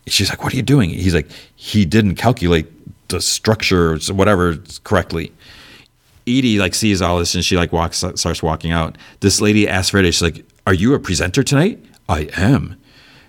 she's 0.06 0.30
like, 0.30 0.42
"What 0.42 0.52
are 0.52 0.56
you 0.56 0.62
doing?" 0.62 0.90
He's 0.90 1.14
like, 1.14 1.30
"He 1.54 1.84
didn't 1.84 2.16
calculate 2.16 2.66
the 3.08 3.20
structure, 3.20 3.92
or 3.92 3.98
whatever, 4.14 4.58
correctly." 4.84 5.32
Edie 6.26 6.58
like 6.58 6.74
sees 6.74 7.02
all 7.02 7.18
this 7.18 7.34
and 7.34 7.44
she 7.44 7.56
like 7.56 7.72
walks 7.72 7.98
starts 7.98 8.42
walking 8.44 8.70
out. 8.70 8.96
This 9.20 9.40
lady 9.40 9.68
asks 9.68 9.90
Faraday, 9.90 10.10
she's 10.10 10.22
like, 10.22 10.44
"Are 10.66 10.74
you 10.74 10.94
a 10.94 11.00
presenter 11.00 11.42
tonight?" 11.42 11.84
I 12.08 12.28
am. 12.36 12.76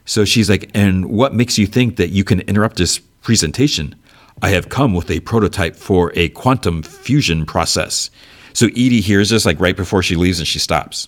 So 0.06 0.26
she's 0.26 0.50
like, 0.50 0.70
"And 0.74 1.06
what 1.08 1.34
makes 1.34 1.58
you 1.58 1.66
think 1.66 1.96
that 1.98 2.10
you 2.10 2.24
can 2.24 2.42
interrupt 2.42 2.78
this 2.78 3.00
presentation?" 3.00 3.96
I 4.44 4.50
have 4.50 4.68
come 4.68 4.94
with 4.94 5.10
a 5.10 5.22
prototype 5.22 5.74
for 5.78 6.12
a 6.16 6.28
quantum 6.30 6.84
fusion 6.84 7.46
process. 7.46 8.12
So 8.52 8.66
Edie 8.68 9.00
hears 9.00 9.30
this 9.30 9.46
like 9.46 9.58
right 9.58 9.76
before 9.76 10.04
she 10.04 10.18
leaves 10.18 10.38
and 10.38 10.48
she 10.48 10.60
stops. 10.60 11.08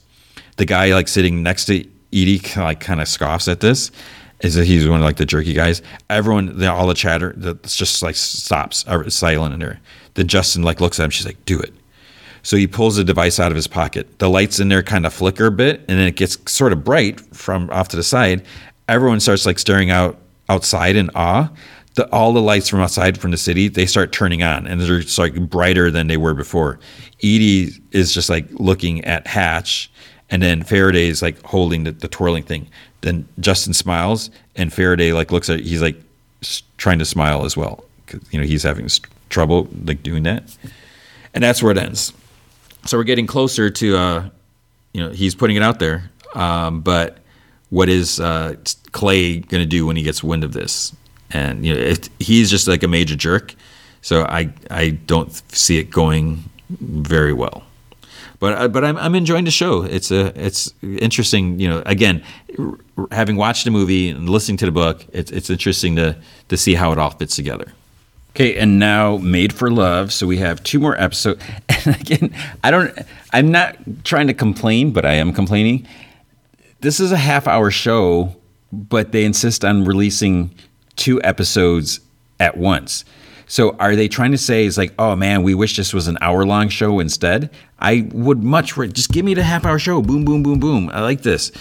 The 0.55 0.63
guy 0.63 0.93
like 0.93 1.09
sitting 1.09 1.43
next 1.43 1.65
to 1.65 1.85
Edie 2.13 2.41
like 2.55 2.79
kind 2.79 3.01
of 3.01 3.09
scoffs 3.09 3.49
at 3.49 3.59
this 3.59 3.91
is 4.39 4.55
that 4.55 4.65
he's 4.65 4.87
one 4.87 5.01
of 5.01 5.03
like 5.03 5.17
the 5.17 5.25
jerky 5.25 5.51
guys. 5.51 5.81
Everyone, 6.09 6.57
the, 6.57 6.71
all 6.71 6.87
the 6.87 6.93
chatter, 6.93 7.33
that's 7.35 7.75
just 7.75 8.01
like 8.01 8.15
stops, 8.15 8.85
silent 9.09 9.61
in. 9.61 9.79
Then 10.13 10.27
Justin 10.29 10.63
like 10.63 10.79
looks 10.79 10.97
at 10.97 11.03
him. 11.03 11.09
She's 11.09 11.25
like, 11.25 11.43
"Do 11.43 11.59
it." 11.59 11.73
So 12.41 12.55
he 12.55 12.67
pulls 12.67 12.95
the 12.95 13.03
device 13.03 13.37
out 13.37 13.51
of 13.51 13.57
his 13.57 13.67
pocket. 13.67 14.19
The 14.19 14.29
lights 14.29 14.61
in 14.61 14.69
there 14.69 14.81
kind 14.81 15.05
of 15.05 15.13
flicker 15.13 15.47
a 15.47 15.51
bit, 15.51 15.79
and 15.89 15.99
then 15.99 16.07
it 16.07 16.15
gets 16.15 16.37
sort 16.49 16.71
of 16.71 16.85
bright 16.85 17.19
from 17.35 17.69
off 17.69 17.89
to 17.89 17.97
the 17.97 18.03
side. 18.03 18.45
Everyone 18.87 19.19
starts 19.19 19.45
like 19.45 19.59
staring 19.59 19.89
out 19.91 20.19
outside 20.47 20.95
in 20.95 21.09
awe. 21.15 21.49
The, 21.95 22.09
all 22.11 22.33
the 22.33 22.41
lights 22.41 22.67
from 22.67 22.81
outside 22.81 23.17
from 23.17 23.31
the 23.31 23.37
city 23.37 23.67
they 23.69 23.85
start 23.85 24.11
turning 24.11 24.43
on, 24.43 24.67
and 24.67 24.81
they're 24.81 24.99
just 24.99 25.17
like 25.17 25.35
brighter 25.49 25.89
than 25.89 26.07
they 26.07 26.17
were 26.17 26.33
before. 26.33 26.79
Edie 27.19 27.71
is 27.91 28.13
just 28.13 28.29
like 28.29 28.45
looking 28.51 29.03
at 29.05 29.27
Hatch, 29.27 29.89
and 30.29 30.41
then 30.41 30.63
Faraday 30.63 31.07
is 31.07 31.21
like 31.21 31.41
holding 31.43 31.85
the, 31.85 31.91
the 31.91 32.07
twirling 32.07 32.43
thing. 32.43 32.67
Then 33.01 33.27
Justin 33.39 33.73
smiles, 33.73 34.29
and 34.55 34.73
Faraday 34.73 35.13
like 35.13 35.31
looks 35.31 35.49
at. 35.49 35.61
He's 35.61 35.81
like 35.81 35.95
trying 36.77 36.99
to 36.99 37.05
smile 37.05 37.45
as 37.45 37.55
well 37.55 37.85
because 38.05 38.21
you 38.31 38.39
know 38.39 38.45
he's 38.45 38.63
having 38.63 38.89
trouble 39.29 39.69
like 39.85 40.03
doing 40.03 40.23
that, 40.23 40.43
and 41.33 41.43
that's 41.43 41.63
where 41.63 41.71
it 41.71 41.77
ends. 41.77 42.13
So 42.85 42.97
we're 42.97 43.03
getting 43.03 43.25
closer 43.25 43.71
to, 43.71 43.97
uh, 43.97 44.29
you 44.93 45.01
know, 45.01 45.09
he's 45.09 45.33
putting 45.33 45.55
it 45.55 45.63
out 45.63 45.79
there, 45.79 46.11
um, 46.35 46.81
but 46.81 47.17
what 47.71 47.89
is 47.89 48.19
uh, 48.19 48.55
Clay 48.91 49.39
going 49.39 49.61
to 49.63 49.67
do 49.67 49.87
when 49.87 49.95
he 49.95 50.03
gets 50.03 50.23
wind 50.23 50.43
of 50.43 50.53
this? 50.53 50.95
And 51.35 51.65
you 51.65 51.73
know, 51.73 51.93
he's 52.19 52.49
just 52.49 52.67
like 52.67 52.83
a 52.83 52.87
major 52.87 53.15
jerk, 53.15 53.55
so 54.01 54.23
I 54.23 54.41
I 54.69 54.89
don't 54.89 55.31
see 55.51 55.77
it 55.77 55.89
going 55.89 56.43
very 56.69 57.33
well 57.33 57.63
but 58.39 58.57
uh, 58.57 58.67
but 58.67 58.83
I'm 58.83 58.97
I'm 58.97 59.15
enjoying 59.15 59.45
the 59.45 59.51
show. 59.51 59.83
It's 59.83 60.11
a 60.11 60.27
it's 60.39 60.73
interesting. 60.81 61.59
You 61.59 61.69
know, 61.69 61.83
again, 61.85 62.23
having 63.11 63.37
watched 63.37 63.65
the 63.65 63.71
movie 63.71 64.09
and 64.09 64.29
listening 64.29 64.57
to 64.57 64.65
the 64.65 64.71
book, 64.71 65.05
it's 65.13 65.31
it's 65.31 65.49
interesting 65.49 65.95
to 65.95 66.15
to 66.49 66.57
see 66.57 66.75
how 66.75 66.91
it 66.91 66.97
all 66.97 67.11
fits 67.11 67.35
together. 67.35 67.71
Okay, 68.31 68.57
and 68.57 68.79
now 68.79 69.17
Made 69.17 69.53
for 69.53 69.71
Love. 69.71 70.11
So 70.11 70.27
we 70.27 70.37
have 70.37 70.61
two 70.63 70.79
more 70.79 70.99
episodes. 71.01 71.43
And 71.85 72.01
again, 72.01 72.35
I 72.63 72.71
don't. 72.71 72.97
I'm 73.31 73.51
not 73.51 73.77
trying 74.03 74.25
to 74.25 74.33
complain, 74.33 74.91
but 74.91 75.05
I 75.05 75.13
am 75.13 75.33
complaining. 75.33 75.87
This 76.81 76.99
is 76.99 77.11
a 77.11 77.17
half 77.17 77.47
hour 77.47 77.69
show, 77.69 78.35
but 78.71 79.11
they 79.11 79.23
insist 79.23 79.63
on 79.63 79.85
releasing 79.85 80.49
two 80.95 81.21
episodes 81.23 81.99
at 82.39 82.57
once. 82.57 83.05
So 83.47 83.75
are 83.77 83.95
they 83.95 84.07
trying 84.07 84.31
to 84.31 84.37
say 84.37 84.65
is 84.65 84.77
like, 84.77 84.93
oh 84.97 85.15
man, 85.15 85.43
we 85.43 85.53
wish 85.53 85.77
this 85.77 85.93
was 85.93 86.07
an 86.07 86.17
hour 86.21 86.45
long 86.45 86.69
show 86.69 86.99
instead? 86.99 87.49
I 87.79 88.07
would 88.11 88.43
much 88.43 88.75
just 88.75 89.11
give 89.11 89.25
me 89.25 89.33
the 89.33 89.43
half 89.43 89.65
hour 89.65 89.77
show. 89.79 90.01
Boom, 90.01 90.25
boom, 90.25 90.43
boom, 90.43 90.59
boom. 90.59 90.89
I 90.93 91.01
like 91.01 91.21
this. 91.21 91.51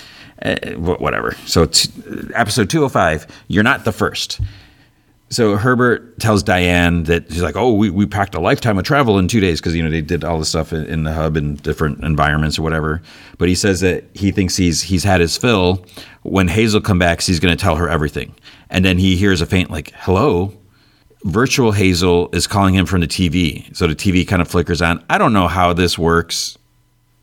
Uh, 0.42 0.56
whatever. 0.76 1.36
So 1.46 1.66
t- 1.66 1.90
episode 2.34 2.68
205, 2.70 3.26
you're 3.48 3.62
not 3.62 3.84
the 3.84 3.92
first. 3.92 4.40
So 5.34 5.56
Herbert 5.56 6.20
tells 6.20 6.44
Diane 6.44 7.02
that 7.04 7.28
he's 7.28 7.42
like, 7.42 7.56
oh, 7.56 7.72
we, 7.72 7.90
we 7.90 8.06
packed 8.06 8.36
a 8.36 8.40
lifetime 8.40 8.78
of 8.78 8.84
travel 8.84 9.18
in 9.18 9.26
two 9.26 9.40
days 9.40 9.60
because 9.60 9.74
you 9.74 9.82
know 9.82 9.90
they 9.90 10.00
did 10.00 10.22
all 10.22 10.38
the 10.38 10.44
stuff 10.44 10.72
in, 10.72 10.84
in 10.84 11.02
the 11.02 11.12
hub 11.12 11.36
in 11.36 11.56
different 11.56 12.04
environments 12.04 12.56
or 12.56 12.62
whatever. 12.62 13.02
But 13.36 13.48
he 13.48 13.56
says 13.56 13.80
that 13.80 14.04
he 14.14 14.30
thinks 14.30 14.56
he's 14.56 14.82
he's 14.82 15.02
had 15.02 15.20
his 15.20 15.36
fill. 15.36 15.84
When 16.22 16.46
Hazel 16.46 16.80
comes 16.80 17.00
back, 17.00 17.20
he's 17.20 17.40
going 17.40 17.56
to 17.56 17.60
tell 17.60 17.74
her 17.74 17.88
everything. 17.88 18.32
And 18.70 18.84
then 18.84 18.96
he 18.96 19.16
hears 19.16 19.40
a 19.40 19.46
faint 19.46 19.72
like, 19.72 19.90
hello, 19.96 20.56
virtual 21.24 21.72
Hazel 21.72 22.28
is 22.32 22.46
calling 22.46 22.74
him 22.74 22.86
from 22.86 23.00
the 23.00 23.08
TV. 23.08 23.74
So 23.74 23.88
the 23.88 23.96
TV 23.96 24.26
kind 24.26 24.40
of 24.40 24.46
flickers 24.46 24.80
on. 24.80 25.04
I 25.10 25.18
don't 25.18 25.32
know 25.32 25.48
how 25.48 25.72
this 25.72 25.98
works. 25.98 26.56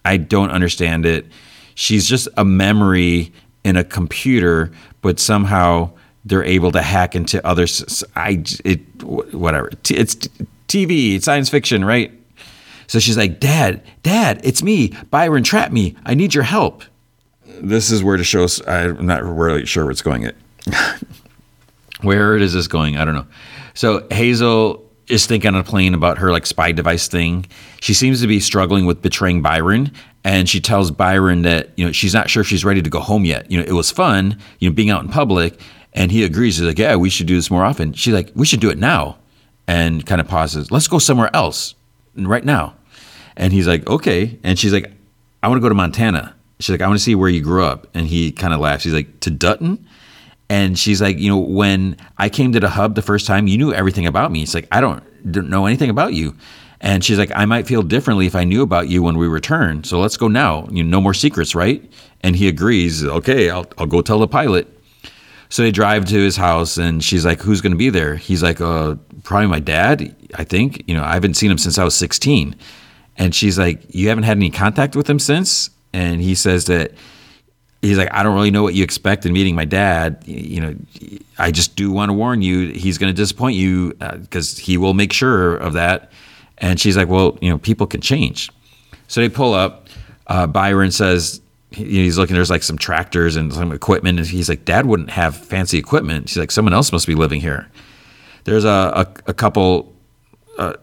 I 0.03 0.17
don't 0.17 0.51
understand 0.51 1.05
it. 1.05 1.27
She's 1.75 2.09
just 2.09 2.27
a 2.35 2.43
memory 2.43 3.31
in 3.63 3.77
a 3.77 3.85
computer, 3.85 4.73
but 5.01 5.17
somehow 5.17 5.91
they're 6.25 6.43
able 6.43 6.71
to 6.71 6.81
hack 6.81 7.15
into 7.15 7.45
others. 7.45 8.03
I 8.15 8.43
it 8.63 8.79
whatever. 9.03 9.71
It's 9.89 10.15
TV. 10.67 11.15
It's 11.15 11.25
science 11.25 11.49
fiction, 11.49 11.83
right? 11.83 12.11
So 12.87 12.99
she's 12.99 13.17
like, 13.17 13.39
Dad, 13.39 13.81
Dad, 14.03 14.41
it's 14.43 14.61
me. 14.61 14.89
Byron 15.09 15.43
Trap 15.43 15.71
me. 15.71 15.95
I 16.05 16.13
need 16.13 16.33
your 16.33 16.43
help. 16.43 16.83
This 17.61 17.91
is 17.91 18.03
where 18.03 18.17
to 18.17 18.23
show. 18.23 18.47
I'm 18.67 19.05
not 19.05 19.23
really 19.23 19.65
sure 19.65 19.85
where 19.85 19.91
it's 19.91 20.01
going. 20.01 20.23
It. 20.23 20.35
where 22.01 22.35
is 22.35 22.53
this 22.53 22.67
going? 22.67 22.97
I 22.97 23.05
don't 23.05 23.15
know. 23.15 23.27
So 23.73 24.05
Hazel 24.11 24.85
is 25.07 25.25
thinking 25.25 25.53
on 25.53 25.59
a 25.59 25.63
plane 25.63 25.93
about 25.93 26.17
her 26.17 26.31
like 26.31 26.45
spy 26.45 26.71
device 26.71 27.07
thing. 27.07 27.45
She 27.81 27.93
seems 27.93 28.21
to 28.21 28.27
be 28.27 28.39
struggling 28.39 28.85
with 28.85 29.01
betraying 29.01 29.41
Byron, 29.41 29.91
and 30.23 30.49
she 30.49 30.59
tells 30.59 30.91
Byron 30.91 31.43
that 31.43 31.69
you 31.77 31.85
know 31.85 31.91
she's 31.91 32.13
not 32.13 32.29
sure 32.29 32.41
if 32.41 32.47
she's 32.47 32.65
ready 32.65 32.81
to 32.81 32.89
go 32.89 32.99
home 32.99 33.25
yet. 33.25 33.49
You 33.49 33.57
know, 33.57 33.65
it 33.65 33.73
was 33.73 33.91
fun, 33.91 34.37
you 34.59 34.69
know, 34.69 34.75
being 34.75 34.89
out 34.89 35.01
in 35.01 35.09
public, 35.09 35.59
and 35.93 36.11
he 36.11 36.23
agrees. 36.23 36.57
He's 36.57 36.67
like, 36.67 36.79
"Yeah, 36.79 36.95
we 36.95 37.09
should 37.09 37.27
do 37.27 37.35
this 37.35 37.51
more 37.51 37.63
often." 37.63 37.93
She's 37.93 38.13
like, 38.13 38.31
"We 38.35 38.45
should 38.45 38.59
do 38.59 38.69
it 38.69 38.77
now," 38.77 39.17
and 39.67 40.05
kind 40.05 40.21
of 40.21 40.27
pauses. 40.27 40.71
Let's 40.71 40.87
go 40.87 40.99
somewhere 40.99 41.29
else 41.35 41.75
right 42.15 42.45
now. 42.45 42.75
And 43.35 43.53
he's 43.53 43.67
like, 43.67 43.87
"Okay," 43.87 44.39
and 44.43 44.57
she's 44.57 44.73
like, 44.73 44.91
"I 45.43 45.47
want 45.47 45.57
to 45.57 45.61
go 45.61 45.69
to 45.69 45.75
Montana." 45.75 46.35
She's 46.59 46.69
like, 46.69 46.81
"I 46.81 46.87
want 46.87 46.99
to 46.99 47.03
see 47.03 47.15
where 47.15 47.29
you 47.29 47.41
grew 47.41 47.63
up," 47.63 47.87
and 47.93 48.07
he 48.07 48.31
kind 48.31 48.53
of 48.53 48.59
laughs. 48.59 48.83
He's 48.83 48.93
like, 48.93 49.19
"To 49.21 49.31
Dutton." 49.31 49.85
And 50.51 50.77
she's 50.77 51.01
like, 51.01 51.17
you 51.17 51.29
know, 51.29 51.37
when 51.39 51.95
I 52.17 52.27
came 52.27 52.51
to 52.51 52.59
the 52.59 52.67
hub 52.67 52.95
the 52.95 53.01
first 53.01 53.25
time, 53.25 53.47
you 53.47 53.57
knew 53.57 53.73
everything 53.73 54.05
about 54.05 54.33
me. 54.33 54.43
It's 54.43 54.53
like, 54.53 54.67
I 54.69 54.81
don't, 54.81 55.01
don't 55.31 55.49
know 55.49 55.65
anything 55.65 55.89
about 55.89 56.13
you. 56.13 56.35
And 56.81 57.05
she's 57.05 57.17
like, 57.17 57.31
I 57.33 57.45
might 57.45 57.67
feel 57.67 57.83
differently 57.83 58.25
if 58.25 58.35
I 58.35 58.43
knew 58.43 58.61
about 58.61 58.89
you 58.89 59.01
when 59.01 59.17
we 59.17 59.29
return. 59.29 59.85
So 59.85 60.01
let's 60.01 60.17
go 60.17 60.27
now. 60.27 60.67
You 60.69 60.83
know, 60.83 60.89
no 60.89 60.99
more 60.99 61.13
secrets, 61.13 61.55
right? 61.55 61.89
And 62.19 62.35
he 62.35 62.49
agrees. 62.49 63.01
Okay, 63.01 63.49
I'll, 63.49 63.65
I'll 63.77 63.85
go 63.85 64.01
tell 64.01 64.19
the 64.19 64.27
pilot. 64.27 64.67
So 65.51 65.61
they 65.61 65.71
drive 65.71 66.05
to 66.05 66.15
his 66.15 66.35
house, 66.37 66.77
and 66.77 67.03
she's 67.03 67.25
like, 67.25 67.41
"Who's 67.41 67.61
going 67.61 67.73
to 67.73 67.77
be 67.77 67.89
there?" 67.89 68.15
He's 68.15 68.41
like, 68.41 68.59
uh, 68.59 68.95
"Probably 69.23 69.47
my 69.47 69.59
dad. 69.59 70.15
I 70.33 70.43
think. 70.43 70.83
You 70.87 70.95
know, 70.95 71.03
I 71.03 71.13
haven't 71.13 71.35
seen 71.35 71.51
him 71.51 71.59
since 71.59 71.77
I 71.77 71.83
was 71.83 71.93
16." 71.93 72.55
And 73.17 73.35
she's 73.35 73.59
like, 73.59 73.83
"You 73.93 74.09
haven't 74.09 74.23
had 74.23 74.37
any 74.37 74.49
contact 74.49 74.95
with 74.95 75.07
him 75.07 75.19
since?" 75.19 75.69
And 75.93 76.21
he 76.21 76.35
says 76.35 76.65
that 76.65 76.93
he's 77.81 77.97
like, 77.97 78.09
I 78.13 78.23
don't 78.23 78.35
really 78.35 78.51
know 78.51 78.63
what 78.63 78.73
you 78.73 78.83
expect 78.83 79.25
in 79.25 79.33
meeting 79.33 79.55
my 79.55 79.65
dad. 79.65 80.23
You 80.25 80.61
know, 80.61 80.75
I 81.37 81.51
just 81.51 81.75
do 81.75 81.91
want 81.91 82.09
to 82.09 82.13
warn 82.13 82.41
you, 82.41 82.69
he's 82.69 82.97
going 82.97 83.13
to 83.13 83.15
disappoint 83.15 83.55
you 83.55 83.93
because 83.93 84.57
uh, 84.57 84.61
he 84.61 84.77
will 84.77 84.93
make 84.93 85.11
sure 85.11 85.55
of 85.57 85.73
that. 85.73 86.11
And 86.59 86.79
she's 86.79 86.95
like, 86.95 87.07
well, 87.07 87.37
you 87.41 87.49
know, 87.49 87.57
people 87.57 87.87
can 87.87 88.01
change. 88.01 88.51
So 89.07 89.21
they 89.21 89.29
pull 89.29 89.53
up. 89.53 89.87
Uh, 90.27 90.47
Byron 90.47 90.91
says 90.91 91.41
he's 91.71 92.17
looking. 92.17 92.35
There's 92.35 92.49
like 92.49 92.63
some 92.63 92.77
tractors 92.77 93.35
and 93.35 93.53
some 93.53 93.71
equipment, 93.71 94.19
and 94.19 94.27
he's 94.27 94.49
like, 94.49 94.65
Dad 94.65 94.85
wouldn't 94.85 95.11
have 95.11 95.35
fancy 95.35 95.77
equipment. 95.77 96.29
She's 96.29 96.37
like, 96.37 96.51
someone 96.51 96.73
else 96.73 96.91
must 96.91 97.07
be 97.07 97.15
living 97.15 97.41
here. 97.41 97.67
There's 98.43 98.65
a 98.65 98.69
a, 99.27 99.29
a 99.29 99.33
couple. 99.33 99.93
Uh, 100.57 100.73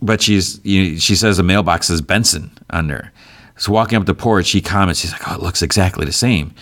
but 0.00 0.20
she's 0.22 0.64
you 0.64 0.92
know, 0.92 0.98
she 0.98 1.16
says 1.16 1.36
the 1.36 1.42
mailbox 1.42 1.90
is 1.90 2.00
Benson 2.00 2.50
on 2.70 2.88
there. 2.88 3.12
So 3.56 3.72
walking 3.72 3.98
up 3.98 4.06
the 4.06 4.14
porch, 4.14 4.50
he 4.50 4.60
comments, 4.60 5.02
he's 5.02 5.12
like, 5.12 5.28
oh, 5.28 5.34
it 5.34 5.42
looks 5.42 5.62
exactly 5.62 6.06
the 6.06 6.12
same. 6.12 6.54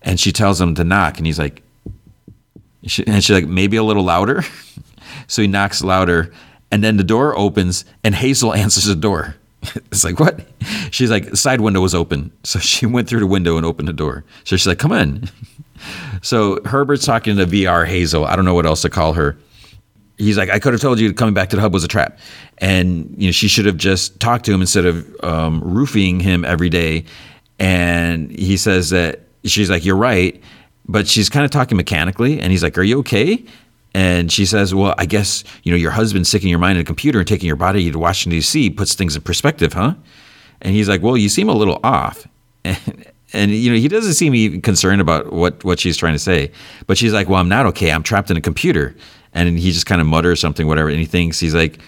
And 0.00 0.18
she 0.18 0.32
tells 0.32 0.60
him 0.60 0.74
to 0.76 0.84
knock, 0.84 1.18
and 1.18 1.26
he's 1.26 1.38
like, 1.38 1.62
and 3.06 3.22
she's 3.22 3.30
like, 3.30 3.46
maybe 3.46 3.76
a 3.76 3.82
little 3.82 4.04
louder. 4.04 4.42
so 5.26 5.42
he 5.42 5.48
knocks 5.48 5.82
louder, 5.82 6.32
and 6.70 6.82
then 6.82 6.96
the 6.96 7.04
door 7.04 7.36
opens, 7.36 7.84
and 8.02 8.14
Hazel 8.14 8.54
answers 8.54 8.86
the 8.86 8.96
door. 8.96 9.36
it's 9.90 10.04
like, 10.04 10.20
what? 10.20 10.46
She's 10.90 11.10
like, 11.10 11.30
the 11.30 11.36
side 11.36 11.60
window 11.60 11.80
was 11.80 11.94
open. 11.94 12.32
So 12.44 12.58
she 12.60 12.86
went 12.86 13.08
through 13.08 13.20
the 13.20 13.26
window 13.26 13.56
and 13.56 13.66
opened 13.66 13.88
the 13.88 13.92
door. 13.92 14.24
So 14.44 14.56
she's 14.56 14.66
like, 14.66 14.78
come 14.78 14.92
in. 14.92 15.28
so 16.22 16.60
Herbert's 16.64 17.04
talking 17.04 17.36
to 17.36 17.46
VR 17.46 17.86
Hazel. 17.86 18.24
I 18.24 18.36
don't 18.36 18.44
know 18.44 18.54
what 18.54 18.66
else 18.66 18.82
to 18.82 18.90
call 18.90 19.14
her 19.14 19.36
he's 20.18 20.36
like, 20.36 20.50
I 20.50 20.58
could 20.58 20.72
have 20.74 20.82
told 20.82 21.00
you 21.00 21.14
coming 21.14 21.32
back 21.32 21.48
to 21.50 21.56
the 21.56 21.62
hub 21.62 21.72
was 21.72 21.84
a 21.84 21.88
trap, 21.88 22.18
and 22.58 23.14
you 23.16 23.28
know 23.28 23.32
she 23.32 23.48
should 23.48 23.64
have 23.64 23.76
just 23.76 24.20
talked 24.20 24.44
to 24.46 24.52
him 24.52 24.60
instead 24.60 24.84
of 24.84 25.24
um, 25.24 25.60
roofing 25.62 26.20
him 26.20 26.44
every 26.44 26.68
day. 26.68 27.04
And 27.58 28.30
he 28.30 28.56
says 28.56 28.90
that 28.90 29.20
she's 29.44 29.70
like, 29.70 29.84
you're 29.84 29.96
right, 29.96 30.40
but 30.86 31.08
she's 31.08 31.28
kind 31.28 31.44
of 31.44 31.50
talking 31.50 31.76
mechanically, 31.76 32.40
and 32.40 32.52
he's 32.52 32.62
like, 32.62 32.76
are 32.76 32.82
you 32.82 32.98
okay? 33.00 33.44
And 33.94 34.30
she 34.30 34.44
says, 34.44 34.74
well, 34.74 34.94
I 34.98 35.06
guess 35.06 35.44
you 35.62 35.72
know 35.72 35.78
your 35.78 35.90
husband 35.90 36.26
sticking 36.26 36.50
your 36.50 36.58
mind 36.58 36.78
in 36.78 36.82
a 36.82 36.84
computer 36.84 37.18
and 37.18 37.26
taking 37.26 37.46
your 37.46 37.56
body 37.56 37.90
to 37.90 37.98
Washington 37.98 38.38
D.C. 38.38 38.70
puts 38.70 38.94
things 38.94 39.16
in 39.16 39.22
perspective, 39.22 39.72
huh? 39.72 39.94
And 40.60 40.74
he's 40.74 40.88
like, 40.88 41.02
well, 41.02 41.16
you 41.16 41.28
seem 41.28 41.48
a 41.48 41.54
little 41.54 41.80
off. 41.82 42.26
And, 42.64 43.06
and 43.32 43.50
you 43.50 43.70
know 43.70 43.76
he 43.76 43.88
doesn't 43.88 44.14
seem 44.14 44.34
even 44.34 44.62
concerned 44.62 45.02
about 45.02 45.32
what 45.32 45.62
what 45.62 45.78
she's 45.78 45.98
trying 45.98 46.14
to 46.14 46.18
say 46.18 46.50
but 46.86 46.96
she's 46.96 47.12
like 47.12 47.28
well 47.28 47.38
i'm 47.38 47.48
not 47.48 47.66
okay 47.66 47.92
i'm 47.92 48.02
trapped 48.02 48.30
in 48.30 48.38
a 48.38 48.40
computer 48.40 48.96
and 49.32 49.58
he 49.58 49.72
just 49.72 49.86
kind 49.86 50.00
of 50.00 50.06
mutters 50.06 50.40
something, 50.40 50.66
whatever. 50.66 50.88
And 50.88 50.98
he 50.98 51.06
thinks 51.06 51.38
he's 51.38 51.54
like, 51.54 51.78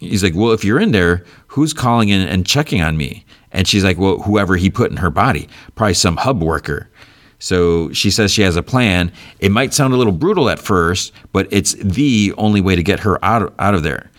he's 0.00 0.22
like, 0.22 0.34
well, 0.34 0.52
if 0.52 0.64
you're 0.64 0.80
in 0.80 0.92
there, 0.92 1.24
who's 1.46 1.72
calling 1.72 2.08
in 2.08 2.26
and 2.26 2.46
checking 2.46 2.82
on 2.82 2.96
me? 2.96 3.24
And 3.52 3.66
she's 3.66 3.84
like, 3.84 3.98
well, 3.98 4.18
whoever 4.18 4.56
he 4.56 4.70
put 4.70 4.90
in 4.90 4.96
her 4.98 5.10
body, 5.10 5.48
probably 5.74 5.94
some 5.94 6.16
hub 6.16 6.42
worker. 6.42 6.90
So 7.38 7.92
she 7.92 8.10
says 8.10 8.32
she 8.32 8.42
has 8.42 8.56
a 8.56 8.62
plan. 8.62 9.12
It 9.40 9.50
might 9.50 9.74
sound 9.74 9.92
a 9.92 9.96
little 9.96 10.12
brutal 10.12 10.48
at 10.48 10.58
first, 10.58 11.12
but 11.32 11.46
it's 11.50 11.74
the 11.74 12.32
only 12.38 12.60
way 12.60 12.76
to 12.76 12.82
get 12.82 13.00
her 13.00 13.22
out 13.24 13.42
of, 13.42 13.54
out 13.58 13.74
of 13.74 13.82
there. 13.82 14.10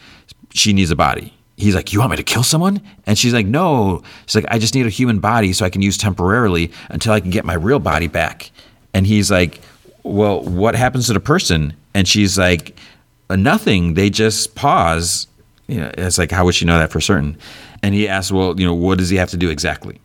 She 0.54 0.74
needs 0.74 0.92
a 0.92 0.96
body. 0.96 1.34
He's 1.58 1.74
like, 1.74 1.92
You 1.92 2.00
want 2.00 2.12
me 2.12 2.18
to 2.18 2.24
kill 2.24 2.44
someone? 2.44 2.82
And 3.06 3.18
she's 3.18 3.34
like, 3.34 3.48
No. 3.48 4.04
She's 4.28 4.36
like, 4.36 4.54
I 4.54 4.60
just 4.60 4.76
need 4.76 4.86
a 4.86 4.90
human 4.90 5.20
body 5.20 5.54
so 5.54 5.66
I 5.66 5.70
can 5.70 5.82
use 5.82 5.98
temporarily 5.98 6.72
until 6.90 7.14
I 7.14 7.20
can 7.20 7.32
get 7.32 7.46
my 7.46 7.56
real 7.56 7.80
body 7.80 8.08
back. 8.08 8.52
And 8.94 9.08
he's 9.08 9.32
like, 9.32 9.62
Well, 10.04 10.42
what 10.42 10.76
happens 10.76 11.08
to 11.08 11.14
the 11.14 11.20
person? 11.20 11.74
And 11.96 12.08
she's 12.08 12.38
like, 12.38 12.78
nothing. 13.36 13.96
They 13.96 14.10
just 14.10 14.56
pause. 14.56 15.28
You 15.68 15.82
know, 15.82 15.92
it's 15.98 16.18
like, 16.18 16.32
how 16.32 16.46
would 16.46 16.56
she 16.56 16.66
know 16.66 16.78
that 16.78 16.92
for 16.92 17.02
certain? 17.02 17.38
And 17.84 17.94
he 17.94 18.08
asks, 18.08 18.32
well, 18.32 18.58
you 18.60 18.66
know, 18.66 18.74
what 18.74 18.98
does 18.98 19.10
he 19.10 19.18
have 19.18 19.30
to 19.32 19.38
do 19.38 19.50
exactly? 19.50 20.00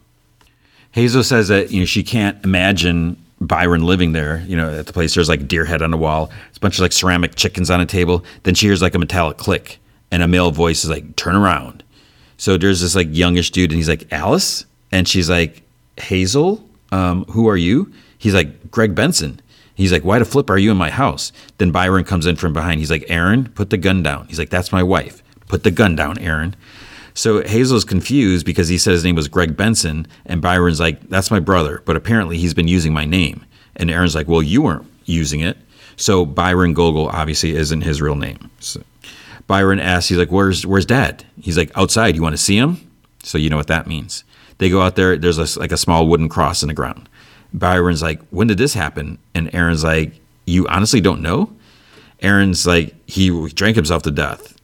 Hazel 0.92 1.22
says 1.24 1.48
that, 1.48 1.70
you 1.70 1.80
know, 1.80 1.86
she 1.86 2.02
can't 2.02 2.42
imagine 2.44 3.16
Byron 3.40 3.84
living 3.84 4.12
there, 4.12 4.42
you 4.46 4.56
know, 4.56 4.70
at 4.70 4.86
the 4.86 4.92
place. 4.92 5.14
There's 5.14 5.28
like 5.28 5.48
deer 5.48 5.64
head 5.64 5.82
on 5.82 5.90
the 5.90 5.96
wall. 5.96 6.30
It's 6.48 6.58
a 6.58 6.60
bunch 6.60 6.76
of 6.76 6.82
like 6.82 6.92
ceramic 6.92 7.34
chickens 7.34 7.70
on 7.70 7.80
a 7.80 7.86
table. 7.86 8.24
Then 8.44 8.54
she 8.54 8.66
hears 8.66 8.82
like 8.82 8.94
a 8.94 8.98
metallic 8.98 9.36
click 9.36 9.78
and 10.10 10.22
a 10.22 10.28
male 10.28 10.50
voice 10.50 10.84
is 10.84 10.90
like, 10.90 11.16
turn 11.16 11.34
around. 11.34 11.82
So 12.36 12.56
there's 12.56 12.80
this 12.80 12.94
like 12.94 13.08
youngish 13.10 13.50
dude 13.50 13.70
and 13.70 13.76
he's 13.76 13.88
like, 13.88 14.12
Alice? 14.12 14.66
And 14.90 15.08
she's 15.08 15.30
like, 15.30 15.62
Hazel? 15.98 16.68
Um, 16.92 17.24
who 17.24 17.48
are 17.48 17.56
you? 17.56 17.92
He's 18.18 18.34
like, 18.34 18.70
Greg 18.70 18.94
Benson. 18.94 19.40
He's 19.74 19.92
like, 19.92 20.04
Why 20.04 20.18
the 20.18 20.24
flip 20.24 20.50
are 20.50 20.58
you 20.58 20.70
in 20.70 20.76
my 20.76 20.90
house? 20.90 21.32
Then 21.58 21.72
Byron 21.72 22.04
comes 22.04 22.26
in 22.26 22.36
from 22.36 22.52
behind. 22.52 22.80
He's 22.80 22.90
like, 22.90 23.04
Aaron, 23.08 23.48
put 23.48 23.70
the 23.70 23.78
gun 23.78 24.02
down. 24.02 24.26
He's 24.28 24.38
like, 24.38 24.50
That's 24.50 24.72
my 24.72 24.82
wife. 24.82 25.22
Put 25.48 25.64
the 25.64 25.70
gun 25.70 25.96
down, 25.96 26.18
Aaron. 26.18 26.54
So 27.14 27.42
Hazel's 27.42 27.84
confused 27.84 28.46
because 28.46 28.68
he 28.68 28.78
said 28.78 28.92
his 28.92 29.04
name 29.04 29.16
was 29.16 29.28
Greg 29.28 29.56
Benson, 29.56 30.06
and 30.26 30.40
Byron's 30.40 30.80
like, 30.80 31.08
That's 31.08 31.30
my 31.30 31.40
brother, 31.40 31.82
but 31.84 31.96
apparently 31.96 32.38
he's 32.38 32.54
been 32.54 32.68
using 32.68 32.92
my 32.92 33.04
name. 33.04 33.44
And 33.76 33.90
Aaron's 33.90 34.14
like, 34.14 34.28
Well, 34.28 34.42
you 34.42 34.62
weren't 34.62 34.86
using 35.04 35.40
it. 35.40 35.56
So 35.96 36.24
Byron 36.24 36.74
Gogol 36.74 37.08
obviously 37.08 37.54
isn't 37.54 37.82
his 37.82 38.00
real 38.00 38.16
name. 38.16 38.50
So 38.60 38.82
Byron 39.46 39.78
asks, 39.78 40.08
he's 40.08 40.18
like, 40.18 40.30
Where's 40.30 40.66
where's 40.66 40.86
dad? 40.86 41.24
He's 41.40 41.58
like, 41.58 41.70
Outside, 41.76 42.16
you 42.16 42.22
want 42.22 42.34
to 42.34 42.42
see 42.42 42.56
him? 42.56 42.90
So 43.22 43.38
you 43.38 43.50
know 43.50 43.56
what 43.56 43.68
that 43.68 43.86
means. 43.86 44.24
They 44.58 44.70
go 44.70 44.80
out 44.80 44.96
there, 44.96 45.16
there's 45.16 45.38
a, 45.38 45.58
like 45.58 45.72
a 45.72 45.76
small 45.76 46.06
wooden 46.06 46.28
cross 46.28 46.62
in 46.62 46.68
the 46.68 46.74
ground. 46.74 47.08
Byron's 47.54 48.02
like, 48.02 48.20
when 48.30 48.46
did 48.46 48.58
this 48.58 48.74
happen? 48.74 49.18
And 49.34 49.54
Aaron's 49.54 49.84
like, 49.84 50.20
you 50.46 50.66
honestly 50.68 51.00
don't 51.00 51.20
know? 51.20 51.52
Aaron's 52.20 52.66
like, 52.66 52.94
he 53.08 53.48
drank 53.50 53.76
himself 53.76 54.02
to 54.04 54.10
death. 54.10 54.58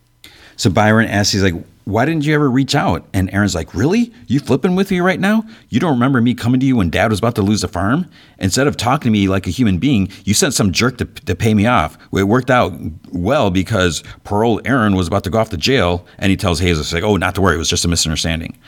So 0.57 0.71
Byron 0.71 1.07
asks, 1.09 1.33
he's 1.33 1.43
like, 1.43 1.55
why 1.89 2.05
didn't 2.05 2.27
you 2.27 2.35
ever 2.35 2.51
reach 2.51 2.75
out? 2.75 3.09
And 3.15 3.33
Aaron's 3.33 3.55
like, 3.55 3.75
really? 3.75 4.13
You 4.27 4.41
flipping 4.41 4.77
with 4.77 4.91
me 4.91 5.01
right 5.01 5.19
now? 5.19 5.43
You 5.71 5.81
don't 5.81 5.95
remember 5.95 6.21
me 6.21 6.35
coming 6.35 6.61
to 6.61 6.67
you 6.67 6.77
when 6.77 6.91
dad 6.91 7.09
was 7.09 7.19
about 7.19 7.35
to 7.37 7.43
lose 7.43 7.63
the 7.63 7.69
farm? 7.69 8.11
Instead 8.39 8.67
of 8.67 8.77
talking 8.77 9.11
to 9.11 9.11
me 9.11 9.27
like 9.27 9.47
a 9.47 9.51
human 9.51 9.79
being, 9.79 10.11
you 10.27 10.35
sent 10.35 10.53
some 10.53 10.71
jerk 10.71 10.99
to, 10.99 11.07
to 11.07 11.35
pay 11.35 11.55
me 11.55 11.65
off. 11.65 11.97
It 12.13 12.25
worked 12.25 12.51
out 12.51 12.75
well 13.11 13.51
because 13.51 14.03
parole 14.23 14.61
Aaron 14.67 14.97
was 14.97 15.09
about 15.09 15.25
to 15.25 15.31
go 15.31 15.39
off 15.39 15.49
to 15.49 15.57
jail. 15.57 16.05
And 16.19 16.29
he 16.29 16.37
tells 16.37 16.59
Hazel, 16.59 16.85
like, 16.95 17.09
oh, 17.09 17.17
not 17.17 17.35
to 17.37 17.41
worry. 17.41 17.55
It 17.55 17.59
was 17.59 17.71
just 17.71 17.87
a 17.87 17.89
misunderstanding. 17.89 18.59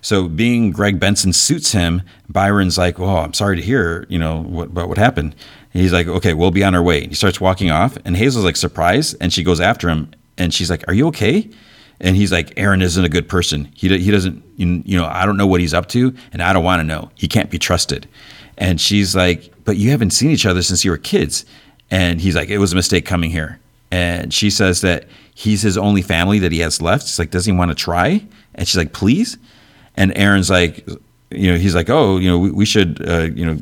So 0.00 0.28
being 0.28 0.72
Greg 0.72 0.98
Benson 0.98 1.32
suits 1.32 1.70
him. 1.70 2.02
Byron's 2.28 2.76
like, 2.76 3.00
"Oh, 3.00 3.18
I'm 3.18 3.32
sorry 3.32 3.56
to 3.56 3.62
hear, 3.62 4.04
you 4.10 4.18
know, 4.18 4.42
what 4.42 4.66
about 4.66 4.90
what 4.90 4.98
happened." 4.98 5.34
And 5.72 5.80
he's 5.80 5.94
like, 5.94 6.06
"Okay, 6.06 6.34
we'll 6.34 6.50
be 6.50 6.62
on 6.62 6.74
our 6.74 6.82
way." 6.82 7.06
He 7.06 7.14
starts 7.14 7.40
walking 7.40 7.70
off, 7.70 7.96
and 8.04 8.14
Hazel's 8.14 8.44
like 8.44 8.56
surprised, 8.56 9.16
and 9.18 9.32
she 9.32 9.42
goes 9.42 9.62
after 9.62 9.88
him, 9.88 10.10
and 10.36 10.52
she's 10.52 10.68
like, 10.68 10.86
"Are 10.88 10.92
you 10.92 11.06
okay?" 11.06 11.48
And 12.00 12.16
he's 12.16 12.32
like, 12.32 12.52
"Aaron 12.56 12.82
isn't 12.82 13.04
a 13.04 13.08
good 13.08 13.28
person. 13.28 13.70
He 13.74 13.88
he 13.98 14.10
doesn't, 14.10 14.42
you 14.56 14.98
know, 14.98 15.06
I 15.06 15.24
don't 15.26 15.36
know 15.36 15.46
what 15.46 15.60
he's 15.60 15.74
up 15.74 15.88
to, 15.88 16.14
and 16.32 16.42
I 16.42 16.52
don't 16.52 16.64
want 16.64 16.80
to 16.80 16.84
know. 16.84 17.10
He 17.14 17.28
can't 17.28 17.50
be 17.50 17.58
trusted." 17.58 18.08
And 18.58 18.80
she's 18.80 19.14
like, 19.14 19.52
"But 19.64 19.76
you 19.76 19.90
haven't 19.90 20.10
seen 20.10 20.30
each 20.30 20.46
other 20.46 20.62
since 20.62 20.84
you 20.84 20.90
were 20.90 20.98
kids." 20.98 21.44
And 21.90 22.20
he's 22.20 22.34
like, 22.34 22.48
"It 22.48 22.58
was 22.58 22.72
a 22.72 22.76
mistake 22.76 23.06
coming 23.06 23.30
here." 23.30 23.60
And 23.90 24.34
she 24.34 24.50
says 24.50 24.80
that 24.80 25.06
he's 25.34 25.62
his 25.62 25.78
only 25.78 26.02
family 26.02 26.38
that 26.40 26.52
he 26.52 26.58
has 26.60 26.82
left. 26.82 27.06
She's 27.06 27.18
like, 27.18 27.30
"Does 27.30 27.46
he 27.46 27.52
want 27.52 27.70
to 27.70 27.74
try?" 27.74 28.24
And 28.54 28.66
she's 28.66 28.76
like, 28.76 28.92
"Please." 28.92 29.38
And 29.96 30.16
Aaron's 30.16 30.50
like, 30.50 30.86
you 31.30 31.52
know, 31.52 31.58
he's 31.58 31.74
like, 31.74 31.90
oh, 31.90 32.18
you 32.18 32.28
know, 32.28 32.38
we, 32.38 32.50
we 32.50 32.64
should, 32.64 33.06
uh, 33.08 33.22
you 33.34 33.44
know, 33.44 33.58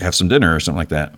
have 0.00 0.14
some 0.14 0.28
dinner 0.28 0.54
or 0.54 0.60
something 0.60 0.78
like 0.78 0.88
that. 0.88 1.14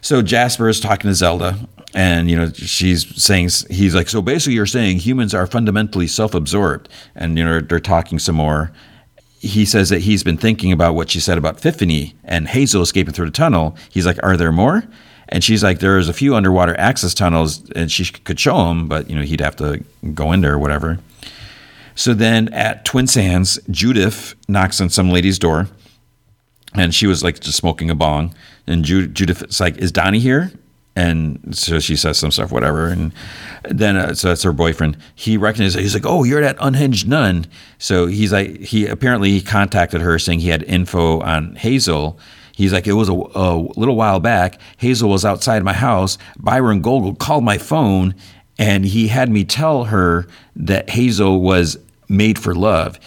So 0.00 0.20
Jasper 0.20 0.68
is 0.68 0.80
talking 0.80 1.08
to 1.08 1.14
Zelda, 1.14 1.58
and 1.94 2.28
you 2.28 2.36
know 2.36 2.50
she's 2.52 3.22
saying 3.22 3.50
he's 3.70 3.94
like, 3.94 4.08
so 4.08 4.20
basically 4.20 4.54
you're 4.54 4.66
saying 4.66 4.98
humans 4.98 5.32
are 5.32 5.46
fundamentally 5.46 6.06
self-absorbed, 6.06 6.88
and 7.14 7.38
you 7.38 7.44
know 7.44 7.60
they're 7.60 7.80
talking 7.80 8.18
some 8.18 8.36
more. 8.36 8.72
He 9.38 9.64
says 9.64 9.90
that 9.90 10.00
he's 10.00 10.24
been 10.24 10.38
thinking 10.38 10.72
about 10.72 10.94
what 10.94 11.10
she 11.10 11.20
said 11.20 11.36
about 11.38 11.58
Fiffany 11.58 12.14
and 12.24 12.48
Hazel 12.48 12.80
escaping 12.82 13.12
through 13.12 13.26
the 13.26 13.30
tunnel. 13.30 13.76
He's 13.90 14.06
like, 14.06 14.18
are 14.22 14.38
there 14.38 14.52
more? 14.52 14.84
And 15.28 15.44
she's 15.44 15.62
like, 15.62 15.80
there's 15.80 16.08
a 16.08 16.14
few 16.14 16.34
underwater 16.34 16.78
access 16.78 17.12
tunnels, 17.14 17.70
and 17.72 17.90
she 17.90 18.04
could 18.06 18.40
show 18.40 18.70
him, 18.70 18.88
but 18.88 19.08
you 19.08 19.16
know 19.16 19.22
he'd 19.22 19.40
have 19.40 19.56
to 19.56 19.84
go 20.14 20.32
in 20.32 20.40
there 20.40 20.54
or 20.54 20.58
whatever. 20.58 20.98
So 21.94 22.12
then 22.12 22.52
at 22.52 22.84
Twin 22.84 23.06
Sands, 23.06 23.60
Judith 23.70 24.34
knocks 24.48 24.80
on 24.80 24.90
some 24.90 25.10
lady's 25.10 25.38
door, 25.38 25.68
and 26.74 26.94
she 26.94 27.06
was 27.06 27.22
like 27.22 27.40
just 27.40 27.56
smoking 27.56 27.88
a 27.90 27.94
bong. 27.94 28.34
And 28.66 28.84
Judith 28.84 29.42
is 29.42 29.60
like, 29.60 29.76
"Is 29.76 29.92
Donnie 29.92 30.18
here?" 30.18 30.50
And 30.96 31.56
so 31.56 31.80
she 31.80 31.96
says 31.96 32.18
some 32.18 32.30
stuff, 32.30 32.52
whatever. 32.52 32.86
And 32.86 33.12
then, 33.68 33.96
uh, 33.96 34.14
so 34.14 34.28
that's 34.28 34.44
her 34.44 34.52
boyfriend. 34.52 34.96
He 35.14 35.36
recognizes, 35.36 35.80
he's 35.80 35.94
like, 35.94 36.06
Oh, 36.06 36.22
you're 36.22 36.40
that 36.40 36.56
unhinged 36.60 37.08
nun. 37.08 37.46
So 37.78 38.06
he's 38.06 38.32
like, 38.32 38.60
he 38.60 38.86
apparently 38.86 39.30
he 39.30 39.40
contacted 39.40 40.00
her 40.00 40.18
saying 40.18 40.40
he 40.40 40.50
had 40.50 40.62
info 40.62 41.20
on 41.20 41.56
Hazel. 41.56 42.18
He's 42.54 42.72
like, 42.72 42.86
It 42.86 42.92
was 42.92 43.08
a, 43.08 43.12
a 43.12 43.56
little 43.76 43.96
while 43.96 44.20
back. 44.20 44.60
Hazel 44.76 45.10
was 45.10 45.24
outside 45.24 45.64
my 45.64 45.72
house. 45.72 46.16
Byron 46.38 46.80
Gogol 46.80 47.16
called 47.16 47.42
my 47.42 47.58
phone 47.58 48.14
and 48.58 48.84
he 48.84 49.08
had 49.08 49.28
me 49.28 49.44
tell 49.44 49.84
her 49.84 50.26
that 50.56 50.90
Hazel 50.90 51.40
was 51.40 51.76
made 52.08 52.38
for 52.38 52.54
love. 52.54 53.00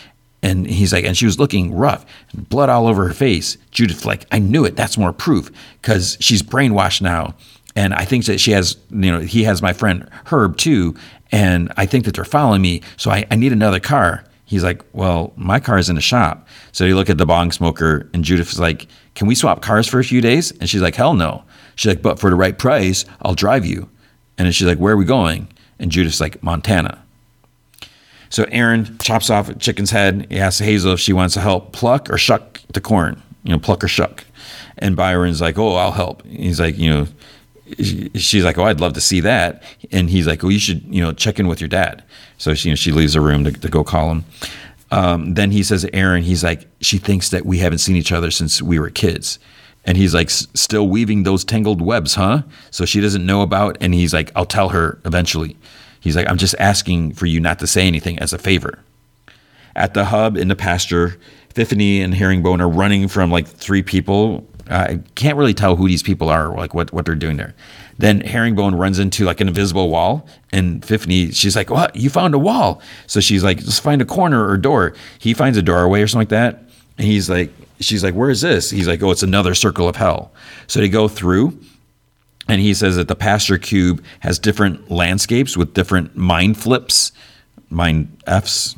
And 0.44 0.68
he's 0.68 0.94
like, 0.94 1.04
and 1.04 1.18
she 1.18 1.26
was 1.26 1.40
looking 1.40 1.74
rough, 1.74 2.06
blood 2.34 2.70
all 2.70 2.88
over 2.88 3.08
her 3.08 3.14
face. 3.14 3.58
Judith, 3.72 4.06
like, 4.06 4.26
I 4.32 4.40
knew 4.40 4.66
it. 4.66 4.76
That's 4.76 4.98
more 4.98 5.12
proof 5.12 5.50
because 5.82 6.18
she's 6.20 6.44
brainwashed 6.44 7.02
now. 7.02 7.36
And 7.78 7.94
I 7.94 8.06
think 8.06 8.26
that 8.26 8.40
she 8.40 8.52
has, 8.54 8.76
you 8.90 9.12
know, 9.12 9.20
he 9.20 9.44
has 9.44 9.62
my 9.62 9.72
friend 9.72 10.10
Herb 10.26 10.58
too. 10.58 10.96
And 11.32 11.72
I 11.78 11.86
think 11.86 12.06
that 12.06 12.16
they're 12.16 12.26
following 12.26 12.60
me. 12.60 12.82
So 12.98 13.12
I, 13.12 13.24
I 13.30 13.36
need 13.36 13.54
another 13.54 13.80
car. 13.80 14.24
He's 14.46 14.64
like, 14.64 14.82
well, 14.94 15.32
my 15.36 15.60
car 15.60 15.78
is 15.78 15.88
in 15.88 15.96
the 15.96 16.02
shop. 16.02 16.48
So 16.72 16.86
you 16.86 16.96
look 16.96 17.08
at 17.08 17.20
the 17.20 17.26
bong 17.28 17.52
smoker, 17.52 18.10
and 18.14 18.24
Judith 18.24 18.52
is 18.52 18.60
like, 18.60 18.88
can 19.14 19.28
we 19.28 19.36
swap 19.36 19.62
cars 19.62 19.88
for 19.88 20.00
a 20.00 20.04
few 20.04 20.22
days? 20.22 20.52
And 20.54 20.68
she's 20.68 20.82
like, 20.82 20.96
hell 20.96 21.14
no. 21.14 21.44
She's 21.76 21.90
like, 21.90 22.02
but 22.02 22.18
for 22.18 22.32
the 22.32 22.36
right 22.36 22.58
price, 22.58 23.06
I'll 23.22 23.36
drive 23.36 23.64
you. 23.64 23.88
And 24.40 24.46
then 24.46 24.54
she's 24.54 24.66
like, 24.66 24.80
where 24.80 24.94
are 24.94 24.98
we 24.98 25.06
going? 25.06 25.48
And 25.78 25.92
Judith's 25.92 26.20
like, 26.20 26.42
Montana. 26.42 27.04
So 28.30 28.46
Aaron 28.46 28.98
chops 28.98 29.30
off 29.30 29.50
a 29.50 29.54
chicken's 29.54 29.92
head. 29.92 30.26
He 30.32 30.40
asks 30.40 30.60
Hazel 30.60 30.94
if 30.94 31.00
she 31.00 31.14
wants 31.14 31.36
to 31.36 31.42
help 31.42 31.74
pluck 31.74 32.10
or 32.10 32.18
shuck 32.18 32.60
the 32.74 32.82
corn, 32.82 33.22
you 33.44 33.52
know, 33.52 33.60
pluck 33.60 33.84
or 33.84 33.88
shuck. 33.88 34.26
And 34.80 34.96
Byron's 34.96 35.42
like, 35.42 35.60
oh, 35.60 35.76
I'll 35.76 35.92
help. 35.92 36.26
He's 36.26 36.60
like, 36.60 36.78
you 36.78 36.90
know, 36.90 37.08
she's 38.16 38.44
like, 38.44 38.58
oh, 38.58 38.64
I'd 38.64 38.80
love 38.80 38.94
to 38.94 39.02
see 39.02 39.20
that. 39.22 39.64
And 39.92 40.10
he's 40.10 40.28
like, 40.28 40.44
well, 40.44 40.52
you 40.52 40.60
should, 40.60 40.84
you 40.84 41.02
know, 41.02 41.14
check 41.14 41.40
in 41.40 41.48
with 41.48 41.62
your 41.62 41.68
dad. 41.68 42.04
So 42.38 42.54
she, 42.54 42.70
you 42.70 42.72
know, 42.72 42.76
she 42.76 42.92
leaves 42.92 43.14
the 43.14 43.22
room 43.22 43.44
to, 43.44 43.52
to 43.52 43.70
go 43.70 43.84
call 43.84 44.12
him. 44.12 44.26
Um, 44.92 45.34
then 45.34 45.52
he 45.52 45.64
says 45.64 45.86
Aaron, 45.94 46.24
he's 46.24 46.44
like, 46.44 46.68
she 46.82 46.98
thinks 46.98 47.30
that 47.30 47.46
we 47.46 47.58
haven't 47.58 47.80
seen 47.80 47.96
each 47.96 48.12
other 48.12 48.32
since 48.32 48.62
we 48.62 48.80
were 48.80 48.90
kids. 48.90 49.40
And 49.86 49.98
he's 49.98 50.14
like, 50.14 50.30
still 50.30 50.88
weaving 50.88 51.24
those 51.24 51.44
tangled 51.44 51.82
webs, 51.82 52.16
huh? 52.16 52.44
So 52.72 52.86
she 52.86 53.00
doesn't 53.00 53.26
know 53.26 53.42
about, 53.42 53.78
and 53.80 53.94
he's 53.94 54.14
like, 54.14 54.32
I'll 54.36 54.46
tell 54.46 54.70
her 54.70 55.00
eventually. 55.06 55.56
He's 56.02 56.16
like, 56.16 56.30
I'm 56.30 56.38
just 56.38 56.56
asking 56.60 57.14
for 57.14 57.26
you 57.26 57.40
not 57.40 57.60
to 57.60 57.68
say 57.68 57.88
anything 57.88 58.20
as 58.20 58.34
a 58.34 58.38
favor. 58.38 58.80
At 59.76 59.94
the 59.94 60.06
hub 60.06 60.36
in 60.36 60.48
the 60.48 60.56
pasture, 60.56 61.18
Fiffany 61.54 62.02
and 62.04 62.14
Herringbone 62.14 62.62
are 62.62 62.70
running 62.70 63.08
from 63.08 63.32
like 63.32 63.48
three 63.48 63.82
people. 63.82 64.46
I 64.70 65.00
can't 65.16 65.38
really 65.38 65.54
tell 65.54 65.76
who 65.76 65.88
these 65.88 66.04
people 66.04 66.30
are, 66.30 66.56
like 66.56 66.74
what, 66.74 66.92
what 66.92 67.06
they're 67.06 67.16
doing 67.16 67.38
there. 67.38 67.56
Then 67.98 68.22
Herringbone 68.22 68.76
runs 68.76 69.00
into 69.00 69.26
like 69.26 69.42
an 69.42 69.48
invisible 69.48 69.90
wall, 69.90 70.28
and 70.52 70.82
Fiffany, 70.82 71.34
she's 71.34 71.56
like, 71.56 71.70
What? 71.70 71.96
You 71.96 72.10
found 72.10 72.36
a 72.36 72.40
wall. 72.40 72.82
So 73.08 73.20
she's 73.20 73.44
like, 73.44 73.60
Just 73.60 73.82
find 73.82 74.02
a 74.02 74.06
corner 74.06 74.48
or 74.48 74.58
door. 74.58 74.94
He 75.20 75.34
finds 75.34 75.58
a 75.58 75.62
doorway 75.62 76.02
or 76.02 76.08
something 76.08 76.22
like 76.22 76.30
that. 76.30 76.64
And 76.98 77.08
he's 77.08 77.30
like, 77.30 77.52
She's 77.80 78.04
like, 78.04 78.14
Where 78.14 78.30
is 78.30 78.42
this? 78.42 78.70
He's 78.70 78.88
like, 78.88 79.02
Oh, 79.02 79.12
it's 79.12 79.24
another 79.24 79.56
circle 79.56 79.88
of 79.88 79.96
hell. 79.96 80.32
So 80.68 80.80
they 80.80 80.90
go 80.90 81.08
through, 81.08 81.60
and 82.48 82.62
he 82.62 82.74
says 82.74 82.96
that 82.98 83.08
the 83.08 83.16
pasture 83.16 83.58
cube 83.58 84.04
has 84.20 84.38
different 84.38 84.92
landscapes 84.92 85.58
with 85.58 85.74
different 85.74 86.16
mind 86.16 86.58
flips, 86.58 87.12
mind 87.70 88.16
Fs. 88.28 88.76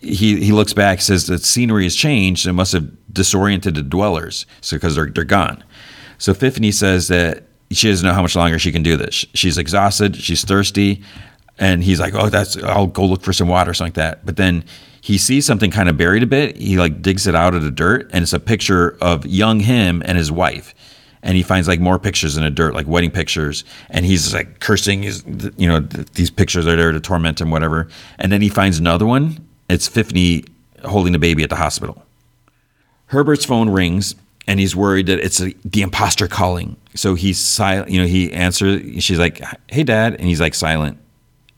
He, 0.00 0.42
he 0.42 0.52
looks 0.52 0.72
back, 0.72 1.00
says 1.00 1.26
that 1.26 1.42
scenery 1.42 1.84
has 1.84 1.94
changed 1.94 2.46
and 2.46 2.56
must 2.56 2.72
have 2.72 2.90
disoriented 3.12 3.74
the 3.74 3.82
dwellers 3.82 4.46
so 4.60 4.76
because 4.76 4.94
they're, 4.94 5.10
they're 5.10 5.24
gone. 5.24 5.62
So 6.18 6.32
Fiffany 6.32 6.72
says 6.72 7.08
that 7.08 7.44
she 7.70 7.88
doesn't 7.88 8.06
know 8.06 8.14
how 8.14 8.22
much 8.22 8.36
longer 8.36 8.58
she 8.58 8.72
can 8.72 8.82
do 8.82 8.96
this. 8.96 9.24
She's 9.34 9.58
exhausted, 9.58 10.16
she's 10.16 10.44
thirsty, 10.44 11.02
and 11.58 11.84
he's 11.84 12.00
like, 12.00 12.14
"Oh, 12.14 12.28
that's 12.28 12.56
I'll 12.56 12.86
go 12.86 13.04
look 13.04 13.22
for 13.22 13.32
some 13.32 13.46
water, 13.46 13.70
or 13.70 13.74
something 13.74 13.90
like 13.90 14.16
that." 14.16 14.26
But 14.26 14.36
then 14.36 14.64
he 15.02 15.18
sees 15.18 15.46
something 15.46 15.70
kind 15.70 15.88
of 15.88 15.96
buried 15.96 16.22
a 16.22 16.26
bit. 16.26 16.56
He 16.56 16.78
like 16.78 17.02
digs 17.02 17.26
it 17.26 17.34
out 17.34 17.54
of 17.54 17.62
the 17.62 17.70
dirt, 17.70 18.10
and 18.12 18.22
it's 18.22 18.32
a 18.32 18.40
picture 18.40 18.96
of 19.00 19.26
young 19.26 19.60
him 19.60 20.02
and 20.04 20.18
his 20.18 20.32
wife 20.32 20.74
and 21.22 21.36
he 21.36 21.42
finds 21.42 21.68
like 21.68 21.80
more 21.80 21.98
pictures 21.98 22.36
in 22.36 22.42
the 22.42 22.50
dirt, 22.50 22.74
like 22.74 22.86
wedding 22.86 23.10
pictures, 23.10 23.64
and 23.90 24.06
he's 24.06 24.32
like 24.32 24.60
cursing. 24.60 25.02
His, 25.02 25.22
you 25.56 25.68
know, 25.68 25.80
th- 25.80 26.10
these 26.12 26.30
pictures 26.30 26.66
are 26.66 26.76
there 26.76 26.92
to 26.92 27.00
torment 27.00 27.40
him, 27.40 27.50
whatever. 27.50 27.88
And 28.18 28.32
then 28.32 28.40
he 28.40 28.48
finds 28.48 28.78
another 28.78 29.06
one. 29.06 29.46
It's 29.70 29.88
Fiffany 29.88 30.48
holding 30.84 31.12
the 31.12 31.18
baby 31.18 31.42
at 31.42 31.50
the 31.50 31.56
hospital. 31.56 32.04
Herbert's 33.06 33.44
phone 33.44 33.70
rings, 33.70 34.14
and 34.46 34.58
he's 34.60 34.74
worried 34.74 35.06
that 35.06 35.18
it's 35.20 35.40
a, 35.40 35.54
the 35.64 35.82
imposter 35.82 36.28
calling. 36.28 36.76
So 36.94 37.14
he's 37.14 37.38
silent. 37.38 37.90
You 37.90 38.00
know, 38.00 38.06
he 38.06 38.32
answers. 38.32 39.02
She's 39.02 39.18
like, 39.18 39.42
"Hey, 39.68 39.82
Dad," 39.82 40.14
and 40.14 40.24
he's 40.24 40.40
like 40.40 40.54
silent. 40.54 40.98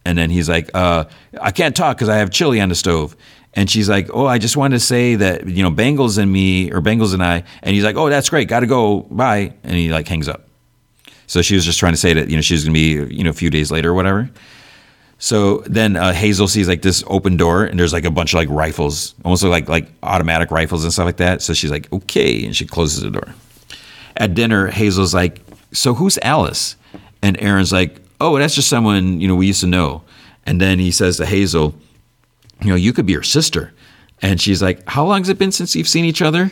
And 0.04 0.18
then 0.18 0.30
he's 0.30 0.48
like, 0.48 0.70
uh, 0.74 1.04
"I 1.40 1.50
can't 1.52 1.76
talk 1.76 1.96
because 1.96 2.08
I 2.08 2.16
have 2.16 2.30
chili 2.30 2.60
on 2.60 2.68
the 2.68 2.74
stove." 2.74 3.16
And 3.54 3.70
she's 3.70 3.88
like, 3.88 4.08
"Oh, 4.12 4.26
I 4.26 4.38
just 4.38 4.56
wanted 4.56 4.76
to 4.76 4.84
say 4.84 5.14
that 5.16 5.46
you 5.46 5.62
know 5.62 5.70
Bengals 5.70 6.18
and 6.18 6.32
me 6.32 6.70
or 6.72 6.80
Bengals 6.80 7.14
and 7.14 7.22
I." 7.22 7.44
And 7.62 7.74
he's 7.74 7.84
like, 7.84 7.96
"Oh, 7.96 8.08
that's 8.08 8.28
great. 8.28 8.48
Got 8.48 8.60
to 8.60 8.66
go. 8.66 9.00
Bye." 9.10 9.52
And 9.62 9.74
he 9.74 9.90
like 9.90 10.08
hangs 10.08 10.28
up. 10.28 10.48
So 11.26 11.40
she 11.40 11.54
was 11.54 11.64
just 11.64 11.78
trying 11.78 11.92
to 11.92 11.98
say 11.98 12.12
that 12.14 12.28
you 12.28 12.36
know 12.36 12.42
she's 12.42 12.64
gonna 12.64 12.74
be 12.74 13.14
you 13.14 13.24
know 13.24 13.30
a 13.30 13.34
few 13.34 13.50
days 13.50 13.70
later 13.70 13.90
or 13.90 13.94
whatever. 13.94 14.30
So 15.22 15.58
then 15.66 15.94
uh, 15.94 16.12
Hazel 16.12 16.48
sees 16.48 16.66
like 16.66 16.82
this 16.82 17.04
open 17.06 17.36
door 17.36 17.64
and 17.64 17.78
there's 17.78 17.92
like 17.92 18.04
a 18.04 18.10
bunch 18.10 18.32
of 18.32 18.38
like 18.38 18.48
rifles, 18.50 19.14
almost 19.24 19.44
like 19.44 19.68
like 19.68 19.88
automatic 20.02 20.50
rifles 20.50 20.82
and 20.82 20.92
stuff 20.92 21.06
like 21.06 21.18
that. 21.18 21.42
So 21.42 21.54
she's 21.54 21.70
like, 21.70 21.92
"Okay," 21.92 22.44
and 22.44 22.56
she 22.56 22.66
closes 22.66 23.02
the 23.02 23.10
door. 23.10 23.34
At 24.16 24.34
dinner, 24.34 24.66
Hazel's 24.66 25.14
like, 25.14 25.40
"So 25.72 25.94
who's 25.94 26.18
Alice?" 26.22 26.74
And 27.22 27.40
Aaron's 27.40 27.72
like, 27.72 28.00
"Oh, 28.20 28.36
that's 28.36 28.56
just 28.56 28.68
someone 28.68 29.20
you 29.20 29.28
know 29.28 29.36
we 29.36 29.46
used 29.46 29.60
to 29.60 29.68
know." 29.68 30.02
And 30.44 30.60
then 30.60 30.80
he 30.80 30.90
says 30.90 31.18
to 31.18 31.26
Hazel 31.26 31.76
you 32.64 32.70
know, 32.70 32.76
you 32.76 32.92
could 32.92 33.06
be 33.06 33.14
her 33.14 33.22
sister. 33.22 33.72
And 34.20 34.40
she's 34.40 34.62
like, 34.62 34.88
How 34.88 35.04
long 35.04 35.20
has 35.20 35.28
it 35.28 35.38
been 35.38 35.52
since 35.52 35.74
you've 35.74 35.88
seen 35.88 36.04
each 36.04 36.22
other? 36.22 36.50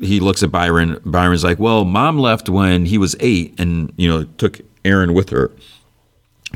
He 0.00 0.20
looks 0.20 0.42
at 0.42 0.50
Byron. 0.50 1.00
Byron's 1.04 1.44
like, 1.44 1.58
Well, 1.58 1.84
mom 1.84 2.18
left 2.18 2.48
when 2.48 2.86
he 2.86 2.98
was 2.98 3.16
eight 3.20 3.58
and, 3.58 3.92
you 3.96 4.08
know, 4.08 4.24
took 4.24 4.60
Aaron 4.84 5.14
with 5.14 5.30
her. 5.30 5.50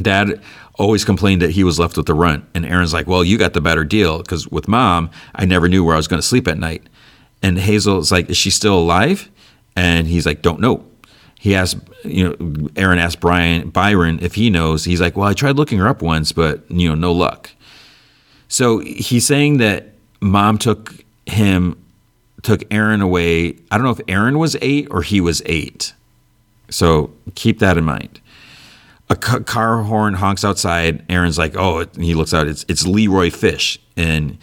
Dad 0.01 0.43
always 0.79 1.05
complained 1.05 1.43
that 1.43 1.51
he 1.51 1.65
was 1.65 1.79
left 1.79 1.97
with 1.97 2.07
the 2.07 2.15
runt. 2.15 2.45
And 2.55 2.65
Aaron's 2.65 2.93
like, 2.93 3.07
Well, 3.07 3.25
you 3.25 3.39
got 3.39 3.55
the 3.55 3.61
better 3.61 3.85
deal 3.85 4.19
because 4.19 4.49
with 4.49 4.69
mom, 4.69 5.11
I 5.35 5.45
never 5.45 5.69
knew 5.69 5.85
where 5.85 5.95
I 5.95 5.97
was 5.97 6.09
going 6.09 6.21
to 6.21 6.27
sleep 6.27 6.49
at 6.49 6.59
night. 6.59 6.83
And 7.43 7.59
Hazel's 7.59 8.13
like, 8.13 8.31
Is 8.31 8.37
she 8.37 8.51
still 8.51 8.79
alive? 8.79 9.31
And 9.75 10.07
he's 10.07 10.27
like, 10.27 10.43
Don't 10.43 10.61
know. 10.61 10.85
He 11.39 11.55
asked, 11.55 11.77
you 12.05 12.29
know, 12.29 12.69
Aaron 12.77 12.99
asked 12.99 13.21
Brian 13.21 13.71
Byron 13.71 14.19
if 14.21 14.35
he 14.35 14.51
knows. 14.51 14.85
He's 14.85 15.01
like, 15.01 15.17
Well, 15.17 15.29
I 15.29 15.33
tried 15.33 15.57
looking 15.57 15.79
her 15.79 15.89
up 15.89 16.03
once, 16.03 16.33
but, 16.33 16.69
you 16.71 16.89
know, 16.89 16.95
no 16.95 17.13
luck. 17.13 17.51
So 18.49 18.79
he's 18.79 19.27
saying 19.27 19.59
that 19.59 19.93
mom 20.21 20.59
took 20.59 21.05
him, 21.27 21.83
took 22.43 22.63
Aaron 22.71 23.01
away. 23.01 23.57
I 23.71 23.77
don't 23.77 23.85
know 23.85 23.91
if 23.91 24.01
Aaron 24.09 24.39
was 24.39 24.57
eight 24.61 24.89
or 24.91 25.03
he 25.03 25.21
was 25.21 25.43
eight. 25.47 25.95
So 26.71 27.13
keep 27.35 27.59
that 27.61 27.77
in 27.77 27.85
mind. 27.85 28.21
A 29.09 29.15
car 29.17 29.83
horn 29.83 30.15
honks 30.15 30.45
outside. 30.45 31.05
Aaron's 31.09 31.39
like, 31.39 31.57
oh, 31.57 31.87
he 31.97 32.15
looks 32.15 32.35
out. 32.35 32.49
It's 32.49 32.65
it's 32.69 32.87
Leroy 32.87 33.31
Fish, 33.31 33.79
and 33.97 34.37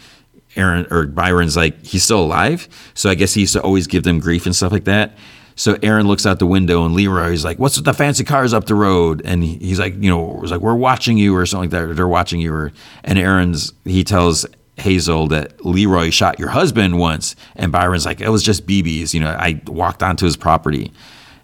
Aaron 0.56 0.86
or 0.90 1.06
Byron's 1.06 1.56
like, 1.56 1.84
he's 1.84 2.02
still 2.02 2.20
alive. 2.20 2.68
So 2.94 3.10
I 3.10 3.14
guess 3.14 3.34
he 3.34 3.42
used 3.42 3.52
to 3.54 3.62
always 3.62 3.86
give 3.86 4.04
them 4.04 4.20
grief 4.20 4.46
and 4.46 4.56
stuff 4.56 4.72
like 4.72 4.84
that. 4.84 5.16
So 5.56 5.78
Aaron 5.82 6.08
looks 6.08 6.26
out 6.26 6.38
the 6.38 6.46
window 6.46 6.84
and 6.84 6.94
Leroy's 6.94 7.44
like, 7.44 7.58
"What's 7.58 7.76
with 7.76 7.84
the 7.84 7.92
fancy 7.92 8.24
cars 8.24 8.52
up 8.52 8.66
the 8.66 8.74
road?" 8.74 9.22
And 9.24 9.44
he's 9.44 9.78
like, 9.78 9.94
"You 9.94 10.10
know, 10.10 10.20
was 10.20 10.50
like 10.50 10.60
we're 10.60 10.74
watching 10.74 11.16
you 11.16 11.36
or 11.36 11.46
something 11.46 11.70
like 11.70 11.70
that. 11.70 11.90
Or 11.90 11.94
they're 11.94 12.08
watching 12.08 12.40
you." 12.40 12.52
Or 12.52 12.72
and 13.04 13.18
Aaron's 13.18 13.72
he 13.84 14.02
tells 14.02 14.46
Hazel 14.76 15.28
that 15.28 15.64
Leroy 15.64 16.10
shot 16.10 16.40
your 16.40 16.48
husband 16.48 16.98
once, 16.98 17.36
and 17.54 17.70
Byron's 17.70 18.04
like, 18.04 18.20
"It 18.20 18.30
was 18.30 18.42
just 18.42 18.66
BBs." 18.66 19.14
You 19.14 19.20
know, 19.20 19.30
I 19.30 19.60
walked 19.66 20.02
onto 20.02 20.24
his 20.24 20.36
property, 20.36 20.90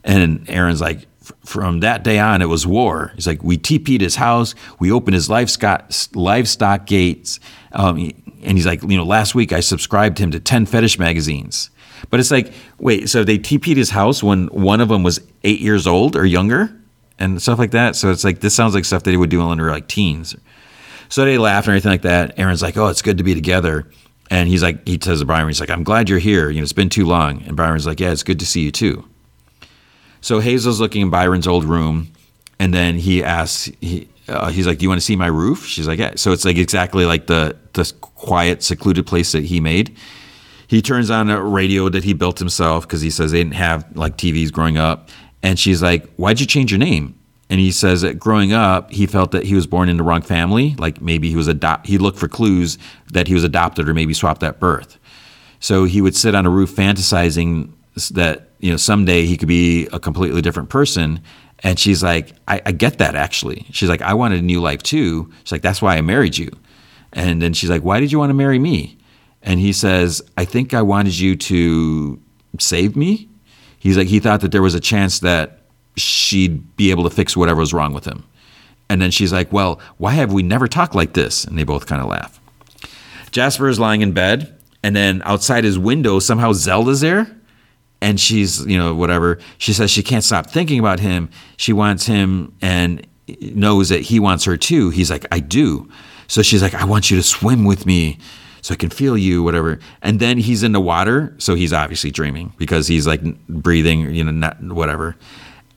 and 0.02 0.44
Aaron's 0.48 0.80
like, 0.80 1.06
from 1.44 1.80
that 1.80 2.04
day 2.04 2.18
on, 2.18 2.42
it 2.42 2.48
was 2.48 2.66
war. 2.66 3.12
He's 3.14 3.26
like, 3.26 3.42
we 3.42 3.58
TP'd 3.58 4.00
his 4.00 4.16
house, 4.16 4.54
we 4.78 4.92
opened 4.92 5.14
his 5.14 5.28
livestock, 5.30 5.90
livestock 6.14 6.86
gates. 6.86 7.40
Um, 7.72 8.10
and 8.42 8.56
he's 8.56 8.66
like, 8.66 8.82
you 8.82 8.96
know, 8.96 9.04
last 9.04 9.34
week 9.34 9.52
I 9.52 9.60
subscribed 9.60 10.18
him 10.18 10.30
to 10.30 10.40
10 10.40 10.66
fetish 10.66 10.98
magazines. 10.98 11.70
But 12.08 12.20
it's 12.20 12.30
like, 12.30 12.52
wait, 12.78 13.08
so 13.08 13.24
they 13.24 13.38
TP'd 13.38 13.76
his 13.76 13.90
house 13.90 14.22
when 14.22 14.46
one 14.46 14.80
of 14.80 14.88
them 14.88 15.02
was 15.02 15.20
eight 15.44 15.60
years 15.60 15.86
old 15.86 16.16
or 16.16 16.24
younger 16.24 16.74
and 17.18 17.40
stuff 17.40 17.58
like 17.58 17.72
that. 17.72 17.96
So 17.96 18.10
it's 18.10 18.24
like, 18.24 18.40
this 18.40 18.54
sounds 18.54 18.74
like 18.74 18.84
stuff 18.84 19.02
that 19.02 19.10
they 19.10 19.16
would 19.16 19.30
do 19.30 19.46
when 19.46 19.58
they 19.58 19.64
were 19.64 19.70
like 19.70 19.88
teens. 19.88 20.34
So 21.10 21.24
they 21.24 21.38
laugh 21.38 21.64
and 21.64 21.72
everything 21.72 21.90
like 21.90 22.02
that. 22.02 22.38
Aaron's 22.38 22.62
like, 22.62 22.76
oh, 22.76 22.86
it's 22.86 23.02
good 23.02 23.18
to 23.18 23.24
be 23.24 23.34
together. 23.34 23.90
And 24.30 24.48
he's 24.48 24.62
like, 24.62 24.86
he 24.86 24.98
says 25.02 25.20
to 25.20 25.26
Byron, 25.26 25.48
he's 25.48 25.60
like, 25.60 25.70
I'm 25.70 25.82
glad 25.82 26.08
you're 26.08 26.20
here. 26.20 26.50
You 26.50 26.60
know, 26.60 26.62
it's 26.62 26.72
been 26.72 26.88
too 26.88 27.04
long. 27.04 27.42
And 27.42 27.56
Byron's 27.56 27.86
like, 27.86 28.00
yeah, 28.00 28.12
it's 28.12 28.22
good 28.22 28.38
to 28.38 28.46
see 28.46 28.62
you 28.62 28.70
too. 28.70 29.04
So 30.20 30.40
Hazel's 30.40 30.80
looking 30.80 31.02
in 31.02 31.10
Byron's 31.10 31.46
old 31.46 31.64
room, 31.64 32.12
and 32.58 32.74
then 32.74 32.96
he 32.96 33.24
asks, 33.24 33.70
he, 33.80 34.08
uh, 34.30 34.50
he's 34.50 34.66
like, 34.66 34.78
"Do 34.78 34.84
you 34.84 34.88
want 34.88 35.00
to 35.00 35.04
see 35.04 35.16
my 35.16 35.26
roof?" 35.26 35.66
She's 35.66 35.88
like, 35.88 35.98
"Yeah." 35.98 36.12
So 36.16 36.32
it's 36.32 36.44
like 36.44 36.56
exactly 36.56 37.04
like 37.04 37.26
the 37.26 37.56
the 37.72 37.92
quiet, 38.00 38.62
secluded 38.62 39.06
place 39.06 39.32
that 39.32 39.44
he 39.44 39.60
made. 39.60 39.96
He 40.68 40.80
turns 40.80 41.10
on 41.10 41.28
a 41.30 41.42
radio 41.42 41.88
that 41.88 42.04
he 42.04 42.12
built 42.12 42.38
himself 42.38 42.86
because 42.86 43.00
he 43.00 43.10
says 43.10 43.32
they 43.32 43.38
didn't 43.38 43.54
have 43.54 43.84
like 43.96 44.16
TVs 44.16 44.52
growing 44.52 44.78
up. 44.78 45.08
And 45.42 45.58
she's 45.58 45.82
like, 45.82 46.08
"Why'd 46.14 46.38
you 46.38 46.46
change 46.46 46.70
your 46.70 46.78
name?" 46.78 47.18
And 47.48 47.58
he 47.58 47.72
says 47.72 48.02
that 48.02 48.20
growing 48.20 48.52
up, 48.52 48.92
he 48.92 49.06
felt 49.06 49.32
that 49.32 49.44
he 49.44 49.54
was 49.54 49.66
born 49.66 49.88
in 49.88 49.96
the 49.96 50.04
wrong 50.04 50.22
family. 50.22 50.76
Like 50.78 51.00
maybe 51.00 51.28
he 51.28 51.36
was 51.36 51.48
adopt. 51.48 51.86
He 51.88 51.98
looked 51.98 52.18
for 52.18 52.28
clues 52.28 52.78
that 53.12 53.26
he 53.26 53.34
was 53.34 53.42
adopted 53.42 53.88
or 53.88 53.94
maybe 53.94 54.14
swapped 54.14 54.44
at 54.44 54.60
birth. 54.60 54.98
So 55.58 55.84
he 55.84 56.00
would 56.00 56.14
sit 56.14 56.36
on 56.36 56.46
a 56.46 56.50
roof 56.50 56.74
fantasizing 56.74 57.72
that 58.12 58.49
you 58.60 58.70
know 58.70 58.76
someday 58.76 59.26
he 59.26 59.36
could 59.36 59.48
be 59.48 59.86
a 59.92 60.00
completely 60.00 60.42
different 60.42 60.68
person. 60.68 61.20
And 61.62 61.78
she's 61.78 62.02
like, 62.02 62.32
I, 62.48 62.62
I 62.64 62.72
get 62.72 62.98
that 62.98 63.14
actually. 63.14 63.66
She's 63.70 63.90
like, 63.90 64.00
I 64.00 64.14
wanted 64.14 64.38
a 64.38 64.42
new 64.42 64.62
life 64.62 64.82
too. 64.82 65.30
She's 65.44 65.52
like, 65.52 65.60
that's 65.60 65.82
why 65.82 65.96
I 65.96 66.00
married 66.00 66.38
you. 66.38 66.50
And 67.12 67.42
then 67.42 67.52
she's 67.52 67.70
like, 67.70 67.82
Why 67.82 68.00
did 68.00 68.12
you 68.12 68.18
want 68.18 68.30
to 68.30 68.34
marry 68.34 68.58
me? 68.58 68.98
And 69.42 69.58
he 69.58 69.72
says, 69.72 70.22
I 70.36 70.44
think 70.44 70.74
I 70.74 70.82
wanted 70.82 71.18
you 71.18 71.36
to 71.36 72.20
save 72.58 72.96
me. 72.96 73.28
He's 73.78 73.96
like, 73.96 74.08
he 74.08 74.20
thought 74.20 74.42
that 74.42 74.52
there 74.52 74.62
was 74.62 74.74
a 74.74 74.80
chance 74.80 75.20
that 75.20 75.62
she'd 75.96 76.76
be 76.76 76.90
able 76.90 77.04
to 77.04 77.10
fix 77.10 77.36
whatever 77.36 77.60
was 77.60 77.72
wrong 77.72 77.94
with 77.94 78.04
him. 78.04 78.24
And 78.88 79.00
then 79.00 79.10
she's 79.10 79.32
like, 79.32 79.52
Well, 79.52 79.80
why 79.98 80.12
have 80.12 80.32
we 80.32 80.42
never 80.42 80.68
talked 80.68 80.94
like 80.94 81.14
this? 81.14 81.44
And 81.44 81.58
they 81.58 81.64
both 81.64 81.86
kind 81.86 82.02
of 82.02 82.08
laugh. 82.08 82.40
Jasper 83.30 83.68
is 83.68 83.78
lying 83.78 84.02
in 84.02 84.12
bed, 84.12 84.56
and 84.82 84.94
then 84.94 85.22
outside 85.24 85.64
his 85.64 85.78
window, 85.78 86.18
somehow 86.18 86.52
Zelda's 86.52 87.00
there. 87.00 87.36
And 88.02 88.18
she's, 88.18 88.64
you 88.66 88.78
know, 88.78 88.94
whatever. 88.94 89.38
She 89.58 89.72
says 89.72 89.90
she 89.90 90.02
can't 90.02 90.24
stop 90.24 90.50
thinking 90.50 90.78
about 90.78 91.00
him. 91.00 91.28
She 91.56 91.72
wants 91.72 92.06
him 92.06 92.56
and 92.62 93.06
knows 93.40 93.90
that 93.90 94.00
he 94.00 94.18
wants 94.18 94.44
her 94.44 94.56
too. 94.56 94.90
He's 94.90 95.10
like, 95.10 95.26
I 95.30 95.40
do. 95.40 95.88
So 96.26 96.42
she's 96.42 96.62
like, 96.62 96.74
I 96.74 96.84
want 96.84 97.10
you 97.10 97.16
to 97.16 97.22
swim 97.22 97.64
with 97.64 97.86
me 97.86 98.18
so 98.62 98.74
I 98.74 98.76
can 98.76 98.90
feel 98.90 99.16
you, 99.16 99.42
whatever. 99.42 99.78
And 100.02 100.20
then 100.20 100.38
he's 100.38 100.62
in 100.62 100.72
the 100.72 100.80
water. 100.80 101.34
So 101.38 101.54
he's 101.54 101.72
obviously 101.72 102.10
dreaming 102.10 102.52
because 102.56 102.86
he's 102.86 103.06
like 103.06 103.22
breathing, 103.48 104.14
you 104.14 104.24
know, 104.24 104.30
not 104.30 104.62
whatever. 104.62 105.16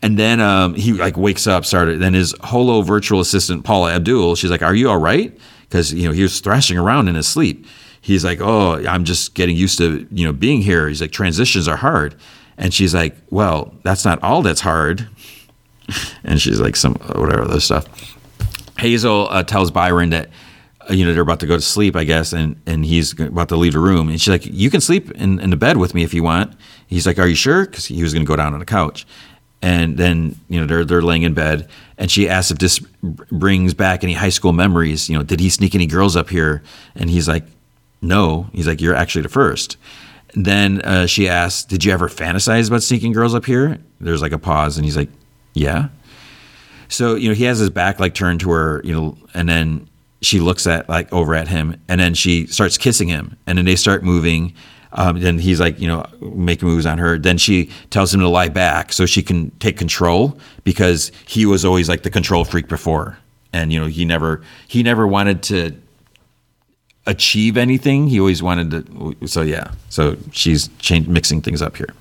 And 0.02 0.20
then 0.20 0.42
um, 0.42 0.76
he 0.76 0.92
like 0.94 1.16
wakes 1.16 1.48
up, 1.48 1.66
started. 1.66 2.00
Then 2.02 2.14
his 2.14 2.36
holo 2.42 2.82
virtual 2.82 3.22
assistant 3.22 3.64
Paula 3.64 3.94
Abdul, 3.94 4.36
she's 4.36 4.52
like, 4.52 4.62
"Are 4.62 4.76
you 4.76 4.90
all 4.90 4.98
right?" 4.98 5.38
Because 5.62 5.94
you 5.94 6.06
know 6.06 6.12
he 6.12 6.22
was 6.22 6.42
thrashing 6.42 6.78
around 6.78 7.08
in 7.08 7.16
his 7.16 7.26
sleep. 7.26 7.66
He's 8.04 8.26
like, 8.26 8.42
"Oh, 8.42 8.84
I'm 8.86 9.06
just 9.06 9.34
getting 9.34 9.56
used 9.56 9.78
to 9.78 10.06
you 10.12 10.26
know 10.26 10.34
being 10.34 10.62
here." 10.62 10.90
He's 10.90 11.00
like, 11.00 11.14
"Transitions 11.14 11.70
are 11.70 11.78
hard," 11.78 12.16
and 12.58 12.74
she's 12.74 12.94
like, 12.94 13.16
"Well, 13.30 13.74
that's 13.84 14.04
not 14.04 14.22
all 14.22 14.42
that's 14.42 14.60
hard." 14.60 15.08
and 16.26 16.42
she's 16.42 16.60
like, 16.60 16.76
"Some 16.76 16.96
whatever 16.96 17.44
other 17.44 17.62
stuff." 17.62 17.88
Hazel 18.78 19.30
uh, 19.30 19.44
tells 19.44 19.72
Byron 19.72 20.10
that 20.10 20.30
uh, 20.90 20.94
you 20.94 21.06
know 21.06 21.14
they're 21.14 21.24
about 21.24 21.40
to 21.40 21.48
go 21.48 21.56
to 21.56 21.62
sleep, 21.62 21.96
I 21.96 22.04
guess, 22.04 22.34
and 22.34 22.62
and 22.66 22.86
he's 22.86 23.18
about 23.18 23.48
to 23.50 23.56
leave 23.56 23.72
the 23.72 23.80
room, 23.80 24.10
and 24.10 24.20
she's 24.20 24.30
like, 24.30 24.46
"You 24.46 24.70
can 24.70 24.82
sleep 24.82 25.10
in, 25.12 25.40
in 25.40 25.50
the 25.50 25.56
bed 25.56 25.78
with 25.78 25.94
me 25.94 26.04
if 26.04 26.14
you 26.14 26.24
want." 26.24 26.54
He's 26.88 27.08
like, 27.08 27.18
"Are 27.18 27.28
you 27.28 27.36
sure?" 27.36 27.66
Because 27.66 27.86
he 27.86 28.04
was 28.04 28.14
going 28.14 28.26
to 28.26 28.28
go 28.28 28.36
down 28.36 28.52
on 28.52 28.60
the 28.60 28.66
couch, 28.66 29.08
and 29.62 29.98
then 29.98 30.36
you 30.50 30.60
know 30.60 30.68
they're 30.68 30.84
they're 30.84 31.02
laying 31.02 31.22
in 31.22 31.34
bed, 31.34 31.70
and 31.98 32.12
she 32.12 32.28
asks 32.28 32.52
if 32.52 32.58
this 32.58 32.80
brings 32.80 33.74
back 33.74 34.04
any 34.04 34.12
high 34.12 34.28
school 34.28 34.52
memories. 34.52 35.10
You 35.10 35.18
know, 35.18 35.24
did 35.24 35.40
he 35.40 35.50
sneak 35.50 35.74
any 35.74 35.86
girls 35.86 36.18
up 36.18 36.30
here? 36.30 36.64
And 36.96 37.10
he's 37.10 37.30
like, 37.30 37.46
"No." 38.04 38.50
He's 38.54 38.68
like, 38.68 38.82
"You're 38.82 38.96
actually 38.96 39.24
the 39.24 39.30
first. 39.30 39.78
Then 40.36 40.82
uh, 40.82 41.08
she 41.08 41.30
asks, 41.30 41.64
"Did 41.64 41.84
you 41.84 41.92
ever 41.92 42.10
fantasize 42.10 42.68
about 42.68 42.84
sneaking 42.84 43.14
girls 43.14 43.34
up 43.34 43.46
here?" 43.46 43.80
There's 44.00 44.22
like 44.22 44.32
a 44.32 44.40
pause, 44.40 44.78
and 44.78 44.86
he's 44.86 44.98
like, 44.98 45.10
"Yeah." 45.54 45.90
So 46.90 47.16
you 47.16 47.30
know 47.30 47.36
he 47.36 47.46
has 47.46 47.60
his 47.60 47.70
back 47.70 48.00
like 48.00 48.14
turned 48.14 48.42
to 48.42 48.52
her, 48.52 48.82
you 48.84 48.94
know, 48.94 49.18
and 49.34 49.50
then 49.50 49.88
she 50.22 50.40
looks 50.40 50.68
at 50.68 50.88
like 50.90 51.12
over 51.12 51.34
at 51.34 51.48
him, 51.48 51.82
and 51.88 52.00
then 52.00 52.14
she 52.14 52.48
starts 52.48 52.78
kissing 52.78 53.08
him, 53.08 53.38
and 53.48 53.58
then 53.58 53.66
they 53.66 53.76
start 53.76 54.04
moving 54.04 54.54
um, 54.94 55.20
then 55.20 55.40
he's 55.40 55.60
like, 55.60 55.80
you 55.80 55.88
know, 55.88 56.06
making 56.22 56.68
moves 56.68 56.86
on 56.86 56.98
her. 57.00 57.18
Then 57.18 57.38
she 57.38 57.70
tells 57.90 58.14
him 58.14 58.20
to 58.20 58.28
lie 58.28 58.50
back 58.50 58.94
so 58.94 59.06
she 59.06 59.24
can 59.24 59.50
take 59.60 59.78
control 59.78 60.38
because 60.64 61.12
he 61.26 61.46
was 61.46 61.66
always 61.66 61.90
like 61.90 62.04
the 62.04 62.12
control 62.12 62.46
freak 62.46 62.68
before, 62.68 63.18
and 63.52 63.74
you 63.74 63.80
know 63.80 63.88
he 63.88 64.06
never 64.06 64.42
he 64.68 64.84
never 64.84 65.08
wanted 65.08 65.42
to 65.44 65.72
achieve 67.06 67.58
anything. 67.58 68.08
He 68.08 68.20
always 68.20 68.42
wanted 68.42 68.72
to. 68.72 69.28
So 69.28 69.42
yeah, 69.42 69.72
so 69.90 70.18
she's 70.32 70.70
change, 70.80 71.08
mixing 71.08 71.42
things 71.42 71.62
up 71.62 71.78
here. 71.78 71.94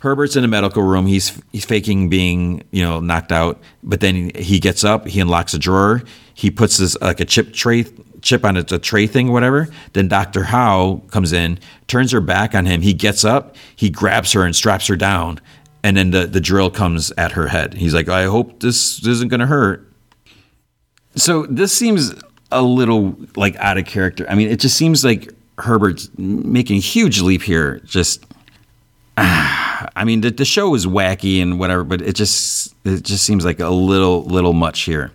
Herbert's 0.00 0.36
in 0.36 0.44
a 0.44 0.48
medical 0.48 0.82
room. 0.82 1.06
He's 1.06 1.40
he's 1.52 1.64
faking 1.64 2.08
being 2.08 2.62
you 2.70 2.82
know 2.82 3.00
knocked 3.00 3.32
out, 3.32 3.60
but 3.82 4.00
then 4.00 4.30
he 4.34 4.60
gets 4.60 4.84
up. 4.84 5.06
He 5.06 5.20
unlocks 5.20 5.54
a 5.54 5.58
drawer. 5.58 6.02
He 6.34 6.50
puts 6.50 6.76
this 6.76 6.96
like 7.00 7.20
a 7.20 7.24
chip 7.24 7.52
tray 7.52 7.84
chip 8.22 8.44
on 8.44 8.56
it, 8.56 8.70
a 8.72 8.78
tray 8.78 9.06
thing, 9.06 9.32
whatever. 9.32 9.68
Then 9.92 10.08
Dr. 10.08 10.44
Howe 10.44 11.02
comes 11.08 11.32
in, 11.32 11.58
turns 11.86 12.12
her 12.12 12.20
back 12.20 12.54
on 12.54 12.66
him. 12.66 12.82
He 12.82 12.92
gets 12.92 13.24
up, 13.24 13.56
he 13.76 13.90
grabs 13.90 14.32
her 14.32 14.44
and 14.44 14.54
straps 14.54 14.86
her 14.88 14.96
down, 14.96 15.40
and 15.82 15.96
then 15.96 16.10
the, 16.10 16.26
the 16.26 16.40
drill 16.40 16.70
comes 16.70 17.12
at 17.12 17.32
her 17.32 17.48
head. 17.48 17.74
He's 17.74 17.94
like, 17.94 18.08
I 18.08 18.24
hope 18.24 18.60
this 18.60 19.04
isn't 19.06 19.28
going 19.28 19.40
to 19.40 19.46
hurt. 19.46 19.84
So 21.16 21.46
this 21.46 21.72
seems 21.72 22.14
a 22.50 22.62
little 22.62 23.16
like 23.36 23.56
out 23.56 23.78
of 23.78 23.86
character. 23.86 24.26
I 24.28 24.34
mean, 24.34 24.48
it 24.48 24.60
just 24.60 24.76
seems 24.76 25.04
like 25.04 25.32
Herbert's 25.58 26.08
making 26.16 26.76
a 26.76 26.80
huge 26.80 27.20
leap 27.20 27.42
here. 27.42 27.80
Just, 27.84 28.24
ah, 29.16 29.88
I 29.94 30.04
mean, 30.04 30.20
the, 30.22 30.30
the 30.30 30.44
show 30.44 30.74
is 30.74 30.86
wacky 30.86 31.42
and 31.42 31.58
whatever, 31.58 31.84
but 31.84 32.00
it 32.00 32.14
just 32.14 32.74
it 32.84 33.02
just 33.02 33.24
seems 33.24 33.44
like 33.44 33.60
a 33.60 33.68
little 33.68 34.24
little 34.24 34.52
much 34.52 34.80
here. 34.82 35.12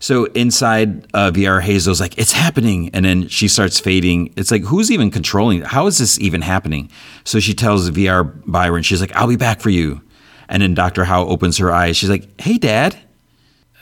So 0.00 0.26
inside 0.26 1.06
uh, 1.12 1.30
VR, 1.32 1.60
Hazel's 1.60 2.00
like, 2.00 2.16
it's 2.18 2.32
happening. 2.32 2.90
And 2.92 3.04
then 3.04 3.28
she 3.28 3.48
starts 3.48 3.80
fading. 3.80 4.32
It's 4.36 4.50
like, 4.50 4.62
who's 4.62 4.90
even 4.90 5.10
controlling? 5.10 5.62
How 5.62 5.86
is 5.86 5.98
this 5.98 6.20
even 6.20 6.42
happening? 6.42 6.90
So 7.24 7.40
she 7.40 7.54
tells 7.54 7.90
VR 7.90 8.40
Byron, 8.46 8.82
she's 8.82 9.00
like, 9.00 9.14
I'll 9.16 9.26
be 9.26 9.36
back 9.36 9.60
for 9.60 9.70
you. 9.70 10.00
And 10.48 10.62
then 10.62 10.74
Dr. 10.74 11.04
Howe 11.04 11.26
opens 11.26 11.58
her 11.58 11.72
eyes. 11.72 11.96
She's 11.96 12.08
like, 12.10 12.40
hey, 12.40 12.58
dad. 12.58 12.96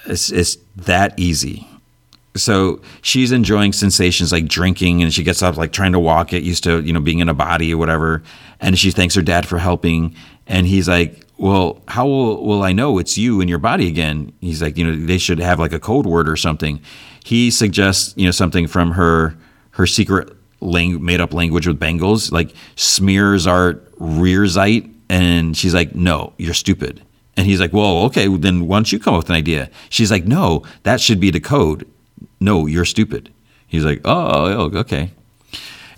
It's, 0.06 0.30
it's 0.30 0.56
that 0.76 1.18
easy. 1.18 1.68
So 2.36 2.80
she's 3.02 3.32
enjoying 3.32 3.72
sensations 3.72 4.32
like 4.32 4.46
drinking 4.46 5.02
and 5.02 5.12
she 5.12 5.22
gets 5.22 5.42
up 5.42 5.56
like 5.56 5.72
trying 5.72 5.92
to 5.92 6.00
walk, 6.00 6.32
it 6.32 6.42
used 6.42 6.64
to, 6.64 6.82
you 6.82 6.92
know, 6.92 7.00
being 7.00 7.18
in 7.18 7.28
a 7.28 7.34
body 7.34 7.72
or 7.72 7.78
whatever. 7.78 8.22
And 8.60 8.78
she 8.78 8.90
thanks 8.90 9.14
her 9.14 9.22
dad 9.22 9.46
for 9.46 9.58
helping. 9.58 10.14
And 10.46 10.66
he's 10.66 10.88
like, 10.88 11.24
well, 11.38 11.82
how 11.88 12.06
will, 12.06 12.44
will 12.44 12.62
I 12.62 12.72
know 12.72 12.98
it's 12.98 13.18
you 13.18 13.40
in 13.40 13.48
your 13.48 13.58
body 13.58 13.88
again? 13.88 14.32
He's 14.40 14.62
like, 14.62 14.78
you 14.78 14.84
know, 14.84 15.06
they 15.06 15.18
should 15.18 15.38
have 15.38 15.58
like 15.58 15.72
a 15.72 15.80
code 15.80 16.06
word 16.06 16.28
or 16.28 16.36
something. 16.36 16.80
He 17.24 17.50
suggests, 17.50 18.14
you 18.16 18.24
know, 18.24 18.30
something 18.30 18.66
from 18.66 18.92
her 18.92 19.36
her 19.72 19.86
secret 19.86 20.34
lang- 20.60 21.04
made 21.04 21.20
up 21.20 21.34
language 21.34 21.66
with 21.66 21.78
Bengals, 21.78 22.32
like 22.32 22.54
smears 22.76 23.46
are 23.46 23.74
rearsite. 23.98 24.90
And 25.08 25.56
she's 25.56 25.74
like, 25.74 25.94
no, 25.94 26.32
you're 26.38 26.54
stupid. 26.54 27.02
And 27.36 27.46
he's 27.46 27.60
like, 27.60 27.72
well, 27.72 28.04
okay, 28.04 28.26
then 28.26 28.66
why 28.66 28.78
don't 28.78 28.90
you 28.90 28.98
come 28.98 29.14
up 29.14 29.18
with 29.18 29.30
an 29.30 29.36
idea? 29.36 29.70
She's 29.90 30.10
like, 30.10 30.24
no, 30.24 30.64
that 30.84 31.00
should 31.00 31.20
be 31.20 31.30
the 31.30 31.40
code. 31.40 31.86
No, 32.46 32.66
you're 32.66 32.84
stupid. 32.84 33.34
He's 33.66 33.84
like, 33.84 34.00
oh, 34.04 34.12
oh, 34.12 34.70
oh 34.72 34.78
okay. 34.78 35.10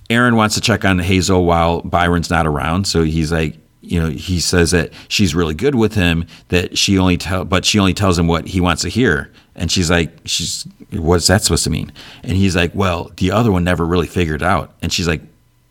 Aaron 0.09 0.35
wants 0.35 0.55
to 0.55 0.63
check 0.63 0.83
on 0.83 0.99
Hazel 0.99 1.45
while 1.45 1.83
Byron's 1.83 2.31
not 2.31 2.47
around. 2.47 2.87
So 2.87 3.03
he's 3.03 3.31
like, 3.31 3.59
you 3.83 4.01
know, 4.01 4.09
he 4.09 4.41
says 4.41 4.71
that 4.71 4.95
she's 5.09 5.35
really 5.35 5.55
good 5.55 5.75
with 5.75 5.95
him, 5.95 6.27
that 6.49 6.79
she 6.79 6.99
only 6.99 7.19
tell, 7.19 7.45
but 7.45 7.67
she 7.67 7.79
only 7.79 7.93
tells 7.93 8.19
him 8.19 8.27
what 8.27 8.49
he 8.49 8.63
wants 8.63 8.81
to 8.83 8.89
hear. 8.89 9.31
And 9.57 9.71
she's 9.71 9.91
like, 9.91 10.11
she's, 10.25 10.67
what's 10.91 11.27
that 11.27 11.43
supposed 11.43 11.65
to 11.65 11.71
mean? 11.71 11.93
And 12.23 12.33
he's 12.33 12.57
like, 12.57 12.75
well, 12.75 13.13
the 13.19 13.31
other 13.31 13.53
one 13.53 13.63
never 13.63 13.85
really 13.85 14.07
figured 14.07 14.43
out. 14.43 14.75
And 14.81 14.91
she's 14.91 15.07
like, 15.07 15.21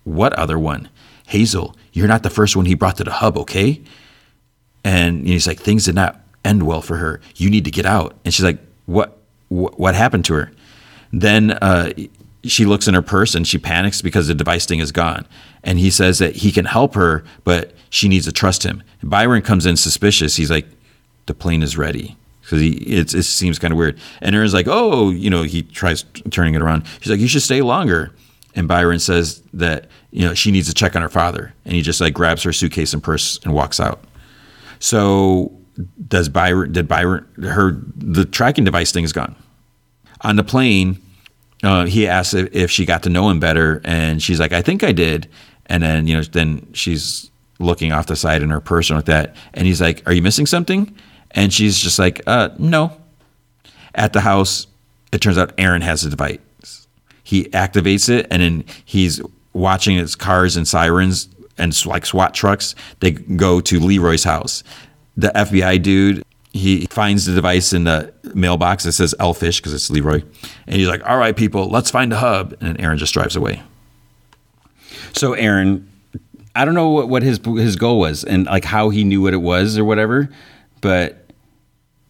what 0.03 0.33
other 0.33 0.59
one? 0.59 0.89
Hazel, 1.25 1.75
you're 1.91 2.07
not 2.07 2.21
the 2.21 2.29
first 2.29 2.55
one 2.55 2.67
he 2.67 2.75
brought 2.75 2.97
to 2.97 3.03
the 3.03 3.13
hub, 3.13 3.35
okay? 3.35 3.81
And 4.83 5.25
he's 5.25 5.47
like, 5.47 5.59
things 5.59 5.85
did 5.85 5.95
not 5.95 6.21
end 6.45 6.61
well 6.63 6.83
for 6.83 6.97
her. 6.97 7.19
You 7.35 7.49
need 7.49 7.65
to 7.65 7.71
get 7.71 7.87
out. 7.87 8.15
And 8.23 8.31
she's 8.31 8.45
like, 8.45 8.59
what, 8.85 9.17
what, 9.49 9.79
what 9.79 9.95
happened 9.95 10.25
to 10.25 10.35
her? 10.35 10.51
Then 11.11 11.51
uh, 11.51 11.93
she 12.43 12.65
looks 12.65 12.87
in 12.87 12.93
her 12.93 13.01
purse 13.01 13.35
and 13.35 13.47
she 13.47 13.57
panics 13.57 14.01
because 14.01 14.27
the 14.27 14.35
device 14.35 14.65
thing 14.65 14.79
is 14.79 14.91
gone. 14.91 15.25
And 15.63 15.79
he 15.79 15.89
says 15.89 16.19
that 16.19 16.37
he 16.37 16.51
can 16.51 16.65
help 16.65 16.93
her, 16.95 17.23
but 17.43 17.73
she 17.89 18.07
needs 18.07 18.25
to 18.25 18.31
trust 18.31 18.63
him. 18.63 18.83
Byron 19.03 19.41
comes 19.41 19.65
in 19.65 19.77
suspicious. 19.77 20.35
He's 20.35 20.51
like, 20.51 20.67
the 21.25 21.33
plane 21.33 21.63
is 21.63 21.77
ready. 21.77 22.15
Because 22.41 22.61
it, 22.61 23.13
it 23.13 23.23
seems 23.23 23.59
kind 23.59 23.73
of 23.73 23.77
weird. 23.77 23.99
And 24.21 24.33
Aaron's 24.33 24.53
like, 24.53 24.67
oh, 24.69 25.09
you 25.09 25.29
know, 25.29 25.43
he 25.43 25.63
tries 25.63 26.05
turning 26.29 26.55
it 26.55 26.61
around. 26.61 26.85
She's 27.01 27.11
like, 27.11 27.19
you 27.19 27.27
should 27.27 27.41
stay 27.41 27.61
longer. 27.61 28.13
and 28.57 28.67
Byron 28.67 28.99
says 28.99 29.43
that 29.53 29.87
you 30.11 30.25
know 30.25 30.33
she 30.33 30.51
needs 30.51 30.67
to 30.67 30.73
check 30.73 30.95
on 30.95 31.01
her 31.03 31.09
father, 31.09 31.53
and 31.63 31.75
he 31.75 31.81
just 31.81 32.01
like 32.01 32.13
grabs 32.13 32.41
her 32.43 32.51
suitcase 32.51 32.91
and 32.91 33.03
purse 33.03 33.39
and 33.43 33.53
walks 33.53 33.79
out. 33.79 34.03
So 34.79 35.51
does 36.07 36.27
Byron? 36.27 36.71
Did 36.73 36.87
Byron? 36.87 37.25
Her 37.41 37.79
the 37.95 38.25
tracking 38.25 38.63
device 38.63 38.91
thing 38.91 39.03
is 39.03 39.13
gone. 39.13 39.35
On 40.21 40.35
the 40.35 40.43
plane, 40.43 41.01
uh, 41.63 41.85
he 41.85 42.07
asks 42.07 42.33
if, 42.33 42.71
she 42.71 42.85
got 42.85 43.03
to 43.03 43.09
know 43.09 43.29
him 43.29 43.39
better, 43.39 43.81
and 43.83 44.21
she's 44.21 44.39
like, 44.39 44.53
"I 44.53 44.61
think 44.61 44.83
I 44.83 44.91
did." 44.91 45.27
And 45.67 45.83
then 45.83 46.07
you 46.07 46.15
know, 46.15 46.23
then 46.23 46.67
she's 46.73 47.29
looking 47.59 47.91
off 47.91 48.07
the 48.07 48.15
side 48.15 48.41
in 48.41 48.49
her 48.49 48.61
purse 48.61 48.89
and 48.89 48.97
like 48.97 49.05
that, 49.05 49.35
and 49.53 49.67
he's 49.67 49.81
like, 49.81 50.03
"Are 50.07 50.13
you 50.13 50.21
missing 50.21 50.45
something?" 50.45 50.95
And 51.31 51.53
she's 51.53 51.77
just 51.77 51.99
like, 51.99 52.21
"Uh, 52.27 52.49
no." 52.57 52.95
At 53.95 54.13
the 54.13 54.21
house, 54.21 54.67
it 55.11 55.21
turns 55.21 55.37
out 55.37 55.53
Aaron 55.57 55.81
has 55.81 56.03
the 56.03 56.11
device. 56.11 56.87
He 57.23 57.45
activates 57.45 58.09
it, 58.09 58.27
and 58.29 58.41
then 58.41 58.65
he's 58.85 59.21
watching 59.53 59.97
its 59.97 60.15
cars 60.15 60.55
and 60.55 60.67
sirens 60.67 61.27
and 61.57 61.85
like 61.85 62.05
SWAT 62.05 62.33
trucks. 62.33 62.75
They 62.99 63.11
go 63.11 63.59
to 63.61 63.79
Leroy's 63.79 64.23
house. 64.23 64.63
The 65.15 65.29
FBI 65.29 65.81
dude 65.81 66.23
he 66.53 66.85
finds 66.87 67.25
the 67.25 67.35
device 67.35 67.73
in 67.73 67.83
the 67.83 68.13
mailbox 68.33 68.83
that 68.85 68.93
says 68.93 69.13
Elfish 69.19 69.59
because 69.59 69.73
it's 69.73 69.89
Leroy, 69.89 70.23
and 70.65 70.75
he's 70.75 70.87
like, 70.87 71.07
"All 71.07 71.17
right, 71.17 71.35
people, 71.35 71.69
let's 71.69 71.91
find 71.91 72.11
the 72.11 72.17
hub." 72.17 72.55
And 72.61 72.79
Aaron 72.81 72.97
just 72.97 73.13
drives 73.13 73.35
away. 73.35 73.61
So 75.13 75.33
Aaron, 75.33 75.89
I 76.55 76.65
don't 76.65 76.73
know 76.73 76.89
what, 76.89 77.09
what 77.09 77.23
his 77.23 77.39
his 77.43 77.75
goal 77.75 77.99
was 77.99 78.23
and 78.23 78.45
like 78.45 78.65
how 78.65 78.89
he 78.89 79.03
knew 79.03 79.21
what 79.21 79.33
it 79.33 79.37
was 79.37 79.77
or 79.77 79.85
whatever, 79.85 80.29
but 80.81 81.27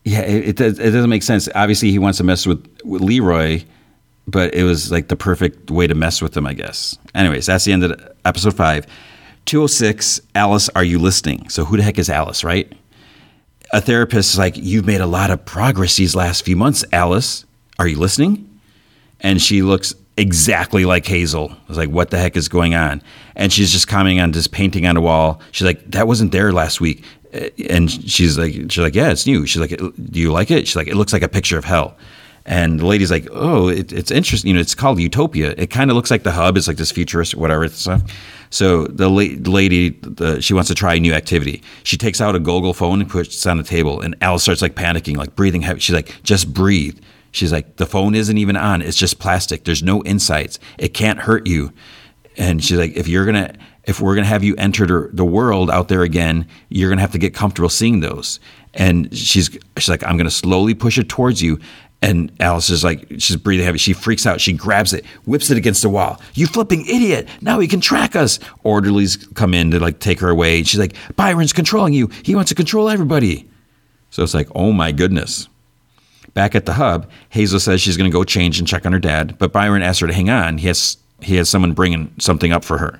yeah, 0.07 0.21
it, 0.21 0.49
it, 0.49 0.55
does, 0.55 0.79
it 0.79 0.91
doesn't 0.91 1.09
make 1.09 1.23
sense. 1.23 1.49
Obviously, 1.53 1.91
he 1.91 1.99
wants 1.99 2.17
to 2.19 2.23
mess 2.23 2.47
with, 2.47 2.65
with 2.85 3.01
Leroy, 3.01 3.61
but 4.25 4.53
it 4.53 4.63
was 4.63 4.89
like 4.89 5.09
the 5.09 5.17
perfect 5.17 5.69
way 5.69 5.85
to 5.85 5.95
mess 5.95 6.21
with 6.21 6.35
him, 6.35 6.47
I 6.47 6.53
guess. 6.53 6.97
Anyways, 7.13 7.47
that's 7.47 7.65
the 7.65 7.73
end 7.73 7.83
of 7.83 8.15
episode 8.23 8.55
five. 8.55 8.85
206, 9.47 10.21
Alice, 10.33 10.69
are 10.69 10.83
you 10.83 10.97
listening? 10.97 11.49
So, 11.49 11.65
who 11.65 11.75
the 11.75 11.83
heck 11.83 11.99
is 11.99 12.09
Alice, 12.09 12.45
right? 12.45 12.71
A 13.73 13.81
therapist 13.81 14.33
is 14.33 14.37
like, 14.39 14.55
You've 14.57 14.85
made 14.85 15.01
a 15.01 15.07
lot 15.07 15.31
of 15.31 15.43
progress 15.45 15.95
these 15.95 16.15
last 16.15 16.45
few 16.45 16.55
months, 16.55 16.85
Alice. 16.91 17.45
Are 17.79 17.87
you 17.87 17.97
listening? 17.97 18.43
And 19.21 19.41
she 19.41 19.61
looks 19.61 19.93
exactly 20.15 20.85
like 20.85 21.05
Hazel. 21.05 21.51
I 21.51 21.67
was 21.67 21.77
like, 21.77 21.89
What 21.89 22.09
the 22.09 22.17
heck 22.17 22.37
is 22.37 22.49
going 22.49 22.75
on? 22.75 23.01
And 23.35 23.51
she's 23.51 23.71
just 23.71 23.87
commenting 23.87 24.21
on 24.21 24.31
this 24.31 24.47
painting 24.47 24.85
on 24.85 24.97
a 24.97 25.01
wall. 25.01 25.41
She's 25.51 25.65
like, 25.65 25.91
That 25.91 26.07
wasn't 26.07 26.31
there 26.31 26.51
last 26.51 26.81
week 26.81 27.03
and 27.69 27.91
she's 27.91 28.37
like, 28.37 28.53
she's 28.53 28.77
like, 28.77 28.95
yeah, 28.95 29.11
it's 29.11 29.25
new. 29.25 29.45
She's 29.45 29.59
like, 29.59 29.77
do 29.77 30.19
you 30.19 30.31
like 30.31 30.51
it? 30.51 30.67
She's 30.67 30.75
like, 30.75 30.87
it 30.87 30.95
looks 30.95 31.13
like 31.13 31.21
a 31.21 31.27
picture 31.27 31.57
of 31.57 31.65
hell. 31.65 31.97
And 32.47 32.79
the 32.79 32.85
lady's 32.85 33.11
like, 33.11 33.27
oh, 33.33 33.67
it, 33.67 33.91
it's 33.91 34.09
interesting. 34.09 34.47
You 34.47 34.55
know, 34.55 34.61
it's 34.61 34.73
called 34.73 34.99
Utopia. 34.99 35.53
It 35.57 35.67
kind 35.67 35.91
of 35.91 35.97
looks 35.97 36.09
like 36.09 36.23
the 36.23 36.31
hub. 36.31 36.55
It's 36.55 36.67
like 36.67 36.77
this 36.77 36.91
futuristic, 36.91 37.37
whatever 37.37 37.67
stuff. 37.67 38.01
So 38.49 38.85
the, 38.85 39.09
la- 39.09 39.51
lady, 39.51 39.89
the, 39.89 40.41
she 40.41 40.53
wants 40.53 40.69
to 40.69 40.75
try 40.75 40.95
a 40.95 40.99
new 40.99 41.13
activity. 41.13 41.61
She 41.83 41.97
takes 41.97 42.21
out 42.21 42.35
a 42.35 42.39
Google 42.39 42.73
phone 42.73 43.01
and 43.01 43.09
puts 43.09 43.45
it 43.45 43.49
on 43.49 43.57
the 43.57 43.63
table. 43.63 43.99
And 43.99 44.15
Alice 44.21 44.43
starts 44.43 44.61
like 44.61 44.75
panicking, 44.75 45.17
like 45.17 45.35
breathing 45.35 45.61
heavy. 45.61 45.81
She's 45.81 45.93
like, 45.93 46.23
just 46.23 46.53
breathe. 46.53 46.97
She's 47.31 47.51
like, 47.51 47.75
the 47.75 47.85
phone 47.85 48.15
isn't 48.15 48.37
even 48.37 48.55
on. 48.55 48.81
It's 48.81 48.95
just 48.95 49.19
plastic. 49.19 49.65
There's 49.65 49.83
no 49.83 50.01
insights. 50.03 50.57
It 50.77 50.93
can't 50.93 51.19
hurt 51.19 51.47
you. 51.47 51.73
And 52.37 52.63
she's 52.63 52.77
like, 52.77 52.95
if 52.95 53.09
you're 53.09 53.25
gonna 53.25 53.53
if 53.87 54.01
we're 54.01 54.15
to 54.25 54.29
have 54.29 54.43
you 54.43 54.53
enter 54.57 55.09
the 55.13 55.25
world 55.25 55.71
out 55.71 55.87
there 55.87 56.03
again, 56.03 56.45
you're 56.67 56.89
to 56.97 57.01
have 57.01 57.13
to 57.13 57.17
get 57.17 57.33
comfortable 57.33 57.69
seeing 57.69 58.01
those. 58.01 58.39
And 58.73 59.15
she's 59.17 59.49
she's 59.77 59.89
like, 59.89 60.03
I'm 60.03 60.17
to 60.25 60.31
slowly 60.31 60.75
push 60.75 60.97
it 60.97 61.09
towards 61.09 61.41
you. 61.41 61.59
And 62.01 62.31
Alice 62.39 62.69
is 62.69 62.83
like, 62.83 63.07
she's 63.17 63.35
breathing 63.37 63.65
heavy. 63.65 63.79
She 63.79 63.93
freaks 63.93 64.27
out. 64.27 64.39
She 64.39 64.53
grabs 64.53 64.93
it, 64.93 65.03
whips 65.25 65.49
it 65.49 65.57
against 65.57 65.81
the 65.81 65.89
wall. 65.89 66.21
You 66.35 66.45
flipping 66.45 66.85
idiot! 66.85 67.27
Now 67.41 67.59
he 67.59 67.67
can 67.67 67.81
track 67.81 68.15
us. 68.15 68.37
Orderlies 68.63 69.17
come 69.33 69.53
in 69.53 69.71
to 69.71 69.79
like 69.79 69.99
take 69.99 70.19
her 70.19 70.29
away. 70.29 70.61
She's 70.63 70.79
like, 70.79 70.95
Byron's 71.15 71.53
controlling 71.53 71.93
you. 71.93 72.09
He 72.23 72.35
wants 72.35 72.49
to 72.49 72.55
control 72.55 72.87
everybody. 72.87 73.49
So 74.11 74.23
it's 74.23 74.33
like, 74.33 74.47
oh 74.53 74.71
my 74.71 74.91
goodness. 74.91 75.49
Back 76.33 76.53
at 76.53 76.67
the 76.67 76.73
hub, 76.73 77.09
Hazel 77.29 77.59
says 77.59 77.81
she's 77.81 77.97
going 77.97 78.09
to 78.09 78.15
go 78.15 78.23
change 78.23 78.59
and 78.59 78.67
check 78.67 78.85
on 78.85 78.93
her 78.93 78.99
dad, 78.99 79.37
but 79.39 79.51
Byron 79.51 79.81
asks 79.81 79.99
her 80.01 80.07
to 80.07 80.13
hang 80.13 80.29
on. 80.29 80.59
He 80.59 80.67
has 80.67 80.97
he 81.21 81.35
has 81.37 81.49
someone 81.49 81.73
bringing 81.73 82.13
something 82.19 82.51
up 82.51 82.63
for 82.63 82.77
her. 82.77 82.99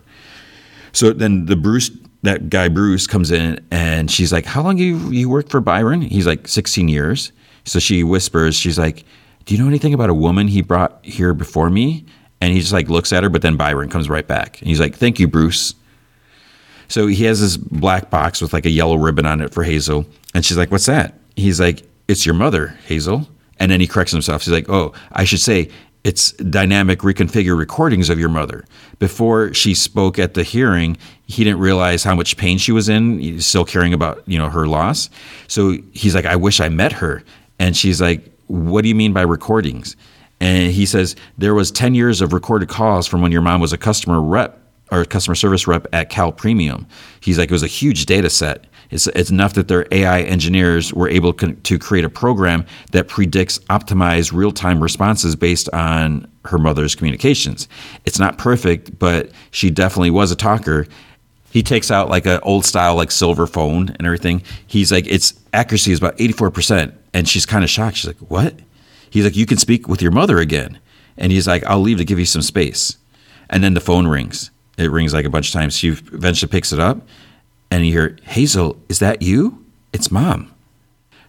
So 0.92 1.14
then 1.14 1.46
the 1.46 1.56
Bruce, 1.56 1.92
that 2.24 2.50
guy 2.50 2.68
Bruce 2.68 3.06
comes 3.06 3.30
in 3.30 3.64
and 3.70 4.10
she's 4.10 4.34
like, 4.34 4.46
How 4.46 4.64
long 4.64 4.80
you 4.80 4.98
you 5.12 5.30
worked 5.30 5.52
for 5.52 5.62
Byron? 5.62 6.02
He's 6.02 6.26
like 6.26 6.48
16 6.48 6.88
years. 6.88 7.32
So 7.68 7.80
she 7.80 8.04
whispers, 8.04 8.56
she's 8.56 8.80
like, 8.80 9.04
Do 9.46 9.56
you 9.56 9.62
know 9.62 9.68
anything 9.68 9.94
about 9.94 10.10
a 10.10 10.14
woman 10.14 10.48
he 10.48 10.62
brought 10.62 11.00
here 11.04 11.34
before 11.34 11.70
me? 11.70 12.06
And 12.40 12.54
he 12.54 12.60
just 12.60 12.74
like 12.74 12.90
looks 12.90 13.12
at 13.12 13.24
her, 13.24 13.30
but 13.30 13.42
then 13.42 13.58
Byron 13.58 13.90
comes 13.90 14.10
right 14.10 14.28
back. 14.28 14.60
And 14.60 14.68
he's 14.70 14.80
like, 14.80 14.96
Thank 14.96 15.20
you, 15.20 15.28
Bruce. 15.28 15.76
So 16.88 17.08
he 17.08 17.26
has 17.26 17.42
this 17.42 17.58
black 17.58 18.10
box 18.10 18.42
with 18.42 18.54
like 18.54 18.66
a 18.66 18.70
yellow 18.70 18.96
ribbon 18.96 19.26
on 19.26 19.42
it 19.42 19.54
for 19.54 19.64
Hazel. 19.64 20.06
And 20.34 20.46
she's 20.46 20.58
like, 20.58 20.72
What's 20.72 20.86
that? 20.86 21.20
He's 21.36 21.60
like, 21.60 21.84
It's 22.08 22.26
your 22.26 22.36
mother, 22.36 22.68
Hazel. 22.86 23.28
And 23.60 23.72
then 23.72 23.82
he 23.82 23.88
corrects 23.88 24.12
himself. 24.12 24.44
He's 24.44 24.54
like, 24.54 24.70
Oh, 24.70 24.94
I 25.12 25.26
should 25.26 25.42
say, 25.42 25.70
it's 26.08 26.32
dynamic 26.34 27.00
reconfigure 27.00 27.58
recordings 27.58 28.10
of 28.10 28.18
your 28.18 28.30
mother. 28.30 28.64
Before 28.98 29.54
she 29.54 29.74
spoke 29.74 30.18
at 30.18 30.36
the 30.36 30.44
hearing, 30.44 30.96
he 31.26 31.44
didn't 31.44 31.60
realize 31.60 32.02
how 32.06 32.16
much 32.16 32.38
pain 32.38 32.58
she 32.58 32.72
was 32.72 32.88
in, 32.88 33.42
still 33.42 33.66
caring 33.66 33.94
about, 33.94 34.24
you 34.26 34.38
know, 34.38 34.50
her 34.50 34.68
loss. 34.68 35.10
So 35.50 35.76
he's 35.92 36.16
like, 36.16 36.26
I 36.26 36.38
wish 36.38 36.62
I 36.62 36.70
met 36.70 36.94
her. 36.94 37.24
And 37.60 37.76
she's 37.76 38.02
like, 38.02 38.32
What 38.48 38.84
do 38.84 38.90
you 38.90 38.96
mean 38.96 39.14
by 39.14 39.22
recordings? 39.22 39.96
And 40.40 40.72
he 40.72 40.86
says, 40.86 41.16
There 41.38 41.54
was 41.54 41.72
10 41.72 41.96
years 41.96 42.22
of 42.22 42.34
recorded 42.34 42.70
calls 42.70 43.08
from 43.08 43.22
when 43.22 43.32
your 43.32 43.42
mom 43.42 43.62
was 43.62 43.74
a 43.74 43.78
customer 43.78 44.22
rep 44.22 44.60
or 44.92 45.06
customer 45.06 45.36
service 45.36 45.68
rep 45.68 45.88
at 45.94 46.10
Cal 46.10 46.32
Premium. 46.32 46.88
He's 47.20 47.38
like, 47.38 47.50
it 47.50 47.54
was 47.54 47.64
a 47.64 47.68
huge 47.68 48.06
data 48.06 48.30
set. 48.30 48.66
It's, 48.90 49.08
it's 49.08 49.30
enough 49.30 49.54
that 49.56 49.68
their 49.68 49.86
AI 49.92 50.22
engineers 50.22 50.94
were 50.94 51.10
able 51.10 51.34
to 51.34 51.80
create 51.80 52.06
a 52.06 52.10
program 52.10 52.66
that 52.92 53.10
predicts 53.10 53.60
optimized 53.70 54.32
real 54.32 54.52
time 54.52 54.82
responses 54.82 55.36
based 55.36 55.68
on 55.74 56.26
her 56.46 56.58
mother's 56.58 56.96
communications. 56.96 57.68
It's 58.06 58.20
not 58.20 58.38
perfect, 58.38 58.98
but 58.98 59.32
she 59.52 59.70
definitely 59.70 60.12
was 60.12 60.32
a 60.32 60.38
talker. 60.38 60.88
He 61.52 61.64
takes 61.64 61.90
out 61.90 62.10
like 62.10 62.26
an 62.26 62.40
old 62.44 62.66
style, 62.66 62.96
like 62.96 63.12
silver 63.12 63.48
phone 63.48 63.90
and 63.90 64.06
everything. 64.06 64.44
He's 64.66 64.92
like, 64.92 65.08
its 65.08 65.34
accuracy 65.54 65.92
is 65.92 66.00
about 66.00 66.18
84%. 66.18 66.94
And 67.14 67.28
she's 67.28 67.46
kind 67.46 67.64
of 67.64 67.70
shocked. 67.70 67.98
She's 67.98 68.08
like, 68.08 68.30
what? 68.30 68.54
He's 69.10 69.24
like, 69.24 69.36
you 69.36 69.46
can 69.46 69.58
speak 69.58 69.88
with 69.88 70.02
your 70.02 70.12
mother 70.12 70.40
again. 70.40 70.80
And 71.18 71.32
he's 71.32 71.48
like, 71.48 71.64
I'll 71.64 71.80
leave 71.80 71.98
to 71.98 72.06
give 72.06 72.20
you 72.20 72.26
some 72.26 72.42
space. 72.42 72.98
And 73.50 73.64
then 73.64 73.74
the 73.74 73.80
phone 73.80 74.08
rings. 74.08 74.52
It 74.78 74.92
rings 74.92 75.14
like 75.14 75.26
a 75.26 75.30
bunch 75.30 75.48
of 75.48 75.54
times. 75.54 75.76
She 75.76 75.90
eventually 75.90 76.52
picks 76.52 76.72
it 76.72 76.80
up 76.80 77.02
and 77.72 77.86
you 77.86 77.92
hear, 77.92 78.18
Hazel, 78.24 78.78
is 78.90 79.00
that 79.00 79.22
you? 79.22 79.66
It's 79.94 80.12
mom. 80.12 80.54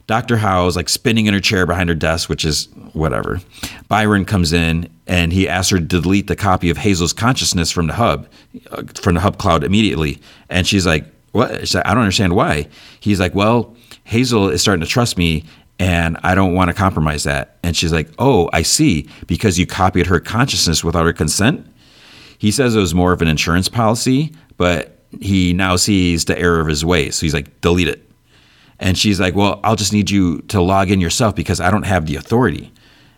Dr. 0.09 0.39
Howe 0.39 0.67
is 0.67 0.75
like 0.75 0.89
spinning 0.89 1.27
in 1.27 1.35
her 1.35 1.41
chair 1.41 1.67
behind 1.67 1.91
her 1.91 1.95
desk, 1.95 2.31
which 2.31 2.45
is 2.47 2.67
whatever. 2.95 3.41
Byron 3.89 4.25
comes 4.25 4.55
in 4.55 4.89
and 5.07 5.35
he 5.35 5.47
asks 5.47 5.71
her 5.71 5.79
to 5.79 5.85
delete 5.85 6.29
the 6.29 6.35
copy 6.35 6.71
of 6.71 6.79
Hazel's 6.79 7.13
consciousness 7.13 7.71
from 7.71 7.89
the 7.89 7.93
hub, 7.93 8.27
uh, 8.71 8.85
from 8.95 9.15
the 9.15 9.21
hub 9.21 9.37
cloud 9.37 9.63
immediately. 9.63 10.19
And 10.49 10.67
she's 10.67 10.87
like, 10.87 11.05
What? 11.33 11.61
She's 11.61 11.75
like, 11.75 11.87
I 11.87 11.93
don't 11.93 12.03
understand 12.03 12.35
why. 12.35 12.69
He's 13.01 13.21
like, 13.21 13.35
Well, 13.35 13.77
Hazel 14.05 14.49
is 14.49 14.63
starting 14.63 14.81
to 14.81 14.87
trust 14.91 15.19
me 15.19 15.45
and 15.79 16.17
I 16.23 16.35
don't 16.35 16.55
want 16.55 16.69
to 16.69 16.75
compromise 16.75 17.25
that. 17.25 17.59
And 17.63 17.77
she's 17.77 17.93
like, 17.93 18.09
Oh, 18.19 18.49
I 18.55 18.63
see. 18.63 19.11
Because 19.27 19.59
you 19.59 19.67
copied 19.67 20.07
her 20.07 20.21
consciousness 20.21 20.83
without 20.83 21.05
her 21.05 21.13
consent? 21.13 21.67
He 22.39 22.51
says 22.51 22.75
it 22.75 22.81
was 22.81 22.95
more 22.95 23.13
of 23.13 23.21
an 23.21 23.29
insurance 23.29 23.69
policy, 23.69 24.33
but 24.57 25.03
he 25.21 25.53
now 25.53 25.77
sees 25.77 26.25
the 26.25 26.39
error 26.39 26.61
of 26.61 26.67
his 26.67 26.83
ways. 26.83 27.17
So 27.17 27.27
he's 27.27 27.35
like, 27.35 27.61
delete 27.61 27.89
it. 27.89 28.08
And 28.81 28.97
she's 28.97 29.19
like, 29.19 29.35
well, 29.35 29.61
I'll 29.65 29.77
just 29.77 29.93
need 29.93 30.11
you 30.11 30.41
to 30.43 30.61
log 30.61 30.91
in 30.91 31.01
yourself 31.01 31.35
because 31.35 31.61
I 31.61 31.71
don't 31.71 31.85
have 31.85 32.07
the 32.07 32.17
authority. 32.17 32.73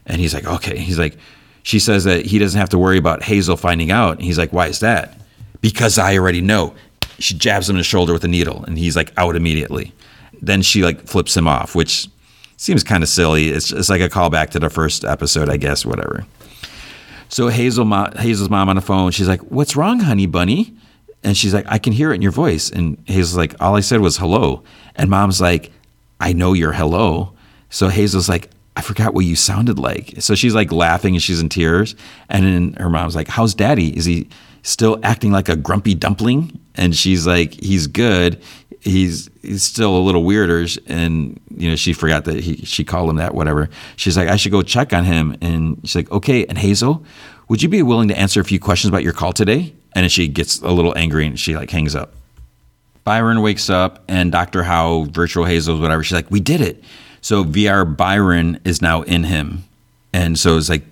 And 0.06 0.20
he's 0.20 0.34
like, 0.34 0.46
okay. 0.46 0.78
He's 0.78 0.98
like, 0.98 1.18
she 1.62 1.78
says 1.78 2.04
that 2.04 2.24
he 2.24 2.38
doesn't 2.38 2.58
have 2.58 2.70
to 2.70 2.78
worry 2.78 2.98
about 2.98 3.22
Hazel 3.22 3.56
finding 3.56 3.90
out. 3.90 4.16
And 4.16 4.22
he's 4.22 4.38
like, 4.38 4.52
why 4.52 4.66
is 4.68 4.80
that? 4.80 5.18
Because 5.60 5.98
I 5.98 6.16
already 6.16 6.40
know. 6.40 6.74
She 7.18 7.34
jabs 7.34 7.68
him 7.68 7.76
in 7.76 7.78
the 7.78 7.84
shoulder 7.84 8.14
with 8.14 8.24
a 8.24 8.28
needle 8.28 8.64
and 8.64 8.78
he's 8.78 8.96
like 8.96 9.12
out 9.18 9.36
immediately. 9.36 9.92
Then 10.40 10.62
she 10.62 10.82
like 10.82 11.06
flips 11.06 11.36
him 11.36 11.46
off, 11.46 11.74
which 11.74 12.08
seems 12.56 12.82
kind 12.82 13.02
of 13.02 13.10
silly. 13.10 13.50
It's 13.50 13.68
just 13.68 13.90
like 13.90 14.00
a 14.00 14.08
callback 14.08 14.50
to 14.50 14.58
the 14.58 14.70
first 14.70 15.04
episode, 15.04 15.50
I 15.50 15.58
guess, 15.58 15.84
whatever. 15.84 16.26
So 17.28 17.48
Hazel, 17.48 17.86
Hazel's 18.16 18.48
mom 18.50 18.70
on 18.70 18.76
the 18.76 18.82
phone, 18.82 19.10
she's 19.12 19.28
like, 19.28 19.40
what's 19.42 19.76
wrong, 19.76 20.00
honey 20.00 20.26
bunny? 20.26 20.74
And 21.22 21.36
she's 21.36 21.52
like, 21.52 21.66
I 21.68 21.78
can 21.78 21.92
hear 21.92 22.12
it 22.12 22.16
in 22.16 22.22
your 22.22 22.32
voice. 22.32 22.70
And 22.70 22.96
Hazel's 23.06 23.36
like, 23.36 23.54
all 23.60 23.76
I 23.76 23.80
said 23.80 24.00
was 24.00 24.16
hello. 24.16 24.62
And 24.96 25.10
mom's 25.10 25.40
like, 25.40 25.70
I 26.18 26.32
know 26.32 26.52
you're 26.52 26.72
hello. 26.72 27.34
So 27.68 27.88
Hazel's 27.88 28.28
like, 28.28 28.50
I 28.76 28.82
forgot 28.82 29.14
what 29.14 29.24
you 29.24 29.36
sounded 29.36 29.78
like. 29.78 30.14
So 30.20 30.34
she's 30.34 30.54
like 30.54 30.72
laughing 30.72 31.14
and 31.14 31.22
she's 31.22 31.40
in 31.40 31.48
tears. 31.48 31.94
And 32.28 32.44
then 32.44 32.72
her 32.74 32.88
mom's 32.88 33.14
like, 33.16 33.28
How's 33.28 33.54
daddy? 33.54 33.96
Is 33.96 34.04
he 34.04 34.28
still 34.62 34.98
acting 35.02 35.32
like 35.32 35.48
a 35.48 35.56
grumpy 35.56 35.94
dumpling? 35.94 36.58
And 36.76 36.94
she's 36.94 37.26
like, 37.26 37.54
He's 37.54 37.86
good. 37.86 38.40
He's 38.80 39.28
he's 39.42 39.62
still 39.62 39.96
a 39.96 40.00
little 40.00 40.24
weirder. 40.24 40.66
And 40.86 41.38
you 41.54 41.68
know, 41.68 41.76
she 41.76 41.92
forgot 41.92 42.24
that 42.24 42.40
he 42.42 42.56
she 42.64 42.84
called 42.84 43.10
him 43.10 43.16
that, 43.16 43.34
whatever. 43.34 43.68
She's 43.96 44.16
like, 44.16 44.28
I 44.28 44.36
should 44.36 44.52
go 44.52 44.62
check 44.62 44.92
on 44.92 45.04
him. 45.04 45.36
And 45.40 45.80
she's 45.82 45.96
like, 45.96 46.10
Okay, 46.10 46.46
and 46.46 46.56
Hazel, 46.56 47.04
would 47.48 47.62
you 47.62 47.68
be 47.68 47.82
willing 47.82 48.08
to 48.08 48.18
answer 48.18 48.40
a 48.40 48.44
few 48.44 48.60
questions 48.60 48.88
about 48.88 49.02
your 49.02 49.12
call 49.12 49.32
today? 49.32 49.74
And 49.94 50.10
she 50.10 50.28
gets 50.28 50.60
a 50.60 50.70
little 50.70 50.96
angry 50.96 51.26
and 51.26 51.38
she 51.38 51.56
like 51.56 51.70
hangs 51.70 51.94
up. 51.94 52.12
Byron 53.04 53.42
wakes 53.42 53.70
up 53.70 54.04
and 54.08 54.30
Dr. 54.30 54.62
Howe, 54.62 55.06
virtual 55.10 55.44
Hazel, 55.44 55.80
whatever, 55.80 56.02
she's 56.02 56.14
like, 56.14 56.30
we 56.30 56.40
did 56.40 56.60
it. 56.60 56.82
So 57.22 57.44
VR 57.44 57.96
Byron 57.96 58.60
is 58.64 58.80
now 58.80 59.02
in 59.02 59.24
him. 59.24 59.64
And 60.12 60.38
so 60.38 60.56
it's 60.56 60.68
like, 60.68 60.84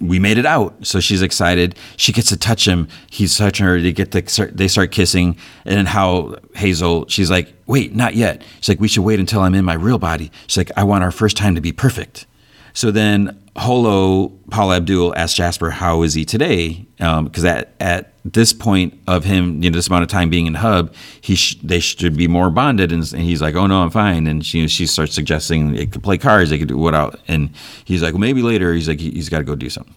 we 0.00 0.18
made 0.18 0.38
it 0.38 0.46
out. 0.46 0.86
So 0.86 1.00
she's 1.00 1.22
excited. 1.22 1.76
She 1.96 2.12
gets 2.12 2.30
to 2.30 2.36
touch 2.36 2.66
him. 2.66 2.88
He's 3.10 3.36
touching 3.36 3.66
her. 3.66 3.80
They 3.80 3.92
get 3.92 4.12
to 4.12 4.26
start, 4.28 4.56
they 4.56 4.68
start 4.68 4.92
kissing. 4.92 5.36
And 5.64 5.76
then 5.76 5.86
how 5.86 6.36
Hazel, 6.54 7.06
she's 7.08 7.30
like, 7.30 7.52
wait, 7.66 7.94
not 7.94 8.14
yet. 8.14 8.42
She's 8.60 8.70
like, 8.70 8.80
we 8.80 8.88
should 8.88 9.04
wait 9.04 9.20
until 9.20 9.40
I'm 9.42 9.54
in 9.54 9.64
my 9.64 9.74
real 9.74 9.98
body. 9.98 10.32
She's 10.46 10.56
like, 10.56 10.70
I 10.76 10.84
want 10.84 11.04
our 11.04 11.10
first 11.10 11.36
time 11.36 11.54
to 11.54 11.60
be 11.60 11.72
perfect. 11.72 12.26
So 12.72 12.90
then 12.90 13.42
Holo, 13.56 14.28
Paul 14.50 14.72
Abdul 14.72 15.14
asked 15.16 15.36
Jasper, 15.36 15.70
how 15.70 16.02
is 16.02 16.14
he 16.14 16.24
today? 16.24 16.86
Because 16.96 17.44
um, 17.44 17.46
at, 17.46 17.74
at 17.80 18.09
this 18.24 18.52
point 18.52 18.98
of 19.06 19.24
him, 19.24 19.62
you 19.62 19.70
know, 19.70 19.76
this 19.76 19.88
amount 19.88 20.02
of 20.02 20.08
time 20.08 20.28
being 20.28 20.46
in 20.46 20.54
Hub, 20.54 20.94
he 21.20 21.34
sh- 21.34 21.56
they 21.62 21.80
should 21.80 22.16
be 22.16 22.28
more 22.28 22.50
bonded. 22.50 22.92
And, 22.92 23.02
and, 23.12 23.22
he's 23.22 23.40
like, 23.40 23.54
oh, 23.54 23.66
no, 23.66 23.82
I'm 23.82 23.90
fine. 23.90 24.26
And 24.26 24.44
she, 24.44 24.66
she 24.68 24.86
starts 24.86 25.14
suggesting 25.14 25.72
they 25.72 25.86
could 25.86 26.02
play 26.02 26.18
cards, 26.18 26.50
they 26.50 26.58
could 26.58 26.68
do 26.68 26.76
what 26.76 26.94
out. 26.94 27.18
And 27.28 27.50
he's 27.84 28.02
like, 28.02 28.12
well, 28.12 28.20
maybe 28.20 28.42
later. 28.42 28.74
He's 28.74 28.88
like, 28.88 29.00
he's 29.00 29.28
got 29.28 29.38
to 29.38 29.44
go 29.44 29.54
do 29.54 29.70
something. 29.70 29.94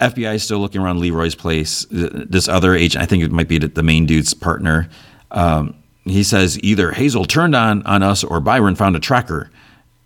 FBI 0.00 0.34
is 0.34 0.42
still 0.42 0.58
looking 0.58 0.80
around 0.80 1.00
Leroy's 1.00 1.34
place. 1.34 1.86
This 1.90 2.48
other 2.48 2.74
agent, 2.74 3.02
I 3.02 3.06
think 3.06 3.22
it 3.22 3.30
might 3.30 3.48
be 3.48 3.58
the 3.58 3.82
main 3.82 4.06
dude's 4.06 4.34
partner. 4.34 4.88
Um, 5.30 5.76
he 6.04 6.22
says 6.22 6.58
either 6.60 6.92
Hazel 6.92 7.24
turned 7.24 7.54
on 7.54 7.82
on 7.84 8.02
us 8.02 8.24
or 8.24 8.40
Byron 8.40 8.74
found 8.74 8.96
a 8.96 9.00
tracker. 9.00 9.50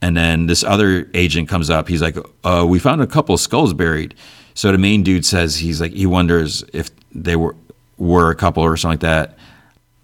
And 0.01 0.17
then 0.17 0.47
this 0.47 0.63
other 0.63 1.11
agent 1.15 1.49
comes 1.49 1.71
up. 1.71 1.89
He's 1.89 2.03
like, 2.03 2.17
uh, 2.45 2.65
"We 2.69 2.79
found 2.79 3.03
a 3.03 3.07
couple 3.07 3.35
of 3.35 3.41
skulls 3.41 3.75
buried." 3.75 4.15
So 4.59 4.73
the 4.73 4.79
main 4.79 5.05
dude 5.05 5.25
says 5.25 5.57
he's 5.57 5.81
like 5.81 5.93
he 5.93 6.05
wonders 6.05 6.65
if 6.73 6.91
they 7.15 7.37
were 7.37 7.55
were 7.97 8.33
a 8.33 8.35
couple 8.35 8.65
or 8.65 8.77
something 8.77 8.95
like 8.95 9.01
that 9.03 9.39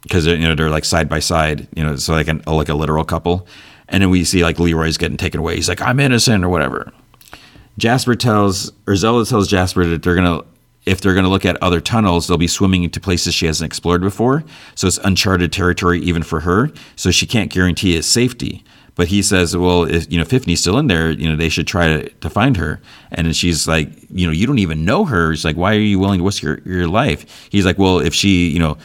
because 0.02 0.26
you 0.26 0.38
know 0.38 0.54
they're 0.54 0.70
like 0.70 0.84
side 0.84 1.08
by 1.08 1.18
side, 1.18 1.66
you 1.74 1.82
know, 1.82 1.96
so 1.96 2.12
like 2.12 2.28
an 2.28 2.40
like 2.46 2.68
a 2.68 2.74
literal 2.74 3.04
couple. 3.04 3.48
And 3.88 4.00
then 4.00 4.10
we 4.10 4.22
see 4.22 4.44
like 4.44 4.60
Leroy's 4.60 4.96
getting 4.96 5.16
taken 5.16 5.40
away. 5.40 5.56
He's 5.56 5.68
like, 5.68 5.80
"I'm 5.82 5.98
innocent" 5.98 6.44
or 6.44 6.48
whatever. 6.48 6.92
Jasper 7.78 8.14
tells 8.14 8.70
or 8.86 8.94
Zelda 8.94 9.28
tells 9.28 9.48
Jasper 9.48 9.86
that 9.86 10.04
they're 10.04 10.14
gonna 10.14 10.42
if 10.86 11.00
they're 11.00 11.14
going 11.14 11.24
to 11.24 11.30
look 11.30 11.46
at 11.46 11.60
other 11.60 11.80
tunnels, 11.80 12.28
they'll 12.28 12.38
be 12.38 12.46
swimming 12.46 12.84
into 12.84 13.00
places 13.00 13.34
she 13.34 13.46
hasn't 13.46 13.66
explored 13.66 14.02
before. 14.02 14.44
So 14.76 14.86
it's 14.86 14.98
uncharted 14.98 15.50
territory 15.50 15.98
even 16.02 16.22
for 16.22 16.40
her. 16.40 16.70
So 16.94 17.10
she 17.10 17.26
can't 17.26 17.50
guarantee 17.50 17.94
his 17.94 18.06
safety. 18.06 18.62
But 18.96 19.08
he 19.08 19.22
says, 19.22 19.56
well, 19.56 19.84
if 19.84 20.10
you 20.10 20.18
know 20.18 20.24
Fiffany's 20.24 20.60
still 20.60 20.78
in 20.78 20.86
there, 20.86 21.10
you 21.10 21.28
know 21.28 21.36
they 21.36 21.48
should 21.48 21.66
try 21.66 21.88
to, 21.88 22.08
to 22.08 22.30
find 22.30 22.56
her. 22.56 22.80
And 23.10 23.34
she's 23.34 23.66
like, 23.66 23.88
you 24.10 24.26
know, 24.26 24.32
you 24.32 24.46
don't 24.46 24.60
even 24.60 24.84
know 24.84 25.04
her. 25.04 25.34
She's 25.34 25.44
like, 25.44 25.56
why 25.56 25.74
are 25.74 25.80
you 25.80 25.98
willing 25.98 26.20
to 26.20 26.24
risk 26.24 26.42
your, 26.42 26.60
your 26.64 26.86
life? 26.86 27.48
He's 27.50 27.66
like, 27.66 27.78
well, 27.78 27.98
if 27.98 28.14
she, 28.14 28.48
you 28.48 28.58
know, 28.58 28.78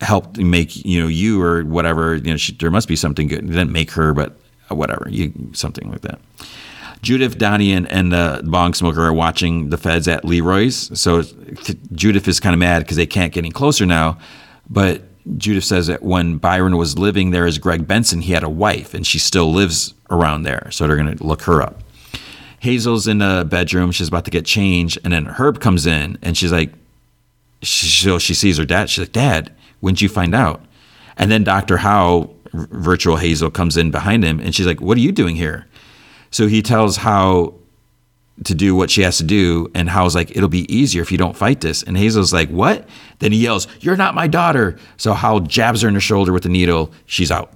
helped 0.00 0.36
make 0.38 0.84
you 0.84 1.00
know 1.00 1.08
you 1.08 1.40
or 1.42 1.64
whatever, 1.64 2.16
you 2.16 2.30
know, 2.30 2.36
she, 2.36 2.52
there 2.52 2.70
must 2.70 2.88
be 2.88 2.96
something 2.96 3.26
good. 3.28 3.38
It 3.38 3.46
didn't 3.46 3.72
make 3.72 3.90
her, 3.92 4.12
but 4.12 4.36
whatever, 4.68 5.06
you 5.08 5.32
something 5.52 5.90
like 5.90 6.02
that. 6.02 6.20
Judith, 7.02 7.36
Donnie, 7.36 7.72
and, 7.72 7.90
and 7.90 8.12
the 8.12 8.42
bong 8.44 8.74
smoker 8.74 9.02
are 9.02 9.12
watching 9.12 9.70
the 9.70 9.76
feds 9.76 10.06
at 10.06 10.24
Leroy's. 10.24 10.98
So 10.98 11.22
Judith 11.92 12.28
is 12.28 12.38
kind 12.38 12.54
of 12.54 12.60
mad 12.60 12.80
because 12.80 12.96
they 12.96 13.06
can't 13.06 13.32
get 13.32 13.40
any 13.40 13.50
closer 13.50 13.84
now. 13.84 14.18
But 14.70 15.02
Judith 15.36 15.64
says 15.64 15.86
that 15.86 16.02
when 16.02 16.36
Byron 16.36 16.76
was 16.76 16.98
living 16.98 17.30
there 17.30 17.46
as 17.46 17.58
Greg 17.58 17.86
Benson, 17.86 18.22
he 18.22 18.32
had 18.32 18.42
a 18.42 18.48
wife 18.48 18.94
and 18.94 19.06
she 19.06 19.18
still 19.18 19.52
lives 19.52 19.94
around 20.10 20.42
there. 20.42 20.68
So 20.70 20.86
they're 20.86 20.96
going 20.96 21.16
to 21.16 21.24
look 21.24 21.42
her 21.42 21.62
up. 21.62 21.82
Hazel's 22.60 23.08
in 23.08 23.18
the 23.18 23.46
bedroom. 23.48 23.90
She's 23.92 24.08
about 24.08 24.24
to 24.26 24.30
get 24.30 24.44
changed. 24.44 24.98
And 25.04 25.12
then 25.12 25.26
Herb 25.26 25.60
comes 25.60 25.86
in 25.86 26.18
and 26.22 26.36
she's 26.36 26.52
like, 26.52 26.72
she, 27.62 28.18
she 28.18 28.34
sees 28.34 28.58
her 28.58 28.64
dad. 28.64 28.90
She's 28.90 29.04
like, 29.04 29.12
Dad, 29.12 29.52
when'd 29.80 30.00
you 30.00 30.08
find 30.08 30.34
out? 30.34 30.64
And 31.16 31.30
then 31.30 31.44
Dr. 31.44 31.76
Howe, 31.76 32.30
virtual 32.52 33.16
Hazel, 33.16 33.50
comes 33.50 33.76
in 33.76 33.90
behind 33.90 34.24
him 34.24 34.40
and 34.40 34.54
she's 34.54 34.66
like, 34.66 34.80
What 34.80 34.96
are 34.96 35.00
you 35.00 35.12
doing 35.12 35.36
here? 35.36 35.66
So 36.30 36.46
he 36.46 36.62
tells 36.62 36.96
Howe 36.98 37.54
to 38.44 38.54
do 38.54 38.74
what 38.74 38.90
she 38.90 39.02
has 39.02 39.18
to 39.18 39.24
do. 39.24 39.70
And 39.74 39.88
Howe's 39.88 40.14
like, 40.14 40.30
it'll 40.36 40.48
be 40.48 40.72
easier 40.74 41.02
if 41.02 41.12
you 41.12 41.18
don't 41.18 41.36
fight 41.36 41.60
this. 41.60 41.82
And 41.82 41.96
Hazel's 41.96 42.32
like, 42.32 42.48
what? 42.48 42.88
Then 43.18 43.32
he 43.32 43.38
yells, 43.38 43.68
you're 43.80 43.96
not 43.96 44.14
my 44.14 44.26
daughter. 44.26 44.78
So 44.96 45.12
Howe 45.12 45.40
jabs 45.40 45.82
her 45.82 45.88
in 45.88 45.94
the 45.94 46.00
shoulder 46.00 46.32
with 46.32 46.42
the 46.42 46.48
needle. 46.48 46.92
She's 47.06 47.30
out. 47.30 47.52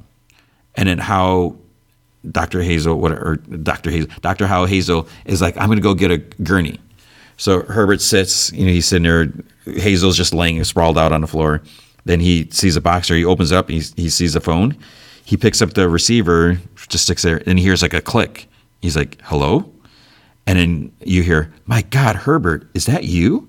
And 0.75 0.89
then 0.89 0.99
Howe, 0.99 1.57
Dr. 2.31 2.63
Hazel, 2.63 3.01
whatever, 3.01 3.33
or 3.33 3.37
Dr. 3.37 3.91
Hazel, 3.91 4.11
Dr. 4.21 4.47
Howe 4.47 4.67
Hazel 4.67 5.09
is 5.25 5.41
like, 5.41 5.57
I'm 5.57 5.67
going 5.67 5.79
to 5.79 5.83
go 5.83 5.95
get 5.95 6.11
a 6.11 6.19
gurney. 6.19 6.79
So 7.37 7.63
Herbert 7.63 8.01
sits, 8.01 8.53
you 8.53 8.67
know, 8.67 8.73
he's 8.73 8.87
sitting 8.87 9.03
there. 9.05 9.33
Hazel's 9.65 10.17
just 10.17 10.33
laying 10.33 10.63
sprawled 10.65 10.99
out 10.99 11.13
on 11.13 11.21
the 11.21 11.27
floor. 11.27 11.63
Then 12.05 12.21
he 12.21 12.49
sees 12.51 12.77
a 12.77 12.81
boxer. 12.81 13.15
He 13.15 13.25
opens 13.25 13.53
up. 13.53 13.69
He, 13.69 13.81
he 13.97 14.09
sees 14.09 14.37
a 14.37 14.41
phone. 14.41 14.77
He 15.25 15.37
picks 15.37 15.61
up 15.61 15.75
the 15.75 15.89
receiver, 15.89 16.59
just 16.89 17.05
sticks 17.05 17.23
there, 17.23 17.43
and 17.47 17.59
he 17.59 17.65
hears 17.65 17.83
like 17.83 17.95
a 17.95 18.01
click. 18.01 18.49
He's 18.81 18.97
like, 18.97 19.19
hello? 19.25 19.73
And 20.47 20.59
then 20.59 20.93
you 21.05 21.23
hear, 21.23 21.53
My 21.67 21.83
God, 21.83 22.17
Herbert, 22.17 22.69
is 22.75 22.87
that 22.87 23.05
you? 23.05 23.49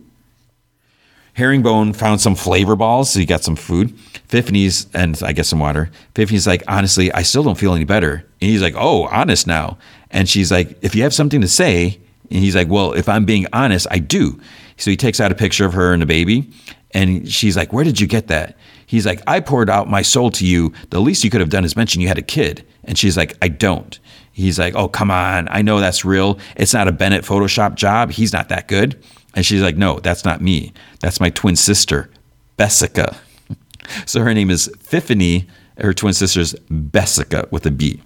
Herringbone 1.34 1.94
found 1.94 2.20
some 2.20 2.34
flavor 2.34 2.76
balls, 2.76 3.12
so 3.12 3.20
he 3.20 3.26
got 3.26 3.44
some 3.44 3.56
food. 3.56 3.96
Fiffany's, 4.28 4.88
and 4.96 5.22
I 5.24 5.34
guess 5.34 5.48
some 5.48 5.60
water. 5.60 5.92
Fiffany's 6.16 6.48
like, 6.48 6.64
Honestly, 6.68 7.12
I 7.12 7.22
still 7.22 7.44
don't 7.44 7.58
feel 7.58 7.76
any 7.76 7.86
better. 7.86 8.26
And 8.42 8.50
he's 8.50 8.62
like, 8.62 8.74
Oh, 8.76 9.06
honest 9.08 9.46
now. 9.46 9.78
And 10.10 10.28
she's 10.28 10.52
like, 10.52 10.78
If 10.82 10.96
you 10.96 11.04
have 11.04 11.14
something 11.14 11.42
to 11.42 11.48
say, 11.48 12.00
and 12.32 12.40
he's 12.40 12.56
like, 12.56 12.70
Well, 12.70 12.94
if 12.94 13.08
I'm 13.08 13.26
being 13.26 13.46
honest, 13.54 13.86
I 13.92 14.00
do. 14.00 14.40
So 14.78 14.90
he 14.90 14.98
takes 14.98 15.20
out 15.20 15.32
a 15.32 15.36
picture 15.36 15.66
of 15.66 15.74
her 15.74 15.94
and 15.94 16.02
the 16.02 16.08
baby. 16.08 16.50
And 16.92 17.30
she's 17.32 17.56
like, 17.56 17.72
Where 17.72 17.84
did 17.84 18.00
you 18.00 18.08
get 18.08 18.28
that? 18.28 18.58
He's 18.88 19.06
like, 19.06 19.22
I 19.28 19.40
poured 19.40 19.70
out 19.70 19.90
my 19.90 20.02
soul 20.02 20.32
to 20.32 20.46
you. 20.46 20.74
The 20.90 21.02
least 21.02 21.24
you 21.24 21.30
could 21.30 21.42
have 21.42 21.50
done 21.50 21.66
is 21.66 21.76
mention 21.76 22.02
you 22.02 22.08
had 22.08 22.18
a 22.18 22.24
kid. 22.24 22.66
And 22.86 22.98
she's 22.98 23.18
like, 23.18 23.38
I 23.42 23.50
don't. 23.50 24.00
He's 24.38 24.60
like, 24.60 24.76
Oh, 24.76 24.88
come 24.88 25.10
on. 25.10 25.48
I 25.50 25.64
know 25.64 25.80
that's 25.80 26.06
real. 26.06 26.38
It's 26.56 26.74
not 26.74 26.88
a 26.88 26.92
Bennett 26.92 27.26
Photoshop 27.26 27.74
job. 27.74 28.12
He's 28.12 28.32
not 28.32 28.50
that 28.50 28.68
good. 28.68 29.04
And 29.34 29.44
she's 29.44 29.64
like, 29.64 29.76
No, 29.76 30.00
that's 30.00 30.24
not 30.24 30.42
me. 30.42 30.74
That's 31.00 31.20
my 31.20 31.32
twin 31.32 31.56
sister, 31.56 32.10
Bessica. 32.56 33.18
so 34.06 34.22
her 34.22 34.36
name 34.36 34.52
is 34.52 34.70
Fiffany. 34.78 35.48
Her 35.80 35.92
twin 35.92 36.14
sister's 36.14 36.54
Bessica 36.70 37.48
with 37.50 37.66
a 37.66 37.72
B. 37.72 38.02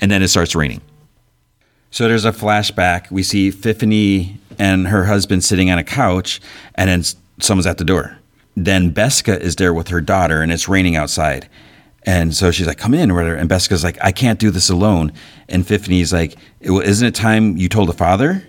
And 0.00 0.10
then 0.10 0.22
it 0.22 0.28
starts 0.28 0.56
raining. 0.56 0.80
So 1.92 2.08
there's 2.08 2.24
a 2.24 2.32
flashback. 2.32 3.10
We 3.12 3.22
see 3.22 3.52
Fiffany 3.52 4.38
and 4.58 4.88
her 4.88 5.04
husband 5.04 5.44
sitting 5.44 5.70
on 5.70 5.78
a 5.78 5.84
couch, 5.84 6.40
and 6.74 6.90
then 6.90 7.04
someone's 7.40 7.66
at 7.66 7.78
the 7.78 7.84
door. 7.84 8.18
Then 8.56 8.90
Bessica 8.90 9.40
is 9.40 9.54
there 9.54 9.72
with 9.72 9.88
her 9.88 10.00
daughter, 10.00 10.42
and 10.42 10.50
it's 10.50 10.68
raining 10.68 10.96
outside. 10.96 11.48
And 12.06 12.34
so 12.34 12.52
she's 12.52 12.68
like, 12.68 12.78
come 12.78 12.94
in, 12.94 13.10
or 13.10 13.14
whatever. 13.14 13.34
And 13.34 13.48
Bessica's 13.48 13.82
like, 13.82 13.98
I 14.00 14.12
can't 14.12 14.38
do 14.38 14.50
this 14.50 14.70
alone. 14.70 15.12
And 15.48 15.66
Fiffany's 15.66 16.12
like, 16.12 16.36
isn't 16.60 17.06
it 17.06 17.14
time 17.14 17.56
you 17.56 17.68
told 17.68 17.88
the 17.88 17.92
father? 17.92 18.46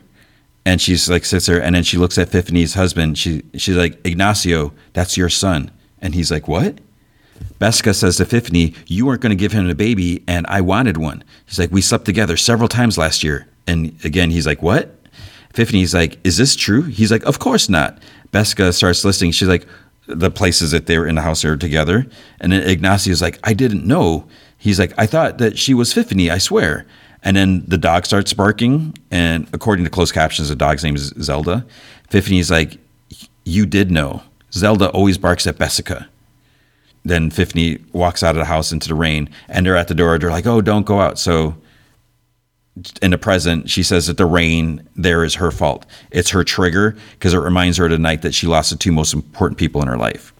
And 0.64 0.80
she's 0.80 1.10
like, 1.10 1.26
sits 1.26 1.48
there. 1.48 1.62
And 1.62 1.76
then 1.76 1.84
she 1.84 1.98
looks 1.98 2.18
at 2.20 2.30
Fiffany's 2.30 2.76
husband. 2.76 3.18
She, 3.18 3.44
she's 3.56 3.76
like, 3.76 4.06
Ignacio, 4.06 4.74
that's 4.94 5.18
your 5.18 5.30
son. 5.30 5.72
And 6.00 6.14
he's 6.14 6.30
like, 6.30 6.48
what? 6.48 6.80
Bessica 7.58 7.94
says 7.94 8.18
to 8.18 8.26
Fiffany, 8.26 8.76
you 8.86 9.06
weren't 9.06 9.22
going 9.22 9.32
to 9.32 9.36
give 9.36 9.52
him 9.52 9.70
a 9.70 9.76
baby, 9.76 10.24
and 10.28 10.46
I 10.48 10.62
wanted 10.62 10.98
one. 10.98 11.24
He's 11.48 11.58
like, 11.58 11.72
we 11.72 11.82
slept 11.82 12.06
together 12.06 12.38
several 12.38 12.68
times 12.68 12.98
last 12.98 13.24
year. 13.24 13.48
And 13.66 13.98
again, 14.04 14.30
he's 14.30 14.46
like, 14.46 14.62
what? 14.62 14.96
Fiffany's 15.54 15.94
like, 15.94 16.20
is 16.24 16.38
this 16.38 16.56
true? 16.56 16.84
He's 16.84 17.12
like, 17.12 17.24
of 17.24 17.40
course 17.40 17.70
not. 17.70 17.98
Bessica 18.32 18.72
starts 18.74 19.04
listing. 19.04 19.32
She's 19.32 19.48
like, 19.48 19.66
the 20.08 20.32
places 20.32 20.72
that 20.72 20.86
they 20.86 20.98
were 20.98 21.08
in 21.08 21.16
the 21.16 21.22
house 21.22 21.42
they 21.42 21.50
were 21.50 21.58
together. 21.58 22.08
And 22.40 22.52
then 22.52 22.64
Ignacio's 22.64 23.22
like, 23.22 23.40
I 23.44 23.54
didn't 23.54 23.86
know. 23.86 24.28
He's 24.58 24.80
like, 24.80 24.94
I 24.98 25.06
thought 25.06 25.38
that 25.38 25.58
she 25.58 25.74
was 25.74 25.94
Fiffany, 25.94 26.32
I 26.32 26.38
swear. 26.38 26.86
And 27.24 27.36
then 27.36 27.64
the 27.68 27.78
dog 27.78 28.06
starts 28.06 28.34
barking. 28.34 28.98
And 29.12 29.48
according 29.54 29.86
to 29.86 29.92
closed 29.92 30.14
captions, 30.14 30.50
the 30.50 30.56
dog's 30.56 30.84
name 30.84 30.96
is 30.96 31.14
Zelda. 31.22 31.66
Fiffany's 32.10 32.50
like, 32.50 32.78
You 33.44 33.66
did 33.66 33.92
know. 33.92 34.24
Zelda 34.54 34.90
always 34.92 35.18
barks 35.18 35.46
at 35.46 35.58
Bessica. 35.58 36.08
Then 37.04 37.30
Fiffany 37.30 37.82
walks 37.94 38.24
out 38.24 38.32
of 38.32 38.40
the 38.40 38.46
house 38.46 38.72
into 38.72 38.88
the 38.88 38.96
rain 38.96 39.30
and 39.48 39.66
they're 39.66 39.76
at 39.76 39.88
the 39.88 39.96
door. 39.96 40.18
They're 40.18 40.32
like, 40.32 40.48
Oh, 40.48 40.62
don't 40.62 40.86
go 40.86 41.02
out. 41.02 41.20
So 41.20 41.56
in 43.02 43.12
the 43.12 43.18
present, 43.18 43.70
she 43.70 43.84
says 43.84 44.08
that 44.08 44.18
the 44.18 44.26
rain 44.26 44.88
there 44.96 45.24
is 45.24 45.36
her 45.36 45.52
fault. 45.52 45.86
It's 46.12 46.30
her 46.32 46.44
trigger 46.44 46.96
because 47.12 47.34
it 47.34 47.40
reminds 47.40 47.78
her 47.78 47.86
of 47.86 47.92
the 47.92 48.00
night 48.00 48.22
that 48.22 48.34
she 48.34 48.48
lost 48.48 48.70
the 48.70 48.76
two 48.76 48.92
most 48.92 49.14
important 49.14 49.58
people 49.58 49.82
in 49.82 49.88
her 49.88 49.98
life. 49.98 50.34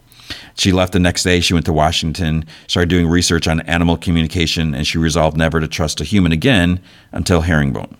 She 0.54 0.72
left 0.72 0.92
the 0.92 0.98
next 0.98 1.22
day. 1.22 1.40
She 1.40 1.54
went 1.54 1.66
to 1.66 1.72
Washington, 1.72 2.44
started 2.66 2.88
doing 2.90 3.06
research 3.06 3.46
on 3.46 3.60
animal 3.62 3.96
communication, 3.96 4.74
and 4.74 4.86
she 4.86 4.98
resolved 4.98 5.36
never 5.36 5.60
to 5.60 5.68
trust 5.68 6.00
a 6.00 6.04
human 6.04 6.32
again 6.32 6.80
until 7.12 7.42
Herringbone. 7.42 7.96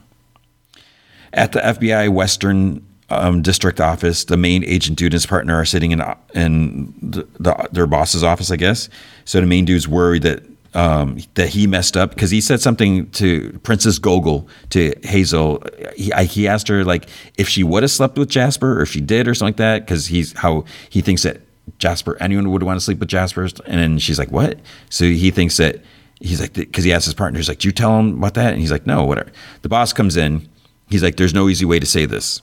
At 1.33 1.53
the 1.53 1.61
FBI 1.61 2.09
Western 2.09 2.85
um, 3.11 3.43
District 3.43 3.81
office, 3.81 4.25
the 4.25 4.37
main 4.37 4.65
agent 4.65 4.99
dude 4.99 5.07
and 5.07 5.15
his 5.15 5.27
partner 5.27 5.55
are 5.55 5.65
sitting 5.65 5.93
in 5.93 6.03
in 6.35 6.95
the, 7.01 7.27
the, 7.39 7.69
their 7.73 7.87
boss's 7.87 8.23
office, 8.23 8.51
I 8.51 8.57
guess. 8.57 8.89
So 9.25 9.41
the 9.41 9.47
main 9.47 9.65
dude's 9.65 9.89
worried 9.89 10.23
that 10.23 10.43
um, 10.75 11.19
that 11.35 11.49
he 11.49 11.67
messed 11.67 11.97
up 11.97 12.11
because 12.11 12.31
he 12.31 12.41
said 12.41 12.61
something 12.61 13.11
to 13.13 13.59
Princess 13.63 13.99
Gogol 13.99 14.49
to 14.71 14.95
Hazel. 15.03 15.63
He, 15.97 16.13
I, 16.13 16.25
he 16.25 16.47
asked 16.47 16.69
her 16.69 16.85
like 16.85 17.09
if 17.37 17.49
she 17.49 17.65
would 17.65 17.83
have 17.83 17.91
slept 17.91 18.19
with 18.19 18.29
Jasper 18.29 18.79
or 18.79 18.83
if 18.83 18.91
she 18.91 19.01
did 19.01 19.29
or 19.29 19.35
something 19.35 19.53
like 19.53 19.57
that 19.57 19.87
because 19.87 20.07
he's 20.07 20.39
how 20.39 20.65
he 20.91 21.01
thinks 21.01 21.23
that 21.23 21.41
Jasper 21.79 22.17
anyone 22.21 22.51
would 22.51 22.63
want 22.63 22.79
to 22.79 22.85
sleep 22.85 22.99
with 22.99 23.09
Jasper 23.09 23.49
and 23.67 23.81
then 23.81 23.99
she's 23.99 24.19
like 24.19 24.31
what? 24.31 24.59
So 24.91 25.05
he 25.05 25.31
thinks 25.31 25.57
that 25.57 25.83
he's 26.21 26.41
like 26.41 26.53
because 26.53 26.85
he 26.85 26.93
asked 26.93 27.05
his 27.05 27.15
partner 27.15 27.39
he's 27.39 27.49
like 27.49 27.61
do 27.61 27.69
you 27.69 27.73
tell 27.73 27.99
him 27.99 28.19
about 28.19 28.35
that 28.35 28.53
and 28.53 28.61
he's 28.61 28.73
like 28.73 28.87
no 28.87 29.05
whatever. 29.05 29.31
The 29.63 29.69
boss 29.69 29.93
comes 29.93 30.17
in. 30.17 30.49
He's 30.89 31.03
like 31.03 31.17
there's 31.17 31.35
no 31.35 31.49
easy 31.49 31.65
way 31.65 31.79
to 31.79 31.87
say 31.87 32.07
this 32.07 32.43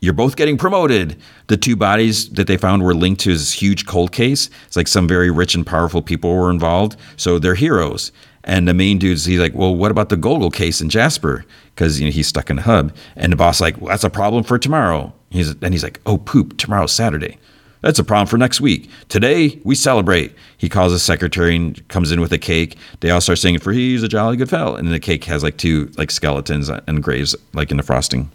you're 0.00 0.12
both 0.12 0.36
getting 0.36 0.56
promoted. 0.56 1.16
The 1.48 1.56
two 1.56 1.76
bodies 1.76 2.28
that 2.30 2.46
they 2.46 2.56
found 2.56 2.82
were 2.82 2.94
linked 2.94 3.20
to 3.22 3.32
this 3.32 3.52
huge 3.52 3.86
cold 3.86 4.12
case. 4.12 4.48
It's 4.66 4.76
like 4.76 4.88
some 4.88 5.08
very 5.08 5.30
rich 5.30 5.54
and 5.54 5.66
powerful 5.66 6.02
people 6.02 6.34
were 6.34 6.50
involved. 6.50 6.96
So 7.16 7.38
they're 7.38 7.54
heroes. 7.54 8.12
And 8.44 8.66
the 8.66 8.74
main 8.74 8.98
dude's 8.98 9.24
he's 9.24 9.40
like, 9.40 9.54
well, 9.54 9.74
what 9.74 9.90
about 9.90 10.08
the 10.08 10.16
Gogol 10.16 10.50
case 10.50 10.80
in 10.80 10.88
Jasper? 10.88 11.44
Because 11.74 12.00
you 12.00 12.06
know 12.06 12.12
he's 12.12 12.28
stuck 12.28 12.48
in 12.48 12.56
the 12.56 12.62
hub. 12.62 12.94
And 13.16 13.32
the 13.32 13.36
boss 13.36 13.60
like, 13.60 13.78
well, 13.80 13.90
that's 13.90 14.04
a 14.04 14.10
problem 14.10 14.44
for 14.44 14.58
tomorrow. 14.58 15.12
He's 15.30 15.50
and 15.50 15.74
he's 15.74 15.82
like, 15.82 16.00
oh 16.06 16.18
poop, 16.18 16.56
tomorrow's 16.56 16.92
Saturday. 16.92 17.38
That's 17.80 17.98
a 17.98 18.04
problem 18.04 18.26
for 18.26 18.38
next 18.38 18.60
week. 18.60 18.90
Today 19.08 19.60
we 19.64 19.74
celebrate. 19.74 20.34
He 20.56 20.68
calls 20.68 20.92
his 20.92 21.02
secretary 21.02 21.56
and 21.56 21.86
comes 21.88 22.10
in 22.10 22.20
with 22.20 22.32
a 22.32 22.38
cake. 22.38 22.76
They 23.00 23.10
all 23.10 23.20
start 23.20 23.38
singing 23.38 23.60
for 23.60 23.72
he's 23.72 24.02
a 24.02 24.08
jolly 24.08 24.36
good 24.36 24.50
fellow. 24.50 24.76
And 24.76 24.90
the 24.92 25.00
cake 25.00 25.24
has 25.24 25.42
like 25.42 25.58
two 25.58 25.90
like 25.96 26.10
skeletons 26.10 26.68
and 26.68 27.02
graves 27.02 27.36
like 27.52 27.70
in 27.70 27.76
the 27.76 27.82
frosting. 27.82 28.30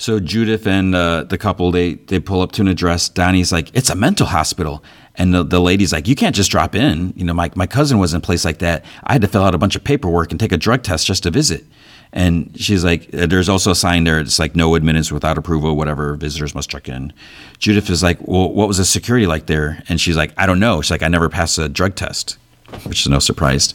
So 0.00 0.18
Judith 0.18 0.66
and 0.66 0.94
uh, 0.94 1.24
the 1.24 1.36
couple 1.36 1.70
they 1.70 1.92
they 1.94 2.20
pull 2.20 2.40
up 2.40 2.52
to 2.52 2.62
an 2.62 2.68
address. 2.68 3.10
Donnie's 3.10 3.52
like, 3.52 3.70
"It's 3.74 3.90
a 3.90 3.94
mental 3.94 4.26
hospital," 4.26 4.82
and 5.16 5.34
the, 5.34 5.44
the 5.44 5.60
lady's 5.60 5.92
like, 5.92 6.08
"You 6.08 6.14
can't 6.14 6.34
just 6.34 6.50
drop 6.50 6.74
in. 6.74 7.12
You 7.16 7.26
know, 7.26 7.34
my 7.34 7.50
my 7.54 7.66
cousin 7.66 7.98
was 7.98 8.14
in 8.14 8.18
a 8.18 8.20
place 8.22 8.42
like 8.42 8.60
that. 8.60 8.82
I 9.04 9.12
had 9.12 9.20
to 9.20 9.28
fill 9.28 9.44
out 9.44 9.54
a 9.54 9.58
bunch 9.58 9.76
of 9.76 9.84
paperwork 9.84 10.30
and 10.30 10.40
take 10.40 10.52
a 10.52 10.56
drug 10.56 10.82
test 10.84 11.06
just 11.06 11.24
to 11.24 11.30
visit." 11.30 11.66
And 12.14 12.50
she's 12.58 12.82
like, 12.82 13.14
uh, 13.14 13.26
"There's 13.26 13.50
also 13.50 13.72
a 13.72 13.74
sign 13.74 14.04
there. 14.04 14.18
It's 14.18 14.38
like 14.38 14.56
no 14.56 14.74
admittance 14.74 15.12
without 15.12 15.36
approval. 15.36 15.76
Whatever 15.76 16.14
visitors 16.14 16.54
must 16.54 16.70
check 16.70 16.88
in." 16.88 17.12
Judith 17.58 17.90
is 17.90 18.02
like, 18.02 18.26
"Well, 18.26 18.50
what 18.54 18.68
was 18.68 18.78
the 18.78 18.86
security 18.86 19.26
like 19.26 19.48
there?" 19.48 19.82
And 19.90 20.00
she's 20.00 20.16
like, 20.16 20.32
"I 20.38 20.46
don't 20.46 20.60
know." 20.60 20.80
She's 20.80 20.92
like, 20.92 21.02
"I 21.02 21.08
never 21.08 21.28
passed 21.28 21.58
a 21.58 21.68
drug 21.68 21.94
test," 21.94 22.38
which 22.84 23.02
is 23.02 23.08
no 23.08 23.18
surprise. 23.18 23.74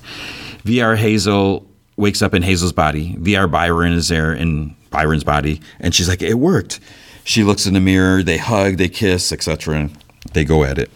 VR 0.64 0.98
Hazel 0.98 1.68
wakes 1.98 2.24
up 2.24 2.34
in 2.34 2.42
Hazel's 2.42 2.74
body. 2.74 3.16
VR 3.20 3.50
Byron 3.50 3.94
is 3.94 4.08
there 4.08 4.34
in 4.34 4.76
Byron's 4.96 5.26
body, 5.26 5.60
and 5.82 5.94
she's 5.94 6.08
like, 6.08 6.22
"It 6.22 6.36
worked." 6.36 6.80
She 7.26 7.44
looks 7.44 7.66
in 7.66 7.74
the 7.74 7.82
mirror. 7.82 8.24
They 8.24 8.38
hug, 8.38 8.78
they 8.78 8.88
kiss, 8.88 9.32
etc. 9.34 9.90
They 10.34 10.46
go 10.46 10.64
at 10.64 10.78
it. 10.78 10.90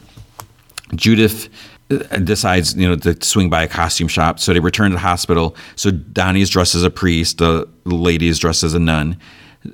Judith 0.96 1.50
uh, 1.92 1.98
decides, 2.20 2.76
you 2.76 2.88
know, 2.88 2.96
to 2.96 3.22
swing 3.24 3.50
by 3.50 3.64
a 3.64 3.68
costume 3.68 4.08
shop. 4.08 4.40
So 4.40 4.54
they 4.54 4.60
return 4.60 4.92
to 4.92 4.96
the 4.96 5.02
hospital. 5.02 5.56
So 5.76 5.92
Donnie 5.92 6.42
is 6.42 6.50
dressed 6.50 6.76
as 6.76 6.84
a 6.84 6.90
priest. 6.90 7.40
The 7.40 7.68
lady 7.84 8.28
is 8.28 8.40
dressed 8.40 8.64
as 8.64 8.74
a 8.74 8.80
nun. 8.80 9.18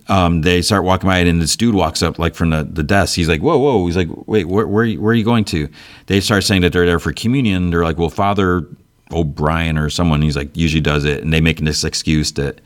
Um, 0.08 0.42
they 0.42 0.64
start 0.64 0.84
walking 0.84 1.08
by, 1.08 1.20
and 1.20 1.40
this 1.40 1.56
dude 1.56 1.76
walks 1.76 2.02
up, 2.02 2.18
like 2.18 2.34
from 2.34 2.50
the, 2.50 2.64
the 2.64 2.84
desk. 2.84 3.16
He's 3.16 3.30
like, 3.30 3.42
"Whoa, 3.42 3.60
whoa!" 3.60 3.86
He's 3.86 3.98
like, 3.98 4.08
"Wait, 4.26 4.48
where, 4.48 4.66
where, 4.66 4.88
where 4.94 5.12
are 5.12 5.14
you 5.14 5.24
going 5.24 5.46
to?" 5.46 5.70
They 6.08 6.20
start 6.20 6.44
saying 6.44 6.62
that 6.62 6.74
they're 6.74 6.88
there 6.88 7.00
for 7.00 7.14
communion. 7.14 7.70
They're 7.70 7.84
like, 7.84 8.00
"Well, 8.00 8.10
Father 8.10 8.66
O'Brien 9.12 9.78
or 9.78 9.92
someone," 9.92 10.24
he's 10.24 10.36
like, 10.36 10.58
usually 10.58 10.82
does 10.82 11.06
it, 11.06 11.22
and 11.22 11.32
they 11.32 11.42
make 11.42 11.60
this 11.60 11.84
excuse 11.84 12.32
that 12.32 12.62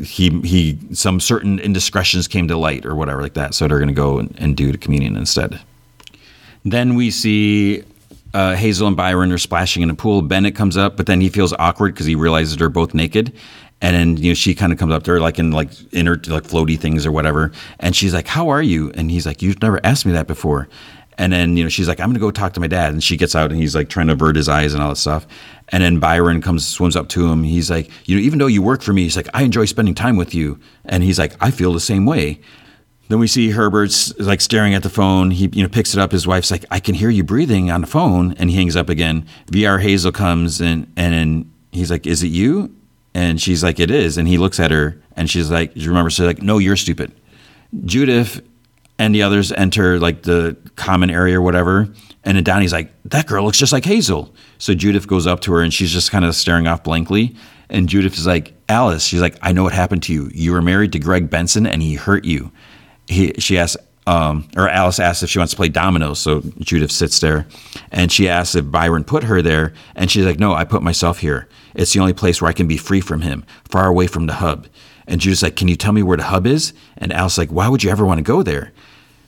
he 0.00 0.30
he 0.40 0.78
some 0.92 1.20
certain 1.20 1.58
indiscretions 1.58 2.26
came 2.28 2.48
to 2.48 2.56
light 2.56 2.86
or 2.86 2.94
whatever 2.94 3.22
like 3.22 3.34
that. 3.34 3.54
So 3.54 3.68
they're 3.68 3.78
going 3.78 3.88
to 3.88 3.94
go 3.94 4.18
and, 4.18 4.34
and, 4.38 4.56
do 4.56 4.72
the 4.72 4.78
communion 4.78 5.16
instead. 5.16 5.60
Then 6.64 6.94
we 6.94 7.10
see 7.10 7.84
uh, 8.32 8.54
Hazel 8.54 8.88
and 8.88 8.96
Byron 8.96 9.32
are 9.32 9.38
splashing 9.38 9.82
in 9.82 9.90
a 9.90 9.94
pool. 9.94 10.22
Bennett 10.22 10.54
comes 10.54 10.76
up, 10.76 10.96
but 10.96 11.06
then 11.06 11.20
he 11.20 11.28
feels 11.28 11.52
awkward 11.54 11.94
because 11.94 12.06
he 12.06 12.14
realizes 12.14 12.56
they're 12.56 12.70
both 12.70 12.94
naked. 12.94 13.32
And 13.82 13.96
then 13.96 14.16
you 14.16 14.30
know 14.30 14.34
she 14.34 14.54
kind 14.54 14.72
of 14.72 14.78
comes 14.78 14.92
up 14.92 15.02
to 15.04 15.12
her 15.12 15.20
like 15.20 15.38
in 15.38 15.50
like 15.50 15.70
inner 15.92 16.14
like 16.28 16.44
floaty 16.44 16.78
things 16.78 17.04
or 17.04 17.12
whatever, 17.12 17.52
and 17.80 17.96
she's 17.96 18.14
like, 18.14 18.28
"How 18.28 18.48
are 18.48 18.62
you?" 18.62 18.92
And 18.94 19.10
he's 19.10 19.26
like, 19.26 19.42
"You've 19.42 19.60
never 19.60 19.84
asked 19.84 20.06
me 20.06 20.12
that 20.12 20.28
before." 20.28 20.68
And 21.18 21.32
then, 21.32 21.56
you 21.56 21.62
know, 21.62 21.68
she's 21.68 21.88
like, 21.88 22.00
I'm 22.00 22.06
going 22.08 22.14
to 22.14 22.20
go 22.20 22.30
talk 22.30 22.54
to 22.54 22.60
my 22.60 22.66
dad. 22.66 22.92
And 22.92 23.02
she 23.02 23.16
gets 23.16 23.34
out 23.34 23.50
and 23.50 23.60
he's 23.60 23.74
like 23.74 23.88
trying 23.88 24.06
to 24.06 24.14
avert 24.14 24.36
his 24.36 24.48
eyes 24.48 24.72
and 24.72 24.82
all 24.82 24.90
that 24.90 24.96
stuff. 24.96 25.26
And 25.68 25.82
then 25.82 25.98
Byron 25.98 26.40
comes, 26.40 26.66
swims 26.66 26.96
up 26.96 27.08
to 27.10 27.30
him. 27.30 27.42
He's 27.42 27.70
like, 27.70 27.90
you 28.06 28.16
know, 28.16 28.22
even 28.22 28.38
though 28.38 28.46
you 28.46 28.62
work 28.62 28.82
for 28.82 28.92
me, 28.92 29.02
he's 29.02 29.16
like, 29.16 29.28
I 29.34 29.42
enjoy 29.42 29.66
spending 29.66 29.94
time 29.94 30.16
with 30.16 30.34
you. 30.34 30.58
And 30.84 31.02
he's 31.02 31.18
like, 31.18 31.34
I 31.40 31.50
feel 31.50 31.72
the 31.72 31.80
same 31.80 32.06
way. 32.06 32.40
Then 33.08 33.18
we 33.18 33.26
see 33.26 33.50
Herbert's 33.50 34.18
like 34.18 34.40
staring 34.40 34.74
at 34.74 34.82
the 34.82 34.88
phone. 34.88 35.30
He, 35.32 35.50
you 35.52 35.62
know, 35.62 35.68
picks 35.68 35.92
it 35.92 36.00
up. 36.00 36.12
His 36.12 36.26
wife's 36.26 36.50
like, 36.50 36.64
I 36.70 36.80
can 36.80 36.94
hear 36.94 37.10
you 37.10 37.24
breathing 37.24 37.70
on 37.70 37.82
the 37.82 37.86
phone. 37.86 38.32
And 38.38 38.48
he 38.48 38.56
hangs 38.56 38.76
up 38.76 38.88
again. 38.88 39.26
VR 39.48 39.80
Hazel 39.80 40.12
comes 40.12 40.60
and, 40.60 40.90
and 40.96 41.12
then 41.12 41.52
he's 41.72 41.90
like, 41.90 42.06
is 42.06 42.22
it 42.22 42.28
you? 42.28 42.74
And 43.14 43.40
she's 43.40 43.62
like, 43.62 43.78
it 43.78 43.90
is. 43.90 44.16
And 44.16 44.26
he 44.26 44.38
looks 44.38 44.58
at 44.58 44.70
her 44.70 45.00
and 45.16 45.28
she's 45.28 45.50
like, 45.50 45.74
Do 45.74 45.80
you 45.80 45.88
remember, 45.88 46.10
she's 46.10 46.24
like, 46.24 46.42
no, 46.42 46.58
you're 46.58 46.76
stupid. 46.76 47.12
Judith 47.84 48.40
and 48.98 49.14
the 49.14 49.22
others 49.22 49.52
enter 49.52 49.98
like 49.98 50.22
the 50.22 50.56
common 50.76 51.10
area 51.10 51.38
or 51.38 51.42
whatever. 51.42 51.88
And 52.24 52.44
Donnie's 52.44 52.72
like, 52.72 52.92
that 53.06 53.26
girl 53.26 53.44
looks 53.44 53.58
just 53.58 53.72
like 53.72 53.84
Hazel. 53.84 54.34
So 54.58 54.74
Judith 54.74 55.08
goes 55.08 55.26
up 55.26 55.40
to 55.40 55.52
her 55.54 55.62
and 55.62 55.74
she's 55.74 55.92
just 55.92 56.10
kind 56.10 56.24
of 56.24 56.34
staring 56.34 56.66
off 56.66 56.84
blankly. 56.84 57.34
And 57.68 57.88
Judith 57.88 58.14
is 58.14 58.26
like, 58.26 58.54
Alice, 58.68 59.04
she's 59.04 59.20
like, 59.20 59.36
I 59.42 59.52
know 59.52 59.64
what 59.64 59.72
happened 59.72 60.02
to 60.04 60.12
you. 60.12 60.30
You 60.32 60.52
were 60.52 60.62
married 60.62 60.92
to 60.92 60.98
Greg 60.98 61.30
Benson 61.30 61.66
and 61.66 61.82
he 61.82 61.94
hurt 61.94 62.24
you. 62.24 62.52
He, 63.08 63.32
she 63.38 63.58
asks, 63.58 63.76
um, 64.06 64.48
or 64.56 64.68
Alice 64.68 65.00
asks 65.00 65.22
if 65.22 65.30
she 65.30 65.38
wants 65.38 65.52
to 65.52 65.56
play 65.56 65.68
dominoes. 65.68 66.18
So 66.18 66.42
Judith 66.58 66.92
sits 66.92 67.18
there 67.20 67.46
and 67.90 68.12
she 68.12 68.28
asks 68.28 68.54
if 68.54 68.70
Byron 68.70 69.04
put 69.04 69.24
her 69.24 69.42
there. 69.42 69.72
And 69.96 70.10
she's 70.10 70.24
like, 70.24 70.38
no, 70.38 70.54
I 70.54 70.64
put 70.64 70.82
myself 70.82 71.18
here. 71.18 71.48
It's 71.74 71.92
the 71.92 72.00
only 72.00 72.12
place 72.12 72.40
where 72.40 72.48
I 72.48 72.52
can 72.52 72.68
be 72.68 72.76
free 72.76 73.00
from 73.00 73.22
him, 73.22 73.44
far 73.68 73.88
away 73.88 74.06
from 74.06 74.26
the 74.26 74.34
hub. 74.34 74.68
And 75.06 75.20
Judith's 75.20 75.42
like, 75.42 75.56
can 75.56 75.68
you 75.68 75.76
tell 75.76 75.92
me 75.92 76.02
where 76.02 76.16
the 76.16 76.24
hub 76.24 76.46
is? 76.46 76.72
And 76.98 77.12
Alice's 77.12 77.38
like, 77.38 77.50
why 77.50 77.68
would 77.68 77.82
you 77.82 77.90
ever 77.90 78.06
want 78.06 78.18
to 78.18 78.22
go 78.22 78.42
there? 78.42 78.72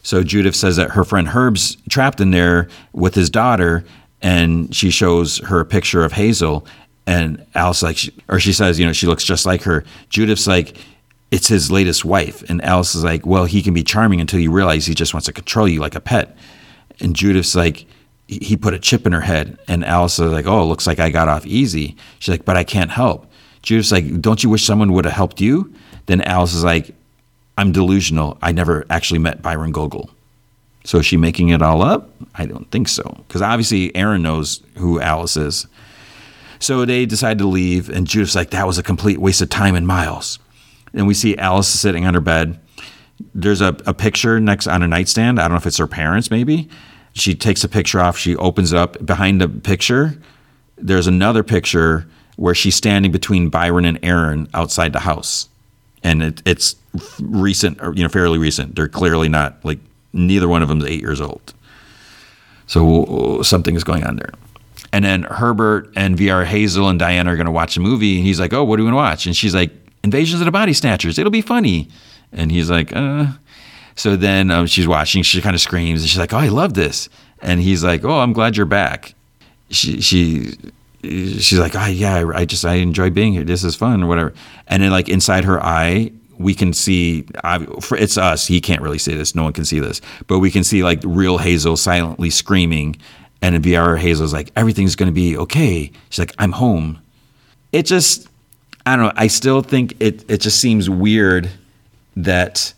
So 0.05 0.23
Judith 0.23 0.55
says 0.55 0.77
that 0.77 0.91
her 0.91 1.03
friend 1.03 1.27
Herb's 1.27 1.77
trapped 1.89 2.21
in 2.21 2.31
there 2.31 2.69
with 2.93 3.15
his 3.15 3.31
daughter, 3.31 3.85
and 4.23 4.73
she 4.75 4.91
shows 4.91 5.39
her 5.39 5.59
a 5.59 5.65
picture 5.65 6.05
of 6.05 6.13
Hazel. 6.13 6.67
And 7.07 7.45
Alice 7.55 7.83
like, 7.83 7.99
or 8.29 8.39
she 8.39 8.53
says, 8.53 8.79
you 8.79 8.87
know, 8.87 8.93
she 8.93 9.07
looks 9.07 9.25
just 9.25 9.47
like 9.47 9.63
her. 9.63 9.83
Judith's 10.11 10.47
like, 10.47 10.77
it's 11.31 11.49
his 11.49 11.71
latest 11.71 12.05
wife, 12.05 12.49
and 12.49 12.63
Alice 12.63 12.95
is 12.95 13.03
like, 13.03 13.27
well, 13.27 13.47
he 13.47 13.63
can 13.63 13.75
be 13.75 13.83
charming 13.83 14.21
until 14.21 14.39
you 14.39 14.53
realize 14.53 14.87
he 14.87 14.95
just 14.95 15.15
wants 15.15 15.27
to 15.27 15.33
control 15.33 15.67
you 15.67 15.81
like 15.81 15.97
a 15.97 16.01
pet. 16.01 16.37
And 17.01 17.17
Judith's 17.17 17.57
like, 17.57 17.87
he 18.29 18.57
put 18.57 18.73
a 18.73 18.79
chip 18.79 19.07
in 19.07 19.13
her 19.13 19.21
head, 19.23 19.59
and 19.67 19.85
Alice 19.85 20.19
is 20.19 20.31
like, 20.31 20.47
oh, 20.47 20.67
looks 20.67 20.87
like 20.87 21.01
I 21.01 21.11
got 21.11 21.29
off 21.29 21.45
easy. 21.45 21.97
She's 22.21 22.33
like, 22.33 22.45
but 22.45 22.57
I 22.57 22.63
can't 22.63 22.91
help. 22.91 23.27
Judith's 23.63 23.91
like, 23.91 24.21
don't 24.21 24.45
you 24.45 24.51
wish 24.51 24.65
someone 24.65 24.93
would 24.93 25.07
have 25.07 25.15
helped 25.15 25.41
you? 25.41 25.75
Then 26.07 26.21
Alice 26.21 26.55
is 26.55 26.63
like, 26.63 26.95
I'm 27.57 27.73
delusional. 27.73 28.39
I 28.43 28.53
never 28.53 28.85
actually 28.91 29.21
met 29.21 29.43
Byron 29.43 29.73
Gogol. 29.73 30.11
So 30.85 30.99
is 30.99 31.07
she 31.07 31.17
making 31.17 31.49
it 31.49 31.63
all 31.63 31.83
up? 31.83 32.11
I 32.35 32.47
don't 32.47 32.71
think 32.71 32.89
so. 32.89 33.03
Because 33.27 33.43
obviously 33.43 33.95
Aaron 33.97 34.23
knows 34.23 34.63
who 34.77 35.01
Alice 35.01 35.37
is. 35.37 35.67
So 36.59 36.85
they 36.85 37.07
decide 37.07 37.39
to 37.39 37.47
leave, 37.47 37.89
and 37.91 38.07
Judith's 38.07 38.35
like, 38.35 38.51
that 38.51 38.67
was 38.67 38.79
a 38.79 38.83
complete 38.83 39.19
waste 39.19 39.43
of 39.43 39.51
time 39.51 39.75
and 39.75 39.87
miles. 39.87 40.39
And 40.93 41.07
we 41.07 41.15
see 41.15 41.37
Alice 41.37 41.69
sitting 41.69 42.07
on 42.07 42.15
her 42.15 42.21
bed. 42.21 42.59
There's 43.35 43.61
a, 43.61 43.77
a 43.87 43.95
picture 43.95 44.41
next 44.41 44.67
on 44.67 44.83
a 44.83 44.89
nightstand. 44.89 45.39
I 45.39 45.43
don't 45.43 45.53
know 45.53 45.57
if 45.57 45.67
it's 45.67 45.79
her 45.79 45.87
parents, 45.87 46.31
maybe. 46.31 46.69
She 47.15 47.35
takes 47.35 47.65
a 47.65 47.69
picture 47.69 48.01
off. 48.01 48.17
She 48.19 48.37
opens 48.37 48.73
it 48.73 48.79
up. 48.79 49.05
Behind 49.05 49.41
the 49.41 49.49
picture, 49.49 50.19
there's 50.77 51.07
another 51.07 51.43
picture 51.43 52.07
where 52.37 52.55
she's 52.55 52.75
standing 52.75 53.13
between 53.13 53.49
Byron 53.49 53.85
and 53.85 53.99
Aaron 54.03 54.49
outside 54.55 54.93
the 54.93 55.01
house 55.01 55.49
and 56.05 56.23
it, 56.23 56.43
it's 56.45 56.77
recent, 57.21 57.81
or, 57.83 57.93
you 57.95 58.03
know, 58.03 58.09
fairly 58.09 58.39
recent. 58.39 58.77
They're 58.77 58.89
clearly 58.89 59.29
not 59.29 59.65
like 59.65 59.79
neither 60.13 60.47
one 60.47 60.63
of 60.63 60.69
them 60.69 60.81
is 60.81 60.87
eight 60.87 61.01
years 61.01 61.21
old. 61.21 61.55
So 62.67 63.43
something 63.43 63.75
is 63.75 63.83
going 63.83 64.05
on 64.05 64.17
there. 64.17 64.33
And 64.93 65.05
then 65.05 65.25
Herbert 65.25 65.93
and 65.97 66.17
VR 66.17 66.45
Hazel 66.45 66.89
and 66.89 66.99
Diana 66.99 67.33
are 67.33 67.37
going 67.37 67.47
to 67.47 67.53
watch 67.53 67.77
a 67.77 67.81
movie. 67.81 68.17
And 68.17 68.25
he's 68.25 68.39
like, 68.39 68.53
"Oh, 68.53 68.63
what 68.63 68.77
do 68.77 68.83
you 68.83 68.87
want 68.87 68.93
to 68.93 68.97
watch?" 68.97 69.27
And 69.27 69.37
she's 69.37 69.55
like, 69.55 69.73
"Invasions 70.05 70.41
of 70.41 70.45
the 70.45 70.53
Body 70.53 70.73
Snatchers. 70.73 71.19
It'll 71.19 71.33
be 71.33 71.43
funny." 71.43 71.89
And 72.33 72.53
he's 72.53 72.71
like, 72.71 72.95
"Uh." 72.95 73.27
So 73.97 74.17
then 74.17 74.51
um, 74.51 74.67
she's 74.67 74.87
watching. 74.87 75.23
She 75.23 75.41
kind 75.41 75.55
of 75.55 75.61
screams, 75.61 76.03
and 76.03 76.09
she's 76.09 76.19
like, 76.19 76.33
"Oh, 76.33 76.39
I 76.39 76.49
love 76.49 76.75
this." 76.75 77.09
And 77.43 77.61
he's 77.61 77.83
like, 77.83 78.05
"Oh, 78.05 78.21
I'm 78.21 78.33
glad 78.33 78.57
you're 78.57 78.67
back." 78.67 79.15
She 79.71 80.01
she 80.01 80.55
she's 81.05 81.59
like, 81.59 81.75
oh, 81.77 81.87
yeah, 81.87 82.31
I 82.35 82.45
just 82.45 82.65
I 82.65 82.75
enjoy 82.75 83.11
being 83.11 83.33
here. 83.33 83.45
This 83.45 83.65
is 83.65 83.77
fun 83.77 84.03
or 84.03 84.07
whatever. 84.07 84.35
And 84.67 84.83
then 84.83 84.91
like 84.91 85.09
inside 85.09 85.45
her 85.45 85.63
eye, 85.63 86.13
we 86.39 86.55
can 86.55 86.73
see 86.73 87.27
it's 87.45 88.19
us. 88.19 88.47
He 88.47 88.61
can't 88.61 88.83
really 88.83 88.99
see 88.99 89.15
this. 89.15 89.35
No 89.35 89.45
one 89.45 89.53
can 89.53 89.65
see 89.65 89.81
this, 89.81 90.01
but 90.27 90.39
we 90.39 90.51
can 90.51 90.65
see 90.65 90.83
like 90.83 91.01
real 91.05 91.39
Hazel 91.39 91.77
silently 91.77 92.31
screaming, 92.31 92.97
and 93.41 93.55
in 93.55 93.63
VR 93.63 93.99
Hazel's 93.99 94.33
like, 94.33 94.51
everything's 94.57 94.97
gonna 94.97 95.13
be 95.13 95.37
okay. 95.37 95.93
She's 96.11 96.19
like, 96.19 96.35
I'm 96.39 96.53
home. 96.53 97.01
It 97.73 97.87
just, 97.87 98.29
I 98.87 98.97
don't 98.97 99.07
know. 99.07 99.13
I 99.17 99.27
still 99.27 99.63
think 99.63 99.95
it. 100.01 100.29
It 100.31 100.41
just 100.41 100.61
seems 100.61 100.91
weird 100.91 101.51
that 102.17 102.73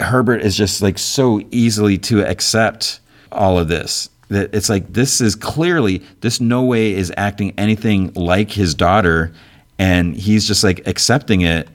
Herbert 0.00 0.42
is 0.42 0.56
just 0.56 0.82
like 0.82 0.98
so 0.98 1.40
easily 1.50 1.98
to 1.98 2.24
accept 2.24 3.00
all 3.30 3.58
of 3.58 3.68
this 3.68 4.08
that 4.28 4.54
it's 4.54 4.68
like 4.68 4.92
this 4.92 5.20
is 5.20 5.34
clearly 5.34 6.02
this 6.20 6.40
no 6.40 6.62
way 6.62 6.94
is 6.94 7.12
acting 7.16 7.54
anything 7.58 8.12
like 8.14 8.50
his 8.50 8.74
daughter, 8.74 9.32
and 9.78 10.14
he's 10.16 10.46
just 10.46 10.62
like 10.64 10.86
accepting 10.86 11.42
it. 11.42 11.68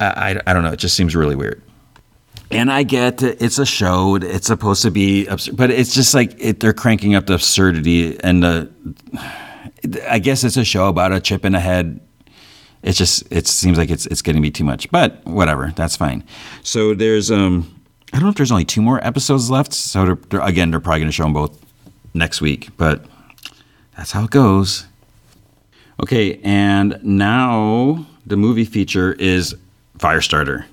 I, 0.00 0.06
I, 0.06 0.40
I 0.46 0.52
don't 0.52 0.62
know. 0.62 0.72
It 0.72 0.78
just 0.78 0.96
seems 0.96 1.16
really 1.16 1.36
weird. 1.36 1.62
And 2.50 2.72
I 2.72 2.82
get 2.82 3.22
it's 3.22 3.58
a 3.58 3.66
show; 3.66 4.16
it's 4.16 4.46
supposed 4.46 4.82
to 4.82 4.90
be 4.90 5.26
absurd, 5.26 5.56
but 5.56 5.70
it's 5.70 5.94
just 5.94 6.14
like 6.14 6.34
it, 6.38 6.60
they're 6.60 6.72
cranking 6.72 7.14
up 7.14 7.26
the 7.26 7.34
absurdity 7.34 8.18
and 8.20 8.42
the. 8.42 8.70
I 10.08 10.18
guess 10.18 10.42
it's 10.44 10.56
a 10.56 10.64
show 10.64 10.88
about 10.88 11.12
a 11.12 11.20
chip 11.20 11.44
in 11.44 11.52
the 11.52 11.60
head. 11.60 12.00
It's 12.82 12.96
just 12.96 13.30
it 13.30 13.46
seems 13.46 13.76
like 13.76 13.90
it's 13.90 14.06
it's 14.06 14.22
getting 14.22 14.40
me 14.40 14.50
too 14.50 14.64
much, 14.64 14.90
but 14.90 15.24
whatever, 15.26 15.72
that's 15.76 15.96
fine. 15.96 16.24
So 16.62 16.94
there's 16.94 17.30
um 17.30 17.77
I 18.12 18.16
don't 18.16 18.24
know 18.24 18.30
if 18.30 18.36
there's 18.36 18.52
only 18.52 18.64
two 18.64 18.82
more 18.82 19.04
episodes 19.06 19.50
left. 19.50 19.72
So 19.72 20.04
they're, 20.06 20.14
they're, 20.14 20.40
again, 20.40 20.70
they're 20.70 20.80
probably 20.80 21.00
going 21.00 21.08
to 21.08 21.12
show 21.12 21.24
them 21.24 21.34
both 21.34 21.58
next 22.14 22.40
week, 22.40 22.70
but 22.76 23.04
that's 23.96 24.12
how 24.12 24.24
it 24.24 24.30
goes. 24.30 24.86
Okay, 26.02 26.40
and 26.44 26.98
now 27.02 28.06
the 28.26 28.36
movie 28.36 28.64
feature 28.64 29.12
is 29.14 29.56
Firestarter. 29.98 30.64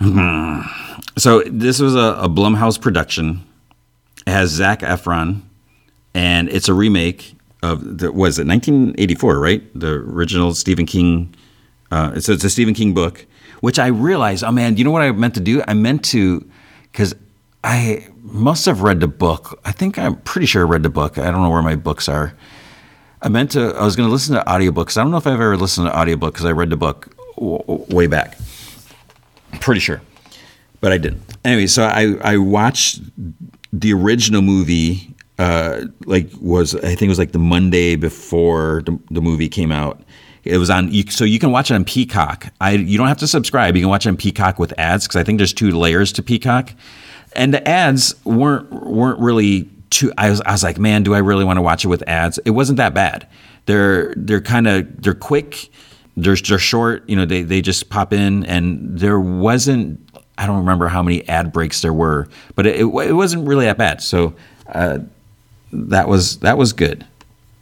so 1.16 1.42
this 1.46 1.80
was 1.80 1.94
a, 1.94 2.18
a 2.20 2.28
Blumhouse 2.28 2.80
production. 2.80 3.44
It 4.26 4.32
has 4.32 4.50
Zac 4.50 4.80
Efron, 4.80 5.42
and 6.14 6.48
it's 6.48 6.68
a 6.68 6.74
remake 6.74 7.34
of 7.62 7.98
the 7.98 8.12
was 8.12 8.38
it 8.38 8.46
1984, 8.46 9.38
right? 9.38 9.80
The 9.80 9.92
original 9.92 10.52
Stephen 10.54 10.84
King. 10.86 11.34
Uh, 11.90 12.18
so 12.18 12.32
it's 12.32 12.44
a 12.44 12.50
Stephen 12.50 12.74
King 12.74 12.92
book 12.92 13.24
which 13.66 13.80
I 13.80 13.88
realized, 13.88 14.44
oh 14.44 14.52
man, 14.52 14.76
you 14.76 14.84
know 14.84 14.92
what 14.92 15.02
I 15.02 15.10
meant 15.10 15.34
to 15.34 15.40
do? 15.40 15.60
I 15.66 15.74
meant 15.74 16.04
to, 16.04 16.48
because 16.82 17.16
I 17.64 18.06
must 18.22 18.64
have 18.66 18.82
read 18.82 19.00
the 19.00 19.08
book. 19.08 19.60
I 19.64 19.72
think 19.72 19.98
I'm 19.98 20.18
pretty 20.20 20.46
sure 20.46 20.64
I 20.64 20.68
read 20.68 20.84
the 20.84 20.88
book. 20.88 21.18
I 21.18 21.32
don't 21.32 21.42
know 21.42 21.50
where 21.50 21.62
my 21.62 21.74
books 21.74 22.08
are. 22.08 22.32
I 23.22 23.28
meant 23.28 23.50
to, 23.50 23.74
I 23.74 23.84
was 23.84 23.96
going 23.96 24.08
to 24.08 24.12
listen 24.12 24.36
to 24.36 24.44
audiobooks. 24.44 24.96
I 24.96 25.02
don't 25.02 25.10
know 25.10 25.16
if 25.16 25.26
I've 25.26 25.32
ever 25.32 25.56
listened 25.56 25.88
to 25.88 25.98
audiobook 25.98 26.34
because 26.34 26.46
I 26.46 26.52
read 26.52 26.70
the 26.70 26.76
book 26.76 27.12
w- 27.34 27.60
way 27.66 28.06
back. 28.06 28.38
Pretty 29.58 29.80
sure, 29.80 30.00
but 30.80 30.92
I 30.92 30.98
didn't. 30.98 31.24
Anyway, 31.44 31.66
so 31.66 31.86
I, 31.86 32.14
I 32.22 32.36
watched 32.36 33.00
the 33.72 33.92
original 33.92 34.42
movie 34.42 35.12
uh, 35.40 35.86
like 36.04 36.30
was 36.40 36.76
I 36.76 36.94
think 36.94 37.02
it 37.02 37.08
was 37.08 37.18
like 37.18 37.32
the 37.32 37.40
Monday 37.40 37.96
before 37.96 38.82
the, 38.86 38.96
the 39.10 39.20
movie 39.20 39.48
came 39.48 39.72
out, 39.72 40.04
it 40.46 40.58
was 40.58 40.70
on, 40.70 40.92
so 41.08 41.24
you 41.24 41.38
can 41.38 41.50
watch 41.50 41.70
it 41.70 41.74
on 41.74 41.84
Peacock. 41.84 42.52
I 42.60 42.72
you 42.72 42.96
don't 42.98 43.08
have 43.08 43.18
to 43.18 43.26
subscribe. 43.26 43.76
You 43.76 43.82
can 43.82 43.90
watch 43.90 44.06
on 44.06 44.16
Peacock 44.16 44.58
with 44.58 44.72
ads 44.78 45.06
because 45.06 45.16
I 45.16 45.24
think 45.24 45.38
there's 45.38 45.52
two 45.52 45.72
layers 45.72 46.12
to 46.12 46.22
Peacock, 46.22 46.72
and 47.34 47.52
the 47.52 47.66
ads 47.68 48.14
weren't 48.24 48.70
weren't 48.70 49.18
really 49.18 49.68
too. 49.90 50.12
I 50.16 50.30
was 50.30 50.40
I 50.42 50.52
was 50.52 50.62
like, 50.62 50.78
man, 50.78 51.02
do 51.02 51.14
I 51.14 51.18
really 51.18 51.44
want 51.44 51.56
to 51.56 51.62
watch 51.62 51.84
it 51.84 51.88
with 51.88 52.06
ads? 52.08 52.38
It 52.44 52.50
wasn't 52.50 52.76
that 52.78 52.94
bad. 52.94 53.26
They're 53.66 54.14
they're 54.16 54.40
kind 54.40 54.66
of 54.66 55.02
they're 55.02 55.14
quick. 55.14 55.68
They're 56.16 56.36
they're 56.36 56.58
short. 56.58 57.08
You 57.08 57.16
know, 57.16 57.26
they 57.26 57.42
they 57.42 57.60
just 57.60 57.90
pop 57.90 58.12
in, 58.12 58.44
and 58.46 58.98
there 58.98 59.20
wasn't. 59.20 60.00
I 60.38 60.46
don't 60.46 60.58
remember 60.58 60.88
how 60.88 61.02
many 61.02 61.26
ad 61.28 61.52
breaks 61.52 61.80
there 61.80 61.94
were, 61.94 62.28
but 62.54 62.66
it, 62.66 62.76
it, 62.76 62.84
it 62.84 63.12
wasn't 63.12 63.48
really 63.48 63.64
that 63.64 63.78
bad. 63.78 64.02
So 64.02 64.34
uh, 64.68 64.98
that 65.72 66.08
was 66.08 66.38
that 66.40 66.58
was 66.58 66.72
good. 66.72 67.06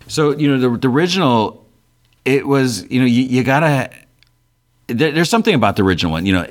So 0.07 0.37
you 0.37 0.49
know 0.49 0.59
the, 0.59 0.79
the 0.79 0.89
original 0.89 1.64
it 2.25 2.47
was 2.47 2.89
you 2.91 3.01
know 3.01 3.07
you, 3.07 3.23
you 3.23 3.45
gotta 3.45 3.91
there, 4.87 5.13
there's 5.13 5.31
something 5.31 5.55
about 5.55 5.77
the 5.77 5.83
original 5.83 6.13
one 6.13 6.27
you 6.27 6.33
know 6.33 6.47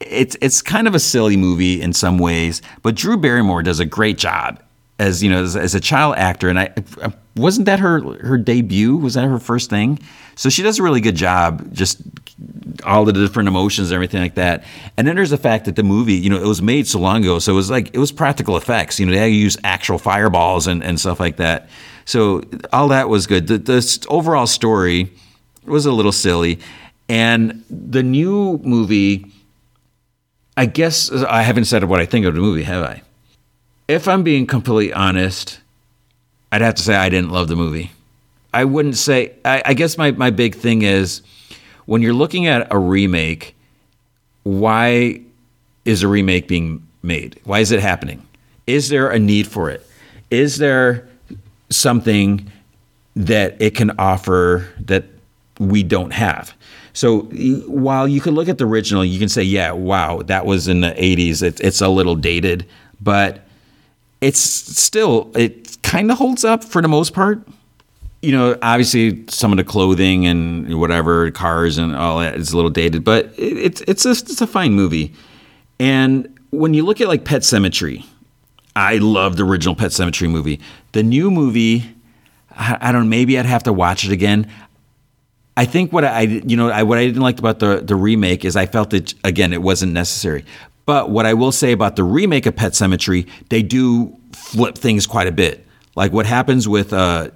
it's 0.00 0.36
it's 0.40 0.62
kind 0.62 0.86
of 0.86 0.94
a 0.94 1.00
silly 1.00 1.36
movie 1.36 1.80
in 1.80 1.92
some 1.92 2.18
ways 2.18 2.62
but 2.82 2.94
drew 2.94 3.16
barrymore 3.16 3.62
does 3.62 3.80
a 3.80 3.84
great 3.84 4.18
job 4.18 4.62
as 4.98 5.22
you 5.22 5.30
know 5.30 5.42
as, 5.42 5.56
as, 5.56 5.74
a 5.74 5.80
child 5.80 6.16
actor 6.16 6.48
and 6.48 6.58
I 6.58 6.72
wasn't 7.36 7.66
that 7.66 7.80
her 7.80 8.00
her 8.24 8.38
debut? 8.38 8.96
Was 8.96 9.14
that 9.14 9.24
her 9.24 9.38
first 9.38 9.68
thing? 9.68 9.98
So 10.36 10.48
she 10.48 10.62
does 10.62 10.78
a 10.78 10.82
really 10.82 11.00
good 11.00 11.16
job 11.16 11.72
just 11.72 12.00
all 12.84 13.04
the 13.04 13.12
different 13.12 13.48
emotions 13.48 13.90
and 13.90 13.94
everything 13.94 14.20
like 14.20 14.34
that. 14.34 14.64
And 14.96 15.06
then 15.06 15.16
there's 15.16 15.30
the 15.30 15.38
fact 15.38 15.66
that 15.66 15.76
the 15.76 15.82
movie 15.82 16.14
you 16.14 16.30
know 16.30 16.36
it 16.36 16.46
was 16.46 16.62
made 16.62 16.86
so 16.86 16.98
long 16.98 17.22
ago 17.22 17.38
so 17.38 17.52
it 17.52 17.56
was 17.56 17.70
like 17.70 17.94
it 17.94 17.98
was 17.98 18.12
practical 18.12 18.56
effects 18.56 18.98
you 18.98 19.06
know 19.06 19.12
they 19.12 19.18
had 19.18 19.26
to 19.26 19.30
use 19.32 19.56
actual 19.64 19.98
fireballs 19.98 20.66
and, 20.66 20.82
and 20.82 20.98
stuff 20.98 21.20
like 21.20 21.36
that 21.36 21.68
so 22.06 22.42
all 22.72 22.88
that 22.88 23.08
was 23.08 23.26
good. 23.26 23.48
The, 23.48 23.58
the 23.58 24.06
overall 24.08 24.46
story 24.46 25.12
was 25.66 25.84
a 25.84 25.92
little 25.92 26.12
silly, 26.12 26.60
and 27.08 27.62
the 27.68 28.02
new 28.02 28.58
movie. 28.64 29.30
I 30.56 30.64
guess 30.64 31.12
I 31.12 31.42
haven't 31.42 31.66
said 31.66 31.84
what 31.84 32.00
I 32.00 32.06
think 32.06 32.24
of 32.24 32.34
the 32.34 32.40
movie, 32.40 32.62
have 32.62 32.82
I? 32.82 33.02
If 33.88 34.08
I'm 34.08 34.22
being 34.22 34.46
completely 34.46 34.92
honest, 34.94 35.60
I'd 36.50 36.62
have 36.62 36.76
to 36.76 36.82
say 36.82 36.94
I 36.94 37.10
didn't 37.10 37.30
love 37.30 37.48
the 37.48 37.56
movie. 37.56 37.90
I 38.54 38.64
wouldn't 38.64 38.96
say. 38.96 39.34
I, 39.44 39.62
I 39.66 39.74
guess 39.74 39.98
my 39.98 40.12
my 40.12 40.30
big 40.30 40.54
thing 40.54 40.82
is 40.82 41.20
when 41.86 42.02
you're 42.02 42.14
looking 42.14 42.46
at 42.46 42.72
a 42.72 42.78
remake, 42.78 43.54
why 44.44 45.20
is 45.84 46.02
a 46.02 46.08
remake 46.08 46.46
being 46.46 46.86
made? 47.02 47.40
Why 47.44 47.58
is 47.58 47.72
it 47.72 47.80
happening? 47.80 48.26
Is 48.66 48.88
there 48.88 49.10
a 49.10 49.18
need 49.18 49.46
for 49.46 49.70
it? 49.70 49.86
Is 50.30 50.58
there 50.58 51.08
something 51.70 52.50
that 53.14 53.60
it 53.60 53.74
can 53.74 53.92
offer 53.98 54.68
that 54.80 55.04
we 55.58 55.82
don't 55.82 56.12
have. 56.12 56.54
So 56.92 57.22
while 57.66 58.08
you 58.08 58.20
can 58.20 58.34
look 58.34 58.48
at 58.48 58.58
the 58.58 58.66
original, 58.66 59.04
you 59.04 59.18
can 59.18 59.28
say, 59.28 59.42
yeah, 59.42 59.72
wow, 59.72 60.22
that 60.22 60.46
was 60.46 60.68
in 60.68 60.80
the 60.80 60.90
80s. 60.92 61.42
It's, 61.42 61.60
it's 61.60 61.80
a 61.80 61.88
little 61.88 62.14
dated, 62.14 62.66
but 63.00 63.40
it's 64.20 64.40
still, 64.40 65.30
it 65.34 65.76
kind 65.82 66.10
of 66.10 66.18
holds 66.18 66.44
up 66.44 66.64
for 66.64 66.80
the 66.80 66.88
most 66.88 67.12
part. 67.12 67.46
You 68.22 68.32
know, 68.32 68.58
obviously 68.62 69.24
some 69.28 69.52
of 69.52 69.58
the 69.58 69.64
clothing 69.64 70.26
and 70.26 70.80
whatever, 70.80 71.30
cars 71.30 71.78
and 71.78 71.94
all 71.94 72.20
that 72.20 72.36
is 72.36 72.52
a 72.52 72.56
little 72.56 72.70
dated, 72.70 73.04
but 73.04 73.26
it, 73.36 73.58
it's, 73.58 73.80
it's, 73.82 74.06
a, 74.06 74.10
it's 74.10 74.40
a 74.40 74.46
fine 74.46 74.72
movie. 74.72 75.14
And 75.78 76.38
when 76.50 76.72
you 76.72 76.84
look 76.84 77.00
at 77.00 77.08
like 77.08 77.24
Pet 77.24 77.42
Sematary, 77.42 78.04
I 78.74 78.96
love 78.98 79.36
the 79.36 79.44
original 79.44 79.74
Pet 79.74 79.90
Sematary 79.90 80.30
movie. 80.30 80.60
The 80.96 81.02
new 81.02 81.30
movie, 81.30 81.94
I, 82.56 82.78
I 82.80 82.90
don't 82.90 83.10
maybe 83.10 83.38
I'd 83.38 83.44
have 83.44 83.64
to 83.64 83.72
watch 83.74 84.06
it 84.06 84.12
again. 84.12 84.50
I 85.54 85.66
think 85.66 85.92
what 85.92 86.06
I, 86.06 86.22
you 86.22 86.56
know, 86.56 86.70
I, 86.70 86.84
what 86.84 86.96
I 86.96 87.04
didn't 87.04 87.20
like 87.20 87.38
about 87.38 87.58
the, 87.58 87.82
the 87.82 87.94
remake 87.94 88.46
is 88.46 88.56
I 88.56 88.64
felt 88.64 88.88
that, 88.90 89.12
again, 89.22 89.52
it 89.52 89.60
wasn't 89.60 89.92
necessary. 89.92 90.46
But 90.86 91.10
what 91.10 91.26
I 91.26 91.34
will 91.34 91.52
say 91.52 91.72
about 91.72 91.96
the 91.96 92.02
remake 92.02 92.46
of 92.46 92.56
Pet 92.56 92.72
Sematary, 92.72 93.28
they 93.50 93.60
do 93.60 94.16
flip 94.32 94.78
things 94.78 95.06
quite 95.06 95.26
a 95.26 95.32
bit. 95.32 95.66
Like 95.96 96.12
what 96.12 96.24
happens 96.24 96.66
with 96.66 96.94
uh, 96.94 97.28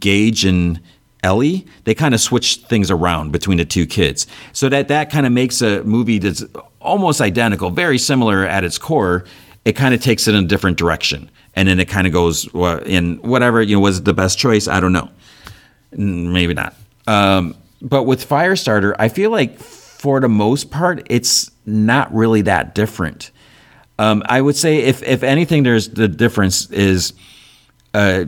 Gage 0.00 0.46
and 0.46 0.80
Ellie, 1.22 1.66
they 1.84 1.94
kind 1.94 2.14
of 2.14 2.22
switch 2.22 2.56
things 2.56 2.90
around 2.90 3.32
between 3.32 3.58
the 3.58 3.66
two 3.66 3.84
kids. 3.84 4.26
So 4.54 4.70
that 4.70 4.88
that 4.88 5.10
kind 5.10 5.26
of 5.26 5.32
makes 5.32 5.60
a 5.60 5.84
movie 5.84 6.20
that's 6.20 6.42
almost 6.80 7.20
identical, 7.20 7.68
very 7.68 7.98
similar 7.98 8.46
at 8.46 8.64
its 8.64 8.78
core, 8.78 9.26
it 9.66 9.74
kind 9.76 9.92
of 9.92 10.00
takes 10.00 10.26
it 10.26 10.34
in 10.34 10.44
a 10.44 10.48
different 10.48 10.78
direction. 10.78 11.30
And 11.56 11.68
then 11.68 11.78
it 11.78 11.88
kind 11.88 12.06
of 12.06 12.12
goes 12.12 12.48
in 12.86 13.16
whatever, 13.18 13.62
you 13.62 13.76
know, 13.76 13.80
was 13.80 14.02
the 14.02 14.14
best 14.14 14.38
choice? 14.38 14.66
I 14.66 14.80
don't 14.80 14.92
know. 14.92 15.08
Maybe 15.92 16.54
not. 16.54 16.74
Um, 17.06 17.54
but 17.80 18.04
with 18.04 18.28
Firestarter, 18.28 18.94
I 18.98 19.08
feel 19.08 19.30
like 19.30 19.58
for 19.58 20.20
the 20.20 20.28
most 20.28 20.70
part, 20.70 21.06
it's 21.08 21.50
not 21.64 22.12
really 22.12 22.42
that 22.42 22.74
different. 22.74 23.30
Um, 23.98 24.22
I 24.26 24.40
would 24.40 24.56
say, 24.56 24.78
if, 24.78 25.02
if 25.02 25.22
anything, 25.22 25.62
there's 25.62 25.88
the 25.90 26.08
difference 26.08 26.68
is 26.70 27.12
uh, 27.92 28.24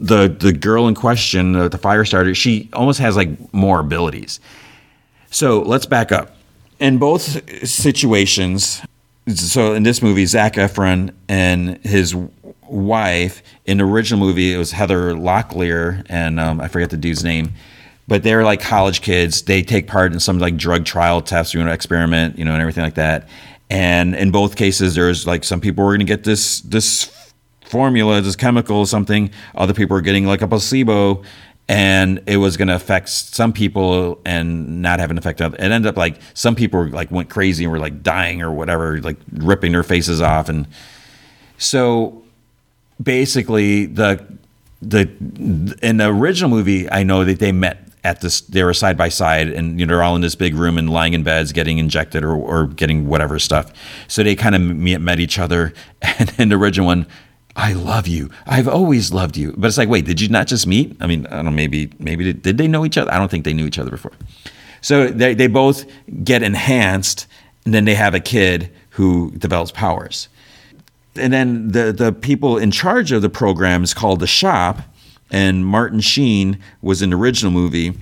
the 0.00 0.28
the 0.28 0.52
girl 0.52 0.88
in 0.88 0.94
question, 0.94 1.52
the, 1.52 1.68
the 1.68 1.78
Firestarter, 1.78 2.34
she 2.34 2.70
almost 2.72 2.98
has 2.98 3.14
like 3.16 3.52
more 3.52 3.80
abilities. 3.80 4.40
So 5.30 5.60
let's 5.62 5.86
back 5.86 6.12
up. 6.12 6.36
In 6.78 6.98
both 6.98 7.22
situations, 7.68 8.82
so 9.28 9.74
in 9.74 9.82
this 9.82 10.02
movie, 10.02 10.26
Zac 10.26 10.54
Efron 10.54 11.14
and 11.28 11.78
his 11.84 12.14
wife. 12.68 13.42
In 13.66 13.78
the 13.78 13.84
original 13.84 14.18
movie, 14.18 14.52
it 14.52 14.58
was 14.58 14.72
Heather 14.72 15.14
Locklear, 15.14 16.04
and 16.08 16.40
um, 16.40 16.60
I 16.60 16.68
forget 16.68 16.90
the 16.90 16.96
dude's 16.96 17.22
name. 17.22 17.52
But 18.08 18.24
they're 18.24 18.44
like 18.44 18.60
college 18.60 19.00
kids. 19.00 19.42
They 19.42 19.62
take 19.62 19.86
part 19.86 20.12
in 20.12 20.20
some 20.20 20.38
like 20.38 20.56
drug 20.56 20.84
trial 20.84 21.22
test, 21.22 21.54
you 21.54 21.62
know, 21.62 21.70
experiment, 21.70 22.36
you 22.36 22.44
know, 22.44 22.52
and 22.52 22.60
everything 22.60 22.82
like 22.82 22.96
that. 22.96 23.28
And 23.70 24.14
in 24.14 24.32
both 24.32 24.56
cases, 24.56 24.94
there's 24.94 25.26
like 25.26 25.44
some 25.44 25.60
people 25.60 25.84
were 25.84 25.90
going 25.90 26.00
to 26.00 26.04
get 26.04 26.24
this 26.24 26.60
this 26.62 27.32
formula, 27.64 28.20
this 28.20 28.36
chemical, 28.36 28.84
something. 28.86 29.30
Other 29.54 29.72
people 29.72 29.96
are 29.96 30.02
getting 30.02 30.26
like 30.26 30.42
a 30.42 30.48
placebo, 30.48 31.22
and 31.68 32.20
it 32.26 32.36
was 32.38 32.56
going 32.56 32.68
to 32.68 32.74
affect 32.74 33.08
some 33.08 33.52
people 33.52 34.20
and 34.24 34.82
not 34.82 35.00
have 35.00 35.10
an 35.10 35.18
effect 35.18 35.40
on 35.40 35.54
it 35.54 35.60
ended 35.60 35.86
up 35.86 35.96
like 35.96 36.18
some 36.34 36.54
people 36.54 36.80
were 36.80 36.88
like 36.88 37.10
went 37.10 37.30
crazy 37.30 37.64
and 37.64 37.72
were 37.72 37.78
like 37.78 38.02
dying 38.02 38.42
or 38.42 38.50
whatever 38.50 39.00
like 39.00 39.16
ripping 39.32 39.72
their 39.72 39.82
faces 39.82 40.20
off 40.20 40.48
and 40.48 40.66
so 41.58 42.22
basically 43.02 43.86
the 43.86 44.24
the 44.80 45.02
in 45.82 45.98
the 45.98 46.06
original 46.06 46.50
movie 46.50 46.90
i 46.90 47.02
know 47.02 47.24
that 47.24 47.38
they 47.38 47.52
met 47.52 47.92
at 48.04 48.20
this 48.20 48.40
they 48.42 48.64
were 48.64 48.74
side 48.74 48.96
by 48.96 49.08
side 49.08 49.48
and 49.48 49.78
you 49.78 49.86
know 49.86 49.94
they're 49.94 50.02
all 50.02 50.16
in 50.16 50.22
this 50.22 50.34
big 50.34 50.54
room 50.54 50.76
and 50.76 50.90
lying 50.90 51.12
in 51.12 51.22
beds 51.22 51.52
getting 51.52 51.78
injected 51.78 52.24
or, 52.24 52.34
or 52.34 52.66
getting 52.66 53.06
whatever 53.06 53.38
stuff. 53.38 53.72
So 54.08 54.22
they 54.22 54.34
kind 54.34 54.54
of 54.54 54.60
met 54.60 55.20
each 55.20 55.38
other 55.38 55.72
and 56.02 56.32
in 56.38 56.48
the 56.48 56.56
original 56.56 56.86
one 56.86 57.06
i 57.56 57.72
love 57.72 58.06
you 58.06 58.30
i've 58.46 58.68
always 58.68 59.12
loved 59.12 59.36
you 59.36 59.52
but 59.56 59.66
it's 59.66 59.78
like 59.78 59.88
wait 59.88 60.04
did 60.04 60.20
you 60.20 60.28
not 60.28 60.46
just 60.46 60.66
meet 60.66 60.96
i 61.00 61.06
mean 61.06 61.26
i 61.26 61.36
don't 61.36 61.44
know 61.44 61.50
maybe 61.50 61.90
maybe 61.98 62.32
did 62.32 62.58
they 62.58 62.68
know 62.68 62.84
each 62.84 62.96
other 62.96 63.12
i 63.12 63.18
don't 63.18 63.30
think 63.30 63.44
they 63.44 63.52
knew 63.54 63.66
each 63.66 63.78
other 63.78 63.90
before 63.90 64.12
so 64.80 65.06
they, 65.08 65.32
they 65.34 65.46
both 65.46 65.84
get 66.24 66.42
enhanced 66.42 67.26
and 67.64 67.72
then 67.72 67.84
they 67.84 67.94
have 67.94 68.14
a 68.14 68.20
kid 68.20 68.70
who 68.90 69.30
develops 69.32 69.70
powers 69.70 70.28
and 71.16 71.32
then 71.32 71.68
the 71.68 71.92
the 71.92 72.12
people 72.12 72.56
in 72.56 72.70
charge 72.70 73.12
of 73.12 73.22
the 73.22 73.28
program 73.28 73.84
is 73.84 73.92
called 73.92 74.20
the 74.20 74.26
shop 74.26 74.80
and 75.32 75.64
Martin 75.66 76.00
Sheen 76.00 76.58
was 76.82 77.00
in 77.02 77.10
the 77.10 77.16
original 77.16 77.50
movie. 77.50 77.94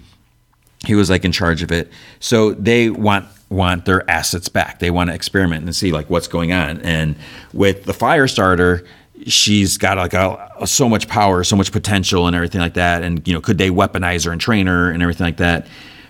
He 0.85 0.95
was 0.95 1.09
like 1.09 1.25
in 1.25 1.33
charge 1.33 1.63
of 1.63 1.71
it. 1.71 1.91
So 2.19 2.53
they 2.53 2.91
want 2.91 3.27
want 3.49 3.85
their 3.85 4.09
assets 4.11 4.49
back. 4.49 4.81
They 4.81 4.91
want 4.91 5.11
to 5.11 5.15
experiment 5.15 5.65
and 5.65 5.75
see 5.75 5.93
like 5.93 6.11
what's 6.11 6.29
going 6.29 6.53
on. 6.53 6.81
And 6.83 7.17
with 7.53 7.85
the 7.85 7.93
Firestarter, 7.93 8.87
she's 9.27 9.79
got 9.79 9.97
like 9.97 10.15
a, 10.15 10.53
a, 10.61 10.67
so 10.67 10.89
much 10.89 11.09
power, 11.09 11.45
so 11.45 11.57
much 11.57 11.73
potential, 11.73 12.27
and 12.27 12.37
everything 12.37 12.61
like 12.61 12.75
that. 12.75 13.03
And 13.03 13.27
you 13.27 13.35
know, 13.35 13.41
could 13.41 13.59
they 13.59 13.71
weaponize 13.71 14.25
her 14.25 14.33
and 14.33 14.41
train 14.41 14.67
her 14.67 14.91
and 14.91 15.03
everything 15.03 15.27
like 15.27 15.39
that? 15.39 15.67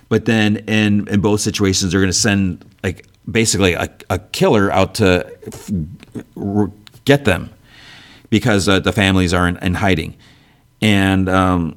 But 0.08 0.24
then 0.24 0.56
in 0.68 1.08
in 1.08 1.20
both 1.20 1.40
situations, 1.40 1.92
they're 1.92 2.00
going 2.00 2.12
to 2.12 2.18
send 2.18 2.64
like 2.82 3.06
basically 3.30 3.74
a, 3.74 3.88
a 4.08 4.18
killer 4.18 4.70
out 4.70 4.94
to 4.96 5.30
get 7.04 7.24
them 7.24 7.50
because 8.28 8.68
uh, 8.68 8.80
the 8.80 8.92
families 8.92 9.34
are 9.34 9.46
in, 9.48 9.56
in 9.58 9.74
hiding 9.74 10.16
and 10.80 11.28
um, 11.28 11.76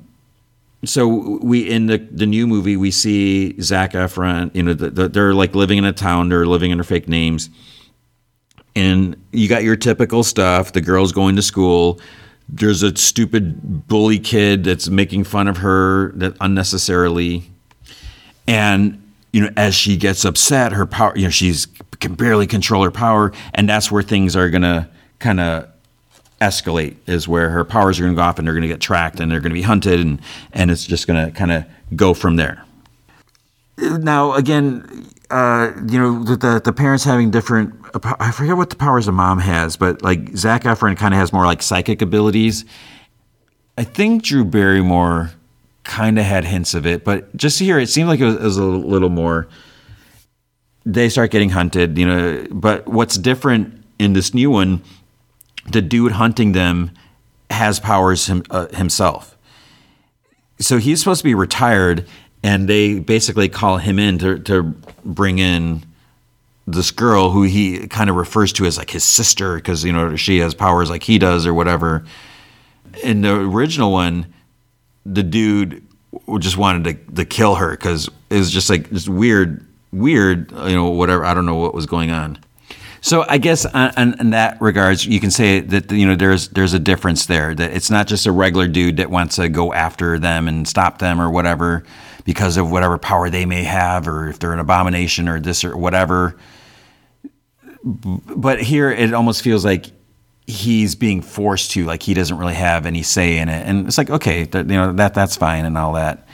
so 0.85 1.07
we 1.41 1.69
in 1.69 1.87
the 1.87 1.97
the 1.97 2.25
new 2.25 2.47
movie 2.47 2.77
we 2.77 2.91
see 2.91 3.59
Zac 3.61 3.93
Efron. 3.93 4.53
You 4.55 4.63
know, 4.63 4.73
the, 4.73 4.89
the, 4.89 5.09
they're 5.09 5.33
like 5.33 5.55
living 5.55 5.77
in 5.77 5.85
a 5.85 5.93
town. 5.93 6.29
They're 6.29 6.45
living 6.45 6.71
under 6.71 6.83
fake 6.83 7.07
names, 7.07 7.49
and 8.75 9.15
you 9.31 9.47
got 9.47 9.63
your 9.63 9.75
typical 9.75 10.23
stuff. 10.23 10.73
The 10.73 10.81
girl's 10.81 11.11
going 11.11 11.35
to 11.35 11.41
school. 11.41 11.99
There's 12.49 12.83
a 12.83 12.95
stupid 12.95 13.87
bully 13.87 14.19
kid 14.19 14.63
that's 14.63 14.89
making 14.89 15.23
fun 15.23 15.47
of 15.47 15.57
her 15.57 16.11
that 16.13 16.35
unnecessarily, 16.41 17.49
and 18.47 18.99
you 19.31 19.41
know, 19.41 19.49
as 19.55 19.73
she 19.73 19.97
gets 19.97 20.25
upset, 20.25 20.71
her 20.73 20.85
power. 20.85 21.13
You 21.15 21.25
know, 21.25 21.29
she's 21.29 21.67
can 21.99 22.15
barely 22.15 22.47
control 22.47 22.83
her 22.83 22.91
power, 22.91 23.31
and 23.53 23.67
that's 23.69 23.91
where 23.91 24.03
things 24.03 24.35
are 24.35 24.49
gonna 24.49 24.89
kind 25.19 25.39
of 25.39 25.69
escalate 26.43 26.95
is 27.07 27.27
where 27.27 27.49
her 27.49 27.63
powers 27.63 27.99
are 27.99 28.03
going 28.03 28.13
to 28.13 28.19
go 28.19 28.21
off 28.21 28.37
and 28.37 28.45
they're 28.45 28.53
going 28.53 28.63
to 28.63 28.67
get 28.67 28.81
tracked 28.81 29.19
and 29.19 29.31
they're 29.31 29.39
going 29.39 29.51
to 29.51 29.55
be 29.55 29.61
hunted 29.61 29.99
and 29.99 30.21
and 30.51 30.69
it's 30.69 30.85
just 30.85 31.07
going 31.07 31.25
to 31.25 31.31
kind 31.31 31.51
of 31.51 31.63
go 31.95 32.13
from 32.13 32.35
there. 32.35 32.63
Now 33.77 34.33
again, 34.33 35.07
uh, 35.29 35.71
you 35.89 35.99
know 35.99 36.23
the 36.23 36.61
the 36.63 36.73
parents 36.73 37.03
having 37.03 37.31
different. 37.31 37.73
I 38.19 38.31
forget 38.31 38.57
what 38.57 38.69
the 38.69 38.75
powers 38.75 39.07
a 39.07 39.11
mom 39.11 39.39
has, 39.39 39.77
but 39.77 40.01
like 40.01 40.35
Zac 40.35 40.63
Efron 40.63 40.97
kind 40.97 41.13
of 41.13 41.19
has 41.19 41.31
more 41.31 41.45
like 41.45 41.61
psychic 41.61 42.01
abilities. 42.01 42.65
I 43.77 43.83
think 43.83 44.23
Drew 44.23 44.43
Barrymore 44.45 45.31
kind 45.83 46.17
of 46.17 46.25
had 46.25 46.45
hints 46.45 46.73
of 46.73 46.85
it, 46.85 47.03
but 47.03 47.35
just 47.35 47.59
here 47.59 47.77
it 47.79 47.87
seemed 47.87 48.07
like 48.09 48.19
it 48.19 48.25
was, 48.25 48.35
it 48.35 48.41
was 48.41 48.57
a 48.57 48.63
little 48.63 49.09
more. 49.09 49.47
They 50.85 51.09
start 51.09 51.31
getting 51.31 51.49
hunted, 51.49 51.97
you 51.97 52.05
know. 52.05 52.47
But 52.51 52.87
what's 52.87 53.17
different 53.17 53.83
in 53.99 54.13
this 54.13 54.33
new 54.33 54.49
one 54.49 54.81
the 55.67 55.81
dude 55.81 56.13
hunting 56.13 56.51
them 56.51 56.91
has 57.49 57.79
powers 57.79 58.27
him, 58.27 58.43
uh, 58.49 58.67
himself. 58.73 59.37
So 60.59 60.77
he's 60.77 60.99
supposed 60.99 61.19
to 61.21 61.25
be 61.25 61.35
retired, 61.35 62.07
and 62.43 62.67
they 62.67 62.99
basically 62.99 63.47
call 63.47 63.77
him 63.77 63.97
in 63.97 64.19
to, 64.19 64.37
to 64.39 64.63
bring 65.05 65.39
in 65.39 65.83
this 66.67 66.91
girl 66.91 67.29
who 67.29 67.43
he 67.43 67.87
kind 67.87 68.09
of 68.09 68.15
refers 68.15 68.53
to 68.53 68.65
as 68.65 68.77
like 68.77 68.89
his 68.89 69.03
sister 69.03 69.55
because 69.55 69.83
you 69.83 69.91
know 69.91 70.15
she 70.15 70.39
has 70.39 70.53
powers 70.53 70.89
like 70.89 71.03
he 71.03 71.17
does 71.17 71.47
or 71.47 71.53
whatever. 71.53 72.05
In 73.01 73.21
the 73.21 73.33
original 73.33 73.91
one, 73.91 74.33
the 75.05 75.23
dude 75.23 75.85
just 76.39 76.57
wanted 76.57 77.07
to, 77.07 77.15
to 77.15 77.25
kill 77.25 77.55
her 77.55 77.71
because 77.71 78.09
it 78.29 78.37
was 78.37 78.51
just 78.51 78.69
like 78.69 78.89
just 78.91 79.09
weird, 79.09 79.65
weird, 79.91 80.51
you 80.51 80.75
know, 80.75 80.89
whatever. 80.89 81.25
I 81.25 81.33
don't 81.33 81.45
know 81.45 81.55
what 81.55 81.73
was 81.73 81.85
going 81.85 82.11
on. 82.11 82.37
So 83.01 83.25
I 83.27 83.39
guess 83.39 83.65
uh, 83.65 83.91
in, 83.97 84.17
in, 84.21 84.29
that 84.29 84.61
regards, 84.61 85.05
you 85.05 85.19
can 85.19 85.31
say 85.31 85.59
that 85.59 85.91
you 85.91 86.05
know 86.05 86.15
there's 86.15 86.47
there's 86.49 86.73
a 86.73 86.79
difference 86.79 87.25
there. 87.25 87.53
That 87.53 87.71
it's 87.71 87.89
not 87.89 88.07
just 88.07 88.25
a 88.25 88.31
regular 88.31 88.67
dude 88.67 88.97
that 88.97 89.09
wants 89.09 89.35
to 89.35 89.49
go 89.49 89.73
after 89.73 90.17
them 90.17 90.47
and 90.47 90.65
stop 90.65 90.99
them 90.99 91.19
or 91.19 91.29
whatever 91.29 91.83
because 92.23 92.57
of 92.57 92.71
whatever 92.71 92.97
power 92.97 93.29
they 93.29 93.45
may 93.45 93.63
have, 93.63 94.07
or 94.07 94.29
if 94.29 94.39
they're 94.39 94.53
an 94.53 94.59
abomination 94.59 95.27
or 95.27 95.39
this 95.39 95.63
or 95.63 95.75
whatever. 95.75 96.37
But 97.83 98.61
here, 98.61 98.89
it 98.89 99.13
almost 99.13 99.41
feels 99.41 99.65
like 99.65 99.87
he's 100.47 100.95
being 100.95 101.21
forced 101.21 101.71
to, 101.71 101.85
like 101.85 102.03
he 102.03 102.13
doesn't 102.13 102.37
really 102.37 102.53
have 102.53 102.85
any 102.85 103.03
say 103.03 103.37
in 103.37 103.49
it, 103.49 103.67
and 103.67 103.87
it's 103.87 103.97
like 103.97 104.09
okay, 104.09 104.43
that, 104.45 104.67
you 104.67 104.73
know 104.73 104.93
that 104.93 105.13
that's 105.13 105.35
fine 105.35 105.65
and 105.65 105.77
all 105.77 105.93
that. 105.93 106.27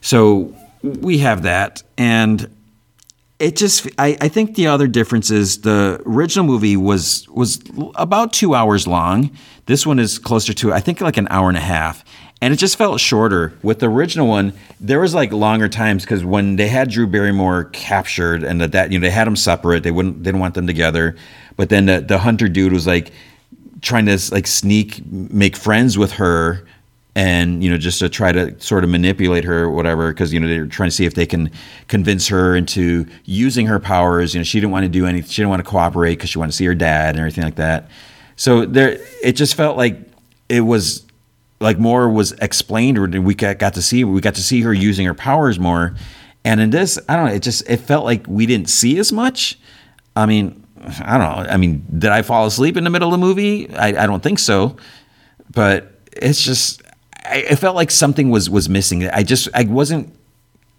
So 0.00 0.54
we 0.82 1.18
have 1.18 1.42
that, 1.42 1.82
and 1.96 2.50
it 3.38 3.56
just 3.56 3.88
I, 3.98 4.16
I 4.20 4.28
think 4.28 4.54
the 4.54 4.66
other 4.66 4.86
difference 4.86 5.30
is 5.30 5.60
the 5.60 6.02
original 6.06 6.44
movie 6.44 6.76
was 6.76 7.28
was 7.28 7.60
about 7.94 8.32
two 8.32 8.54
hours 8.54 8.86
long 8.86 9.30
this 9.66 9.86
one 9.86 9.98
is 9.98 10.18
closer 10.18 10.52
to 10.54 10.72
i 10.72 10.80
think 10.80 11.00
like 11.00 11.16
an 11.16 11.28
hour 11.30 11.48
and 11.48 11.56
a 11.56 11.60
half 11.60 12.04
and 12.40 12.54
it 12.54 12.56
just 12.58 12.76
felt 12.76 13.00
shorter. 13.00 13.52
With 13.62 13.80
the 13.80 13.88
original 13.88 14.26
one 14.26 14.52
there 14.80 15.00
was 15.00 15.14
like 15.14 15.32
longer 15.32 15.68
times 15.68 16.04
because 16.04 16.24
when 16.24 16.56
they 16.56 16.68
had 16.68 16.90
drew 16.90 17.06
barrymore 17.06 17.64
captured 17.64 18.44
and 18.44 18.60
that, 18.60 18.72
that 18.72 18.92
you 18.92 18.98
know 18.98 19.06
they 19.06 19.10
had 19.10 19.26
them 19.26 19.36
separate 19.36 19.82
they 19.82 19.90
wouldn't 19.90 20.18
they 20.18 20.28
didn't 20.28 20.40
want 20.40 20.54
them 20.54 20.66
together. 20.66 21.16
But 21.56 21.68
then 21.68 21.86
the, 21.86 22.00
the 22.00 22.18
hunter 22.18 22.48
dude 22.48 22.72
was 22.72 22.86
like 22.86 23.10
trying 23.80 24.06
to 24.06 24.18
like 24.30 24.46
sneak 24.46 25.04
make 25.10 25.56
friends 25.56 25.98
with 25.98 26.12
her 26.12 26.64
and 27.16 27.64
you 27.64 27.70
know 27.70 27.78
just 27.78 27.98
to 27.98 28.08
try 28.08 28.30
to 28.30 28.58
sort 28.60 28.84
of 28.84 28.90
manipulate 28.90 29.44
her 29.44 29.64
or 29.64 29.70
whatever 29.70 30.12
because 30.12 30.32
you 30.32 30.38
know 30.38 30.46
they're 30.46 30.66
trying 30.66 30.90
to 30.90 30.94
see 30.94 31.04
if 31.04 31.14
they 31.14 31.26
can 31.26 31.50
convince 31.88 32.28
her 32.28 32.54
into 32.54 33.06
using 33.24 33.66
her 33.66 33.80
powers. 33.80 34.34
You 34.34 34.40
know 34.40 34.44
she 34.44 34.60
didn't 34.60 34.72
want 34.72 34.84
to 34.84 34.88
do 34.88 35.06
anything 35.06 35.28
she 35.28 35.42
didn't 35.42 35.50
want 35.50 35.64
to 35.64 35.68
cooperate 35.68 36.14
because 36.14 36.30
she 36.30 36.38
wanted 36.38 36.52
to 36.52 36.56
see 36.56 36.66
her 36.66 36.74
dad 36.74 37.10
and 37.10 37.18
everything 37.18 37.44
like 37.44 37.56
that. 37.56 37.90
So 38.36 38.64
there 38.64 38.98
it 39.22 39.32
just 39.32 39.56
felt 39.56 39.76
like 39.76 39.98
it 40.48 40.60
was 40.60 41.04
like 41.60 41.78
more 41.78 42.08
was 42.08 42.32
explained 42.32 42.98
or 42.98 43.20
we 43.20 43.34
got, 43.34 43.74
to 43.74 43.82
see 43.82 44.04
we 44.04 44.20
got 44.20 44.34
to 44.34 44.42
see 44.42 44.62
her 44.62 44.72
using 44.72 45.06
her 45.06 45.14
powers 45.14 45.58
more 45.58 45.94
and 46.44 46.60
in 46.60 46.70
this 46.70 46.98
i 47.08 47.16
don't 47.16 47.26
know 47.26 47.32
it 47.32 47.42
just 47.42 47.68
it 47.68 47.78
felt 47.78 48.04
like 48.04 48.24
we 48.28 48.46
didn't 48.46 48.68
see 48.68 48.98
as 48.98 49.12
much 49.12 49.58
i 50.14 50.24
mean 50.24 50.64
i 51.02 51.18
don't 51.18 51.46
know 51.46 51.50
i 51.50 51.56
mean 51.56 51.84
did 51.98 52.10
i 52.10 52.22
fall 52.22 52.46
asleep 52.46 52.76
in 52.76 52.84
the 52.84 52.90
middle 52.90 53.08
of 53.08 53.12
the 53.12 53.18
movie 53.18 53.68
i, 53.74 53.88
I 53.88 54.06
don't 54.06 54.22
think 54.22 54.38
so 54.38 54.76
but 55.50 55.92
it's 56.12 56.42
just 56.44 56.82
I, 57.24 57.46
I 57.50 57.54
felt 57.54 57.76
like 57.76 57.90
something 57.90 58.30
was 58.30 58.48
was 58.48 58.68
missing. 58.68 59.08
I 59.08 59.22
just 59.22 59.48
I 59.54 59.64
wasn't 59.64 60.14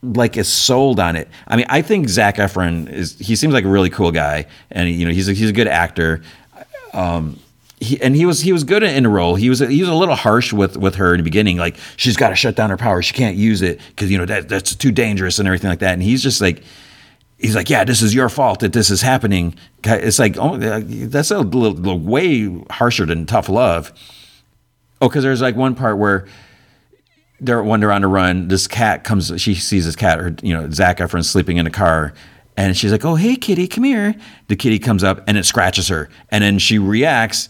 like 0.01 0.37
as 0.37 0.47
sold 0.47 0.99
on 0.99 1.15
it. 1.15 1.27
I 1.47 1.55
mean, 1.55 1.65
I 1.69 1.81
think 1.81 2.09
Zac 2.09 2.35
Efron 2.35 2.91
is 2.91 3.17
he 3.19 3.35
seems 3.35 3.53
like 3.53 3.65
a 3.65 3.69
really 3.69 3.89
cool 3.89 4.11
guy, 4.11 4.45
and 4.71 4.89
you 4.89 5.05
know 5.05 5.11
he's 5.11 5.29
a, 5.29 5.33
he's 5.33 5.49
a 5.49 5.53
good 5.53 5.67
actor. 5.67 6.21
Um, 6.93 7.39
he, 7.79 8.01
and 8.01 8.15
he 8.15 8.25
was 8.25 8.41
he 8.41 8.51
was 8.51 8.63
good 8.63 8.83
in 8.83 9.05
a 9.05 9.09
role. 9.09 9.35
He 9.35 9.49
was 9.49 9.59
he 9.59 9.81
was 9.81 9.89
a 9.89 9.95
little 9.95 10.15
harsh 10.15 10.51
with 10.51 10.77
with 10.77 10.95
her 10.95 11.13
in 11.13 11.19
the 11.19 11.23
beginning, 11.23 11.57
like 11.57 11.77
she's 11.97 12.17
got 12.17 12.29
to 12.29 12.35
shut 12.35 12.55
down 12.55 12.69
her 12.69 12.77
power. 12.77 13.01
She 13.01 13.13
can't 13.13 13.37
use 13.37 13.61
it 13.61 13.79
because 13.89 14.11
you 14.11 14.17
know 14.17 14.25
that 14.25 14.49
that's 14.49 14.75
too 14.75 14.91
dangerous 14.91 15.39
and 15.39 15.47
everything 15.47 15.69
like 15.69 15.79
that. 15.79 15.93
And 15.93 16.03
he's 16.03 16.23
just 16.23 16.41
like. 16.41 16.63
He's 17.41 17.55
like, 17.55 17.69
yeah, 17.69 17.85
this 17.85 18.01
is 18.01 18.13
your 18.13 18.27
fault 18.27 18.59
that 18.59 18.73
this 18.73 18.89
is 18.89 19.01
happening. 19.01 19.55
It's 19.85 20.19
like, 20.19 20.35
oh, 20.37 20.57
that's 20.57 21.31
a 21.31 21.39
little, 21.39 21.71
little 21.71 21.97
way 21.97 22.53
harsher 22.69 23.05
than 23.05 23.25
tough 23.25 23.47
love. 23.47 23.93
Oh, 25.01 25.07
because 25.07 25.23
there's 25.23 25.41
like 25.41 25.55
one 25.55 25.73
part 25.73 25.97
where 25.97 26.27
they're 27.39 27.63
when 27.63 27.79
they're 27.79 27.91
on 27.91 28.03
a 28.03 28.07
run, 28.07 28.47
this 28.47 28.67
cat 28.67 29.03
comes. 29.03 29.31
She 29.41 29.55
sees 29.55 29.85
this 29.85 29.95
cat, 29.95 30.19
or 30.19 30.35
you 30.41 30.53
know, 30.53 30.69
Zac 30.71 30.97
Efron 30.97 31.23
sleeping 31.23 31.57
in 31.57 31.65
a 31.65 31.71
car, 31.71 32.13
and 32.57 32.75
she's 32.75 32.91
like, 32.91 33.05
"Oh, 33.05 33.15
hey, 33.15 33.35
kitty, 33.35 33.67
come 33.67 33.85
here." 33.85 34.15
The 34.47 34.55
kitty 34.55 34.79
comes 34.79 35.03
up 35.03 35.23
and 35.27 35.37
it 35.37 35.45
scratches 35.45 35.87
her, 35.87 36.09
and 36.29 36.43
then 36.43 36.59
she 36.59 36.77
reacts 36.77 37.47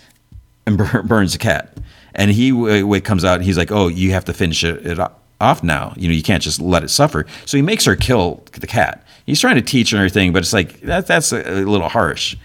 and 0.78 1.08
burns 1.08 1.34
the 1.34 1.40
cat. 1.40 1.78
And 2.16 2.32
he 2.32 2.52
w- 2.52 3.02
comes 3.02 3.24
out. 3.24 3.42
he's 3.42 3.58
like, 3.58 3.72
"Oh, 3.72 3.88
you 3.88 4.12
have 4.12 4.26
to 4.26 4.34
finish 4.34 4.64
it, 4.64 4.86
it 4.86 5.00
off 5.40 5.64
now. 5.64 5.94
You 5.96 6.08
know, 6.08 6.14
you 6.14 6.24
can't 6.24 6.44
just 6.44 6.60
let 6.60 6.84
it 6.84 6.90
suffer." 6.90 7.26
So 7.46 7.58
he 7.58 7.62
makes 7.62 7.86
her 7.86 7.96
kill 7.96 8.44
the 8.54 8.68
cat. 8.68 9.06
He's 9.26 9.40
trying 9.40 9.56
to 9.56 9.62
teach 9.62 9.92
her 9.92 9.98
everything, 9.98 10.34
but 10.34 10.40
it's 10.40 10.54
like 10.54 10.82
that, 10.82 11.06
that's 11.08 11.32
a, 11.32 11.62
a 11.62 11.66
little 11.66 11.90
harsh. 11.90 12.36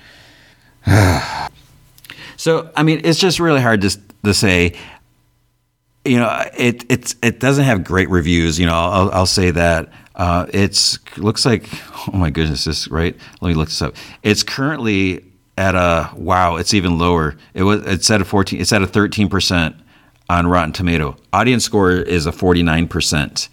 so 2.37 2.71
I 2.77 2.83
mean, 2.83 3.01
it's 3.05 3.19
just 3.19 3.41
really 3.41 3.63
hard 3.63 3.81
to 3.81 3.99
to 4.25 4.35
say 4.35 4.75
you 6.05 6.19
know, 6.19 6.43
it 6.57 6.85
it's 6.91 7.17
it 7.23 7.41
doesn't 7.41 7.65
have 7.65 7.85
great 7.85 8.11
reviews. 8.11 8.59
You 8.59 8.67
know, 8.67 8.75
I'll, 8.75 9.11
I'll 9.11 9.27
say 9.27 9.51
that. 9.51 9.89
Uh, 10.15 10.47
it's 10.53 10.99
looks 11.17 11.45
like 11.45 11.69
oh 12.09 12.17
my 12.17 12.31
goodness, 12.31 12.65
this 12.65 12.89
right. 12.89 13.17
Let 13.41 13.49
me 13.49 13.55
look 13.55 13.69
this 13.69 13.83
up. 13.83 13.95
It's 14.23 14.43
currently 14.43 15.25
at 15.57 15.75
a 15.75 16.11
wow. 16.17 16.57
It's 16.57 16.75
even 16.75 16.99
lower. 16.99 17.37
It 17.55 17.63
was 17.63 17.85
it's 17.87 18.11
at 18.11 18.21
a 18.21 18.25
fourteen. 18.25 18.61
It's 18.61 18.73
at 18.73 18.83
a 18.83 18.87
thirteen 18.87 19.29
percent 19.29 19.77
on 20.29 20.47
Rotten 20.47 20.73
Tomato. 20.73 21.17
Audience 21.33 21.65
score 21.65 21.93
is 21.93 22.27
a 22.27 22.33
forty 22.33 22.63
nine 22.63 22.89
percent, 22.89 23.49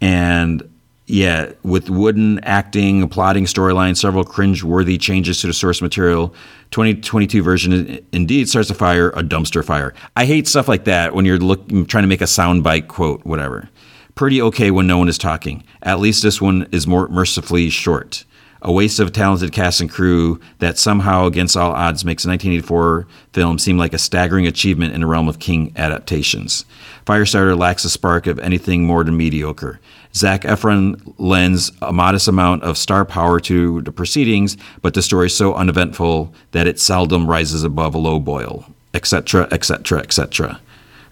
and 0.00 0.68
yeah, 1.06 1.52
with 1.62 1.90
wooden 1.90 2.38
acting, 2.40 3.08
plotting 3.08 3.44
storyline, 3.44 3.96
several 3.96 4.24
cringe-worthy 4.24 4.96
changes 4.98 5.40
to 5.40 5.48
the 5.48 5.52
source 5.52 5.82
material, 5.82 6.32
2022 6.70 7.42
version 7.42 8.06
indeed 8.12 8.48
starts 8.48 8.70
a 8.70 8.74
fire, 8.74 9.10
a 9.10 9.22
dumpster 9.22 9.64
fire. 9.64 9.92
I 10.16 10.24
hate 10.24 10.46
stuff 10.46 10.68
like 10.68 10.84
that 10.84 11.14
when 11.14 11.24
you're 11.24 11.38
look, 11.38 11.68
trying 11.88 12.04
to 12.04 12.08
make 12.08 12.20
a 12.20 12.24
soundbite 12.24 12.86
quote, 12.88 13.26
whatever. 13.26 13.68
Pretty 14.14 14.40
okay 14.40 14.70
when 14.70 14.86
no 14.86 14.96
one 14.96 15.08
is 15.08 15.18
talking. 15.18 15.64
At 15.82 15.98
least 15.98 16.22
this 16.22 16.40
one 16.40 16.68
is 16.70 16.86
more 16.86 17.08
mercifully 17.08 17.68
short 17.68 18.24
a 18.62 18.72
waste 18.72 19.00
of 19.00 19.12
talented 19.12 19.52
cast 19.52 19.80
and 19.80 19.90
crew 19.90 20.40
that 20.60 20.78
somehow, 20.78 21.26
against 21.26 21.56
all 21.56 21.72
odds, 21.72 22.04
makes 22.04 22.24
a 22.24 22.28
1984 22.28 23.06
film 23.32 23.58
seem 23.58 23.76
like 23.76 23.92
a 23.92 23.98
staggering 23.98 24.46
achievement 24.46 24.94
in 24.94 25.00
the 25.00 25.06
realm 25.06 25.28
of 25.28 25.40
King 25.40 25.72
adaptations. 25.76 26.64
Firestarter 27.04 27.58
lacks 27.58 27.84
a 27.84 27.90
spark 27.90 28.26
of 28.28 28.38
anything 28.38 28.84
more 28.84 29.02
than 29.02 29.16
mediocre. 29.16 29.80
Zac 30.14 30.42
Efron 30.42 31.14
lends 31.18 31.72
a 31.80 31.92
modest 31.92 32.28
amount 32.28 32.62
of 32.62 32.78
star 32.78 33.04
power 33.04 33.40
to 33.40 33.82
the 33.82 33.92
proceedings, 33.92 34.56
but 34.80 34.94
the 34.94 35.02
story 35.02 35.26
is 35.26 35.36
so 35.36 35.54
uneventful 35.54 36.32
that 36.52 36.66
it 36.66 36.78
seldom 36.78 37.26
rises 37.26 37.64
above 37.64 37.94
a 37.94 37.98
low 37.98 38.20
boil, 38.20 38.66
etc., 38.94 39.48
etc., 39.50 39.98
etc. 39.98 40.60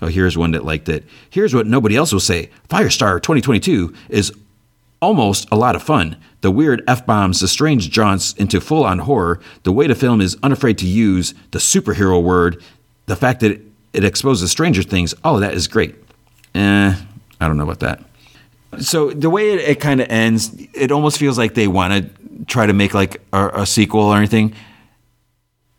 Oh, 0.02 0.06
here's 0.06 0.38
one 0.38 0.52
that 0.52 0.64
liked 0.64 0.88
it. 0.88 1.04
Here's 1.28 1.54
what 1.54 1.66
nobody 1.66 1.96
else 1.96 2.12
will 2.12 2.20
say 2.20 2.50
Firestar 2.68 3.20
2022 3.20 3.92
is 4.08 4.32
almost 5.00 5.48
a 5.50 5.56
lot 5.56 5.76
of 5.76 5.82
fun. 5.82 6.16
The 6.40 6.50
weird 6.50 6.82
F 6.86 7.04
bombs, 7.04 7.40
the 7.40 7.48
strange 7.48 7.90
jaunts 7.90 8.32
into 8.34 8.60
full 8.60 8.84
on 8.84 9.00
horror, 9.00 9.40
the 9.62 9.72
way 9.72 9.86
the 9.86 9.94
film 9.94 10.20
is 10.20 10.36
unafraid 10.42 10.78
to 10.78 10.86
use 10.86 11.34
the 11.50 11.58
superhero 11.58 12.22
word, 12.22 12.62
the 13.06 13.16
fact 13.16 13.40
that 13.40 13.60
it 13.92 14.04
exposes 14.04 14.50
Stranger 14.50 14.82
Things, 14.82 15.14
all 15.24 15.34
of 15.34 15.40
that 15.40 15.54
is 15.54 15.68
great. 15.68 15.96
Eh, 16.54 16.94
I 17.40 17.46
don't 17.46 17.56
know 17.56 17.64
about 17.64 17.80
that. 17.80 18.02
So 18.78 19.10
the 19.10 19.28
way 19.28 19.52
it, 19.52 19.60
it 19.60 19.80
kind 19.80 20.00
of 20.00 20.08
ends, 20.08 20.54
it 20.74 20.92
almost 20.92 21.18
feels 21.18 21.36
like 21.36 21.54
they 21.54 21.66
want 21.66 21.92
to 21.92 22.44
try 22.46 22.66
to 22.66 22.72
make 22.72 22.94
like 22.94 23.20
a, 23.32 23.48
a 23.48 23.66
sequel 23.66 24.02
or 24.02 24.16
anything. 24.16 24.54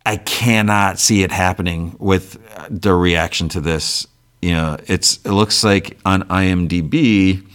I 0.05 0.17
cannot 0.17 0.99
see 0.99 1.23
it 1.23 1.31
happening 1.31 1.95
with 1.99 2.37
the 2.69 2.93
reaction 2.93 3.49
to 3.49 3.61
this. 3.61 4.07
You 4.41 4.53
know, 4.53 4.77
it's 4.87 5.17
it 5.23 5.31
looks 5.31 5.63
like 5.63 5.99
on 6.03 6.23
IMDb 6.23 7.47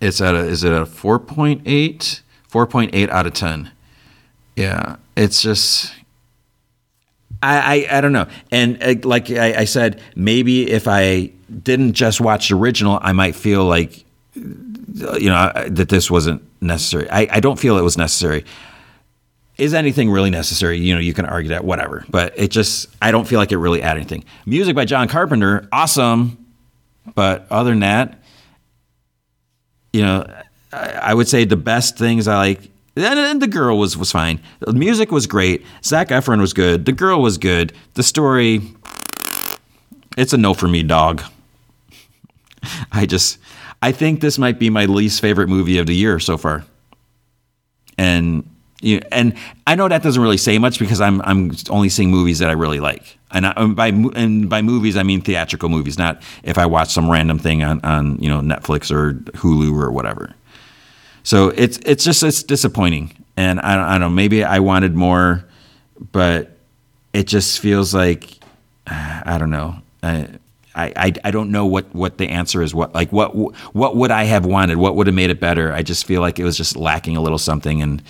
it's 0.00 0.20
at 0.20 0.34
a 0.34 0.38
is 0.38 0.64
it 0.64 0.72
a 0.72 0.84
4.8 0.84 1.62
4.8 2.50 3.08
out 3.08 3.26
of 3.26 3.32
10 3.32 3.70
yeah 4.56 4.96
it's 5.16 5.42
just 5.42 5.92
I, 7.42 7.86
I, 7.88 7.98
I 7.98 8.00
don't 8.00 8.12
know. 8.12 8.26
And 8.50 8.82
uh, 8.82 8.94
like 9.04 9.30
I, 9.30 9.60
I, 9.60 9.64
said, 9.64 10.00
maybe 10.14 10.70
if 10.70 10.86
I 10.86 11.32
didn't 11.62 11.94
just 11.94 12.20
watch 12.20 12.48
the 12.48 12.56
original, 12.56 12.98
I 13.02 13.12
might 13.12 13.34
feel 13.34 13.64
like, 13.64 14.04
you 14.34 15.30
know, 15.30 15.52
that 15.68 15.88
this 15.88 16.10
wasn't 16.10 16.42
necessary. 16.60 17.08
I, 17.10 17.28
I 17.30 17.40
don't 17.40 17.58
feel 17.58 17.78
it 17.78 17.82
was 17.82 17.96
necessary. 17.96 18.44
Is 19.56 19.74
anything 19.74 20.10
really 20.10 20.30
necessary? 20.30 20.78
You 20.78 20.94
know, 20.94 21.00
you 21.00 21.14
can 21.14 21.26
argue 21.26 21.50
that, 21.50 21.64
whatever. 21.64 22.04
But 22.08 22.38
it 22.38 22.50
just, 22.50 22.88
I 23.00 23.10
don't 23.10 23.26
feel 23.26 23.38
like 23.38 23.52
it 23.52 23.58
really 23.58 23.82
added 23.82 24.00
anything. 24.00 24.24
Music 24.46 24.74
by 24.74 24.84
John 24.84 25.08
Carpenter, 25.08 25.68
awesome. 25.72 26.46
But 27.14 27.46
other 27.50 27.70
than 27.70 27.80
that, 27.80 28.19
you 29.92 30.02
know, 30.02 30.26
I 30.72 31.14
would 31.14 31.28
say 31.28 31.44
the 31.44 31.56
best 31.56 31.98
things 31.98 32.28
I 32.28 32.36
like. 32.36 32.70
And 32.96 33.40
the 33.40 33.46
girl 33.46 33.78
was 33.78 33.96
was 33.96 34.12
fine. 34.12 34.40
The 34.60 34.72
music 34.72 35.10
was 35.10 35.26
great. 35.26 35.64
Zac 35.84 36.08
Efron 36.08 36.40
was 36.40 36.52
good. 36.52 36.84
The 36.84 36.92
girl 36.92 37.22
was 37.22 37.38
good. 37.38 37.72
The 37.94 38.02
story, 38.02 38.62
it's 40.16 40.32
a 40.32 40.36
no 40.36 40.54
for 40.54 40.68
me, 40.68 40.82
dog. 40.82 41.22
I 42.92 43.06
just, 43.06 43.38
I 43.80 43.92
think 43.92 44.20
this 44.20 44.38
might 44.38 44.58
be 44.58 44.70
my 44.70 44.84
least 44.84 45.20
favorite 45.20 45.48
movie 45.48 45.78
of 45.78 45.86
the 45.86 45.94
year 45.94 46.18
so 46.18 46.36
far. 46.36 46.64
And 47.96 48.48
you 48.80 49.00
and 49.12 49.34
I 49.66 49.74
know 49.74 49.88
that 49.88 50.02
doesn't 50.02 50.20
really 50.20 50.36
say 50.36 50.58
much 50.58 50.78
because 50.78 51.00
I'm 51.00 51.20
I'm 51.22 51.52
only 51.68 51.88
seeing 51.88 52.10
movies 52.10 52.38
that 52.38 52.48
I 52.48 52.52
really 52.52 52.80
like, 52.80 53.18
and 53.30 53.46
I, 53.46 53.66
by 53.66 53.88
and 53.88 54.48
by 54.48 54.62
movies 54.62 54.96
I 54.96 55.02
mean 55.02 55.20
theatrical 55.20 55.68
movies, 55.68 55.98
not 55.98 56.22
if 56.42 56.56
I 56.58 56.66
watch 56.66 56.90
some 56.90 57.10
random 57.10 57.38
thing 57.38 57.62
on 57.62 57.80
on 57.82 58.18
you 58.18 58.28
know 58.28 58.40
Netflix 58.40 58.90
or 58.90 59.14
Hulu 59.38 59.78
or 59.78 59.90
whatever. 59.90 60.34
So 61.22 61.48
it's 61.48 61.78
it's 61.84 62.04
just 62.04 62.22
it's 62.22 62.42
disappointing, 62.42 63.14
and 63.36 63.60
I 63.60 63.76
don't, 63.76 63.84
I 63.84 63.90
don't 63.92 64.00
know 64.00 64.10
maybe 64.10 64.44
I 64.44 64.60
wanted 64.60 64.94
more, 64.94 65.44
but 66.12 66.56
it 67.12 67.26
just 67.26 67.60
feels 67.60 67.94
like 67.94 68.38
I 68.86 69.36
don't 69.38 69.50
know. 69.50 69.76
I, 70.02 70.28
I, 70.74 71.12
I 71.24 71.30
don't 71.30 71.50
know 71.50 71.66
what, 71.66 71.94
what 71.94 72.16
the 72.16 72.28
answer 72.28 72.62
is. 72.62 72.74
What 72.74 72.94
like 72.94 73.12
what 73.12 73.34
what 73.74 73.96
would 73.96 74.10
I 74.10 74.24
have 74.24 74.46
wanted? 74.46 74.78
What 74.78 74.96
would 74.96 75.06
have 75.06 75.14
made 75.14 75.30
it 75.30 75.40
better? 75.40 75.72
I 75.72 75.82
just 75.82 76.06
feel 76.06 76.20
like 76.20 76.38
it 76.38 76.44
was 76.44 76.56
just 76.56 76.76
lacking 76.76 77.16
a 77.16 77.20
little 77.20 77.38
something, 77.38 77.82
and 77.82 78.02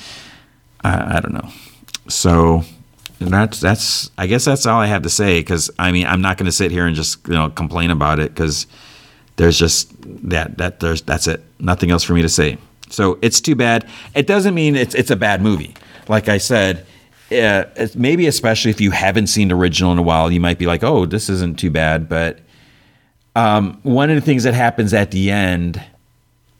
I, 0.82 1.16
I 1.16 1.20
don't 1.20 1.34
know. 1.34 1.48
So 2.08 2.64
that's 3.18 3.60
that's 3.60 4.10
I 4.16 4.26
guess 4.26 4.44
that's 4.44 4.66
all 4.66 4.80
I 4.80 4.86
have 4.86 5.02
to 5.02 5.10
say 5.10 5.40
because 5.40 5.70
I 5.78 5.92
mean 5.92 6.06
I'm 6.06 6.22
not 6.22 6.38
going 6.38 6.46
to 6.46 6.52
sit 6.52 6.70
here 6.70 6.86
and 6.86 6.96
just 6.96 7.26
you 7.28 7.34
know 7.34 7.50
complain 7.50 7.90
about 7.90 8.18
it 8.18 8.34
because 8.34 8.66
there's 9.36 9.58
just 9.58 9.92
that 10.28 10.58
that 10.58 10.80
there's 10.80 11.02
that's 11.02 11.26
it 11.26 11.42
nothing 11.58 11.90
else 11.90 12.02
for 12.02 12.14
me 12.14 12.22
to 12.22 12.28
say. 12.28 12.58
So 12.88 13.18
it's 13.22 13.40
too 13.40 13.54
bad. 13.54 13.88
It 14.14 14.26
doesn't 14.26 14.54
mean 14.54 14.76
it's 14.76 14.94
it's 14.94 15.10
a 15.10 15.16
bad 15.16 15.42
movie. 15.42 15.74
Like 16.08 16.28
I 16.28 16.38
said, 16.38 16.86
uh, 17.30 17.64
maybe 17.94 18.26
especially 18.26 18.70
if 18.70 18.80
you 18.80 18.90
haven't 18.90 19.28
seen 19.28 19.48
the 19.48 19.54
original 19.54 19.92
in 19.92 19.98
a 19.98 20.02
while, 20.02 20.32
you 20.32 20.40
might 20.40 20.58
be 20.58 20.66
like, 20.66 20.82
oh, 20.82 21.06
this 21.06 21.28
isn't 21.28 21.58
too 21.58 21.70
bad. 21.70 22.08
But 22.08 22.40
um, 23.36 23.78
one 23.82 24.10
of 24.10 24.16
the 24.16 24.22
things 24.22 24.42
that 24.42 24.54
happens 24.54 24.92
at 24.92 25.12
the 25.12 25.30
end 25.30 25.80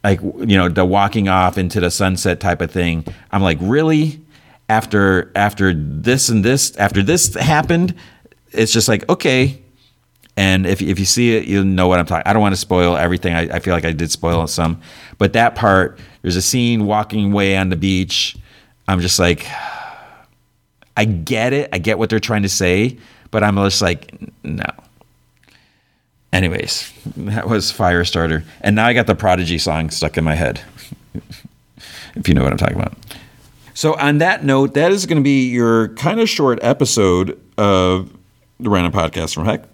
like 0.03 0.21
you 0.23 0.57
know 0.57 0.69
the 0.69 0.85
walking 0.85 1.29
off 1.29 1.59
into 1.59 1.81
the 1.81 1.91
sunset 1.91 2.41
type 2.41 2.61
of 2.61 2.71
thing. 2.71 3.05
I'm 3.31 3.43
like 3.43 3.59
really? 3.61 4.21
After 4.69 5.33
after 5.35 5.75
this 5.75 6.29
and 6.29 6.45
this 6.45 6.77
after 6.77 7.03
this 7.03 7.35
happened 7.35 7.95
it's 8.53 8.73
just 8.73 8.89
like 8.89 9.09
okay. 9.09 9.63
And 10.37 10.67
if, 10.67 10.81
if 10.81 10.99
you 10.99 11.05
see 11.05 11.37
it 11.37 11.45
you'll 11.45 11.65
know 11.65 11.89
what 11.89 11.99
i'm 11.99 12.07
talking 12.07 12.23
i 12.25 12.33
don't 12.33 12.41
want 12.41 12.55
to 12.55 12.61
spoil 12.61 12.97
everything. 12.97 13.35
I, 13.35 13.57
I 13.57 13.59
feel 13.59 13.75
like 13.75 13.85
i 13.85 13.93
did 13.93 14.11
spoil 14.11 14.47
some. 14.47 14.81
But 15.19 15.33
that 15.33 15.55
part 15.55 15.99
there's 16.23 16.37
a 16.37 16.43
scene 16.43 16.87
walking 16.87 17.33
away 17.33 17.57
on 17.57 17.69
the 17.69 17.77
beach. 17.77 18.37
I'm 18.87 19.01
just 19.01 19.19
like 19.19 19.47
i 20.97 21.05
get 21.05 21.53
it. 21.53 21.69
I 21.73 21.79
get 21.79 21.99
what 21.99 22.11
they're 22.11 22.21
trying 22.21 22.43
to 22.43 22.49
say 22.49 22.97
but 23.31 23.43
i'm 23.43 23.57
just 23.57 23.83
like 23.83 24.15
no 24.43 24.65
Anyways, 26.33 26.93
that 27.17 27.49
was 27.49 27.73
Firestarter. 27.73 28.45
And 28.61 28.77
now 28.77 28.87
I 28.87 28.93
got 28.93 29.07
the 29.07 29.15
Prodigy 29.15 29.59
song 29.59 29.91
stuck 29.91 30.17
in 30.17 30.25
my 30.25 30.35
head, 30.35 30.61
if 32.15 32.29
you 32.29 32.35
know 32.35 32.43
what 32.43 32.53
I'm 32.53 32.59
talking 32.59 32.77
about. 32.77 32.97
So, 33.75 33.95
on 33.95 34.19
that 34.19 34.45
note, 34.45 34.75
that 34.75 34.93
is 34.93 35.07
going 35.07 35.17
to 35.17 35.25
be 35.25 35.49
your 35.49 35.89
kind 35.95 36.21
of 36.21 36.29
short 36.29 36.59
episode 36.63 37.41
of 37.57 38.15
the 38.59 38.71
Random 38.71 38.93
Podcast 38.93 39.35
from 39.35 39.47
Heck. 39.47 39.65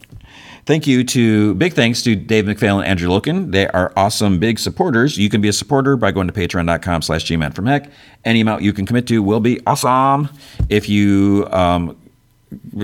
Thank 0.67 0.89
you 0.89 1.05
to 1.05 1.55
big 1.55 1.75
thanks 1.75 2.02
to 2.02 2.17
Dave 2.17 2.44
McPhail 2.44 2.78
and 2.78 2.86
Andrew 2.86 3.09
Loken. 3.09 3.52
They 3.52 3.68
are 3.68 3.93
awesome 3.97 4.41
big 4.41 4.59
supporters. 4.59 5.17
You 5.17 5.28
can 5.28 5.41
be 5.41 5.49
a 5.49 5.52
supporter 5.52 5.97
by 5.97 6.10
going 6.10 6.26
to 6.26 6.33
patreon.com 6.33 7.02
slash 7.02 7.25
gman 7.25 7.55
from 7.55 7.67
heck. 7.67 7.89
Any 8.25 8.41
amount 8.41 8.62
you 8.62 8.73
can 8.73 8.85
commit 8.85 9.07
to 9.09 9.23
will 9.23 9.39
be 9.39 9.60
awesome. 9.65 10.28
If 10.68 10.89
you 10.89 11.47
um, 11.52 11.97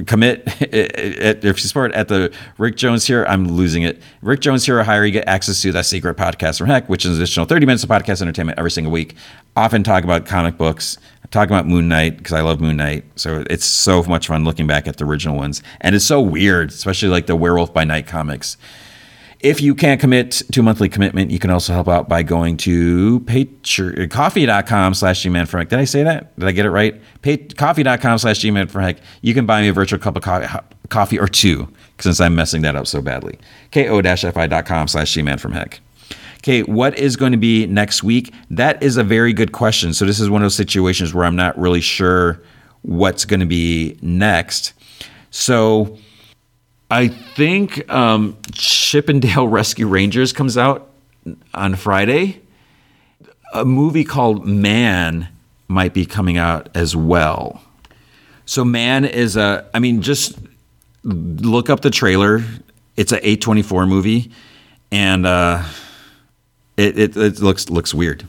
commit 0.07 0.43
if 0.61 1.45
you 1.45 1.55
support 1.55 1.93
at 1.93 2.09
the 2.09 2.33
Rick 2.59 2.77
Jones 2.77 3.07
here, 3.07 3.25
I'm 3.29 3.49
losing 3.49 3.83
it. 3.83 4.01
Rick 4.21 4.41
Jones 4.41 4.65
here, 4.67 4.83
hire 4.83 5.05
you 5.05 5.13
get 5.13 5.29
access 5.29 5.63
to 5.63 5.73
that 5.73 5.87
secret 5.87 6.17
podcast 6.17 6.59
from 6.59 6.67
Heck, 6.67 6.89
which 6.89 7.05
is 7.05 7.13
an 7.13 7.17
additional 7.17 7.47
30 7.47 7.67
minutes 7.67 7.85
of 7.85 7.91
podcast 7.91 8.23
entertainment 8.23 8.59
every 8.59 8.71
single 8.71 8.93
week. 8.93 9.15
Often 9.57 9.85
talk 9.85 10.05
about 10.05 10.27
comic 10.27 10.57
books, 10.57 10.99
talk 11.31 11.49
about 11.49 11.67
Moon 11.67 11.89
Knight 11.89 12.19
because 12.19 12.33
I 12.33 12.41
love 12.41 12.61
Moon 12.61 12.77
Knight. 12.77 13.05
So 13.17 13.45
it's 13.49 13.65
so 13.65 14.03
much 14.05 14.27
fun 14.27 14.45
looking 14.45 14.67
back 14.67 14.87
at 14.87 14.97
the 14.97 15.05
original 15.05 15.37
ones, 15.37 15.63
and 15.81 15.95
it's 15.95 16.05
so 16.05 16.21
weird, 16.21 16.71
especially 16.71 17.09
like 17.09 17.27
the 17.27 17.37
Werewolf 17.37 17.73
by 17.73 17.85
Night 17.85 18.07
comics. 18.07 18.57
If 19.43 19.61
you 19.61 19.75
can't 19.75 20.01
commit 20.01 20.43
to 20.53 20.61
a 20.61 20.63
monthly 20.63 20.89
commitment, 20.89 21.33
you 21.33 21.41
can 21.41 21.51
also 21.51 21.73
help 21.73 21.89
out 21.89 22.09
by 22.09 22.23
going 22.23 22.57
to 22.59 23.19
patreon, 23.21 24.05
uh, 24.05 24.07
ko-fi.com 24.07 24.95
slash 24.95 25.25
gman 25.25 25.49
for 25.49 25.59
heck. 25.59 25.69
Did 25.69 25.81
I 25.81 25.85
say 25.85 26.05
that? 26.05 26.39
Did 26.39 26.49
I 26.49 26.53
get 26.53 26.65
it 26.65 26.71
right? 26.71 27.01
Pay, 27.23 27.39
ko-fi.com 27.39 28.19
slash 28.19 28.39
gman 28.39 28.71
for 28.71 28.81
heck. 28.81 28.99
You 29.21 29.35
can 29.35 29.45
buy 29.45 29.61
me 29.61 29.67
a 29.67 29.73
virtual 29.73 29.99
cup 29.99 30.17
of 30.17 30.23
coffee, 30.23 30.47
coffee 30.91 31.19
or 31.19 31.27
two 31.27 31.69
since 31.99 32.21
I'm 32.21 32.37
messing 32.37 32.63
that 32.63 32.77
up 32.77 32.87
so 32.87 33.03
badly. 33.03 33.37
ko-fi.com 33.73 34.87
slash 34.87 35.13
gman 35.13 35.41
from 35.41 35.53
heck. 35.53 35.81
Okay, 36.39 36.63
what 36.63 36.97
is 36.97 37.17
going 37.17 37.33
to 37.33 37.39
be 37.39 37.67
next 37.67 38.05
week? 38.05 38.33
That 38.49 38.81
is 38.81 38.97
a 38.97 39.03
very 39.03 39.33
good 39.33 39.51
question. 39.51 39.93
So 39.93 40.05
this 40.05 40.21
is 40.21 40.31
one 40.31 40.43
of 40.43 40.45
those 40.45 40.55
situations 40.55 41.15
where 41.15 41.25
I'm 41.25 41.37
not 41.37 41.59
really 41.59 41.81
sure 41.81 42.41
what's 42.83 43.25
going 43.25 43.41
to 43.41 43.47
be 43.47 43.99
next. 44.03 44.73
So 45.31 45.99
I 46.93 47.09
think 47.09 47.91
um, 47.91 48.37
Chip 48.53 49.09
'n 49.09 49.19
Dale 49.21 49.49
Rescue 49.59 49.87
Rangers 49.87 50.35
comes 50.35 50.59
out 50.59 50.91
on 51.55 51.75
Friday. 51.75 52.43
A 53.55 53.65
movie 53.65 54.05
called 54.05 54.47
Men 54.47 55.29
might 55.69 55.95
be 55.95 56.05
coming 56.05 56.37
out 56.37 56.69
as 56.75 56.95
well. 56.95 57.63
So 58.45 58.63
Men 58.63 59.07
is 59.07 59.39
a 59.39 59.67
I 59.73 59.79
mean 59.79 60.03
just 60.03 60.39
look 61.03 61.71
up 61.71 61.81
the 61.81 61.89
trailer. 61.89 62.45
It's 62.99 63.13
a 63.13 63.21
A24 63.21 63.89
movie 63.89 64.31
and 64.91 65.25
uh 65.25 65.63
it, 66.77 66.99
it, 66.99 67.17
it 67.17 67.41
looks 67.41 67.71
looks 67.71 67.95
weird. 67.95 68.27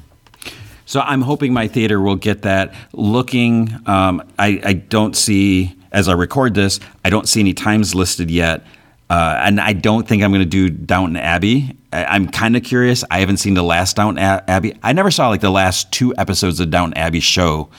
So 0.86 1.02
I'm 1.02 1.22
hoping 1.22 1.52
my 1.52 1.68
theater 1.68 2.00
will 2.00 2.16
get 2.16 2.44
that. 2.44 2.74
Looking, 2.94 3.78
um, 3.88 4.22
I, 4.38 4.62
I 4.64 4.74
don't 4.74 5.16
see 5.16 5.76
as 5.94 6.10
I 6.10 6.14
record 6.14 6.56
this, 6.56 6.80
I 7.06 7.10
don't 7.10 7.30
see 7.30 7.40
any 7.40 7.54
times 7.54 7.96
listed 7.96 8.30
yet. 8.30 8.66
Uh, 9.10 9.38
and 9.40 9.62
I 9.62 9.74
don't 9.74 10.08
think 10.08 10.24
I'm 10.24 10.32
going 10.32 10.42
to 10.42 10.46
do 10.46 10.70
Downton 10.70 11.18
Abbey. 11.18 11.78
I, 11.92 12.16
am 12.16 12.28
kind 12.28 12.56
of 12.58 12.64
curious. 12.64 13.04
I 13.12 13.20
haven't 13.20 13.38
seen 13.38 13.54
the 13.54 13.64
last 13.64 13.96
Downton 13.96 14.18
Abbey. 14.18 14.76
I 14.82 14.94
never 14.94 15.12
saw 15.12 15.30
like 15.30 15.42
the 15.42 15.52
last 15.52 15.92
two 15.92 16.16
episodes 16.18 16.60
of 16.60 16.72
Downton 16.72 16.98
Abbey 16.98 17.20
show, 17.20 17.70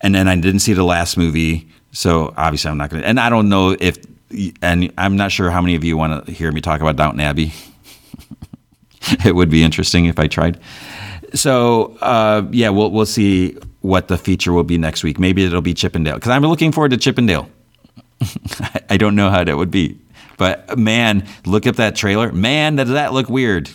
and 0.00 0.14
then 0.14 0.26
I 0.26 0.36
didn't 0.36 0.60
see 0.60 0.72
the 0.72 0.84
last 0.84 1.18
movie. 1.18 1.68
So 1.92 2.32
obviously, 2.36 2.70
I'm 2.70 2.78
not 2.78 2.88
going 2.88 3.02
to. 3.02 3.08
And 3.08 3.20
I 3.20 3.28
don't 3.28 3.50
know 3.50 3.76
if, 3.78 3.98
and 4.62 4.90
I'm 4.96 5.16
not 5.16 5.32
sure 5.32 5.50
how 5.50 5.60
many 5.60 5.74
of 5.74 5.84
you 5.84 5.98
want 5.98 6.24
to 6.24 6.32
hear 6.32 6.50
me 6.50 6.62
talk 6.62 6.80
about 6.80 6.96
Downton 6.96 7.20
Abbey. 7.20 7.52
it 9.24 9.34
would 9.34 9.50
be 9.50 9.62
interesting 9.62 10.06
if 10.06 10.18
I 10.18 10.28
tried. 10.28 10.60
So 11.34 11.96
uh, 12.00 12.46
yeah, 12.52 12.70
we'll 12.70 12.90
we'll 12.90 13.06
see 13.06 13.58
what 13.84 14.08
the 14.08 14.16
feature 14.16 14.50
will 14.50 14.64
be 14.64 14.78
next 14.78 15.04
week. 15.04 15.18
Maybe 15.18 15.44
it'll 15.44 15.60
be 15.60 15.74
Chip 15.74 15.94
'n 15.94 16.04
Dale 16.04 16.14
because 16.14 16.30
I'm 16.30 16.42
looking 16.42 16.72
forward 16.72 16.92
to 16.92 16.96
Chip 16.96 17.18
'n 17.18 17.26
Dale. 17.26 17.50
I 18.88 18.96
don't 18.96 19.14
know 19.14 19.28
how 19.28 19.44
that 19.44 19.58
would 19.58 19.70
be, 19.70 19.98
but 20.38 20.78
man, 20.78 21.28
look 21.44 21.66
at 21.66 21.76
that 21.76 21.94
trailer. 21.94 22.32
Man, 22.32 22.76
does 22.76 22.88
that 22.88 23.12
look 23.12 23.28
weird? 23.28 23.68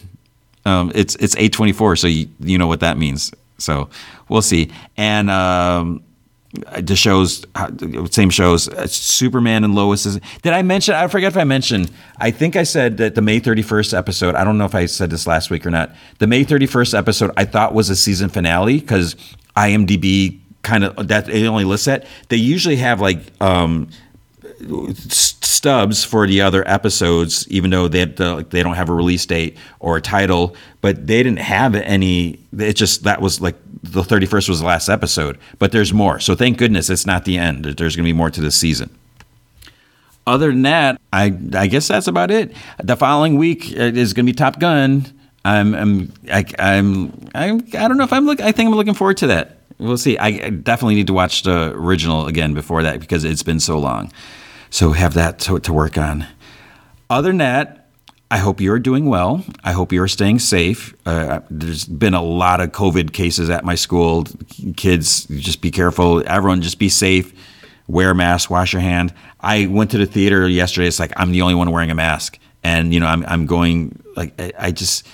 Um, 0.65 0.91
it's 0.95 1.13
it's 1.17 1.35
A24, 1.35 1.99
so 1.99 2.07
you, 2.07 2.27
you 2.39 2.57
know 2.57 2.65
what 2.65 2.79
that 2.79 2.97
means. 2.97 3.31
So 3.59 3.89
we'll 4.29 4.41
see. 4.41 4.71
And 4.97 5.29
um, 5.29 6.01
the 6.79 6.95
shows, 6.95 7.45
same 8.09 8.31
shows, 8.31 8.67
uh, 8.67 8.87
Superman 8.87 9.63
and 9.63 9.75
Lois. 9.75 10.07
Is, 10.07 10.19
did 10.41 10.53
I 10.53 10.63
mention? 10.63 10.95
I 10.95 11.07
forget 11.07 11.33
if 11.33 11.37
I 11.37 11.43
mentioned. 11.43 11.91
I 12.17 12.31
think 12.31 12.55
I 12.55 12.63
said 12.63 12.97
that 12.97 13.13
the 13.13 13.21
May 13.21 13.39
31st 13.39 13.95
episode. 13.95 14.33
I 14.33 14.43
don't 14.43 14.57
know 14.57 14.65
if 14.65 14.73
I 14.73 14.87
said 14.87 15.11
this 15.11 15.27
last 15.27 15.51
week 15.51 15.67
or 15.67 15.69
not. 15.69 15.93
The 16.17 16.25
May 16.25 16.43
31st 16.43 16.97
episode 16.97 17.31
I 17.37 17.45
thought 17.45 17.75
was 17.75 17.91
a 17.91 17.95
season 17.95 18.29
finale 18.29 18.79
because 18.79 19.15
IMDb 19.59 20.39
kind 20.61 20.83
of 20.83 21.07
that 21.07 21.25
they 21.25 21.47
only 21.47 21.65
lists 21.65 21.85
that. 21.85 22.05
They 22.29 22.37
usually 22.37 22.77
have 22.77 23.01
like. 23.01 23.19
Um, 23.41 23.89
stubs 25.59 26.03
for 26.03 26.27
the 26.27 26.41
other 26.41 26.67
episodes, 26.67 27.47
even 27.49 27.69
though 27.69 27.87
they 27.87 28.05
the, 28.05 28.45
they 28.49 28.63
don't 28.63 28.75
have 28.75 28.89
a 28.89 28.93
release 28.93 29.25
date 29.25 29.57
or 29.79 29.97
a 29.97 30.01
title, 30.01 30.55
but 30.81 31.07
they 31.07 31.23
didn't 31.23 31.39
have 31.39 31.75
any. 31.75 32.39
It 32.57 32.73
just 32.73 33.03
that 33.03 33.21
was 33.21 33.41
like 33.41 33.55
the 33.83 34.01
31st 34.01 34.49
was 34.49 34.59
the 34.59 34.65
last 34.65 34.89
episode, 34.89 35.37
but 35.57 35.71
there's 35.71 35.93
more. 35.93 36.19
So 36.19 36.35
thank 36.35 36.57
goodness 36.57 36.89
it's 36.89 37.05
not 37.05 37.25
the 37.25 37.37
end. 37.37 37.65
There's 37.65 37.95
going 37.95 38.05
to 38.05 38.09
be 38.09 38.13
more 38.13 38.29
to 38.29 38.41
this 38.41 38.55
season. 38.55 38.89
Other 40.27 40.47
than 40.47 40.63
that, 40.63 41.01
I 41.11 41.37
I 41.53 41.67
guess 41.67 41.87
that's 41.87 42.07
about 42.07 42.31
it. 42.31 42.53
The 42.81 42.95
following 42.95 43.37
week 43.37 43.71
is 43.71 44.13
going 44.13 44.25
to 44.25 44.31
be 44.31 44.35
Top 44.35 44.59
Gun. 44.59 45.18
I'm 45.49 45.73
I'm 45.73 46.13
I, 46.31 46.45
I'm 46.59 47.29
I'm 47.33 47.67
I 47.73 47.87
don't 47.87 47.97
know 47.97 48.03
if 48.03 48.13
I'm 48.13 48.25
look. 48.25 48.39
I 48.39 48.51
think 48.51 48.67
I'm 48.67 48.75
looking 48.75 48.93
forward 48.93 49.17
to 49.17 49.27
that. 49.27 49.57
We'll 49.79 49.97
see. 49.97 50.17
I 50.17 50.49
definitely 50.49 50.95
need 50.95 51.07
to 51.07 51.13
watch 51.13 51.43
the 51.43 51.71
original 51.73 52.27
again 52.27 52.53
before 52.53 52.83
that 52.83 52.99
because 52.99 53.23
it's 53.23 53.43
been 53.43 53.59
so 53.59 53.79
long. 53.79 54.11
So 54.69 54.91
have 54.91 55.13
that 55.13 55.39
to, 55.39 55.59
to 55.59 55.73
work 55.73 55.97
on. 55.97 56.27
Other 57.09 57.29
than 57.29 57.37
that, 57.37 57.87
I 58.29 58.37
hope 58.37 58.61
you're 58.61 58.77
doing 58.77 59.05
well. 59.05 59.43
I 59.63 59.71
hope 59.71 59.91
you're 59.91 60.07
staying 60.07 60.39
safe. 60.39 60.93
Uh, 61.05 61.39
there's 61.49 61.85
been 61.85 62.13
a 62.13 62.21
lot 62.21 62.61
of 62.61 62.71
COVID 62.71 63.13
cases 63.13 63.49
at 63.49 63.65
my 63.65 63.75
school. 63.75 64.25
Kids, 64.75 65.25
just 65.25 65.61
be 65.61 65.71
careful. 65.71 66.23
Everyone, 66.27 66.61
just 66.61 66.77
be 66.77 66.89
safe. 66.89 67.33
Wear 67.87 68.11
a 68.11 68.15
mask. 68.15 68.51
Wash 68.51 68.73
your 68.73 68.83
hand. 68.83 69.13
I 69.39 69.65
went 69.65 69.89
to 69.91 69.97
the 69.97 70.05
theater 70.05 70.47
yesterday. 70.47 70.87
It's 70.87 70.99
like 70.99 71.13
I'm 71.15 71.31
the 71.31 71.41
only 71.41 71.55
one 71.55 71.71
wearing 71.71 71.89
a 71.89 71.95
mask, 71.95 72.37
and 72.63 72.93
you 72.93 72.99
know 72.99 73.07
I'm 73.07 73.25
I'm 73.25 73.47
going 73.47 73.99
like 74.15 74.39
I, 74.39 74.51
I 74.59 74.71
just. 74.71 75.07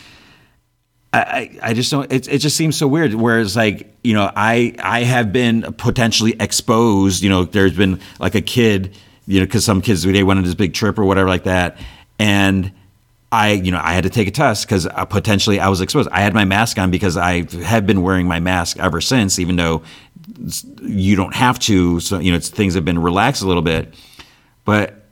I, 1.20 1.60
I 1.62 1.74
just 1.74 1.92
don't 1.92 2.12
it, 2.12 2.28
it 2.28 2.40
just 2.40 2.56
seems 2.56 2.76
so 2.76 2.88
weird 2.88 3.14
whereas 3.14 3.56
like 3.56 3.96
you 4.04 4.14
know 4.14 4.32
I 4.36 4.76
I 4.80 5.04
have 5.04 5.32
been 5.32 5.74
potentially 5.74 6.36
exposed 6.40 7.24
you 7.24 7.30
know 7.30 7.46
there's 7.46 7.76
been 7.76 8.00
like 8.20 8.36
a 8.36 8.42
kid 8.42 8.96
you 9.28 9.40
know, 9.40 9.46
because 9.46 9.66
some 9.66 9.82
kids 9.82 10.04
they 10.04 10.24
went 10.24 10.38
on 10.38 10.44
this 10.44 10.54
big 10.54 10.74
trip 10.74 11.00
or 11.00 11.06
whatever 11.06 11.28
like 11.28 11.44
that, 11.44 11.78
and 12.20 12.72
I, 13.32 13.52
you 13.52 13.72
know, 13.72 13.82
I 13.84 13.94
had 13.94 14.04
to 14.04 14.10
take 14.10 14.28
a 14.28 14.32
test 14.32 14.66
because 14.66 14.86
uh, 14.86 15.06
potentially 15.06 15.60
I 15.60 15.68
was 15.68 15.82
exposed. 15.82 16.10
I 16.12 16.22
had 16.22 16.34
my 16.34 16.46
mask 16.46 16.78
on 16.78 16.92
because 16.92 17.18
I 17.18 17.46
have 17.64 17.88
been 17.88 18.02
wearing 18.02 18.28
my 18.28 18.40
mask 18.40 18.78
ever 18.80 19.02
since, 19.02 19.40
even 19.40 19.56
though 19.56 19.82
you 20.82 21.16
don't 21.16 21.34
have 21.36 21.60
to. 21.60 22.00
So 22.00 22.20
you 22.20 22.32
know, 22.32 22.40
things 22.40 22.76
have 22.76 22.86
been 22.86 23.00
relaxed 23.00 23.42
a 23.42 23.48
little 23.48 23.64
bit, 23.64 23.94
but 24.64 25.06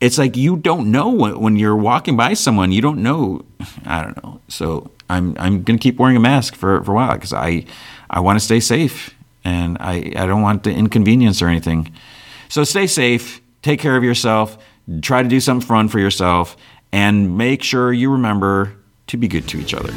it's 0.00 0.18
like 0.18 0.36
you 0.36 0.56
don't 0.56 0.90
know 0.90 1.10
when, 1.10 1.40
when 1.40 1.56
you're 1.56 1.76
walking 1.76 2.16
by 2.16 2.34
someone, 2.34 2.72
you 2.72 2.82
don't 2.82 3.02
know. 3.02 3.44
I 3.86 4.02
don't 4.02 4.22
know. 4.22 4.40
So 4.48 4.90
I'm 5.10 5.36
I'm 5.38 5.62
gonna 5.62 5.78
keep 5.78 5.98
wearing 5.98 6.16
a 6.16 6.20
mask 6.20 6.54
for 6.54 6.82
for 6.84 6.92
a 6.92 6.94
while 6.94 7.14
because 7.14 7.32
I 7.32 7.64
I 8.08 8.20
want 8.20 8.38
to 8.38 8.44
stay 8.44 8.60
safe 8.60 9.14
and 9.44 9.76
I 9.80 10.12
I 10.16 10.26
don't 10.26 10.42
want 10.42 10.62
the 10.62 10.72
inconvenience 10.72 11.42
or 11.42 11.48
anything. 11.48 11.92
So 12.48 12.64
stay 12.64 12.86
safe 12.86 13.40
take 13.62 13.80
care 13.80 13.96
of 13.96 14.04
yourself, 14.04 14.58
try 15.02 15.22
to 15.22 15.28
do 15.28 15.40
something 15.40 15.66
fun 15.66 15.88
for 15.88 15.98
yourself, 15.98 16.56
and 16.92 17.36
make 17.36 17.62
sure 17.62 17.92
you 17.92 18.10
remember 18.10 18.74
to 19.08 19.16
be 19.16 19.28
good 19.28 19.48
to 19.48 19.58
each 19.58 19.74
other. 19.74 19.92